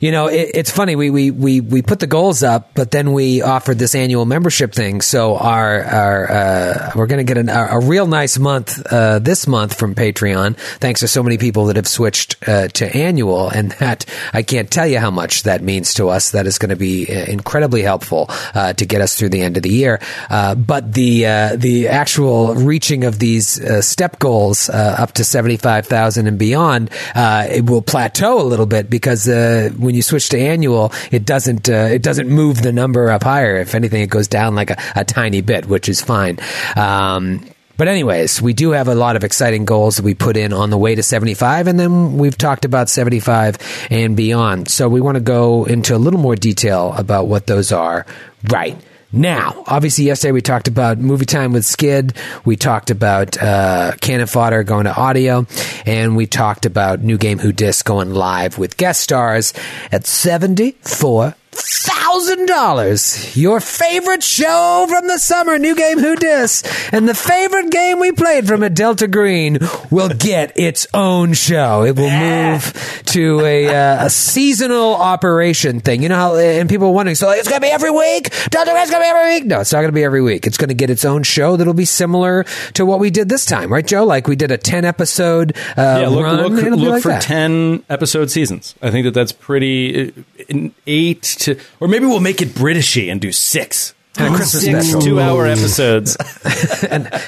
you 0.01 0.11
know, 0.11 0.27
it, 0.27 0.51
it's 0.55 0.71
funny. 0.71 0.97
We, 0.97 1.09
we, 1.09 1.31
we, 1.31 1.61
we 1.61 1.81
put 1.81 2.01
the 2.01 2.07
goals 2.07 2.43
up, 2.43 2.75
but 2.75 2.91
then 2.91 3.15
we 3.15 3.41
offered 3.41 3.79
this 3.79 3.95
annual 3.95 4.27
membership 4.27 4.75
thing. 4.75 5.01
So 5.01 5.37
our, 5.37 5.83
our 5.83 6.31
uh, 6.31 6.91
we're 6.95 7.07
going 7.07 7.25
to 7.27 7.35
get 7.35 7.39
an, 7.39 7.49
a, 7.49 7.81
real 7.81 8.07
nice 8.07 8.39
month 8.39 8.81
uh, 8.93 9.19
this 9.19 9.47
month 9.47 9.79
from 9.79 9.95
Patreon, 9.95 10.57
thanks 10.79 11.01
to 11.01 11.09
so 11.09 11.23
many 11.23 11.39
people 11.39 11.67
that 11.67 11.77
have 11.77 11.89
switched 11.89 12.41
to 12.43 12.91
annual. 12.95 13.49
And 13.49 13.73
that, 13.73 14.05
I 14.35 14.43
can't 14.43 14.71
tell 14.71 14.87
you 14.87 14.99
how 14.99 15.11
much 15.11 15.45
that 15.45 15.63
means 15.63 15.95
to 15.95 16.02
us. 16.09 16.31
That 16.31 16.47
is 16.47 16.59
going 16.59 16.71
to 16.71 16.77
be 16.77 17.07
uh, 17.09 17.25
incredibly 17.27 17.83
helpful 17.83 18.27
uh, 18.55 18.73
to 18.75 18.87
get 18.87 19.01
us 19.01 19.17
through 19.17 19.31
the 19.31 19.43
end 19.43 19.57
of 19.57 19.63
the 19.63 19.71
year. 19.71 20.01
Uh, 20.31 20.55
but 20.55 20.93
the, 20.93 21.27
uh, 21.27 21.57
the 21.57 21.89
actual 21.89 22.55
reaching 22.55 23.05
of 23.05 23.19
these 23.19 23.61
uh, 23.61 23.83
step 23.83 24.19
goals 24.19 24.69
uh, 24.69 24.97
up 24.99 25.13
to 25.13 25.25
75,000 25.25 26.27
and 26.27 26.39
beyond, 26.39 26.91
it 27.15 27.67
will 27.67 27.83
plateau 27.83 28.41
a 28.41 28.45
little 28.45 28.67
bit 28.67 28.89
because 28.89 29.27
when 29.27 29.95
you 29.95 30.03
switch 30.03 30.29
to 30.31 30.39
annual, 30.39 30.93
it 31.11 31.25
doesn't, 31.25 31.69
it 31.69 32.03
doesn't 32.03 32.29
move 32.29 32.63
the 32.63 32.73
number 32.73 33.11
up 33.11 33.23
higher. 33.23 33.57
If 33.57 33.75
anything, 33.75 34.03
it 34.03 34.11
goes 34.11 34.29
down 34.29 34.55
like 34.55 34.71
a, 34.71 34.77
a 34.97 35.05
tiny 35.05 35.41
bit, 35.41 35.67
which 35.67 35.89
is 35.89 36.01
fine. 36.01 36.39
Um, 36.77 37.45
but, 37.83 37.89
anyways, 37.89 38.41
we 38.41 38.53
do 38.53 38.71
have 38.71 38.87
a 38.87 38.95
lot 38.95 39.17
of 39.17 39.25
exciting 39.25 39.65
goals 39.65 39.97
that 39.97 40.05
we 40.05 40.15
put 40.15 40.37
in 40.37 40.53
on 40.53 40.71
the 40.71 40.79
way 40.79 40.95
to 40.95 41.03
75, 41.03 41.67
and 41.67 41.81
then 41.81 42.17
we've 42.17 42.39
talked 42.39 42.65
about 42.65 42.89
75 42.89 43.59
and 43.91 44.17
beyond. 44.17 44.69
So, 44.69 44.89
we 44.89 45.01
want 45.01 45.17
to 45.17 45.21
go 45.21 45.65
into 45.65 45.97
a 45.97 45.99
little 45.99 46.21
more 46.21 46.37
detail 46.37 46.95
about 46.97 47.27
what 47.27 47.49
those 47.49 47.73
are 47.73 48.07
right 48.45 48.81
now, 49.13 49.65
obviously, 49.67 50.05
yesterday 50.05 50.31
we 50.31 50.43
talked 50.43 50.69
about 50.69 50.99
movie 50.99 51.27
time 51.27 51.53
with 51.53 51.65
Skid. 51.67 52.15
We 52.45 52.57
talked 52.57 52.91
about 52.91 53.37
uh, 53.43 53.93
Cannon 54.01 54.27
Fodder 54.27 54.63
going 54.63 54.85
to 54.85 54.97
audio, 54.97 55.47
and 55.85 56.17
we 56.17 56.27
talked 56.27 56.65
about 56.65 57.01
New 57.01 57.19
Game 57.19 57.39
Who 57.39 57.53
Dis 57.53 57.83
going 57.83 58.15
live 58.15 58.59
with 58.59 58.79
guest 58.79 59.01
stars 59.03 59.53
at 59.91 60.07
seventy 60.07 60.77
four 60.81 61.35
$1,000. 61.53 63.37
Your 63.37 63.61
favorite 63.61 64.23
show 64.23 64.87
from 64.89 65.07
the 65.09 65.19
summer, 65.19 65.59
new 65.59 65.75
game 65.75 65.99
Who 65.99 66.17
Dis, 66.17 66.63
and 66.93 67.09
the 67.09 67.15
favorite 67.15 67.71
game 67.71 68.01
we 68.01 68.13
played 68.13 68.47
from 68.47 68.63
a 68.63 68.71
Delta 68.71 69.07
Green 69.07 69.59
will 69.91 70.09
get 70.09 70.53
its 70.57 70.87
own 70.95 71.35
show. 71.35 71.85
It 71.85 71.97
will 71.97 72.11
move 72.11 73.03
to 73.07 73.41
a, 73.41 73.69
uh, 73.69 74.07
a 74.07 74.11
seasonal 74.11 74.95
operation 74.95 75.81
thing. 75.81 76.03
You 76.03 76.09
know 76.09 76.17
how, 76.17 76.35
uh, 76.35 76.39
and 76.39 76.69
people 76.69 76.89
are 76.89 76.93
wondering, 76.93 77.17
so 77.17 77.27
like, 77.27 77.39
it's 77.39 77.49
going 77.49 77.61
to 77.61 77.67
be 77.67 77.71
every 77.71 77.91
week? 77.91 78.31
Delta 78.51 78.71
Green's 78.71 78.91
going 78.91 79.03
to 79.03 79.07
be 79.07 79.11
every 79.11 79.35
week? 79.35 79.45
No, 79.47 79.61
it's 79.61 79.73
not 79.73 79.81
going 79.81 79.89
to 79.91 79.95
be 79.95 80.05
every 80.05 80.23
week. 80.23 80.47
It's 80.47 80.57
going 80.57 80.69
to 80.69 80.75
get 80.75 80.91
its 80.91 81.05
own 81.05 81.23
show 81.23 81.57
that'll 81.57 81.75
be 81.75 81.85
similar 81.85 82.45
to 82.75 82.87
what 82.87 83.01
we 83.01 83.11
did 83.11 83.29
this 83.29 83.45
time, 83.45 83.73
right, 83.73 83.87
Joe? 83.87 84.05
Like 84.05 84.27
we 84.27 84.37
did 84.37 84.51
a 84.51 84.59
10 84.59 84.85
episode 84.85 85.57
uh, 85.77 85.99
yeah, 86.01 86.09
look, 86.09 86.25
run. 86.25 86.55
Look, 86.55 86.65
look 86.79 86.91
like 86.91 87.03
for 87.03 87.09
that. 87.09 87.23
10 87.23 87.85
episode 87.91 88.31
seasons. 88.31 88.75
I 88.81 88.91
think 88.91 89.05
that 89.05 89.15
that's 89.15 89.33
pretty, 89.33 90.09
uh, 90.49 90.69
eight 90.87 91.23
to, 91.43 91.59
or 91.81 91.89
maybe 91.89 92.07
we'll 92.07 92.21
make 92.21 92.41
it 92.43 92.49
Britishy 92.51 93.11
and 93.11 93.21
do 93.21 93.33
six. 93.33 93.95
And 94.19 94.35
a 94.35 94.37
Christmas 94.37 94.65
six 94.65 94.85
special. 94.87 95.01
two 95.01 95.21
hour 95.21 95.47
episodes. 95.47 96.17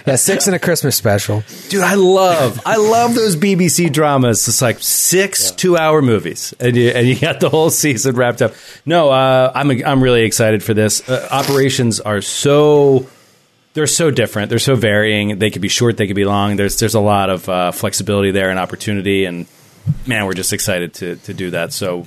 Yeah, 0.06 0.16
six 0.16 0.46
and 0.46 0.54
a 0.54 0.58
Christmas 0.58 0.96
special. 0.96 1.42
Dude, 1.70 1.82
I 1.82 1.94
love, 1.94 2.60
I 2.66 2.76
love 2.76 3.14
those 3.14 3.36
BBC 3.36 3.90
dramas. 3.90 4.46
It's 4.46 4.60
like 4.60 4.78
six 4.80 5.50
two-hour 5.50 6.02
movies, 6.02 6.52
and 6.60 6.76
you, 6.76 6.90
and 6.90 7.06
you 7.06 7.18
got 7.18 7.40
the 7.40 7.48
whole 7.48 7.70
season 7.70 8.14
wrapped 8.14 8.42
up. 8.42 8.52
No, 8.84 9.08
uh, 9.10 9.50
I'm 9.54 9.70
I'm 9.70 10.02
really 10.02 10.24
excited 10.24 10.62
for 10.62 10.74
this. 10.74 11.08
Uh, 11.08 11.26
operations 11.30 12.00
are 12.00 12.20
so 12.20 13.08
they're 13.72 13.86
so 13.86 14.10
different. 14.10 14.50
They're 14.50 14.58
so 14.58 14.74
varying. 14.74 15.38
They 15.38 15.50
could 15.50 15.62
be 15.62 15.68
short, 15.68 15.96
they 15.96 16.06
could 16.06 16.16
be 16.16 16.26
long. 16.26 16.56
There's 16.56 16.78
there's 16.78 16.94
a 16.94 17.00
lot 17.00 17.30
of 17.30 17.48
uh, 17.48 17.72
flexibility 17.72 18.30
there 18.30 18.50
and 18.50 18.58
opportunity, 18.58 19.24
and 19.24 19.46
man, 20.06 20.26
we're 20.26 20.34
just 20.34 20.52
excited 20.52 20.92
to 20.94 21.16
to 21.16 21.32
do 21.32 21.50
that. 21.52 21.72
So 21.72 22.06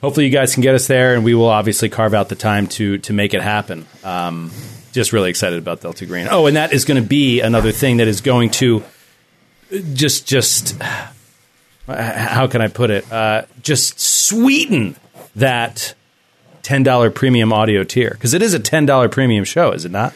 hopefully, 0.00 0.26
you 0.26 0.32
guys 0.32 0.54
can 0.54 0.62
get 0.62 0.74
us 0.74 0.86
there, 0.86 1.14
and 1.14 1.24
we 1.24 1.34
will 1.34 1.48
obviously 1.48 1.88
carve 1.88 2.14
out 2.14 2.28
the 2.28 2.34
time 2.36 2.66
to 2.68 2.98
to 2.98 3.12
make 3.12 3.34
it 3.34 3.42
happen. 3.42 3.86
Um, 4.04 4.50
just 4.92 5.12
really 5.12 5.30
excited 5.30 5.58
about 5.58 5.80
Delta 5.80 6.06
Green. 6.06 6.26
Oh, 6.30 6.46
and 6.46 6.56
that 6.56 6.72
is 6.72 6.84
going 6.84 7.00
to 7.00 7.08
be 7.08 7.40
another 7.40 7.72
thing 7.72 7.98
that 7.98 8.08
is 8.08 8.20
going 8.20 8.50
to 8.50 8.82
just 9.94 10.26
just 10.26 10.80
how 11.86 12.46
can 12.46 12.60
I 12.60 12.68
put 12.68 12.90
it? 12.90 13.10
Uh, 13.10 13.42
just 13.62 14.00
sweeten 14.00 14.96
that 15.36 15.94
ten 16.62 16.82
dollar 16.82 17.10
premium 17.10 17.52
audio 17.52 17.84
tier 17.84 18.10
because 18.10 18.34
it 18.34 18.42
is 18.42 18.54
a 18.54 18.58
ten 18.58 18.86
dollar 18.86 19.08
premium 19.08 19.44
show, 19.44 19.72
is 19.72 19.84
it 19.84 19.90
not? 19.92 20.14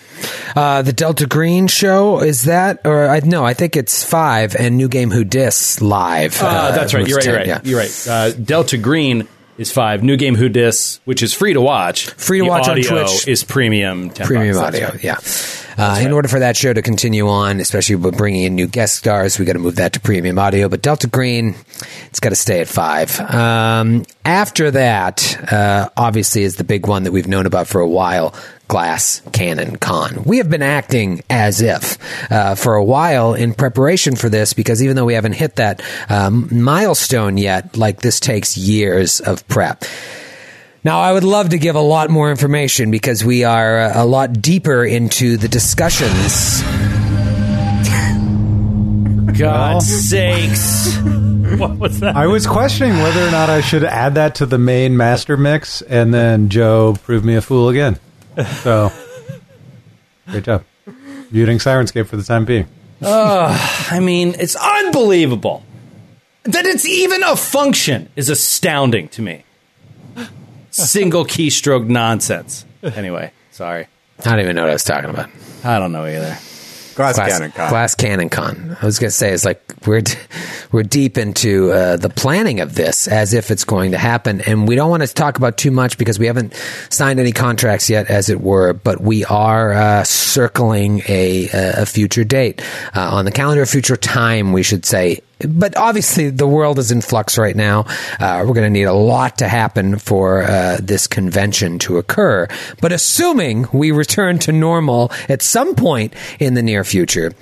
Uh, 0.56 0.82
the 0.82 0.92
Delta 0.92 1.26
Green 1.26 1.66
show 1.66 2.20
is 2.20 2.44
that, 2.44 2.80
or 2.84 3.08
I 3.08 3.20
no, 3.20 3.44
I 3.44 3.54
think 3.54 3.76
it's 3.76 4.04
five 4.04 4.54
and 4.56 4.76
New 4.76 4.88
Game 4.88 5.10
Who 5.10 5.24
Dis 5.24 5.80
live. 5.80 6.40
Uh, 6.40 6.72
that's 6.72 6.94
right. 6.94 7.06
You're 7.06 7.16
right. 7.18 7.24
10, 7.24 7.32
You're 7.32 7.38
right. 7.38 7.46
yeah. 7.46 7.60
You're 7.64 7.78
right. 7.78 8.06
Uh, 8.08 8.30
Delta 8.32 8.76
Green 8.78 9.26
is 9.58 9.72
five. 9.72 10.02
New 10.02 10.16
Game 10.16 10.34
Who 10.34 10.48
Dis, 10.48 11.00
which 11.04 11.22
is 11.22 11.32
free 11.32 11.52
to 11.52 11.60
watch. 11.60 12.10
Free 12.10 12.38
to 12.38 12.44
The 12.44 12.50
watch 12.50 12.68
on 12.68 12.80
Twitch. 12.82 13.28
Is 13.28 13.44
premium. 13.44 14.10
10 14.10 14.26
Premium 14.26 14.56
bucks. 14.56 14.76
Audio, 14.76 14.88
right. 14.88 15.04
yeah. 15.04 15.18
Uh, 15.76 15.98
in 16.00 16.12
order 16.12 16.28
for 16.28 16.38
that 16.38 16.56
show 16.56 16.72
to 16.72 16.82
continue 16.82 17.28
on, 17.28 17.60
especially 17.60 17.96
with 17.96 18.16
bringing 18.16 18.44
in 18.44 18.54
new 18.54 18.66
guest 18.66 18.96
stars, 18.96 19.38
we 19.38 19.44
got 19.44 19.54
to 19.54 19.58
move 19.58 19.76
that 19.76 19.92
to 19.94 20.00
premium 20.00 20.38
audio. 20.38 20.68
But 20.68 20.82
Delta 20.82 21.06
Green, 21.06 21.54
it's 22.06 22.20
got 22.20 22.30
to 22.30 22.36
stay 22.36 22.60
at 22.60 22.68
five. 22.68 23.18
Um, 23.20 24.04
after 24.24 24.70
that, 24.70 25.52
uh, 25.52 25.88
obviously, 25.96 26.42
is 26.42 26.56
the 26.56 26.64
big 26.64 26.86
one 26.86 27.04
that 27.04 27.12
we've 27.12 27.28
known 27.28 27.46
about 27.46 27.66
for 27.66 27.80
a 27.80 27.88
while. 27.88 28.34
Glass 28.66 29.20
Cannon 29.32 29.76
Con. 29.76 30.24
We 30.24 30.38
have 30.38 30.48
been 30.48 30.62
acting 30.62 31.22
as 31.28 31.60
if 31.60 31.98
uh, 32.32 32.54
for 32.54 32.76
a 32.76 32.84
while 32.84 33.34
in 33.34 33.52
preparation 33.52 34.16
for 34.16 34.30
this 34.30 34.54
because 34.54 34.82
even 34.82 34.96
though 34.96 35.04
we 35.04 35.12
haven't 35.14 35.34
hit 35.34 35.56
that 35.56 35.82
um, 36.08 36.48
milestone 36.50 37.36
yet, 37.36 37.76
like 37.76 38.00
this 38.00 38.20
takes 38.20 38.56
years 38.56 39.20
of 39.20 39.46
prep. 39.48 39.84
Now, 40.84 41.00
I 41.00 41.14
would 41.14 41.24
love 41.24 41.48
to 41.48 41.58
give 41.58 41.76
a 41.76 41.80
lot 41.80 42.10
more 42.10 42.30
information 42.30 42.90
because 42.90 43.24
we 43.24 43.42
are 43.42 43.80
uh, 43.80 43.92
a 43.94 44.04
lot 44.04 44.42
deeper 44.42 44.84
into 44.84 45.38
the 45.38 45.48
discussions. 45.48 46.62
God's 49.38 50.08
sakes. 50.08 50.98
What 51.54 51.76
was 51.76 52.00
that? 52.00 52.16
I 52.16 52.26
was 52.26 52.48
questioning 52.48 52.98
whether 52.98 53.28
or 53.28 53.30
not 53.30 53.48
I 53.48 53.60
should 53.60 53.84
add 53.84 54.16
that 54.16 54.36
to 54.36 54.46
the 54.46 54.58
main 54.58 54.96
master 54.96 55.36
mix, 55.36 55.82
and 55.82 56.12
then 56.12 56.48
Joe 56.48 56.96
proved 57.04 57.24
me 57.24 57.36
a 57.36 57.40
fool 57.40 57.68
again. 57.68 58.00
So, 58.62 58.90
great 60.30 60.42
job. 60.42 60.64
Muting 61.30 61.58
Syrinscape 61.58 62.06
for 62.06 62.16
the 62.16 62.24
time 62.24 62.44
being. 62.44 62.66
I 63.02 64.00
mean, 64.00 64.34
it's 64.38 64.56
unbelievable 64.56 65.62
that 66.42 66.66
it's 66.66 66.86
even 66.86 67.22
a 67.22 67.36
function 67.36 68.08
is 68.16 68.28
astounding 68.28 69.08
to 69.10 69.22
me. 69.22 69.44
Single 70.74 71.24
keystroke 71.24 71.86
nonsense. 71.86 72.64
Anyway, 72.82 73.32
sorry. 73.52 73.86
I 74.20 74.30
don't 74.30 74.40
even 74.40 74.56
know 74.56 74.62
what 74.62 74.70
I 74.70 74.74
was 74.74 74.84
talking 74.84 75.10
about. 75.10 75.30
I 75.62 75.78
don't 75.78 75.92
know 75.92 76.04
either. 76.04 76.36
Glass, 76.94 77.16
Glass 77.16 77.30
Cannon 77.32 77.50
Con. 77.52 77.68
Glass 77.70 77.94
Cannon 77.96 78.28
Con. 78.28 78.76
I 78.80 78.86
was 78.86 78.98
going 78.98 79.08
to 79.08 79.16
say 79.16 79.32
it's 79.32 79.44
like 79.44 79.60
we're 79.86 80.00
d- 80.00 80.14
we're 80.70 80.84
deep 80.84 81.18
into 81.18 81.72
uh, 81.72 81.96
the 81.96 82.08
planning 82.08 82.60
of 82.60 82.74
this 82.76 83.08
as 83.08 83.34
if 83.34 83.50
it's 83.50 83.64
going 83.64 83.92
to 83.92 83.98
happen, 83.98 84.40
and 84.42 84.68
we 84.68 84.76
don't 84.76 84.90
want 84.90 85.02
to 85.02 85.12
talk 85.12 85.36
about 85.36 85.56
too 85.56 85.70
much 85.72 85.98
because 85.98 86.18
we 86.20 86.26
haven't 86.26 86.54
signed 86.90 87.18
any 87.18 87.32
contracts 87.32 87.90
yet, 87.90 88.08
as 88.10 88.28
it 88.28 88.40
were. 88.40 88.72
But 88.74 89.00
we 89.00 89.24
are 89.24 89.72
uh, 89.72 90.04
circling 90.04 91.02
a 91.08 91.48
a 91.52 91.86
future 91.86 92.24
date 92.24 92.62
uh, 92.94 93.00
on 93.14 93.24
the 93.24 93.32
calendar, 93.32 93.62
a 93.62 93.66
future 93.66 93.96
time, 93.96 94.52
we 94.52 94.62
should 94.62 94.84
say. 94.84 95.20
But 95.38 95.76
obviously, 95.76 96.30
the 96.30 96.46
world 96.46 96.78
is 96.78 96.90
in 96.90 97.00
flux 97.00 97.36
right 97.38 97.56
now. 97.56 97.86
Uh, 98.20 98.44
we're 98.46 98.54
going 98.54 98.66
to 98.66 98.70
need 98.70 98.84
a 98.84 98.92
lot 98.92 99.38
to 99.38 99.48
happen 99.48 99.98
for 99.98 100.42
uh, 100.42 100.78
this 100.80 101.06
convention 101.06 101.78
to 101.80 101.98
occur. 101.98 102.46
But 102.80 102.92
assuming 102.92 103.66
we 103.72 103.90
return 103.90 104.38
to 104.40 104.52
normal 104.52 105.10
at 105.28 105.42
some 105.42 105.74
point 105.74 106.14
in 106.38 106.54
the 106.54 106.62
near 106.62 106.84
future, 106.84 107.32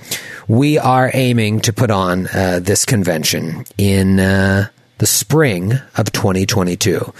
we 0.47 0.77
are 0.77 1.11
aiming 1.13 1.61
to 1.61 1.73
put 1.73 1.91
on 1.91 2.27
uh, 2.27 2.59
this 2.61 2.85
convention 2.85 3.65
in 3.77 4.19
uh, 4.19 4.69
the 4.97 5.05
spring 5.05 5.73
of 5.97 6.11
2022, 6.11 7.13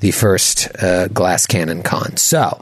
the 0.00 0.10
first 0.10 0.68
uh, 0.82 1.08
Glass 1.08 1.46
Cannon 1.46 1.82
Con. 1.82 2.16
So, 2.16 2.60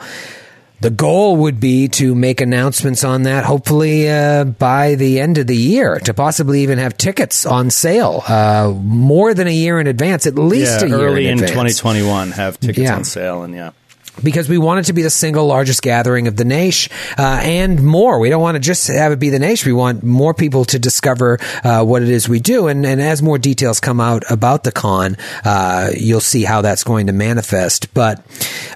the 0.81 0.91
goal 0.91 1.37
would 1.37 1.59
be 1.59 1.89
to 1.89 2.15
make 2.15 2.41
announcements 2.41 3.03
on 3.05 3.25
that 3.25 3.45
hopefully 3.45 4.09
uh, 4.09 4.45
by 4.45 4.95
the 4.95 5.19
end 5.21 5.39
of 5.39 5.47
the 5.47 5.57
year 5.57 5.99
to 6.01 6.15
possibly 6.15 6.63
even 6.63 6.79
have 6.79 6.97
tickets 6.97 7.45
on 7.47 7.71
sale 7.71 8.23
uh, 8.29 8.73
more 8.83 9.35
than 9.35 9.47
a 9.47 9.53
year 9.55 9.81
in 9.81 9.87
advance 9.87 10.27
at 10.27 10.37
least 10.37 10.81
yeah, 10.81 10.87
a 10.87 10.89
year 10.89 10.99
early 11.09 11.27
in, 11.27 11.39
in, 11.39 11.45
advance. 11.45 11.79
2021 11.81 12.31
have 12.33 12.61
tickets 12.61 12.79
Yeah. 12.79 12.97
on 12.97 13.05
sale 13.05 13.43
and 13.43 13.55
yeah. 13.55 13.71
Because 14.23 14.49
we 14.49 14.59
want 14.59 14.81
it 14.81 14.85
to 14.85 14.93
be 14.93 15.03
the 15.03 15.11
single 15.11 15.47
largest 15.47 15.83
gathering 15.83 16.29
of 16.29 16.37
the 16.37 16.45
Naish 16.45 16.91
uh, 17.19 17.41
and 17.43 17.83
more. 17.83 18.19
We 18.19 18.31
don't 18.31 18.43
want 18.43 18.57
to 18.57 18.61
just 18.61 18.89
have 18.89 19.13
it 19.13 19.19
be 19.19 19.31
the 19.31 19.39
Naish. 19.39 19.65
We 19.65 19.73
want 19.73 20.03
more 20.03 20.35
people 20.35 20.65
to 20.67 20.79
discover 20.79 21.39
uh, 21.65 21.85
what 21.85 22.03
it 22.03 22.09
is 22.09 22.29
we 22.29 22.41
do. 22.41 22.69
And, 22.69 22.85
and 22.85 23.01
as 23.01 23.23
more 23.23 23.39
details 23.39 23.81
come 23.81 24.01
out 24.01 24.25
about 24.31 24.65
the 24.65 24.73
con, 24.73 25.17
uh, 25.45 25.91
you'll 25.97 26.21
see 26.21 26.45
how 26.45 26.63
that's 26.63 26.85
going 26.85 27.07
to 27.07 27.13
manifest. 27.13 27.93
But 27.95 28.25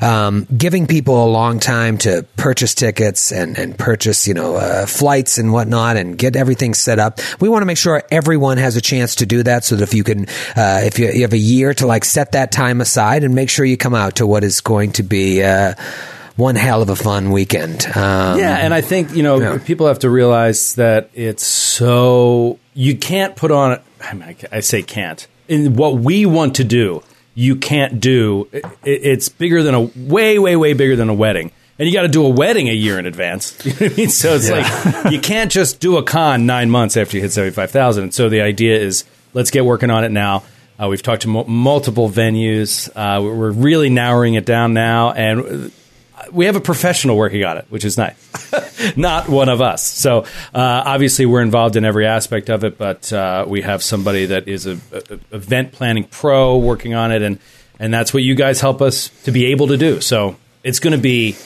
um, 0.00 0.46
giving 0.56 0.86
people 0.86 1.24
a 1.24 1.26
long 1.26 1.60
time 1.60 1.98
to 1.98 2.26
purchase 2.36 2.74
tickets 2.74 3.32
and, 3.32 3.58
and 3.58 3.78
purchase, 3.78 4.28
you 4.28 4.34
know, 4.34 4.56
uh, 4.56 4.86
flights 4.86 5.38
and 5.38 5.52
whatnot 5.52 5.96
and 5.96 6.16
get 6.16 6.36
everything 6.36 6.74
set 6.74 6.98
up. 6.98 7.20
We 7.40 7.48
want 7.48 7.62
to 7.62 7.66
make 7.66 7.78
sure 7.78 8.02
everyone 8.10 8.58
has 8.58 8.76
a 8.76 8.80
chance 8.80 9.16
to 9.16 9.26
do 9.26 9.42
that 9.42 9.64
so 9.64 9.76
that 9.76 9.82
if 9.82 9.94
you 9.94 10.04
can, 10.04 10.26
uh, 10.56 10.82
if 10.84 10.98
you, 10.98 11.10
you 11.10 11.22
have 11.22 11.32
a 11.32 11.38
year 11.38 11.74
to 11.74 11.86
like 11.86 12.04
set 12.04 12.32
that 12.32 12.52
time 12.52 12.80
aside 12.80 13.24
and 13.24 13.34
make 13.34 13.50
sure 13.50 13.64
you 13.64 13.76
come 13.76 13.94
out 13.94 14.16
to 14.16 14.26
what 14.26 14.44
is 14.44 14.60
going 14.60 14.92
to 14.92 15.02
be 15.02 15.31
uh, 15.40 15.74
one 16.36 16.56
hell 16.56 16.82
of 16.82 16.88
a 16.90 16.96
fun 16.96 17.30
weekend. 17.30 17.84
Um, 17.86 18.38
Yeah, 18.38 18.56
and 18.56 18.74
I 18.74 18.80
think 18.80 19.14
you 19.14 19.22
know 19.22 19.40
Yeah. 19.40 19.58
people 19.64 19.86
have 19.86 20.00
to 20.00 20.10
realize 20.10 20.74
that 20.74 21.10
it's 21.14 21.46
so 21.46 22.58
you 22.74 22.96
can't 22.96 23.36
put 23.36 23.50
on. 23.50 23.80
I, 24.02 24.14
mean, 24.14 24.36
I 24.50 24.60
say 24.60 24.82
can't. 24.82 25.26
In 25.48 25.76
what 25.76 25.96
we 25.96 26.26
want 26.26 26.56
to 26.56 26.64
do, 26.64 27.02
you 27.34 27.56
can't 27.56 28.00
do. 28.00 28.48
It, 28.52 28.64
it's 28.84 29.28
bigger 29.28 29.62
than 29.62 29.74
a 29.74 29.82
way, 29.96 30.38
way, 30.38 30.56
way 30.56 30.72
bigger 30.72 30.96
than 30.96 31.08
a 31.08 31.14
wedding. 31.14 31.52
And 31.78 31.88
you 31.88 31.94
got 31.94 32.02
to 32.02 32.08
do 32.08 32.24
a 32.24 32.28
wedding 32.28 32.68
a 32.68 32.72
year 32.72 32.98
in 32.98 33.06
advance. 33.06 33.56
You 33.64 33.72
know 33.72 33.76
what 33.86 33.92
I 33.92 33.96
mean? 33.96 34.08
So 34.08 34.34
it's 34.34 34.50
like 34.50 35.12
you 35.12 35.20
can't 35.20 35.50
just 35.50 35.80
do 35.80 35.96
a 35.96 36.02
con 36.02 36.46
nine 36.46 36.70
months 36.70 36.96
after 36.96 37.16
you 37.16 37.22
hit 37.22 37.32
seventy 37.32 37.52
five 37.54 37.70
thousand. 37.70 38.12
So 38.12 38.28
the 38.28 38.40
idea 38.42 38.78
is 38.78 39.04
let's 39.34 39.50
get 39.50 39.64
working 39.64 39.90
on 39.90 40.04
it 40.04 40.10
now. 40.12 40.42
Uh, 40.82 40.88
we've 40.88 41.02
talked 41.02 41.22
to 41.22 41.28
mu- 41.28 41.44
multiple 41.44 42.10
venues. 42.10 42.88
Uh, 42.88 43.22
we're 43.22 43.34
we're 43.34 43.50
really 43.52 43.88
narrowing 43.88 44.34
it 44.34 44.44
down 44.44 44.74
now, 44.74 45.12
and 45.12 45.70
we 46.32 46.46
have 46.46 46.56
a 46.56 46.60
professional 46.60 47.16
working 47.16 47.44
on 47.44 47.58
it, 47.58 47.66
which 47.68 47.84
is 47.84 47.96
nice. 47.96 48.96
Not 48.96 49.28
one 49.28 49.48
of 49.48 49.60
us. 49.60 49.84
So 49.86 50.22
uh, 50.52 50.82
obviously, 50.84 51.26
we're 51.26 51.42
involved 51.42 51.76
in 51.76 51.84
every 51.84 52.06
aspect 52.06 52.50
of 52.50 52.64
it, 52.64 52.78
but 52.78 53.12
uh, 53.12 53.44
we 53.46 53.62
have 53.62 53.82
somebody 53.82 54.26
that 54.26 54.48
is 54.48 54.66
a, 54.66 54.72
a, 54.92 55.02
a 55.14 55.36
event 55.36 55.72
planning 55.72 56.04
pro 56.04 56.58
working 56.58 56.94
on 56.94 57.12
it, 57.12 57.22
and 57.22 57.38
and 57.78 57.94
that's 57.94 58.12
what 58.12 58.24
you 58.24 58.34
guys 58.34 58.60
help 58.60 58.82
us 58.82 59.08
to 59.22 59.30
be 59.30 59.46
able 59.46 59.68
to 59.68 59.76
do. 59.76 60.00
So 60.00 60.36
it's 60.64 60.80
going 60.80 60.96
to 60.96 61.02
be 61.02 61.36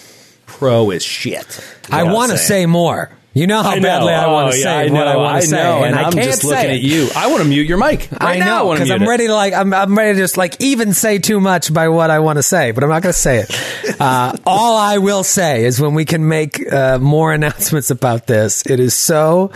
pro 0.47 0.91
as 0.91 1.03
shit. 1.03 1.61
I 1.91 2.05
want 2.05 2.33
to 2.33 2.39
say 2.39 2.65
more. 2.65 3.11
You 3.37 3.47
know 3.47 3.63
how 3.63 3.71
I 3.73 3.75
know. 3.77 3.83
badly 3.83 4.15
I 4.15 4.27
want 4.29 4.49
Oh, 4.49 4.51
to 4.53 4.57
yeah, 4.57 4.63
say 4.65 4.71
I 4.89 4.91
what 4.91 5.07
I 5.09 5.17
want 5.17 5.43
to 5.43 5.47
say, 5.49 5.57
know, 5.57 5.85
and, 5.85 5.95
I 5.95 6.05
I'm 6.05 6.13
can't 6.13 6.25
just 6.25 6.43
looking 6.43 6.71
it. 6.71 6.75
at 6.77 6.81
you. 6.81 7.09
I 7.15 7.27
want 7.27 7.43
to 7.43 7.49
mute 7.49 7.67
your 7.67 7.77
mic. 7.77 8.09
I 8.19 8.25
Right 8.25 8.39
now, 8.39 8.63
know 8.65 8.73
because 8.73 8.91
I'm 8.91 9.03
it. 9.03 9.07
ready 9.09 9.27
to 9.27 9.35
like 9.35 9.53
I'm, 9.53 9.75
I'm 9.75 9.95
ready 9.97 10.15
to 10.15 10.19
just 10.19 10.39
like 10.39 10.57
even 10.61 10.95
say 10.95 11.19
too 11.19 11.39
much 11.39 11.73
by 11.75 11.89
what 11.89 12.11
I 12.11 12.21
want 12.21 12.39
to 12.39 12.43
say, 12.43 12.71
but 12.71 12.83
I'm 12.83 12.89
not 12.89 13.03
going 13.03 13.13
to 13.13 13.19
say 13.19 13.41
it. 13.41 14.01
Uh, 14.01 14.35
all 14.47 14.79
I 14.79 14.99
will 14.99 15.23
say 15.23 15.65
is 15.67 15.79
when 15.81 15.93
we 15.95 16.07
can 16.07 16.27
make 16.29 16.61
uh, 16.73 16.99
more 16.99 17.33
announcements 17.35 17.91
about 17.91 18.27
this, 18.27 18.65
it 18.67 18.81
is 18.81 18.95
so 18.95 19.51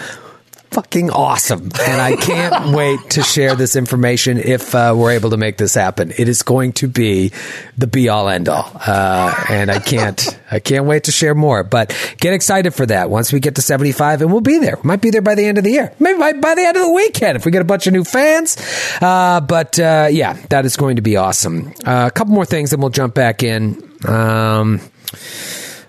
fucking 0.70 1.10
awesome, 1.10 1.70
and 1.80 2.01
I 2.01 2.16
can't 2.16 2.74
wait 2.74 3.10
to 3.10 3.22
share 3.22 3.55
this 3.55 3.76
information 3.76 4.38
if 4.38 4.74
uh, 4.74 4.94
we're 4.97 5.12
able 5.12 5.30
to 5.30 5.36
make 5.36 5.56
this 5.56 5.74
happen. 5.74 6.12
It 6.16 6.28
is 6.28 6.42
going 6.42 6.72
to 6.74 6.88
be 6.88 7.32
the 7.76 7.86
be 7.86 8.09
all 8.09 8.28
end 8.28 8.48
all, 8.48 8.70
uh, 8.86 9.34
and 9.48 9.70
I 9.70 9.78
can't 9.78 10.38
I 10.51 10.60
can't 10.60 10.86
wait 10.86 11.05
to 11.05 11.12
share 11.12 11.34
more. 11.34 11.64
But 11.64 11.94
get 12.18 12.32
excited 12.32 12.72
for 12.74 12.86
that 12.86 13.10
once 13.10 13.32
we 13.32 13.40
get 13.40 13.56
to 13.56 13.62
75, 13.62 14.22
and 14.22 14.32
we'll 14.32 14.40
be 14.40 14.59
there. 14.59 14.76
We 14.76 14.86
might 14.86 15.01
be 15.01 15.10
there 15.10 15.22
by 15.22 15.34
the 15.34 15.44
end 15.44 15.59
of 15.59 15.64
the 15.64 15.70
year, 15.70 15.92
maybe 15.98 16.18
by, 16.18 16.32
by 16.34 16.55
the 16.55 16.62
end 16.62 16.76
of 16.76 16.82
the 16.82 16.92
weekend 16.92 17.36
if 17.36 17.44
we 17.44 17.52
get 17.52 17.62
a 17.62 17.66
bunch 17.66 17.86
of 17.86 17.92
new 17.92 18.05
fans. 18.05 18.56
Uh, 19.01 19.40
but 19.40 19.78
uh, 19.78 20.09
yeah, 20.10 20.34
that 20.51 20.64
is 20.64 20.76
going 20.76 20.97
to 20.97 21.02
be 21.02 21.16
awesome. 21.16 21.72
Uh, 21.84 22.06
a 22.06 22.10
couple 22.10 22.34
more 22.34 22.47
things, 22.47 22.72
and 22.72 22.82
we'll 22.82 22.90
jump 22.90 23.14
back 23.14 23.42
in. 23.42 23.90
Um, 24.06 24.80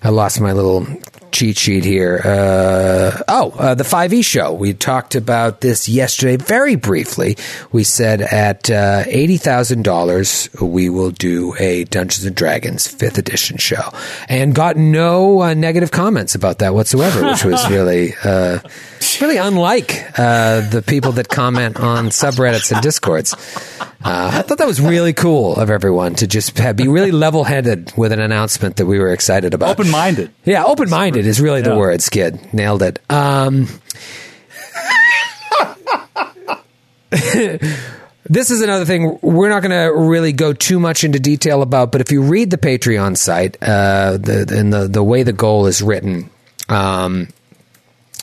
I 0.03 0.09
lost 0.09 0.41
my 0.41 0.53
little 0.53 0.87
cheat 1.31 1.57
sheet 1.57 1.83
here. 1.83 2.21
Uh, 2.23 3.21
oh, 3.27 3.51
uh, 3.57 3.75
the 3.75 3.83
5e 3.83 4.23
show. 4.23 4.53
We 4.53 4.73
talked 4.73 5.15
about 5.15 5.61
this 5.61 5.87
yesterday 5.89 6.37
very 6.37 6.75
briefly. 6.75 7.37
We 7.71 7.83
said 7.83 8.21
at 8.21 8.69
uh, 8.69 9.03
$80,000, 9.05 10.61
we 10.61 10.89
will 10.89 11.11
do 11.11 11.55
a 11.59 11.83
Dungeons 11.85 12.25
and 12.25 12.35
Dragons 12.35 12.87
5th 12.87 13.17
edition 13.17 13.57
show. 13.57 13.81
And 14.29 14.53
got 14.55 14.77
no 14.77 15.41
uh, 15.41 15.53
negative 15.53 15.91
comments 15.91 16.35
about 16.35 16.59
that 16.59 16.73
whatsoever, 16.73 17.25
which 17.29 17.43
was 17.45 17.69
really. 17.69 18.13
Uh, 18.23 18.59
Really 19.19 19.37
unlike 19.37 20.17
uh, 20.17 20.61
the 20.69 20.81
people 20.81 21.11
that 21.13 21.27
comment 21.27 21.79
on 21.79 22.07
subreddits 22.09 22.71
and 22.71 22.81
discords. 22.81 23.33
Uh, 24.03 24.31
I 24.33 24.41
thought 24.41 24.57
that 24.59 24.67
was 24.67 24.79
really 24.81 25.13
cool 25.13 25.55
of 25.55 25.69
everyone 25.69 26.15
to 26.15 26.27
just 26.27 26.57
have, 26.57 26.75
be 26.75 26.87
really 26.87 27.11
level 27.11 27.43
headed 27.43 27.93
with 27.95 28.11
an 28.11 28.19
announcement 28.19 28.77
that 28.77 28.85
we 28.85 28.97
were 28.99 29.11
excited 29.11 29.53
about. 29.53 29.69
Open 29.69 29.91
minded. 29.91 30.31
Yeah, 30.43 30.65
open 30.65 30.89
minded 30.89 31.20
is 31.26 31.41
really 31.41 31.61
the 31.61 31.72
Yeah. 31.72 31.77
word, 31.77 32.02
Skid. 32.02 32.53
Nailed 32.53 32.81
it. 32.84 32.99
Um, 33.10 33.68
this 37.11 38.52
is 38.52 38.61
another 38.61 38.85
thing 38.85 39.19
we're 39.22 39.49
not 39.49 39.61
going 39.61 39.72
to 39.72 39.93
really 39.93 40.31
go 40.31 40.53
too 40.53 40.80
much 40.80 41.03
into 41.03 41.19
detail 41.19 41.61
about, 41.61 41.91
but 41.91 42.02
if 42.02 42.11
you 42.11 42.22
read 42.22 42.49
the 42.49 42.57
Patreon 42.57 43.18
site 43.18 43.57
uh, 43.61 44.18
the, 44.18 44.53
and 44.57 44.72
the, 44.72 44.88
the 44.88 45.03
way 45.03 45.23
the 45.23 45.34
goal 45.34 45.65
is 45.68 45.81
written, 45.81 46.30
um, 46.69 47.27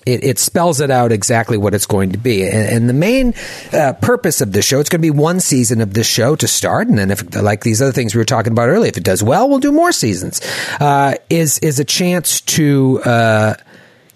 it, 0.08 0.24
it 0.24 0.38
spells 0.38 0.80
it 0.80 0.90
out 0.90 1.12
exactly 1.12 1.56
what 1.56 1.74
it's 1.74 1.86
going 1.86 2.12
to 2.12 2.18
be. 2.18 2.44
And, 2.44 2.68
and 2.68 2.88
the 2.88 2.94
main 2.94 3.34
uh, 3.72 3.92
purpose 3.94 4.40
of 4.40 4.52
this 4.52 4.64
show, 4.64 4.80
it's 4.80 4.88
going 4.88 5.02
to 5.02 5.12
be 5.12 5.16
one 5.16 5.40
season 5.40 5.80
of 5.80 5.94
this 5.94 6.06
show 6.06 6.36
to 6.36 6.48
start. 6.48 6.88
And 6.88 6.98
then 6.98 7.10
if, 7.10 7.34
like 7.36 7.62
these 7.62 7.82
other 7.82 7.92
things 7.92 8.14
we 8.14 8.18
were 8.18 8.24
talking 8.24 8.52
about 8.52 8.68
earlier, 8.68 8.88
if 8.88 8.96
it 8.96 9.04
does 9.04 9.22
well, 9.22 9.48
we'll 9.48 9.58
do 9.58 9.72
more 9.72 9.92
seasons, 9.92 10.40
uh, 10.80 11.14
is, 11.28 11.58
is 11.58 11.78
a 11.78 11.84
chance 11.84 12.40
to, 12.42 13.00
uh, 13.04 13.54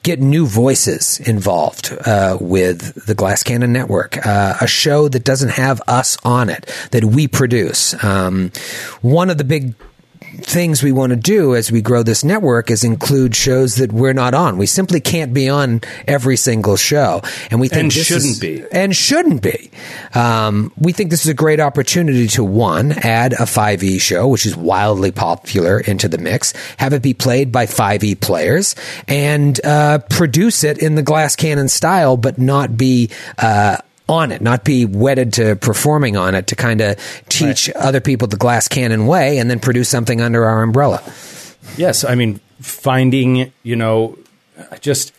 get 0.02 0.20
new 0.20 0.47
voices 0.47 1.20
involved 1.20 1.97
uh, 2.06 2.36
with 2.40 3.06
the 3.06 3.14
Glass 3.14 3.44
Cannon 3.44 3.73
Network, 3.73 4.27
uh, 4.27 4.56
a 4.60 4.66
show 4.66 5.06
that 5.09 5.23
doesn't 5.23 5.51
have 5.51 5.81
us 5.86 6.19
on 6.24 6.51
it 6.51 6.66
that 6.90 7.05
we 7.05 7.28
produce. 7.28 8.02
Um, 8.02 8.51
one 9.01 9.31
of 9.31 9.39
the 9.39 9.44
big 9.44 9.74
things 10.43 10.82
we 10.82 10.93
want 10.93 11.11
to 11.11 11.16
do 11.16 11.55
as 11.55 11.70
we 11.73 11.81
grow 11.82 12.03
this 12.03 12.24
network 12.24 12.70
is 12.70 12.85
include 12.85 13.35
shows 13.35 13.77
that 13.77 13.93
we're 13.93 14.12
not 14.12 14.35
on. 14.35 14.59
We 14.59 14.66
simply 14.66 15.01
can't 15.01 15.32
be 15.32 15.49
on 15.49 15.81
every 16.07 16.36
single 16.36 16.77
show, 16.77 17.23
and 17.51 17.61
we 17.61 17.69
think 17.69 17.82
And 17.82 17.90
this 17.93 18.07
shouldn't 18.07 18.32
is- 18.32 18.39
be. 18.40 18.65
and 18.73 18.94
shouldn't 18.94 19.43
be. 19.43 19.70
Um, 20.15 20.73
we 20.78 20.93
think 20.93 21.11
this 21.11 21.23
is 21.23 21.28
a 21.28 21.35
great 21.35 21.61
opportunity 21.61 22.27
to 22.28 22.44
one 22.44 22.93
add 22.93 23.32
a 23.35 23.47
5e 23.47 24.01
show, 24.01 24.28
which 24.28 24.47
is 24.47 24.57
wildly 24.57 25.11
popular, 25.12 25.81
into 25.81 26.09
the 26.09 26.19
mix. 26.19 26.53
Have 26.78 26.93
it 26.93 27.03
be 27.03 27.15
played 27.15 27.51
by 27.53 27.66
5e 27.66 28.15
players 28.20 28.74
and 29.09 29.59
uh, 29.65 29.99
produce 30.11 30.65
it 30.65 30.78
in 30.78 30.94
the 30.94 31.03
glass 31.03 31.36
cannon 31.36 31.69
style, 31.69 32.16
but 32.16 32.39
not 32.39 32.77
be. 32.77 33.11
Uh, 33.39 33.77
on 34.13 34.31
it, 34.31 34.41
not 34.41 34.65
be 34.65 34.85
wedded 34.85 35.33
to 35.35 35.57
performing 35.57 36.17
on 36.17 36.35
it 36.35 36.49
to 36.49 36.57
kind 36.57 36.81
of 36.81 36.97
teach 37.29 37.71
other 37.75 38.01
people 38.01 38.29
the 38.29 38.37
glass 38.37 38.69
cannon 38.69 39.07
way 39.07 39.39
and 39.39 39.51
then 39.51 39.59
produce 39.59 39.89
something 39.89 40.21
under 40.21 40.45
our 40.45 40.63
umbrella. 40.63 41.03
Yes, 41.77 42.05
I 42.05 42.15
mean 42.15 42.41
finding, 42.61 43.53
you 43.63 43.77
know, 43.77 44.19
just 44.81 45.13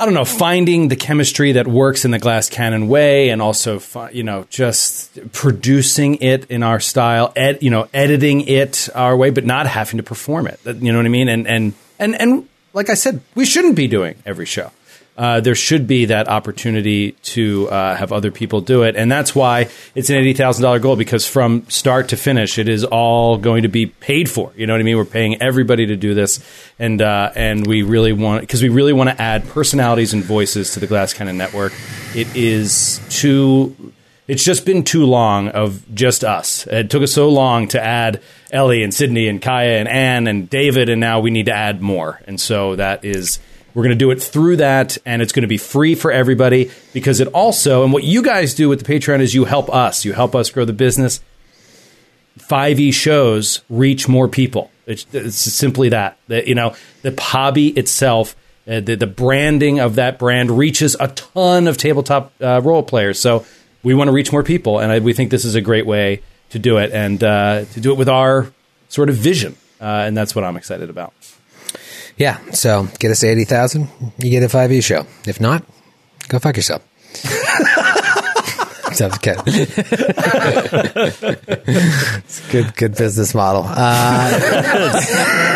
I 0.00 0.04
don't 0.04 0.14
know, 0.14 0.24
finding 0.24 0.88
the 0.88 0.96
chemistry 0.96 1.52
that 1.52 1.66
works 1.66 2.04
in 2.04 2.12
the 2.12 2.20
glass 2.20 2.48
cannon 2.48 2.86
way, 2.86 3.30
and 3.30 3.42
also, 3.42 3.80
you 4.12 4.22
know, 4.22 4.46
just 4.48 5.18
producing 5.32 6.16
it 6.16 6.48
in 6.50 6.62
our 6.62 6.78
style, 6.78 7.32
ed, 7.34 7.58
you 7.62 7.70
know, 7.70 7.88
editing 7.92 8.42
it 8.42 8.88
our 8.94 9.16
way, 9.16 9.30
but 9.30 9.44
not 9.44 9.66
having 9.66 9.96
to 9.96 10.04
perform 10.04 10.46
it. 10.46 10.60
You 10.64 10.92
know 10.92 10.98
what 10.98 11.06
I 11.06 11.08
mean? 11.08 11.28
And 11.28 11.48
and 11.48 11.74
and 11.98 12.14
and 12.20 12.48
like 12.74 12.90
I 12.90 12.94
said, 12.94 13.20
we 13.34 13.44
shouldn't 13.44 13.74
be 13.74 13.88
doing 13.88 14.14
every 14.24 14.46
show. 14.46 14.70
Uh, 15.18 15.40
there 15.40 15.56
should 15.56 15.88
be 15.88 16.04
that 16.04 16.28
opportunity 16.28 17.10
to 17.10 17.68
uh, 17.70 17.96
have 17.96 18.12
other 18.12 18.30
people 18.30 18.60
do 18.60 18.84
it, 18.84 18.94
and 18.94 19.10
that's 19.10 19.34
why 19.34 19.68
it's 19.96 20.10
an 20.10 20.16
eighty 20.16 20.32
thousand 20.32 20.62
dollar 20.62 20.78
goal. 20.78 20.94
Because 20.94 21.26
from 21.26 21.68
start 21.68 22.10
to 22.10 22.16
finish, 22.16 22.56
it 22.56 22.68
is 22.68 22.84
all 22.84 23.36
going 23.36 23.64
to 23.64 23.68
be 23.68 23.86
paid 23.86 24.30
for. 24.30 24.52
You 24.54 24.68
know 24.68 24.74
what 24.74 24.80
I 24.80 24.84
mean? 24.84 24.96
We're 24.96 25.04
paying 25.04 25.42
everybody 25.42 25.86
to 25.86 25.96
do 25.96 26.14
this, 26.14 26.38
and 26.78 27.02
uh, 27.02 27.32
and 27.34 27.66
we 27.66 27.82
really 27.82 28.12
want 28.12 28.42
because 28.42 28.62
we 28.62 28.68
really 28.68 28.92
want 28.92 29.10
to 29.10 29.20
add 29.20 29.48
personalities 29.48 30.14
and 30.14 30.22
voices 30.22 30.74
to 30.74 30.80
the 30.80 30.86
Glass 30.86 31.12
Cannon 31.12 31.36
Network. 31.36 31.72
It 32.14 32.28
is 32.36 33.00
too. 33.10 33.92
It's 34.28 34.44
just 34.44 34.64
been 34.64 34.84
too 34.84 35.04
long 35.04 35.48
of 35.48 35.82
just 35.94 36.22
us. 36.22 36.64
It 36.68 36.90
took 36.90 37.02
us 37.02 37.12
so 37.12 37.28
long 37.28 37.66
to 37.68 37.82
add 37.82 38.22
Ellie 38.52 38.84
and 38.84 38.94
Sydney 38.94 39.26
and 39.26 39.42
Kaya 39.42 39.78
and 39.78 39.88
Anne 39.88 40.28
and 40.28 40.48
David, 40.48 40.88
and 40.88 41.00
now 41.00 41.18
we 41.18 41.30
need 41.30 41.46
to 41.46 41.54
add 41.54 41.82
more. 41.82 42.20
And 42.26 42.38
so 42.38 42.76
that 42.76 43.04
is 43.04 43.40
we're 43.78 43.84
going 43.84 43.96
to 43.96 44.04
do 44.04 44.10
it 44.10 44.20
through 44.20 44.56
that, 44.56 44.98
and 45.06 45.22
it's 45.22 45.30
going 45.30 45.42
to 45.42 45.46
be 45.46 45.56
free 45.56 45.94
for 45.94 46.10
everybody 46.10 46.68
because 46.92 47.20
it 47.20 47.28
also 47.28 47.84
and 47.84 47.92
what 47.92 48.02
you 48.02 48.22
guys 48.22 48.52
do 48.52 48.68
with 48.68 48.84
the 48.84 48.92
Patreon 48.92 49.20
is 49.20 49.36
you 49.36 49.44
help 49.44 49.72
us. 49.72 50.04
You 50.04 50.14
help 50.14 50.34
us 50.34 50.50
grow 50.50 50.64
the 50.64 50.72
business. 50.72 51.20
5e 52.40 52.92
shows 52.92 53.62
reach 53.70 54.08
more 54.08 54.26
people. 54.26 54.72
It's, 54.86 55.06
it's 55.12 55.36
simply 55.36 55.90
that. 55.90 56.18
that. 56.26 56.48
You 56.48 56.56
know, 56.56 56.74
the 57.02 57.14
hobby 57.20 57.68
itself, 57.68 58.34
uh, 58.66 58.80
the, 58.80 58.96
the 58.96 59.06
branding 59.06 59.78
of 59.78 59.94
that 59.94 60.18
brand 60.18 60.50
reaches 60.50 60.96
a 60.98 61.06
ton 61.06 61.68
of 61.68 61.76
tabletop 61.76 62.32
uh, 62.40 62.60
role 62.60 62.82
players. 62.82 63.20
So 63.20 63.46
we 63.84 63.94
want 63.94 64.08
to 64.08 64.12
reach 64.12 64.32
more 64.32 64.42
people, 64.42 64.80
and 64.80 64.90
I, 64.90 64.98
we 64.98 65.12
think 65.12 65.30
this 65.30 65.44
is 65.44 65.54
a 65.54 65.60
great 65.60 65.86
way 65.86 66.22
to 66.50 66.58
do 66.58 66.78
it 66.78 66.90
and 66.90 67.22
uh, 67.22 67.64
to 67.64 67.80
do 67.80 67.92
it 67.92 67.96
with 67.96 68.08
our 68.08 68.52
sort 68.88 69.08
of 69.08 69.14
vision. 69.14 69.54
Uh, 69.80 69.84
and 69.84 70.16
that's 70.16 70.34
what 70.34 70.42
I'm 70.42 70.56
excited 70.56 70.90
about. 70.90 71.14
Yeah. 72.18 72.38
So 72.50 72.88
get 72.98 73.10
us 73.10 73.20
to 73.20 73.28
80,000, 73.28 73.88
you 74.18 74.30
get 74.30 74.42
a 74.42 74.46
5e 74.46 74.82
show. 74.82 75.06
If 75.26 75.40
not, 75.40 75.64
go 76.28 76.38
fuck 76.38 76.56
yourself. 76.56 76.82
Sounds 78.98 79.18
good. 79.18 79.36
it's 81.46 82.48
a 82.48 82.52
good, 82.52 82.74
good 82.74 82.96
business 82.96 83.32
model. 83.32 83.62
Uh, 83.64 85.00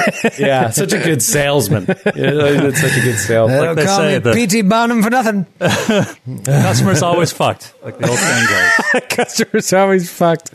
Yeah, 0.39 0.70
such 0.70 0.93
a 0.93 0.98
good 0.98 1.23
salesman. 1.23 1.86
It's 1.89 2.81
such 2.81 2.97
a 2.97 3.01
good 3.01 3.19
salesman. 3.19 3.59
they 3.59 3.64
don't 3.66 3.77
they 3.77 3.85
call 3.85 4.02
me 4.02 4.19
the- 4.19 4.32
P.T. 4.32 4.62
Barnum 4.62 5.02
for 5.02 5.10
nothing. 5.10 5.47
Customer's 6.44 7.02
always 7.02 7.32
fucked, 7.32 7.74
like 7.82 7.98
the 7.98 8.09
old 8.09 8.19
saying 8.19 8.47
goes. 8.47 9.02
Customers 9.09 9.73
always 9.73 10.10
fucked. 10.10 10.51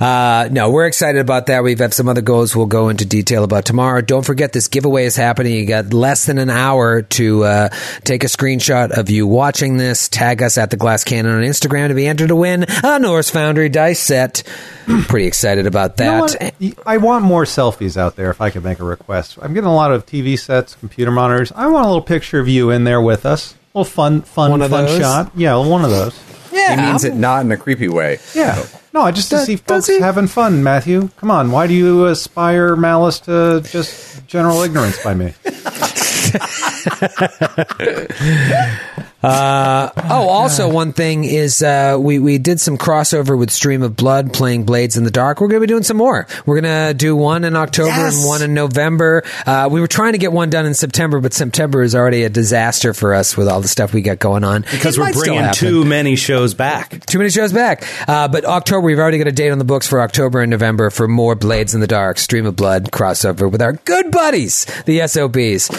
Uh, 0.00 0.48
no, 0.50 0.70
we're 0.70 0.86
excited 0.86 1.20
about 1.20 1.46
that. 1.46 1.62
We've 1.64 1.78
got 1.78 1.92
some 1.94 2.08
other 2.08 2.20
goals 2.22 2.54
we'll 2.56 2.66
go 2.66 2.88
into 2.88 3.04
detail 3.04 3.44
about 3.44 3.64
tomorrow. 3.64 4.00
Don't 4.00 4.24
forget 4.24 4.52
this 4.52 4.68
giveaway 4.68 5.04
is 5.04 5.16
happening. 5.16 5.54
You 5.54 5.66
got 5.66 5.92
less 5.92 6.26
than 6.26 6.38
an 6.38 6.50
hour 6.50 7.02
to 7.02 7.44
uh, 7.44 7.68
take 8.04 8.24
a 8.24 8.28
screenshot 8.28 8.90
of 8.90 9.10
you 9.10 9.26
watching 9.26 9.76
this. 9.76 10.08
Tag 10.08 10.42
us 10.42 10.56
at 10.58 10.70
the 10.70 10.76
Glass 10.76 11.04
Cannon 11.04 11.34
on 11.36 11.42
Instagram 11.42 11.88
to 11.88 11.94
be 11.94 12.06
entered 12.06 12.13
to 12.18 12.36
win 12.36 12.64
a 12.82 12.98
Norse 12.98 13.30
Foundry 13.30 13.68
dice 13.68 14.00
set. 14.00 14.42
Pretty 15.08 15.26
excited 15.26 15.66
about 15.66 15.98
You 15.98 16.04
know 16.06 16.26
that. 16.28 16.54
I 16.86 16.96
want 16.98 17.24
more 17.24 17.44
selfies 17.44 17.96
out 17.96 18.16
there 18.16 18.30
if 18.30 18.40
I 18.40 18.50
could 18.50 18.64
make 18.64 18.80
a 18.80 18.84
request. 18.84 19.38
I'm 19.40 19.54
getting 19.54 19.68
a 19.70 19.74
lot 19.74 19.92
of 19.92 20.04
TV 20.06 20.38
sets, 20.38 20.74
computer 20.76 21.10
monitors. 21.10 21.52
I 21.52 21.66
want 21.68 21.84
a 21.84 21.88
little 21.88 22.02
picture 22.02 22.38
of 22.40 22.48
you 22.48 22.70
in 22.70 22.84
there 22.84 23.00
with 23.00 23.24
us. 23.26 23.54
A 23.74 23.78
little 23.78 23.90
fun, 23.90 24.22
fun, 24.22 24.50
One 24.50 24.62
of 24.62 24.70
fun 24.70 24.84
those? 24.86 24.98
shot. 25.00 25.32
Yeah, 25.34 25.56
one 25.56 25.84
of 25.84 25.90
those. 25.90 26.18
Yeah, 26.52 26.76
He 26.76 26.82
means 26.90 27.04
it 27.04 27.14
not 27.16 27.44
in 27.44 27.50
a 27.50 27.56
creepy 27.56 27.88
way. 27.88 28.18
Yeah. 28.34 28.64
No, 28.92 29.00
I 29.00 29.10
just 29.10 29.30
to 29.30 29.36
Does- 29.36 29.46
see 29.46 29.56
folks 29.56 29.88
having 29.88 30.28
fun, 30.28 30.62
Matthew. 30.62 31.08
Come 31.16 31.28
on. 31.32 31.50
Why 31.50 31.66
do 31.66 31.74
you 31.74 32.06
aspire 32.06 32.76
malice 32.76 33.18
to 33.20 33.60
just 33.68 34.24
general 34.28 34.62
ignorance 34.62 35.02
by 35.02 35.14
me? 35.14 35.34
Oh, 39.26 40.28
also 40.28 40.68
one 40.70 40.92
thing 40.92 41.24
is 41.24 41.62
uh, 41.62 41.96
we 41.98 42.18
we 42.18 42.38
did 42.38 42.60
some 42.60 42.76
crossover 42.78 43.38
with 43.38 43.50
Stream 43.50 43.82
of 43.82 43.96
Blood 43.96 44.32
playing 44.32 44.64
Blades 44.64 44.96
in 44.96 45.04
the 45.04 45.10
Dark. 45.10 45.40
We're 45.40 45.48
going 45.48 45.60
to 45.60 45.66
be 45.66 45.70
doing 45.70 45.82
some 45.82 45.96
more. 45.96 46.26
We're 46.46 46.60
going 46.60 46.88
to 46.88 46.94
do 46.94 47.16
one 47.16 47.44
in 47.44 47.56
October 47.56 47.88
Yes. 47.88 48.18
and 48.20 48.28
one 48.28 48.42
in 48.42 48.54
November. 48.54 49.22
Uh, 49.46 49.68
we 49.70 49.80
were 49.80 49.86
trying 49.88 50.12
to 50.12 50.18
get 50.18 50.32
one 50.32 50.50
done 50.50 50.66
in 50.66 50.74
September, 50.74 51.20
but 51.20 51.32
September 51.32 51.82
is 51.82 51.94
already 51.94 52.24
a 52.24 52.28
disaster 52.28 52.92
for 52.94 53.14
us 53.14 53.36
with 53.36 53.48
all 53.48 53.60
the 53.60 53.68
stuff 53.68 53.92
we 53.94 54.02
got 54.02 54.18
going 54.18 54.44
on. 54.44 54.62
Because 54.62 54.96
It 54.96 55.00
we're 55.00 55.12
bringing 55.12 55.52
too 55.52 55.84
many 55.84 56.16
shows 56.16 56.54
back. 56.54 57.04
Too 57.06 57.18
many 57.18 57.30
shows 57.30 57.52
back. 57.52 57.84
Uh, 58.08 58.28
but 58.28 58.44
October, 58.44 58.80
we've 58.86 58.98
already 58.98 59.18
got 59.18 59.26
a 59.28 59.32
date 59.32 59.50
on 59.50 59.58
the 59.58 59.64
books 59.64 59.86
for 59.86 60.00
October 60.00 60.40
and 60.42 60.50
November 60.50 60.90
for 60.90 61.08
more 61.08 61.34
Blades 61.34 61.74
in 61.74 61.80
the 61.80 61.86
Dark, 61.86 62.18
Stream 62.18 62.46
of 62.46 62.56
Blood 62.56 62.90
crossover 62.90 63.50
with 63.50 63.62
our 63.62 63.72
good 63.74 64.10
buddies, 64.10 64.64
the 64.86 65.06
SOBs. 65.06 65.70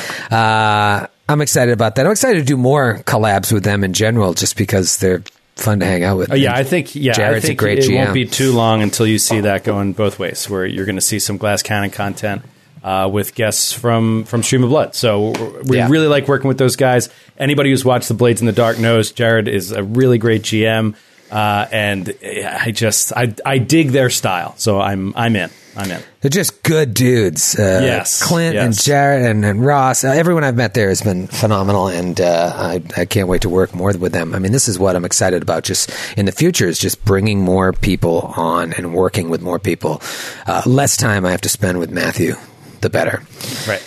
I'm 1.28 1.42
excited 1.42 1.72
about 1.74 1.96
that. 1.96 2.06
I'm 2.06 2.12
excited 2.12 2.40
to 2.40 2.46
do 2.46 2.58
more 2.58 3.00
collabs 3.06 3.52
with 3.52 3.64
them 3.64 3.84
in 3.84 3.94
general, 3.94 4.34
just 4.34 4.58
because 4.58 4.98
they're 4.98 5.24
fun 5.56 5.80
to 5.80 5.86
hang 5.86 6.04
out 6.04 6.18
with. 6.18 6.32
Oh, 6.32 6.36
yeah, 6.36 6.54
I 6.54 6.64
think 6.64 6.94
yeah, 6.96 7.14
Jared's 7.14 7.46
I 7.46 7.48
a 7.48 7.48
think 7.50 7.60
great 7.60 7.80
it 7.80 7.90
GM. 7.90 7.96
won't 7.98 8.14
be 8.14 8.26
too 8.26 8.52
long 8.54 8.82
until 8.82 9.08
you 9.08 9.18
see 9.18 9.40
that 9.42 9.64
going 9.64 9.94
both 9.94 10.20
ways, 10.20 10.50
where 10.50 10.66
you're 10.66 10.86
going 10.86 10.98
to 10.98 11.02
see 11.02 11.18
some 11.20 11.38
Glass 11.38 11.64
Cannon 11.64 11.90
content 11.90 12.44
uh, 12.84 13.10
with 13.12 13.34
guests 13.34 13.74
from 13.74 14.26
from 14.26 14.44
Stream 14.44 14.64
of 14.64 14.70
Blood. 14.70 14.94
So 14.94 15.34
we 15.64 15.78
Yeah. 15.78 15.88
really 15.90 16.08
like 16.08 16.28
working 16.28 16.48
with 16.48 16.58
those 16.60 16.76
guys. 16.76 17.10
Anybody 17.40 17.72
who's 17.72 17.84
watched 17.84 18.08
the 18.08 18.14
Blades 18.14 18.42
in 18.42 18.46
the 18.48 18.54
Dark 18.54 18.78
knows 18.78 19.12
Jared 19.12 19.48
is 19.48 19.72
a 19.72 19.82
really 19.82 20.20
great 20.20 20.44
GM, 20.44 20.94
uh, 21.32 21.66
and 21.72 22.14
I 22.24 22.70
just 22.72 23.12
I 23.14 23.34
I 23.44 23.58
dig 23.58 23.90
their 23.90 24.12
style. 24.12 24.54
So 24.58 24.80
I'm 24.80 25.14
I'm 25.16 25.36
in. 25.36 25.50
I'm 25.78 25.92
in. 25.92 26.02
They're 26.22 26.30
just 26.30 26.64
good 26.64 26.94
dudes. 26.94 27.58
Uh, 27.60 27.82
Yes, 27.84 28.24
Clint 28.24 28.56
and. 28.56 28.74
Jared 28.74 29.24
and, 29.30 29.44
and 29.46 29.66
Ross. 29.66 30.04
Uh, 30.04 30.10
everyone 30.10 30.44
I've 30.44 30.56
met 30.56 30.74
there 30.74 30.90
has 30.90 31.02
been 31.02 31.28
phenomenal, 31.28 31.88
and 31.88 32.20
uh, 32.22 32.52
I, 32.56 32.82
I 32.98 33.06
can't 33.06 33.28
wait 33.28 33.42
to 33.42 33.50
work 33.50 33.74
more 33.76 33.92
with 33.98 34.12
them. 34.14 34.34
I 34.34 34.40
mean, 34.40 34.52
this 34.52 34.68
is 34.68 34.80
what 34.80 34.96
I'm 34.96 35.06
excited 35.06 35.42
about. 35.42 35.64
Just 35.64 35.92
in 36.18 36.26
the 36.26 36.32
future 36.32 36.66
is 36.68 36.80
just 36.80 37.04
bringing 37.06 37.42
more 37.42 37.74
people 37.74 38.22
on 38.38 38.74
and 38.74 38.94
working 38.94 39.30
with 39.30 39.42
more 39.42 39.60
people. 39.60 40.02
Uh, 40.48 40.62
less 40.66 40.98
time 40.98 41.26
I 41.26 41.32
have 41.32 41.42
to 41.42 41.50
spend 41.50 41.78
with 41.80 41.92
Matthew, 41.92 42.36
the 42.82 42.90
better. 42.90 43.22
Right. 43.68 43.84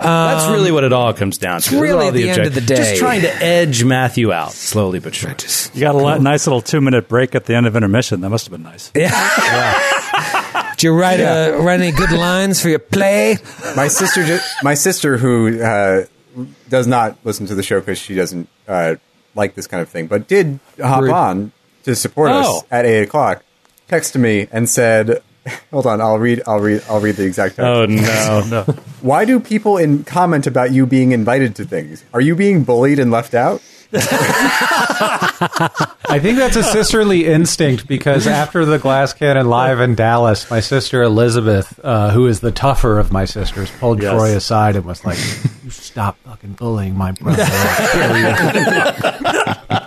That's 0.00 0.50
really 0.50 0.72
what 0.72 0.84
it 0.84 0.92
all 0.92 1.12
comes 1.12 1.38
down 1.38 1.60
to. 1.62 1.76
Um, 1.76 1.82
really 1.82 2.02
All 2.02 2.08
at 2.08 2.14
the 2.14 2.28
end 2.30 2.46
of 2.46 2.54
the 2.54 2.60
day. 2.60 2.76
just 2.76 2.96
trying 2.96 3.22
to 3.22 3.34
edge 3.42 3.82
Matthew 3.84 4.32
out 4.32 4.52
slowly 4.52 4.98
but 5.00 5.14
surely. 5.14 5.36
Just 5.36 5.74
You 5.74 5.80
got 5.82 5.94
a 5.94 5.98
lot, 5.98 6.20
nice 6.20 6.46
little 6.46 6.60
two 6.62 6.80
minute 6.80 7.08
break 7.08 7.34
at 7.34 7.44
the 7.46 7.54
end 7.54 7.66
of 7.66 7.76
intermission. 7.76 8.20
That 8.22 8.30
must 8.30 8.46
have 8.46 8.52
been 8.52 8.62
nice. 8.62 8.90
Did 10.76 10.82
you 10.84 10.92
write 10.98 11.20
uh, 11.20 11.56
write 11.60 11.80
any 11.80 11.90
good 11.92 12.12
lines 12.12 12.60
for 12.60 12.68
your 12.68 12.78
play? 12.78 13.38
My 13.76 13.88
sister, 13.88 14.24
ju- 14.24 14.40
my 14.62 14.74
sister, 14.74 15.16
who 15.16 15.60
uh, 15.62 16.04
does 16.68 16.86
not 16.86 17.16
listen 17.24 17.46
to 17.46 17.54
the 17.54 17.62
show 17.62 17.80
because 17.80 17.98
she 17.98 18.14
doesn't 18.14 18.48
uh, 18.68 18.96
like 19.34 19.54
this 19.54 19.66
kind 19.66 19.80
of 19.82 19.88
thing, 19.88 20.06
but 20.06 20.28
did 20.28 20.60
hop 20.80 21.02
Rude. 21.02 21.10
on 21.12 21.52
to 21.84 21.94
support 21.96 22.30
Oh. 22.30 22.58
us 22.58 22.64
at 22.70 22.84
eight 22.84 23.02
o'clock. 23.02 23.42
Texted 23.88 24.20
me 24.20 24.48
and 24.52 24.68
said, 24.68 25.22
"Hold 25.70 25.86
on, 25.86 26.00
I'll 26.02 26.18
read. 26.18 26.42
I'll 26.46 26.60
read. 26.60 26.82
I'll 26.90 27.00
read 27.00 27.16
the 27.16 27.24
exact 27.24 27.56
text. 27.56 27.64
Oh 27.66 27.86
no. 27.86 28.44
No. 28.50 28.62
Why 29.00 29.24
do 29.24 29.40
people 29.40 29.78
in 29.78 30.04
comment 30.04 30.46
about 30.46 30.72
you 30.72 30.84
being 30.86 31.12
invited 31.12 31.54
to 31.56 31.64
things? 31.64 32.04
Are 32.12 32.20
you 32.20 32.34
being 32.34 32.64
bullied 32.64 32.98
and 32.98 33.10
left 33.10 33.32
out? 33.34 33.62
I 36.08 36.18
think 36.20 36.38
that's 36.38 36.56
a 36.56 36.62
sisterly 36.62 37.26
instinct 37.26 37.86
because 37.86 38.26
after 38.26 38.64
the 38.64 38.78
Glass 38.78 39.12
Cannon 39.12 39.48
live 39.48 39.80
in 39.80 39.94
Dallas, 39.94 40.50
my 40.50 40.60
sister 40.60 41.02
Elizabeth, 41.02 41.78
uh, 41.82 42.10
who 42.10 42.26
is 42.26 42.40
the 42.40 42.52
tougher 42.52 42.98
of 42.98 43.12
my 43.12 43.24
sisters, 43.24 43.70
pulled 43.78 44.02
Yes. 44.02 44.12
Troy 44.12 44.36
aside 44.36 44.76
and 44.76 44.84
was 44.84 45.04
like, 45.04 45.18
"You 45.64 45.70
stop 45.70 46.16
fucking 46.24 46.52
bullying 46.54 46.96
my 46.96 47.12
brother." 47.12 47.44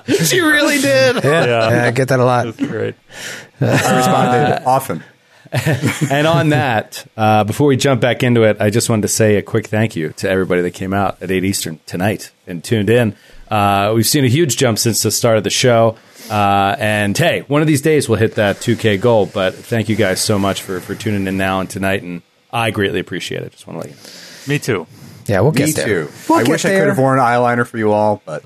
she 0.07 0.39
really 0.41 0.79
did. 0.79 1.23
Yeah, 1.23 1.85
I 1.87 1.91
get 1.91 2.07
that 2.09 2.19
a 2.19 2.25
lot. 2.25 2.57
Great. 2.57 2.95
I 3.61 3.97
responded 3.97 4.63
often. 4.65 5.03
and 6.11 6.27
on 6.27 6.49
that, 6.49 7.05
uh, 7.17 7.43
before 7.43 7.65
we 7.67 7.75
jump 7.75 7.99
back 8.01 8.21
into 8.21 8.43
it, 8.43 8.57
I 8.59 8.69
just 8.69 8.87
wanted 8.87 9.01
to 9.03 9.07
say 9.07 9.35
a 9.37 9.41
quick 9.41 9.65
thank 9.67 9.95
you 9.95 10.09
to 10.17 10.29
everybody 10.29 10.61
that 10.61 10.71
came 10.75 10.93
out 10.93 11.19
at 11.23 11.31
8 11.31 11.43
Eastern 11.43 11.79
tonight 11.87 12.29
and 12.45 12.63
tuned 12.63 12.89
in. 12.89 13.15
Uh, 13.49 13.93
we've 13.95 14.07
seen 14.07 14.25
a 14.25 14.27
huge 14.29 14.57
jump 14.57 14.77
since 14.77 15.01
the 15.03 15.11
start 15.11 15.37
of 15.37 15.43
the 15.43 15.49
show. 15.49 15.97
Uh, 16.29 16.75
and 16.77 17.17
hey, 17.17 17.41
one 17.47 17.61
of 17.61 17.67
these 17.67 17.81
days 17.81 18.07
we'll 18.07 18.19
hit 18.19 18.35
that 18.35 18.57
2K 18.57 19.01
goal. 19.01 19.25
But 19.25 19.55
thank 19.55 19.89
you 19.89 19.95
guys 19.95 20.21
so 20.21 20.37
much 20.37 20.61
for, 20.61 20.79
for 20.79 20.95
tuning 20.95 21.27
in 21.27 21.37
now 21.37 21.59
and 21.59 21.69
tonight. 21.69 22.03
And 22.03 22.21
I 22.51 22.71
greatly 22.71 22.99
appreciate 22.99 23.43
it. 23.43 23.51
Just 23.51 23.67
want 23.67 23.81
to 23.81 23.87
let 23.87 23.95
you 23.95 24.01
know. 24.01 24.09
Me 24.47 24.59
too. 24.59 24.87
Yeah, 25.25 25.41
we'll 25.41 25.51
Me 25.51 25.57
get 25.57 25.75
there. 25.75 26.03
Me 26.03 26.07
too. 26.07 26.13
We'll 26.29 26.39
I 26.39 26.43
get 26.43 26.51
wish 26.51 26.65
I 26.65 26.69
could 26.69 26.87
have 26.87 26.97
worn 26.97 27.19
eyeliner 27.19 27.65
for 27.65 27.77
you 27.77 27.91
all, 27.91 28.21
but 28.25 28.43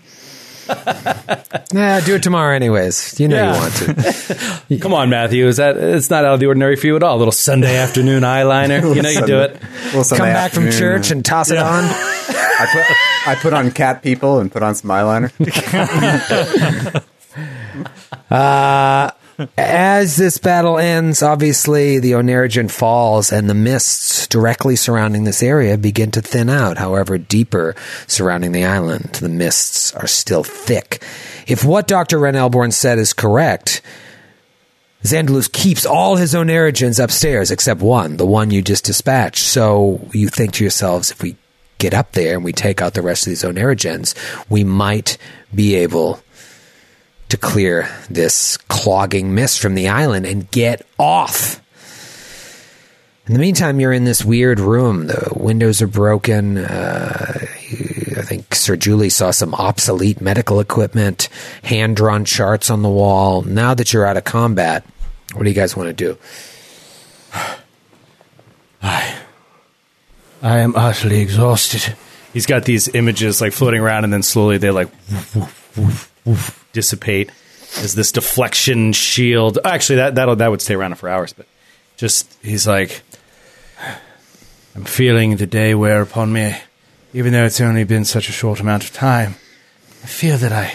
Nah, 1.73 2.01
do 2.01 2.13
it 2.15 2.21
tomorrow, 2.21 2.55
anyways. 2.55 3.19
You 3.19 3.27
know 3.27 3.35
Yeah. 3.35 3.53
you 3.55 3.59
want 3.59 3.73
to. 4.69 4.77
Come 4.81 4.93
on, 4.93 5.09
Matthew. 5.09 5.47
Is 5.47 5.57
that 5.57 5.75
it's 5.75 6.07
not 6.11 6.23
out 6.23 6.35
of 6.35 6.39
the 6.39 6.45
ordinary 6.45 6.75
for 6.75 6.85
you 6.85 6.95
at 6.95 7.01
all? 7.01 7.15
A 7.15 7.19
little 7.19 7.31
Sunday 7.31 7.77
afternoon 7.77 8.21
eyeliner. 8.21 8.81
You 8.95 9.01
know 9.01 9.09
you 9.09 9.25
do 9.25 9.39
it. 9.39 9.59
Little 9.85 10.03
Sunday 10.03 10.25
Come 10.25 10.33
back 10.33 10.51
from 10.51 10.69
church 10.69 11.09
uh, 11.09 11.15
and 11.15 11.25
toss 11.25 11.49
it 11.49 11.57
on. 11.57 11.83
I 11.85 12.67
put 12.71 13.27
I 13.31 13.35
put 13.41 13.53
on 13.53 13.71
cat 13.71 14.03
people 14.03 14.39
and 14.39 14.51
put 14.51 14.61
on 14.61 14.75
some 14.75 14.91
eyeliner. 14.91 15.31
As 19.57 20.15
this 20.15 20.37
battle 20.37 20.77
ends, 20.77 21.21
obviously 21.21 21.99
the 21.99 22.11
Oneirogen 22.11 22.69
falls 22.69 23.31
and 23.31 23.49
the 23.49 23.53
mists 23.53 24.27
directly 24.27 24.75
surrounding 24.75 25.23
this 25.23 25.43
area 25.43 25.77
begin 25.77 26.11
to 26.11 26.21
thin 26.21 26.49
out. 26.49 26.77
However, 26.77 27.17
deeper 27.17 27.75
surrounding 28.07 28.51
the 28.51 28.65
island, 28.65 29.13
the 29.21 29.29
mists 29.29 29.93
are 29.93 30.07
still 30.07 30.43
thick. 30.43 31.03
If 31.47 31.63
what 31.63 31.87
Dr. 31.87 32.19
Ren 32.19 32.35
Elborn 32.35 32.71
said 32.71 32.99
is 32.99 33.13
correct, 33.13 33.81
Xandalus 35.03 35.51
keeps 35.51 35.85
all 35.85 36.15
his 36.15 36.33
Oneirogens 36.33 37.03
upstairs 37.03 37.51
except 37.51 37.81
one, 37.81 38.17
the 38.17 38.25
one 38.25 38.51
you 38.51 38.61
just 38.61 38.85
dispatched. 38.85 39.43
So 39.43 40.07
you 40.13 40.29
think 40.29 40.53
to 40.53 40.63
yourselves, 40.63 41.11
if 41.11 41.21
we 41.21 41.35
get 41.77 41.93
up 41.93 42.13
there 42.13 42.35
and 42.35 42.43
we 42.45 42.53
take 42.53 42.81
out 42.81 42.93
the 42.93 43.01
rest 43.01 43.27
of 43.27 43.31
these 43.31 43.43
Oneirogens, 43.43 44.15
we 44.49 44.63
might 44.63 45.17
be 45.53 45.75
able 45.75 46.21
to 47.33 47.37
clear 47.37 47.89
this 48.11 48.57
clogging 48.57 49.33
mist 49.33 49.59
from 49.59 49.73
the 49.73 49.87
island 49.87 50.23
and 50.23 50.49
get 50.51 50.85
off. 50.99 51.59
In 53.25 53.33
the 53.33 53.39
meantime, 53.39 53.79
you're 53.79 53.91
in 53.91 54.03
this 54.03 54.23
weird 54.23 54.59
room. 54.59 55.07
The 55.07 55.31
windows 55.35 55.81
are 55.81 55.87
broken. 55.87 56.59
Uh, 56.59 57.39
I 57.41 58.21
think 58.21 58.53
Sir 58.53 58.75
Julie 58.75 59.09
saw 59.09 59.31
some 59.31 59.55
obsolete 59.55 60.21
medical 60.21 60.59
equipment, 60.59 61.27
hand 61.63 61.95
drawn 61.95 62.23
charts 62.23 62.69
on 62.69 62.83
the 62.83 62.89
wall. 62.89 63.41
Now 63.41 63.73
that 63.73 63.93
you're 63.93 64.05
out 64.05 64.17
of 64.17 64.25
combat, 64.25 64.85
what 65.33 65.41
do 65.41 65.49
you 65.49 65.55
guys 65.55 65.75
want 65.75 65.87
to 65.87 65.93
do? 65.93 66.17
I 68.83 69.17
I 70.43 70.59
am 70.59 70.75
utterly 70.75 71.19
exhausted. 71.21 71.95
He's 72.31 72.45
got 72.45 72.65
these 72.65 72.93
images 72.93 73.41
like 73.41 73.53
floating 73.53 73.81
around, 73.81 74.03
and 74.03 74.13
then 74.13 74.21
slowly 74.21 74.59
they 74.59 74.69
like 74.69 74.89
woof, 75.09 75.35
woof, 75.35 75.77
woof, 75.77 76.12
woof, 76.25 76.65
dissipate 76.73 77.31
as 77.79 77.95
this 77.95 78.11
deflection 78.11 78.93
shield. 78.93 79.59
Actually, 79.65 79.97
that 79.97 80.15
that 80.15 80.37
that 80.37 80.51
would 80.51 80.61
stay 80.61 80.75
around 80.75 80.95
for 80.97 81.09
hours, 81.09 81.33
but 81.33 81.45
just 81.97 82.31
he's 82.43 82.67
like, 82.67 83.01
I'm 84.75 84.85
feeling 84.85 85.35
the 85.37 85.45
day 85.47 85.75
wear 85.75 86.01
upon 86.01 86.33
me, 86.33 86.55
even 87.13 87.33
though 87.33 87.45
it's 87.45 87.61
only 87.61 87.83
been 87.83 88.05
such 88.05 88.29
a 88.29 88.31
short 88.31 88.59
amount 88.59 88.83
of 88.83 88.91
time. 88.93 89.35
I 90.03 90.07
feel 90.07 90.37
that 90.37 90.51
I. 90.51 90.73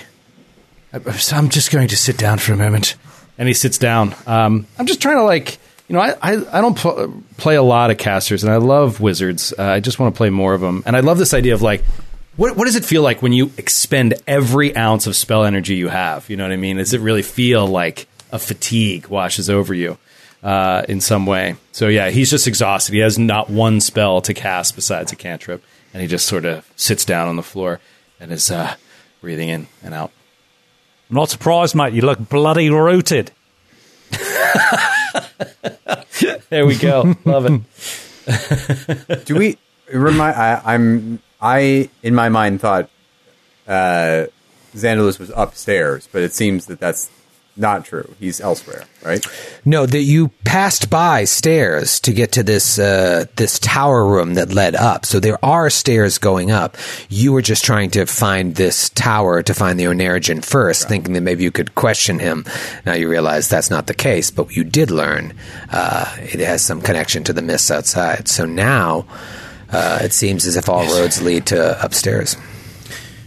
I- 0.92 1.00
I'm 1.32 1.48
just 1.50 1.70
going 1.70 1.88
to 1.88 1.96
sit 1.96 2.16
down 2.16 2.38
for 2.38 2.52
a 2.52 2.56
moment. 2.56 2.94
and 3.36 3.46
he 3.46 3.54
sits 3.54 3.76
down. 3.78 4.14
Um, 4.26 4.66
I'm 4.78 4.86
just 4.86 5.02
trying 5.02 5.16
to 5.18 5.22
like, 5.22 5.58
you 5.86 5.94
know, 5.94 6.00
I 6.00 6.14
I, 6.22 6.58
I 6.58 6.60
don't 6.60 6.76
pl- 6.76 7.22
play 7.36 7.56
a 7.56 7.62
lot 7.62 7.90
of 7.90 7.98
casters, 7.98 8.42
and 8.42 8.52
I 8.52 8.56
love 8.56 9.00
wizards. 9.00 9.52
Uh, 9.58 9.62
I 9.64 9.80
just 9.80 9.98
want 9.98 10.14
to 10.14 10.16
play 10.16 10.30
more 10.30 10.54
of 10.54 10.60
them, 10.60 10.82
and 10.86 10.96
I 10.96 11.00
love 11.00 11.18
this 11.18 11.34
idea 11.34 11.54
of 11.54 11.62
like. 11.62 11.84
What, 12.38 12.56
what 12.56 12.66
does 12.66 12.76
it 12.76 12.84
feel 12.84 13.02
like 13.02 13.20
when 13.20 13.32
you 13.32 13.50
expend 13.56 14.14
every 14.24 14.76
ounce 14.76 15.08
of 15.08 15.16
spell 15.16 15.42
energy 15.44 15.74
you 15.74 15.88
have? 15.88 16.30
You 16.30 16.36
know 16.36 16.44
what 16.44 16.52
I 16.52 16.56
mean? 16.56 16.76
Does 16.76 16.94
it 16.94 17.00
really 17.00 17.22
feel 17.22 17.66
like 17.66 18.06
a 18.30 18.38
fatigue 18.38 19.08
washes 19.08 19.50
over 19.50 19.74
you 19.74 19.98
uh, 20.44 20.84
in 20.88 21.00
some 21.00 21.26
way? 21.26 21.56
So 21.72 21.88
yeah, 21.88 22.10
he's 22.10 22.30
just 22.30 22.46
exhausted. 22.46 22.92
He 22.92 23.00
has 23.00 23.18
not 23.18 23.50
one 23.50 23.80
spell 23.80 24.20
to 24.20 24.32
cast 24.34 24.76
besides 24.76 25.10
a 25.10 25.16
cantrip, 25.16 25.64
and 25.92 26.00
he 26.00 26.06
just 26.06 26.26
sort 26.26 26.44
of 26.44 26.64
sits 26.76 27.04
down 27.04 27.26
on 27.26 27.34
the 27.34 27.42
floor 27.42 27.80
and 28.20 28.30
is 28.30 28.52
uh, 28.52 28.76
breathing 29.20 29.48
in 29.48 29.66
and 29.82 29.92
out. 29.92 30.12
I'm 31.10 31.16
not 31.16 31.30
surprised, 31.30 31.74
mate. 31.74 31.92
You 31.92 32.02
look 32.02 32.28
bloody 32.28 32.70
rooted. 32.70 33.32
There 36.50 36.66
we 36.66 36.76
go. 36.76 37.14
Love 37.24 37.46
it. 37.46 39.24
Do 39.26 39.36
we 39.36 39.58
remind? 39.92 40.34
I, 40.34 40.62
I'm 40.64 41.20
I 41.40 41.90
in 42.02 42.14
my 42.14 42.28
mind 42.28 42.60
thought 42.60 42.90
uh, 43.66 44.26
Xandalus 44.74 45.18
was 45.18 45.30
upstairs, 45.36 46.08
but 46.10 46.22
it 46.22 46.32
seems 46.32 46.66
that 46.66 46.80
that's 46.80 47.10
not 47.58 47.84
true. 47.84 48.14
He's 48.20 48.40
elsewhere, 48.40 48.84
right? 49.04 49.24
No, 49.64 49.84
that 49.84 50.02
you 50.02 50.28
passed 50.44 50.90
by 50.90 51.24
stairs 51.24 51.98
to 52.00 52.12
get 52.12 52.32
to 52.32 52.42
this 52.42 52.78
uh, 52.78 53.26
this 53.36 53.58
tower 53.58 54.06
room 54.06 54.34
that 54.34 54.52
led 54.52 54.76
up. 54.76 55.04
So 55.04 55.18
there 55.18 55.44
are 55.44 55.68
stairs 55.68 56.18
going 56.18 56.50
up. 56.50 56.76
You 57.08 57.32
were 57.32 57.42
just 57.42 57.64
trying 57.64 57.90
to 57.90 58.06
find 58.06 58.54
this 58.54 58.90
tower 58.90 59.42
to 59.42 59.54
find 59.54 59.78
the 59.78 59.84
Oneirogen 59.84 60.44
first, 60.44 60.88
thinking 60.88 61.14
that 61.14 61.22
maybe 61.22 61.42
you 61.42 61.50
could 61.50 61.74
question 61.74 62.20
him. 62.20 62.44
Now 62.86 62.94
you 62.94 63.08
realize 63.08 63.48
that's 63.48 63.70
not 63.70 63.88
the 63.88 63.94
case, 63.94 64.30
but 64.30 64.54
you 64.54 64.64
did 64.64 64.90
learn 64.90 65.34
uh, 65.70 66.16
it 66.18 66.40
has 66.40 66.62
some 66.62 66.80
connection 66.80 67.24
to 67.24 67.32
the 67.32 67.42
mists 67.42 67.70
outside. 67.70 68.28
So 68.28 68.46
now 68.46 69.04
uh, 69.70 69.98
it 70.02 70.12
seems 70.12 70.46
as 70.46 70.56
if 70.56 70.68
all 70.68 70.86
roads 70.86 71.22
lead 71.22 71.46
to 71.46 71.84
upstairs. 71.84 72.36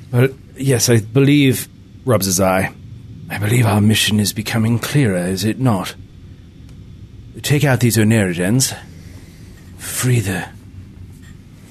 But 0.09 0.33
yes, 0.55 0.89
I 0.89 0.99
believe, 0.99 1.67
rubs 2.05 2.25
his 2.25 2.39
eye, 2.39 2.73
I 3.29 3.37
believe 3.37 3.65
our 3.65 3.81
mission 3.81 4.19
is 4.19 4.33
becoming 4.33 4.79
clearer, 4.79 5.25
is 5.25 5.45
it 5.45 5.59
not? 5.59 5.95
Take 7.41 7.63
out 7.63 7.79
these 7.79 7.97
Oneirogens, 7.97 8.77
free 9.77 10.19
the. 10.19 10.49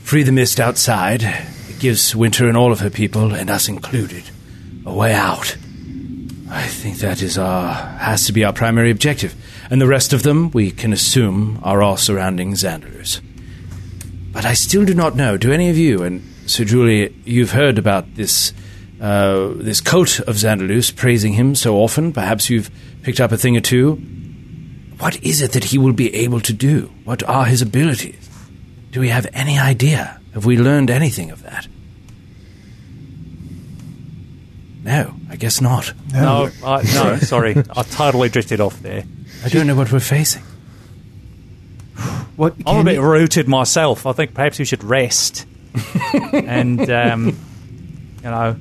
free 0.02 0.22
the 0.22 0.32
mist 0.32 0.58
outside. 0.58 1.22
It 1.22 1.78
gives 1.78 2.16
Winter 2.16 2.48
and 2.48 2.56
all 2.56 2.72
of 2.72 2.80
her 2.80 2.90
people, 2.90 3.34
and 3.34 3.50
us 3.50 3.68
included, 3.68 4.24
a 4.86 4.94
way 4.94 5.12
out. 5.12 5.56
I 6.48 6.66
think 6.66 6.98
that 6.98 7.22
is 7.22 7.38
our. 7.38 7.74
has 7.74 8.26
to 8.26 8.32
be 8.32 8.44
our 8.44 8.52
primary 8.52 8.90
objective. 8.90 9.34
And 9.70 9.80
the 9.80 9.86
rest 9.86 10.12
of 10.12 10.22
them, 10.22 10.50
we 10.50 10.70
can 10.70 10.92
assume, 10.92 11.60
are 11.62 11.82
all 11.82 11.96
surrounding 11.96 12.54
Xandalus. 12.54 13.20
But 14.32 14.44
I 14.44 14.54
still 14.54 14.84
do 14.84 14.94
not 14.94 15.16
know. 15.16 15.36
Do 15.36 15.52
any 15.52 15.70
of 15.70 15.76
you, 15.76 16.02
and 16.02 16.22
Sir 16.46 16.64
Julie, 16.64 17.14
you've 17.24 17.52
heard 17.52 17.78
about 17.78 18.14
this 18.14 18.52
uh, 19.00 19.52
this 19.54 19.80
coat 19.80 20.20
of 20.20 20.36
Xandalus, 20.36 20.94
praising 20.94 21.32
him 21.32 21.54
so 21.54 21.76
often. 21.76 22.12
Perhaps 22.12 22.50
you've 22.50 22.70
picked 23.02 23.20
up 23.20 23.32
a 23.32 23.36
thing 23.36 23.56
or 23.56 23.60
two. 23.60 23.94
What 24.98 25.22
is 25.24 25.40
it 25.40 25.52
that 25.52 25.64
he 25.64 25.78
will 25.78 25.94
be 25.94 26.14
able 26.14 26.40
to 26.42 26.52
do? 26.52 26.92
What 27.04 27.22
are 27.22 27.46
his 27.46 27.62
abilities? 27.62 28.28
Do 28.90 29.00
we 29.00 29.08
have 29.08 29.26
any 29.32 29.58
idea? 29.58 30.20
Have 30.34 30.44
we 30.44 30.58
learned 30.58 30.90
anything 30.90 31.30
of 31.30 31.42
that? 31.42 31.66
No, 34.82 35.14
I 35.30 35.36
guess 35.36 35.60
not. 35.60 35.92
No, 36.12 36.50
I, 36.64 36.82
no, 36.82 37.16
sorry. 37.18 37.56
I 37.56 37.82
totally 37.82 38.28
drifted 38.28 38.60
off 38.60 38.80
there. 38.80 39.04
I 39.44 39.48
don't 39.48 39.66
know 39.66 39.74
what 39.74 39.92
we're 39.92 40.00
facing. 40.00 40.42
What? 42.40 42.54
I'm 42.64 42.78
a 42.78 42.84
bit 42.84 42.94
you- 42.94 43.02
rooted 43.02 43.48
myself. 43.48 44.06
I 44.06 44.12
think 44.12 44.32
perhaps 44.32 44.58
we 44.58 44.64
should 44.64 44.82
rest 44.82 45.46
and, 46.32 46.90
um, 46.90 47.26
you 47.26 48.30
know, 48.30 48.56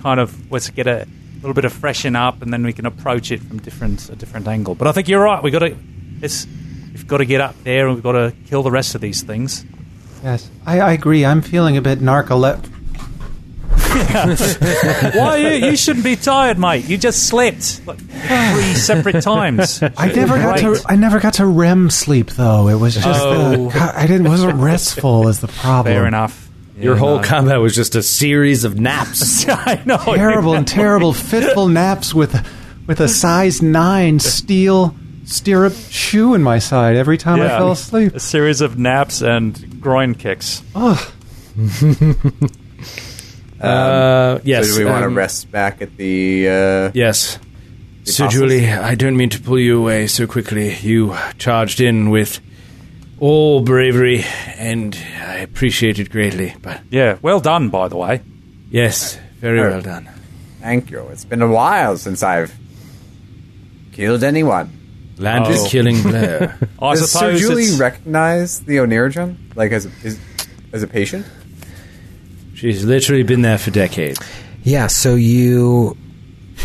kind 0.00 0.18
of 0.18 0.50
let's 0.50 0.70
get 0.70 0.86
a 0.86 1.06
little 1.42 1.52
bit 1.52 1.66
of 1.66 1.74
freshen 1.74 2.16
up, 2.16 2.40
and 2.40 2.50
then 2.50 2.62
we 2.62 2.72
can 2.72 2.86
approach 2.86 3.30
it 3.30 3.42
from 3.42 3.58
different 3.58 4.08
a 4.08 4.16
different 4.16 4.48
angle. 4.48 4.74
But 4.74 4.88
I 4.88 4.92
think 4.92 5.08
you're 5.08 5.22
right. 5.22 5.42
We 5.42 5.50
got 5.50 5.58
to. 5.58 5.76
It's 6.22 6.46
we've 6.90 7.06
got 7.06 7.18
to 7.18 7.26
get 7.26 7.42
up 7.42 7.54
there, 7.64 7.86
and 7.86 7.96
we've 7.96 8.02
got 8.02 8.12
to 8.12 8.32
kill 8.46 8.62
the 8.62 8.70
rest 8.70 8.94
of 8.94 9.02
these 9.02 9.20
things. 9.22 9.66
Yes, 10.24 10.48
I, 10.64 10.80
I 10.80 10.92
agree. 10.94 11.26
I'm 11.26 11.42
feeling 11.42 11.76
a 11.76 11.82
bit 11.82 11.98
narcoleptic. 12.00 12.71
Why 15.14 15.36
you? 15.36 15.66
You 15.70 15.76
shouldn't 15.76 16.04
be 16.04 16.16
tired, 16.16 16.58
mate. 16.58 16.88
You 16.88 16.96
just 16.98 17.26
slept 17.28 17.86
like 17.86 17.98
three 17.98 18.74
separate 18.74 19.22
times. 19.22 19.82
I 19.96 20.08
never 20.08 20.36
got 20.38 20.58
to. 20.58 20.82
I 20.86 20.96
never 20.96 21.20
got 21.20 21.34
to 21.34 21.46
REM 21.46 21.90
sleep 21.90 22.30
though. 22.30 22.68
It 22.68 22.74
was 22.76 22.94
just. 22.94 23.06
Oh. 23.08 23.70
uh, 23.74 23.92
I 23.94 24.06
didn't. 24.06 24.28
Wasn't 24.28 24.54
restful 24.60 25.28
is 25.28 25.40
the 25.40 25.48
problem. 25.48 25.92
Fair 25.94 26.06
enough. 26.06 26.48
Your 26.76 26.94
Yeah, 26.94 27.00
whole 27.00 27.16
no. 27.18 27.22
combat 27.22 27.60
was 27.60 27.74
just 27.74 27.94
a 27.94 28.02
series 28.02 28.64
of 28.64 28.80
naps. 28.80 29.46
I 29.48 29.82
know. 29.84 29.98
Terrible 29.98 30.54
and 30.54 30.66
terrible, 30.66 31.12
fitful 31.12 31.68
naps 31.68 32.14
with 32.14 32.34
with 32.86 33.00
a 33.00 33.08
size 33.08 33.60
nine 33.62 34.18
steel 34.20 34.94
stirrup 35.24 35.74
shoe 35.90 36.34
in 36.34 36.42
my 36.42 36.58
side 36.58 36.96
every 36.96 37.16
time 37.18 37.40
I 37.40 37.48
fell 37.48 37.72
asleep. 37.72 38.14
A 38.16 38.20
series 38.20 38.60
of 38.60 38.78
naps 38.78 39.22
and 39.22 39.80
groin 39.80 40.14
kicks. 40.14 40.62
Ugh. 40.74 40.98
Uh, 43.62 44.40
yes. 44.44 44.68
So 44.68 44.74
do 44.78 44.84
we 44.84 44.90
want 44.90 45.02
to 45.02 45.06
um, 45.08 45.14
rest 45.16 45.50
back 45.50 45.80
at 45.82 45.96
the? 45.96 46.48
Uh, 46.48 46.90
Yes. 46.94 47.38
The 48.04 48.10
Sir 48.12 48.24
apostles? 48.24 48.50
Julie, 48.50 48.68
I 48.68 48.96
don't 48.96 49.16
mean 49.16 49.30
to 49.30 49.40
pull 49.40 49.60
you 49.60 49.78
away 49.78 50.08
so 50.08 50.26
quickly. 50.26 50.74
You 50.74 51.16
charged 51.38 51.80
in 51.80 52.10
with 52.10 52.40
all 53.20 53.60
bravery, 53.62 54.24
and 54.58 54.96
I 55.24 55.36
appreciate 55.36 56.00
it 56.00 56.10
greatly. 56.10 56.54
But 56.60 56.80
Yeah, 56.90 57.18
well 57.22 57.38
done, 57.38 57.68
by 57.68 57.86
the 57.86 57.96
way. 57.96 58.22
yes, 58.70 59.18
very 59.40 59.58
Sure. 59.58 59.70
well 59.70 59.82
done. 59.82 60.08
Thank 60.60 60.90
you. 60.90 61.06
It's 61.12 61.24
been 61.24 61.42
a 61.42 61.46
while 61.48 61.96
since 61.96 62.24
I've 62.24 62.52
killed 63.92 64.24
anyone. 64.24 64.70
Land 65.18 65.44
Oh. 65.46 65.50
is 65.52 65.68
killing 65.70 66.02
Blair. 66.02 66.58
I 66.80 66.94
Does 66.94 67.12
Sir 67.12 67.36
Julie 67.36 67.62
it's- 67.64 67.78
recognize 67.78 68.60
the 68.60 68.78
Oneirogen, 68.78 69.36
like 69.54 69.70
as 69.70 69.86
a, 69.86 69.90
is, 70.02 70.18
as 70.72 70.82
a 70.82 70.88
patient? 70.88 71.24
She's 72.62 72.84
literally 72.84 73.24
been 73.24 73.42
there 73.42 73.58
for 73.58 73.72
decades. 73.72 74.20
Yeah, 74.62 74.86
so 74.86 75.16
you 75.16 75.96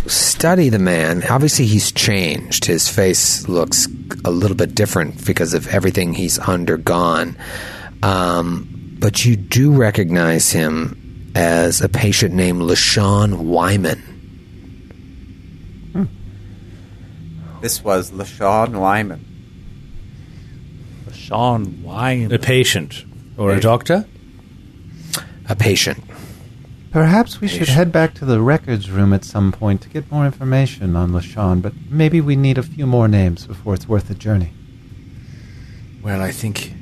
study 0.05 0.69
the 0.69 0.77
man. 0.77 1.23
Obviously, 1.27 1.65
he's 1.65 1.91
changed. 1.91 2.65
His 2.65 2.87
face 2.87 3.49
looks 3.49 3.87
a 4.23 4.29
little 4.29 4.55
bit 4.55 4.75
different 4.75 5.25
because 5.25 5.55
of 5.55 5.65
everything 5.69 6.13
he's 6.13 6.37
undergone. 6.37 7.35
Um, 8.03 8.95
but 8.99 9.25
you 9.25 9.35
do 9.35 9.71
recognize 9.71 10.51
him 10.51 11.31
as 11.33 11.81
a 11.81 11.89
patient 11.89 12.31
named 12.31 12.61
LaShawn 12.61 13.39
Wyman. 13.39 14.03
This 17.61 17.83
was 17.83 18.11
LaShawn 18.11 18.79
Wyman. 18.79 19.25
Sean 21.11 21.81
Wayne. 21.81 22.31
A 22.31 22.37
patient 22.37 23.03
or 23.35 23.55
a 23.55 23.59
doctor? 23.59 24.05
A 25.49 25.55
patient. 25.55 26.03
Perhaps 26.91 27.41
we 27.41 27.47
should 27.47 27.67
head 27.67 27.91
back 27.91 28.13
to 28.15 28.25
the 28.25 28.41
records 28.41 28.89
room 28.89 29.13
at 29.13 29.23
some 29.23 29.51
point 29.51 29.81
to 29.81 29.89
get 29.89 30.11
more 30.11 30.25
information 30.25 30.95
on 30.95 31.11
LaShawn, 31.11 31.61
but 31.61 31.73
maybe 31.89 32.21
we 32.21 32.35
need 32.35 32.57
a 32.57 32.63
few 32.63 32.87
more 32.87 33.07
names 33.07 33.45
before 33.45 33.73
it's 33.73 33.87
worth 33.87 34.07
the 34.07 34.15
journey. 34.15 34.51
Well, 36.01 36.21
I 36.21 36.31
think, 36.31 36.73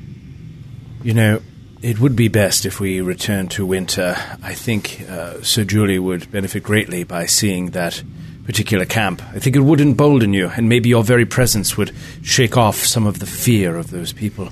you 1.02 1.12
know, 1.12 1.42
it 1.82 2.00
would 2.00 2.16
be 2.16 2.28
best 2.28 2.64
if 2.64 2.80
we 2.80 3.00
return 3.00 3.48
to 3.48 3.66
winter. 3.66 4.16
I 4.42 4.54
think 4.54 5.04
uh, 5.08 5.42
Sir 5.42 5.64
Julie 5.64 5.98
would 5.98 6.30
benefit 6.30 6.62
greatly 6.62 7.04
by 7.04 7.26
seeing 7.26 7.70
that 7.70 8.02
particular 8.44 8.84
camp. 8.84 9.22
I 9.34 9.38
think 9.40 9.56
it 9.56 9.60
would 9.60 9.80
embolden 9.80 10.32
you, 10.32 10.48
and 10.56 10.68
maybe 10.68 10.88
your 10.88 11.04
very 11.04 11.26
presence 11.26 11.76
would 11.76 11.94
shake 12.22 12.56
off 12.56 12.76
some 12.76 13.06
of 13.06 13.18
the 13.18 13.26
fear 13.26 13.76
of 13.76 13.90
those 13.90 14.12
people. 14.12 14.50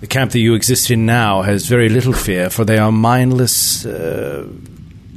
The 0.00 0.06
camp 0.06 0.32
that 0.32 0.38
you 0.40 0.54
exist 0.54 0.90
in 0.90 1.06
now 1.06 1.42
has 1.42 1.66
very 1.66 1.88
little 1.88 2.12
fear, 2.12 2.50
for 2.50 2.64
they 2.64 2.78
are 2.78 2.92
mindless 2.92 3.84
uh, 3.86 4.46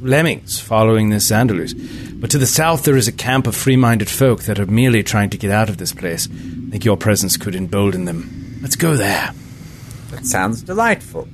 lemmings 0.00 0.60
following 0.60 1.10
this 1.10 1.30
Xandalus. 1.30 1.74
But 2.20 2.30
to 2.30 2.38
the 2.38 2.46
south, 2.46 2.84
there 2.84 2.96
is 2.96 3.08
a 3.08 3.12
camp 3.12 3.46
of 3.46 3.56
free 3.56 3.76
minded 3.76 4.08
folk 4.08 4.42
that 4.44 4.58
are 4.58 4.66
merely 4.66 5.02
trying 5.02 5.30
to 5.30 5.38
get 5.38 5.50
out 5.50 5.68
of 5.68 5.76
this 5.78 5.92
place. 5.92 6.28
I 6.28 6.70
think 6.70 6.84
your 6.84 6.96
presence 6.96 7.36
could 7.36 7.54
embolden 7.54 8.04
them. 8.04 8.58
Let's 8.62 8.76
go 8.76 8.96
there. 8.96 9.32
That 10.10 10.24
sounds 10.26 10.62
delightful. 10.62 11.26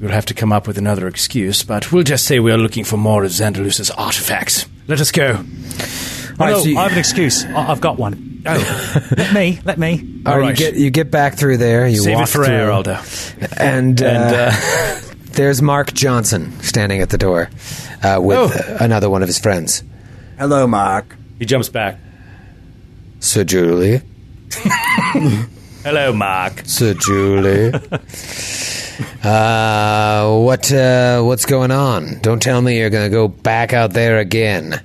we'll 0.00 0.10
have 0.12 0.26
to 0.26 0.34
come 0.34 0.52
up 0.52 0.66
with 0.66 0.76
another 0.78 1.06
excuse, 1.08 1.62
but 1.62 1.92
we'll 1.92 2.02
just 2.02 2.24
say 2.26 2.40
we 2.40 2.50
are 2.52 2.58
looking 2.58 2.84
for 2.84 2.96
more 2.96 3.24
of 3.24 3.30
Xandalus's 3.30 3.90
artifacts. 3.92 4.66
Let 4.88 5.00
us 5.00 5.10
go. 5.12 5.36
All 5.36 6.46
right, 6.46 6.50
no, 6.52 6.58
so 6.60 6.68
you- 6.68 6.78
I 6.78 6.82
have 6.84 6.92
an 6.92 6.98
excuse. 6.98 7.44
I- 7.44 7.70
I've 7.70 7.80
got 7.80 7.98
one. 7.98 8.33
Oh, 8.46 9.00
let 9.16 9.32
me, 9.32 9.60
let 9.64 9.78
me. 9.78 10.22
All 10.26 10.34
right, 10.38 10.40
right. 10.40 10.48
you 10.50 10.54
get 10.66 10.74
you 10.76 10.90
get 10.90 11.10
back 11.10 11.36
through 11.38 11.56
there. 11.58 11.86
You 11.88 11.96
Save 12.02 12.14
walk 12.16 12.28
it 12.28 12.30
for 12.30 12.44
through, 12.44 12.54
air, 12.54 12.70
Aldo. 12.70 12.98
and, 13.56 14.02
uh, 14.02 14.06
And 14.10 14.34
uh, 14.34 14.50
there's 15.32 15.62
Mark 15.62 15.92
Johnson 15.94 16.52
standing 16.60 17.00
at 17.00 17.10
the 17.10 17.18
door 17.18 17.48
uh, 18.02 18.18
with 18.20 18.36
Oh. 18.38 18.44
uh, 18.74 18.78
another 18.84 19.08
one 19.08 19.22
of 19.22 19.28
his 19.28 19.38
friends, 19.38 19.82
Hello, 20.38 20.66
Mark. 20.66 21.16
He 21.38 21.46
jumps 21.46 21.68
back. 21.68 21.98
Sir 23.20 23.44
Julie. 23.44 24.02
hello, 25.82 26.12
Mark. 26.12 26.62
Sir 26.66 26.94
Julie. 26.94 27.72
uh, 29.22 30.36
what 30.38 30.72
uh, 30.72 31.22
what's 31.22 31.46
going 31.46 31.70
on? 31.70 32.18
Don't 32.20 32.42
tell 32.42 32.60
me 32.60 32.78
you're 32.78 32.90
going 32.90 33.10
to 33.10 33.14
go 33.14 33.28
back 33.28 33.72
out 33.72 33.92
there 33.92 34.18
again. 34.18 34.80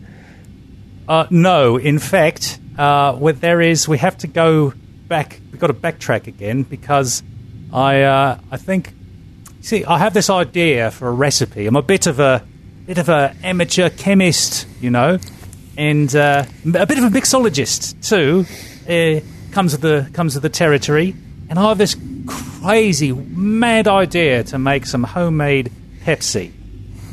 Uh, 1.07 1.25
no, 1.29 1.77
in 1.77 1.99
fact, 1.99 2.59
uh, 2.79 3.13
what 3.13 3.41
there 3.41 3.59
is, 3.59 3.89
we 3.89 3.97
have 3.97 4.17
to 4.19 4.27
go 4.27 4.73
back. 5.09 5.41
We've 5.51 5.59
got 5.59 5.67
to 5.67 5.73
backtrack 5.73 6.27
again 6.27 6.63
because 6.63 7.21
I, 7.73 8.03
uh, 8.03 8.39
I 8.49 8.57
think, 8.57 8.93
see, 9.59 9.83
I 9.83 9.97
have 9.97 10.13
this 10.13 10.29
idea 10.29 10.89
for 10.89 11.09
a 11.09 11.11
recipe. 11.11 11.67
I'm 11.67 11.75
a 11.75 11.81
bit 11.81 12.07
of 12.07 12.21
a, 12.21 12.41
bit 12.85 12.97
of 12.97 13.09
a 13.09 13.35
amateur 13.43 13.89
chemist, 13.89 14.65
you 14.79 14.91
know, 14.91 15.19
and 15.77 16.15
uh, 16.15 16.45
a 16.65 16.85
bit 16.85 16.97
of 16.97 17.03
a 17.03 17.09
mixologist 17.09 18.07
too. 18.07 18.45
Uh, 18.89 19.19
comes 19.51 19.73
with 19.73 19.81
the 19.81 20.09
comes 20.13 20.35
with 20.35 20.43
the 20.43 20.49
territory, 20.49 21.13
and 21.49 21.59
I 21.59 21.67
have 21.67 21.77
this 21.77 21.97
crazy, 22.27 23.11
mad 23.11 23.87
idea 23.87 24.43
to 24.45 24.57
make 24.57 24.85
some 24.85 25.03
homemade 25.03 25.71
Pepsi, 26.03 26.53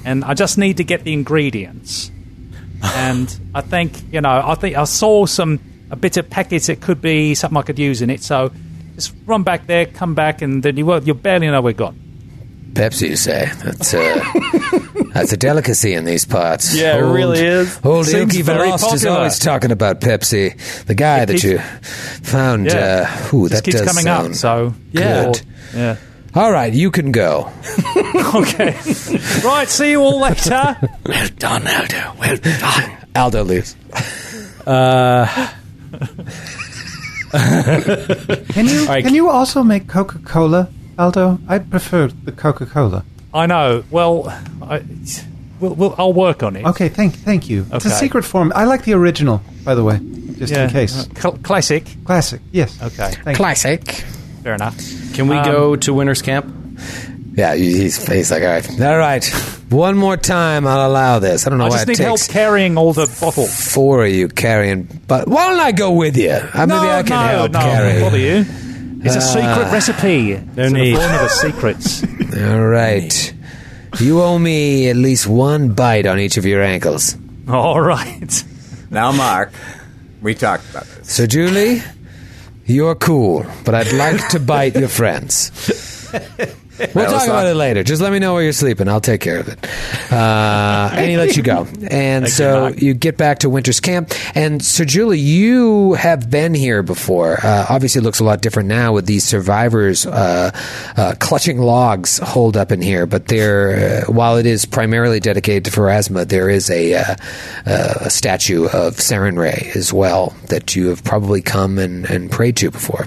and 0.05 0.25
I 0.25 0.35
just 0.35 0.59
need 0.59 0.77
to 0.77 0.85
get 0.85 1.03
the 1.03 1.13
ingredients 1.13 2.11
and 2.83 3.39
I 3.55 3.61
think 3.61 4.13
you 4.13 4.21
know 4.21 4.43
I 4.45 4.55
think 4.55 4.77
I 4.77 4.85
saw 4.85 5.27
some 5.27 5.59
a 5.91 5.97
bit 5.97 6.17
of 6.17 6.29
packets 6.29 6.67
that 6.67 6.81
could 6.81 7.01
be 7.01 7.35
something 7.35 7.57
I 7.57 7.63
could 7.63 7.79
use 7.79 8.03
in 8.03 8.11
it. 8.11 8.23
So 8.23 8.51
just 8.95 9.15
run 9.27 9.43
back 9.43 9.67
there, 9.67 9.87
come 9.87 10.15
back, 10.15 10.43
and 10.43 10.63
then 10.63 10.77
you 10.77 10.87
will 10.87 11.03
you 11.03 11.15
barely 11.15 11.47
know 11.49 11.61
we're 11.63 11.73
gone. 11.73 12.01
Pepsi, 12.73 13.09
you 13.09 13.17
say? 13.17 13.51
That's 13.65 13.95
uh, 13.95 14.23
that's 15.15 15.33
a 15.33 15.37
delicacy 15.39 15.95
in 15.95 16.05
these 16.05 16.27
parts. 16.27 16.75
Yeah, 16.77 16.99
it 16.99 17.01
really 17.01 17.41
is. 17.41 17.81
Old 17.83 18.05
Seems 18.05 18.35
Ilky 18.35 18.43
very 18.43 18.69
Velost 18.69 18.75
is 18.75 18.83
popular. 18.83 19.17
always 19.17 19.39
talking 19.39 19.71
about 19.71 20.01
Pepsi. 20.03 20.85
The 20.85 20.95
guy 20.95 21.25
that 21.25 21.33
keeps- 21.33 21.45
you 21.45 21.59
found. 21.59 22.67
Yeah. 22.67 23.09
Uh, 23.33 23.37
ooh, 23.37 23.49
Just 23.49 23.65
that 23.65 23.71
keeps 23.71 23.79
does 23.79 23.89
coming 23.89 24.05
sound 24.05 24.29
up. 24.29 24.35
So 24.35 24.75
good. 24.93 25.41
yeah. 25.75 25.97
All 26.35 26.53
right, 26.53 26.73
you 26.73 26.91
can 26.91 27.13
go. 27.13 27.51
Okay. 28.35 28.75
right. 29.45 29.69
See 29.69 29.93
you 29.93 30.03
all 30.03 30.21
later. 30.21 30.77
Well 31.07 31.29
done, 31.39 31.67
Aldo. 31.67 32.13
Well 32.19 32.37
done. 32.37 32.97
Aldo 33.15 33.45
leaves. 33.45 33.75
Can 37.37 38.67
you 38.67 38.87
right. 38.87 39.05
can 39.05 39.15
you 39.15 39.29
also 39.31 39.63
make 39.63 39.89
Coca 39.89 40.19
Cola, 40.19 40.69
Aldo? 40.99 41.39
I 41.49 41.59
prefer 41.59 42.09
the 42.09 42.33
Coca 42.33 42.67
Cola. 42.67 43.05
I 43.35 43.47
know. 43.47 43.85
Well, 43.91 44.29
I, 44.63 44.83
we'll, 45.61 45.75
we'll, 45.75 45.95
I'll 45.99 46.13
work 46.13 46.43
on 46.43 46.57
it. 46.57 46.65
Okay, 46.67 46.89
thank 46.89 47.15
thank 47.15 47.49
you. 47.49 47.67
It's 47.73 47.85
a 47.85 47.91
secret 47.91 48.25
form. 48.25 48.53
I 48.55 48.65
like 48.65 48.85
the 48.85 48.95
original, 48.95 49.41
by 49.65 49.75
the 49.75 49.85
way, 49.85 49.99
just 50.39 50.53
Yeah. 50.53 50.65
in 50.65 50.71
case. 50.71 50.97
Uh, 51.09 51.21
cl- 51.21 51.39
classic. 51.39 51.85
Classic. 52.05 52.41
Yes. 52.53 52.81
Okay. 52.83 53.13
Thank 53.25 53.37
Classic. 53.37 54.05
Fair 54.47 54.55
enough. 54.55 54.77
Can 55.15 55.27
we 55.27 55.37
Um, 55.37 55.45
go 55.45 55.75
to 55.75 55.93
Winter's 55.93 56.23
Camp? 56.23 56.47
Yeah, 57.35 57.57
he's, 57.57 57.97
he's 58.07 58.31
like, 58.31 58.45
all 58.45 58.49
right, 58.51 58.81
all 58.81 58.97
right. 58.97 59.25
One 59.71 59.97
more 59.97 60.17
time, 60.17 60.69
I'll 60.69 60.89
allow 60.89 61.19
this. 61.19 61.45
I 61.45 61.51
don't 61.51 61.59
know 61.59 61.65
I 61.65 61.69
why 61.71 61.75
just 61.79 61.89
it 61.89 61.99
need 61.99 61.99
help 61.99 62.21
takes 62.21 62.29
carrying 62.33 62.79
all 62.79 62.93
the 62.93 63.09
bottles. 63.21 63.73
four 63.75 64.05
of 64.05 64.13
you 64.13 64.29
carrying. 64.29 64.85
But 65.09 65.27
why 65.27 65.49
don't 65.51 65.59
I 65.59 65.73
go 65.73 65.91
with 65.91 66.17
you? 66.17 66.31
Uh, 66.31 66.65
maybe 66.65 66.69
no, 66.69 66.91
I 66.91 67.03
can 67.03 67.27
no, 67.27 67.39
help 67.39 67.51
no, 67.51 67.59
carry. 67.59 68.01
bother 68.01 68.19
you. 68.19 68.45
It's 69.05 69.17
a 69.17 69.21
secret 69.21 69.67
Ah. 69.67 69.71
recipe. 69.73 70.35
No 70.55 70.63
it's 70.63 70.73
need. 70.73 70.95
One 70.97 71.13
of 71.17 71.21
the 71.23 71.29
secrets. 71.29 72.05
All 72.41 72.65
right. 72.67 73.35
You 73.99 74.23
owe 74.23 74.39
me 74.39 74.89
at 74.91 74.95
least 74.97 75.27
one 75.27 75.71
bite 75.71 76.07
on 76.07 76.21
each 76.21 76.37
of 76.37 76.47
your 76.47 76.63
ankles. 76.63 77.17
all 77.49 77.81
right. 77.81 78.45
Now, 78.91 79.11
Mark, 79.11 79.51
we 80.23 80.35
talked 80.37 80.71
about 80.71 80.85
this. 80.85 81.13
So, 81.13 81.27
Julie, 81.27 81.83
you're 82.67 82.95
cool, 82.95 83.47
but 83.65 83.75
I'd 83.75 83.93
like 83.93 84.29
to 84.29 84.41
bite 84.41 84.77
your 84.77 84.89
friends. 84.89 85.51
We'll 86.95 87.07
talk 87.07 87.27
about 87.27 87.47
it 87.47 87.55
later. 87.55 87.83
Just 87.83 88.01
let 88.01 88.13
me 88.13 88.19
know 88.19 88.35
where 88.35 88.43
you're 88.43 88.53
sleeping. 88.53 88.89
I'll 88.89 89.01
take 89.01 89.21
care 89.21 89.39
of 89.39 89.49
it. 89.49 89.59
Uh, 90.11 90.91
and 90.93 91.11
he 91.11 91.17
lets 91.17 91.37
you 91.37 91.43
go. 91.43 91.67
And 91.91 92.29
so 92.29 92.69
you 92.69 92.95
get 92.95 93.17
back 93.19 93.41
to 93.41 93.51
Winter's 93.51 93.81
Camp. 93.81 94.13
And 94.35 94.65
so, 94.65 94.85
Julie, 94.85 95.19
you 95.19 95.95
have 95.95 96.31
been 96.31 96.55
here 96.55 96.83
before. 96.83 97.39
Uh, 97.45 97.67
obviously, 97.69 98.01
it 98.01 98.05
looks 98.05 98.21
a 98.21 98.25
lot 98.25 98.41
different 98.41 98.69
now 98.69 98.93
with 98.93 99.07
these 99.07 99.25
survivors 99.25 100.07
uh, 100.07 100.51
uh, 100.97 101.15
clutching 101.19 101.59
logs 101.59 102.19
holed 102.19 102.57
up 102.57 102.73
in 102.73 102.81
here. 102.81 103.07
But 103.07 103.29
there, 103.29 104.05
uh, 104.07 104.13
while 104.13 104.37
it 104.37 104.47
is 104.47 104.65
primarily 104.65 105.21
dedicated 105.21 105.67
to 105.67 105.71
Pharasma, 105.71 106.27
there 106.27 106.49
is 106.49 106.71
a, 106.71 106.95
uh, 106.95 107.17
uh, 107.67 107.95
a 108.01 108.11
statue 108.11 108.65
of 108.67 108.97
Sarenrae 108.97 109.75
as 109.77 109.93
well 109.93 110.35
that 110.49 110.77
you 110.77 110.89
have 110.89 111.05
probably 111.05 111.43
come 111.43 111.79
and, 111.79 112.07
and 112.07 112.31
prayed 112.31 112.57
to 112.57 112.71
before. 112.71 113.07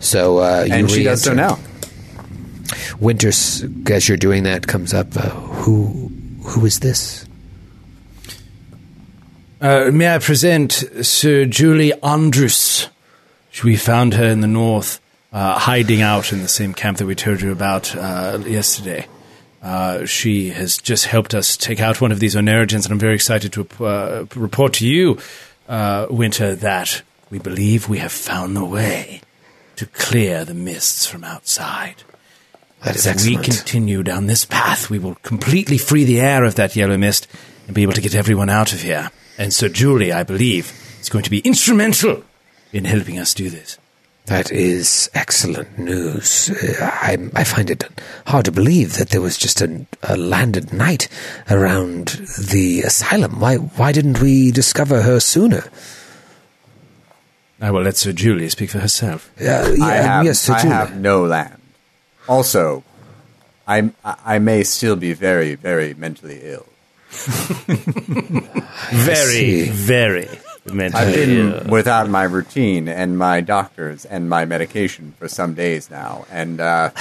So 0.00 0.38
uh, 0.38 0.64
you 0.66 0.74
And 0.74 0.90
she 0.90 1.04
does 1.04 1.22
so 1.22 1.34
now. 1.34 1.58
Winters, 2.98 3.64
as 3.90 4.08
you're 4.08 4.18
doing 4.18 4.42
that, 4.44 4.66
comes 4.66 4.92
up. 4.92 5.16
Uh, 5.16 5.30
who, 5.30 6.10
who 6.42 6.66
is 6.66 6.80
this? 6.80 7.26
Uh, 9.60 9.90
may 9.92 10.14
I 10.14 10.18
present 10.18 10.72
Sir 11.02 11.44
Julie 11.44 11.92
Andrus? 12.02 12.88
We 13.62 13.76
found 13.76 14.14
her 14.14 14.24
in 14.24 14.40
the 14.40 14.46
north, 14.46 15.00
uh, 15.32 15.58
hiding 15.58 16.00
out 16.00 16.32
in 16.32 16.40
the 16.40 16.48
same 16.48 16.72
camp 16.72 16.96
that 16.98 17.06
we 17.06 17.14
told 17.14 17.42
you 17.42 17.52
about 17.52 17.94
uh, 17.94 18.38
yesterday. 18.46 19.06
Uh, 19.62 20.06
she 20.06 20.48
has 20.50 20.78
just 20.78 21.04
helped 21.04 21.34
us 21.34 21.58
take 21.58 21.80
out 21.80 22.00
one 22.00 22.10
of 22.10 22.20
these 22.20 22.34
Oneirogens, 22.34 22.84
and 22.84 22.92
I'm 22.92 22.98
very 22.98 23.14
excited 23.14 23.52
to 23.52 23.84
uh, 23.84 24.24
report 24.34 24.72
to 24.74 24.88
you, 24.88 25.18
uh, 25.68 26.06
Winter, 26.08 26.54
that 26.54 27.02
we 27.28 27.38
believe 27.38 27.86
we 27.86 27.98
have 27.98 28.12
found 28.12 28.56
the 28.56 28.64
way 28.64 29.20
to 29.80 29.86
clear 29.86 30.44
the 30.44 30.52
mists 30.52 31.06
from 31.06 31.24
outside. 31.24 32.02
That 32.84 32.96
is 32.96 33.06
If 33.06 33.24
we 33.24 33.36
continue 33.36 34.02
down 34.02 34.26
this 34.26 34.44
path, 34.44 34.90
we 34.90 34.98
will 34.98 35.14
completely 35.22 35.78
free 35.78 36.04
the 36.04 36.20
air 36.20 36.44
of 36.44 36.56
that 36.56 36.76
yellow 36.76 36.98
mist 36.98 37.26
and 37.66 37.74
be 37.74 37.80
able 37.80 37.94
to 37.94 38.02
get 38.02 38.14
everyone 38.14 38.50
out 38.50 38.74
of 38.74 38.82
here. 38.82 39.10
And 39.38 39.54
Sir 39.54 39.70
Julie, 39.70 40.12
I 40.12 40.22
believe, 40.22 40.70
is 41.00 41.08
going 41.08 41.24
to 41.24 41.30
be 41.30 41.38
instrumental 41.38 42.24
in 42.74 42.84
helping 42.84 43.18
us 43.18 43.32
do 43.32 43.48
this. 43.48 43.78
That 44.26 44.52
is 44.52 45.08
excellent 45.14 45.78
news. 45.78 46.50
Uh, 46.50 46.84
I, 46.84 47.16
I 47.34 47.44
find 47.44 47.70
it 47.70 47.88
hard 48.26 48.44
to 48.44 48.52
believe 48.52 48.98
that 48.98 49.08
there 49.08 49.22
was 49.22 49.38
just 49.38 49.62
a, 49.62 49.86
a 50.02 50.18
landed 50.18 50.74
knight 50.74 51.08
around 51.48 52.20
the 52.38 52.82
asylum. 52.82 53.40
Why, 53.40 53.56
why 53.56 53.92
didn't 53.92 54.20
we 54.20 54.50
discover 54.50 55.00
her 55.00 55.20
sooner? 55.20 55.64
I 57.60 57.70
will 57.70 57.82
let 57.82 57.96
Sir 57.96 58.12
Julie 58.12 58.48
speak 58.48 58.70
for 58.70 58.78
herself. 58.78 59.30
Uh, 59.40 59.44
yeah, 59.44 59.74
I 59.82 59.92
have, 59.94 60.24
yes, 60.24 60.40
Sir 60.40 60.54
I 60.54 60.62
Julie. 60.62 60.74
have 60.74 60.96
no 60.96 61.24
land. 61.24 61.60
Also, 62.28 62.82
I'm, 63.66 63.94
I 64.04 64.16
I 64.36 64.38
may 64.38 64.62
still 64.64 64.96
be 64.96 65.12
very, 65.12 65.54
very 65.56 65.94
mentally 65.94 66.40
ill. 66.42 66.66
Very, 68.92 69.64
very 69.68 70.28
mentally 70.64 71.02
I've 71.02 71.12
been 71.14 71.52
ill. 71.52 71.64
without 71.68 72.08
my 72.08 72.22
routine 72.22 72.86
and 72.88 73.18
my 73.18 73.40
doctors 73.40 74.04
and 74.04 74.28
my 74.30 74.44
medication 74.44 75.14
for 75.18 75.26
some 75.28 75.54
days 75.54 75.90
now, 75.90 76.24
and 76.30 76.60
uh, 76.60 76.90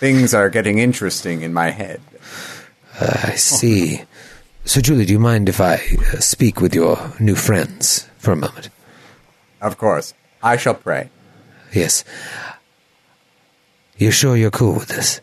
things 0.00 0.34
are 0.34 0.50
getting 0.50 0.78
interesting 0.78 1.42
in 1.42 1.52
my 1.52 1.70
head. 1.70 2.00
I 3.00 3.36
see. 3.36 4.02
So, 4.64 4.80
Julie, 4.80 5.04
do 5.04 5.12
you 5.12 5.20
mind 5.20 5.48
if 5.48 5.60
I 5.60 5.74
uh, 5.74 6.18
speak 6.20 6.60
with 6.60 6.74
your 6.74 7.12
new 7.20 7.36
friends 7.36 8.08
for 8.24 8.32
a 8.32 8.36
moment? 8.36 8.70
Of 9.60 9.78
course, 9.78 10.14
I 10.42 10.56
shall 10.56 10.74
pray. 10.74 11.10
Yes. 11.72 12.04
You're 13.96 14.12
sure 14.12 14.36
you're 14.36 14.50
cool 14.50 14.74
with 14.74 14.88
this? 14.88 15.20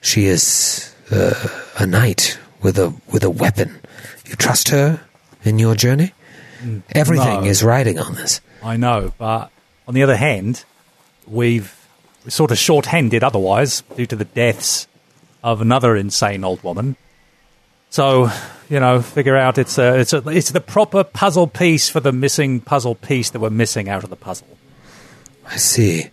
She 0.00 0.26
is 0.26 0.94
uh, 1.10 1.34
a 1.78 1.86
knight 1.86 2.38
with 2.62 2.78
a 2.78 2.94
with 3.10 3.24
a 3.24 3.30
weapon. 3.30 3.80
You 4.26 4.34
trust 4.36 4.68
her 4.70 5.00
in 5.44 5.58
your 5.58 5.74
journey? 5.74 6.12
Everything 6.90 7.44
no. 7.44 7.48
is 7.48 7.62
riding 7.62 7.98
on 7.98 8.14
this. 8.14 8.40
I 8.62 8.76
know, 8.76 9.12
but 9.16 9.50
on 9.86 9.94
the 9.94 10.02
other 10.02 10.16
hand, 10.16 10.64
we've 11.26 11.74
we're 12.24 12.30
sort 12.30 12.50
of 12.50 12.58
short-handed 12.58 13.22
otherwise 13.22 13.82
due 13.96 14.06
to 14.06 14.16
the 14.16 14.24
deaths 14.24 14.88
of 15.42 15.60
another 15.60 15.96
insane 15.96 16.44
old 16.44 16.62
woman. 16.62 16.96
So, 17.90 18.30
you 18.68 18.80
know, 18.80 19.00
figure 19.02 19.36
out 19.36 19.58
it's 19.58 19.78
a, 19.78 19.98
it's 19.98 20.12
a, 20.12 20.26
it's 20.28 20.50
the 20.50 20.60
proper 20.60 21.04
puzzle 21.04 21.46
piece 21.46 21.88
for 21.88 22.00
the 22.00 22.12
missing 22.12 22.60
puzzle 22.60 22.94
piece 22.94 23.30
that 23.30 23.40
we're 23.40 23.50
missing 23.50 23.88
out 23.88 24.04
of 24.04 24.10
the 24.10 24.16
puzzle. 24.16 24.46
I 25.46 25.56
see. 25.56 26.06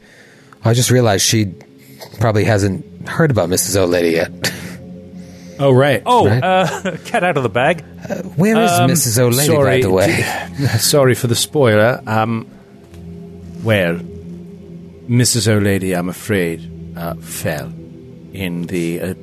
I 0.63 0.73
just 0.73 0.89
realized 0.91 1.25
she 1.25 1.53
probably 2.19 2.45
hasn't 2.45 3.07
heard 3.07 3.31
about 3.31 3.49
Mrs. 3.49 3.75
O'Lady 3.75 4.11
yet. 4.11 4.31
Oh, 5.59 5.71
right. 5.71 6.01
Oh, 6.05 6.27
Right. 6.27 6.43
uh, 6.43 6.97
cat 7.05 7.23
out 7.23 7.37
of 7.37 7.43
the 7.43 7.49
bag. 7.49 7.81
Where 8.35 8.61
is 8.61 8.71
Um, 8.71 8.89
Mrs. 8.89 9.19
O'Lady, 9.19 9.49
by 9.49 9.55
sorry, 9.55 9.81
the 9.81 9.89
way? 9.89 10.21
Sorry 10.79 11.15
for 11.15 11.27
the 11.27 11.35
spoiler. 11.35 12.01
Um, 12.05 12.47
well, 13.63 13.95
Mrs. 15.07 15.47
O'Lady, 15.47 15.93
I'm 15.95 16.09
afraid, 16.09 16.69
uh, 16.97 17.15
fell 17.15 17.67
in 18.33 18.63
the. 18.67 19.15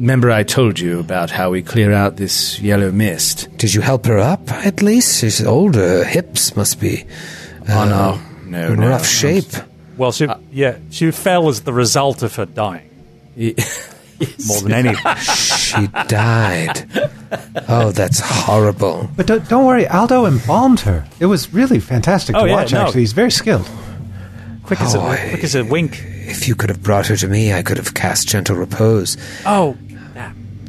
Uh, 0.00 0.02
remember, 0.02 0.30
I 0.30 0.42
told 0.42 0.78
you 0.80 0.98
about 1.00 1.30
how 1.30 1.50
we 1.50 1.62
clear 1.62 1.92
out 1.92 2.16
this 2.16 2.58
yellow 2.60 2.90
mist. 2.90 3.48
Did 3.58 3.74
you 3.74 3.80
help 3.82 4.06
her 4.06 4.18
up, 4.18 4.50
at 4.50 4.82
least? 4.82 5.20
She's 5.20 5.44
older. 5.44 5.98
Her 5.98 6.04
hips 6.04 6.56
must 6.56 6.80
be 6.80 7.04
Oh 7.68 7.80
uh, 7.80 7.84
no, 7.84 8.20
no, 8.46 8.72
in 8.72 8.80
no. 8.80 8.88
rough 8.88 9.06
shape. 9.06 9.44
Well, 9.96 10.12
she 10.12 10.26
yeah, 10.50 10.78
she 10.90 11.10
fell 11.10 11.48
as 11.48 11.62
the 11.62 11.72
result 11.72 12.22
of 12.22 12.34
her 12.36 12.46
dying 12.46 12.88
more 13.36 14.60
than 14.62 14.72
anything. 14.72 15.16
She 15.70 15.86
died. 16.08 16.88
Oh, 17.68 17.92
that's 17.92 18.18
horrible. 18.18 19.08
But 19.16 19.26
don't, 19.28 19.48
don't 19.48 19.64
worry, 19.66 19.86
Aldo 19.86 20.26
embalmed 20.26 20.80
her. 20.80 21.06
It 21.20 21.26
was 21.26 21.52
really 21.54 21.78
fantastic 21.78 22.34
Oh, 22.34 22.40
to 22.42 22.48
yeah, 22.48 22.54
watch. 22.54 22.72
no. 22.72 22.80
Actually, 22.86 23.02
he's 23.02 23.12
very 23.12 23.30
skilled. 23.30 23.70
quick 24.64 24.80
as 24.80 24.96
a 24.96 24.98
Oh, 24.98 25.16
quick 25.30 25.44
as 25.44 25.54
a 25.54 25.64
wink. 25.64 26.02
If 26.04 26.48
you 26.48 26.56
could 26.56 26.70
have 26.70 26.82
brought 26.82 27.06
her 27.06 27.16
to 27.18 27.28
me, 27.28 27.52
I 27.52 27.62
could 27.62 27.76
have 27.76 27.94
cast 27.94 28.26
gentle 28.28 28.56
repose. 28.56 29.16
Oh, 29.46 29.76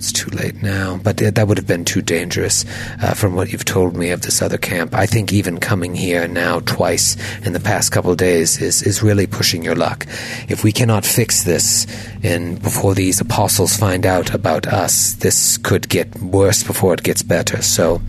It's 0.02 0.12
too 0.12 0.32
late 0.32 0.64
now, 0.64 1.00
but 1.04 1.18
that 1.18 1.48
would 1.48 1.60
have 1.60 1.68
been 1.68 1.86
too 1.86 2.02
dangerous 2.02 2.66
uh, 3.04 3.14
from 3.14 3.36
what 3.36 3.52
you've 3.52 3.66
told 3.66 3.96
me 3.96 4.10
of 4.10 4.24
this 4.24 4.42
other 4.42 4.58
camp. 4.58 4.96
I 4.96 5.06
think 5.06 5.32
even 5.32 5.60
coming 5.60 5.94
here 5.94 6.28
now 6.28 6.62
twice 6.62 7.16
in 7.46 7.54
the 7.54 7.60
past 7.60 7.92
couple 7.92 8.16
days 8.16 8.60
is, 8.60 8.82
is 8.82 9.04
really 9.04 9.28
pushing 9.28 9.62
your 9.64 9.76
luck. 9.76 10.08
If 10.50 10.64
we 10.64 10.72
cannot 10.72 11.06
fix 11.06 11.44
this 11.44 11.86
and 12.24 12.60
before 12.60 12.96
these 12.96 13.22
apostles 13.22 13.78
find 13.78 14.08
out 14.08 14.34
about 14.34 14.66
us, 14.66 15.14
this 15.14 15.60
could 15.60 15.88
get 15.88 16.20
worse 16.20 16.64
before 16.64 16.96
it 16.96 17.04
gets 17.04 17.22
better. 17.22 17.62
So 17.62 18.02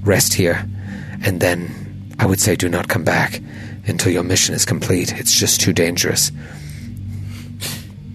rest 0.00 0.32
here, 0.32 0.66
and 1.22 1.40
then 1.40 2.14
I 2.18 2.24
would 2.24 2.40
say 2.40 2.56
do 2.56 2.70
not 2.70 2.88
come 2.88 3.04
back 3.04 3.42
until 3.86 4.10
your 4.10 4.24
mission 4.24 4.54
is 4.54 4.64
complete. 4.64 5.12
It's 5.12 5.38
just 5.38 5.60
too 5.60 5.74
dangerous. 5.74 6.32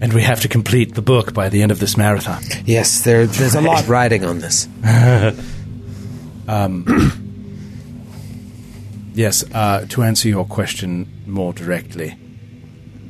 And 0.02 0.12
we 0.12 0.22
have 0.22 0.40
to 0.40 0.48
complete 0.48 0.94
the 0.94 1.00
book 1.02 1.32
by 1.32 1.48
the 1.48 1.62
end 1.62 1.70
of 1.70 1.78
this 1.78 1.96
marathon. 1.96 2.42
Yes, 2.66 3.02
there, 3.04 3.26
there's 3.26 3.54
a 3.54 3.60
lot 3.62 3.86
riding 3.88 4.24
on 4.24 4.40
this. 4.40 4.68
Yes, 9.14 9.44
uh, 9.52 9.84
to 9.90 10.02
answer 10.02 10.28
your 10.28 10.46
question 10.46 11.06
more 11.26 11.52
directly, 11.52 12.16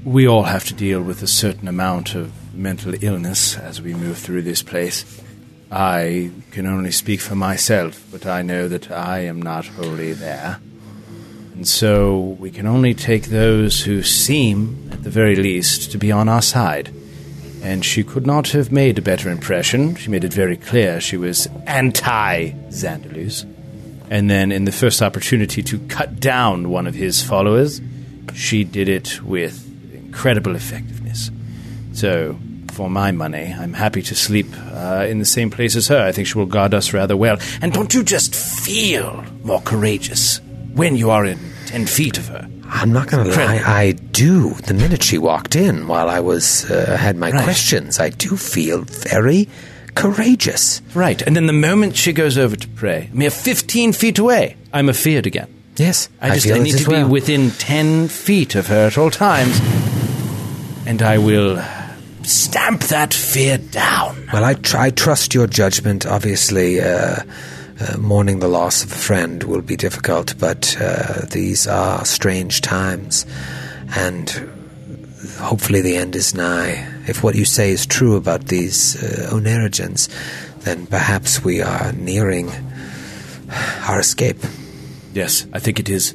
we 0.04 0.26
all 0.26 0.42
have 0.42 0.64
to 0.64 0.74
deal 0.74 1.00
with 1.00 1.22
a 1.22 1.28
certain 1.28 1.68
amount 1.68 2.16
of 2.16 2.32
mental 2.52 2.92
illness 3.02 3.56
as 3.56 3.80
we 3.80 3.94
move 3.94 4.18
through 4.18 4.42
this 4.42 4.62
place. 4.62 5.22
I 5.70 6.32
can 6.50 6.66
only 6.66 6.90
speak 6.90 7.20
for 7.20 7.36
myself, 7.36 8.04
but 8.10 8.26
I 8.26 8.42
know 8.42 8.66
that 8.66 8.90
I 8.90 9.20
am 9.20 9.40
not 9.40 9.66
wholly 9.66 10.12
there. 10.12 10.58
And 11.54 11.68
so 11.68 12.36
we 12.38 12.50
can 12.50 12.66
only 12.66 12.94
take 12.94 13.26
those 13.26 13.82
who 13.82 14.02
seem, 14.02 14.88
at 14.90 15.04
the 15.04 15.10
very 15.10 15.36
least, 15.36 15.92
to 15.92 15.98
be 15.98 16.10
on 16.10 16.28
our 16.28 16.42
side. 16.42 16.90
And 17.62 17.84
she 17.84 18.02
could 18.02 18.26
not 18.26 18.48
have 18.48 18.72
made 18.72 18.98
a 18.98 19.02
better 19.02 19.28
impression. 19.28 19.94
She 19.94 20.10
made 20.10 20.24
it 20.24 20.32
very 20.32 20.56
clear 20.56 21.00
she 21.00 21.16
was 21.16 21.46
anti 21.66 22.50
Xandalus. 22.70 23.46
And 24.10 24.28
then, 24.28 24.50
in 24.50 24.64
the 24.64 24.72
first 24.72 25.00
opportunity 25.00 25.62
to 25.62 25.78
cut 25.86 26.18
down 26.18 26.70
one 26.70 26.86
of 26.86 26.94
his 26.94 27.22
followers, 27.22 27.80
she 28.34 28.64
did 28.64 28.88
it 28.88 29.22
with 29.22 29.68
incredible 29.94 30.56
effectiveness. 30.56 31.30
So, 31.92 32.36
for 32.72 32.90
my 32.90 33.12
money, 33.12 33.54
I'm 33.56 33.74
happy 33.74 34.02
to 34.02 34.14
sleep 34.14 34.46
uh, 34.72 35.06
in 35.08 35.18
the 35.18 35.24
same 35.24 35.50
place 35.50 35.76
as 35.76 35.88
her. 35.88 36.02
I 36.02 36.12
think 36.12 36.26
she 36.26 36.38
will 36.38 36.46
guard 36.46 36.74
us 36.74 36.92
rather 36.92 37.16
well. 37.16 37.38
And 37.60 37.72
don't 37.72 37.92
you 37.94 38.02
just 38.02 38.34
feel 38.34 39.24
more 39.44 39.60
courageous 39.60 40.40
when 40.74 40.96
you 40.96 41.10
are 41.10 41.24
in 41.24 41.38
ten 41.66 41.86
feet 41.86 42.18
of 42.18 42.28
her? 42.28 42.48
I'm 42.74 42.92
not 42.92 43.08
going 43.08 43.28
to 43.30 43.36
lie. 43.36 43.60
I 43.64 43.92
do. 43.92 44.54
The 44.54 44.72
minute 44.74 45.02
she 45.02 45.18
walked 45.18 45.54
in, 45.56 45.86
while 45.88 46.08
I 46.08 46.20
was 46.20 46.70
uh, 46.70 46.96
had 46.96 47.16
my 47.16 47.30
Right. 47.30 47.44
questions, 47.44 48.00
I 48.00 48.08
do 48.08 48.36
feel 48.36 48.82
very 48.82 49.48
courageous. 49.94 50.80
Right. 50.94 51.20
And 51.20 51.36
then 51.36 51.46
the 51.46 51.52
moment 51.52 51.96
she 51.96 52.12
goes 52.14 52.38
over 52.38 52.56
to 52.56 52.68
pray, 52.68 53.10
mere 53.12 53.30
15 53.30 53.92
feet 53.92 54.18
away, 54.18 54.56
I'm 54.72 54.88
afeared 54.88 55.26
again. 55.26 55.48
Yes, 55.76 56.08
I 56.20 56.30
just 56.30 56.46
feel 56.46 56.56
I 56.56 56.58
need 56.60 56.78
to 56.78 56.90
well. 56.90 57.04
be 57.06 57.10
within 57.12 57.50
10 57.50 58.08
feet 58.08 58.54
of 58.54 58.66
her 58.68 58.86
at 58.86 58.96
all 58.98 59.10
times. 59.10 59.58
And 60.86 61.02
I 61.02 61.18
will 61.18 61.62
stamp 62.22 62.82
that 62.84 63.12
fear 63.14 63.58
down. 63.58 64.28
Well, 64.32 64.44
I, 64.44 64.54
tr- 64.54 64.76
I 64.78 64.90
trust 64.90 65.34
your 65.34 65.46
judgment. 65.46 66.06
Obviously, 66.06 66.80
uh, 66.80 67.16
uh, 67.82 67.98
mourning 67.98 68.38
the 68.38 68.48
loss 68.48 68.84
of 68.84 68.92
a 68.92 68.94
friend 68.94 69.42
will 69.44 69.62
be 69.62 69.76
difficult, 69.76 70.34
but 70.38 70.76
uh, 70.80 71.26
these 71.30 71.66
are 71.66 72.04
strange 72.04 72.60
times, 72.60 73.26
and 73.96 74.30
hopefully 75.38 75.80
the 75.80 75.96
end 75.96 76.14
is 76.14 76.34
nigh. 76.34 76.86
If 77.08 77.22
what 77.22 77.34
you 77.34 77.44
say 77.44 77.72
is 77.72 77.86
true 77.86 78.16
about 78.16 78.46
these 78.46 79.02
uh, 79.02 79.30
Oneirogens, 79.32 80.08
then 80.60 80.86
perhaps 80.86 81.44
we 81.44 81.60
are 81.60 81.92
nearing 81.92 82.50
our 83.88 84.00
escape. 84.00 84.38
Yes, 85.12 85.46
I 85.52 85.58
think 85.58 85.80
it 85.80 85.88
is. 85.88 86.14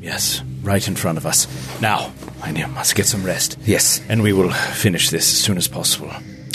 Yes, 0.00 0.42
right 0.62 0.86
in 0.88 0.96
front 0.96 1.18
of 1.18 1.26
us. 1.26 1.46
Now, 1.80 2.12
I 2.42 2.52
must 2.66 2.94
get 2.94 3.06
some 3.06 3.24
rest. 3.24 3.58
Yes. 3.64 4.00
And 4.08 4.22
we 4.22 4.32
will 4.32 4.50
finish 4.50 5.10
this 5.10 5.30
as 5.32 5.40
soon 5.40 5.56
as 5.56 5.68
possible. 5.68 6.10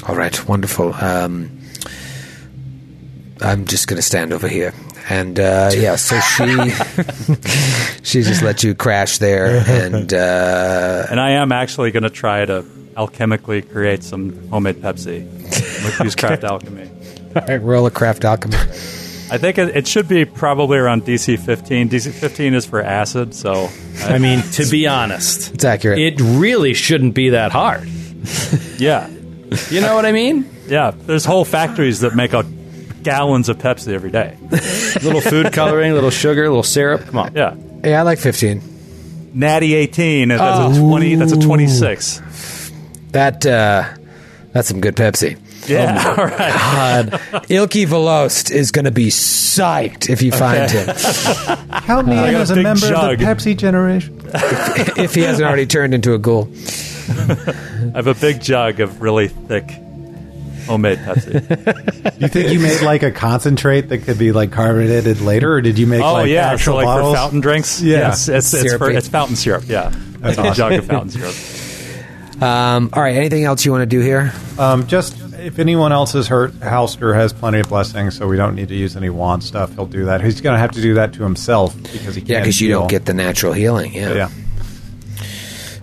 All 0.07 0.15
right, 0.15 0.47
wonderful. 0.47 0.93
Um, 0.95 1.62
I'm 3.43 3.65
just 3.65 3.87
going 3.87 3.97
to 3.97 4.01
stand 4.03 4.31
over 4.33 4.47
here. 4.47 4.73
And 5.09 5.37
uh, 5.39 5.71
yeah, 5.73 5.97
so 5.97 6.17
she 6.21 6.45
she 8.03 8.21
just 8.21 8.41
let 8.41 8.63
you 8.63 8.73
crash 8.73 9.17
there, 9.17 9.63
and 9.67 10.13
uh, 10.13 11.07
and 11.11 11.19
I 11.19 11.31
am 11.31 11.51
actually 11.51 11.91
going 11.91 12.03
to 12.03 12.09
try 12.09 12.45
to 12.45 12.61
alchemically 12.95 13.69
create 13.69 14.03
some 14.03 14.47
homemade 14.49 14.77
Pepsi 14.77 15.25
with 15.83 15.99
use 15.99 16.15
craft 16.15 16.43
alchemy. 16.45 16.89
all 17.35 17.41
right, 17.41 17.61
roll 17.61 17.85
a 17.85 17.91
craft 17.91 18.23
alchemy. 18.23 18.55
I 18.55 19.37
think 19.37 19.57
it, 19.57 19.75
it 19.75 19.87
should 19.87 20.07
be 20.07 20.23
probably 20.25 20.77
around 20.77 21.03
DC 21.03 21.37
15. 21.39 21.89
DC 21.89 22.11
15 22.13 22.53
is 22.53 22.65
for 22.65 22.81
acid, 22.81 23.33
so 23.35 23.69
I 24.03 24.19
mean, 24.19 24.41
to 24.53 24.65
be 24.69 24.87
honest, 24.87 25.53
It's 25.55 25.65
accurate. 25.65 25.99
it 25.99 26.21
really 26.21 26.73
shouldn't 26.73 27.13
be 27.15 27.29
that 27.31 27.51
hard. 27.51 27.87
yeah, 28.77 29.09
You 29.69 29.81
know 29.81 29.95
what 29.95 30.05
I 30.05 30.11
mean? 30.13 30.49
yeah. 30.67 30.91
There's 30.95 31.25
whole 31.25 31.43
factories 31.45 32.01
that 32.01 32.15
make 32.15 32.33
out 32.33 32.45
gallons 33.03 33.49
of 33.49 33.57
Pepsi 33.57 33.93
every 33.93 34.11
day. 34.11 34.37
little 35.03 35.21
food 35.21 35.53
coloring, 35.53 35.93
little 35.93 36.09
sugar, 36.09 36.47
little 36.47 36.63
syrup. 36.63 37.05
Come 37.05 37.17
on. 37.17 37.35
Yeah, 37.35 37.55
yeah, 37.83 37.99
I 37.99 38.03
like 38.03 38.19
fifteen. 38.19 38.61
Natty 39.33 39.73
18. 39.73 40.27
That's 40.29 40.77
a 40.77 40.79
20. 40.79 41.15
That's 41.15 41.31
a 41.31 41.39
26. 41.39 42.71
That 43.13 43.43
uh, 43.45 43.89
that's 44.51 44.67
some 44.67 44.79
good 44.79 44.95
Pepsi. 44.95 45.39
Yeah, 45.67 46.15
all 46.17 46.25
right. 46.25 46.37
God, 46.37 47.11
Ilky 47.49 47.87
Velost 47.87 48.51
is 48.51 48.71
going 48.71 48.85
to 48.85 48.91
be 48.91 49.07
psyched 49.07 50.09
if 50.09 50.21
you 50.21 50.31
find 50.31 50.69
him, 50.69 50.85
Count 51.85 52.07
me 52.07 52.17
in 52.17 52.31
got 52.31 52.33
a 52.33 52.37
as 52.37 52.51
a 52.51 52.55
big 52.55 52.63
member 52.63 52.87
jug. 52.89 53.13
of 53.13 53.19
the 53.19 53.25
Pepsi 53.25 53.57
generation. 53.57 54.21
if 54.97 55.15
he 55.15 55.21
hasn't 55.21 55.47
already 55.47 55.65
turned 55.65 55.93
into 55.93 56.13
a 56.13 56.17
ghoul. 56.19 56.51
I 57.07 57.91
have 57.95 58.07
a 58.07 58.13
big 58.13 58.41
jug 58.41 58.79
of 58.81 59.01
really 59.01 59.29
thick 59.29 59.69
homemade 60.65 60.99
Pepsi. 60.99 62.13
You 62.19 62.27
think 62.29 62.51
you 62.53 62.59
made 62.59 62.81
like 62.81 63.03
a 63.03 63.11
concentrate 63.11 63.89
that 63.89 63.99
could 63.99 64.17
be 64.17 64.31
like 64.31 64.51
carbonated 64.51 65.19
later, 65.19 65.53
or 65.53 65.61
did 65.61 65.77
you 65.77 65.87
make 65.87 66.01
Oh 66.01 66.13
like 66.13 66.29
yeah, 66.29 66.49
so 66.49 66.53
actual 66.53 66.75
like 66.75 66.85
bottles? 66.85 67.13
for 67.13 67.17
fountain 67.17 67.39
drinks. 67.41 67.81
Yeah. 67.81 67.97
yes, 67.97 68.29
it's 68.29 68.53
it's, 68.53 68.75
for, 68.75 68.89
it's 68.89 69.09
fountain 69.09 69.35
syrup. 69.35 69.63
Yeah, 69.67 69.93
like 70.21 70.37
a 70.37 70.53
jug 70.53 70.73
of 70.73 70.85
fountain 70.85 71.09
syrup. 71.09 72.41
Um, 72.41 72.89
all 72.93 73.01
right, 73.01 73.15
anything 73.15 73.43
else 73.43 73.65
you 73.65 73.71
want 73.71 73.81
to 73.81 73.85
do 73.85 73.99
here? 73.99 74.33
Um, 74.57 74.87
just 74.87 75.17
if 75.39 75.59
anyone 75.59 75.91
else 75.91 76.15
is 76.15 76.27
hurt, 76.27 76.51
Halster 76.53 77.13
has 77.13 77.33
plenty 77.33 77.59
of 77.59 77.67
blessings, 77.69 78.17
so 78.17 78.27
we 78.27 78.37
don't 78.37 78.55
need 78.55 78.69
to 78.69 78.75
use 78.75 78.95
any 78.95 79.09
wand 79.09 79.43
stuff. 79.43 79.73
He'll 79.75 79.85
do 79.85 80.05
that. 80.05 80.21
He's 80.21 80.39
going 80.41 80.53
to 80.53 80.59
have 80.59 80.71
to 80.71 80.81
do 80.81 80.93
that 80.95 81.13
to 81.13 81.23
himself 81.23 81.75
because 81.75 82.15
he 82.15 82.21
can't. 82.21 82.29
Yeah, 82.29 82.39
because 82.39 82.61
you 82.61 82.69
don't 82.69 82.89
get 82.89 83.05
the 83.05 83.13
natural 83.13 83.53
healing. 83.53 83.93
Yeah. 83.93 84.13
Yeah. 84.13 84.29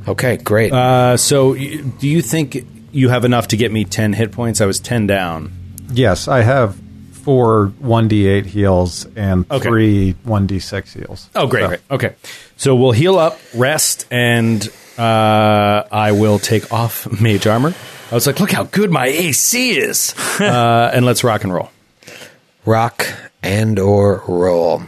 Okay, 0.08 0.38
great. 0.38 0.72
Uh, 0.72 1.16
so, 1.16 1.54
do 1.54 2.08
you 2.08 2.22
think 2.22 2.66
you 2.92 3.08
have 3.08 3.24
enough 3.24 3.48
to 3.48 3.56
get 3.56 3.70
me 3.72 3.84
10 3.84 4.12
hit 4.12 4.32
points? 4.32 4.60
I 4.60 4.66
was 4.66 4.80
10 4.80 5.06
down. 5.06 5.52
Yes, 5.92 6.28
I 6.28 6.42
have 6.42 6.76
four 7.24 7.66
one 7.80 8.08
d 8.08 8.26
eight 8.26 8.46
heals 8.46 9.06
and 9.14 9.44
Okay. 9.50 9.68
three 9.68 10.12
one 10.24 10.46
d 10.46 10.58
six 10.58 10.94
heals. 10.94 11.28
Oh, 11.34 11.46
great, 11.46 11.62
So- 11.62 11.68
great. 11.68 11.80
Okay. 11.90 12.14
So, 12.56 12.74
we'll 12.76 12.92
heal 12.92 13.18
up, 13.18 13.38
rest, 13.54 14.06
and 14.10 14.66
uh, 14.98 15.82
I 15.90 16.12
will 16.12 16.38
take 16.38 16.72
off 16.72 17.06
mage 17.20 17.46
armor. 17.46 17.74
I 18.10 18.14
was 18.14 18.26
like, 18.26 18.38
look 18.40 18.50
how 18.52 18.64
good 18.64 18.90
my 18.90 19.06
AC 19.06 19.72
is. 19.78 20.14
uh, 20.40 20.90
and 20.92 21.04
let's 21.06 21.22
rock 21.24 21.44
and 21.44 21.52
roll. 21.54 21.70
rock 22.64 23.06
and 23.42 23.78
or 23.78 24.22
roll. 24.28 24.82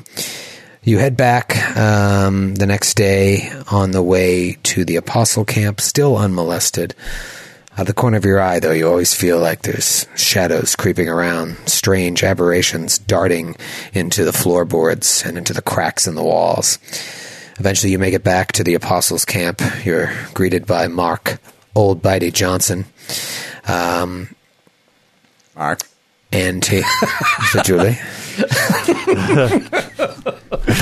You 0.85 0.99
head 0.99 1.17
back 1.17 1.57
um, 1.79 2.55
the 2.57 2.67
next 2.67 2.95
day 2.95 3.51
on 3.71 3.93
the 3.93 4.03
way 4.03 4.59
to 4.65 4.85
the 4.85 4.97
Apostle 4.97 5.45
camp, 5.45 5.81
still 5.81 6.17
unmolested. 6.17 6.95
Out 7.75 7.81
of 7.81 7.87
the 7.87 7.95
corner 7.95 8.19
of 8.19 8.25
your 8.27 8.39
eye, 8.39 8.61
though, 8.61 8.73
you 8.73 8.87
always 8.87 9.15
feel 9.15 9.39
like 9.39 9.63
there's 9.63 10.07
shadows 10.15 10.77
creeping 10.77 11.09
around, 11.09 11.57
strange 11.67 12.23
aberrations 12.23 12.99
darting 12.99 13.57
into 13.95 14.25
the 14.25 14.33
floorboards 14.33 15.23
and 15.25 15.39
into 15.39 15.55
the 15.55 15.63
cracks 15.63 16.07
in 16.07 16.15
the 16.15 16.23
walls. 16.23 16.79
Eventually, 17.59 17.91
you 17.93 17.99
make 17.99 18.13
it 18.13 18.23
back 18.25 18.53
to 18.53 18.65
the 18.65 18.75
Apostles' 18.75 19.25
camp. 19.25 19.63
You're 19.85 20.13
greeted 20.35 20.67
by 20.67 20.87
Mark, 20.89 21.39
old 21.75 22.03
Bitey 22.03 22.31
Johnson, 22.33 22.85
um, 23.67 24.35
Mark. 25.57 25.81
and 26.31 26.63
he, 26.65 26.83
Julie. 27.65 27.99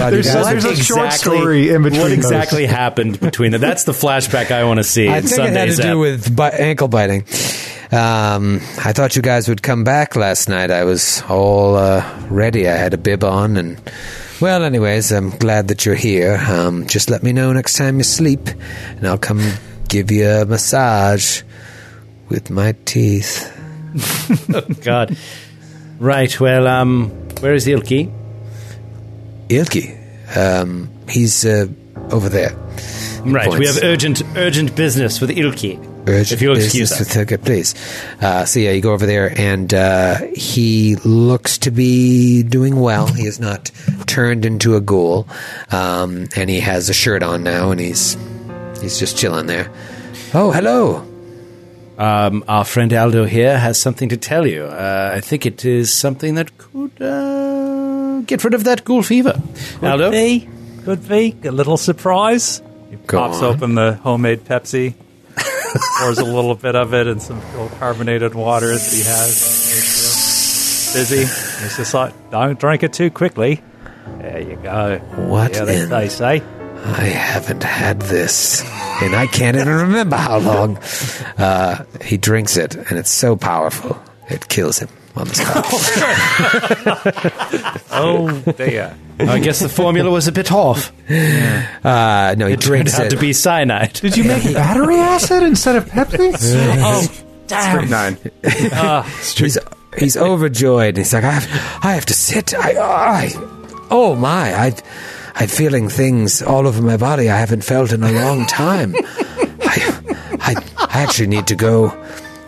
There's 0.01 0.27
a- 0.35 0.43
there's 0.45 0.65
a 0.65 0.77
short 0.77 1.13
story 1.13 1.71
in 1.71 1.83
between 1.83 2.01
What 2.01 2.09
those. 2.11 2.19
exactly 2.19 2.67
happened 2.67 3.21
between 3.21 3.53
them? 3.53 3.61
That's 3.61 3.85
the 3.85 3.93
flashback 3.93 4.51
I 4.51 4.65
want 4.65 4.79
to 4.79 4.85
see. 4.85 5.09
I 5.09 5.19
in 5.19 5.23
think 5.25 5.41
it 5.43 5.53
had 5.53 5.69
to 5.71 5.77
do 5.83 5.89
ep. 5.93 5.97
with 5.99 6.37
bi- 6.37 6.51
ankle 6.51 6.89
biting. 6.89 7.25
Um, 7.93 8.61
I 8.85 8.93
thought 8.93 9.17
you 9.17 9.23
guys 9.23 9.49
would 9.49 9.63
come 9.63 9.83
back 9.85 10.15
last 10.17 10.49
night. 10.49 10.71
I 10.71 10.85
was 10.85 11.23
all 11.29 11.75
uh, 11.77 12.05
ready. 12.29 12.69
I 12.69 12.77
had 12.77 12.95
a 12.95 12.99
bib 12.99 13.25
on, 13.25 13.57
and 13.57 13.81
well, 14.41 14.63
anyways, 14.63 15.11
I'm 15.11 15.31
glad 15.31 15.69
that 15.69 15.85
you're 15.85 15.97
here. 15.97 16.37
Um, 16.49 16.87
just 16.87 17.11
let 17.11 17.23
me 17.23 17.33
know 17.33 17.53
next 17.53 17.75
time 17.77 17.99
you 17.99 18.05
sleep, 18.05 18.49
and 18.97 19.07
I'll 19.07 19.19
come 19.19 19.43
give 19.89 20.11
you 20.13 20.29
a 20.29 20.45
massage 20.47 21.43
with 22.29 22.49
my 22.51 22.75
teeth. 22.85 23.51
oh, 24.55 24.61
God. 24.83 25.17
Right. 25.99 26.39
Well, 26.39 26.69
um, 26.69 27.11
where 27.41 27.55
is 27.55 27.67
Ilki? 27.67 28.13
Ilki, 29.49 29.97
um, 30.37 30.89
he's 31.09 31.45
uh, 31.45 31.67
over 32.11 32.29
there. 32.29 32.55
Right. 33.25 33.51
We 33.59 33.67
have 33.67 33.83
urgent, 33.83 34.23
urgent 34.37 34.75
business 34.77 35.21
with 35.21 35.31
Ilki. 35.31 35.79
Urgent 36.07 36.33
if 36.33 36.41
you'll 36.41 36.57
excuse 36.57 36.93
us. 36.93 37.01
with 37.01 37.09
Hilke, 37.11 37.45
please. 37.45 37.75
Uh, 38.23 38.45
so 38.45 38.61
yeah, 38.61 38.71
you 38.71 38.81
go 38.81 38.93
over 38.93 39.05
there, 39.07 39.39
and 39.39 39.73
uh, 39.75 40.17
he 40.35 40.97
looks 41.05 41.59
to 41.59 41.71
be 41.71 42.43
doing 42.43 42.81
well. 42.81 43.07
He 43.07 43.25
has 43.27 43.39
not 43.39 43.71
turned 44.07 44.47
into 44.47 44.77
a 44.77 44.81
ghoul, 44.81 45.29
um, 45.71 46.29
and 46.37 46.49
he 46.49 46.61
has 46.61 46.89
a 46.89 46.95
shirt 46.95 47.23
on 47.23 47.43
now, 47.43 47.71
and 47.71 47.81
he's 47.81 48.17
he's 48.81 48.99
just 48.99 49.19
chilling 49.19 49.47
there. 49.47 49.71
Oh, 50.33 50.53
hello. 50.53 51.10
Um, 52.01 52.45
our 52.49 52.65
friend 52.65 52.93
Aldo 52.95 53.27
here 53.27 53.59
has 53.59 53.79
something 53.79 54.09
to 54.09 54.17
tell 54.17 54.47
you. 54.47 54.65
Uh, 54.65 55.13
I 55.15 55.21
think 55.21 55.45
it 55.45 55.65
is 55.67 55.93
something 55.93 56.37
that 56.37 56.57
could 56.57 57.01
uh, 57.03 58.21
get 58.23 58.43
rid 58.43 58.55
of 58.55 58.65
that 58.65 58.85
ghoul 58.85 59.03
fever. 59.03 59.35
Aldo? 59.83 60.11
Could 60.11 60.13
be. 60.13 60.49
Could 60.85 61.09
be. 61.09 61.37
A 61.45 61.53
little 61.53 61.77
surprise. 61.77 62.63
He 62.91 62.97
Go 63.07 63.19
pops 63.19 63.43
on. 63.43 63.55
open 63.55 63.75
the 63.75 63.95
homemade 64.03 64.45
Pepsi, 64.45 64.95
pours 66.01 66.19
a 66.19 66.25
little 66.25 66.55
bit 66.55 66.75
of 66.75 66.95
it 66.95 67.07
in 67.07 67.21
some 67.21 67.39
little 67.51 67.69
carbonated 67.79 68.35
water 68.35 68.69
that 68.69 68.91
he 68.93 69.03
has. 69.03 69.59
Busy. 70.95 71.19
He's 71.19 71.77
just 71.77 71.93
like, 71.95 72.13
don't 72.31 72.59
drink 72.59 72.83
it 72.83 72.93
too 72.95 73.11
quickly. 73.11 73.63
There 74.19 74.41
you 74.41 74.57
go. 74.57 74.99
What 75.29 75.53
Yeah, 75.55 75.65
they, 75.67 75.83
in- 75.83 75.89
they 75.91 76.09
say. 76.09 76.43
I 76.83 77.05
haven't 77.05 77.63
had 77.63 78.01
this, 78.03 78.63
and 79.03 79.15
I 79.15 79.27
can't 79.27 79.57
even 79.57 79.69
remember 79.73 80.17
how 80.17 80.39
long. 80.39 80.79
Uh, 81.39 81.85
he 82.03 82.17
drinks 82.17 82.57
it, 82.57 82.75
and 82.75 82.99
it's 82.99 83.11
so 83.11 83.37
powerful 83.37 84.01
it 84.29 84.49
kills 84.49 84.79
him 84.79 84.89
on 85.17 85.29
the 85.29 85.35
spot. 85.35 85.67
Oh, 87.93 88.31
dear. 88.57 88.97
I 89.19 89.39
guess 89.41 89.59
the 89.61 89.69
formula 89.69 90.11
was 90.11 90.27
a 90.29 90.33
bit 90.33 90.51
off. 90.53 90.93
Uh, 91.11 92.35
no, 92.39 92.47
he 92.47 92.55
It 92.55 92.61
turned 92.61 92.63
drinks 92.63 92.99
out 92.99 93.07
it. 93.07 93.11
to 93.11 93.17
be 93.19 93.33
cyanide. 93.33 93.93
Did 93.95 94.17
you 94.17 94.25
make 94.25 94.43
battery 94.55 94.97
acid 94.97 95.43
instead 95.43 95.77
of 95.77 95.85
Pepsi? 95.87 96.33
Oh, 96.83 97.07
damn. 97.49 97.91
Nine. 97.91 98.17
he's 99.37 99.59
he's 99.99 100.17
overjoyed. 100.17 100.97
He's 100.97 101.13
like, 101.13 101.25
I 101.25 101.33
have, 101.33 101.85
I 101.85 101.93
have 101.95 102.07
to 102.07 102.15
sit. 102.15 102.55
I, 102.55 102.71
I, 102.79 103.31
oh 103.91 104.15
my, 104.17 104.55
I, 104.55 104.73
I'm 105.35 105.49
feeling 105.49 105.89
things 105.89 106.43
all 106.43 106.67
over 106.67 106.83
my 106.83 106.97
body 106.97 107.31
I 107.31 107.39
haven't 107.39 107.65
felt 107.65 107.93
in 107.93 108.03
a 108.03 108.13
long 108.13 108.47
time. 108.47 108.95
I, 108.97 110.01
I, 110.41 110.55
I 110.77 111.03
actually 111.03 111.29
need 111.29 111.47
to 111.49 111.57
go 111.57 111.97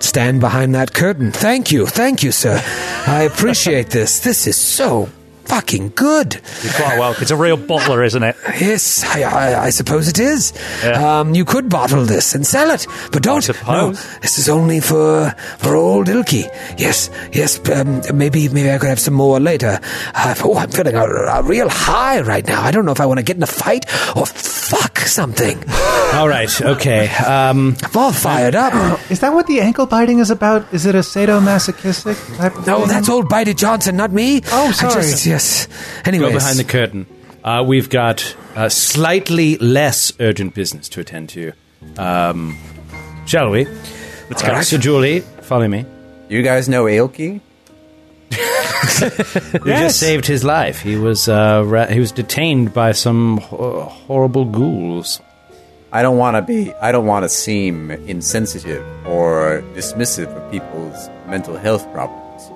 stand 0.00 0.40
behind 0.40 0.74
that 0.74 0.92
curtain. 0.92 1.32
Thank 1.32 1.70
you, 1.72 1.86
thank 1.86 2.22
you, 2.22 2.32
sir. 2.32 2.60
I 3.06 3.22
appreciate 3.22 3.90
this. 3.90 4.20
This 4.20 4.46
is 4.46 4.56
so 4.56 5.08
fucking 5.52 5.92
good. 5.94 6.40
You're 6.62 6.72
quite 6.72 6.98
well. 6.98 7.14
It's 7.20 7.30
a 7.30 7.36
real 7.36 7.58
bottler, 7.58 8.04
isn't 8.06 8.22
it? 8.22 8.36
Yes, 8.62 9.02
I, 9.04 9.22
I, 9.22 9.64
I 9.64 9.70
suppose 9.70 10.08
it 10.08 10.18
is. 10.20 10.52
Yeah. 10.84 11.20
Um, 11.20 11.34
you 11.34 11.44
could 11.44 11.68
bottle 11.68 12.04
this 12.04 12.34
and 12.34 12.46
sell 12.46 12.70
it, 12.70 12.86
but 13.10 13.22
don't. 13.22 13.46
No, 13.66 13.92
this 14.20 14.38
is 14.38 14.48
only 14.48 14.78
for 14.80 15.30
for 15.58 15.74
old 15.74 16.06
Ilky. 16.06 16.44
Yes, 16.78 17.10
yes. 17.32 17.58
Um, 17.70 18.02
maybe 18.14 18.48
maybe 18.48 18.70
I 18.70 18.78
could 18.78 18.88
have 18.88 19.00
some 19.00 19.14
more 19.14 19.40
later. 19.40 19.80
Uh, 20.14 20.34
oh, 20.44 20.56
I'm 20.56 20.70
feeling 20.70 20.94
a, 20.94 21.04
a 21.04 21.42
real 21.42 21.68
high 21.68 22.20
right 22.20 22.46
now. 22.46 22.62
I 22.62 22.70
don't 22.70 22.84
know 22.84 22.92
if 22.92 23.00
I 23.00 23.06
want 23.06 23.18
to 23.18 23.24
get 23.24 23.36
in 23.36 23.42
a 23.42 23.46
fight 23.46 23.84
or 24.16 24.26
fuck 24.26 24.91
something. 25.06 25.58
All 26.14 26.28
right. 26.28 26.60
Okay. 26.60 27.08
Um, 27.08 27.76
I'm 27.82 27.96
all 27.96 28.12
fired 28.12 28.54
up. 28.54 28.72
Is 29.10 29.20
that 29.20 29.32
what 29.32 29.46
the 29.46 29.60
ankle 29.60 29.86
biting 29.86 30.18
is 30.18 30.30
about? 30.30 30.72
Is 30.74 30.84
it 30.84 30.94
a 30.94 30.98
sadomasochistic 30.98 32.36
type 32.36 32.54
of 32.56 32.66
No, 32.66 32.80
thing? 32.80 32.88
that's 32.88 33.08
old 33.08 33.28
Bitey 33.30 33.56
Johnson, 33.56 33.96
not 33.96 34.12
me. 34.12 34.42
Oh, 34.52 34.68
I 34.68 34.72
sorry. 34.72 35.02
just- 35.02 35.24
yes. 35.26 35.68
go 36.04 36.30
behind 36.32 36.58
the 36.58 36.64
curtain. 36.64 37.06
Uh, 37.42 37.64
we've 37.66 37.88
got 37.88 38.36
uh, 38.54 38.68
slightly 38.68 39.56
less 39.58 40.12
urgent 40.20 40.54
business 40.54 40.88
to 40.90 41.00
attend 41.00 41.30
to. 41.30 41.52
Um, 41.98 42.56
shall 43.26 43.50
we? 43.50 43.64
Let's 44.28 44.42
go. 44.42 44.48
right. 44.52 44.64
So, 44.66 44.76
Julie, 44.78 45.20
follow 45.20 45.66
me. 45.66 45.84
You 46.28 46.42
guys 46.42 46.68
know 46.68 46.84
Ailki? 46.84 47.40
We 49.64 49.70
just 49.70 49.98
saved 50.00 50.26
his 50.26 50.44
life. 50.44 50.80
He 50.80 50.96
was 50.96 51.28
uh, 51.28 51.62
ra- 51.64 51.86
he 51.86 52.00
was 52.00 52.12
detained 52.12 52.72
by 52.72 52.92
some 52.92 53.38
ho- 53.38 53.82
horrible 54.06 54.44
ghouls. 54.44 55.20
I 55.92 56.02
don't 56.02 56.16
want 56.16 56.36
to 56.36 56.42
be. 56.42 56.72
I 56.74 56.92
don't 56.92 57.06
want 57.06 57.24
to 57.24 57.28
seem 57.28 57.90
insensitive 57.90 58.84
or 59.06 59.62
dismissive 59.74 60.28
of 60.28 60.50
people's 60.50 61.08
mental 61.26 61.56
health 61.56 61.90
problems, 61.92 62.50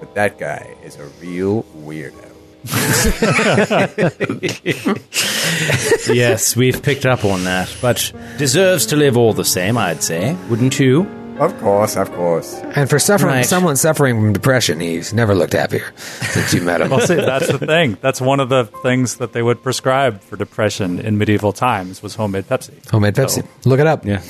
but 0.00 0.14
that 0.14 0.38
guy 0.38 0.74
is 0.82 0.96
a 0.96 1.04
real 1.20 1.62
weirdo. 1.78 2.26
yes, 6.14 6.56
we've 6.56 6.82
picked 6.82 7.06
up 7.06 7.24
on 7.24 7.44
that, 7.44 7.74
but 7.80 8.12
deserves 8.38 8.86
to 8.86 8.96
live 8.96 9.16
all 9.16 9.32
the 9.32 9.44
same. 9.44 9.78
I'd 9.78 10.02
say, 10.02 10.34
wouldn't 10.48 10.78
you? 10.78 11.04
Of 11.40 11.58
course, 11.60 11.96
of 11.96 12.12
course. 12.12 12.54
and 12.76 12.88
for 12.90 12.98
suffering, 12.98 13.36
Right. 13.36 13.46
someone 13.46 13.76
suffering 13.76 14.14
from 14.20 14.32
depression, 14.34 14.78
he's 14.78 15.14
never 15.14 15.34
looked 15.34 15.54
happier 15.54 15.90
since 15.96 16.52
you 16.52 16.60
met 16.60 16.82
him. 16.82 16.90
Well, 16.90 17.00
see, 17.00 17.14
that's 17.14 17.48
the 17.48 17.58
thing. 17.58 17.96
That's 18.02 18.20
one 18.20 18.40
of 18.40 18.50
the 18.50 18.66
things 18.82 19.16
that 19.16 19.32
they 19.32 19.42
would 19.42 19.62
prescribe 19.62 20.20
for 20.20 20.36
depression 20.36 20.98
in 21.00 21.16
medieval 21.16 21.52
times 21.54 22.02
was 22.02 22.14
homemade 22.14 22.46
Pepsi. 22.46 22.74
Homemade 22.90 23.14
Pepsi. 23.14 23.44
Look 23.64 23.80
it 23.80 23.86
up. 23.86 24.04
Yeah. 24.04 24.20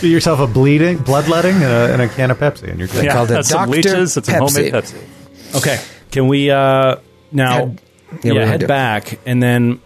Do 0.00 0.08
yourself 0.08 0.40
a 0.40 0.46
bleeding, 0.46 0.98
bloodletting, 0.98 1.54
and 1.56 1.64
a, 1.64 1.92
and 1.92 2.02
a 2.02 2.08
can 2.08 2.30
of 2.30 2.38
Pepsi, 2.38 2.68
and 2.70 2.78
you're 2.78 2.88
good. 2.88 3.04
They 3.04 3.08
called 3.08 3.30
it 3.30 3.34
that's 3.34 3.48
some 3.50 3.66
Dr. 3.66 3.70
leeches. 3.76 4.16
It's 4.16 4.28
a 4.28 4.32
homemade 4.38 4.72
Pepsi. 4.72 4.98
Pepsi. 4.98 5.56
Okay. 5.58 5.80
Can 6.10 6.28
we 6.28 6.50
uh, 6.50 6.96
now? 7.30 7.52
Head- 7.52 7.80
yeah, 8.10 8.18
yeah, 8.22 8.32
we're 8.32 8.38
gonna 8.40 8.46
head 8.52 8.60
do- 8.60 8.66
back 8.66 9.18
and 9.26 9.42
then 9.42 9.80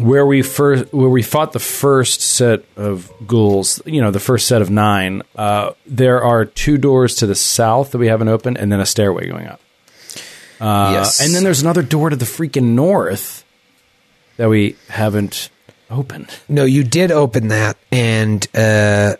where 0.00 0.24
we 0.26 0.42
first 0.42 0.92
where 0.92 1.08
we 1.08 1.22
fought 1.22 1.52
the 1.52 1.58
first 1.58 2.20
set 2.20 2.64
of 2.76 3.10
ghouls. 3.26 3.80
You 3.86 4.00
know, 4.00 4.10
the 4.10 4.20
first 4.20 4.46
set 4.46 4.62
of 4.62 4.70
nine. 4.70 5.22
Uh, 5.36 5.72
there 5.86 6.22
are 6.22 6.44
two 6.44 6.78
doors 6.78 7.16
to 7.16 7.26
the 7.26 7.34
south 7.34 7.92
that 7.92 7.98
we 7.98 8.06
haven't 8.08 8.28
opened, 8.28 8.58
and 8.58 8.70
then 8.72 8.80
a 8.80 8.86
stairway 8.86 9.28
going 9.28 9.46
up. 9.46 9.60
Uh, 10.60 10.90
yes. 10.92 11.20
And 11.24 11.34
then 11.34 11.42
there's 11.44 11.62
another 11.62 11.82
door 11.82 12.10
to 12.10 12.16
the 12.16 12.24
freaking 12.26 12.74
north 12.74 13.44
that 14.36 14.48
we 14.48 14.76
haven't 14.88 15.48
opened. 15.90 16.28
No, 16.48 16.64
you 16.64 16.84
did 16.84 17.10
open 17.10 17.48
that, 17.48 17.76
and 17.90 18.46
uh, 18.54 19.14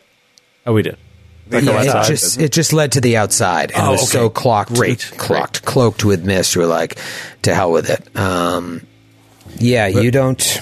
Oh, 0.67 0.75
we 0.75 0.83
did. 0.83 0.99
yeah, 1.51 1.59
it 1.61 2.07
just 2.07 2.09
doesn't 2.09 2.43
it 2.45 2.53
just 2.53 2.73
led 2.73 2.93
to 2.93 3.01
the 3.01 3.17
outside, 3.17 3.71
and 3.73 3.81
Oh, 3.83 3.89
it 3.89 3.93
was 3.93 4.03
okay. 4.03 4.11
so 4.25 4.29
clocked, 4.31 4.75
Great, 4.75 5.01
clocked, 5.17 5.65
cloaked 5.65 6.05
with 6.05 6.25
mist. 6.25 6.55
You 6.55 6.61
were 6.61 6.67
like, 6.67 6.99
to 7.43 7.55
hell 7.55 7.73
with 7.73 7.89
it. 7.91 8.17
Um, 8.17 8.87
yeah, 9.61 9.87
you 9.87 10.11
don't. 10.11 10.61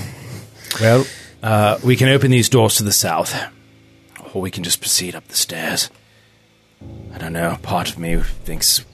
Well, 0.81 1.07
uh, 1.43 1.79
we 1.85 1.97
can 1.97 2.09
open 2.09 2.31
these 2.31 2.49
doors 2.49 2.77
to 2.77 2.83
the 2.83 2.93
south, 2.93 3.35
or 4.35 4.43
we 4.43 4.51
can 4.51 4.65
just 4.65 4.81
proceed 4.81 5.15
up 5.15 5.27
the 5.29 5.37
stairs. 5.37 5.91
I 7.15 7.19
don't 7.19 7.33
know. 7.33 7.59
Part 7.63 7.91
of 7.91 7.99
me 7.99 8.17
thinks 8.45 8.85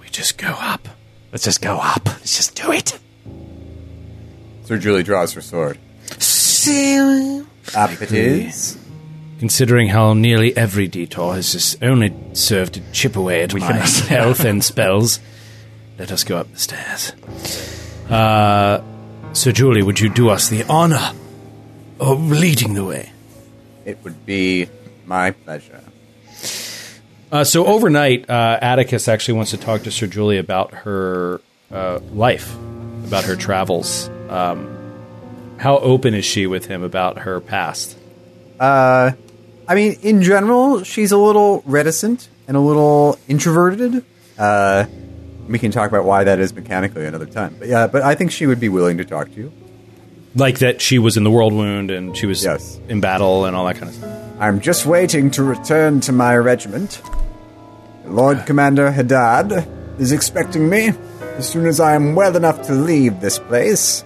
we 0.00 0.08
just 0.08 0.38
go 0.38 0.54
up. 0.58 0.88
Let's 1.32 1.44
just 1.44 1.60
go 1.60 1.78
up. 1.78 2.06
Let's 2.06 2.36
just 2.36 2.54
do 2.54 2.72
it. 2.72 2.98
Sir 4.64 4.78
Julie 4.78 5.02
draws 5.02 5.32
her 5.32 5.40
sword. 5.40 5.78
See, 6.18 7.42
Up 7.74 7.90
it 8.00 8.12
is. 8.12 8.78
Considering 9.38 9.88
how 9.88 10.14
nearly 10.14 10.56
every 10.56 10.86
detour 10.86 11.34
has 11.34 11.52
just 11.52 11.82
only 11.82 12.14
served 12.32 12.74
to 12.74 12.92
chip 12.92 13.16
away 13.16 13.42
at 13.42 13.52
my 13.54 13.72
health 14.08 14.44
and 14.44 14.64
spells, 14.64 15.18
let 15.98 16.12
us 16.12 16.24
go 16.24 16.38
up 16.38 16.50
the 16.52 16.58
stairs. 16.58 17.12
Uh, 18.08 18.82
Sir 19.34 19.50
Julie, 19.50 19.82
would 19.82 19.98
you 19.98 20.08
do 20.08 20.30
us 20.30 20.48
the 20.48 20.62
honor 20.68 21.10
of 21.98 22.30
leading 22.30 22.74
the 22.74 22.84
way? 22.84 23.10
It 23.84 23.98
would 24.04 24.24
be 24.24 24.68
my 25.06 25.32
pleasure. 25.32 25.82
Uh, 27.32 27.42
so 27.42 27.66
overnight, 27.66 28.30
uh, 28.30 28.60
Atticus 28.62 29.08
actually 29.08 29.34
wants 29.34 29.50
to 29.50 29.56
talk 29.56 29.82
to 29.82 29.90
Sir 29.90 30.06
Julie 30.06 30.38
about 30.38 30.72
her 30.72 31.40
uh, 31.72 31.98
life, 32.12 32.54
about 33.06 33.24
her 33.24 33.34
travels. 33.34 34.08
Um, 34.28 34.70
how 35.58 35.78
open 35.78 36.14
is 36.14 36.24
she 36.24 36.46
with 36.46 36.66
him 36.66 36.84
about 36.84 37.18
her 37.18 37.40
past? 37.40 37.98
Uh, 38.60 39.10
I 39.66 39.74
mean, 39.74 39.98
in 40.00 40.22
general, 40.22 40.84
she's 40.84 41.10
a 41.10 41.18
little 41.18 41.64
reticent 41.66 42.28
and 42.46 42.56
a 42.56 42.60
little 42.60 43.18
introverted. 43.26 44.04
Uh, 44.38 44.86
we 45.48 45.58
can 45.58 45.70
talk 45.70 45.88
about 45.90 46.04
why 46.04 46.24
that 46.24 46.38
is 46.38 46.54
mechanically 46.54 47.06
another 47.06 47.26
time. 47.26 47.56
But 47.58 47.68
yeah, 47.68 47.86
but 47.86 48.02
I 48.02 48.14
think 48.14 48.30
she 48.32 48.46
would 48.46 48.60
be 48.60 48.68
willing 48.68 48.98
to 48.98 49.04
talk 49.04 49.30
to 49.32 49.36
you. 49.36 49.52
Like 50.34 50.58
that 50.58 50.80
she 50.80 50.98
was 50.98 51.16
in 51.16 51.24
the 51.24 51.30
Worldwound 51.30 51.96
and 51.96 52.16
she 52.16 52.26
was 52.26 52.42
Yes. 52.42 52.78
in 52.88 53.00
battle 53.00 53.44
and 53.44 53.54
all 53.54 53.66
that 53.66 53.76
kind 53.76 53.88
of 53.88 53.94
stuff. 53.94 54.20
I'm 54.40 54.60
just 54.60 54.84
waiting 54.84 55.30
to 55.32 55.44
return 55.44 56.00
to 56.00 56.12
my 56.12 56.36
regiment. 56.36 57.00
Lord 58.04 58.44
Commander 58.46 58.90
Haddad 58.90 59.66
is 59.98 60.12
expecting 60.12 60.68
me. 60.68 60.92
As 61.36 61.48
soon 61.48 61.66
as 61.66 61.80
I 61.80 61.94
am 61.94 62.14
well 62.14 62.36
enough 62.36 62.62
to 62.66 62.72
leave 62.74 63.20
this 63.20 63.38
place, 63.38 64.04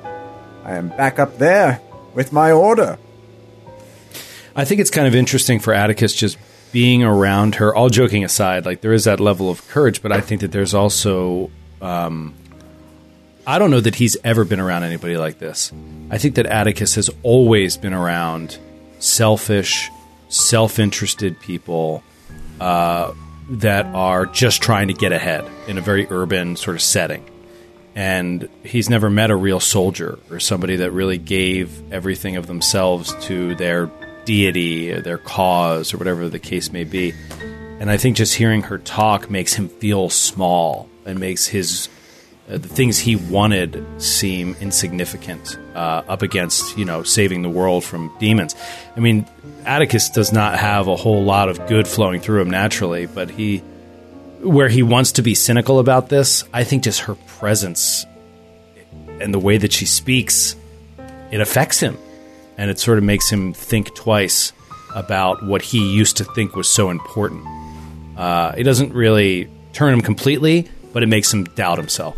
I 0.65 0.76
am 0.76 0.89
back 0.89 1.18
up 1.18 1.39
there 1.39 1.81
with 2.15 2.33
my 2.33 2.52
order. 2.52 2.99
I 4.55 4.65
think 4.65 4.81
it's 4.81 4.91
kind 4.91 5.07
of 5.07 5.15
interesting 5.15 5.60
for 5.60 5.73
Atticus 5.73 6.15
just 6.15 6.36
being 6.73 7.03
around 7.03 7.57
her. 7.57 7.75
All 7.75 7.89
joking 7.89 8.25
aside, 8.25 8.67
like 8.67 8.81
there 8.81 8.93
is 8.93 9.05
that 9.05 9.21
level 9.21 9.51
of 9.51 9.67
courage, 9.69 10.03
but 10.03 10.13
I 10.13 10.21
think 10.21 10.41
that 10.41 10.53
there's 10.53 10.75
also. 10.75 11.51
Um, 11.81 12.35
I 13.47 13.59
don't 13.59 13.71
know 13.71 13.81
that 13.81 13.95
he's 13.95 14.15
ever 14.25 14.45
been 14.45 14.61
around 14.61 14.83
anybody 14.83 15.17
like 15.17 15.39
this. 15.39 15.73
I 16.11 16.19
think 16.19 16.35
that 16.35 16.45
Atticus 16.45 16.97
has 16.97 17.09
always 17.23 17.79
been 17.79 17.95
around 17.95 18.59
selfish, 18.99 19.91
self-interested 20.29 21.41
people 21.41 22.03
uh, 22.61 23.15
that 23.49 23.87
are 23.87 24.27
just 24.27 24.61
trying 24.61 24.89
to 24.89 24.95
get 24.95 25.13
ahead 25.13 25.47
in 25.67 25.79
a 25.79 25.81
very 25.81 26.07
urban 26.11 26.57
sort 26.57 26.77
of 26.77 26.83
setting. 26.83 27.25
And 27.95 28.51
he's 28.65 28.91
never 28.91 29.09
met 29.09 29.31
a 29.31 29.37
real 29.37 29.61
soldier 29.61 30.19
or 30.31 30.41
somebody 30.41 30.77
that 30.77 30.91
really 30.91 31.19
gave 31.19 31.91
everything 31.91 32.37
of 32.37 32.47
themselves 32.47 33.15
to 33.27 33.55
their 33.55 33.91
deity, 34.28 34.92
or 34.92 35.00
their 35.00 35.16
cause, 35.16 35.94
or 35.94 35.97
whatever 35.97 36.28
the 36.28 36.39
case 36.39 36.70
may 36.70 36.84
be. 36.84 37.15
And 37.81 37.90
I 37.90 37.97
think 37.97 38.18
just 38.18 38.34
hearing 38.34 38.60
her 38.65 38.76
talk 38.76 39.31
makes 39.31 39.55
him 39.55 39.70
feel 39.70 40.10
small 40.10 40.86
and 41.07 41.18
makes 41.18 41.47
his 41.47 41.89
uh, 42.50 42.58
the 42.58 42.68
things 42.68 42.98
he 42.98 43.16
wanted 43.16 43.82
seem 43.97 44.55
insignificant 44.60 45.58
uh, 45.74 46.02
up 46.07 46.20
against 46.20 46.76
you 46.76 46.84
know 46.84 47.02
saving 47.02 47.40
the 47.40 47.48
world 47.48 47.84
from 47.84 48.12
demons. 48.18 48.55
I 48.94 49.00
mean, 49.00 49.26
Atticus 49.65 50.10
does 50.10 50.31
not 50.31 50.58
have 50.58 50.89
a 50.89 50.97
whole 50.97 51.24
lot 51.24 51.48
of 51.48 51.66
good 51.66 51.89
flowing 51.89 52.20
through 52.20 52.42
him 52.42 52.50
naturally, 52.50 53.07
but 53.07 53.31
he 53.31 53.62
where 54.42 54.68
he 54.68 54.82
wants 54.82 55.12
to 55.12 55.23
be 55.23 55.34
cynical 55.34 55.78
about 55.78 56.10
this, 56.10 56.44
I 56.52 56.65
think 56.65 56.84
just 56.84 57.00
her 57.00 57.15
presence 57.39 58.05
and 59.20 59.32
the 59.32 59.39
way 59.39 59.57
that 59.57 59.73
she 59.73 59.86
speaks, 59.86 60.55
it 61.31 61.40
affects 61.40 61.81
him, 61.81 61.97
and 62.59 62.70
it 62.70 62.78
sort 62.78 62.99
of 62.99 63.05
makes 63.05 63.31
him 63.31 63.55
think 63.55 63.95
twice 63.95 64.53
about 64.95 65.43
what 65.45 65.62
he 65.62 65.95
used 65.95 66.17
to 66.19 66.25
think 66.25 66.55
was 66.55 66.69
so 66.69 66.91
important. 66.91 67.45
Uh, 68.17 68.53
it 68.57 68.65
doesn't 68.65 68.93
really 68.93 69.49
turn 69.73 69.95
him 69.95 70.01
completely, 70.01 70.69
but 70.93 71.03
it 71.03 71.07
makes 71.07 71.33
him 71.33 71.45
doubt 71.45 71.78
himself. 71.78 72.17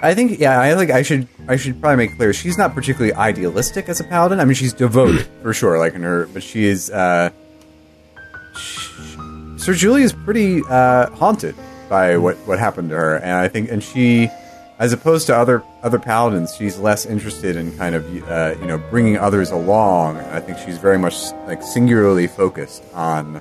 I 0.00 0.14
think, 0.14 0.40
yeah, 0.40 0.60
I 0.60 0.74
think 0.74 0.90
I 0.90 1.02
should, 1.02 1.28
I 1.46 1.54
should 1.54 1.80
probably 1.80 2.08
make 2.08 2.16
clear 2.16 2.32
she's 2.32 2.58
not 2.58 2.74
particularly 2.74 3.14
idealistic 3.14 3.88
as 3.88 4.00
a 4.00 4.04
paladin. 4.04 4.40
I 4.40 4.44
mean, 4.44 4.54
she's 4.54 4.72
devoted 4.72 5.26
for 5.42 5.54
sure, 5.54 5.78
like 5.78 5.94
in 5.94 6.02
her, 6.02 6.26
but 6.26 6.42
she 6.42 6.64
is. 6.64 6.90
Uh, 6.90 7.30
sh- 8.56 8.88
Sir 9.58 9.74
Julie 9.74 10.02
is 10.02 10.12
pretty 10.12 10.60
uh, 10.68 11.08
haunted 11.10 11.54
by 11.88 12.16
what 12.16 12.36
what 12.48 12.58
happened 12.58 12.90
to 12.90 12.96
her, 12.96 13.16
and 13.18 13.30
I 13.30 13.46
think, 13.46 13.70
and 13.70 13.80
she, 13.80 14.28
as 14.82 14.92
opposed 14.92 15.28
to 15.28 15.36
other 15.36 15.62
other 15.84 16.00
paladins, 16.00 16.56
she's 16.56 16.76
less 16.76 17.06
interested 17.06 17.54
in 17.54 17.70
kind 17.78 17.94
of 17.94 18.04
uh, 18.28 18.56
you 18.60 18.66
know 18.66 18.78
bringing 18.90 19.16
others 19.16 19.52
along. 19.52 20.16
I 20.18 20.40
think 20.40 20.58
she's 20.58 20.76
very 20.76 20.98
much 20.98 21.30
like 21.46 21.62
singularly 21.62 22.26
focused 22.26 22.82
on 22.92 23.40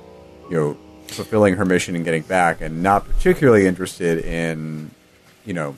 you 0.52 0.56
know 0.58 0.78
fulfilling 1.08 1.56
her 1.56 1.66
mission 1.66 1.96
and 1.96 2.06
getting 2.06 2.22
back, 2.22 2.62
and 2.62 2.84
not 2.84 3.08
particularly 3.08 3.66
interested 3.66 4.24
in 4.24 4.92
you 5.44 5.54
know 5.56 5.76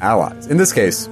allies. 0.00 0.48
In 0.48 0.56
this 0.56 0.72
case, 0.72 1.08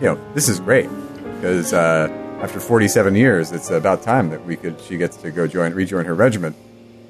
you 0.00 0.06
know, 0.06 0.20
this 0.34 0.48
is 0.48 0.58
great 0.58 0.88
because 1.36 1.72
uh, 1.72 2.08
after 2.42 2.58
47 2.58 3.14
years, 3.14 3.52
it's 3.52 3.70
about 3.70 4.02
time 4.02 4.30
that 4.30 4.44
we 4.44 4.56
could 4.56 4.80
she 4.80 4.96
gets 4.96 5.16
to 5.18 5.30
go 5.30 5.46
join 5.46 5.72
rejoin 5.72 6.04
her 6.04 6.16
regiment. 6.16 6.56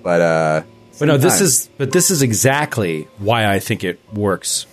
But 0.02 0.20
uh, 0.20 0.62
But 0.98 1.06
no, 1.06 1.16
this 1.16 1.38
time- 1.38 1.46
is 1.46 1.70
but 1.78 1.92
this 1.92 2.10
is 2.10 2.20
exactly 2.20 3.08
why 3.16 3.50
I 3.50 3.58
think 3.58 3.84
it 3.84 3.98
works 4.12 4.66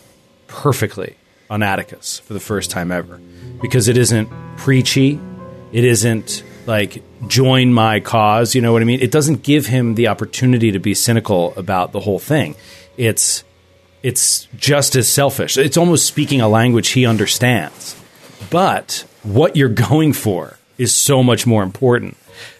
perfectly 0.48 1.16
on 1.50 1.64
Atticus 1.64 2.20
for 2.20 2.34
the 2.34 2.40
first 2.40 2.72
time 2.72 2.92
ever. 2.92 3.20
Because 3.62 3.88
it 3.88 3.98
isn't 3.98 4.30
preachy. 4.58 5.20
It 5.72 5.84
isn't 5.84 6.44
like 6.66 7.02
join 7.28 7.74
my 7.74 8.00
cause, 8.00 8.54
you 8.54 8.62
know 8.62 8.74
what 8.74 8.82
I 8.82 8.86
mean? 8.86 9.00
It 9.00 9.12
doesn't 9.12 9.44
give 9.44 9.66
him 9.66 9.96
the 9.96 10.10
opportunity 10.10 10.72
to 10.72 10.80
be 10.80 10.94
cynical 10.94 11.54
about 11.56 11.94
the 11.94 12.02
whole 12.02 12.20
thing. 12.20 12.56
It's 12.98 13.44
it's 14.04 14.48
just 14.56 14.96
as 14.96 15.08
selfish. 15.08 15.58
It's 15.58 15.78
almost 15.78 16.06
speaking 16.06 16.42
a 16.42 16.48
language 16.48 16.90
he 16.90 17.06
understands. 17.06 17.96
But 18.50 19.06
what 19.24 19.56
you're 19.56 19.70
going 19.70 20.14
for 20.14 20.58
is 20.78 20.94
so 20.94 21.24
much 21.24 21.48
more 21.48 21.64
important. 21.64 22.18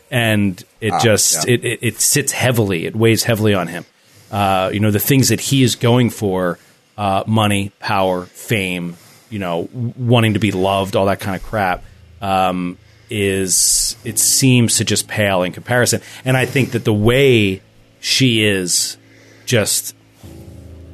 And 0.10 0.64
it 0.82 0.94
just 1.02 1.48
yeah. 1.48 1.54
it, 1.56 1.66
it, 1.66 1.80
it 1.82 2.00
sits 2.00 2.32
heavily, 2.32 2.86
it 2.86 2.96
weighs 2.96 3.24
heavily 3.24 3.54
on 3.54 3.68
him. 3.68 3.86
Uh, 4.32 4.70
you 4.74 4.80
know, 4.80 4.92
the 4.92 5.00
things 5.00 5.30
that 5.30 5.40
he 5.40 5.64
is 5.64 5.76
going 5.76 6.10
for 6.10 6.58
uh, 6.98 7.24
money, 7.28 7.72
power, 7.80 8.26
fame, 8.26 8.98
you 9.30 9.40
know, 9.40 9.70
wanting 9.72 10.34
to 10.34 10.40
be 10.40 10.52
loved, 10.52 10.96
all 10.96 11.06
that 11.06 11.20
kind 11.20 11.36
of 11.36 11.44
crap. 11.44 11.84
Um, 12.22 12.78
is 13.10 13.96
it 14.04 14.20
seems 14.20 14.78
to 14.78 14.86
just 14.86 15.08
pale 15.08 15.44
in 15.44 15.54
comparison, 15.54 16.02
and 16.26 16.36
I 16.36 16.46
think 16.46 16.72
that 16.72 16.84
the 16.84 16.94
way 16.94 17.62
she 18.00 18.44
is 18.44 18.98
just 19.46 19.96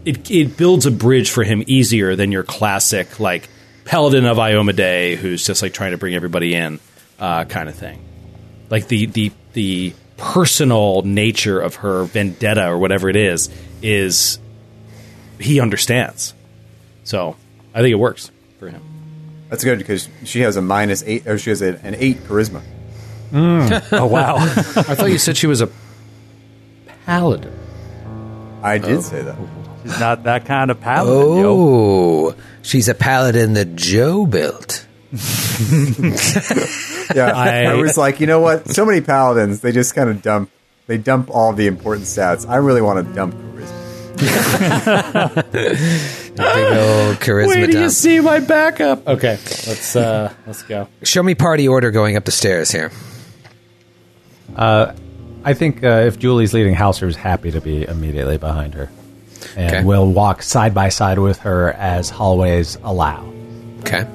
it, 0.05 0.29
it 0.29 0.57
builds 0.57 0.85
a 0.85 0.91
bridge 0.91 1.29
for 1.29 1.43
him 1.43 1.63
easier 1.65 2.15
than 2.15 2.31
your 2.31 2.43
classic 2.43 3.19
like 3.19 3.49
paladin 3.85 4.25
of 4.25 4.37
Iomedae 4.37 5.15
who's 5.15 5.45
just 5.45 5.61
like 5.61 5.73
trying 5.73 5.91
to 5.91 5.97
bring 5.97 6.15
everybody 6.15 6.53
in 6.53 6.79
uh, 7.19 7.45
kind 7.45 7.69
of 7.69 7.75
thing. 7.75 8.03
Like 8.69 8.87
the 8.87 9.07
the 9.07 9.31
the 9.53 9.93
personal 10.17 11.01
nature 11.01 11.59
of 11.59 11.75
her 11.75 12.03
vendetta 12.03 12.67
or 12.67 12.77
whatever 12.77 13.09
it 13.09 13.15
is 13.15 13.49
is 13.81 14.39
he 15.39 15.59
understands. 15.59 16.33
So 17.03 17.35
I 17.73 17.81
think 17.81 17.91
it 17.91 17.99
works 17.99 18.31
for 18.59 18.69
him. 18.69 18.81
that's 19.49 19.63
good 19.63 19.77
because 19.77 20.07
she 20.25 20.41
has 20.41 20.55
a 20.57 20.61
minus 20.61 21.03
eight, 21.03 21.27
or 21.27 21.37
she 21.37 21.49
has 21.49 21.61
a, 21.61 21.79
an 21.83 21.95
eight 21.97 22.17
charisma. 22.23 22.61
Mm. 23.31 23.83
Oh 23.91 24.05
wow! 24.05 24.35
I 24.37 24.95
thought 24.95 25.11
you 25.11 25.17
said 25.17 25.37
she 25.37 25.47
was 25.47 25.61
a 25.61 25.69
paladin. 27.05 27.51
I 28.61 28.77
did 28.77 28.97
oh. 28.97 29.01
say 29.01 29.21
that. 29.23 29.35
She's 29.83 29.99
not 29.99 30.23
that 30.23 30.45
kind 30.45 30.71
of 30.71 30.79
paladin, 30.79 31.37
yo. 31.37 31.55
Oh, 31.55 32.35
she's 32.61 32.87
a 32.87 32.93
paladin 32.93 33.53
that 33.53 33.75
Joe 33.75 34.25
built. 34.25 34.87
Yeah, 37.13 37.31
I- 37.35 37.65
I, 37.65 37.73
was 37.75 37.97
like, 37.97 38.19
you 38.19 38.27
know 38.27 38.39
what? 38.39 38.69
So 38.69 38.85
many 38.85 39.01
paladins, 39.01 39.61
they 39.61 39.71
just 39.71 39.93
kind 39.95 40.09
of 40.09 40.21
dump, 40.21 40.49
they 40.87 40.97
dump 40.97 41.29
all 41.29 41.53
the 41.53 41.67
important 41.67 42.07
stats. 42.07 42.47
I 42.47 42.57
really 42.57 42.81
want 42.81 43.05
to 43.05 43.13
dump 43.13 43.35
charisma. 43.35 43.82
Big 44.17 44.27
old 46.37 47.17
charisma 47.19 47.71
dump. 47.71 47.91
see 47.91 48.19
my 48.19 48.39
backup? 48.39 49.07
Okay, 49.07 49.37
let's 49.67 49.95
uh, 49.95 50.33
let's 50.45 50.63
go. 50.63 50.87
Show 51.03 51.23
me 51.23 51.35
party 51.35 51.67
order 51.67 51.91
going 51.91 52.15
up 52.17 52.25
the 52.25 52.31
stairs 52.31 52.71
here. 52.71 52.91
Uh, 54.55 54.93
I 55.43 55.53
think 55.53 55.83
uh, 55.83 56.03
if 56.07 56.19
Julie's 56.19 56.53
leading, 56.53 56.75
Halster's 56.75 57.15
happy 57.15 57.51
to 57.51 57.61
be 57.61 57.83
immediately 57.83 58.37
behind 58.37 58.73
her, 58.75 58.89
and 59.55 59.75
Okay. 59.75 59.83
will 59.83 60.11
walk 60.11 60.41
side 60.41 60.73
by 60.73 60.89
side 60.89 61.19
with 61.19 61.39
her 61.39 61.71
as 61.73 62.09
hallways 62.09 62.77
allow. 62.83 63.31
Okay. 63.85 64.05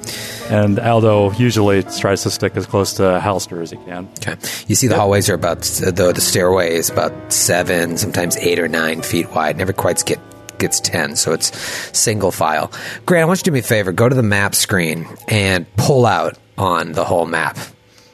And 0.49 0.79
Aldo 0.79 1.31
usually 1.33 1.83
tries 1.83 2.23
to 2.23 2.31
stick 2.31 2.57
as 2.57 2.65
close 2.65 2.93
to 2.93 3.03
Halster 3.03 3.61
as 3.61 3.69
he 3.71 3.77
can. 3.77 4.09
Okay. 4.19 4.35
You 4.67 4.75
see, 4.75 4.87
the 4.87 4.95
hallways 4.95 5.29
are 5.29 5.35
about 5.35 5.61
the 5.61 6.11
the 6.13 6.21
stairway 6.21 6.73
is 6.75 6.89
about 6.89 7.13
seven, 7.31 7.97
sometimes 7.97 8.35
eight 8.37 8.57
or 8.59 8.67
nine 8.67 9.01
feet 9.03 9.29
wide. 9.31 9.57
Never 9.57 9.73
quite 9.73 10.03
get 10.05 10.19
gets 10.57 10.79
ten, 10.79 11.15
so 11.15 11.31
it's 11.33 11.55
single 11.97 12.31
file. 12.31 12.71
Grant, 13.05 13.23
I 13.23 13.25
want 13.25 13.39
you 13.39 13.43
to 13.43 13.49
do 13.51 13.53
me 13.53 13.59
a 13.59 13.63
favor. 13.63 13.91
Go 13.91 14.09
to 14.09 14.15
the 14.15 14.23
map 14.23 14.55
screen 14.55 15.07
and 15.27 15.65
pull 15.77 16.05
out 16.05 16.37
on 16.57 16.91
the 16.93 17.05
whole 17.05 17.25
map 17.25 17.57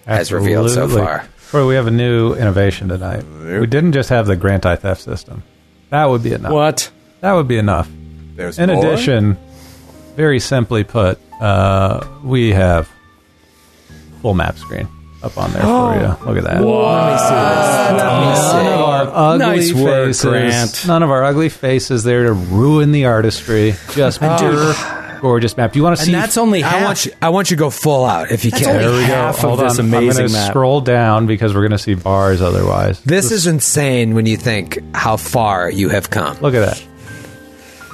as 0.05 0.31
revealed 0.31 0.69
so 0.71 0.87
far. 0.89 1.27
Troy, 1.49 1.65
we 1.67 1.75
have 1.75 1.87
a 1.87 1.91
new 1.91 2.33
innovation 2.33 2.89
tonight. 2.89 3.23
We 3.23 3.65
didn't 3.65 3.93
just 3.93 4.09
have 4.09 4.27
the 4.27 4.35
grant 4.35 4.65
eye 4.65 4.75
theft 4.75 5.01
system. 5.01 5.41
That 5.89 6.05
would 6.05 6.21
be 6.21 6.33
enough. 6.33 6.51
What? 6.51 6.91
That 7.21 7.33
would 7.33 7.47
be 7.47 7.57
enough. 7.57 7.89
There's 8.35 8.59
In 8.59 8.69
more? 8.69 8.85
addition, 8.85 9.37
very 10.15 10.39
simply 10.39 10.83
put, 10.83 11.19
uh, 11.41 12.05
we 12.23 12.51
have 12.51 12.89
full 14.21 14.33
map 14.33 14.57
screen 14.57 14.87
up 15.23 15.37
on 15.37 15.51
there 15.53 15.61
for 15.61 15.95
you. 16.25 16.25
Look 16.27 16.37
at 16.37 16.43
that. 16.45 16.61
Let 16.61 17.11
me 17.11 17.17
see 17.17 17.35
this. 17.35 18.03
Let 18.03 18.21
me 18.21 18.35
None 18.55 18.63
of 18.73 18.79
our 18.89 19.11
ugly 19.13 19.37
Nice 19.39 19.73
work, 19.73 20.07
faces. 20.07 20.23
Grant. 20.25 20.87
None 20.87 21.03
of 21.03 21.09
our 21.11 21.23
ugly 21.23 21.49
faces 21.49 22.03
there 22.03 22.23
to 22.25 22.33
ruin 22.33 22.91
the 22.91 23.05
artistry. 23.05 23.73
Just 23.93 24.19
pure, 24.19 24.73
gorgeous 25.21 25.57
map. 25.57 25.73
Do 25.73 25.79
you 25.79 25.83
want 25.83 25.97
to 25.97 26.03
see? 26.03 26.13
And 26.13 26.21
that's 26.21 26.37
only 26.37 26.61
half. 26.61 26.73
I 26.75 26.83
want 26.83 27.05
you. 27.05 27.11
I 27.21 27.29
want 27.29 27.51
you 27.51 27.57
to 27.57 27.59
go 27.59 27.69
full 27.69 28.05
out 28.05 28.31
if 28.31 28.45
you 28.45 28.51
That's 28.51 28.63
can. 28.63 28.75
only 28.75 28.85
there 28.85 28.93
we 29.01 29.07
go. 29.07 29.13
half 29.13 29.35
of 29.35 29.41
Hold 29.41 29.59
this 29.59 29.79
on. 29.79 29.85
amazing 29.85 30.09
I'm 30.09 30.15
gonna 30.27 30.39
map. 30.39 30.49
scroll 30.51 30.81
down 30.81 31.25
because 31.27 31.53
we're 31.53 31.61
going 31.61 31.71
to 31.71 31.77
see 31.77 31.95
bars 31.95 32.41
otherwise. 32.41 33.01
This 33.01 33.31
is 33.31 33.47
insane 33.47 34.13
when 34.15 34.25
you 34.25 34.37
think 34.37 34.79
how 34.95 35.17
far 35.17 35.69
you 35.69 35.89
have 35.89 36.09
come. 36.09 36.37
Look 36.41 36.53
at 36.55 36.59
that. 36.65 36.77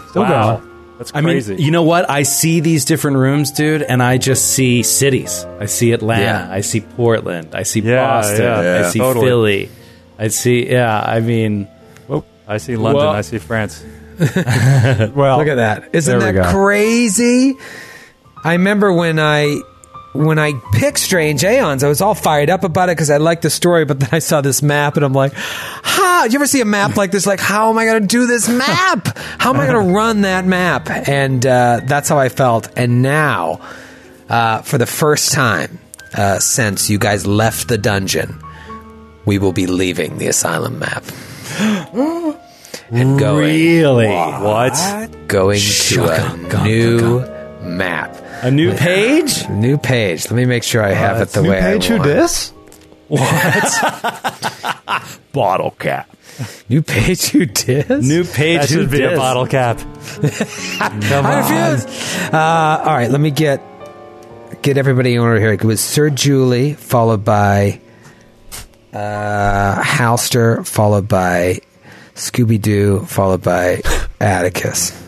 Still 0.10 0.24
Wow. 0.24 0.58
going. 0.58 0.71
That's 1.02 1.12
I 1.16 1.22
mean, 1.22 1.58
you 1.58 1.72
know 1.72 1.82
what? 1.82 2.08
I 2.12 2.22
see 2.22 2.60
these 2.60 2.86
different 2.86 3.18
rooms, 3.18 3.50
dude, 3.52 3.82
and 3.82 4.04
I 4.04 4.20
just 4.20 4.54
see 4.54 4.84
cities. 4.84 5.44
I 5.60 5.66
see 5.66 5.94
Atlanta. 5.94 6.22
Yeah. 6.22 6.48
I 6.54 6.62
see 6.62 6.82
Portland. 6.82 7.56
I 7.56 7.64
see 7.64 7.80
Yeah, 7.80 8.06
Boston. 8.06 8.42
yeah, 8.44 8.84
I 8.86 8.90
see 8.92 9.00
Totally. 9.00 9.26
Philly. 9.26 9.70
I 10.20 10.28
see. 10.28 10.70
Yeah, 10.70 11.02
I 11.02 11.20
mean, 11.20 11.68
Whoop. 12.08 12.28
I 12.48 12.58
see 12.60 12.76
London. 12.76 13.02
Well- 13.04 13.10
I 13.16 13.22
see 13.22 13.40
France. 13.40 13.84
Well, 14.20 15.40
Look 15.40 15.48
at 15.48 15.56
that! 15.56 15.90
Isn't 15.94 16.20
that 16.20 16.54
crazy? 16.54 17.56
I 18.44 18.52
remember 18.54 18.94
when 18.94 19.18
I 19.18 19.60
when 20.14 20.38
I 20.40 20.54
picked 20.74 21.00
Strange 21.00 21.44
Aeons, 21.44 21.84
I 21.84 21.88
was 21.88 22.02
all 22.02 22.16
fired 22.16 22.50
up 22.50 22.64
about 22.64 22.90
it 22.90 22.94
because 22.94 23.10
I 23.10 23.18
liked 23.18 23.42
the 23.44 23.50
story. 23.50 23.86
But 23.86 24.00
then 24.00 24.10
I 24.12 24.20
saw 24.20 24.42
this 24.42 24.62
map, 24.62 24.96
and 24.96 25.06
I'm 25.06 25.14
like, 25.14 25.34
"How? 25.34 26.26
You 26.26 26.36
ever 26.36 26.48
see 26.48 26.62
a 26.62 26.66
map 26.66 26.98
like 26.98 27.12
this? 27.12 27.26
Like, 27.26 27.40
how 27.40 27.70
am 27.70 27.78
I 27.78 27.86
going 27.86 28.02
to 28.02 28.08
do 28.08 28.28
this 28.28 28.50
map? 28.50 29.18
How 29.18 29.54
am 29.54 29.60
I 29.60 29.68
going 29.68 29.88
to 29.88 29.94
run 29.94 30.22
that 30.22 30.46
map?" 30.46 30.90
And 30.90 31.46
uh, 31.46 31.82
that's 31.86 32.10
how 32.10 32.18
I 32.20 32.30
felt. 32.30 32.70
And 32.78 33.02
now, 33.02 33.62
uh, 34.30 34.62
for 34.62 34.78
the 34.78 34.86
first 34.86 35.32
time 35.32 35.80
uh, 36.14 36.40
since 36.40 36.90
you 36.90 36.98
guys 37.00 37.26
left 37.26 37.68
the 37.70 37.78
dungeon, 37.78 38.42
we 39.26 39.38
will 39.40 39.54
be 39.54 39.66
leaving 39.68 40.18
the 40.18 40.28
asylum 40.28 40.80
map 40.80 41.04
and 42.92 43.18
going 43.20 43.38
really, 43.46 44.08
What? 44.08 45.28
going 45.28 45.60
to 45.60 46.04
a 46.06 46.64
new 46.66 47.20
map. 47.62 48.16
A 48.42 48.52
new 48.52 48.74
page? 48.76 49.48
New 49.50 49.78
page. 49.78 50.26
Let 50.26 50.36
me 50.36 50.46
make 50.46 50.64
sure 50.64 50.84
I 50.84 50.92
have 50.94 51.22
it 51.22 51.30
the 51.30 51.44
way 51.44 51.58
I 51.58 51.78
think. 51.80 51.90
New 51.90 51.90
way 51.90 51.90
page 51.90 51.92
I 51.92 51.94
who 51.94 52.00
want. 52.00 52.04
dis? 52.04 52.54
What? 55.02 55.20
bottle 55.34 55.72
cap. 55.72 56.10
New 56.70 56.82
page 56.82 57.28
who 57.28 57.46
dis? 57.46 58.08
New 58.08 58.24
page. 58.24 58.62
That 58.62 58.70
who 58.70 58.82
should 58.82 58.92
be 58.92 59.04
a 59.04 59.16
bottle 59.16 59.46
cap. 59.48 59.78
Come 59.80 61.26
I 61.26 61.40
refuse. 61.40 61.86
Uh, 62.34 62.84
all 62.86 62.94
right, 62.94 63.10
let 63.12 63.20
me 63.20 63.32
get 63.32 63.62
get 64.62 64.78
everybody 64.78 65.14
in 65.14 65.20
order 65.20 65.40
here. 65.40 65.54
It 65.54 65.64
was 65.64 65.82
Sir 65.82 66.10
Julie, 66.10 66.74
followed 66.74 67.26
by 67.26 67.82
uh, 68.94 69.82
Halster, 69.82 70.66
followed 70.66 71.08
by 71.08 71.60
Scooby 72.16 72.62
Doo, 72.62 73.02
followed 73.06 73.42
by 73.42 73.82
Atticus. 74.20 75.01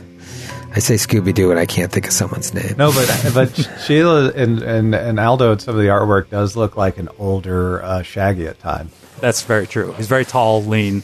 I 0.76 0.80
say 0.80 0.96
Scooby 0.96 1.34
Doo 1.34 1.52
and 1.52 1.60
I 1.60 1.66
can't 1.68 1.92
think 1.92 2.08
of 2.08 2.14
someone's 2.14 2.54
name. 2.54 2.76
No, 2.78 2.92
but 2.92 3.32
but 3.34 3.70
Sheila 3.86 4.32
and, 4.32 4.62
and, 4.64 4.96
and 4.96 5.20
Aldo 5.20 5.52
and 5.52 5.62
some 5.62 5.76
of 5.76 5.82
the 5.82 5.88
artwork 5.90 6.30
does 6.30 6.56
look 6.56 6.76
like 6.76 6.98
an 6.98 7.10
older 7.20 7.84
uh, 7.84 8.02
Shaggy 8.02 8.48
at 8.48 8.60
times. 8.60 8.92
That's 9.20 9.44
very 9.44 9.68
true. 9.68 9.92
He's 9.94 10.08
very 10.08 10.26
tall, 10.26 10.64
lean. 10.64 11.04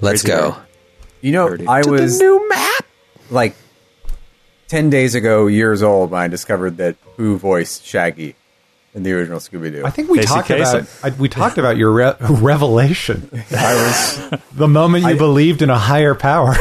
Let's 0.00 0.22
Crazy 0.22 0.28
go. 0.28 0.56
You 1.20 1.32
know, 1.32 1.56
I 1.68 1.82
To 1.82 1.90
was 1.90 2.18
the 2.18 2.24
new 2.24 2.48
map. 2.48 2.84
like 3.30 3.56
10 4.68 4.90
days 4.90 5.14
ago, 5.14 5.46
years 5.48 5.82
old, 5.82 6.10
when 6.10 6.20
I 6.20 6.28
discovered 6.28 6.76
that 6.78 6.96
who 7.16 7.36
voiced 7.38 7.84
Shaggy 7.84 8.36
in 8.94 9.02
the 9.02 9.12
original 9.12 9.38
Scooby 9.38 9.72
Doo. 9.72 9.82
I 9.84 9.90
think 9.90 10.08
we 10.10 10.18
Casey 10.18 10.28
talked 10.28 10.48
Kasem. 10.48 11.00
about 11.02 11.12
I, 11.14 11.16
we 11.20 11.28
talked 11.28 11.58
about 11.58 11.76
your 11.76 11.90
re- 11.92 12.14
revelation, 12.20 13.28
I 13.50 13.74
was, 14.30 14.40
the 14.52 14.68
moment 14.68 15.04
you 15.04 15.10
I- 15.10 15.14
believed 15.18 15.62
in 15.62 15.70
a 15.70 15.78
higher 15.78 16.14
power. 16.14 16.54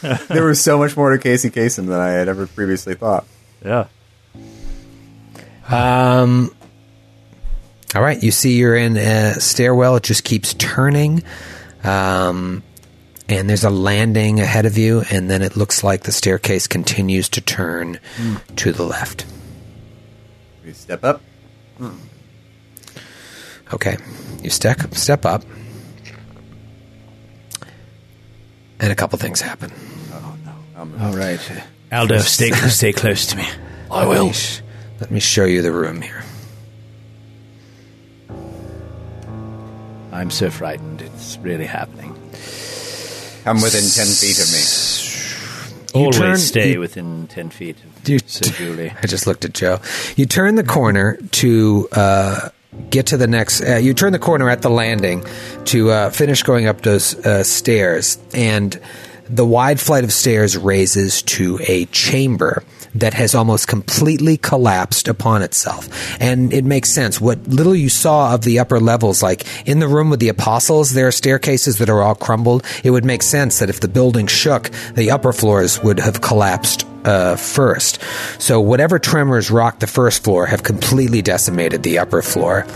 there 0.28 0.44
was 0.44 0.60
so 0.60 0.76
much 0.78 0.96
more 0.96 1.10
to 1.10 1.18
Casey 1.18 1.50
Kasem 1.50 1.86
than 1.86 2.00
I 2.00 2.08
had 2.10 2.28
ever 2.28 2.46
previously 2.46 2.94
thought. 2.94 3.26
Yeah. 3.64 3.86
Um. 5.68 6.54
All 7.94 8.02
right, 8.02 8.22
you 8.22 8.30
see 8.30 8.56
you're 8.58 8.76
in 8.76 8.96
a 8.96 9.40
stairwell. 9.40 9.96
It 9.96 10.02
just 10.02 10.22
keeps 10.24 10.52
turning, 10.54 11.22
um, 11.84 12.62
and 13.30 13.48
there's 13.48 13.64
a 13.64 13.70
landing 13.70 14.40
ahead 14.40 14.66
of 14.66 14.76
you, 14.76 15.02
and 15.10 15.30
then 15.30 15.40
it 15.42 15.56
looks 15.56 15.82
like 15.82 16.02
the 16.02 16.12
staircase 16.12 16.66
continues 16.66 17.30
to 17.30 17.40
turn 17.40 17.98
to 18.56 18.72
the 18.72 18.82
left. 18.82 19.24
We 20.66 20.72
step 20.74 21.02
up. 21.02 21.22
Okay, 23.72 23.96
you 24.42 24.50
step 24.50 24.94
step 24.94 25.24
up, 25.26 25.42
and 28.80 28.90
a 28.92 28.94
couple 28.94 29.18
things 29.18 29.40
happen. 29.40 29.72
All 31.00 31.12
right. 31.16 31.40
Aldo, 31.90 32.18
stay, 32.18 32.50
stay 32.52 32.92
close 32.92 33.26
to 33.26 33.36
me. 33.36 33.46
I 33.90 34.00
Let 34.04 34.08
will. 34.08 34.26
me, 34.26 34.32
sh- 34.32 34.60
let 35.00 35.10
me 35.10 35.20
show 35.20 35.44
you 35.44 35.62
the 35.62 35.72
room 35.72 36.00
here. 36.02 36.22
I'm 40.12 40.30
so 40.30 40.50
frightened. 40.50 41.00
It's 41.02 41.38
really 41.38 41.66
happening. 41.66 42.12
Come 43.44 43.62
within 43.62 43.82
10 43.88 44.06
feet 44.06 44.38
of 44.38 44.52
me. 44.52 44.58
You 45.98 46.04
Always 46.04 46.18
turn- 46.18 46.36
stay 46.38 46.72
you- 46.72 46.80
within 46.80 47.26
10 47.28 47.50
feet 47.50 47.76
of 47.78 48.08
You- 48.08 48.18
Julie. 48.20 48.92
I 49.02 49.06
just 49.06 49.26
looked 49.26 49.44
at 49.44 49.52
Joe. 49.54 49.80
You 50.16 50.26
turn 50.26 50.54
the 50.54 50.64
corner 50.64 51.18
to 51.32 51.88
uh, 51.92 52.48
get 52.90 53.06
to 53.06 53.16
the 53.16 53.26
next. 53.26 53.62
Uh, 53.62 53.76
you 53.76 53.94
turn 53.94 54.12
the 54.12 54.18
corner 54.18 54.48
at 54.50 54.62
the 54.62 54.70
landing 54.70 55.24
to 55.66 55.90
uh, 55.90 56.10
finish 56.10 56.42
going 56.42 56.66
up 56.66 56.82
those 56.82 57.14
uh, 57.26 57.42
stairs, 57.44 58.18
and 58.32 58.80
the 59.28 59.44
wide 59.46 59.78
flight 59.80 60.04
of 60.04 60.12
stairs 60.12 60.56
raises 60.56 61.22
to 61.22 61.58
a 61.66 61.84
chamber 61.86 62.62
that 62.94 63.14
has 63.14 63.34
almost 63.34 63.68
completely 63.68 64.36
collapsed 64.36 65.08
upon 65.08 65.42
itself. 65.42 65.88
And 66.20 66.52
it 66.52 66.64
makes 66.64 66.90
sense. 66.90 67.20
What 67.20 67.46
little 67.46 67.74
you 67.74 67.88
saw 67.88 68.34
of 68.34 68.42
the 68.42 68.58
upper 68.58 68.80
levels, 68.80 69.22
like 69.22 69.46
in 69.66 69.78
the 69.78 69.88
room 69.88 70.10
with 70.10 70.20
the 70.20 70.28
apostles, 70.28 70.92
there 70.92 71.08
are 71.08 71.12
staircases 71.12 71.78
that 71.78 71.90
are 71.90 72.02
all 72.02 72.14
crumbled. 72.14 72.64
It 72.84 72.90
would 72.90 73.04
make 73.04 73.22
sense 73.22 73.58
that 73.58 73.70
if 73.70 73.80
the 73.80 73.88
building 73.88 74.26
shook, 74.26 74.70
the 74.94 75.10
upper 75.10 75.32
floors 75.32 75.82
would 75.82 76.00
have 76.00 76.20
collapsed 76.20 76.86
uh, 77.08 77.36
first. 77.36 77.98
So 78.38 78.60
whatever 78.60 78.98
tremors 78.98 79.50
rocked 79.50 79.80
the 79.80 79.86
first 79.86 80.24
floor 80.24 80.44
have 80.46 80.62
completely 80.62 81.22
decimated 81.22 81.82
the 81.82 81.98
upper 81.98 82.20
floor. 82.20 82.66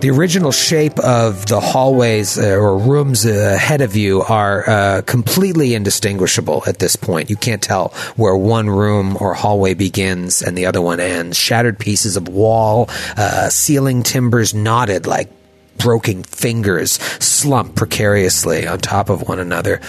The 0.00 0.10
original 0.10 0.50
shape 0.50 0.98
of 0.98 1.46
the 1.46 1.60
hallways 1.60 2.36
uh, 2.36 2.56
or 2.56 2.76
rooms 2.78 3.24
ahead 3.24 3.80
of 3.80 3.94
you 3.94 4.22
are 4.22 4.68
uh, 4.68 5.02
completely 5.06 5.74
indistinguishable 5.74 6.64
at 6.66 6.80
this 6.80 6.96
point. 6.96 7.30
You 7.30 7.36
can't 7.36 7.62
tell 7.62 7.88
where 8.16 8.36
one 8.36 8.68
room 8.68 9.16
or 9.20 9.34
hallway 9.34 9.74
begins 9.74 10.42
and 10.42 10.58
the 10.58 10.66
other 10.66 10.82
one 10.82 10.98
ends. 10.98 11.38
Shattered 11.38 11.78
pieces 11.78 12.16
of 12.16 12.28
wall, 12.28 12.90
uh, 13.16 13.48
ceiling 13.50 14.02
timbers 14.02 14.52
knotted 14.52 15.06
like 15.06 15.30
broken 15.78 16.24
fingers 16.24 16.92
slump 17.22 17.76
precariously 17.76 18.66
on 18.66 18.80
top 18.80 19.10
of 19.10 19.28
one 19.28 19.38
another. 19.38 19.80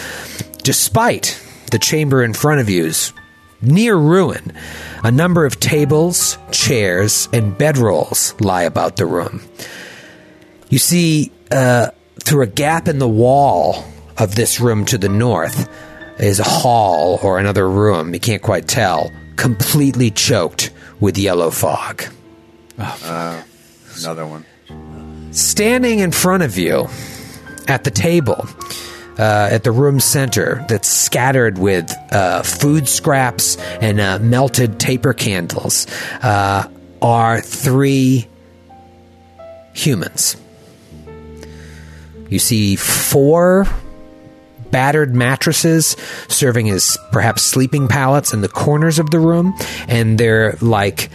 Despite 0.64 1.42
the 1.72 1.80
chamber 1.80 2.24
in 2.24 2.34
front 2.34 2.62
of 2.62 2.70
you's 2.70 3.12
near 3.62 3.96
ruin, 3.96 4.54
a 5.04 5.12
number 5.12 5.46
of 5.46 5.60
tables, 5.60 6.38
chairs, 6.52 7.28
and 7.34 7.58
bedrolls 7.58 8.40
lie 8.42 8.64
about 8.64 8.98
the 8.98 9.06
room. 9.06 9.42
You 10.70 10.80
see, 10.80 11.32
uh, 11.52 11.92
through 12.24 12.44
a 12.44 12.48
gap 12.48 12.88
in 12.88 13.00
the 13.00 13.08
wall 13.08 13.86
of 14.18 14.36
this 14.36 14.60
room 14.60 14.86
to 14.86 14.98
the 14.98 15.10
north 15.10 15.70
is 16.20 16.40
a 16.40 16.44
hall 16.44 17.20
or 17.24 17.40
another 17.40 17.70
room, 17.70 18.14
you 18.14 18.20
can't 18.20 18.42
quite 18.42 18.68
tell, 18.68 19.12
completely 19.36 20.12
choked 20.12 20.72
with 21.00 21.18
yellow 21.18 21.52
fog. 21.52 22.04
Another 24.00 24.28
one. 24.28 24.46
standing 25.32 26.00
in 26.00 26.12
front 26.12 26.44
of 26.44 26.58
you 26.58 26.88
at 27.68 27.84
the 27.84 27.92
table 27.92 28.48
uh, 29.18 29.50
at 29.52 29.64
the 29.64 29.72
room 29.72 30.00
center 30.00 30.66
that's 30.70 30.88
scattered 30.88 31.58
with 31.58 31.94
uh, 32.12 32.44
food 32.44 32.88
scraps 32.88 33.58
and 33.82 34.00
uh, 34.00 34.20
melted 34.20 34.80
taper 34.80 35.14
candles 35.14 35.88
uh, 36.22 36.68
are 37.02 37.42
three 37.42 38.28
humans. 39.74 40.36
You 42.30 42.40
see 42.40 42.76
four 42.76 43.66
battered 44.72 45.16
mattresses 45.16 45.96
serving 46.28 46.70
as 46.70 46.98
perhaps 47.12 47.42
sleeping 47.42 47.88
pallets 47.88 48.34
in 48.34 48.42
the 48.42 48.50
corners 48.50 49.00
of 49.00 49.12
the 49.12 49.20
room, 49.20 49.54
and 49.88 50.18
they're 50.18 50.58
like 50.62 51.10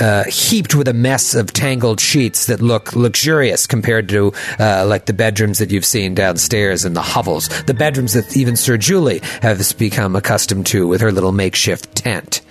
uh, 0.00 0.24
heaped 0.24 0.74
with 0.74 0.88
a 0.88 0.92
mess 0.92 1.34
of 1.34 1.52
tangled 1.52 2.00
sheets 2.00 2.46
that 2.46 2.60
look 2.60 2.94
luxurious 2.94 3.66
compared 3.66 4.08
to 4.08 4.32
uh, 4.58 4.84
like 4.86 5.06
the 5.06 5.12
bedrooms 5.12 5.58
that 5.58 5.70
you've 5.70 5.84
seen 5.84 6.14
downstairs 6.14 6.84
in 6.84 6.94
the 6.94 7.02
hovels, 7.02 7.48
the 7.64 7.74
bedrooms 7.74 8.12
that 8.12 8.36
even 8.36 8.56
Sir 8.56 8.76
Julie 8.76 9.20
has 9.42 9.72
become 9.72 10.16
accustomed 10.16 10.66
to 10.66 10.86
with 10.86 11.00
her 11.00 11.12
little 11.12 11.32
makeshift 11.32 11.94
tent. 11.94 12.42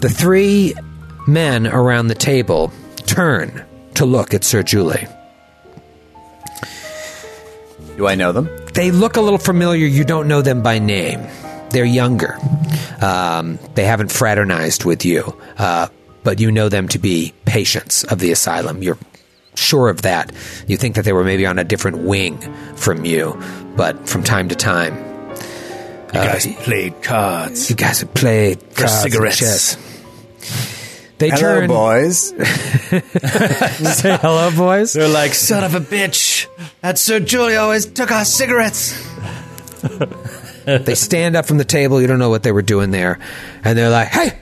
The 0.00 0.08
three 0.08 0.74
men 1.26 1.66
around 1.66 2.08
the 2.08 2.14
table 2.14 2.72
turn 3.06 3.64
to 3.94 4.06
look 4.06 4.32
at 4.34 4.44
Sir 4.44 4.62
Julie. 4.62 5.06
Do 7.96 8.06
I 8.06 8.14
know 8.14 8.32
them? 8.32 8.48
They 8.72 8.90
look 8.90 9.16
a 9.16 9.20
little 9.20 9.38
familiar. 9.38 9.86
You 9.86 10.04
don't 10.04 10.26
know 10.26 10.40
them 10.40 10.62
by 10.62 10.78
name. 10.78 11.20
They're 11.70 11.84
younger. 11.84 12.36
Um, 13.00 13.58
they 13.74 13.84
haven't 13.84 14.10
fraternized 14.12 14.84
with 14.84 15.04
you, 15.04 15.36
uh, 15.58 15.88
but 16.24 16.40
you 16.40 16.50
know 16.50 16.68
them 16.68 16.88
to 16.88 16.98
be 16.98 17.32
patients 17.44 18.04
of 18.04 18.18
the 18.18 18.32
asylum. 18.32 18.82
You're 18.82 18.98
sure 19.54 19.88
of 19.88 20.02
that. 20.02 20.32
You 20.66 20.76
think 20.76 20.96
that 20.96 21.04
they 21.04 21.12
were 21.12 21.24
maybe 21.24 21.46
on 21.46 21.58
a 21.58 21.64
different 21.64 21.98
wing 21.98 22.38
from 22.76 23.04
you, 23.04 23.40
but 23.76 24.08
from 24.08 24.22
time 24.24 24.48
to 24.48 24.54
time, 24.56 24.96
You 26.08 26.20
guys 26.20 26.46
played 26.64 27.02
cards. 27.02 27.70
you 27.70 27.76
guys 27.76 28.00
have 28.00 28.12
played 28.14 28.60
For 28.62 28.82
cards 28.86 28.92
and 29.04 29.12
cigarettes. 29.12 29.38
chess. 29.38 29.76
They 31.18 31.28
Hello, 31.28 31.60
turn. 31.60 31.68
boys. 31.68 32.28
Say 34.00 34.16
hello, 34.16 34.50
boys. 34.56 34.94
They're 34.94 35.06
like, 35.08 35.34
son 35.34 35.62
of 35.64 35.74
a 35.74 35.80
bitch. 35.80 36.46
That 36.80 36.98
Sir 36.98 37.20
Julie 37.20 37.56
always 37.56 37.84
took 37.86 38.10
our 38.10 38.24
cigarettes. 38.24 38.94
They 40.84 40.94
stand 40.94 41.36
up 41.36 41.46
from 41.46 41.58
the 41.58 41.64
table. 41.64 42.00
You 42.00 42.06
don't 42.06 42.18
know 42.18 42.30
what 42.30 42.42
they 42.42 42.52
were 42.52 42.62
doing 42.62 42.90
there, 42.90 43.18
and 43.64 43.76
they're 43.78 43.90
like, 43.90 44.08
"Hey, 44.08 44.38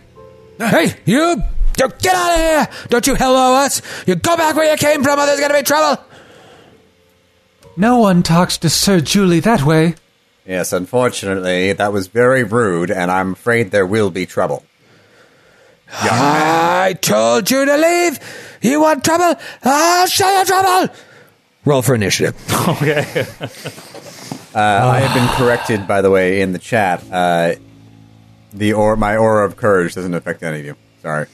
hey, 0.59 0.95
you, 1.05 1.43
you 1.79 1.89
get 2.01 2.15
out 2.15 2.33
of 2.33 2.37
here! 2.39 2.69
Don't 2.89 3.07
you 3.07 3.15
hello 3.15 3.55
us! 3.55 3.81
You 4.07 4.15
go 4.17 4.37
back 4.37 4.57
where 4.57 4.71
you 4.71 4.77
came 4.77 5.03
from, 5.03 5.19
or 5.19 5.27
there's 5.27 5.41
gonna 5.41 5.55
be 5.55 5.63
trouble." 5.63 6.03
No 7.77 7.99
one 7.99 8.23
talks 8.25 8.59
to 8.59 8.69
Sir 8.69 9.01
Julie 9.01 9.41
that 9.41 9.63
way. 9.63 9.95
Yes, 10.45 10.73
unfortunately, 10.73 11.73
that 11.75 11.93
was 11.93 12.09
very 12.09 12.43
rude, 12.43 12.91
and 12.91 13.11
I'm 13.11 13.33
afraid 13.33 13.71
there 13.71 13.87
will 13.87 14.11
be 14.11 14.27
trouble. 14.27 14.65
I 15.93 16.97
told 17.01 17.51
you 17.51 17.65
to 17.65 17.77
leave. 17.77 18.19
You 18.61 18.81
want 18.81 19.05
trouble? 19.05 19.41
I'll 19.63 20.07
show 20.07 20.39
you 20.39 20.45
trouble. 20.45 20.95
Roll 21.65 21.83
for 21.83 21.95
initiative. 21.95 22.35
Okay. 22.69 23.27
Uh, 24.55 24.59
I 24.59 25.01
have 25.01 25.15
been 25.15 25.29
corrected, 25.37 25.87
by 25.87 26.01
the 26.03 26.11
way, 26.11 26.41
in 26.41 26.53
the 26.53 26.59
chat. 26.59 27.03
Uh, 27.11 27.55
the 28.53 28.73
or 28.73 28.97
my 28.97 29.17
aura 29.17 29.45
of 29.47 29.57
courage 29.57 29.95
doesn't 29.95 30.15
affect 30.15 30.43
any 30.43 30.61
of 30.61 30.65
you. 30.67 30.77
Sorry. 31.03 31.27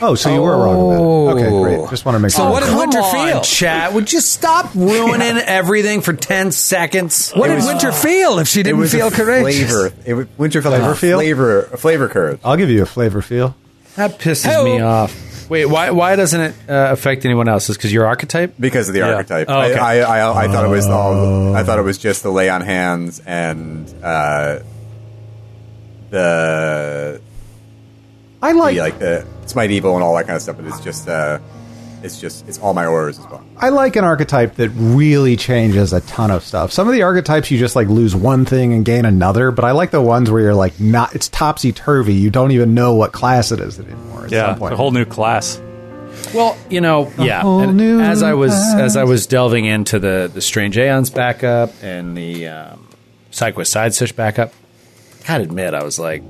Oh, 0.00 0.14
so 0.14 0.32
you 0.34 0.40
were 0.40 0.56
wrong 0.56 0.86
about 0.86 1.36
it. 1.38 1.44
Okay, 1.44 1.54
Oh. 1.54 1.62
great. 1.62 1.90
Just 1.90 2.04
want 2.04 2.14
to 2.16 2.18
make 2.20 2.30
So 2.30 2.38
sure. 2.44 2.50
what 2.50 2.64
did 2.64 2.76
Winter 2.76 3.02
feel? 3.02 3.40
Chat, 3.42 3.92
would 3.92 4.10
you 4.12 4.20
stop 4.20 4.74
ruining 4.74 5.36
everything 5.46 6.00
for 6.00 6.12
10 6.12 6.50
seconds? 6.50 7.30
What 7.32 7.48
did 7.48 7.62
Winter 7.64 7.92
feel 7.92 8.38
if 8.38 8.48
she 8.48 8.60
It 8.60 8.64
didn't 8.64 8.78
was 8.80 8.90
feel 8.92 9.08
a 9.08 9.10
courageous? 9.10 9.70
flavor. 9.70 9.92
It 10.06 10.14
was, 10.14 10.26
winter 10.38 10.62
felt 10.62 10.72
Flavor 10.74 10.86
like 10.88 10.96
a 10.96 10.98
feel? 10.98 11.18
flavor, 11.18 11.60
a 11.64 11.76
flavor 11.76 12.08
courage. 12.08 12.40
I'll 12.42 12.56
give 12.56 12.70
you 12.70 12.82
a 12.82 12.86
flavor 12.86 13.20
feel. 13.22 13.54
That 13.96 14.18
pisses 14.18 14.46
Hey-o. 14.46 14.64
me 14.64 14.80
off. 14.80 15.14
Wait, 15.52 15.66
why 15.66 15.90
why 15.90 16.16
doesn't 16.16 16.40
it 16.40 16.54
uh, 16.66 16.88
affect 16.92 17.26
anyone 17.26 17.46
else? 17.46 17.68
Is 17.68 17.76
because 17.76 17.92
your 17.92 18.06
archetype? 18.06 18.54
because 18.58 18.88
of 18.88 18.94
the 18.94 19.00
Yeah. 19.00 19.16
archetype. 19.16 19.48
Oh, 19.50 19.60
okay. 19.60 19.74
I, 19.78 19.98
I, 20.00 20.18
I, 20.20 20.44
I 20.44 20.48
thought 20.48 20.64
it 20.64 20.68
was 20.68 20.86
all. 20.86 21.54
I 21.54 21.62
thought 21.62 21.78
it 21.78 21.82
was 21.82 21.98
just 21.98 22.22
the 22.22 22.30
lay 22.32 22.48
on 22.48 22.62
hands 22.62 23.20
and 23.26 23.86
uh, 24.02 24.60
the, 26.08 27.20
I 28.40 28.52
the 28.52 28.58
like, 28.58 28.76
like 28.78 28.98
the 28.98 29.26
smite 29.44 29.70
evil 29.70 29.94
and 29.94 30.02
all 30.02 30.16
that 30.16 30.24
kind 30.26 30.36
of 30.36 30.42
stuff. 30.42 30.56
But 30.56 30.64
it's 30.66 30.80
just 30.80 31.06
uh, 31.06 31.38
it's 32.02 32.20
just 32.20 32.46
it's 32.48 32.58
all 32.58 32.74
my 32.74 32.86
auras 32.86 33.18
as 33.18 33.26
well. 33.28 33.44
I 33.56 33.68
like 33.68 33.96
an 33.96 34.04
archetype 34.04 34.56
that 34.56 34.70
really 34.70 35.36
changes 35.36 35.92
a 35.92 36.00
ton 36.02 36.30
of 36.30 36.44
stuff. 36.44 36.72
Some 36.72 36.88
of 36.88 36.94
the 36.94 37.02
archetypes 37.02 37.50
you 37.50 37.58
just 37.58 37.76
like 37.76 37.88
lose 37.88 38.14
one 38.14 38.44
thing 38.44 38.72
and 38.72 38.84
gain 38.84 39.04
another, 39.04 39.50
but 39.50 39.64
I 39.64 39.72
like 39.72 39.90
the 39.90 40.02
ones 40.02 40.30
where 40.30 40.42
you're 40.42 40.54
like 40.54 40.78
not. 40.80 41.14
It's 41.14 41.28
topsy 41.28 41.72
turvy. 41.72 42.14
You 42.14 42.30
don't 42.30 42.52
even 42.52 42.74
know 42.74 42.94
what 42.94 43.12
class 43.12 43.52
it 43.52 43.60
is 43.60 43.78
anymore. 43.78 44.24
At 44.24 44.32
yeah, 44.32 44.54
some 44.54 44.62
it's 44.62 44.72
a 44.72 44.76
whole 44.76 44.90
new 44.90 45.04
class. 45.04 45.60
Well, 46.34 46.56
you 46.70 46.80
know, 46.80 47.12
yeah. 47.18 47.42
whole 47.42 47.60
and 47.60 47.76
new 47.76 48.00
as 48.00 48.22
I 48.22 48.34
was 48.34 48.52
path. 48.52 48.80
as 48.80 48.96
I 48.96 49.04
was 49.04 49.26
delving 49.26 49.64
into 49.64 49.98
the 49.98 50.30
the 50.32 50.40
Strange 50.40 50.78
Aeons 50.78 51.10
backup 51.10 51.70
and 51.82 52.16
the 52.16 52.48
um, 52.48 52.88
Psycho 53.30 53.62
Side 53.62 53.94
Stitch 53.94 54.16
backup, 54.16 54.52
I 55.24 55.26
gotta 55.26 55.44
admit, 55.44 55.74
I 55.74 55.82
was 55.82 55.98
like, 55.98 56.22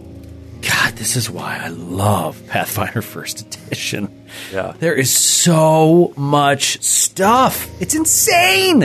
God, 0.62 0.94
this 0.94 1.16
is 1.16 1.30
why 1.30 1.58
I 1.58 1.68
love 1.68 2.40
Pathfinder 2.48 3.02
First 3.02 3.42
Edition. 3.42 4.21
Yeah. 4.52 4.74
There 4.78 4.94
is 4.94 5.14
so 5.16 6.12
much 6.16 6.82
stuff. 6.82 7.68
It's 7.80 7.94
insane. 7.94 8.82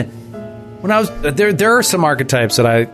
When 0.80 0.90
I 0.92 1.00
was 1.00 1.10
there, 1.34 1.52
there 1.52 1.76
are 1.78 1.82
some 1.82 2.04
archetypes 2.04 2.56
that 2.56 2.66
I 2.66 2.84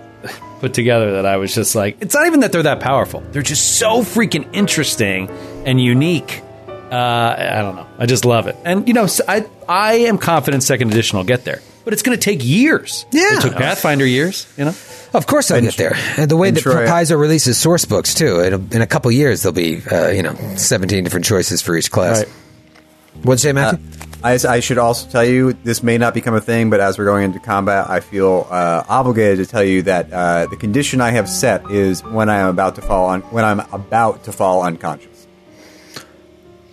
put 0.61 0.73
together 0.75 1.13
that 1.13 1.27
I 1.27 1.37
was 1.37 1.55
just 1.55 1.75
like, 1.75 1.99
it's 2.01 2.15
not 2.15 2.27
even 2.27 2.41
that 2.41 2.53
they're 2.53 2.63
that 2.63 2.81
powerful. 2.81 3.21
They're 3.33 3.43
just 3.43 3.79
so 3.79 4.01
freaking 4.03 4.49
interesting 4.55 5.29
and 5.67 5.81
unique. 5.81 6.43
Uh, 6.91 7.35
I 7.39 7.61
don't 7.63 7.77
know. 7.77 7.87
I 7.99 8.07
just 8.07 8.25
love 8.25 8.47
it. 8.47 8.57
And 8.65 8.87
you 8.89 8.95
know, 8.95 9.07
I 9.29 9.45
I 9.69 9.93
am 9.95 10.17
confident 10.19 10.63
second 10.63 10.93
edition 10.93 11.17
will 11.19 11.25
get 11.25 11.45
there, 11.45 11.61
but 11.85 11.93
it's 11.93 12.03
going 12.03 12.17
to 12.17 12.23
take 12.23 12.45
years. 12.45 13.05
Yeah. 13.11 13.37
it 13.37 13.43
took 13.43 13.55
Pathfinder 13.55 14.07
years. 14.07 14.47
You 14.57 14.67
know, 14.67 14.75
Of 15.13 15.27
course, 15.27 15.51
I'll 15.51 15.61
get 15.61 15.77
there. 15.77 15.97
And 16.17 16.31
the 16.31 16.37
way 16.37 16.49
and 16.49 16.57
that 16.57 16.61
Troy- 16.63 16.87
Paizo 16.87 17.19
releases 17.19 17.59
source 17.59 17.85
books 17.85 18.15
too, 18.15 18.41
it'll, 18.41 18.61
in 18.75 18.81
a 18.81 18.87
couple 18.87 19.11
years 19.11 19.43
there'll 19.43 19.55
be 19.55 19.83
uh, 19.91 20.09
you 20.09 20.23
know 20.23 20.35
seventeen 20.57 21.03
different 21.05 21.27
choices 21.27 21.61
for 21.63 21.77
each 21.77 21.91
class. 21.91 22.21
Right. 22.25 22.33
What'd 23.23 23.43
you 23.43 23.49
say, 23.49 23.53
Matthew? 23.53 23.85
I, 24.23 24.39
I 24.49 24.61
should 24.61 24.79
also 24.79 25.09
tell 25.11 25.25
you 25.25 25.53
this 25.53 25.83
may 25.83 25.99
not 25.99 26.15
become 26.15 26.35
a 26.35 26.41
thing, 26.41 26.71
but 26.71 26.81
as 26.81 26.97
we're 26.99 27.05
going 27.05 27.25
into 27.25 27.39
combat, 27.39 27.91
I 27.91 28.01
feel 28.01 28.47
uh, 28.51 28.83
obligated 28.89 29.45
to 29.45 29.51
tell 29.51 29.63
you 29.63 29.83
that 29.83 30.11
uh, 30.11 30.47
the 30.47 30.57
condition 30.57 31.03
I 31.03 31.11
have 31.11 31.29
set 31.29 31.71
is 31.71 32.03
when 32.03 32.31
I 32.31 32.39
am 32.39 32.49
about 32.49 32.77
to 32.77 32.83
fall 32.83 33.07
on 33.07 33.21
when 33.23 33.45
I'm 33.45 33.61
about 33.73 34.25
to 34.25 34.33
fall 34.33 34.63
unconscious. 34.63 35.27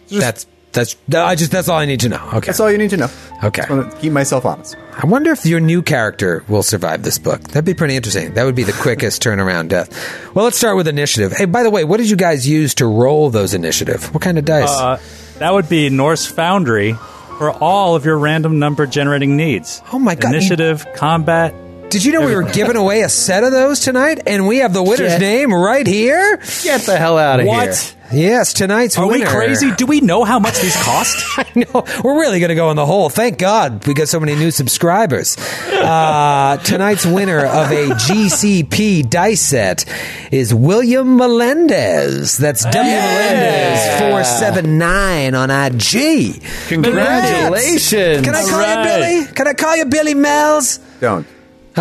that's 0.09 0.47
that's 0.71 0.95
I 1.13 1.35
just 1.35 1.51
that's 1.51 1.67
all 1.67 1.77
I 1.77 1.85
need 1.85 1.99
to 2.01 2.09
know. 2.09 2.25
Okay, 2.35 2.45
That's 2.47 2.61
all 2.61 2.71
you 2.71 2.77
need 2.77 2.91
to 2.91 2.97
know. 2.97 3.09
Okay. 3.43 3.63
Just 3.63 3.69
want 3.69 3.91
to 3.91 3.97
keep 3.97 4.13
myself 4.13 4.45
honest. 4.45 4.77
I 4.93 5.05
wonder 5.05 5.31
if 5.31 5.45
your 5.45 5.59
new 5.59 5.81
character 5.81 6.45
will 6.47 6.63
survive 6.63 7.03
this 7.03 7.19
book. 7.19 7.41
That'd 7.41 7.65
be 7.65 7.73
pretty 7.73 7.95
interesting. 7.97 8.33
That 8.35 8.45
would 8.45 8.55
be 8.55 8.63
the 8.63 8.71
quickest 8.73 9.21
turnaround 9.23 9.67
death. 9.67 10.33
Well, 10.33 10.45
let's 10.45 10.57
start 10.57 10.77
with 10.77 10.87
initiative. 10.87 11.33
Hey, 11.33 11.45
by 11.45 11.63
the 11.63 11.69
way, 11.69 11.83
what 11.83 11.97
did 11.97 12.09
you 12.09 12.15
guys 12.15 12.47
use 12.47 12.75
to 12.75 12.85
roll 12.85 13.29
those 13.29 13.53
initiative? 13.53 14.13
What 14.13 14.23
kind 14.23 14.37
of 14.37 14.45
dice? 14.45 14.69
Uh, 14.69 15.01
that 15.41 15.53
would 15.53 15.67
be 15.67 15.89
Norse 15.89 16.27
Foundry 16.27 16.93
for 16.93 17.51
all 17.51 17.95
of 17.95 18.05
your 18.05 18.17
random 18.17 18.59
number 18.59 18.85
generating 18.85 19.35
needs. 19.35 19.81
Oh 19.91 19.97
my 19.97 20.13
God, 20.13 20.33
Initiative, 20.33 20.85
combat. 20.95 21.55
Did 21.91 22.05
you 22.05 22.13
know 22.13 22.25
we 22.25 22.33
were 22.33 22.43
giving 22.43 22.77
away 22.77 23.01
a 23.01 23.09
set 23.09 23.43
of 23.43 23.51
those 23.51 23.81
tonight, 23.81 24.21
and 24.25 24.47
we 24.47 24.59
have 24.59 24.73
the 24.73 24.81
winner's 24.81 25.11
Shit. 25.11 25.19
name 25.19 25.53
right 25.53 25.85
here? 25.85 26.37
get 26.63 26.81
the 26.81 26.95
hell 26.97 27.17
out 27.17 27.41
of 27.41 27.45
here. 27.45 27.53
What? 27.53 27.95
Yes, 28.13 28.53
tonight's 28.53 28.97
winner. 28.97 29.09
Are 29.09 29.13
we 29.13 29.23
crazy? 29.25 29.71
Do 29.71 29.85
we 29.85 29.99
know 29.99 30.23
how 30.23 30.39
much 30.39 30.59
these 30.61 30.75
cost? 30.83 31.17
I 31.37 31.45
know. 31.55 31.85
We're 32.01 32.19
really 32.19 32.39
going 32.39 32.49
to 32.49 32.55
go 32.55 32.69
in 32.69 32.77
the 32.77 32.85
hole. 32.85 33.09
Thank 33.09 33.37
God 33.37 33.85
we 33.85 33.93
got 33.93 34.07
so 34.07 34.21
many 34.21 34.35
new 34.35 34.51
subscribers. 34.51 35.37
Uh, 35.37 36.57
tonight's 36.63 37.05
winner 37.05 37.39
of 37.45 37.71
a 37.71 37.87
GCP 37.89 39.09
dice 39.09 39.41
set 39.41 39.85
is 40.31 40.53
William 40.53 41.17
Melendez. 41.17 42.37
That's 42.37 42.63
W 42.63 42.83
Melendez 42.83 43.99
four 43.99 44.23
seven 44.23 44.77
nine 44.77 45.35
on 45.35 45.49
IG. 45.49 46.41
Congratulations. 46.67 48.25
Can 48.25 48.35
I 48.35 48.41
call 48.43 48.53
All 48.53 48.59
right. 48.59 48.77
you 48.77 49.23
Billy? 49.23 49.33
Can 49.33 49.47
I 49.47 49.53
call 49.53 49.75
you 49.75 49.85
Billy 49.85 50.13
Mells? 50.15 50.77
Don't. 50.99 51.27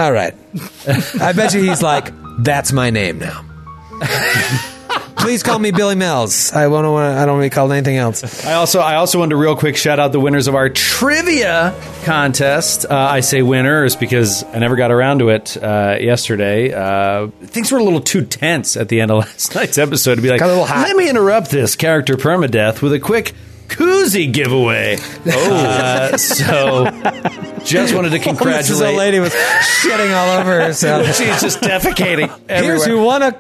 All 0.01 0.13
right. 0.13 0.35
I 1.21 1.33
bet 1.35 1.53
you 1.53 1.63
he's 1.63 1.83
like, 1.83 2.11
that's 2.39 2.73
my 2.73 2.89
name 2.91 3.19
now. 3.19 3.45
Please 5.17 5.43
call 5.43 5.59
me 5.59 5.71
Billy 5.71 5.95
Mells. 5.97 6.51
I 6.55 6.67
won't. 6.69 6.87
wanna- 6.89 7.15
I 7.21 7.27
don't 7.27 7.35
want 7.37 7.45
to 7.45 7.51
be 7.51 7.55
called 7.55 7.73
anything 7.73 7.99
else. 7.99 8.47
I 8.47 8.55
also 8.55 8.81
I 8.81 8.95
also 8.95 9.19
wanted 9.19 9.31
to 9.31 9.37
real 9.37 9.55
quick 9.55 9.77
shout 9.77 9.99
out 10.01 10.13
the 10.13 10.21
winners 10.21 10.49
of 10.49 10.55
our 10.55 10.71
trivia 10.71 11.75
contest. 12.05 12.87
Uh, 12.89 12.95
I 12.97 13.21
say 13.21 13.43
winners 13.43 13.97
because 13.97 14.43
I 14.45 14.59
never 14.61 14.77
got 14.77 14.91
around 14.91 15.19
to 15.19 15.29
it 15.29 15.63
uh, 15.63 15.99
yesterday. 16.01 16.73
Uh, 16.73 17.29
things 17.43 17.71
were 17.71 17.79
a 17.79 17.85
little 17.85 18.01
too 18.01 18.25
tense 18.25 18.79
at 18.79 18.89
the 18.89 19.03
end 19.03 19.11
of 19.11 19.19
last 19.27 19.55
night's 19.55 19.77
episode 19.77 20.15
to 20.15 20.23
be 20.23 20.31
like, 20.31 20.41
Got 20.41 20.47
a 20.47 20.53
little 20.53 20.65
hot. 20.65 20.89
let 20.89 20.97
me 20.97 21.11
interrupt 21.11 21.51
this 21.51 21.77
character 21.77 22.15
permadeath 22.17 22.81
with 22.81 22.95
a 22.95 22.99
quick 22.99 23.35
koozie 23.71 24.33
giveaway. 24.33 24.99
Oh, 25.33 25.55
uh, 25.55 26.17
so 26.17 26.85
just 27.65 27.95
wanted 27.95 28.11
to 28.11 28.19
Mrs. 28.21 28.23
congratulate. 28.23 28.89
Old 28.89 28.97
Lady 28.97 29.21
was 29.21 29.33
shitting 29.33 30.17
all 30.17 30.41
over 30.41 30.61
herself. 30.61 31.07
She's 31.17 31.41
just 31.41 31.61
defecating 31.61 32.29
Here's 32.49 32.87
everywhere. 32.87 32.89
who 32.89 33.03
won 33.05 33.23
a. 33.23 33.33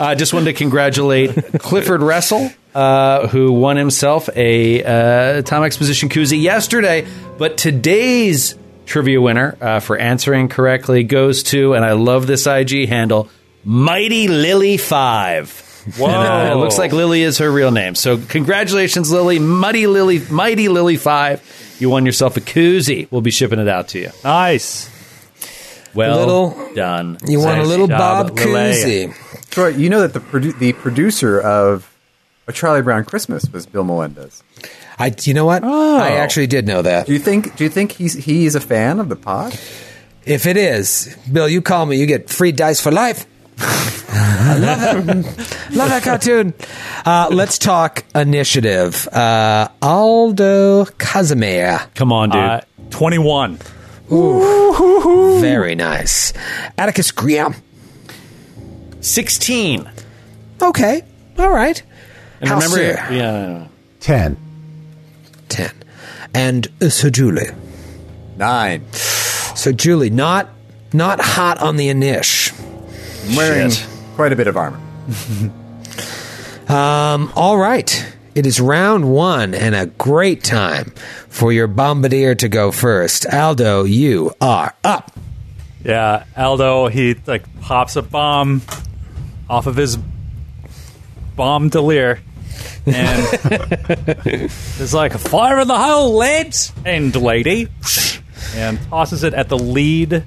I 0.00 0.14
just 0.14 0.32
wanted 0.32 0.46
to 0.46 0.52
congratulate 0.54 1.34
Clifford 1.60 2.00
Russell, 2.02 2.50
uh, 2.74 3.28
who 3.28 3.52
won 3.52 3.76
himself 3.76 4.28
a 4.34 4.82
uh, 4.82 5.42
Tom 5.42 5.62
Exposition 5.64 6.08
koozie 6.08 6.40
yesterday. 6.42 7.06
But 7.38 7.56
today's 7.58 8.56
trivia 8.86 9.20
winner 9.20 9.56
uh, 9.60 9.80
for 9.80 9.96
answering 9.98 10.48
correctly 10.48 11.04
goes 11.04 11.42
to, 11.44 11.74
and 11.74 11.84
I 11.84 11.92
love 11.92 12.26
this 12.26 12.46
IG 12.46 12.88
handle, 12.88 13.28
Mighty 13.64 14.28
Lily 14.28 14.76
Five. 14.78 15.60
Whoa. 15.98 16.06
And, 16.08 16.48
uh, 16.48 16.52
it 16.52 16.56
looks 16.56 16.78
like 16.78 16.92
Lily 16.92 17.22
is 17.22 17.38
her 17.38 17.50
real 17.50 17.70
name. 17.70 17.94
So 17.94 18.18
congratulations, 18.18 19.10
Lily, 19.12 19.38
Muddy 19.38 19.86
Lily, 19.86 20.20
Mighty 20.30 20.68
Lily 20.68 20.96
Five. 20.96 21.42
You 21.78 21.90
won 21.90 22.06
yourself 22.06 22.36
a 22.36 22.40
koozie. 22.40 23.06
We'll 23.10 23.20
be 23.20 23.30
shipping 23.30 23.58
it 23.58 23.68
out 23.68 23.88
to 23.88 23.98
you. 23.98 24.10
nice. 24.22 24.90
Well 25.94 26.18
Little- 26.18 26.74
done. 26.74 27.18
You 27.26 27.38
want 27.40 27.60
a 27.60 27.64
little 27.64 27.86
job, 27.86 28.28
Bob 28.28 28.38
Lele. 28.38 28.74
Cousy. 28.74 29.50
Troy, 29.50 29.68
you 29.68 29.88
know 29.88 30.00
that 30.00 30.12
the 30.12 30.20
produ- 30.20 30.58
the 30.58 30.72
producer 30.72 31.40
of 31.40 31.88
A 32.48 32.52
Charlie 32.52 32.82
Brown 32.82 33.04
Christmas 33.04 33.48
was 33.52 33.66
Bill 33.66 33.84
Melendez. 33.84 34.42
I, 34.98 35.14
you 35.22 35.34
know 35.34 35.44
what? 35.44 35.62
I 35.64 36.16
actually 36.16 36.46
did 36.48 36.66
know 36.66 36.82
that. 36.82 37.06
Do 37.06 37.12
you 37.12 37.18
think? 37.20 37.56
Do 37.56 37.62
you 37.64 37.70
think 37.70 37.92
he's 37.92 38.14
he's 38.14 38.54
a 38.56 38.60
fan 38.60 38.98
of 38.98 39.08
the 39.08 39.16
pod? 39.16 39.52
If 40.24 40.46
it 40.46 40.56
is, 40.56 41.16
Bill, 41.30 41.48
you 41.48 41.60
call 41.62 41.84
me, 41.86 41.96
you 41.98 42.06
get 42.06 42.28
free 42.30 42.50
dice 42.52 42.80
for 42.80 42.90
life. 42.90 43.26
I 43.58 44.56
love 44.60 45.08
it. 45.08 45.16
love 45.74 45.88
that 45.88 46.02
cartoon. 46.02 46.54
Uh, 47.04 47.28
let's 47.30 47.58
talk 47.58 48.04
initiative. 48.14 49.06
Uh, 49.08 49.68
Aldo 49.82 50.86
Casimir. 50.98 51.80
Come 51.94 52.12
on, 52.12 52.30
dude. 52.30 52.40
Uh, 52.40 52.60
21. 52.90 53.58
Very 55.40 55.74
nice. 55.74 56.32
Atticus 56.78 57.10
Graham. 57.10 57.54
16. 59.00 59.90
Okay. 60.62 61.02
All 61.38 61.50
right. 61.50 61.82
And 62.40 62.48
How 62.48 62.56
remember, 62.56 62.76
soon? 62.76 63.14
yeah, 63.16 63.66
Ten. 64.00 64.36
10. 65.48 65.70
And 66.34 66.68
uh, 66.80 66.88
Sir 66.88 67.10
Julie. 67.10 67.48
Nine. 68.36 68.90
So 68.92 69.72
Julie, 69.72 70.10
not 70.10 70.48
not 70.92 71.20
hot 71.20 71.58
on 71.58 71.76
the 71.76 71.88
inish. 71.88 72.52
I'm 73.24 73.36
wearing 73.36 73.70
Shit. 73.70 73.86
quite 74.16 74.32
a 74.32 74.36
bit 74.36 74.46
of 74.46 74.56
armor. 74.56 74.80
Um, 76.66 77.30
all 77.36 77.58
right. 77.58 78.16
It 78.34 78.46
is 78.46 78.58
round 78.58 79.12
one 79.12 79.52
and 79.52 79.74
a 79.74 79.84
great 79.84 80.42
time 80.42 80.94
for 81.28 81.52
your 81.52 81.66
bombardier 81.66 82.34
to 82.36 82.48
go 82.48 82.72
first. 82.72 83.26
Aldo, 83.32 83.84
you 83.84 84.32
are 84.40 84.74
up. 84.82 85.12
Yeah, 85.84 86.24
Aldo, 86.36 86.88
he 86.88 87.16
like 87.26 87.60
pops 87.60 87.96
a 87.96 88.02
bomb 88.02 88.62
off 89.48 89.66
of 89.66 89.76
his 89.76 89.98
bomb 91.36 91.68
delir 91.68 92.20
and 92.86 94.20
is 94.80 94.94
like, 94.94 95.12
fire 95.12 95.60
in 95.60 95.68
the 95.68 95.78
hole, 95.78 96.14
lads 96.14 96.72
and 96.86 97.14
lady, 97.14 97.68
and 98.54 98.80
tosses 98.88 99.22
it 99.22 99.34
at 99.34 99.50
the 99.50 99.58
lead 99.58 100.24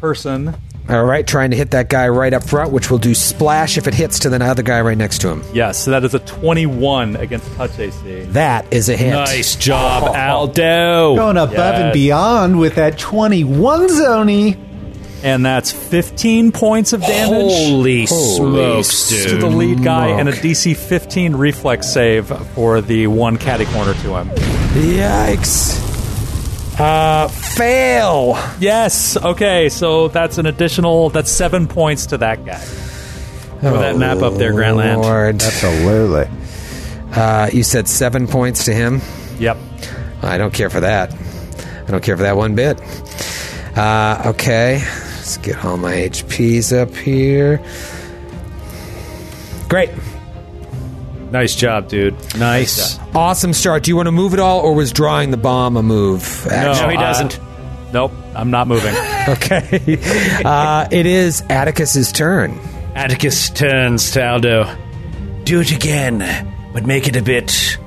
person. 0.00 0.54
All 0.88 1.04
right, 1.04 1.24
trying 1.24 1.52
to 1.52 1.56
hit 1.56 1.70
that 1.70 1.88
guy 1.88 2.08
right 2.08 2.34
up 2.34 2.42
front, 2.42 2.72
which 2.72 2.90
will 2.90 2.98
do 2.98 3.14
splash 3.14 3.78
if 3.78 3.86
it 3.86 3.94
hits 3.94 4.18
to 4.20 4.28
the 4.28 4.44
other 4.44 4.64
guy 4.64 4.80
right 4.80 4.98
next 4.98 5.20
to 5.20 5.28
him. 5.28 5.44
Yes, 5.54 5.78
so 5.78 5.92
that 5.92 6.02
is 6.04 6.12
a 6.12 6.18
21 6.18 7.14
against 7.16 7.50
touch 7.54 7.78
AC. 7.78 8.22
That 8.30 8.70
is 8.72 8.88
a 8.88 8.96
hit. 8.96 9.12
Nice 9.12 9.54
job, 9.54 10.02
oh. 10.06 10.12
Aldo. 10.14 11.14
Going 11.16 11.36
above 11.36 11.52
Yes. 11.52 11.80
and 11.82 11.92
beyond 11.92 12.58
with 12.58 12.74
that 12.74 12.98
21 12.98 13.88
zony. 13.88 14.56
And 15.22 15.46
that's 15.46 15.70
15 15.70 16.50
points 16.50 16.92
of 16.92 17.00
damage. 17.00 17.28
Holy 17.30 18.06
smokes, 18.06 19.08
to 19.08 19.36
the 19.36 19.46
lead 19.46 19.84
guy 19.84 20.08
and 20.08 20.28
a 20.28 20.32
DC 20.32 20.76
15 20.76 21.36
reflex 21.36 21.86
save 21.86 22.26
for 22.54 22.80
the 22.80 23.06
one 23.06 23.36
caddy 23.38 23.66
corner 23.66 23.94
to 23.94 24.16
him. 24.16 24.28
Yikes. 24.74 25.91
Uh, 26.78 27.28
fail. 27.28 28.38
Yes. 28.58 29.16
Okay. 29.16 29.68
So 29.68 30.08
that's 30.08 30.38
an 30.38 30.46
additional. 30.46 31.10
That's 31.10 31.30
seven 31.30 31.68
points 31.68 32.06
to 32.06 32.18
that 32.18 32.44
guy. 32.44 32.58
Throw 32.58 33.78
that 33.78 33.96
map 33.96 34.18
up 34.18 34.34
there, 34.34 34.52
Grantland. 34.52 35.02
Lord. 35.02 35.42
Absolutely. 35.42 36.28
Uh, 37.12 37.48
you 37.52 37.62
said 37.62 37.86
seven 37.86 38.26
points 38.26 38.64
to 38.64 38.74
him. 38.74 39.00
Yep. 39.38 39.56
I 40.22 40.38
don't 40.38 40.52
care 40.52 40.70
for 40.70 40.80
that. 40.80 41.14
I 41.14 41.90
don't 41.90 42.02
care 42.02 42.16
for 42.16 42.22
that 42.22 42.36
one 42.36 42.54
bit. 42.54 42.80
Uh, 43.76 44.22
okay, 44.26 44.78
let's 45.16 45.36
get 45.38 45.64
all 45.64 45.76
my 45.76 45.92
HPs 45.92 46.76
up 46.76 46.94
here. 46.94 47.62
Great. 49.68 49.90
Nice 51.32 51.54
job, 51.56 51.88
dude. 51.88 52.14
Nice. 52.38 52.98
Awesome 53.14 53.52
start. 53.54 53.82
Do 53.84 53.90
you 53.90 53.96
want 53.96 54.06
to 54.06 54.12
move 54.12 54.34
it 54.34 54.40
all, 54.40 54.60
or 54.60 54.74
was 54.74 54.92
drawing 54.92 55.30
the 55.30 55.36
bomb 55.38 55.76
a 55.76 55.82
move? 55.82 56.46
No, 56.50 56.88
he 56.88 56.96
doesn't. 56.96 57.40
Nope. 57.92 58.12
I'm 58.34 58.50
not 58.50 58.68
moving. 58.68 58.94
Okay. 59.28 59.98
uh, 60.44 60.88
it 60.90 61.06
is 61.06 61.42
Atticus's 61.48 62.10
turn. 62.10 62.58
Atticus 62.96 63.50
turns 63.50 64.10
to 64.12 64.26
Aldo. 64.26 64.76
Do 65.44 65.60
it 65.60 65.70
again, 65.70 66.18
but 66.72 66.84
make 66.86 67.06
it 67.06 67.14
a 67.14 67.22
bit 67.22 67.78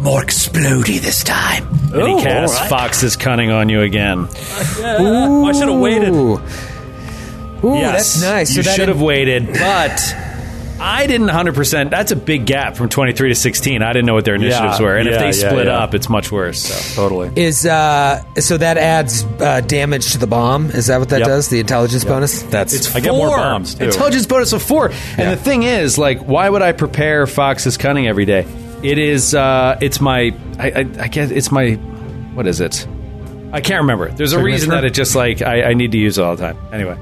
more 0.00 0.22
explodey 0.22 0.98
this 0.98 1.22
time. 1.22 1.68
And 1.92 2.08
he 2.08 2.14
Oh, 2.14 2.22
casts 2.22 2.56
all 2.56 2.62
right. 2.62 2.70
Fox's 2.70 3.16
Cunning 3.16 3.50
on 3.50 3.68
you 3.68 3.82
again. 3.82 4.20
Ooh. 4.20 5.44
I 5.44 5.52
should 5.52 5.68
have 5.68 5.78
waited. 5.78 6.08
Ooh, 6.14 6.40
yes, 7.74 8.14
that's 8.14 8.22
nice. 8.22 8.56
You 8.56 8.62
so 8.62 8.70
that 8.70 8.76
should 8.76 8.88
have 8.88 9.02
waited, 9.02 9.46
but 9.48 10.16
I 10.80 11.06
didn't 11.06 11.28
100%. 11.28 11.90
That's 11.90 12.12
a 12.12 12.16
big 12.16 12.46
gap 12.46 12.76
from 12.76 12.88
23 12.88 13.30
to 13.30 13.34
16. 13.34 13.82
I 13.82 13.92
didn't 13.92 14.06
know 14.06 14.14
what 14.14 14.24
their 14.24 14.36
initiatives 14.36 14.78
Yeah, 14.78 14.84
were. 14.86 14.96
And 14.96 15.08
if 15.08 15.18
they 15.18 15.26
yeah, 15.26 15.48
split 15.50 15.66
yeah. 15.66 15.78
up, 15.78 15.94
it's 15.94 16.08
much 16.08 16.30
worse. 16.30 16.62
So. 16.62 16.94
Totally. 17.02 17.30
is 17.36 17.66
uh, 17.66 18.22
so 18.34 18.56
that 18.58 18.76
adds 18.78 19.24
uh, 19.40 19.60
damage 19.62 20.12
to 20.12 20.18
the 20.18 20.26
bomb. 20.26 20.70
Is 20.70 20.86
that 20.86 20.98
what 21.00 21.08
that 21.08 21.20
Yep. 21.20 21.28
does? 21.28 21.48
The 21.48 21.58
intelligence 21.60 22.04
bonus. 22.04 22.42
That's 22.44 22.72
It's 22.74 22.94
I 22.94 23.00
get 23.00 23.12
more 23.12 23.28
four. 23.28 23.36
bombs, 23.38 23.74
too. 23.74 23.84
Intelligence 23.84 24.26
bonus 24.26 24.52
of 24.52 24.62
four. 24.62 24.90
And 25.16 25.30
the 25.32 25.36
thing 25.36 25.64
is, 25.64 25.98
like, 25.98 26.20
why 26.20 26.48
would 26.48 26.62
I 26.62 26.72
prepare 26.72 27.26
Fox's 27.26 27.76
Cunning 27.76 28.06
every 28.06 28.24
day? 28.24 28.46
It 28.82 28.98
is, 28.98 29.34
uh, 29.34 29.76
it's 29.80 30.00
my, 30.00 30.32
I, 30.58 30.70
I, 30.70 30.78
I 31.00 31.08
guess 31.08 31.30
it's 31.32 31.50
my, 31.50 31.72
what 32.34 32.46
is 32.46 32.60
it? 32.60 32.86
I 33.52 33.60
can't 33.62 33.80
remember. 33.80 34.10
There's 34.10 34.34
a 34.34 34.42
reason 34.42 34.70
that 34.70 34.84
it 34.84 34.90
just 34.94 35.16
like 35.16 35.40
I, 35.42 35.70
I 35.70 35.74
need 35.74 35.92
to 35.92 35.98
use 35.98 36.18
it 36.18 36.22
all 36.22 36.36
the 36.36 36.52
time. 36.52 36.58
Anyway, 36.72 36.98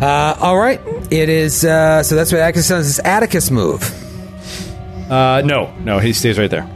Uh, 0.00 0.36
all 0.40 0.58
right. 0.58 0.80
It 1.10 1.28
is. 1.28 1.64
Uh, 1.64 2.02
so 2.02 2.14
that's 2.14 2.32
what 2.32 2.40
Atticus 2.40 2.68
does. 2.68 2.86
Is 2.86 2.98
Atticus 3.00 3.50
move? 3.50 3.82
uh, 5.10 5.42
no, 5.44 5.72
no, 5.80 5.98
he 5.98 6.12
stays 6.12 6.38
right 6.38 6.50
there. 6.50 6.68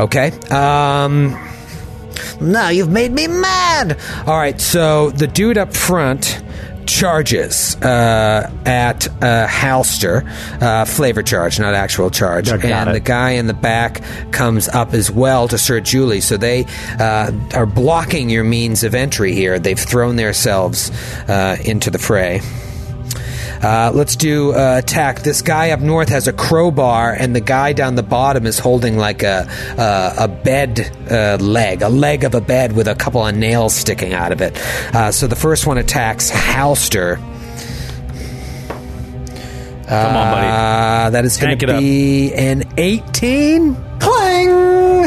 Okay. 0.00 0.30
Um, 0.50 1.30
now 2.40 2.68
you've 2.68 2.90
made 2.90 3.12
me 3.12 3.26
mad. 3.26 3.98
All 4.26 4.36
right. 4.36 4.60
So 4.60 5.10
the 5.10 5.26
dude 5.26 5.58
up 5.58 5.74
front 5.74 6.42
charges 6.88 7.76
uh, 7.76 8.50
at 8.64 9.06
uh, 9.22 9.46
Halster, 9.46 10.26
uh, 10.60 10.84
flavor 10.84 11.22
charge, 11.22 11.60
not 11.60 11.74
actual 11.74 12.10
charge, 12.10 12.48
and 12.48 12.90
it. 12.90 12.92
the 12.92 13.00
guy 13.00 13.32
in 13.32 13.46
the 13.46 13.54
back 13.54 14.02
comes 14.32 14.68
up 14.68 14.94
as 14.94 15.10
well 15.10 15.46
to 15.48 15.58
Sir 15.58 15.80
Julie. 15.80 16.20
So 16.20 16.36
they 16.36 16.64
uh, 16.98 17.30
are 17.54 17.66
blocking 17.66 18.30
your 18.30 18.44
means 18.44 18.82
of 18.84 18.94
entry 18.94 19.34
here. 19.34 19.58
They've 19.58 19.78
thrown 19.78 20.16
themselves 20.16 20.90
uh, 21.28 21.56
into 21.64 21.90
the 21.90 21.98
fray. 21.98 22.40
Uh, 23.62 23.90
let's 23.94 24.16
do 24.16 24.52
uh, 24.52 24.78
attack. 24.78 25.22
This 25.22 25.42
guy 25.42 25.70
up 25.70 25.80
north 25.80 26.08
has 26.10 26.28
a 26.28 26.32
crowbar, 26.32 27.12
and 27.12 27.34
the 27.34 27.40
guy 27.40 27.72
down 27.72 27.94
the 27.94 28.02
bottom 28.02 28.46
is 28.46 28.58
holding 28.58 28.96
like 28.96 29.22
a 29.22 29.46
uh, 29.78 30.14
a 30.18 30.28
bed 30.28 30.90
uh, 31.10 31.36
leg, 31.40 31.82
a 31.82 31.88
leg 31.88 32.24
of 32.24 32.34
a 32.34 32.40
bed 32.40 32.72
with 32.72 32.88
a 32.88 32.94
couple 32.94 33.26
of 33.26 33.34
nails 33.36 33.74
sticking 33.74 34.12
out 34.12 34.32
of 34.32 34.40
it. 34.40 34.56
Uh, 34.94 35.10
so 35.12 35.26
the 35.26 35.36
first 35.36 35.66
one 35.66 35.78
attacks 35.78 36.30
Halster. 36.30 37.16
Come 39.88 40.16
on, 40.16 40.32
buddy. 40.32 40.46
Uh, 40.46 41.10
that 41.10 41.24
is 41.24 41.38
going 41.38 41.58
to 41.58 41.64
it 41.64 41.70
up. 41.70 41.80
be 41.80 42.34
an 42.34 42.70
18. 42.76 43.74
Clang! 44.00 44.46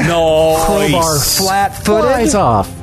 No, 0.07 0.57
Crowbar 0.65 1.19
Flat 1.19 1.75
flies 1.83 2.31
footed. 2.31 2.35
off. 2.35 2.80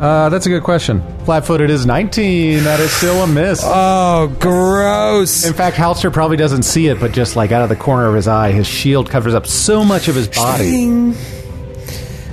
Uh, 0.00 0.28
that's 0.28 0.46
a 0.46 0.48
good 0.48 0.62
question. 0.62 1.02
Flat 1.24 1.44
footed 1.44 1.70
is 1.70 1.84
19. 1.84 2.62
That 2.62 2.78
is 2.78 2.92
still 2.92 3.22
a 3.22 3.26
miss. 3.26 3.60
Oh, 3.64 4.32
gross. 4.38 5.44
In 5.44 5.54
fact, 5.54 5.76
Halster 5.76 6.12
probably 6.12 6.36
doesn't 6.36 6.62
see 6.62 6.86
it, 6.86 7.00
but 7.00 7.12
just 7.12 7.34
like 7.34 7.50
out 7.50 7.62
of 7.62 7.68
the 7.68 7.76
corner 7.76 8.06
of 8.06 8.14
his 8.14 8.28
eye, 8.28 8.52
his 8.52 8.66
shield 8.66 9.10
covers 9.10 9.34
up 9.34 9.46
so 9.46 9.84
much 9.84 10.06
of 10.06 10.14
his 10.14 10.28
body. 10.28 11.14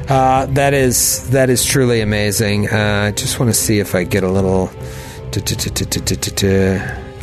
Uh, 0.08 0.46
that 0.48 0.76
is 0.76 1.28
that 1.32 1.50
is 1.50 1.66
truly 1.66 2.02
amazing. 2.02 2.70
Uh, 2.70 3.06
I 3.08 3.12
just 3.12 3.40
want 3.40 3.50
to 3.52 3.60
see 3.60 3.80
if 3.80 3.96
I 3.96 4.04
get 4.04 4.24
a 4.24 4.30
little. 4.30 4.70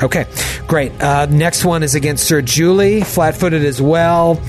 Okay, 0.03 0.27
great. 0.67 0.91
Uh, 1.01 1.27
next 1.27 1.65
one 1.65 1.85
is 1.85 1.95
against 1.95 2.27
Sir 2.27 2.43
Julie, 2.43 3.03
flat-footed 3.03 3.65
as 3.65 3.81
well. 3.81 4.43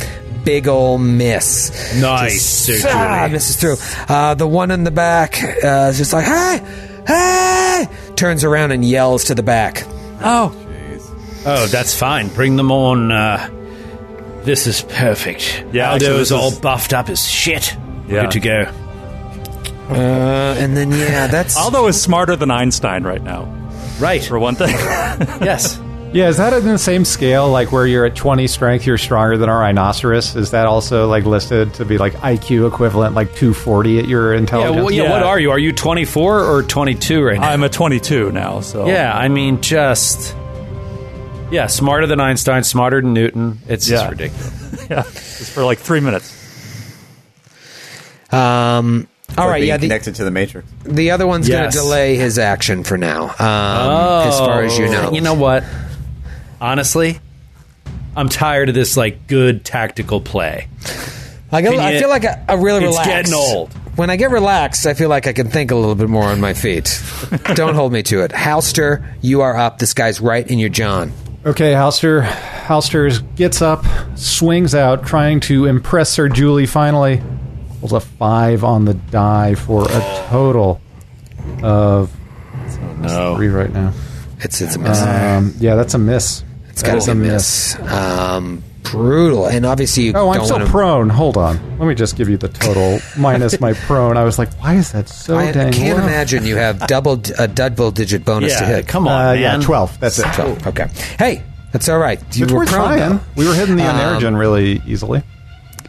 Big 0.43 0.67
old 0.67 1.01
miss. 1.01 1.95
Nice, 2.01 2.65
Just, 2.67 2.85
ah, 2.85 3.27
misses 3.31 3.55
through. 3.55 3.75
Uh, 4.13 4.33
the 4.35 4.47
one 4.47 4.71
in 4.71 4.83
the 4.83 4.91
back 4.91 5.41
uh, 5.43 5.89
is 5.91 5.97
just 5.97 6.11
like, 6.13 6.25
hey, 6.25 6.59
hey! 7.07 7.87
Turns 8.15 8.43
around 8.43 8.71
and 8.71 8.83
yells 8.83 9.25
to 9.25 9.35
the 9.35 9.43
back. 9.43 9.83
Oh, 10.21 10.55
Oh, 11.45 11.67
that's 11.67 11.93
fine. 11.97 12.29
Bring 12.29 12.55
them 12.55 12.71
on. 12.71 13.11
Uh, 13.11 13.49
this 14.43 14.65
is 14.65 14.81
perfect. 14.81 15.65
Yeah, 15.73 15.91
Aldo 15.91 16.05
actually, 16.05 16.21
is 16.21 16.31
all 16.31 16.57
buffed 16.57 16.93
up 16.93 17.09
as 17.09 17.27
shit. 17.27 17.75
We're 18.07 18.15
Yeah. 18.15 18.21
Good 18.23 18.31
to 18.31 18.39
go. 18.39 18.71
Uh, 19.89 20.55
and 20.57 20.77
then 20.77 20.91
yeah, 20.91 21.27
that's 21.27 21.57
Aldo 21.57 21.87
is 21.87 22.01
smarter 22.01 22.37
than 22.37 22.49
Einstein 22.49 23.03
right 23.03 23.21
now. 23.21 23.43
Right. 23.99 24.23
For 24.23 24.39
one 24.39 24.55
thing. 24.55 24.69
Yes. 25.43 25.77
Yeah, 26.13 26.27
is 26.29 26.37
that 26.37 26.53
in 26.53 26.65
the 26.65 26.77
same 26.77 27.05
scale, 27.05 27.49
like 27.49 27.71
where 27.71 27.87
you're 27.87 28.05
at 28.05 28.15
20 28.15 28.45
strength, 28.45 28.85
you're 28.85 28.99
stronger 28.99 29.35
than 29.35 29.49
a 29.49 29.53
rhinoceros? 29.55 30.35
Is 30.35 30.51
that 30.51 30.67
also 30.67 31.07
like 31.07 31.25
listed 31.25 31.73
to 31.75 31.85
be 31.85 31.97
like 31.97 32.13
IQ 32.15 32.67
equivalent, 32.67 33.15
like 33.15 33.29
240 33.33 33.97
at 33.99 34.07
your 34.07 34.31
Yeah, 34.33 34.39
intelligence? 34.39 34.75
well, 34.75 34.91
yeah, 34.91 35.03
Yeah. 35.03 35.09
What 35.11 35.23
are 35.23 35.39
you? 35.39 35.49
Are 35.49 35.57
you 35.57 35.71
24 35.73 36.43
or 36.43 36.61
22 36.61 37.23
right 37.23 37.39
now? 37.39 37.49
I'm 37.49 37.63
a 37.63 37.69
22 37.69 38.31
now, 38.31 38.59
so 38.59 38.85
yeah, 38.85 39.11
I 39.17 39.27
mean, 39.27 39.59
just 39.61 40.35
yeah, 41.49 41.65
smarter 41.65 42.05
than 42.05 42.19
Einstein, 42.19 42.63
smarter 42.63 43.01
than 43.01 43.13
Newton. 43.13 43.57
It's 43.67 43.87
just 43.87 44.07
ridiculous. 44.09 44.85
yeah, 44.91 45.01
just 45.03 45.51
for 45.51 45.63
like 45.63 45.79
three 45.79 45.99
minutes. 45.99 46.31
Um, 48.31 49.07
all 49.37 49.45
Like 49.45 49.51
right, 49.53 49.59
being 49.61 49.67
yeah. 49.69 49.77
The, 49.77 49.87
connected 49.87 50.15
to 50.15 50.23
the 50.23 50.31
Matrix. 50.31 50.67
the 50.83 51.09
other 51.11 51.25
one's 51.25 51.47
going 51.49 51.71
to 51.71 51.75
delay 51.75 52.15
his 52.17 52.37
action 52.39 52.83
for 52.83 52.97
now. 52.99 53.23
Um, 53.29 54.27
as 54.27 54.37
far 54.39 54.63
as 54.63 54.77
you 54.77 54.85
know, 54.89 55.09
Oh, 55.09 55.13
You 55.13 55.21
know 55.21 55.33
what? 55.33 55.63
Honestly, 56.63 57.19
I'm 58.15 58.29
tired 58.29 58.69
of 58.69 58.75
this 58.75 58.95
like 58.95 59.27
good 59.27 59.65
tactical 59.65 60.21
play. 60.21 60.69
I, 61.51 61.61
get, 61.61 61.71
Can 61.73 61.79
I 61.81 61.99
feel 61.99 62.07
like 62.07 62.23
I, 62.23 62.41
I 62.47 62.53
really 62.53 62.85
It's 62.85 62.91
relax. 62.93 63.07
getting 63.09 63.33
old. 63.33 63.73
When 63.97 64.09
I 64.09 64.15
get 64.15 64.31
relaxed, 64.31 64.85
I 64.87 64.93
feel 64.93 65.09
like 65.09 65.27
I 65.27 65.33
can 65.33 65.49
think 65.49 65.71
a 65.71 65.75
little 65.75 65.93
bit 65.93 66.07
more 66.07 66.23
on 66.23 66.39
my 66.39 66.53
feet. 66.53 67.03
Don't 67.55 67.75
hold 67.75 67.91
me 67.91 68.01
to 68.03 68.21
it. 68.23 68.31
Halster, 68.31 69.05
you 69.21 69.41
are 69.41 69.57
up. 69.57 69.77
This 69.77 69.93
guy's 69.93 70.21
right 70.21 70.49
in 70.49 70.57
your 70.57 70.69
John. 70.69 71.11
Okay, 71.45 71.73
Halster. 71.73 72.23
Halster 72.25 73.21
gets 73.35 73.61
up, 73.61 73.83
swings 74.15 74.73
out, 74.73 75.05
trying 75.05 75.41
to 75.41 75.65
impress 75.65 76.09
Sir 76.11 76.29
Julie 76.29 76.65
finally. 76.65 77.21
Rolls 77.81 77.91
a 77.91 77.99
five 77.99 78.63
on 78.63 78.85
the 78.85 78.93
die 78.93 79.55
for 79.55 79.83
a 79.83 80.25
total 80.29 80.79
of 81.61 82.09
No. 83.01 83.35
three 83.35 83.49
right 83.49 83.71
now. 83.71 83.91
It's 84.39 84.59
it's 84.61 84.75
a 84.75 84.79
miss. 84.79 85.01
Um, 85.01 85.53
yeah, 85.59 85.75
that's 85.75 85.93
a 85.93 85.97
miss. 85.99 86.43
It's 86.73 86.83
got 86.83 86.99
to 87.01 87.05
be 87.05 87.11
a 87.11 87.15
miss. 87.15 87.79
Um, 87.81 88.63
brutal, 88.83 89.45
and 89.47 89.65
obviously 89.65 90.03
you 90.05 90.13
Oh, 90.15 90.29
I'm 90.29 90.39
don't 90.39 90.47
so 90.47 90.53
want 90.55 90.65
to. 90.65 90.71
prone. 90.71 91.09
Hold 91.09 91.37
on. 91.37 91.79
Let 91.79 91.87
me 91.87 91.95
just 91.95 92.15
give 92.17 92.27
you 92.29 92.37
the 92.37 92.49
total 92.49 92.99
minus 93.17 93.59
my 93.59 93.73
prone. 93.73 94.17
I 94.17 94.23
was 94.23 94.37
like, 94.37 94.51
why 94.61 94.75
is 94.75 94.91
that 94.91 95.07
so 95.07 95.37
I, 95.37 95.49
I 95.49 95.53
can't 95.53 95.97
low? 95.97 96.03
imagine 96.03 96.45
you 96.45 96.57
have 96.57 96.85
double 96.87 97.21
a 97.39 97.47
double 97.47 97.91
digit 97.91 98.25
bonus 98.25 98.57
to 98.57 98.65
hit. 98.65 98.87
come 98.87 99.07
on, 99.07 99.13
Uh, 99.13 99.33
man. 99.33 99.41
yeah, 99.41 99.57
12. 99.65 99.99
That's 99.99 100.19
it. 100.19 100.25
Oh, 100.39 100.57
okay. 100.67 100.87
Hey, 101.17 101.43
that's 101.71 101.87
all 101.89 101.99
right. 101.99 102.19
You 102.35 102.43
It's 102.45 102.51
were 102.53 102.59
worth 102.59 102.69
prone. 102.69 102.97
trying. 102.97 103.19
We 103.35 103.47
were 103.47 103.53
hitting 103.55 103.75
the 103.77 103.87
Um, 103.87 103.95
Oneirogen 103.95 104.37
really 104.37 104.81
easily. 104.85 105.23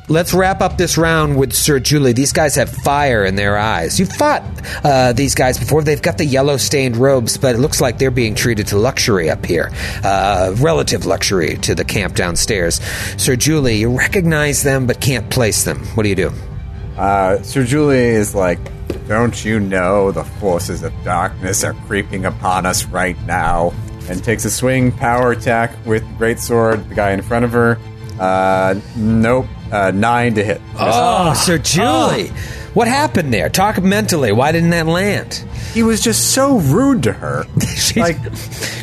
Let's 0.07 0.34
wrap 0.34 0.60
up 0.60 0.76
this 0.76 0.99
round 0.99 1.39
with 1.39 1.55
Sir 1.55 1.81
Julie. 1.81 2.12
These 2.12 2.34
guys 2.34 2.57
have 2.57 2.68
fire 2.68 3.24
in 3.24 3.36
their 3.36 3.57
eyes. 3.57 3.99
You've 3.99 4.12
fought 4.12 4.42
uh, 4.84 5.15
these 5.15 5.34
guys 5.34 5.58
before. 5.58 5.83
They've 5.83 6.02
got 6.02 6.18
the 6.18 6.26
yellow 6.26 6.58
stained 6.58 6.99
robes, 6.99 7.39
but 7.39 7.55
it 7.55 7.58
looks 7.58 7.81
like 7.81 7.97
they're 7.97 8.10
being 8.10 8.34
treated 8.34 8.66
to 8.66 8.76
luxury 8.76 9.31
up 9.31 9.47
here. 9.47 9.70
Uh, 10.02 10.55
relative 10.58 11.07
luxury 11.07 11.57
to 11.62 11.74
the 11.74 11.86
camp 11.86 12.16
downstairs. 12.16 12.83
Sir 13.16 13.34
Julie, 13.34 13.76
you 13.76 13.97
recognize 13.97 14.62
them 14.62 14.86
but 14.86 15.00
can't 15.00 15.31
place 15.31 15.65
them. 15.65 15.78
What 15.94 16.02
do 16.02 16.10
you 16.10 16.16
do? 16.16 16.33
Uh, 16.99 17.42
Sir 17.42 17.65
Julie 17.65 17.97
is 17.97 18.34
like, 18.34 18.58
don't 19.08 19.42
you 19.42 19.58
know 19.58 20.12
the 20.12 20.24
forces 20.24 20.83
of 20.83 20.92
darkness 21.02 21.65
are 21.65 21.73
creeping 21.86 22.26
upon 22.26 22.66
us 22.66 22.84
right 22.84 23.18
now? 23.23 23.73
And 24.10 24.23
takes 24.23 24.44
a 24.44 24.50
swing 24.50 24.92
power 24.92 25.33
attack 25.33 25.74
with 25.86 26.05
great 26.18 26.39
sword. 26.39 26.91
The 26.91 26.94
guy 26.94 27.12
in 27.12 27.23
front 27.23 27.47
of 27.47 27.52
her. 27.52 27.78
Uh, 28.20 28.78
nope. 28.97 29.47
Uh, 29.75 29.91
nine 29.91 30.35
to 30.35 30.44
hit. 30.44 30.61
Oh, 30.78 31.35
Sir 31.35 31.59
Julie. 31.59 32.28
What 32.75 32.86
happened 32.86 33.35
there? 33.35 33.49
Talk 33.49 33.83
mentally. 33.83 34.31
Why 34.33 34.53
didn't 34.53 34.70
that 34.70 34.86
land? 34.86 35.44
He 35.73 35.83
was 35.83 36.01
just 36.01 36.33
so 36.33 36.59
rude 36.61 37.03
to 37.05 37.12
her. 37.12 37.44
She, 37.75 38.01
like 38.01 38.17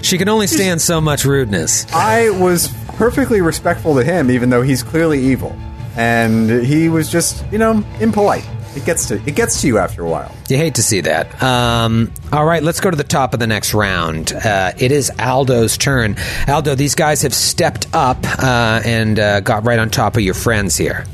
she 0.04 0.18
can 0.18 0.30
only 0.30 0.48
stand 0.48 0.80
so 0.82 1.02
much 1.02 1.26
rudeness. 1.26 1.92
I 1.94 2.30
was 2.30 2.68
perfectly 2.98 3.42
respectful 3.42 3.96
to 3.96 4.04
him, 4.04 4.30
even 4.30 4.50
though 4.50 4.62
he's 4.62 4.84
clearly 4.84 5.20
evil, 5.20 5.58
and 5.96 6.50
he 6.66 6.88
was 6.88 7.10
just, 7.10 7.44
you 7.52 7.58
know, 7.58 7.84
impolite. 8.00 8.46
It 8.76 8.86
gets 8.86 9.08
to 9.08 9.16
it 9.26 9.36
gets 9.36 9.62
to 9.62 9.68
you 9.68 9.78
after 9.80 10.04
a 10.04 10.10
while. 10.10 10.34
You 10.48 10.58
hate 10.58 10.76
to 10.76 10.84
see 10.84 11.02
that. 11.02 11.42
Um, 11.44 12.12
all 12.32 12.46
right, 12.46 12.64
let's 12.64 12.80
go 12.80 12.90
to 12.90 12.96
the 12.96 13.04
top 13.04 13.34
of 13.34 13.40
the 13.40 13.48
next 13.48 13.74
round. 13.74 14.32
Uh, 14.32 14.72
it 14.78 14.92
is 14.92 15.12
Aldo's 15.20 15.78
turn. 15.78 16.16
Aldo, 16.48 16.76
these 16.76 16.96
guys 16.96 17.24
have 17.24 17.34
stepped 17.34 17.88
up 17.94 18.18
uh, 18.24 18.82
and 18.86 19.20
uh, 19.20 19.42
got 19.42 19.66
right 19.66 19.80
on 19.80 19.90
top 19.90 20.16
of 20.16 20.22
your 20.22 20.34
friends 20.34 20.78
here. 20.78 21.06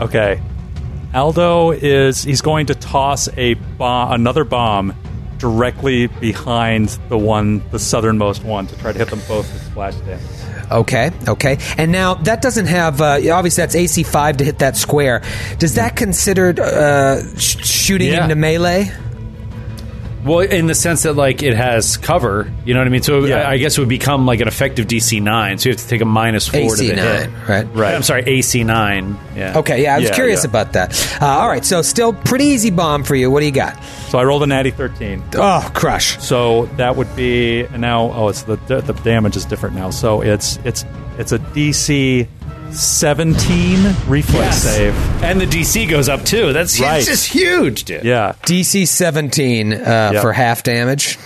Okay. 0.00 0.40
Aldo 1.14 1.70
is 1.70 2.24
he's 2.24 2.42
going 2.42 2.66
to 2.66 2.74
toss 2.74 3.28
a 3.36 3.54
bomb, 3.54 4.12
another 4.12 4.44
bomb 4.44 4.92
directly 5.38 6.08
behind 6.08 6.88
the 7.08 7.16
one, 7.18 7.62
the 7.70 7.78
southernmost 7.78 8.42
one, 8.44 8.66
to 8.66 8.76
try 8.78 8.92
to 8.92 8.98
hit 8.98 9.08
them 9.08 9.20
both 9.28 9.50
with 9.52 9.62
splash 9.62 9.94
damage. 9.96 10.22
Okay, 10.70 11.10
okay. 11.28 11.58
And 11.78 11.92
now 11.92 12.14
that 12.14 12.42
doesn't 12.42 12.66
have, 12.66 13.00
uh, 13.00 13.20
obviously, 13.32 13.62
that's 13.62 13.74
AC 13.74 14.02
5 14.02 14.38
to 14.38 14.44
hit 14.44 14.58
that 14.58 14.76
square. 14.76 15.22
Does 15.58 15.74
that 15.76 15.94
considered 15.96 16.58
uh, 16.58 17.22
sh- 17.38 17.64
shooting 17.64 18.08
Yeah. 18.12 18.24
into 18.24 18.34
melee? 18.36 18.90
Well, 20.26 20.40
in 20.40 20.66
the 20.66 20.74
sense 20.74 21.04
that 21.04 21.12
like 21.14 21.42
it 21.42 21.54
has 21.54 21.96
cover, 21.96 22.52
you 22.64 22.74
know 22.74 22.80
what 22.80 22.86
I 22.86 22.90
mean. 22.90 23.02
So 23.02 23.24
Yeah. 23.24 23.48
I 23.48 23.52
I 23.52 23.58
guess 23.58 23.78
it 23.78 23.80
would 23.80 23.88
become 23.88 24.26
like 24.26 24.40
an 24.40 24.48
effective 24.48 24.86
DC 24.86 25.22
nine. 25.22 25.56
So 25.58 25.68
you 25.68 25.74
have 25.74 25.80
to 25.82 25.88
take 25.88 26.00
a 26.02 26.04
minus 26.04 26.48
four 26.48 26.60
AC 26.60 26.88
to 26.88 26.94
the 26.94 27.00
9, 27.02 27.18
hit. 27.18 27.30
right? 27.48 27.66
Right. 27.74 27.94
I'm 27.94 28.02
sorry, 28.02 28.22
AC 28.26 28.64
nine. 28.64 29.16
Yeah. 29.36 29.58
Okay, 29.58 29.82
yeah, 29.82 29.94
I 29.94 29.98
was 30.00 30.08
Yeah, 30.08 30.14
curious 30.14 30.42
yeah. 30.44 30.50
about 30.50 30.72
that. 30.74 31.18
Uh, 31.22 31.26
all 31.26 31.48
right, 31.48 31.64
so 31.64 31.80
still 31.80 32.12
pretty 32.12 32.46
easy 32.46 32.70
bomb 32.70 33.04
for 33.04 33.14
you. 33.14 33.30
What 33.30 33.40
do 33.40 33.46
you 33.46 33.52
got? 33.52 33.82
So 34.10 34.18
I 34.18 34.24
rolled 34.24 34.42
a 34.42 34.46
natty 34.46 34.70
thirteen. 34.72 35.22
Oh, 35.36 35.70
crush. 35.74 36.18
So 36.20 36.66
that 36.76 36.96
would 36.96 37.14
be 37.16 37.60
and 37.64 37.80
now. 37.80 38.10
Oh, 38.12 38.28
it's 38.28 38.42
the 38.42 38.56
the 38.66 38.92
damage 39.04 39.36
is 39.36 39.44
different 39.44 39.76
now. 39.76 39.90
So 39.90 40.20
it's 40.22 40.58
it's 40.64 40.84
it's 41.18 41.32
a 41.32 41.38
DC 41.38 42.26
seventeen 42.72 43.94
reflex 44.06 44.56
save. 44.58 44.94
And 45.22 45.40
the 45.40 45.46
DC 45.46 45.88
goes 45.88 46.08
up 46.08 46.24
too. 46.24 46.52
That's 46.52 46.78
Right. 46.80 46.98
it's 46.98 47.06
just 47.06 47.26
huge, 47.26 47.84
dude. 47.84 48.04
Yeah, 48.04 48.34
DC 48.44 48.86
17 48.86 49.72
uh, 49.72 50.10
Yep. 50.14 50.22
for 50.22 50.32
half 50.32 50.62
damage. 50.62 51.18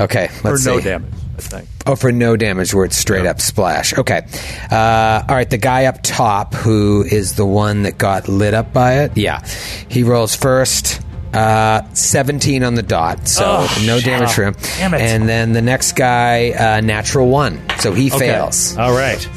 Okay, 0.00 0.28
for 0.28 0.50
let's 0.50 0.64
no 0.66 0.78
see. 0.78 0.84
damage. 0.84 1.12
I 1.36 1.40
think. 1.40 1.68
Oh, 1.86 1.94
for 1.96 2.10
no 2.12 2.36
damage, 2.36 2.74
where 2.74 2.84
it's 2.84 2.96
straight 2.96 3.24
up 3.26 3.40
splash. 3.40 3.96
Okay. 3.96 4.22
Uh, 4.70 5.22
all 5.28 5.34
right, 5.36 5.48
the 5.48 5.56
guy 5.58 5.84
up 5.86 6.00
top, 6.02 6.52
who 6.54 7.04
is 7.08 7.34
the 7.34 7.46
one 7.46 7.84
that 7.84 7.96
got 7.96 8.28
lit 8.28 8.54
up 8.54 8.72
by 8.72 9.00
it, 9.02 9.16
yeah, 9.16 9.44
he 9.88 10.02
rolls 10.02 10.34
first. 10.34 11.00
Uh, 11.32 11.82
17 11.92 12.64
on 12.64 12.74
the 12.74 12.82
dot, 12.82 13.28
so 13.28 13.44
Oh, 13.46 13.82
no 13.86 14.00
damage 14.00 14.30
for 14.32 14.44
him. 14.44 14.56
Damn 14.78 14.94
it. 14.94 15.00
And 15.02 15.28
then 15.28 15.52
the 15.52 15.60
next 15.60 15.92
guy, 15.92 16.50
uh, 16.52 16.80
natural 16.80 17.28
one, 17.28 17.60
so 17.80 17.92
he 17.92 18.08
Okay. 18.10 18.18
fails. 18.18 18.76
All 18.78 18.92
right. 18.92 19.28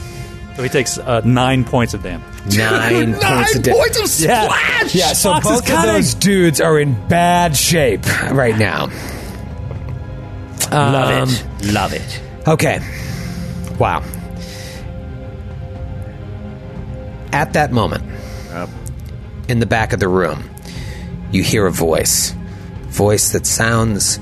So 0.61 0.65
he 0.65 0.69
takes 0.69 0.99
uh, 0.99 1.21
nine 1.25 1.63
points 1.63 1.95
of 1.95 2.03
damage. 2.03 2.27
Nine, 2.55 3.15
points 3.15 3.55
of 3.55 3.63
damage. 3.63 3.97
of 3.97 4.19
Yeah. 4.19 4.47
Yeah, 4.93 5.13
so 5.13 5.31
Fox 5.31 5.45
is 5.45 5.51
both 5.51 5.59
of 5.61 5.65
cutting. 5.65 5.93
those 5.95 6.13
dudes 6.13 6.61
are 6.61 6.79
in 6.79 7.07
bad 7.07 7.57
shape 7.57 8.05
right 8.31 8.55
now. 8.55 8.85
Love 10.71 11.29
Um, 11.29 11.29
it. 11.61 11.73
Love 11.73 11.93
it. 11.93 12.21
Okay. 12.47 12.79
Wow. 13.79 14.03
At 17.33 17.53
that 17.53 17.71
moment, 17.71 18.03
in 19.47 19.59
the 19.59 19.65
back 19.65 19.93
of 19.93 19.99
the 19.99 20.07
room, 20.07 20.47
you 21.31 21.41
hear 21.41 21.65
a 21.65 21.71
voice. 21.71 22.35
Voice 22.89 23.31
that 23.31 23.47
sounds 23.47 24.17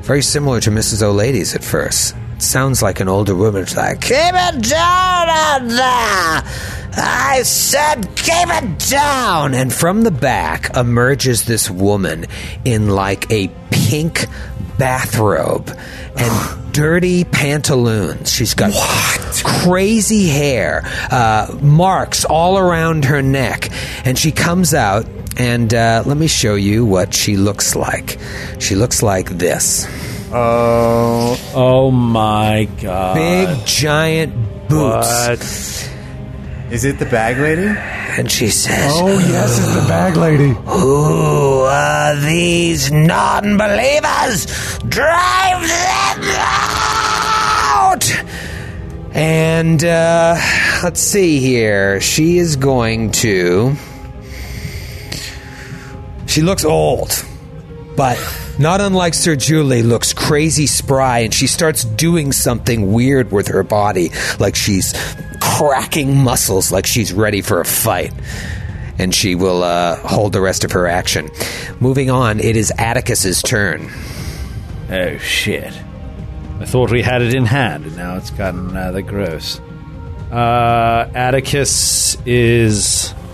very 0.00 0.22
similar 0.22 0.60
to 0.62 0.70
Mrs. 0.72 1.00
O'Lady's 1.00 1.54
at 1.54 1.62
first. 1.62 2.16
Sounds 2.38 2.82
like 2.82 3.00
an 3.00 3.08
older 3.08 3.34
woman. 3.34 3.62
It's 3.62 3.76
like, 3.76 4.02
Keep 4.02 4.12
it 4.12 4.62
down 4.62 5.28
out 5.28 5.62
there! 5.62 6.74
I 6.96 7.42
said, 7.42 8.02
keep 8.16 8.48
it 8.48 8.78
down! 8.90 9.54
And 9.54 9.72
from 9.72 10.02
the 10.02 10.10
back 10.10 10.76
emerges 10.76 11.44
this 11.44 11.68
woman 11.68 12.26
in 12.64 12.88
like 12.88 13.30
a 13.32 13.48
pink 13.70 14.26
bathrobe 14.78 15.76
and 16.16 16.72
dirty 16.72 17.24
pantaloons. 17.24 18.32
She's 18.32 18.54
got 18.54 18.72
what? 18.72 19.42
crazy 19.44 20.28
hair, 20.28 20.82
uh, 21.10 21.56
marks 21.60 22.24
all 22.24 22.58
around 22.58 23.06
her 23.06 23.22
neck, 23.22 23.70
and 24.04 24.18
she 24.18 24.30
comes 24.32 24.74
out. 24.74 25.06
And 25.36 25.74
uh, 25.74 26.04
let 26.06 26.16
me 26.16 26.28
show 26.28 26.54
you 26.54 26.84
what 26.84 27.12
she 27.12 27.36
looks 27.36 27.74
like. 27.74 28.20
She 28.60 28.76
looks 28.76 29.02
like 29.02 29.30
this 29.30 29.84
Oh, 30.32 31.38
Oh 31.54 31.90
my 31.90 32.68
god. 32.80 33.14
big, 33.14 33.66
giant 33.66 34.34
boots. 34.68 35.26
But 35.26 36.72
is 36.72 36.84
it 36.84 36.98
the 36.98 37.06
bag 37.06 37.38
lady? 37.38 37.66
And 38.18 38.30
she 38.30 38.48
says, 38.48 38.92
Oh, 38.94 39.18
yes, 39.18 39.58
it's 39.58 39.74
the 39.74 39.88
bag 39.88 40.16
lady. 40.16 40.50
Who 40.66 41.60
are 41.62 42.16
these 42.16 42.90
non 42.92 43.56
believers? 43.56 44.46
Drive 44.88 45.62
them 45.62 46.24
out! 46.36 48.12
And 49.16 49.84
uh, 49.84 50.36
let's 50.82 51.00
see 51.00 51.38
here. 51.40 52.00
She 52.00 52.38
is 52.38 52.56
going 52.56 53.12
to. 53.12 53.74
She 56.26 56.40
looks 56.42 56.64
old. 56.64 57.24
But 57.96 58.18
not 58.58 58.80
unlike 58.80 59.14
Sir 59.14 59.36
Julie, 59.36 59.82
looks 59.82 60.12
crazy 60.12 60.66
spry, 60.66 61.20
and 61.20 61.32
she 61.34 61.46
starts 61.46 61.84
doing 61.84 62.32
something 62.32 62.92
weird 62.92 63.32
with 63.32 63.48
her 63.48 63.62
body, 63.62 64.10
like 64.38 64.56
she's 64.56 64.94
cracking 65.40 66.16
muscles, 66.16 66.70
like 66.72 66.86
she's 66.86 67.12
ready 67.12 67.40
for 67.40 67.60
a 67.60 67.64
fight. 67.64 68.12
And 68.98 69.12
she 69.12 69.34
will 69.34 69.64
uh, 69.64 69.96
hold 69.96 70.32
the 70.32 70.40
rest 70.40 70.62
of 70.62 70.72
her 70.72 70.86
action. 70.86 71.28
Moving 71.80 72.10
on, 72.10 72.38
it 72.38 72.56
is 72.56 72.72
Atticus's 72.78 73.42
turn. 73.42 73.90
Oh 74.88 75.18
shit! 75.18 75.72
I 76.60 76.64
thought 76.64 76.92
we 76.92 77.02
had 77.02 77.20
it 77.20 77.34
in 77.34 77.44
hand, 77.44 77.86
and 77.86 77.96
now 77.96 78.16
it's 78.16 78.30
gotten 78.30 78.72
rather 78.72 79.02
gross. 79.02 79.60
Uh, 80.30 81.10
Atticus 81.14 82.16
is. 82.24 83.14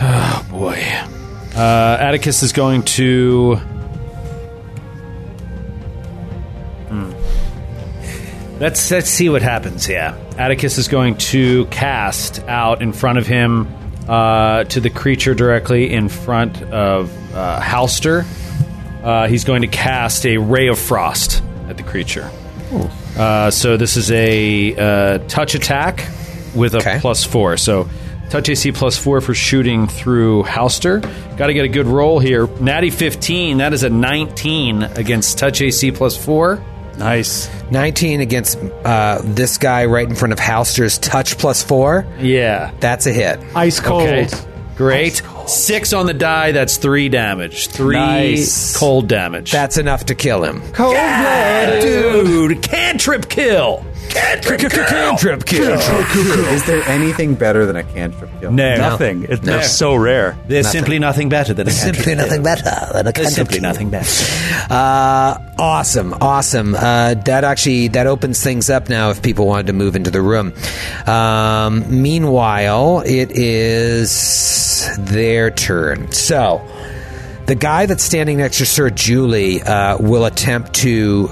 Oh 0.00 0.46
boy. 0.48 1.17
Uh, 1.58 1.96
Atticus 2.00 2.44
is 2.44 2.52
going 2.52 2.82
to. 2.84 3.56
Hmm. 6.88 7.12
Let's 8.60 8.90
let's 8.92 9.10
see 9.10 9.28
what 9.28 9.42
happens 9.42 9.84
here. 9.84 10.16
Atticus 10.36 10.78
is 10.78 10.86
going 10.86 11.16
to 11.16 11.66
cast 11.66 12.40
out 12.44 12.80
in 12.80 12.92
front 12.92 13.18
of 13.18 13.26
him 13.26 13.66
uh, 14.08 14.64
to 14.64 14.78
the 14.80 14.88
creature 14.90 15.34
directly 15.34 15.92
in 15.92 16.08
front 16.08 16.62
of 16.62 17.10
uh, 17.34 17.60
Halster. 17.60 18.24
Uh, 19.02 19.26
he's 19.26 19.42
going 19.44 19.62
to 19.62 19.68
cast 19.68 20.26
a 20.26 20.38
ray 20.38 20.68
of 20.68 20.78
frost 20.78 21.42
at 21.68 21.76
the 21.76 21.82
creature. 21.82 22.30
Uh, 23.16 23.50
so 23.50 23.76
this 23.76 23.96
is 23.96 24.12
a 24.12 24.76
uh, 24.76 25.18
touch 25.26 25.56
attack 25.56 26.08
with 26.54 26.74
a 26.74 26.78
Okay. 26.78 26.98
plus 27.00 27.24
four. 27.24 27.56
So 27.56 27.88
touch 28.30 28.48
AC 28.48 28.72
plus 28.72 28.96
four 28.98 29.20
for 29.20 29.34
shooting 29.34 29.86
through 29.86 30.44
Halster. 30.44 31.00
Got 31.36 31.48
to 31.48 31.54
get 31.54 31.64
a 31.64 31.68
good 31.68 31.86
roll 31.86 32.18
here. 32.18 32.46
Natty 32.60 32.90
15. 32.90 33.58
That 33.58 33.72
is 33.72 33.82
a 33.82 33.90
19 33.90 34.82
against 34.82 35.38
touch 35.38 35.60
AC 35.62 35.90
plus 35.92 36.16
four. 36.22 36.62
Nice. 36.98 37.48
19 37.70 38.20
against 38.20 38.58
uh, 38.84 39.20
this 39.22 39.56
guy 39.58 39.84
right 39.86 40.08
in 40.08 40.16
front 40.16 40.32
of 40.32 40.38
Halster's 40.40 40.98
touch 40.98 41.38
plus 41.38 41.62
four. 41.62 42.06
Yeah. 42.18 42.72
That's 42.80 43.06
a 43.06 43.12
hit. 43.12 43.38
Ice 43.54 43.78
cold. 43.80 44.02
Okay. 44.08 44.28
Great. 44.76 45.22
Six 45.46 45.92
on 45.92 46.06
the 46.06 46.14
die. 46.14 46.52
That's 46.52 46.76
three 46.76 47.08
damage. 47.08 47.68
Three 47.68 47.96
Nice. 47.96 48.76
cold 48.76 49.08
damage. 49.08 49.50
That's 49.50 49.76
enough 49.76 50.06
to 50.06 50.14
kill 50.14 50.44
him. 50.44 50.60
Cold 50.72 50.94
blood. 50.94 51.82
dude. 51.82 52.62
Cantrip 52.62 53.28
kill. 53.28 53.84
Cantrip 54.08 54.60
kill. 54.60 54.86
Cantrip 54.86 55.46
kill. 55.46 55.72
Is 56.48 56.64
there 56.66 56.82
anything 56.84 57.34
better 57.34 57.66
than 57.66 57.76
a 57.76 57.84
cantrip 57.84 58.30
kill? 58.40 58.52
No. 58.52 58.76
Nothing. 58.76 59.24
It's 59.28 59.42
No. 59.42 59.60
So 59.62 59.94
rare. 59.94 60.38
There's 60.46 60.68
simply 60.70 60.98
nothing 60.98 61.28
better 61.28 61.54
than 61.54 61.68
a 61.68 61.70
cantrip 61.70 61.96
Simply 61.96 62.14
cantrip 62.14 62.28
nothing 62.28 62.42
better 62.42 62.62
than 62.62 63.06
a 63.06 63.12
cantrip. 63.12 63.14
There's 63.14 63.34
simply 63.34 63.58
kill. 63.58 63.68
nothing 63.68 63.90
better. 63.90 64.24
Uh, 64.70 65.38
awesome, 65.58 66.14
awesome. 66.20 66.74
Uh, 66.74 67.14
that 67.14 67.44
actually 67.44 67.88
that 67.88 68.06
opens 68.06 68.42
things 68.42 68.70
up 68.70 68.88
now 68.88 69.10
if 69.10 69.22
people 69.22 69.46
wanted 69.46 69.66
to 69.68 69.72
move 69.72 69.96
into 69.96 70.10
the 70.10 70.22
room. 70.22 70.52
Um, 71.06 71.84
meanwhile, 72.02 73.00
it 73.06 73.30
is 73.32 74.88
their 74.98 75.50
turn. 75.50 76.10
So. 76.12 76.66
The 77.46 77.54
guy 77.54 77.86
that's 77.86 78.04
standing 78.04 78.36
next 78.36 78.58
to 78.58 78.66
Sir 78.66 78.90
Julie 78.90 79.62
uh, 79.62 79.96
will 79.96 80.26
attempt 80.26 80.74
to. 80.74 81.30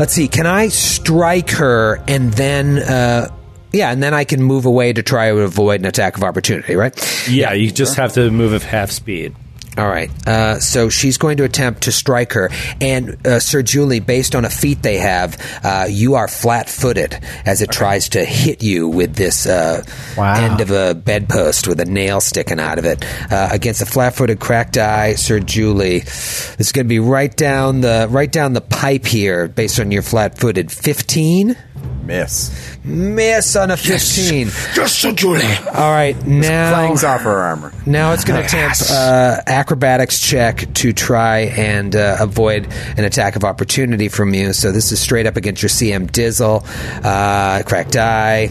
Let's 0.00 0.14
see. 0.14 0.28
Can 0.28 0.46
I 0.46 0.68
strike 0.68 1.50
her 1.50 2.02
and 2.08 2.32
then? 2.32 2.78
Uh, 2.78 3.28
yeah, 3.70 3.92
and 3.92 4.02
then 4.02 4.14
I 4.14 4.24
can 4.24 4.42
move 4.42 4.64
away 4.64 4.94
to 4.94 5.02
try 5.02 5.28
to 5.28 5.40
avoid 5.40 5.80
an 5.80 5.86
attack 5.86 6.16
of 6.16 6.24
opportunity, 6.24 6.74
right? 6.74 6.96
Yeah, 7.28 7.52
you 7.52 7.70
just 7.70 7.96
have 7.96 8.14
to 8.14 8.30
move 8.30 8.54
at 8.54 8.62
half 8.62 8.90
speed. 8.90 9.36
All 9.78 9.86
right. 9.88 10.10
Uh, 10.26 10.58
so 10.58 10.88
she's 10.88 11.16
going 11.16 11.36
to 11.36 11.44
attempt 11.44 11.82
to 11.84 11.92
strike 11.92 12.32
her. 12.32 12.50
And, 12.80 13.24
uh, 13.26 13.38
Sir 13.38 13.62
Julie, 13.62 14.00
based 14.00 14.34
on 14.34 14.44
a 14.44 14.50
feat 14.50 14.82
they 14.82 14.98
have, 14.98 15.38
uh, 15.62 15.86
you 15.88 16.16
are 16.16 16.26
flat 16.26 16.68
footed 16.68 17.16
as 17.46 17.62
it 17.62 17.70
tries 17.70 18.08
to 18.10 18.24
hit 18.24 18.62
you 18.62 18.88
with 18.88 19.14
this 19.14 19.46
uh, 19.46 19.82
Wow. 20.16 20.34
end 20.34 20.60
of 20.60 20.70
a 20.72 20.94
bedpost 20.94 21.68
with 21.68 21.80
a 21.80 21.84
nail 21.84 22.20
sticking 22.20 22.58
out 22.58 22.78
of 22.78 22.84
it. 22.84 23.04
Uh, 23.30 23.48
against 23.52 23.80
a 23.80 23.86
flat 23.86 24.14
footed 24.16 24.40
cracked 24.40 24.76
eye, 24.76 25.14
Sir 25.14 25.38
Julie. 25.38 26.00
This 26.00 26.56
is 26.58 26.72
going 26.72 26.86
to 26.86 26.88
be 26.88 26.98
right 26.98 27.34
down 27.34 27.80
the 27.80 28.08
right 28.10 28.30
down 28.30 28.52
the 28.54 28.60
pipe 28.60 29.06
here, 29.06 29.46
based 29.48 29.78
on 29.78 29.92
your 29.92 30.02
flat 30.02 30.36
footed. 30.38 30.70
15? 30.72 31.56
Miss. 32.02 32.78
Miss 32.84 33.56
on 33.56 33.70
a 33.70 33.76
15. 33.76 34.46
Yes, 34.46 34.92
Sir 34.92 35.12
Julie. 35.12 35.42
All 35.72 35.90
right. 35.90 36.16
Now. 36.26 36.72
Clangs 36.74 37.04
off 37.04 37.22
her 37.22 37.38
armor. 37.38 37.72
Now 37.86 38.12
it's 38.12 38.24
going 38.24 38.40
to 38.40 38.46
attempt 38.46 38.90
uh, 38.90 39.40
acrobatics 39.46 40.20
check 40.20 40.72
to 40.74 40.92
try 40.92 41.40
and 41.40 41.94
uh, 41.94 42.16
avoid 42.20 42.66
an 42.96 43.04
attack 43.04 43.36
of 43.36 43.44
opportunity 43.44 44.08
from 44.08 44.34
you. 44.34 44.52
So 44.52 44.72
this 44.72 44.92
is 44.92 45.00
straight 45.00 45.26
up 45.26 45.36
against 45.36 45.62
your 45.62 45.70
CM 45.70 46.10
Dizzle. 46.10 46.64
Uh, 47.04 47.62
cracked 47.64 47.92
die. 47.92 48.50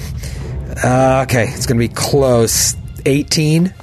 Uh, 0.83 1.25
okay, 1.27 1.45
it's 1.49 1.65
going 1.65 1.79
to 1.79 1.87
be 1.87 1.93
close. 1.93 2.75
18. 3.05 3.73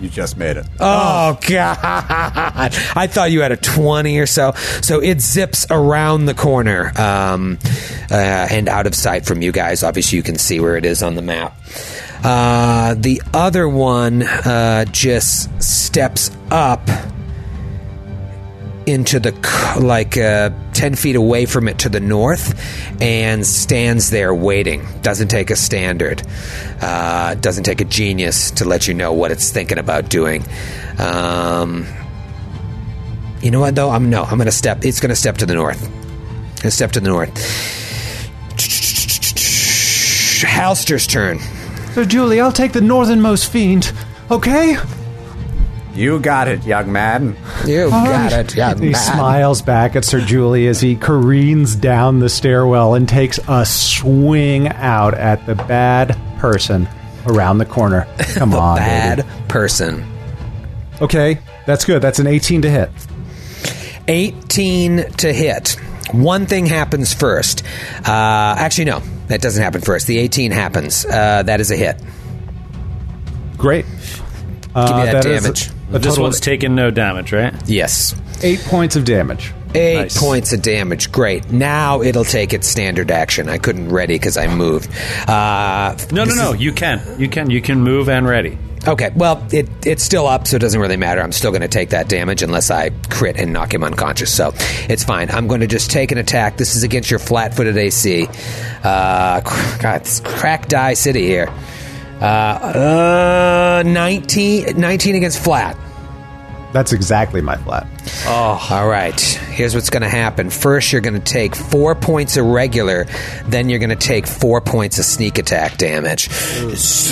You 0.00 0.08
just 0.08 0.36
made 0.36 0.56
it. 0.56 0.66
Oh, 0.78 1.38
God. 1.46 1.78
I 1.82 3.06
thought 3.06 3.30
you 3.30 3.42
had 3.42 3.52
a 3.52 3.56
20 3.56 4.18
or 4.18 4.26
so. 4.26 4.52
So 4.80 5.00
it 5.00 5.20
zips 5.20 5.66
around 5.70 6.24
the 6.24 6.34
corner 6.34 6.92
um, 6.98 7.58
uh, 8.10 8.14
and 8.50 8.68
out 8.68 8.86
of 8.86 8.94
sight 8.94 9.26
from 9.26 9.42
you 9.42 9.52
guys. 9.52 9.82
Obviously, 9.82 10.16
you 10.16 10.22
can 10.22 10.38
see 10.38 10.58
where 10.58 10.76
it 10.76 10.86
is 10.86 11.02
on 11.02 11.16
the 11.16 11.22
map. 11.22 11.54
Uh, 12.24 12.94
the 12.94 13.22
other 13.34 13.68
one 13.68 14.22
uh, 14.22 14.84
just 14.86 15.62
steps 15.62 16.30
up 16.50 16.80
into 18.90 19.20
the 19.20 19.32
like 19.80 20.16
uh, 20.16 20.50
10 20.72 20.94
feet 20.96 21.14
away 21.16 21.46
from 21.46 21.68
it 21.68 21.78
to 21.78 21.88
the 21.88 22.00
north 22.00 22.54
and 23.00 23.46
stands 23.46 24.10
there 24.10 24.34
waiting 24.34 24.84
doesn't 25.02 25.28
take 25.28 25.50
a 25.50 25.56
standard 25.56 26.22
uh, 26.82 27.34
doesn't 27.36 27.64
take 27.64 27.80
a 27.80 27.84
genius 27.84 28.50
to 28.50 28.64
let 28.64 28.88
you 28.88 28.94
know 28.94 29.12
what 29.12 29.30
it's 29.30 29.50
thinking 29.50 29.78
about 29.78 30.08
doing 30.08 30.44
um, 30.98 31.86
you 33.40 33.50
know 33.50 33.60
what 33.60 33.74
though 33.74 33.90
i'm 33.90 34.10
no 34.10 34.24
i'm 34.24 34.38
gonna 34.38 34.50
step 34.50 34.84
it's 34.84 35.00
gonna 35.00 35.14
step 35.14 35.36
to 35.36 35.46
the 35.46 35.54
north 35.54 35.80
gonna 36.56 36.70
step 36.70 36.90
to 36.90 37.00
the 37.00 37.08
north 37.08 37.34
halster's 40.46 41.06
turn 41.06 41.38
So, 41.94 42.04
Julie, 42.04 42.40
I'll 42.40 42.52
take 42.52 42.72
the 42.72 42.80
northernmost 42.80 43.50
fiend. 43.50 43.92
Okay? 44.30 44.76
You 45.92 46.20
got 46.20 46.46
it, 46.46 46.64
young 46.64 46.92
man. 46.92 47.36
You 47.66 47.88
got 47.90 48.32
it 48.32 48.56
yeah 48.56 48.74
He 48.74 48.86
man. 48.90 48.94
smiles 48.94 49.62
back 49.62 49.96
at 49.96 50.04
Sir 50.04 50.20
Julie 50.20 50.66
as 50.66 50.80
he 50.80 50.96
careens 50.96 51.74
down 51.76 52.18
the 52.20 52.28
stairwell 52.28 52.94
and 52.94 53.08
takes 53.08 53.38
a 53.48 53.64
swing 53.66 54.68
out 54.68 55.14
at 55.14 55.44
the 55.46 55.54
bad 55.54 56.16
person 56.38 56.88
around 57.26 57.58
the 57.58 57.66
corner. 57.66 58.06
Come 58.34 58.54
on, 58.54 58.76
bad 58.78 59.18
baby. 59.18 59.28
person 59.48 60.06
Okay, 61.02 61.38
that's 61.66 61.84
good. 61.86 62.02
That's 62.02 62.18
an 62.18 62.26
18 62.26 62.62
to 62.62 62.70
hit. 62.70 62.90
18 64.08 65.12
to 65.18 65.32
hit. 65.32 65.76
One 66.12 66.46
thing 66.46 66.66
happens 66.66 67.14
first. 67.14 67.64
Uh, 68.04 68.54
actually, 68.58 68.86
no, 68.86 69.00
that 69.28 69.40
doesn't 69.40 69.62
happen 69.62 69.80
first. 69.80 70.06
The 70.06 70.18
18 70.18 70.50
happens. 70.50 71.04
Uh, 71.06 71.42
that 71.44 71.60
is 71.60 71.70
a 71.70 71.76
hit. 71.76 72.02
Great. 73.56 73.86
Give 73.86 74.72
Uh, 74.74 74.98
me 75.06 75.12
that, 75.12 75.24
is 75.24 75.42
damage. 75.42 75.70
A 75.92 75.98
This 75.98 76.18
one's 76.18 76.36
of 76.36 76.42
taking 76.42 76.74
no 76.74 76.90
damage, 76.90 77.32
right? 77.32 77.54
yes. 77.66 78.14
eight 78.42 78.60
points 78.60 78.96
of 78.96 79.04
damage. 79.04 79.52
Eight 79.74 79.96
Nice. 79.96 80.18
points 80.18 80.52
of 80.52 80.62
damage. 80.62 81.12
Great. 81.12 81.50
Now 81.52 82.00
it'll 82.02 82.24
take 82.24 82.52
its 82.52 82.66
standard 82.66 83.10
action. 83.10 83.48
I 83.48 83.58
couldn't 83.58 83.88
ready 83.90 84.14
because 84.14 84.36
I 84.36 84.46
moved. 84.48 84.90
Uh, 85.28 85.96
No, 86.10 86.24
no, 86.24 86.34
no. 86.34 86.52
is- 86.54 86.60
You 86.60 86.72
can. 86.72 87.00
You 87.20 87.28
can. 87.28 87.50
You 87.50 87.60
can 87.60 87.80
move 87.80 88.08
and 88.08 88.26
ready. 88.26 88.58
Okay, 88.88 89.10
well, 89.14 89.46
it, 89.52 89.68
it's 89.84 90.02
still 90.02 90.26
up, 90.26 90.46
so 90.48 90.56
it 90.56 90.60
doesn't 90.60 90.80
really 90.80 90.96
matter. 90.96 91.20
I'm 91.20 91.32
still 91.32 91.50
going 91.50 91.60
to 91.60 91.68
take 91.68 91.90
that 91.90 92.08
damage 92.08 92.42
unless 92.42 92.70
I 92.70 92.90
crit 93.10 93.36
and 93.36 93.52
knock 93.52 93.74
him 93.74 93.84
unconscious, 93.84 94.34
so 94.34 94.54
it's 94.88 95.04
fine. 95.04 95.30
I'm 95.30 95.48
going 95.48 95.60
to 95.60 95.66
just 95.66 95.90
take 95.90 96.12
an 96.12 96.18
attack. 96.18 96.56
This 96.56 96.74
is 96.74 96.82
against 96.82 97.10
your 97.10 97.18
flat 97.18 97.54
footed 97.54 97.76
AC. 97.76 98.26
Uh, 98.82 99.42
cr- 99.42 99.82
God, 99.82 100.00
it's 100.00 100.20
crack 100.20 100.68
die 100.68 100.94
city 100.94 101.26
here. 101.26 101.52
Uh, 102.20 103.80
uh, 103.80 103.82
19, 103.86 104.78
19 104.78 105.14
against 105.14 105.42
flat. 105.42 105.76
That's 106.72 106.92
exactly 106.92 107.40
my 107.40 107.56
flat. 107.56 107.86
Oh. 108.26 108.68
All 108.70 108.86
right, 108.86 109.20
here's 109.20 109.74
what's 109.74 109.90
going 109.90 110.02
to 110.02 110.08
happen. 110.08 110.50
First, 110.50 110.92
you're 110.92 111.00
going 111.00 111.20
to 111.20 111.20
take 111.20 111.56
four 111.56 111.94
points 111.96 112.36
of 112.36 112.46
regular, 112.46 113.06
then 113.46 113.68
you're 113.68 113.80
going 113.80 113.90
to 113.90 113.96
take 113.96 114.26
four 114.26 114.60
points 114.60 114.98
of 114.98 115.04
sneak 115.04 115.38
attack 115.38 115.78
damage. 115.78 116.28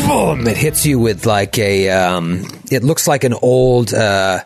Boom! 0.07 0.47
It 0.47 0.57
hits 0.57 0.87
you 0.87 1.01
with 1.01 1.27
like 1.27 1.59
a. 1.59 1.91
Um, 1.91 2.45
it 2.71 2.85
looks 2.85 3.09
like 3.09 3.25
an 3.25 3.35
old. 3.35 3.93
Uh, 3.93 4.41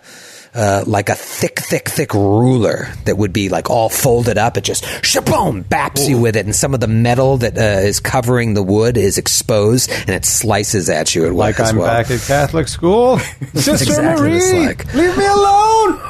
uh, 0.55 0.85
like 0.87 1.09
a 1.09 1.15
thick, 1.15 1.59
thick, 1.61 1.89
thick 1.89 2.13
ruler 2.13 2.89
that 3.07 3.17
would 3.17 3.33
be 3.33 3.49
like 3.49 3.71
all 3.71 3.89
folded 3.89 4.37
up. 4.37 4.57
It 4.57 4.65
just 4.65 4.85
shaboom 4.85 5.65
baps 5.65 6.07
you 6.09 6.21
with 6.21 6.37
it, 6.37 6.45
and 6.45 6.55
some 6.55 6.75
of 6.75 6.81
the 6.81 6.89
metal 6.89 7.39
that 7.39 7.57
uh, 7.57 7.61
is 7.87 8.01
covering 8.01 8.55
the 8.55 8.63
wood 8.63 8.97
is 8.97 9.17
exposed, 9.19 9.91
and 9.91 10.11
it 10.11 10.25
slices 10.27 10.89
at 10.91 11.15
you. 11.15 11.27
At 11.27 11.33
Like 11.35 11.59
as 11.59 11.71
I'm 11.71 11.77
well. 11.79 11.87
back 11.87 12.11
at 12.11 12.21
Catholic 12.21 12.69
school. 12.69 13.19
Sister 13.55 13.73
exactly 13.73 14.31
Marie, 14.31 14.67
like. 14.67 14.95
leave 14.95 15.17
me 15.17 15.27
alone. 15.27 16.01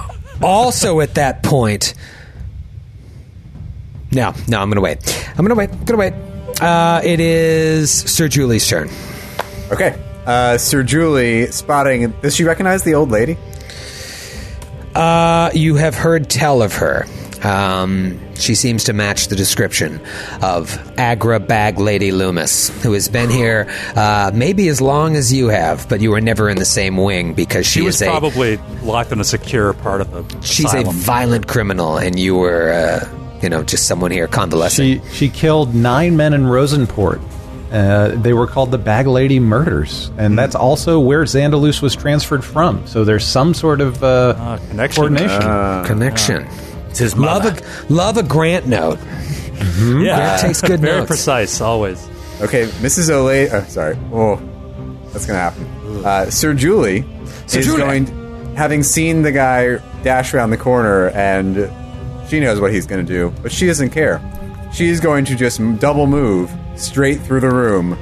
also 0.42 1.00
at 1.00 1.14
that 1.14 1.42
point 1.44 1.94
no 4.10 4.34
no 4.48 4.60
i'm 4.60 4.68
gonna 4.68 4.80
wait 4.80 4.98
i'm 5.38 5.44
gonna 5.46 5.54
wait 5.54 5.70
gonna 5.86 5.98
wait 5.98 6.12
uh, 6.60 7.00
it 7.04 7.18
is 7.20 7.90
sir 7.90 8.28
julie's 8.28 8.66
turn 8.68 8.88
Okay. 9.70 9.98
Uh, 10.26 10.58
Sir 10.58 10.82
Julie 10.82 11.46
spotting. 11.46 12.10
Does 12.20 12.36
she 12.36 12.44
recognize 12.44 12.82
the 12.84 12.94
old 12.94 13.10
lady? 13.10 13.38
Uh, 14.94 15.50
you 15.54 15.76
have 15.76 15.94
heard 15.94 16.28
tell 16.28 16.62
of 16.62 16.74
her 16.74 17.06
um, 17.44 18.18
she 18.36 18.54
seems 18.54 18.84
to 18.84 18.92
match 18.92 19.28
the 19.28 19.36
description 19.36 20.00
of 20.42 20.78
Agra 20.98 21.40
Bag 21.40 21.78
Lady 21.78 22.12
Loomis, 22.12 22.68
who 22.82 22.92
has 22.92 23.08
been 23.08 23.30
here 23.30 23.66
uh, 23.96 24.30
maybe 24.32 24.68
as 24.68 24.80
long 24.80 25.16
as 25.16 25.32
you 25.32 25.48
have, 25.48 25.88
but 25.88 26.00
you 26.00 26.10
were 26.10 26.20
never 26.20 26.48
in 26.48 26.58
the 26.58 26.64
same 26.64 26.96
wing 26.96 27.34
because 27.34 27.66
she, 27.66 27.80
She 27.80 27.86
was 27.86 27.96
is 27.96 28.02
a 28.02 28.06
probably 28.06 28.56
locked 28.82 29.12
in 29.12 29.20
a 29.20 29.24
secure 29.24 29.72
part 29.72 30.00
of 30.00 30.10
the. 30.10 30.42
she's 30.42 30.72
a 30.72 30.84
violent 30.84 31.48
criminal, 31.48 31.98
and 31.98 32.18
you 32.18 32.36
were 32.36 32.70
uh, 32.72 33.38
you 33.42 33.48
know 33.48 33.62
just 33.62 33.86
someone 33.86 34.10
here 34.10 34.28
convalescing. 34.28 35.02
She 35.02 35.14
she 35.14 35.28
killed 35.28 35.74
nine 35.74 36.16
men 36.16 36.34
in 36.34 36.46
Rosenport. 36.46 37.20
Uh, 37.72 38.08
they 38.16 38.34
were 38.34 38.46
called 38.46 38.70
the 38.70 38.76
Bag 38.78 39.06
Lady 39.06 39.40
Murders, 39.40 40.10
and 40.18 40.38
that's 40.38 40.54
also 40.54 41.00
where 41.00 41.22
Xandalus 41.24 41.80
was 41.80 41.96
transferred 41.96 42.44
from. 42.44 42.86
So 42.86 43.02
there's 43.04 43.24
some 43.26 43.54
sort 43.54 43.80
of 43.80 44.04
uh, 44.04 44.34
Ah, 44.38 44.58
connection. 44.68 45.00
coordination. 45.02 45.84
Connection. 45.86 46.46
It's 46.90 46.98
his 46.98 47.16
Love 47.16 47.46
a 47.46 47.92
love 47.92 48.18
a 48.18 48.22
grant 48.22 48.66
note. 48.66 48.98
yeah, 49.00 50.16
Grant 50.16 50.40
takes 50.42 50.60
good 50.60 50.80
Very 50.80 50.98
notes. 50.98 51.06
precise, 51.06 51.60
always. 51.62 52.06
Okay, 52.42 52.66
Mrs. 52.82 53.08
Olay. 53.10 53.48
Oh, 53.50 53.64
sorry. 53.68 53.96
Oh, 54.12 54.36
that's 55.12 55.24
gonna 55.24 55.38
happen. 55.38 55.64
Uh, 56.04 56.28
Sir 56.30 56.52
Julie 56.52 57.04
Sir 57.46 57.60
is 57.60 57.64
Julie. 57.66 57.78
going, 57.78 58.06
having 58.54 58.82
seen 58.82 59.22
the 59.22 59.32
guy 59.32 59.76
dash 60.02 60.34
around 60.34 60.50
the 60.50 60.56
corner, 60.58 61.08
and 61.10 61.70
she 62.28 62.40
knows 62.40 62.60
what 62.60 62.72
he's 62.72 62.86
going 62.86 63.04
to 63.06 63.10
do, 63.12 63.32
but 63.42 63.52
she 63.52 63.66
doesn't 63.66 63.90
care. 63.90 64.20
She's 64.72 65.00
going 65.00 65.24
to 65.26 65.34
just 65.36 65.60
double 65.78 66.06
move 66.06 66.50
straight 66.76 67.20
through 67.20 67.40
the 67.40 67.50
room, 67.50 67.98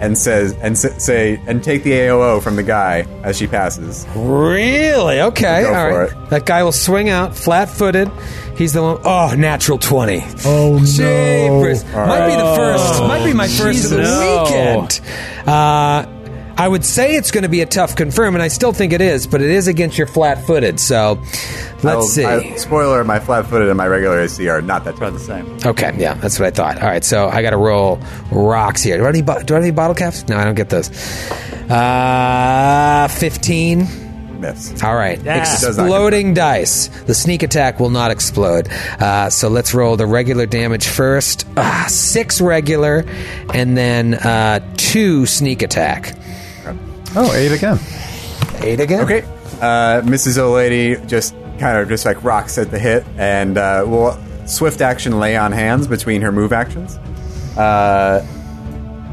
and 0.00 0.18
says 0.18 0.52
and 0.54 0.76
say 0.76 1.40
and 1.46 1.62
take 1.62 1.82
the 1.82 1.92
AOO 1.92 2.42
from 2.42 2.56
the 2.56 2.62
guy 2.62 3.00
as 3.22 3.36
she 3.36 3.46
passes. 3.46 4.06
Really? 4.14 5.20
Okay. 5.20 5.62
Go 5.62 5.68
all 5.68 5.90
for 5.90 6.00
right. 6.00 6.12
it. 6.12 6.30
That 6.30 6.46
guy 6.46 6.62
will 6.62 6.72
swing 6.72 7.08
out 7.08 7.36
flat 7.36 7.68
footed. 7.68 8.10
He's 8.56 8.72
the 8.72 8.82
one 8.82 9.00
oh 9.04 9.34
natural 9.36 9.78
20. 9.78 10.22
Oh 10.44 10.78
Jeepers. 10.78 11.84
Might 11.92 12.26
be 12.26 12.36
the 12.36 12.54
first. 12.56 13.00
Might 13.00 13.24
be 13.24 13.32
my 13.32 13.48
first 13.48 13.84
of 13.84 13.90
the 13.90 14.02
no. 14.02 14.44
weekend. 14.44 15.00
Uh, 15.46 16.06
I 16.56 16.68
would 16.68 16.84
say 16.84 17.16
it's 17.16 17.30
going 17.32 17.42
to 17.42 17.48
be 17.48 17.62
a 17.62 17.66
tough 17.66 17.96
confirm, 17.96 18.34
and 18.34 18.42
I 18.42 18.48
still 18.48 18.72
think 18.72 18.92
it 18.92 19.00
is, 19.00 19.26
but 19.26 19.42
it 19.42 19.50
is 19.50 19.66
against 19.66 19.98
your 19.98 20.06
flat 20.06 20.46
footed. 20.46 20.78
So 20.78 21.18
let's 21.82 21.84
I'll- 21.84 22.02
see. 22.02 22.24
I- 22.24 22.54
spoiler: 22.56 23.02
my 23.04 23.18
flat-footed 23.18 23.68
and 23.68 23.76
my 23.76 23.86
regular 23.88 24.20
AC 24.20 24.48
are 24.48 24.62
not 24.62 24.84
that 24.84 24.96
About 24.96 25.10
tough. 25.12 25.18
the 25.18 25.24
same. 25.24 25.58
Okay, 25.66 25.92
yeah, 25.98 26.14
that's 26.14 26.38
what 26.38 26.46
I 26.46 26.50
thought. 26.50 26.80
All 26.80 26.88
right, 26.88 27.04
so 27.04 27.28
I 27.28 27.42
got 27.42 27.50
to 27.50 27.56
roll 27.56 27.98
rocks 28.30 28.82
here. 28.82 28.96
Do 28.96 29.02
I, 29.02 29.06
have 29.06 29.14
any, 29.14 29.22
do 29.22 29.54
I 29.54 29.56
have 29.56 29.64
any 29.64 29.70
bottle 29.72 29.94
caps? 29.96 30.26
No, 30.28 30.36
I 30.36 30.44
don't 30.44 30.54
get 30.54 30.68
those. 30.70 30.90
Uh, 31.70 33.08
15. 33.08 34.40
Miss. 34.40 34.82
All 34.82 34.94
right. 34.94 35.16
does 35.24 35.62
not 35.78 35.84
Exploding 35.86 36.34
dice. 36.34 36.88
The 36.88 37.14
sneak 37.14 37.42
attack 37.42 37.80
will 37.80 37.90
not 37.90 38.10
explode. 38.10 38.68
Uh, 38.68 39.30
so 39.30 39.48
let's 39.48 39.72
roll 39.74 39.96
the 39.96 40.06
regular 40.06 40.44
damage 40.46 40.86
first. 40.86 41.46
Ah, 41.56 41.86
six 41.88 42.40
regular, 42.40 43.04
and 43.54 43.76
then 43.76 44.14
uh, 44.14 44.60
two 44.76 45.24
sneak 45.26 45.62
attack. 45.62 46.12
Oh, 47.16 47.32
eight 47.34 47.52
again. 47.52 47.78
Eight 48.60 48.80
again? 48.80 49.02
Okay. 49.04 49.22
Uh, 49.60 50.02
Mrs. 50.02 50.38
O'Lady 50.38 50.96
just 51.06 51.34
kind 51.58 51.78
of 51.78 51.88
just 51.88 52.04
like 52.04 52.22
rocks 52.24 52.58
at 52.58 52.70
the 52.70 52.78
hit 52.78 53.04
and 53.16 53.56
uh, 53.56 53.84
will 53.86 54.18
swift 54.46 54.80
action 54.80 55.20
lay 55.20 55.36
on 55.36 55.52
hands 55.52 55.86
between 55.86 56.22
her 56.22 56.32
move 56.32 56.52
actions. 56.52 56.96
Uh, 57.56 58.26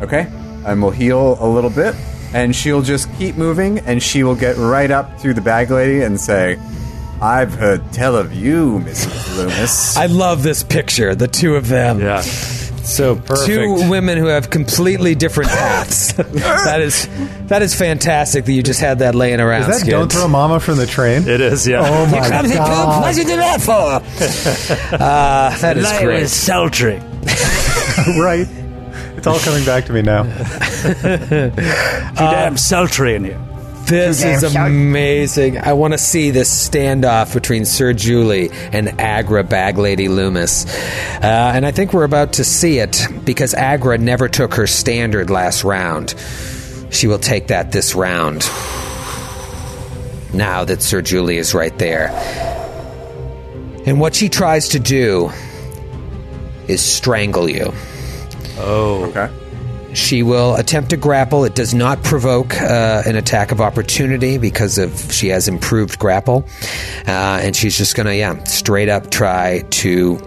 okay. 0.02 0.28
And 0.66 0.82
we'll 0.82 0.92
heal 0.92 1.38
a 1.40 1.48
little 1.48 1.70
bit. 1.70 1.96
And 2.34 2.56
she'll 2.56 2.82
just 2.82 3.14
keep 3.18 3.36
moving 3.36 3.80
and 3.80 4.02
she 4.02 4.24
will 4.24 4.36
get 4.36 4.58
right 4.58 4.90
up 4.90 5.20
to 5.20 5.34
the 5.34 5.42
bag 5.42 5.70
lady 5.70 6.02
and 6.02 6.20
say, 6.20 6.58
I've 7.22 7.54
heard 7.54 7.92
tell 7.94 8.16
of 8.16 8.34
you, 8.34 8.80
Mrs. 8.80 9.38
Loomis. 9.38 9.96
I 9.96 10.08
love 10.08 10.42
this 10.42 10.64
picture, 10.64 11.14
the 11.14 11.28
two 11.28 11.56
of 11.56 11.68
them. 11.68 12.00
Yeah. 12.00 12.24
So 12.92 13.16
perfect. 13.16 13.46
Two 13.48 13.90
women 13.90 14.18
who 14.18 14.26
have 14.26 14.50
completely 14.50 15.16
different 15.16 15.50
paths. 15.50 16.14
that 16.14 16.82
is 16.82 17.08
that 17.48 17.62
is 17.62 17.74
fantastic 17.74 18.46
that 18.46 18.52
you 18.52 18.62
just 18.62 18.80
had 18.80 19.00
that 19.00 19.16
laying 19.16 19.40
around. 19.40 19.62
Is 19.62 19.68
that 19.68 19.80
Skid. 19.80 19.92
Don't 19.92 20.12
Throw 20.12 20.28
Mama 20.28 20.60
from 20.60 20.78
the 20.78 20.86
Train? 20.86 21.28
It 21.28 21.42
is, 21.42 21.68
yeah. 21.68 21.82
Oh 21.84 22.06
my 22.08 22.28
Clumsy 22.28 22.56
poop, 22.56 22.66
god. 22.66 23.02
What'd 23.02 23.18
you 23.18 23.24
do 23.24 23.38
that 23.38 23.62
for? 23.62 23.72
uh, 24.96 25.58
that 25.58 25.78
is 25.78 25.84
Light 25.86 26.04
great. 26.04 26.22
was 26.22 26.34
sultry. 26.34 26.98
right. 28.20 28.48
It's 29.16 29.28
all 29.28 29.40
coming 29.40 29.64
back 29.66 29.86
to 29.86 29.94
me 29.94 30.02
now. 30.02 30.24
Too 30.24 31.52
damn 32.16 32.58
sultry 32.58 33.16
in 33.16 33.24
here. 33.24 33.51
This 33.92 34.24
is 34.24 34.56
amazing. 34.56 35.58
I 35.58 35.74
want 35.74 35.94
to 35.94 35.98
see 35.98 36.30
this 36.30 36.70
standoff 36.70 37.34
between 37.34 37.66
Sir 37.66 37.92
Julie 37.92 38.50
and 38.72 39.02
Agra 39.02 39.44
Bag 39.44 39.78
Lady 39.78 40.08
Loomis. 40.08 40.66
Uh, 41.22 41.52
and 41.54 41.66
I 41.66 41.72
think 41.72 41.92
we're 41.92 42.06
about 42.06 42.32
to 42.34 42.46
see 42.46 42.80
it 42.80 43.06
because 43.26 43.54
Agra 43.54 43.98
never 43.98 44.30
took 44.30 44.54
her 44.54 44.66
standard 44.66 45.30
last 45.30 45.66
round. 45.66 46.16
She 46.90 47.08
will 47.08 47.20
take 47.20 47.48
that 47.48 47.74
this 47.74 47.94
round. 47.94 48.50
Now 50.34 50.64
that 50.64 50.82
Sir 50.82 51.02
Julie 51.02 51.38
is 51.38 51.54
right 51.54 51.78
there. 51.78 52.12
And 53.86 54.00
what 54.00 54.16
she 54.16 54.30
tries 54.30 54.70
to 54.70 54.80
do 54.80 55.32
is 56.70 56.82
strangle 56.82 57.50
you. 57.50 57.74
Oh. 58.58 59.12
Okay. 59.14 59.41
She 59.94 60.24
will 60.24 60.56
attempt 60.56 60.92
to 60.92 60.98
grapple. 60.98 61.44
It 61.46 61.56
does 61.56 61.74
not 61.74 62.02
provoke 62.04 62.60
uh, 62.60 63.04
an 63.06 63.16
attack 63.16 63.52
of 63.52 63.60
opportunity 63.62 64.38
because 64.38 64.78
of 64.78 65.12
she 65.12 65.28
has 65.30 65.48
improved 65.48 66.00
grapple, 66.00 66.46
uh, 67.08 67.12
and 67.42 67.56
she's 67.56 67.78
just 67.78 67.96
gonna 67.96 68.14
yeah 68.14 68.44
straight 68.46 68.90
up 68.90 69.10
try 69.12 69.62
to 69.70 70.20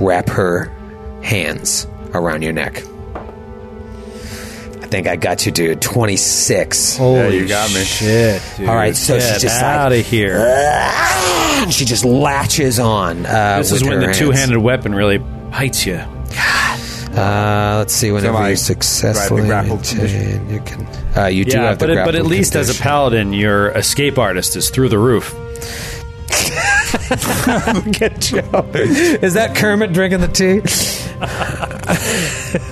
wrap 0.00 0.28
her 0.30 0.66
hands 1.22 1.86
around 2.14 2.42
your 2.42 2.52
neck. 2.52 2.82
I 4.82 4.88
think 4.88 5.08
I 5.08 5.16
got 5.16 5.44
you, 5.44 5.52
dude. 5.52 5.82
Twenty 5.82 6.16
six. 6.16 6.98
yeah, 6.98 7.28
you 7.28 7.46
got 7.48 7.68
me. 7.74 7.82
Shit, 7.82 8.40
dude. 8.56 8.68
All 8.68 8.74
right, 8.74 8.94
so 8.96 9.18
she's 9.18 9.42
just 9.42 9.60
out 9.62 9.90
like- 9.90 10.00
of 10.00 10.06
here. 10.06 10.36
And 10.38 11.72
she 11.74 11.84
just 11.84 12.04
latches 12.04 12.78
on. 12.78 13.26
Uh, 13.26 13.58
This 13.58 13.72
is 13.72 13.82
when 13.82 13.98
the 14.00 14.12
two-handed 14.12 14.58
weapon 14.58 14.94
really 14.94 15.18
bites 15.18 15.84
you. 15.86 16.00
Uh, 17.16 17.76
let's 17.78 17.94
see. 17.94 18.12
Whenever 18.12 18.36
I 18.36 18.50
you 18.50 18.56
successfully 18.56 19.46
drive 19.46 19.68
the 19.68 19.96
maintain, 19.96 20.50
you 20.50 20.60
can. 20.60 20.86
Uh, 21.16 21.26
you 21.26 21.44
do 21.44 21.56
yeah, 21.56 21.68
have 21.70 21.78
the 21.78 21.86
but, 21.86 21.90
it- 21.90 22.04
but 22.04 22.14
at 22.14 22.22
grappled 22.22 22.26
least 22.30 22.56
as 22.56 22.68
a 22.78 22.80
paladin, 22.82 23.32
your 23.32 23.70
escape 23.70 24.18
artist 24.18 24.54
is 24.56 24.68
through 24.70 24.88
the 24.90 24.98
roof. 24.98 25.34
Get 27.92 28.20
Joe. 28.20 28.70
Is 28.74 29.34
that 29.34 29.54
Kermit 29.56 29.92
drinking 29.92 30.20
the 30.20 30.28
tea? 30.28 30.60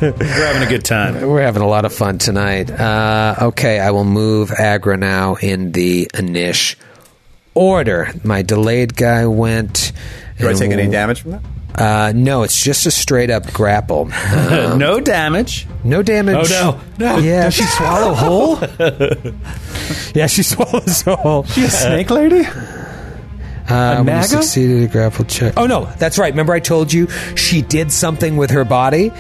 We're 0.01 0.47
having 0.47 0.63
a 0.63 0.69
good 0.69 0.85
time. 0.85 1.27
We're 1.27 1.43
having 1.43 1.63
a 1.63 1.67
lot 1.67 1.85
of 1.85 1.93
fun 1.95 2.19
tonight. 2.19 2.71
Uh, 2.71 3.37
okay, 3.43 3.79
I 3.81 3.91
will 3.93 4.05
move 4.05 4.51
Agra 4.53 4.97
now 4.97 5.37
in 5.37 5.73
the 5.73 6.07
Anish 6.15 6.77
order. 7.55 8.13
My 8.25 8.43
delayed 8.43 8.97
guy 8.97 9.27
went. 9.27 9.93
Do 10.39 10.49
I 10.49 10.53
take 10.55 10.73
any 10.73 10.91
damage 10.91 11.23
from 11.23 11.33
that? 11.33 11.43
Uh, 11.75 12.13
no, 12.15 12.45
it's 12.45 12.63
just 12.63 12.87
a 12.87 12.91
straight 12.91 13.31
up 13.31 13.53
grapple. 13.53 14.09
Um, 14.33 14.79
no 14.79 15.01
damage. 15.01 15.67
no 15.83 16.03
damage. 16.03 16.51
Oh, 16.53 16.81
no. 16.99 17.17
No. 17.17 17.19
Yeah, 17.19 17.51
she 17.51 17.65
swallow 17.65 18.15
whole. 18.15 18.61
yeah, 20.15 20.27
she 20.27 20.43
swallows 20.45 21.03
whole. 21.03 21.45
She 21.45 21.65
a 21.65 21.71
snake 21.71 22.11
lady? 22.11 22.47
Uh, 23.69 24.03
when 24.03 24.17
you 24.17 24.23
succeeded 24.25 24.83
a 24.85 24.87
grapple 24.89 25.25
check. 25.25 25.55
Oh 25.57 25.67
no, 25.67 25.87
that's 25.99 26.19
right. 26.19 26.33
Remember 26.33 26.53
I 26.53 26.61
told 26.61 26.93
you 26.93 27.09
she 27.35 27.63
did 27.63 27.91
something 27.91 28.37
with 28.37 28.51
her 28.51 28.65
body. 28.65 29.11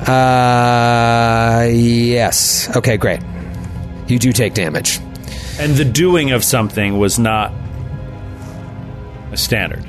Uh, 0.00 1.68
yes. 1.70 2.74
Okay, 2.74 2.96
great. 2.96 3.20
You 4.08 4.18
do 4.18 4.32
take 4.32 4.54
damage. 4.54 4.98
And 5.58 5.76
the 5.76 5.84
doing 5.84 6.30
of 6.30 6.42
something 6.42 6.98
was 6.98 7.18
not 7.18 7.52
a 9.30 9.36
standard. 9.36 9.84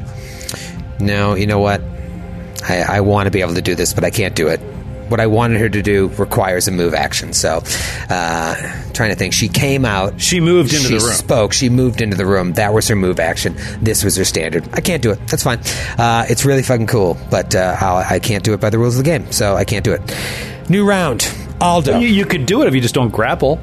No, 1.02 1.36
you 1.36 1.48
know 1.48 1.60
what? 1.60 1.82
I, 2.68 2.86
I 2.88 3.02
want 3.02 3.28
to 3.28 3.32
be 3.32 3.42
able 3.42 3.56
to 3.56 3.62
do 3.62 3.76
this, 3.76 3.94
but 3.94 4.04
I 4.04 4.12
can't 4.12 4.36
do 4.36 4.48
it 4.48 4.62
what 5.12 5.20
I 5.20 5.28
wanted 5.28 5.60
her 5.60 5.70
to 5.70 5.82
do 5.82 6.08
requires 6.18 6.68
a 6.68 6.72
move 6.72 6.94
action. 6.94 7.34
So, 7.34 7.62
uh, 8.10 8.56
trying 8.94 9.10
to 9.10 9.16
think. 9.16 9.34
She 9.34 9.50
came 9.50 9.84
out. 9.86 10.20
She 10.20 10.40
moved 10.40 10.74
into 10.74 10.88
she 10.88 10.98
the 10.98 11.04
room. 11.04 11.14
spoke. 11.14 11.54
She 11.54 11.70
moved 11.70 12.02
into 12.02 12.16
the 12.16 12.26
room. 12.26 12.54
That 12.54 12.74
was 12.74 12.88
her 12.88 12.96
move 12.96 13.20
action. 13.20 13.56
This 13.82 14.04
was 14.04 14.16
her 14.16 14.26
standard. 14.26 14.68
I 14.74 14.80
can't 14.80 15.04
do 15.04 15.12
it. 15.12 15.20
That's 15.28 15.44
fine. 15.44 15.60
Uh, 15.98 16.26
it's 16.30 16.46
really 16.46 16.64
fucking 16.64 16.88
cool, 16.88 17.18
but 17.30 17.54
uh, 17.54 17.76
I'll, 17.80 17.98
I 17.98 18.20
can't 18.20 18.44
do 18.44 18.54
it 18.54 18.62
by 18.62 18.70
the 18.70 18.80
rules 18.80 18.98
of 18.98 19.04
the 19.04 19.10
game, 19.10 19.32
so 19.32 19.56
I 19.56 19.66
can't 19.66 19.84
do 19.84 19.94
it. 19.94 20.02
New 20.70 20.88
round. 20.88 21.30
Aldo. 21.60 22.00
You, 22.00 22.08
you 22.08 22.26
could 22.26 22.46
do 22.46 22.62
it 22.64 22.68
if 22.68 22.74
you 22.74 22.82
just 22.82 22.96
don't 22.96 23.12
grapple. 23.12 23.60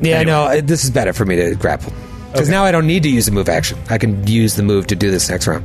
yeah, 0.00 0.16
anyway. 0.18 0.30
no, 0.32 0.60
this 0.60 0.84
is 0.84 0.90
better 0.90 1.12
for 1.12 1.24
me 1.24 1.36
to 1.36 1.54
grapple. 1.56 1.92
Because 2.30 2.48
now 2.48 2.64
I 2.64 2.72
don't 2.72 2.86
need 2.86 3.02
to 3.02 3.10
use 3.10 3.28
a 3.28 3.32
move 3.32 3.48
action. 3.48 3.78
I 3.90 3.98
can 3.98 4.26
use 4.26 4.56
the 4.56 4.62
move 4.62 4.86
to 4.86 4.96
do 4.96 5.10
this 5.10 5.28
next 5.28 5.46
round. 5.46 5.64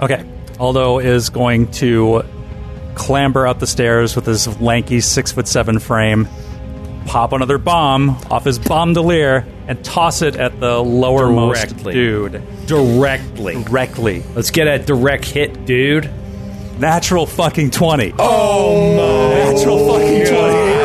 Okay. 0.00 0.24
Aldo 0.58 0.98
is 0.98 1.30
going 1.30 1.70
to 1.72 2.22
clamber 2.94 3.46
up 3.46 3.58
the 3.60 3.66
stairs 3.66 4.16
with 4.16 4.26
his 4.26 4.60
lanky 4.60 5.00
six 5.00 5.30
foot 5.32 5.46
seven 5.46 5.78
frame, 5.78 6.28
pop 7.06 7.32
another 7.32 7.58
bomb 7.58 8.10
off 8.30 8.44
his 8.44 8.58
bomb-de-leer, 8.58 9.46
and 9.68 9.84
toss 9.84 10.20
it 10.22 10.34
at 10.36 10.58
the 10.60 10.78
lowermost 10.82 11.68
Directly. 11.68 11.92
dude. 11.94 12.42
Directly. 12.66 13.62
Directly. 13.64 14.22
Let's 14.34 14.50
get 14.50 14.66
a 14.66 14.78
direct 14.84 15.24
hit, 15.24 15.64
dude. 15.64 16.10
Natural 16.78 17.26
fucking 17.26 17.70
20. 17.70 18.14
Oh, 18.18 18.96
my 18.96 19.52
Natural 19.52 19.78
fucking 19.88 20.26
20. 20.26 20.77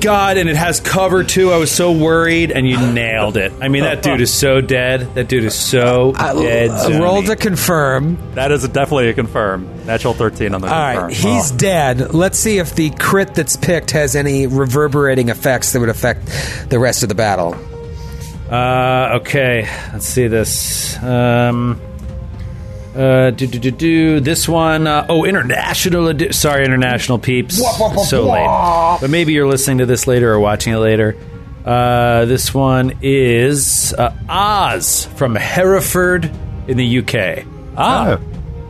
Oh 0.00 0.06
my 0.08 0.14
god! 0.14 0.36
And 0.38 0.48
it 0.48 0.56
has 0.56 0.80
cover 0.80 1.24
too. 1.24 1.50
I 1.52 1.58
was 1.58 1.70
so 1.70 1.92
worried, 1.92 2.52
and 2.52 2.66
you 2.66 2.78
nailed 2.78 3.36
it. 3.36 3.52
I 3.60 3.68
mean, 3.68 3.82
that 3.82 4.02
dude 4.04 4.22
is 4.22 4.32
so 4.32 4.62
dead. 4.62 5.14
That 5.14 5.28
dude 5.28 5.44
is 5.44 5.54
so 5.54 6.12
I, 6.16 6.32
dead. 6.32 6.70
Uh, 6.70 6.88
Zony. 6.88 7.00
roll 7.00 7.22
to 7.24 7.36
confirm. 7.36 8.16
That 8.34 8.50
is 8.50 8.66
definitely 8.68 9.10
a 9.10 9.14
confirm. 9.14 9.68
Natural 9.84 10.14
13 10.14 10.54
on 10.54 10.62
the 10.62 10.68
All 10.68 10.72
confirm. 10.72 11.06
right, 11.08 11.14
he's 11.14 11.50
dead. 11.50 12.14
Let's 12.14 12.38
see 12.38 12.58
if 12.58 12.74
the 12.74 12.90
crit 12.90 13.34
that's 13.34 13.56
picked 13.56 13.90
has 13.90 14.16
any 14.16 14.46
reverberating 14.46 15.28
effects 15.28 15.72
that 15.72 15.80
would 15.80 15.90
affect 15.90 16.26
the 16.70 16.78
rest 16.78 17.02
of 17.02 17.10
the 17.10 17.14
battle. 17.14 17.54
Uh, 18.50 19.18
okay, 19.20 19.68
let's 19.92 20.06
see 20.06 20.28
this. 20.28 21.00
Um, 21.02 21.78
uh, 22.94 23.30
do 23.30 23.46
do 23.46 23.58
do 23.58 23.70
do. 23.70 24.20
This 24.20 24.48
one. 24.48 24.86
Uh, 24.86 25.06
oh, 25.08 25.24
international. 25.24 26.10
Edi- 26.10 26.32
Sorry, 26.32 26.64
international 26.64 27.18
peeps. 27.18 27.56
so 28.08 28.30
late. 28.30 28.98
But 29.00 29.10
maybe 29.10 29.32
you're 29.32 29.46
listening 29.48 29.78
to 29.78 29.86
this 29.86 30.06
later 30.06 30.32
or 30.32 30.40
watching 30.40 30.72
it 30.72 30.78
later. 30.78 31.16
Uh, 31.64 32.24
this 32.24 32.52
one 32.54 32.92
is 33.02 33.92
uh, 33.94 34.14
Oz 34.28 35.06
from 35.16 35.34
Hereford 35.34 36.24
in 36.66 36.76
the 36.78 36.98
UK. 36.98 37.44
Ah, 37.76 38.18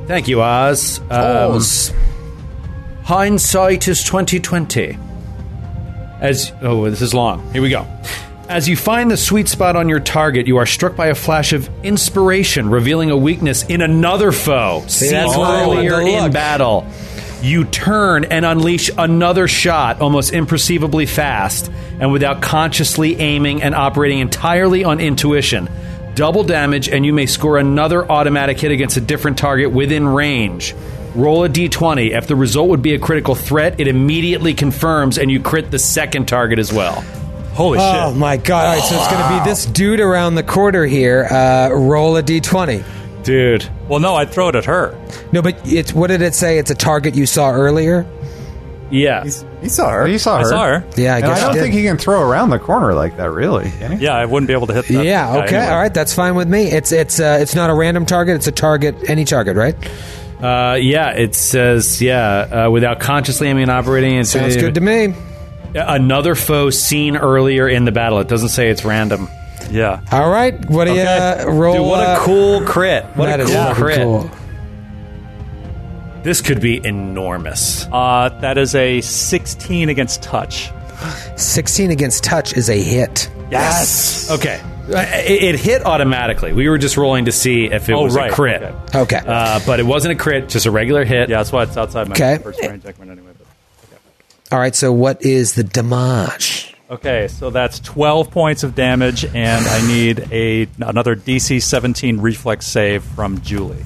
Thank 0.07 0.27
you, 0.29 0.43
Oz. 0.43 1.01
Um, 1.11 1.61
Hindsight 3.05 3.89
is 3.89 4.03
twenty 4.05 4.41
twenty. 4.41 4.99
As 6.21 6.53
oh, 6.63 6.91
this 6.91 7.01
is 7.01 7.15
long. 7.15 7.51
Here 7.53 7.63
we 7.63 7.71
go. 7.71 7.87
As 8.51 8.69
you 8.69 8.75
find 8.77 9.09
the 9.09 9.17
sweet 9.17 9.47
spot 9.47 9.77
on 9.77 9.89
your 9.89 10.01
target, 10.01 10.49
you 10.49 10.57
are 10.57 10.67
struck 10.67 10.97
by 10.97 11.07
a 11.07 11.15
flash 11.15 11.53
of 11.53 11.71
inspiration, 11.85 12.69
revealing 12.69 13.13
a 13.13 13.17
weakness 13.17 13.63
in 13.63 13.81
another 13.81 14.33
foe. 14.33 14.83
Seen 14.89 15.13
that's 15.13 15.37
why 15.37 15.63
I 15.63 15.67
wanted 15.69 15.89
earlier 15.89 16.27
in 16.27 16.33
battle. 16.33 16.85
You 17.43 17.63
turn 17.65 18.25
and 18.25 18.45
unleash 18.45 18.91
another 18.99 19.47
shot 19.47 20.01
almost 20.01 20.33
imperceivably 20.33 21.09
fast 21.09 21.71
and 22.01 22.11
without 22.11 22.43
consciously 22.43 23.21
aiming 23.21 23.63
and 23.63 23.73
operating 23.73 24.19
entirely 24.19 24.83
on 24.83 24.99
intuition. 24.99 25.71
Double 26.17 26.43
damage, 26.43 26.89
and 26.89 27.07
you 27.07 27.13
may 27.13 27.27
score 27.27 27.57
another 27.57 28.05
automatic 28.11 28.59
hit 28.59 28.73
against 28.73 28.97
a 28.97 29.01
different 29.01 29.39
target 29.39 29.71
within 29.71 30.09
range. 30.09 30.75
Roll 31.15 31.45
a 31.45 31.49
d20. 31.49 32.17
If 32.19 32.27
the 32.27 32.35
result 32.35 32.69
would 32.71 32.83
be 32.83 32.95
a 32.95 32.99
critical 32.99 33.37
threat, 33.37 33.79
it 33.79 33.87
immediately 33.87 34.55
confirms 34.55 35.19
and 35.19 35.31
you 35.31 35.39
crit 35.41 35.71
the 35.71 35.79
second 35.79 36.27
target 36.27 36.59
as 36.59 36.73
well. 36.73 37.05
Holy 37.53 37.79
Oh 37.79 37.93
shit. 37.93 38.03
Oh 38.03 38.15
my 38.15 38.37
god! 38.37 38.67
All 38.67 38.75
right, 38.75 38.83
so 38.89 38.97
it's 38.97 39.09
going 39.09 39.23
to 39.23 39.39
be 39.45 39.49
this 39.49 39.67
dude 39.67 40.01
around 40.01 40.35
the 40.35 40.43
corner 40.43 40.85
here. 40.87 41.25
Uh, 41.31 41.71
roll 41.73 42.17
a 42.17 42.23
d20. 42.23 42.85
Dude. 43.23 43.69
Well, 43.89 44.01
no, 44.01 44.15
I'd 44.15 44.31
throw 44.31 44.49
it 44.49 44.55
at 44.57 44.65
her. 44.65 44.99
No, 45.33 45.43
but 45.43 45.61
it's 45.65 45.93
what 45.93 46.09
did 46.09 46.23
it 46.23 46.35
say? 46.35 46.59
It's 46.59 46.71
a 46.71 46.75
target 46.75 47.15
you 47.15 47.27
saw 47.27 47.51
earlier. 47.51 48.07
Yeah. 48.91 49.23
He's, 49.23 49.45
he 49.61 49.69
saw 49.69 49.91
her. 49.91 50.09
You 50.09 50.19
saw 50.19 50.39
her. 50.39 50.47
I 50.47 50.49
saw 50.49 50.65
her. 50.65 50.85
Yeah, 50.97 51.15
I 51.15 51.19
And 51.19 51.27
guess 51.27 51.43
I 51.43 51.47
don't 51.47 51.55
you 51.57 51.61
think 51.63 51.75
he 51.75 51.83
can 51.83 51.97
throw 51.97 52.29
around 52.29 52.51
the 52.51 52.59
corner 52.59 52.93
like 52.95 53.17
that, 53.19 53.31
really. 53.31 53.71
Yeah, 53.99 54.15
I 54.17 54.25
wouldn't 54.25 54.49
be 54.49 54.53
able 54.53 54.67
to 54.69 54.75
hit 54.75 54.87
that. 54.87 55.05
Yeah. 55.05 55.37
Okay. 55.45 55.57
anyway. 55.57 55.73
All 55.73 55.79
right. 55.79 55.95
That's 55.95 56.15
fine 56.15 56.35
with 56.35 56.49
me. 56.49 56.65
It's 56.65 56.91
it's 56.91 57.21
uh, 57.21 57.39
it's 57.41 57.55
not 57.55 57.71
a 57.71 57.75
random 57.75 58.05
target. 58.07 58.37
It's 58.37 58.49
a 58.49 58.53
target. 58.53 59.09
Any 59.09 59.25
target, 59.25 59.57
right? 59.57 59.77
Uh, 60.43 60.77
yeah, 60.77 61.11
it 61.11 61.35
says, 61.35 62.01
yeah, 62.01 62.65
uh, 62.67 62.71
without 62.71 62.99
consciously 62.99 63.49
aiming 63.49 63.65
and 63.65 63.71
operating. 63.71 64.17
It's 64.19 64.31
Sounds 64.31 64.57
good 64.57 64.75
to 64.77 64.81
me. 64.81 65.15
Another 65.75 66.35
foe 66.35 66.71
seen 66.71 67.17
earlier 67.17 67.69
in 67.69 67.85
the 67.85 67.93
battle. 67.93 68.19
It 68.21 68.29
doesn't 68.29 68.49
say 68.51 68.71
it's 68.71 68.85
random. 68.85 69.29
Yeah. 69.71 70.01
All 70.11 70.29
right. 70.31 70.55
What 70.69 70.87
do 70.87 70.95
you 70.95 71.01
uh, 71.03 71.45
roll? 71.49 71.75
Dude, 71.75 71.87
what 71.87 72.07
uh, 72.09 72.13
a 72.21 72.25
cool 72.25 72.63
crit. 72.67 73.05
What 73.15 73.27
that 73.27 73.41
a 73.41 73.45
cool 73.45 73.55
fucking 73.55 73.75
crit. 73.83 73.99
cool. 73.99 74.31
This 76.23 76.41
could 76.43 76.61
be 76.61 76.85
enormous. 76.85 77.87
Uh, 77.91 78.29
that 78.41 78.59
is 78.59 78.75
a 78.75 79.01
16 79.01 79.89
against 79.89 80.23
touch. 80.23 80.71
Sixteen 81.37 81.91
against 81.91 82.25
touch 82.25 82.55
is 82.55 82.69
a 82.69 82.79
hit. 82.79 83.31
Yes. 83.51 84.31
Okay. 84.31 84.61
Uh, 84.93 84.99
It, 85.25 85.55
it 85.55 85.59
hit 85.59 85.87
automatically. 85.87 86.53
We 86.53 86.69
were 86.69 86.77
just 86.77 86.99
rolling 86.99 87.25
to 87.25 87.33
see 87.33 87.65
if 87.65 87.89
it 87.89 87.95
Oh, 87.95 88.03
was 88.03 88.15
right. 88.15 88.31
a 88.31 88.35
crit. 88.35 88.63
Okay. 88.63 88.99
Okay. 88.99 89.21
Uh, 89.27 89.61
but 89.65 89.81
it 89.81 89.85
wasn't 89.87 90.13
a 90.13 90.15
crit, 90.23 90.51
just 90.51 90.67
a 90.67 90.71
regular 90.71 91.07
hit. 91.07 91.31
Yeah, 91.31 91.39
that's 91.39 91.53
why 91.53 91.63
it's 91.63 91.77
outside 91.79 92.07
my 92.09 92.13
Okay. 92.13 92.37
first 92.43 92.61
range 92.61 92.85
increment 92.85 93.13
anyway. 93.19 93.33
But. 94.51 94.57
All 94.57 94.61
right. 94.61 94.75
So 94.75 94.93
what 94.93 95.23
is 95.25 95.55
the 95.55 95.65
damage? 95.65 96.75
Okay, 96.91 97.29
so 97.29 97.51
that's 97.51 97.79
12 97.79 98.33
points 98.33 98.65
of 98.65 98.75
damage, 98.75 99.25
and 99.25 99.65
I 99.65 99.87
need 99.87 100.27
a 100.33 100.67
another 100.81 101.15
DC 101.15 101.63
17 101.63 102.19
reflex 102.21 102.67
save 102.67 103.05
from 103.05 103.41
Julie. 103.43 103.85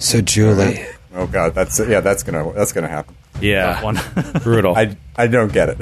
So 0.00 0.20
Julie. 0.20 0.84
oh 1.14 1.28
god, 1.28 1.54
that's 1.54 1.78
yeah, 1.78 2.00
that's 2.00 2.24
gonna 2.24 2.52
that's 2.52 2.72
gonna 2.72 2.88
happen. 2.88 3.14
Yeah. 3.40 3.80
One. 3.84 4.00
Brutal. 4.42 4.76
I 4.76 4.96
I 5.14 5.28
don't 5.28 5.52
get 5.52 5.68
it. 5.68 5.78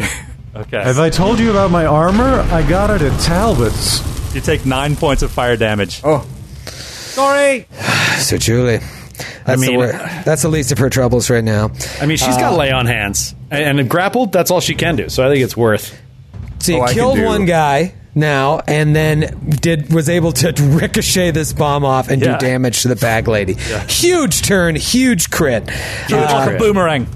okay. 0.55 0.83
Have 0.83 0.99
I 0.99 1.09
told 1.09 1.39
you 1.39 1.51
about 1.51 1.71
my 1.71 1.87
armor? 1.87 2.41
I 2.53 2.69
got 2.69 2.91
it 2.91 3.01
at 3.01 3.19
Talbot's. 3.21 4.35
you 4.35 4.43
take 4.43 4.67
nine 4.67 4.95
points 4.95 5.23
of 5.23 5.31
fire 5.31 5.57
damage. 5.57 6.03
oh, 6.05 6.27
Sorry. 6.67 7.67
So 8.19 8.37
Julie. 8.37 8.81
That's 9.47 9.61
mean- 9.61 9.71
the 9.71 9.77
wor- 9.79 9.93
that's 10.25 10.43
the 10.43 10.49
least 10.49 10.71
of 10.73 10.79
her 10.79 10.91
troubles 10.91 11.31
right 11.31 11.43
now. 11.43 11.71
I 12.01 12.05
mean, 12.07 12.19
she's 12.19 12.37
Uh, 12.37 12.41
got 12.41 12.59
lay 12.59 12.71
on 12.73 12.85
hands. 12.85 13.35
And, 13.51 13.81
and 13.81 13.89
grappled, 13.91 14.33
that's 14.33 14.51
all 14.51 14.61
she 14.61 14.75
can 14.75 14.97
do. 14.97 15.09
So 15.09 15.27
I 15.27 15.31
think 15.33 15.43
it's 15.45 15.57
worth. 15.57 15.99
So 16.61 16.73
you 16.73 16.79
Oh, 16.79 16.83
I 16.83 16.87
can 16.89 16.95
killed 16.95 17.17
do- 17.17 17.25
one 17.25 17.45
guy 17.47 17.95
now, 18.15 18.61
and 18.67 18.95
then 18.97 19.49
did 19.61 19.93
was 19.93 20.09
able 20.09 20.33
to 20.33 20.53
ricochet 20.59 21.31
this 21.31 21.53
bomb 21.53 21.85
off 21.85 22.09
and 22.11 22.21
Yeah. 22.21 22.37
do 22.39 22.47
damage 22.47 22.83
to 22.83 22.89
the 22.89 22.97
bag 22.97 23.29
lady. 23.29 23.55
Huge 23.89 24.43
turn, 24.43 24.75
huge 24.77 25.31
crit. 25.31 25.71
Huge 25.71 26.13
Uh, 26.21 26.59
boomerang. 26.59 27.07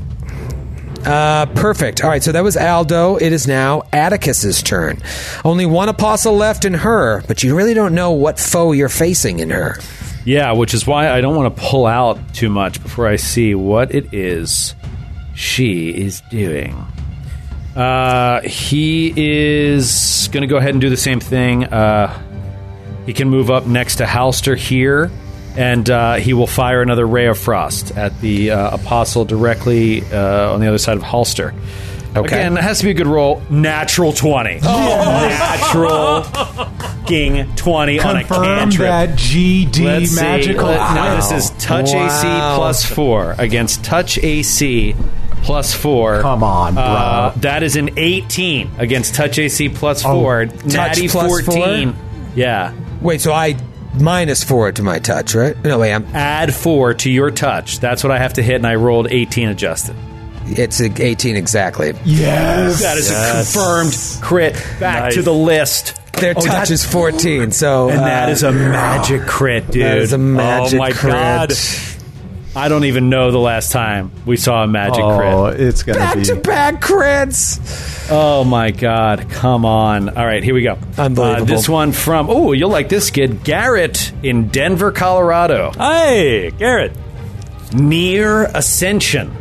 Uh, 1.05 1.47
perfect. 1.47 2.05
All 2.05 2.09
right, 2.11 2.23
so 2.23 2.31
that 2.31 2.44
was 2.44 2.57
Aldo. 2.57 3.17
It 3.17 3.33
is 3.33 3.49
now 3.49 3.83
Atticus's 3.93 4.62
turn. 4.62 4.99
Only 5.44 5.67
one 5.67 5.89
apostle 5.89 6.36
left 6.36 6.65
in 6.65 6.75
her, 6.75 7.25
but 7.27 7.43
you 7.43 7.57
really 7.57 7.75
don't 7.75 7.93
know 7.94 8.12
what 8.12 8.39
foe 8.39 8.70
you're 8.70 8.89
facing 8.89 9.41
in 9.41 9.51
her. 9.51 9.78
Yeah, 10.25 10.52
which 10.52 10.73
is 10.75 10.86
why 10.86 11.11
I 11.11 11.20
don't 11.20 11.35
want 11.35 11.57
to 11.57 11.61
pull 11.61 11.86
out 11.86 12.33
too 12.35 12.49
much 12.49 12.81
before 12.81 13.09
I 13.09 13.17
see 13.17 13.57
what 13.57 13.93
it 13.93 14.15
is 14.15 14.77
she 15.35 15.91
is 15.91 16.20
doing. 16.31 16.75
Uh, 17.77 18.43
he 18.43 19.12
is 19.17 20.28
going 20.33 20.43
to 20.43 20.47
go 20.47 20.57
ahead 20.59 20.70
and 20.70 20.81
do 20.81 20.91
the 20.91 20.97
same 20.97 21.20
thing. 21.20 21.65
Uh, 21.65 22.19
he 23.07 23.12
can 23.12 23.28
move 23.31 23.51
up 23.51 23.67
next 23.67 23.97
to 23.97 24.05
Halster 24.05 24.57
here, 24.57 25.11
and 25.57 25.89
uh, 25.89 26.15
he 26.17 26.35
will 26.35 26.47
fire 26.47 26.83
another 26.83 27.07
ray 27.07 27.27
of 27.27 27.39
frost 27.39 27.97
at 27.97 28.20
the 28.20 28.51
uh, 28.51 28.75
apostle 28.77 29.25
directly 29.25 30.02
uh, 30.12 30.52
on 30.52 30.61
the 30.61 30.69
other 30.69 30.78
side 30.78 30.97
of 30.99 31.02
Halster. 31.02 31.55
Okay. 32.15 32.27
Again, 32.27 32.59
it 32.59 32.62
has 32.62 32.81
to 32.81 32.85
be 32.85 32.91
a 32.91 32.94
good 32.94 33.07
roll. 33.07 33.41
Natural 33.49 34.12
20. 34.12 34.61
Natural 34.61 36.23
fucking 36.25 37.57
20 37.57 38.01
on 38.01 38.17
a 38.17 38.20
Confirm 38.25 38.44
cantrip. 38.44 38.89
that 38.89 39.09
GD 39.19 39.85
Let's 39.85 40.11
see. 40.11 40.20
magical. 40.20 40.67
Let- 40.67 40.94
No, 40.94 41.17
this 41.17 41.33
is 41.33 41.51
touch 41.59 41.89
AC 41.89 42.27
Wow. 42.27 42.57
plus 42.59 42.85
four 42.85 43.35
against 43.39 43.83
touch 43.83 44.19
AC 44.19 44.94
plus 45.42 45.74
four. 45.74 46.20
Come 46.20 46.42
on, 46.42 46.74
bro. 46.74 46.82
Uh, 46.82 47.30
that 47.38 47.62
is 47.62 47.76
an 47.76 47.90
18 47.98 48.70
against 48.78 49.14
touch 49.14 49.38
AC 49.38 49.68
plus 49.68 50.02
four. 50.02 50.46
Natty 50.46 51.08
plus 51.08 51.44
14. 51.44 51.94
Yeah. 52.34 52.72
Wait, 53.00 53.20
so 53.20 53.32
I 53.32 53.56
minus 54.00 54.42
four 54.44 54.72
to 54.72 54.82
my 54.82 54.98
touch, 54.98 55.34
right? 55.34 55.56
No, 55.64 55.78
wait, 55.78 55.92
I'm, 55.92 56.06
Add 56.14 56.54
four 56.54 56.94
to 56.94 57.10
your 57.10 57.30
touch. 57.30 57.78
That's 57.80 58.02
what 58.02 58.10
I 58.10 58.18
have 58.18 58.34
to 58.34 58.42
hit, 58.42 58.56
and 58.56 58.66
I 58.66 58.76
rolled 58.76 59.08
18 59.10 59.48
adjusted. 59.48 59.94
it's 60.46 60.80
a 60.80 60.90
18 61.02 61.36
exactly. 61.36 61.92
yes. 62.04 62.80
That 62.80 62.96
is 62.96 63.10
a 63.10 63.32
confirmed 63.36 64.22
crit. 64.22 64.54
Back 64.80 65.04
Nice. 65.04 65.14
to 65.14 65.22
the 65.22 65.34
list. 65.34 65.98
Their 66.14 66.30
Oh, 66.36 66.40
touch 66.40 66.68
that- 66.68 66.70
is 66.70 66.84
14, 66.84 67.50
so 67.52 67.88
And 67.88 67.98
that 68.00 68.28
uh, 68.28 68.32
is 68.32 68.42
a 68.44 68.52
magic 68.52 69.26
crit, 69.26 69.70
dude. 69.70 69.82
that 69.82 69.98
is 69.98 70.12
a 70.12 70.18
magic 70.18 70.78
my 70.78 70.92
crit. 70.92 71.12
God. 71.12 71.52
I 72.55 72.68
don't 72.68 72.84
even 72.84 73.08
know 73.08 73.31
the 73.31 73.39
last 73.39 73.72
time 73.72 74.10
we 74.26 74.36
saw 74.36 74.62
a 74.62 74.66
magic 74.66 75.02
crit. 75.02 75.34
Oh, 75.34 75.48
crit. 75.48 75.60
it's 75.60 75.82
gonna 75.82 75.98
Back 75.98 76.16
be. 76.16 76.24
to 76.24 76.34
back 76.36 76.81
crits. 76.82 78.08
Oh 78.10 78.44
my 78.44 78.70
god, 78.72 79.31
come 79.31 79.64
on. 79.64 80.10
All 80.10 80.26
right, 80.26 80.42
here 80.42 80.55
we 80.55 80.62
go. 80.62 80.76
Unbelievable. 80.98 81.42
Uh, 81.42 81.44
this 81.47 81.66
one 81.68 81.92
from, 81.92 82.28
oh, 82.28 82.52
you'll 82.52 82.68
like 82.70 82.90
this 82.90 83.10
kid, 83.10 83.42
Garrett 83.42 84.12
in 84.22 84.48
Denver, 84.48 84.92
Colorado. 84.92 85.70
Hey, 85.72 86.50
Garrett. 86.50 86.92
Near 87.72 88.44
Ascension. 88.44 89.39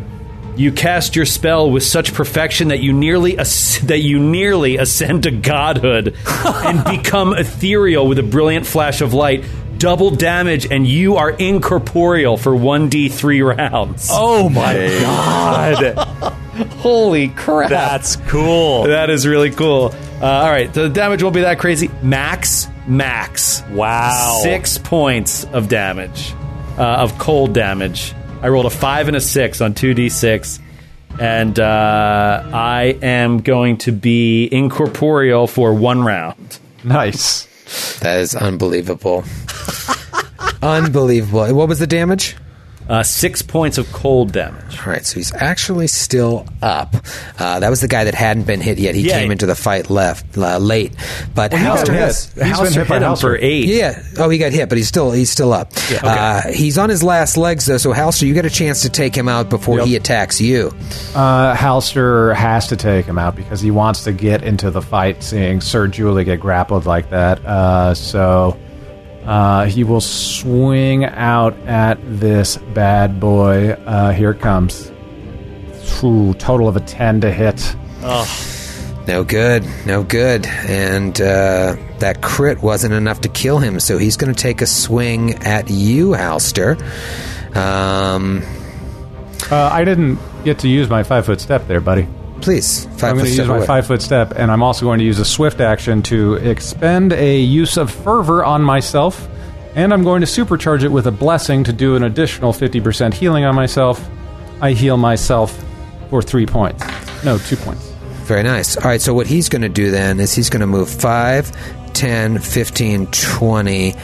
You 0.56 0.72
cast 0.72 1.16
your 1.16 1.26
spell 1.26 1.72
with 1.72 1.84
such 1.84 2.14
perfection 2.14 2.70
that 2.70 2.80
you 2.82 2.94
nearly 2.94 3.38
as- 3.38 3.80
that 3.84 4.00
you 4.00 4.20
nearly 4.20 4.78
ascend 4.78 5.24
to 5.24 5.32
godhood 5.32 6.16
and 6.28 6.84
become 6.86 7.34
ethereal 7.34 8.08
with 8.08 8.20
a 8.20 8.24
brilliant 8.24 8.66
flash 8.66 9.02
of 9.02 9.14
light. 9.14 9.44
Double 9.82 10.12
damage, 10.12 10.68
and 10.70 10.86
you 10.86 11.16
are 11.16 11.32
incorporeal 11.32 12.38
for 12.38 12.56
one 12.56 12.88
d 12.88 13.10
three 13.10 13.42
rounds. 13.42 14.10
Oh 14.12 14.48
my 14.48 14.76
god. 15.02 15.98
Holy 16.78 17.30
crap! 17.30 17.72
That's 17.72 18.16
cool. 18.28 18.84
That 18.84 19.10
is 19.10 19.26
really 19.26 19.50
cool. 19.50 19.86
Uh, 20.22 20.26
all 20.26 20.52
right, 20.52 20.72
the 20.72 20.88
damage 20.88 21.24
won't 21.24 21.34
be 21.34 21.42
that 21.42 21.58
crazy. 21.58 21.90
Max, 22.04 22.68
max. 22.86 23.64
Wow. 23.72 24.42
Six 24.44 24.78
points 24.78 25.46
of 25.46 25.68
damage, 25.68 26.32
uh, 26.78 26.84
of 26.84 27.18
cold 27.18 27.54
damage. 27.54 28.14
I 28.44 28.50
rolled 28.50 28.68
a 28.68 28.70
five 28.70 29.08
and 29.08 29.18
a 29.18 29.22
six 29.22 29.62
on 29.62 29.74
2d6. 29.74 30.60
And 31.20 31.60
uh, 31.60 32.50
I 32.54 32.98
am 33.02 33.42
going 33.42 33.78
to 33.80 33.92
be 33.92 34.48
incorporeal 34.52 35.48
for 35.48 35.74
one 35.74 36.04
round. 36.04 36.60
Nice. 36.84 37.48
That 38.02 38.20
is 38.20 38.36
unbelievable. 38.36 39.24
unbelievable. 40.62 41.54
What 41.54 41.68
was 41.70 41.80
the 41.80 41.88
damage? 41.88 42.36
Uh, 42.92 43.02
six 43.04 43.42
points 43.42 43.78
of 43.78 43.90
cold 43.94 44.34
damage. 44.34 44.78
All 44.80 44.92
right, 44.92 45.06
so 45.06 45.16
he's 45.16 45.34
actually 45.36 45.88
still 45.88 46.46
up. 46.62 46.94
Uh, 47.40 47.60
that 47.62 47.70
was 47.70 47.80
the 47.80 47.88
guy 47.88 48.04
that 48.04 48.14
hadn't 48.16 48.44
been 48.44 48.60
hit 48.60 48.80
yet. 48.80 48.96
He 48.96 49.04
Yeah. 49.08 49.20
came 49.20 49.32
into 49.32 49.46
the 49.46 49.56
fight 49.56 49.90
left 49.90 50.38
uh, 50.38 50.58
late, 50.58 50.92
but 51.34 51.52
got 51.52 51.60
Halster 51.62 51.94
hit. 51.94 52.02
has. 52.02 52.26
He's 52.26 52.34
been 52.34 52.48
Halster 52.52 52.74
hit 52.76 52.88
by 52.90 52.96
hit 52.96 53.04
him 53.04 53.12
Halster. 53.14 53.22
for 53.22 53.38
eight. 53.38 53.66
Yeah. 53.70 54.04
Oh, 54.18 54.28
he 54.30 54.38
got 54.38 54.52
hit, 54.52 54.68
but 54.68 54.78
he's 54.78 54.90
still 54.90 55.12
he's 55.12 55.30
still 55.30 55.54
up. 55.54 55.72
uh, 56.04 56.42
he's 56.52 56.78
on 56.78 56.90
his 56.90 57.02
last 57.02 57.38
legs 57.38 57.66
though, 57.66 57.78
so 57.78 57.94
Halster, 57.94 58.28
you 58.28 58.34
get 58.34 58.46
a 58.46 58.50
chance 58.50 58.82
to 58.82 58.90
take 58.90 59.16
him 59.16 59.30
out 59.30 59.50
before 59.50 59.80
he 59.86 59.96
attacks 59.96 60.42
you. 60.42 60.74
Uh, 61.16 61.56
Halster 61.56 62.36
has 62.36 62.68
to 62.68 62.76
take 62.76 63.06
him 63.06 63.18
out 63.18 63.38
because 63.38 63.62
he 63.62 63.72
wants 63.72 64.04
to 64.04 64.12
get 64.12 64.44
into 64.44 64.70
the 64.70 64.82
fight, 64.82 65.24
seeing 65.24 65.62
Sir 65.62 65.88
Julie 65.88 66.26
get 66.26 66.42
grappled 66.42 66.86
like 66.86 67.10
that. 67.12 67.40
Uh, 67.46 67.94
so 67.94 68.58
uh, 69.26 69.66
he 69.66 69.84
will 69.84 70.02
swing 70.02 71.06
out 71.06 71.58
at 71.68 71.98
this 72.04 72.58
bad 72.58 73.20
boy. 73.20 73.72
Uh, 73.72 74.12
here 74.12 74.32
it 74.32 74.40
comes. 74.42 74.92
Ooh, 76.04 76.34
total 76.36 76.68
of 76.68 76.76
a 76.76 76.80
10 76.80 77.22
to 77.22 77.32
hit. 77.32 77.76
No 79.08 79.24
good, 79.24 79.66
no 79.86 80.04
good, 80.04 80.46
and 80.46 81.20
uh, 81.20 81.76
that 82.00 82.22
crit 82.22 82.62
wasn't 82.62 82.94
enough 82.94 83.22
to 83.22 83.30
kill 83.30 83.60
him. 83.60 83.80
So 83.80 83.98
he's 83.98 84.16
going 84.18 84.34
to 84.34 84.40
take 84.40 84.62
a 84.62 84.66
swing 84.68 85.36
at 85.44 85.70
you, 85.70 86.10
Halster. 86.10 86.78
Um, 87.56 88.42
Uh, 89.52 89.70
I 89.72 89.84
didn't 89.84 90.18
get 90.46 90.60
to 90.60 90.70
use 90.70 90.88
my 90.90 91.04
five 91.04 91.26
foot 91.26 91.42
step 91.42 91.68
there, 91.68 91.82
buddy. 91.82 92.08
Please, 92.42 92.86
5 92.86 93.04
I'm 93.04 93.16
going 93.16 93.26
to 93.26 93.32
use 93.32 93.48
my 93.48 93.58
away. 93.58 93.66
five 93.66 93.88
foot 93.88 94.02
step, 94.02 94.34
and 94.36 94.52
I'm 94.52 94.64
also 94.64 94.86
going 94.86 95.00
to 95.00 95.06
use 95.06 95.20
a 95.20 95.26
swift 95.26 95.62
action 95.62 96.02
to 96.04 96.36
expend 96.36 97.14
a 97.14 97.40
use 97.40 97.78
of 97.78 97.92
fervor 97.92 98.44
on 98.44 98.62
myself, 98.62 99.28
and 99.76 99.94
I'm 99.94 100.04
going 100.04 100.22
to 100.22 100.28
supercharge 100.28 100.84
it 100.84 100.90
with 100.90 101.08
a 101.08 101.12
blessing 101.12 101.64
to 101.66 101.74
do 101.74 101.96
an 101.96 102.04
additional 102.04 102.54
50% 102.54 103.14
healing 103.14 103.46
on 103.46 103.56
myself. 103.56 104.08
I 104.62 104.74
heal 104.74 104.98
myself 104.98 105.64
for 106.10 106.22
three 106.22 106.46
points. 106.46 106.84
No, 107.24 107.38
two 107.38 107.56
points. 107.56 107.90
Very 108.24 108.44
nice. 108.44 108.78
All 108.78 108.84
right, 108.84 109.02
so 109.02 109.14
what 109.14 109.28
he's 109.28 109.50
going 109.50 109.62
to 109.64 109.70
do 109.70 109.92
then 109.92 110.20
is 110.20 110.34
he's 110.34 110.50
going 110.50 110.62
to 110.62 110.68
move 110.68 110.90
5, 110.90 111.94
10, 111.94 112.40
15, 112.40 113.08
20, 113.08 113.96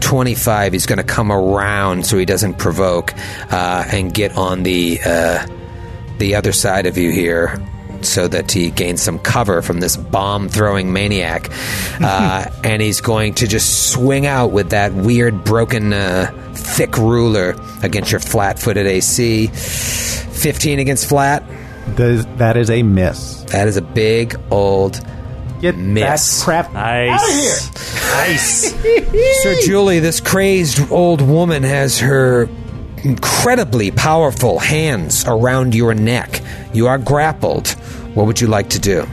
25. 0.00 0.72
He's 0.72 0.86
going 0.86 0.96
to 0.98 1.04
come 1.04 1.30
around 1.30 2.06
so 2.06 2.18
he 2.18 2.24
doesn't 2.24 2.54
provoke 2.54 3.14
uh, 3.52 3.84
and 3.92 4.12
get 4.12 4.36
on 4.36 4.62
the 4.62 4.98
uh, 5.04 5.46
the 6.18 6.34
other 6.34 6.52
side 6.52 6.86
of 6.86 6.98
you 6.98 7.10
here 7.10 7.58
so 8.04 8.28
that 8.28 8.50
he 8.52 8.70
gains 8.70 9.02
some 9.02 9.18
cover 9.18 9.62
from 9.62 9.80
this 9.80 9.96
bomb 9.96 10.48
throwing 10.48 10.92
maniac. 10.92 11.50
Uh, 12.02 12.50
and 12.64 12.80
he's 12.80 13.02
going 13.02 13.34
to 13.34 13.46
just 13.46 13.92
swing 13.92 14.24
out 14.24 14.52
with 14.52 14.70
that 14.70 14.94
weird 14.94 15.44
broken 15.44 15.92
uh, 15.92 16.30
thick 16.54 16.96
ruler 16.96 17.54
against 17.82 18.10
your 18.10 18.20
flat 18.20 18.58
footed 18.58 18.86
AC. 18.86 19.48
15 19.48 20.78
against 20.78 21.06
flat. 21.06 21.44
Th- 21.98 22.24
that 22.38 22.56
is 22.56 22.70
a 22.70 22.82
miss. 22.82 23.42
That 23.44 23.68
is 23.68 23.76
a 23.76 23.82
big 23.82 24.34
old 24.50 24.98
Get 25.60 25.76
Miss. 25.76 26.38
that 26.38 26.44
crap 26.44 26.72
Nice. 26.72 27.74
Nice. 28.12 28.72
Sir 29.42 29.56
Julie, 29.62 29.98
this 29.98 30.20
crazed 30.20 30.90
old 30.90 31.20
woman 31.20 31.62
has 31.64 31.98
her 32.00 32.48
incredibly 33.04 33.90
powerful 33.90 34.58
hands 34.58 35.24
around 35.26 35.74
your 35.74 35.92
neck. 35.94 36.40
You 36.72 36.86
are 36.86 36.98
grappled. 36.98 37.68
What 38.14 38.26
would 38.26 38.40
you 38.40 38.46
like 38.46 38.68
to 38.70 38.78
do? 38.78 39.06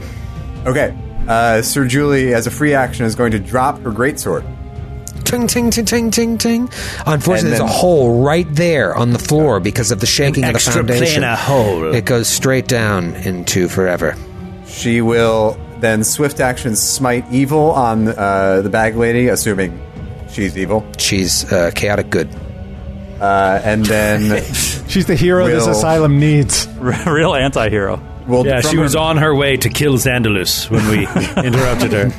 Okay. 0.66 0.96
Uh, 1.26 1.60
Sir 1.62 1.86
Julie, 1.86 2.34
as 2.34 2.46
a 2.46 2.50
free 2.50 2.74
action, 2.74 3.04
is 3.04 3.14
going 3.14 3.32
to 3.32 3.38
drop 3.38 3.78
her 3.80 3.90
greatsword. 3.90 4.44
Ting, 5.24 5.46
ting, 5.46 5.70
ting, 5.70 5.84
ting, 5.84 6.10
ting, 6.10 6.38
ting. 6.38 6.62
Unfortunately, 7.06 7.38
And 7.38 7.46
there's 7.48 7.60
a 7.60 7.66
hole 7.66 8.22
right 8.24 8.46
there 8.54 8.94
on 8.94 9.12
the 9.12 9.18
floor 9.18 9.60
because 9.60 9.90
of 9.90 10.00
the 10.00 10.06
shaking 10.06 10.44
of 10.44 10.50
the 10.50 10.54
extra 10.54 10.72
foundation. 10.74 11.22
planar 11.22 11.36
hole. 11.36 11.94
It 11.94 12.06
goes 12.06 12.28
straight 12.28 12.66
down 12.66 13.14
into 13.14 13.68
forever. 13.68 14.16
She 14.66 15.02
will 15.02 15.58
then 15.80 16.02
swift 16.02 16.40
action 16.40 16.74
smite 16.76 17.26
evil 17.30 17.72
on 17.72 18.08
uh, 18.08 18.62
the 18.62 18.70
bag 18.70 18.96
lady, 18.96 19.28
assuming 19.28 19.78
she's 20.30 20.56
evil. 20.56 20.86
She's 20.98 21.50
uh, 21.52 21.72
chaotic 21.74 22.08
good. 22.08 22.28
Uh, 23.20 23.60
and 23.64 23.84
then 23.84 24.42
She's 24.88 25.06
the 25.06 25.16
hero 25.16 25.46
this 25.46 25.64
Will- 25.66 25.72
asylum 25.72 26.18
needs. 26.20 26.66
Real 26.78 27.34
anti 27.34 27.68
hero. 27.68 28.00
we'll 28.26 28.46
Yeah, 28.46 28.60
she 28.60 28.76
her- 28.76 28.82
was 28.82 28.94
on 28.96 29.16
her 29.18 29.34
way 29.34 29.56
to 29.56 29.68
kill 29.68 29.94
Xandalus 29.94 30.70
when 30.70 30.86
we 30.88 31.00
interrupted 31.46 31.92
her. 31.92 32.12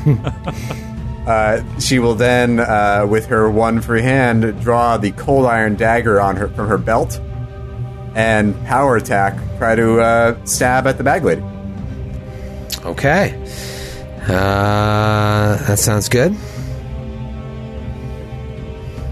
Uh, 1.25 1.79
she 1.79 1.99
will 1.99 2.15
then, 2.15 2.59
uh, 2.59 3.05
with 3.07 3.27
her 3.27 3.49
one 3.49 3.81
free 3.81 4.01
hand, 4.01 4.59
draw 4.61 4.97
the 4.97 5.11
cold 5.11 5.45
iron 5.45 5.75
dagger 5.75 6.19
on 6.19 6.35
her 6.35 6.47
from 6.49 6.67
her 6.67 6.77
belt, 6.77 7.19
and 8.15 8.55
power 8.65 8.95
attack. 8.97 9.37
Try 9.59 9.75
to 9.75 9.99
uh, 10.01 10.45
stab 10.45 10.87
at 10.87 10.97
the 10.97 11.03
bag 11.03 11.23
lady. 11.23 11.43
Okay. 12.83 13.35
Uh, 14.23 15.55
that 15.67 15.77
sounds 15.79 16.09
good. 16.09 16.35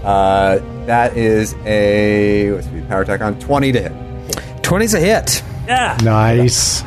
Uh, 0.04 0.58
that 0.88 1.16
is 1.16 1.54
a 1.64 2.50
what's 2.52 2.66
the 2.66 2.82
power 2.82 3.02
attack 3.02 3.20
on 3.20 3.38
twenty 3.38 3.70
to 3.72 3.80
hit. 3.80 3.92
20's 4.62 4.92
a 4.92 5.00
hit. 5.00 5.42
Yeah. 5.66 5.96
Nice. 6.02 6.82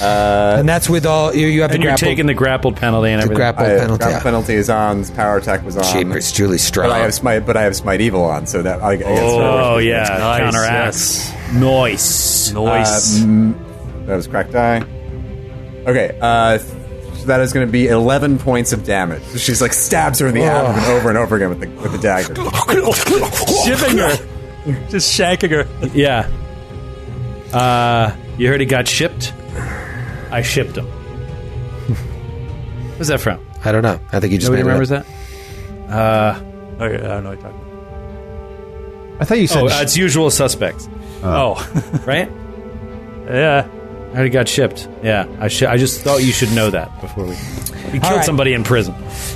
Uh, 0.00 0.56
and 0.60 0.68
that's 0.68 0.88
with 0.88 1.04
all 1.04 1.34
you, 1.34 1.46
you 1.48 1.62
have 1.62 1.72
And 1.72 1.80
the 1.80 1.84
you're 1.84 1.90
grapple, 1.92 2.06
taking 2.08 2.26
the 2.26 2.34
grappled 2.34 2.76
penalty 2.76 3.10
and 3.10 3.20
the 3.20 3.24
everything. 3.24 3.36
grapple 3.36 3.66
I, 3.66 3.78
penalty. 3.78 4.04
grapple 4.04 4.20
penalty 4.22 4.54
is 4.54 4.70
on. 4.70 5.04
Power 5.08 5.36
attack 5.38 5.64
was 5.64 5.76
on. 5.76 5.82
Jeepers, 5.92 6.30
Julie's 6.32 6.62
strong. 6.62 6.88
But 6.88 6.94
I 6.94 6.98
have 7.00 7.12
smite. 7.14 7.44
But 7.46 7.56
I 7.56 7.62
have 7.62 7.74
smite 7.76 8.00
evil 8.00 8.24
on, 8.24 8.46
so 8.46 8.62
that 8.62 8.80
I, 8.82 8.92
I 8.92 8.96
guess 8.96 9.08
Oh, 9.20 9.78
yeah. 9.78 10.04
Nice, 10.04 10.40
Counteracts. 10.40 11.32
Nice. 11.52 12.50
Uh, 12.54 12.54
Noise. 12.54 13.20
Mm, 13.20 14.06
that 14.06 14.16
was 14.16 14.26
cracked 14.28 14.52
die. 14.52 14.82
Okay, 15.86 16.16
uh, 16.20 16.58
so 16.58 16.76
that 17.30 17.40
is 17.40 17.52
going 17.52 17.66
to 17.66 17.70
be 17.72 17.86
eleven 17.88 18.38
points 18.38 18.72
of 18.72 18.84
damage. 18.84 19.22
She's 19.38 19.62
like 19.62 19.72
stabs 19.72 20.18
her 20.18 20.26
in 20.26 20.34
the 20.34 20.42
abdomen 20.42 20.84
over 20.90 21.08
and 21.08 21.16
over 21.18 21.36
again 21.36 21.48
with 21.48 21.60
the 21.60 21.68
with 21.82 21.92
the 21.92 21.98
dagger. 21.98 22.34
Shipping 23.64 23.98
her. 23.98 24.88
Just 24.90 25.18
shanking 25.18 25.50
her. 25.50 25.88
Yeah. 25.94 26.28
Uh, 27.52 28.14
you 28.38 28.46
heard 28.48 28.60
he 28.60 28.66
got 28.66 28.86
shipped? 28.86 29.32
I 30.30 30.42
shipped 30.42 30.76
him. 30.76 30.86
Where's 32.96 33.08
that 33.08 33.20
from? 33.20 33.40
I 33.64 33.72
don't 33.72 33.82
know. 33.82 33.98
I 34.12 34.20
think 34.20 34.32
you 34.32 34.38
just 34.38 34.50
Nobody 34.50 34.62
made 34.62 34.70
it 34.70 34.72
remembers 34.72 34.92
up. 34.92 35.06
that? 35.88 35.92
Uh, 35.92 36.40
Okay, 36.84 36.94
I 36.94 37.08
don't 37.08 37.24
know 37.24 37.30
what 37.30 37.40
you're 37.40 37.50
talking 37.50 37.60
about. 37.60 39.20
I 39.20 39.24
thought 39.26 39.38
you 39.38 39.46
said 39.46 39.62
oh, 39.64 39.66
uh, 39.66 39.82
it's 39.82 39.96
usual 39.98 40.30
suspects, 40.30 40.88
Oh. 41.22 41.54
right? 42.06 42.30
yeah. 43.26 43.68
I 44.14 44.24
he 44.24 44.28
got 44.30 44.48
shipped. 44.48 44.88
Yeah, 45.02 45.26
I, 45.40 45.48
sh- 45.48 45.62
I 45.62 45.76
just 45.76 46.00
thought 46.02 46.22
you 46.22 46.32
should 46.32 46.52
know 46.52 46.70
that 46.70 47.00
before 47.00 47.24
we. 47.24 47.36
We 47.92 47.98
killed 47.98 48.02
right. 48.16 48.24
somebody 48.24 48.52
in 48.54 48.62
prison. 48.64 48.94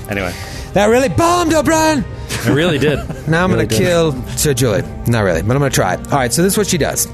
Anyway, 0.09 0.33
That 0.75 0.87
really 0.87 1.09
bombed, 1.09 1.53
O'Brien. 1.55 2.05
I 2.45 2.51
really 2.51 2.79
did. 2.79 2.99
Now 3.29 3.45
I'm 3.45 3.53
Really 3.53 3.67
going 3.67 3.69
to 3.69 3.77
did. 3.77 3.79
kill 3.79 4.27
Sir 4.37 4.53
Julie. 4.55 4.83
Not 5.07 5.21
really, 5.21 5.43
but 5.43 5.53
I'm 5.53 5.59
going 5.59 5.71
to 5.71 5.75
try. 5.75 5.97
All 5.97 6.19
right, 6.19 6.33
so 6.33 6.43
this 6.43 6.55
is 6.55 6.59
what 6.59 6.67
she 6.67 6.79
does. 6.79 7.07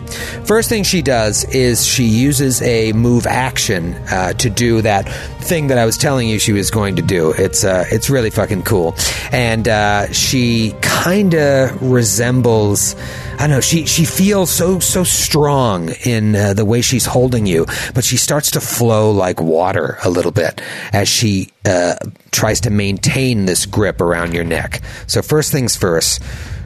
First 0.45 0.69
thing 0.69 0.85
she 0.85 1.03
does 1.03 1.45
is 1.45 1.85
she 1.85 2.05
uses 2.05 2.63
a 2.63 2.93
move 2.93 3.27
action 3.27 3.95
uh, 4.11 4.33
to 4.35 4.49
do 4.49 4.81
that 4.83 5.09
thing 5.43 5.69
that 5.69 5.79
I 5.79 5.87
was 5.87 5.97
telling 5.97 6.29
you 6.29 6.39
she 6.39 6.53
was 6.53 6.71
going 6.71 6.97
to 6.97 7.03
do. 7.03 7.33
It's 7.33 7.65
uh, 7.65 7.85
it's 7.91 8.09
really 8.09 8.31
fucking 8.31 8.63
cool, 8.63 8.95
and 9.33 9.67
uh, 9.67 10.13
she 10.13 10.75
kind 10.83 11.35
of 11.35 11.83
resembles. 11.83 12.95
I 13.35 13.47
don't 13.47 13.51
know. 13.51 13.61
She 13.61 13.87
she 13.87 14.05
feels 14.05 14.51
so 14.51 14.79
so 14.79 15.03
strong 15.03 15.91
in 16.05 16.37
uh, 16.37 16.55
the 16.55 16.65
way 16.65 16.83
she's 16.83 17.07
holding 17.07 17.47
you, 17.47 17.67
but 17.95 18.05
she 18.05 18.17
starts 18.17 18.53
to 18.53 18.61
flow 18.61 19.11
like 19.11 19.41
water 19.41 19.99
a 20.05 20.11
little 20.11 20.33
bit 20.33 20.61
as 20.93 21.09
she 21.09 21.49
uh, 21.65 21.97
tries 22.31 22.61
to 22.61 22.71
maintain 22.71 23.47
this 23.47 23.67
grip 23.67 24.01
around 24.01 24.33
your 24.33 24.45
neck. 24.45 24.81
So 25.07 25.23
first 25.23 25.51
things 25.51 25.77
first, 25.77 26.23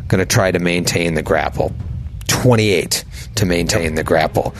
going 0.08 0.20
to 0.20 0.26
try 0.26 0.50
to 0.50 0.58
maintain 0.58 1.14
the 1.14 1.22
grapple. 1.22 1.72
Twenty 2.26 2.70
eight 2.70 3.04
to 3.36 3.46
maintain 3.46 3.94
the 3.94 4.04
grapple. 4.04 4.54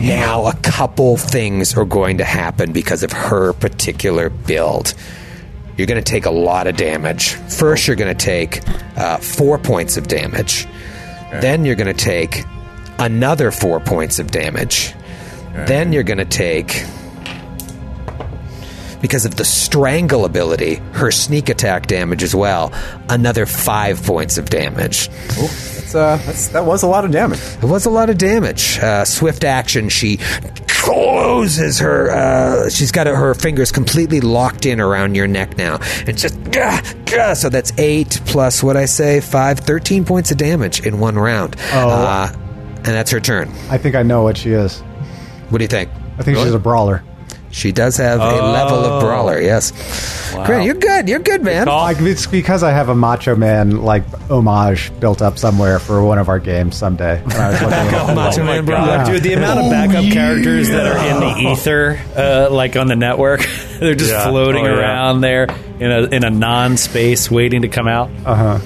Now, 0.00 0.46
a 0.46 0.54
couple 0.56 1.16
things 1.16 1.76
are 1.76 1.84
going 1.84 2.18
to 2.18 2.24
happen 2.24 2.72
because 2.72 3.04
of 3.04 3.12
her 3.12 3.52
particular 3.52 4.28
build. 4.28 4.92
You're 5.76 5.86
going 5.86 6.02
to 6.02 6.10
take 6.10 6.26
a 6.26 6.30
lot 6.30 6.66
of 6.66 6.76
damage. 6.76 7.34
First, 7.34 7.86
you're 7.86 7.96
going 7.96 8.14
to 8.14 8.24
take 8.24 8.60
uh, 8.98 9.18
four 9.18 9.56
points 9.56 9.96
of 9.96 10.08
damage. 10.08 10.66
Then, 11.40 11.64
you're 11.64 11.76
going 11.76 11.94
to 11.94 12.04
take 12.04 12.44
another 12.98 13.50
four 13.50 13.78
points 13.80 14.18
of 14.18 14.30
damage. 14.30 14.92
Then, 15.52 15.92
you're 15.92 16.02
going 16.02 16.18
to 16.18 16.24
take, 16.24 16.84
because 19.04 19.26
of 19.26 19.36
the 19.36 19.44
strangle 19.44 20.24
ability, 20.24 20.76
her 20.92 21.10
sneak 21.10 21.50
attack 21.50 21.86
damage 21.88 22.22
as 22.22 22.34
well, 22.34 22.72
another 23.10 23.44
five 23.44 24.02
points 24.02 24.38
of 24.38 24.48
damage. 24.48 25.08
That's, 25.08 25.94
uh, 25.94 26.16
that's, 26.24 26.48
that 26.48 26.64
was 26.64 26.82
a 26.82 26.86
lot 26.86 27.04
of 27.04 27.10
damage. 27.10 27.38
It 27.38 27.64
was 27.64 27.84
a 27.84 27.90
lot 27.90 28.08
of 28.08 28.16
damage. 28.16 28.78
Uh, 28.78 29.04
swift 29.04 29.44
action. 29.44 29.90
She 29.90 30.16
closes 30.68 31.80
her. 31.80 32.12
Uh, 32.12 32.70
she's 32.70 32.92
got 32.92 33.06
her 33.06 33.34
fingers 33.34 33.70
completely 33.70 34.22
locked 34.22 34.64
in 34.64 34.80
around 34.80 35.16
your 35.16 35.26
neck 35.26 35.58
now, 35.58 35.80
and 36.06 36.16
just 36.16 36.42
gah, 36.50 36.80
gah. 37.04 37.34
so 37.34 37.50
that's 37.50 37.78
eight 37.78 38.22
plus 38.24 38.62
what 38.62 38.78
I 38.78 38.86
say 38.86 39.20
five, 39.20 39.58
13 39.58 40.06
points 40.06 40.30
of 40.30 40.38
damage 40.38 40.80
in 40.80 40.98
one 40.98 41.16
round. 41.16 41.56
Oh. 41.74 41.90
Uh, 41.90 42.32
and 42.32 42.86
that's 42.86 43.10
her 43.10 43.20
turn. 43.20 43.50
I 43.68 43.76
think 43.76 43.96
I 43.96 44.02
know 44.02 44.22
what 44.22 44.38
she 44.38 44.52
is. 44.52 44.80
What 45.50 45.58
do 45.58 45.64
you 45.64 45.68
think? 45.68 45.90
I 46.18 46.22
think 46.22 46.38
she's 46.38 46.54
a 46.54 46.58
brawler. 46.58 47.04
She 47.54 47.70
does 47.70 47.96
have 47.98 48.20
a 48.20 48.24
level 48.42 48.78
of 48.84 49.00
brawler. 49.00 49.40
Yes, 49.40 49.70
Grant, 50.44 50.64
you're 50.64 50.74
good. 50.74 51.08
You're 51.08 51.20
good, 51.20 51.42
man. 51.44 51.68
Like, 51.68 51.98
it's 52.00 52.26
because 52.26 52.64
I 52.64 52.72
have 52.72 52.88
a 52.88 52.96
Macho 52.96 53.36
Man 53.36 53.82
like 53.82 54.02
homage 54.28 54.90
built 54.98 55.22
up 55.22 55.38
somewhere 55.38 55.78
for 55.78 56.02
one 56.04 56.18
of 56.18 56.28
our 56.28 56.40
games 56.40 56.76
someday. 56.76 57.22
And 57.24 57.32
I 57.34 57.50
was 57.50 57.60
looking 57.62 57.72
at 57.76 58.10
it, 58.10 58.14
Macho 58.14 58.38
like, 58.38 58.46
Man 58.46 58.64
brawler. 58.64 59.04
dude, 59.04 59.22
the 59.22 59.34
amount 59.34 59.60
of 59.60 59.70
backup 59.70 60.04
characters 60.12 60.68
that 60.68 60.84
are 60.84 60.98
in 61.06 61.20
the 61.20 61.50
ether, 61.52 62.00
uh, 62.16 62.48
like 62.50 62.74
on 62.76 62.88
the 62.88 62.96
network, 62.96 63.40
they're 63.78 63.94
just 63.94 64.10
Yeah. 64.10 64.28
floating 64.28 64.66
Oh, 64.66 64.70
yeah. 64.74 64.80
around 64.80 65.20
there 65.20 65.44
in 65.78 65.92
a 65.92 66.02
in 66.08 66.24
a 66.24 66.30
non 66.30 66.76
space, 66.76 67.30
waiting 67.30 67.62
to 67.62 67.68
come 67.68 67.86
out. 67.86 68.10
Uh, 68.26 68.58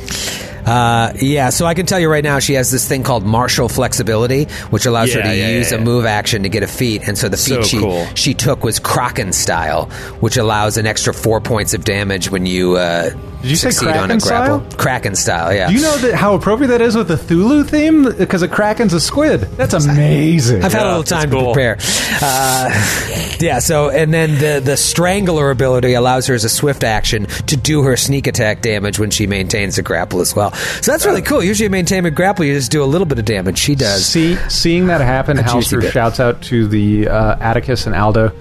yeah, 0.68 1.50
so 1.50 1.66
I 1.66 1.74
can 1.74 1.86
tell 1.86 1.98
you 1.98 2.10
right 2.10 2.24
now, 2.24 2.38
she 2.38 2.54
has 2.54 2.70
this 2.70 2.86
thing 2.86 3.02
called 3.02 3.24
martial 3.24 3.68
flexibility, 3.68 4.44
which 4.70 4.86
allows 4.86 5.12
her 5.14 5.22
to 5.22 5.34
yeah, 5.36 5.50
use 5.50 5.72
yeah. 5.72 5.78
a 5.78 5.80
move 5.80 6.04
action 6.04 6.42
to 6.42 6.48
get 6.48 6.62
a 6.62 6.66
feat. 6.66 7.06
And 7.08 7.16
so 7.16 7.28
the 7.28 7.36
feat 7.36 7.48
So 7.48 7.62
she 7.62 7.78
cool. 7.78 8.06
she 8.14 8.34
took 8.34 8.64
was 8.64 8.78
Kraken 8.78 9.32
style, 9.32 9.86
which 10.20 10.36
allows 10.36 10.76
an 10.76 10.86
extra 10.86 11.14
four 11.14 11.40
points 11.40 11.74
of 11.74 11.84
damage 11.84 12.30
when 12.30 12.46
you 12.46 12.76
uh, 12.76 13.10
Did 13.10 13.50
you 13.50 13.56
say 13.56 13.70
succeed 13.70 13.88
on 13.96 14.10
a 14.10 14.18
Kraken 14.18 14.18
grapple. 14.18 14.60
style? 14.70 14.78
Kraken 14.78 15.14
style, 15.16 15.54
yeah. 15.54 15.68
Do 15.68 15.74
you 15.74 15.80
know 15.82 15.96
that 15.98 16.14
how 16.14 16.34
appropriate 16.34 16.68
that 16.68 16.80
is 16.80 16.96
with 16.96 17.08
the 17.08 17.16
Cthulhu 17.16 17.66
theme? 17.68 18.04
Because 18.16 18.42
a 18.42 18.48
kraken's 18.48 18.92
a 18.92 19.00
squid. 19.00 19.40
That's 19.56 19.74
amazing. 19.74 20.62
I've 20.64 20.72
had 20.72 20.82
a 20.86 20.88
little 20.88 21.02
time 21.04 21.30
cool. 21.30 21.40
to 21.40 21.52
prepare. 21.52 21.78
Uh, 22.20 23.36
yeah, 23.40 23.58
so 23.60 23.90
and 23.90 24.12
then 24.12 24.38
the 24.38 24.60
the 24.64 24.76
strangler 24.76 25.50
ability 25.50 25.94
allows 25.94 26.26
her 26.26 26.34
as 26.34 26.44
a 26.44 26.48
swift 26.48 26.82
action 26.84 27.26
to 27.26 27.56
do 27.56 27.82
her 27.82 27.96
sneak 27.96 28.26
attack 28.26 28.60
damage 28.62 28.98
when 28.98 29.10
she 29.10 29.26
maintains 29.26 29.78
a 29.78 29.82
grapple 29.82 30.20
as 30.20 30.34
well. 30.34 30.52
So 30.82 30.92
that's 30.92 31.06
really 31.06 31.22
cool. 31.22 31.42
Usually, 31.42 31.64
you 31.66 31.70
maintain 31.70 32.04
a 32.06 32.10
grapple, 32.10 32.44
you 32.44 32.54
just 32.54 32.70
do 32.70 32.82
a 32.82 32.86
little 32.86 33.06
bit 33.06 33.18
of 33.18 33.24
damage. 33.24 33.58
She 33.58 33.74
does. 33.74 34.04
See, 34.06 34.36
seeing 34.48 34.86
that 34.88 35.00
happen, 35.00 35.38
A 35.38 35.42
juicy 35.42 35.76
Halster 35.76 35.80
bit. 35.82 35.92
shouts 35.92 36.20
out 36.20 36.42
to 36.42 36.66
the 36.66 37.08
uh, 37.08 37.36
Atticus 37.40 37.86
and 37.86 37.94
Aldo. 37.94 38.32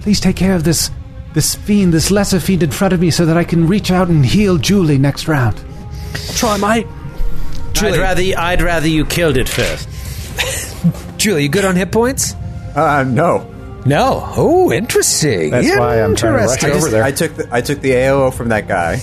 Please 0.00 0.20
take 0.20 0.36
care 0.36 0.54
of 0.54 0.64
this 0.64 0.90
this 1.34 1.54
fiend, 1.54 1.92
this 1.92 2.10
lesser 2.10 2.40
fiend 2.40 2.62
in 2.62 2.70
front 2.70 2.94
of 2.94 3.00
me, 3.00 3.10
so 3.10 3.26
that 3.26 3.36
I 3.36 3.44
can 3.44 3.66
reach 3.68 3.90
out 3.90 4.08
and 4.08 4.24
heal 4.24 4.56
Julie 4.56 4.96
next 4.98 5.28
round. 5.28 5.62
Try, 6.36 6.56
mate. 6.56 6.86
I'd 7.78 7.96
rather, 7.98 8.22
I'd 8.38 8.62
rather 8.62 8.88
you 8.88 9.04
killed 9.04 9.36
it 9.36 9.46
first. 9.48 9.86
Julie, 11.18 11.42
you 11.42 11.48
good 11.50 11.64
on 11.66 11.76
hit 11.76 11.92
points? 11.92 12.32
Uh, 12.74 13.04
no. 13.06 13.52
No. 13.84 14.22
Oh, 14.36 14.72
interesting. 14.72 15.50
That's 15.50 15.76
why 15.78 16.00
I'm 16.02 16.16
trying 16.16 16.32
to 16.32 16.38
rush 16.38 16.52
Interesting. 16.62 16.72
over 16.72 16.88
there. 16.90 17.04
I 17.04 17.12
took 17.12 17.34
the, 17.36 17.48
I 17.52 17.60
took 17.60 17.80
the 17.80 17.90
AOO 17.90 18.32
from 18.34 18.48
that 18.48 18.66
guy, 18.66 18.96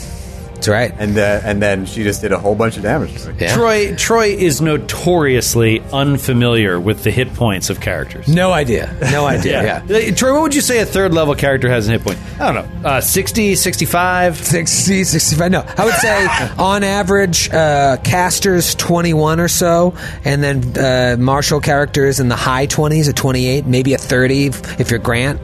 That's 0.63 0.69
right. 0.69 0.93
and 0.97 1.17
uh, 1.17 1.41
and 1.43 1.61
then 1.61 1.85
she 1.85 2.03
just 2.03 2.21
did 2.21 2.31
a 2.31 2.37
whole 2.39 2.55
bunch 2.55 2.77
of 2.77 2.83
damage. 2.83 3.21
to 3.23 3.33
me. 3.33 3.35
Yeah. 3.39 3.53
Troy 3.53 3.95
Troy 3.95 4.27
is 4.27 4.61
notoriously 4.61 5.81
unfamiliar 5.91 6.79
with 6.79 7.03
the 7.03 7.11
hit 7.11 7.33
points 7.33 7.69
of 7.69 7.81
characters. 7.81 8.27
No 8.29 8.51
idea. 8.53 8.95
No 9.11 9.25
idea. 9.35 9.61
yeah. 9.89 9.95
Uh, 9.97 10.15
Troy, 10.15 10.31
what 10.33 10.41
would 10.43 10.55
you 10.55 10.61
say 10.61 10.79
a 10.79 10.85
third 10.85 11.13
level 11.13 11.35
character 11.35 11.67
has 11.69 11.87
in 11.87 11.93
hit 11.93 12.03
point? 12.03 12.17
I 12.39 12.51
don't 12.53 12.81
know. 12.83 12.89
Uh, 12.89 13.01
60, 13.01 13.55
65? 13.55 14.37
60, 14.37 15.03
65. 15.03 15.51
No, 15.51 15.65
I 15.77 15.83
would 15.85 15.93
say 15.95 16.27
on 16.57 16.83
average, 16.83 17.49
uh, 17.51 17.97
casters 18.03 18.75
21 18.75 19.39
or 19.41 19.47
so, 19.49 19.95
and 20.23 20.41
then 20.41 20.77
uh, 20.77 21.17
martial 21.21 21.59
characters 21.59 22.19
in 22.21 22.29
the 22.29 22.35
high 22.37 22.67
20s, 22.67 23.09
a 23.09 23.13
28, 23.13 23.65
maybe 23.65 23.93
a 23.93 23.97
30 23.97 24.45
if 24.45 24.79
if 24.79 24.89
you're 24.91 24.99
Grant. 24.99 25.41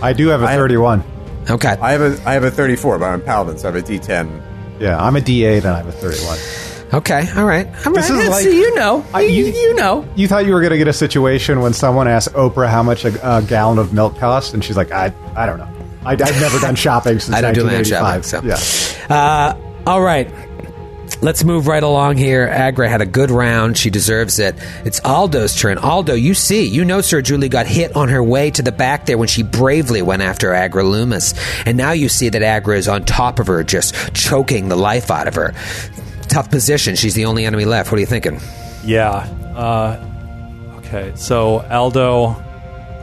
I 0.00 0.12
do 0.12 0.28
have 0.28 0.42
a 0.42 0.46
I- 0.46 0.54
31. 0.56 1.02
Okay. 1.50 1.70
I 1.80 1.90
have 1.92 2.00
a 2.02 2.28
I 2.28 2.34
have 2.34 2.44
a 2.44 2.52
34, 2.52 2.98
but 3.00 3.04
I'm 3.06 3.20
a 3.20 3.24
paladin, 3.24 3.58
so 3.58 3.68
I 3.68 3.72
have 3.72 3.82
a 3.82 3.86
D10. 3.86 4.51
Yeah, 4.82 4.98
I'm 5.02 5.16
a 5.16 5.20
D8 5.20 5.58
and 5.58 5.66
I'm 5.66 5.86
a 5.88 5.92
31. 5.92 6.38
Okay. 6.94 7.26
All 7.36 7.46
right. 7.46 7.66
Right. 7.86 7.94
This 7.94 8.10
is 8.10 8.28
like- 8.28 8.42
see, 8.44 8.58
you 8.58 8.74
know. 8.74 9.02
I- 9.14 9.22
you, 9.22 9.46
you- 9.46 9.52
you 9.52 9.74
know. 9.74 10.04
You 10.16 10.28
thought 10.28 10.44
you 10.44 10.52
were 10.52 10.60
going 10.60 10.72
to 10.72 10.76
get 10.78 10.88
a 10.88 10.92
situation 10.92 11.60
when 11.60 11.72
someone 11.72 12.06
asked 12.08 12.32
Oprah 12.34 12.68
how 12.68 12.82
much 12.82 13.04
a, 13.06 13.36
a 13.36 13.40
gallon 13.42 13.78
of 13.78 13.92
milk 13.94 14.18
costs, 14.18 14.52
and 14.52 14.62
she's 14.62 14.76
like, 14.76 14.90
I, 14.92 15.12
I 15.36 15.46
don't 15.46 15.58
know. 15.58 15.68
I, 16.04 16.12
I've 16.12 16.18
never 16.40 16.58
done 16.58 16.74
shopping 16.86 17.18
since 17.20 17.34
I 17.34 17.40
don't 17.40 17.54
do 17.54 17.62
land 17.64 17.86
1985. 17.88 18.26
shopping, 18.26 18.56
so. 18.58 19.06
Yeah. 19.08 19.16
Uh, 19.16 19.56
all 19.86 20.02
right. 20.02 20.28
Let's 21.22 21.44
move 21.44 21.68
right 21.68 21.82
along 21.82 22.16
here. 22.16 22.48
Agra 22.48 22.88
had 22.88 23.00
a 23.00 23.06
good 23.06 23.30
round. 23.30 23.78
She 23.78 23.90
deserves 23.90 24.40
it. 24.40 24.56
It's 24.84 25.00
Aldo's 25.04 25.54
turn. 25.54 25.78
Aldo, 25.78 26.14
you 26.14 26.34
see, 26.34 26.64
you 26.66 26.84
know 26.84 27.00
Sir 27.00 27.22
Julie 27.22 27.48
got 27.48 27.66
hit 27.66 27.94
on 27.94 28.08
her 28.08 28.20
way 28.20 28.50
to 28.50 28.60
the 28.60 28.72
back 28.72 29.06
there 29.06 29.16
when 29.16 29.28
she 29.28 29.44
bravely 29.44 30.02
went 30.02 30.22
after 30.22 30.52
Agra 30.52 30.82
Loomis. 30.82 31.34
And 31.64 31.76
now 31.76 31.92
you 31.92 32.08
see 32.08 32.28
that 32.30 32.42
Agra 32.42 32.76
is 32.76 32.88
on 32.88 33.04
top 33.04 33.38
of 33.38 33.46
her, 33.46 33.62
just 33.62 33.94
choking 34.14 34.68
the 34.68 34.74
life 34.74 35.12
out 35.12 35.28
of 35.28 35.36
her. 35.36 35.54
Tough 36.28 36.50
position. 36.50 36.96
She's 36.96 37.14
the 37.14 37.26
only 37.26 37.44
enemy 37.44 37.66
left. 37.66 37.92
What 37.92 37.98
are 37.98 38.00
you 38.00 38.06
thinking? 38.06 38.40
Yeah. 38.84 39.10
Uh, 39.54 40.78
okay, 40.78 41.12
so 41.14 41.60
Aldo. 41.70 42.34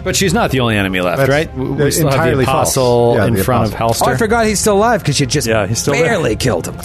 But 0.04 0.18
she's 0.18 0.34
not 0.34 0.52
the 0.52 0.60
only 0.60 0.76
enemy 0.76 1.00
left, 1.00 1.20
That's 1.20 1.30
right? 1.30 1.56
We- 1.58 1.70
We 1.86 1.92
still 1.92 2.08
have 2.10 2.16
the 2.18 2.24
entirely 2.24 2.44
apostle 2.44 3.14
Yeah, 3.16 3.28
in 3.28 3.34
the 3.36 3.44
front 3.46 3.74
apostle. 3.74 4.08
of 4.08 4.12
Oh, 4.12 4.14
I 4.14 4.18
forgot 4.18 4.46
he's 4.46 4.60
still 4.60 4.76
alive 4.76 5.00
because 5.02 5.22
you 5.22 5.26
just 5.26 5.48
Yeah, 5.48 5.68
he's 5.68 5.80
still 5.80 5.94
there. 5.94 6.04
barely 6.04 6.36
killed 6.36 6.68
him. 6.68 6.76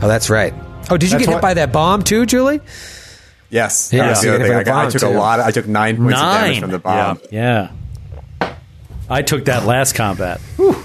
Oh, 0.00 0.08
that's 0.08 0.30
right. 0.30 0.54
Oh, 0.90 0.96
did 0.96 1.06
you 1.06 1.10
That's 1.18 1.26
get 1.26 1.28
hit 1.28 1.34
what- 1.34 1.42
by 1.42 1.54
that 1.54 1.72
bomb 1.72 2.02
too, 2.02 2.24
Julie? 2.26 2.60
Yes, 3.50 3.90
Yeah, 3.92 4.08
that's 4.08 4.20
so 4.20 4.26
the 4.28 4.34
other 4.34 4.44
thing. 4.44 4.54
a 4.56 4.58
I, 4.58 4.62
got- 4.62 4.86
I 4.86 4.90
took 4.90 5.00
too. 5.00 5.08
a 5.08 5.10
lot. 5.10 5.40
I 5.40 5.50
took 5.50 5.66
nine 5.66 5.96
points 5.96 6.20
of 6.20 6.26
damage 6.26 6.60
from 6.60 6.70
the 6.70 6.78
bomb. 6.78 7.18
Yeah. 7.30 7.70
I 9.08 9.22
took 9.22 9.46
that 9.46 9.64
last 9.64 9.94
combat. 9.94 10.38
Whew. 10.56 10.76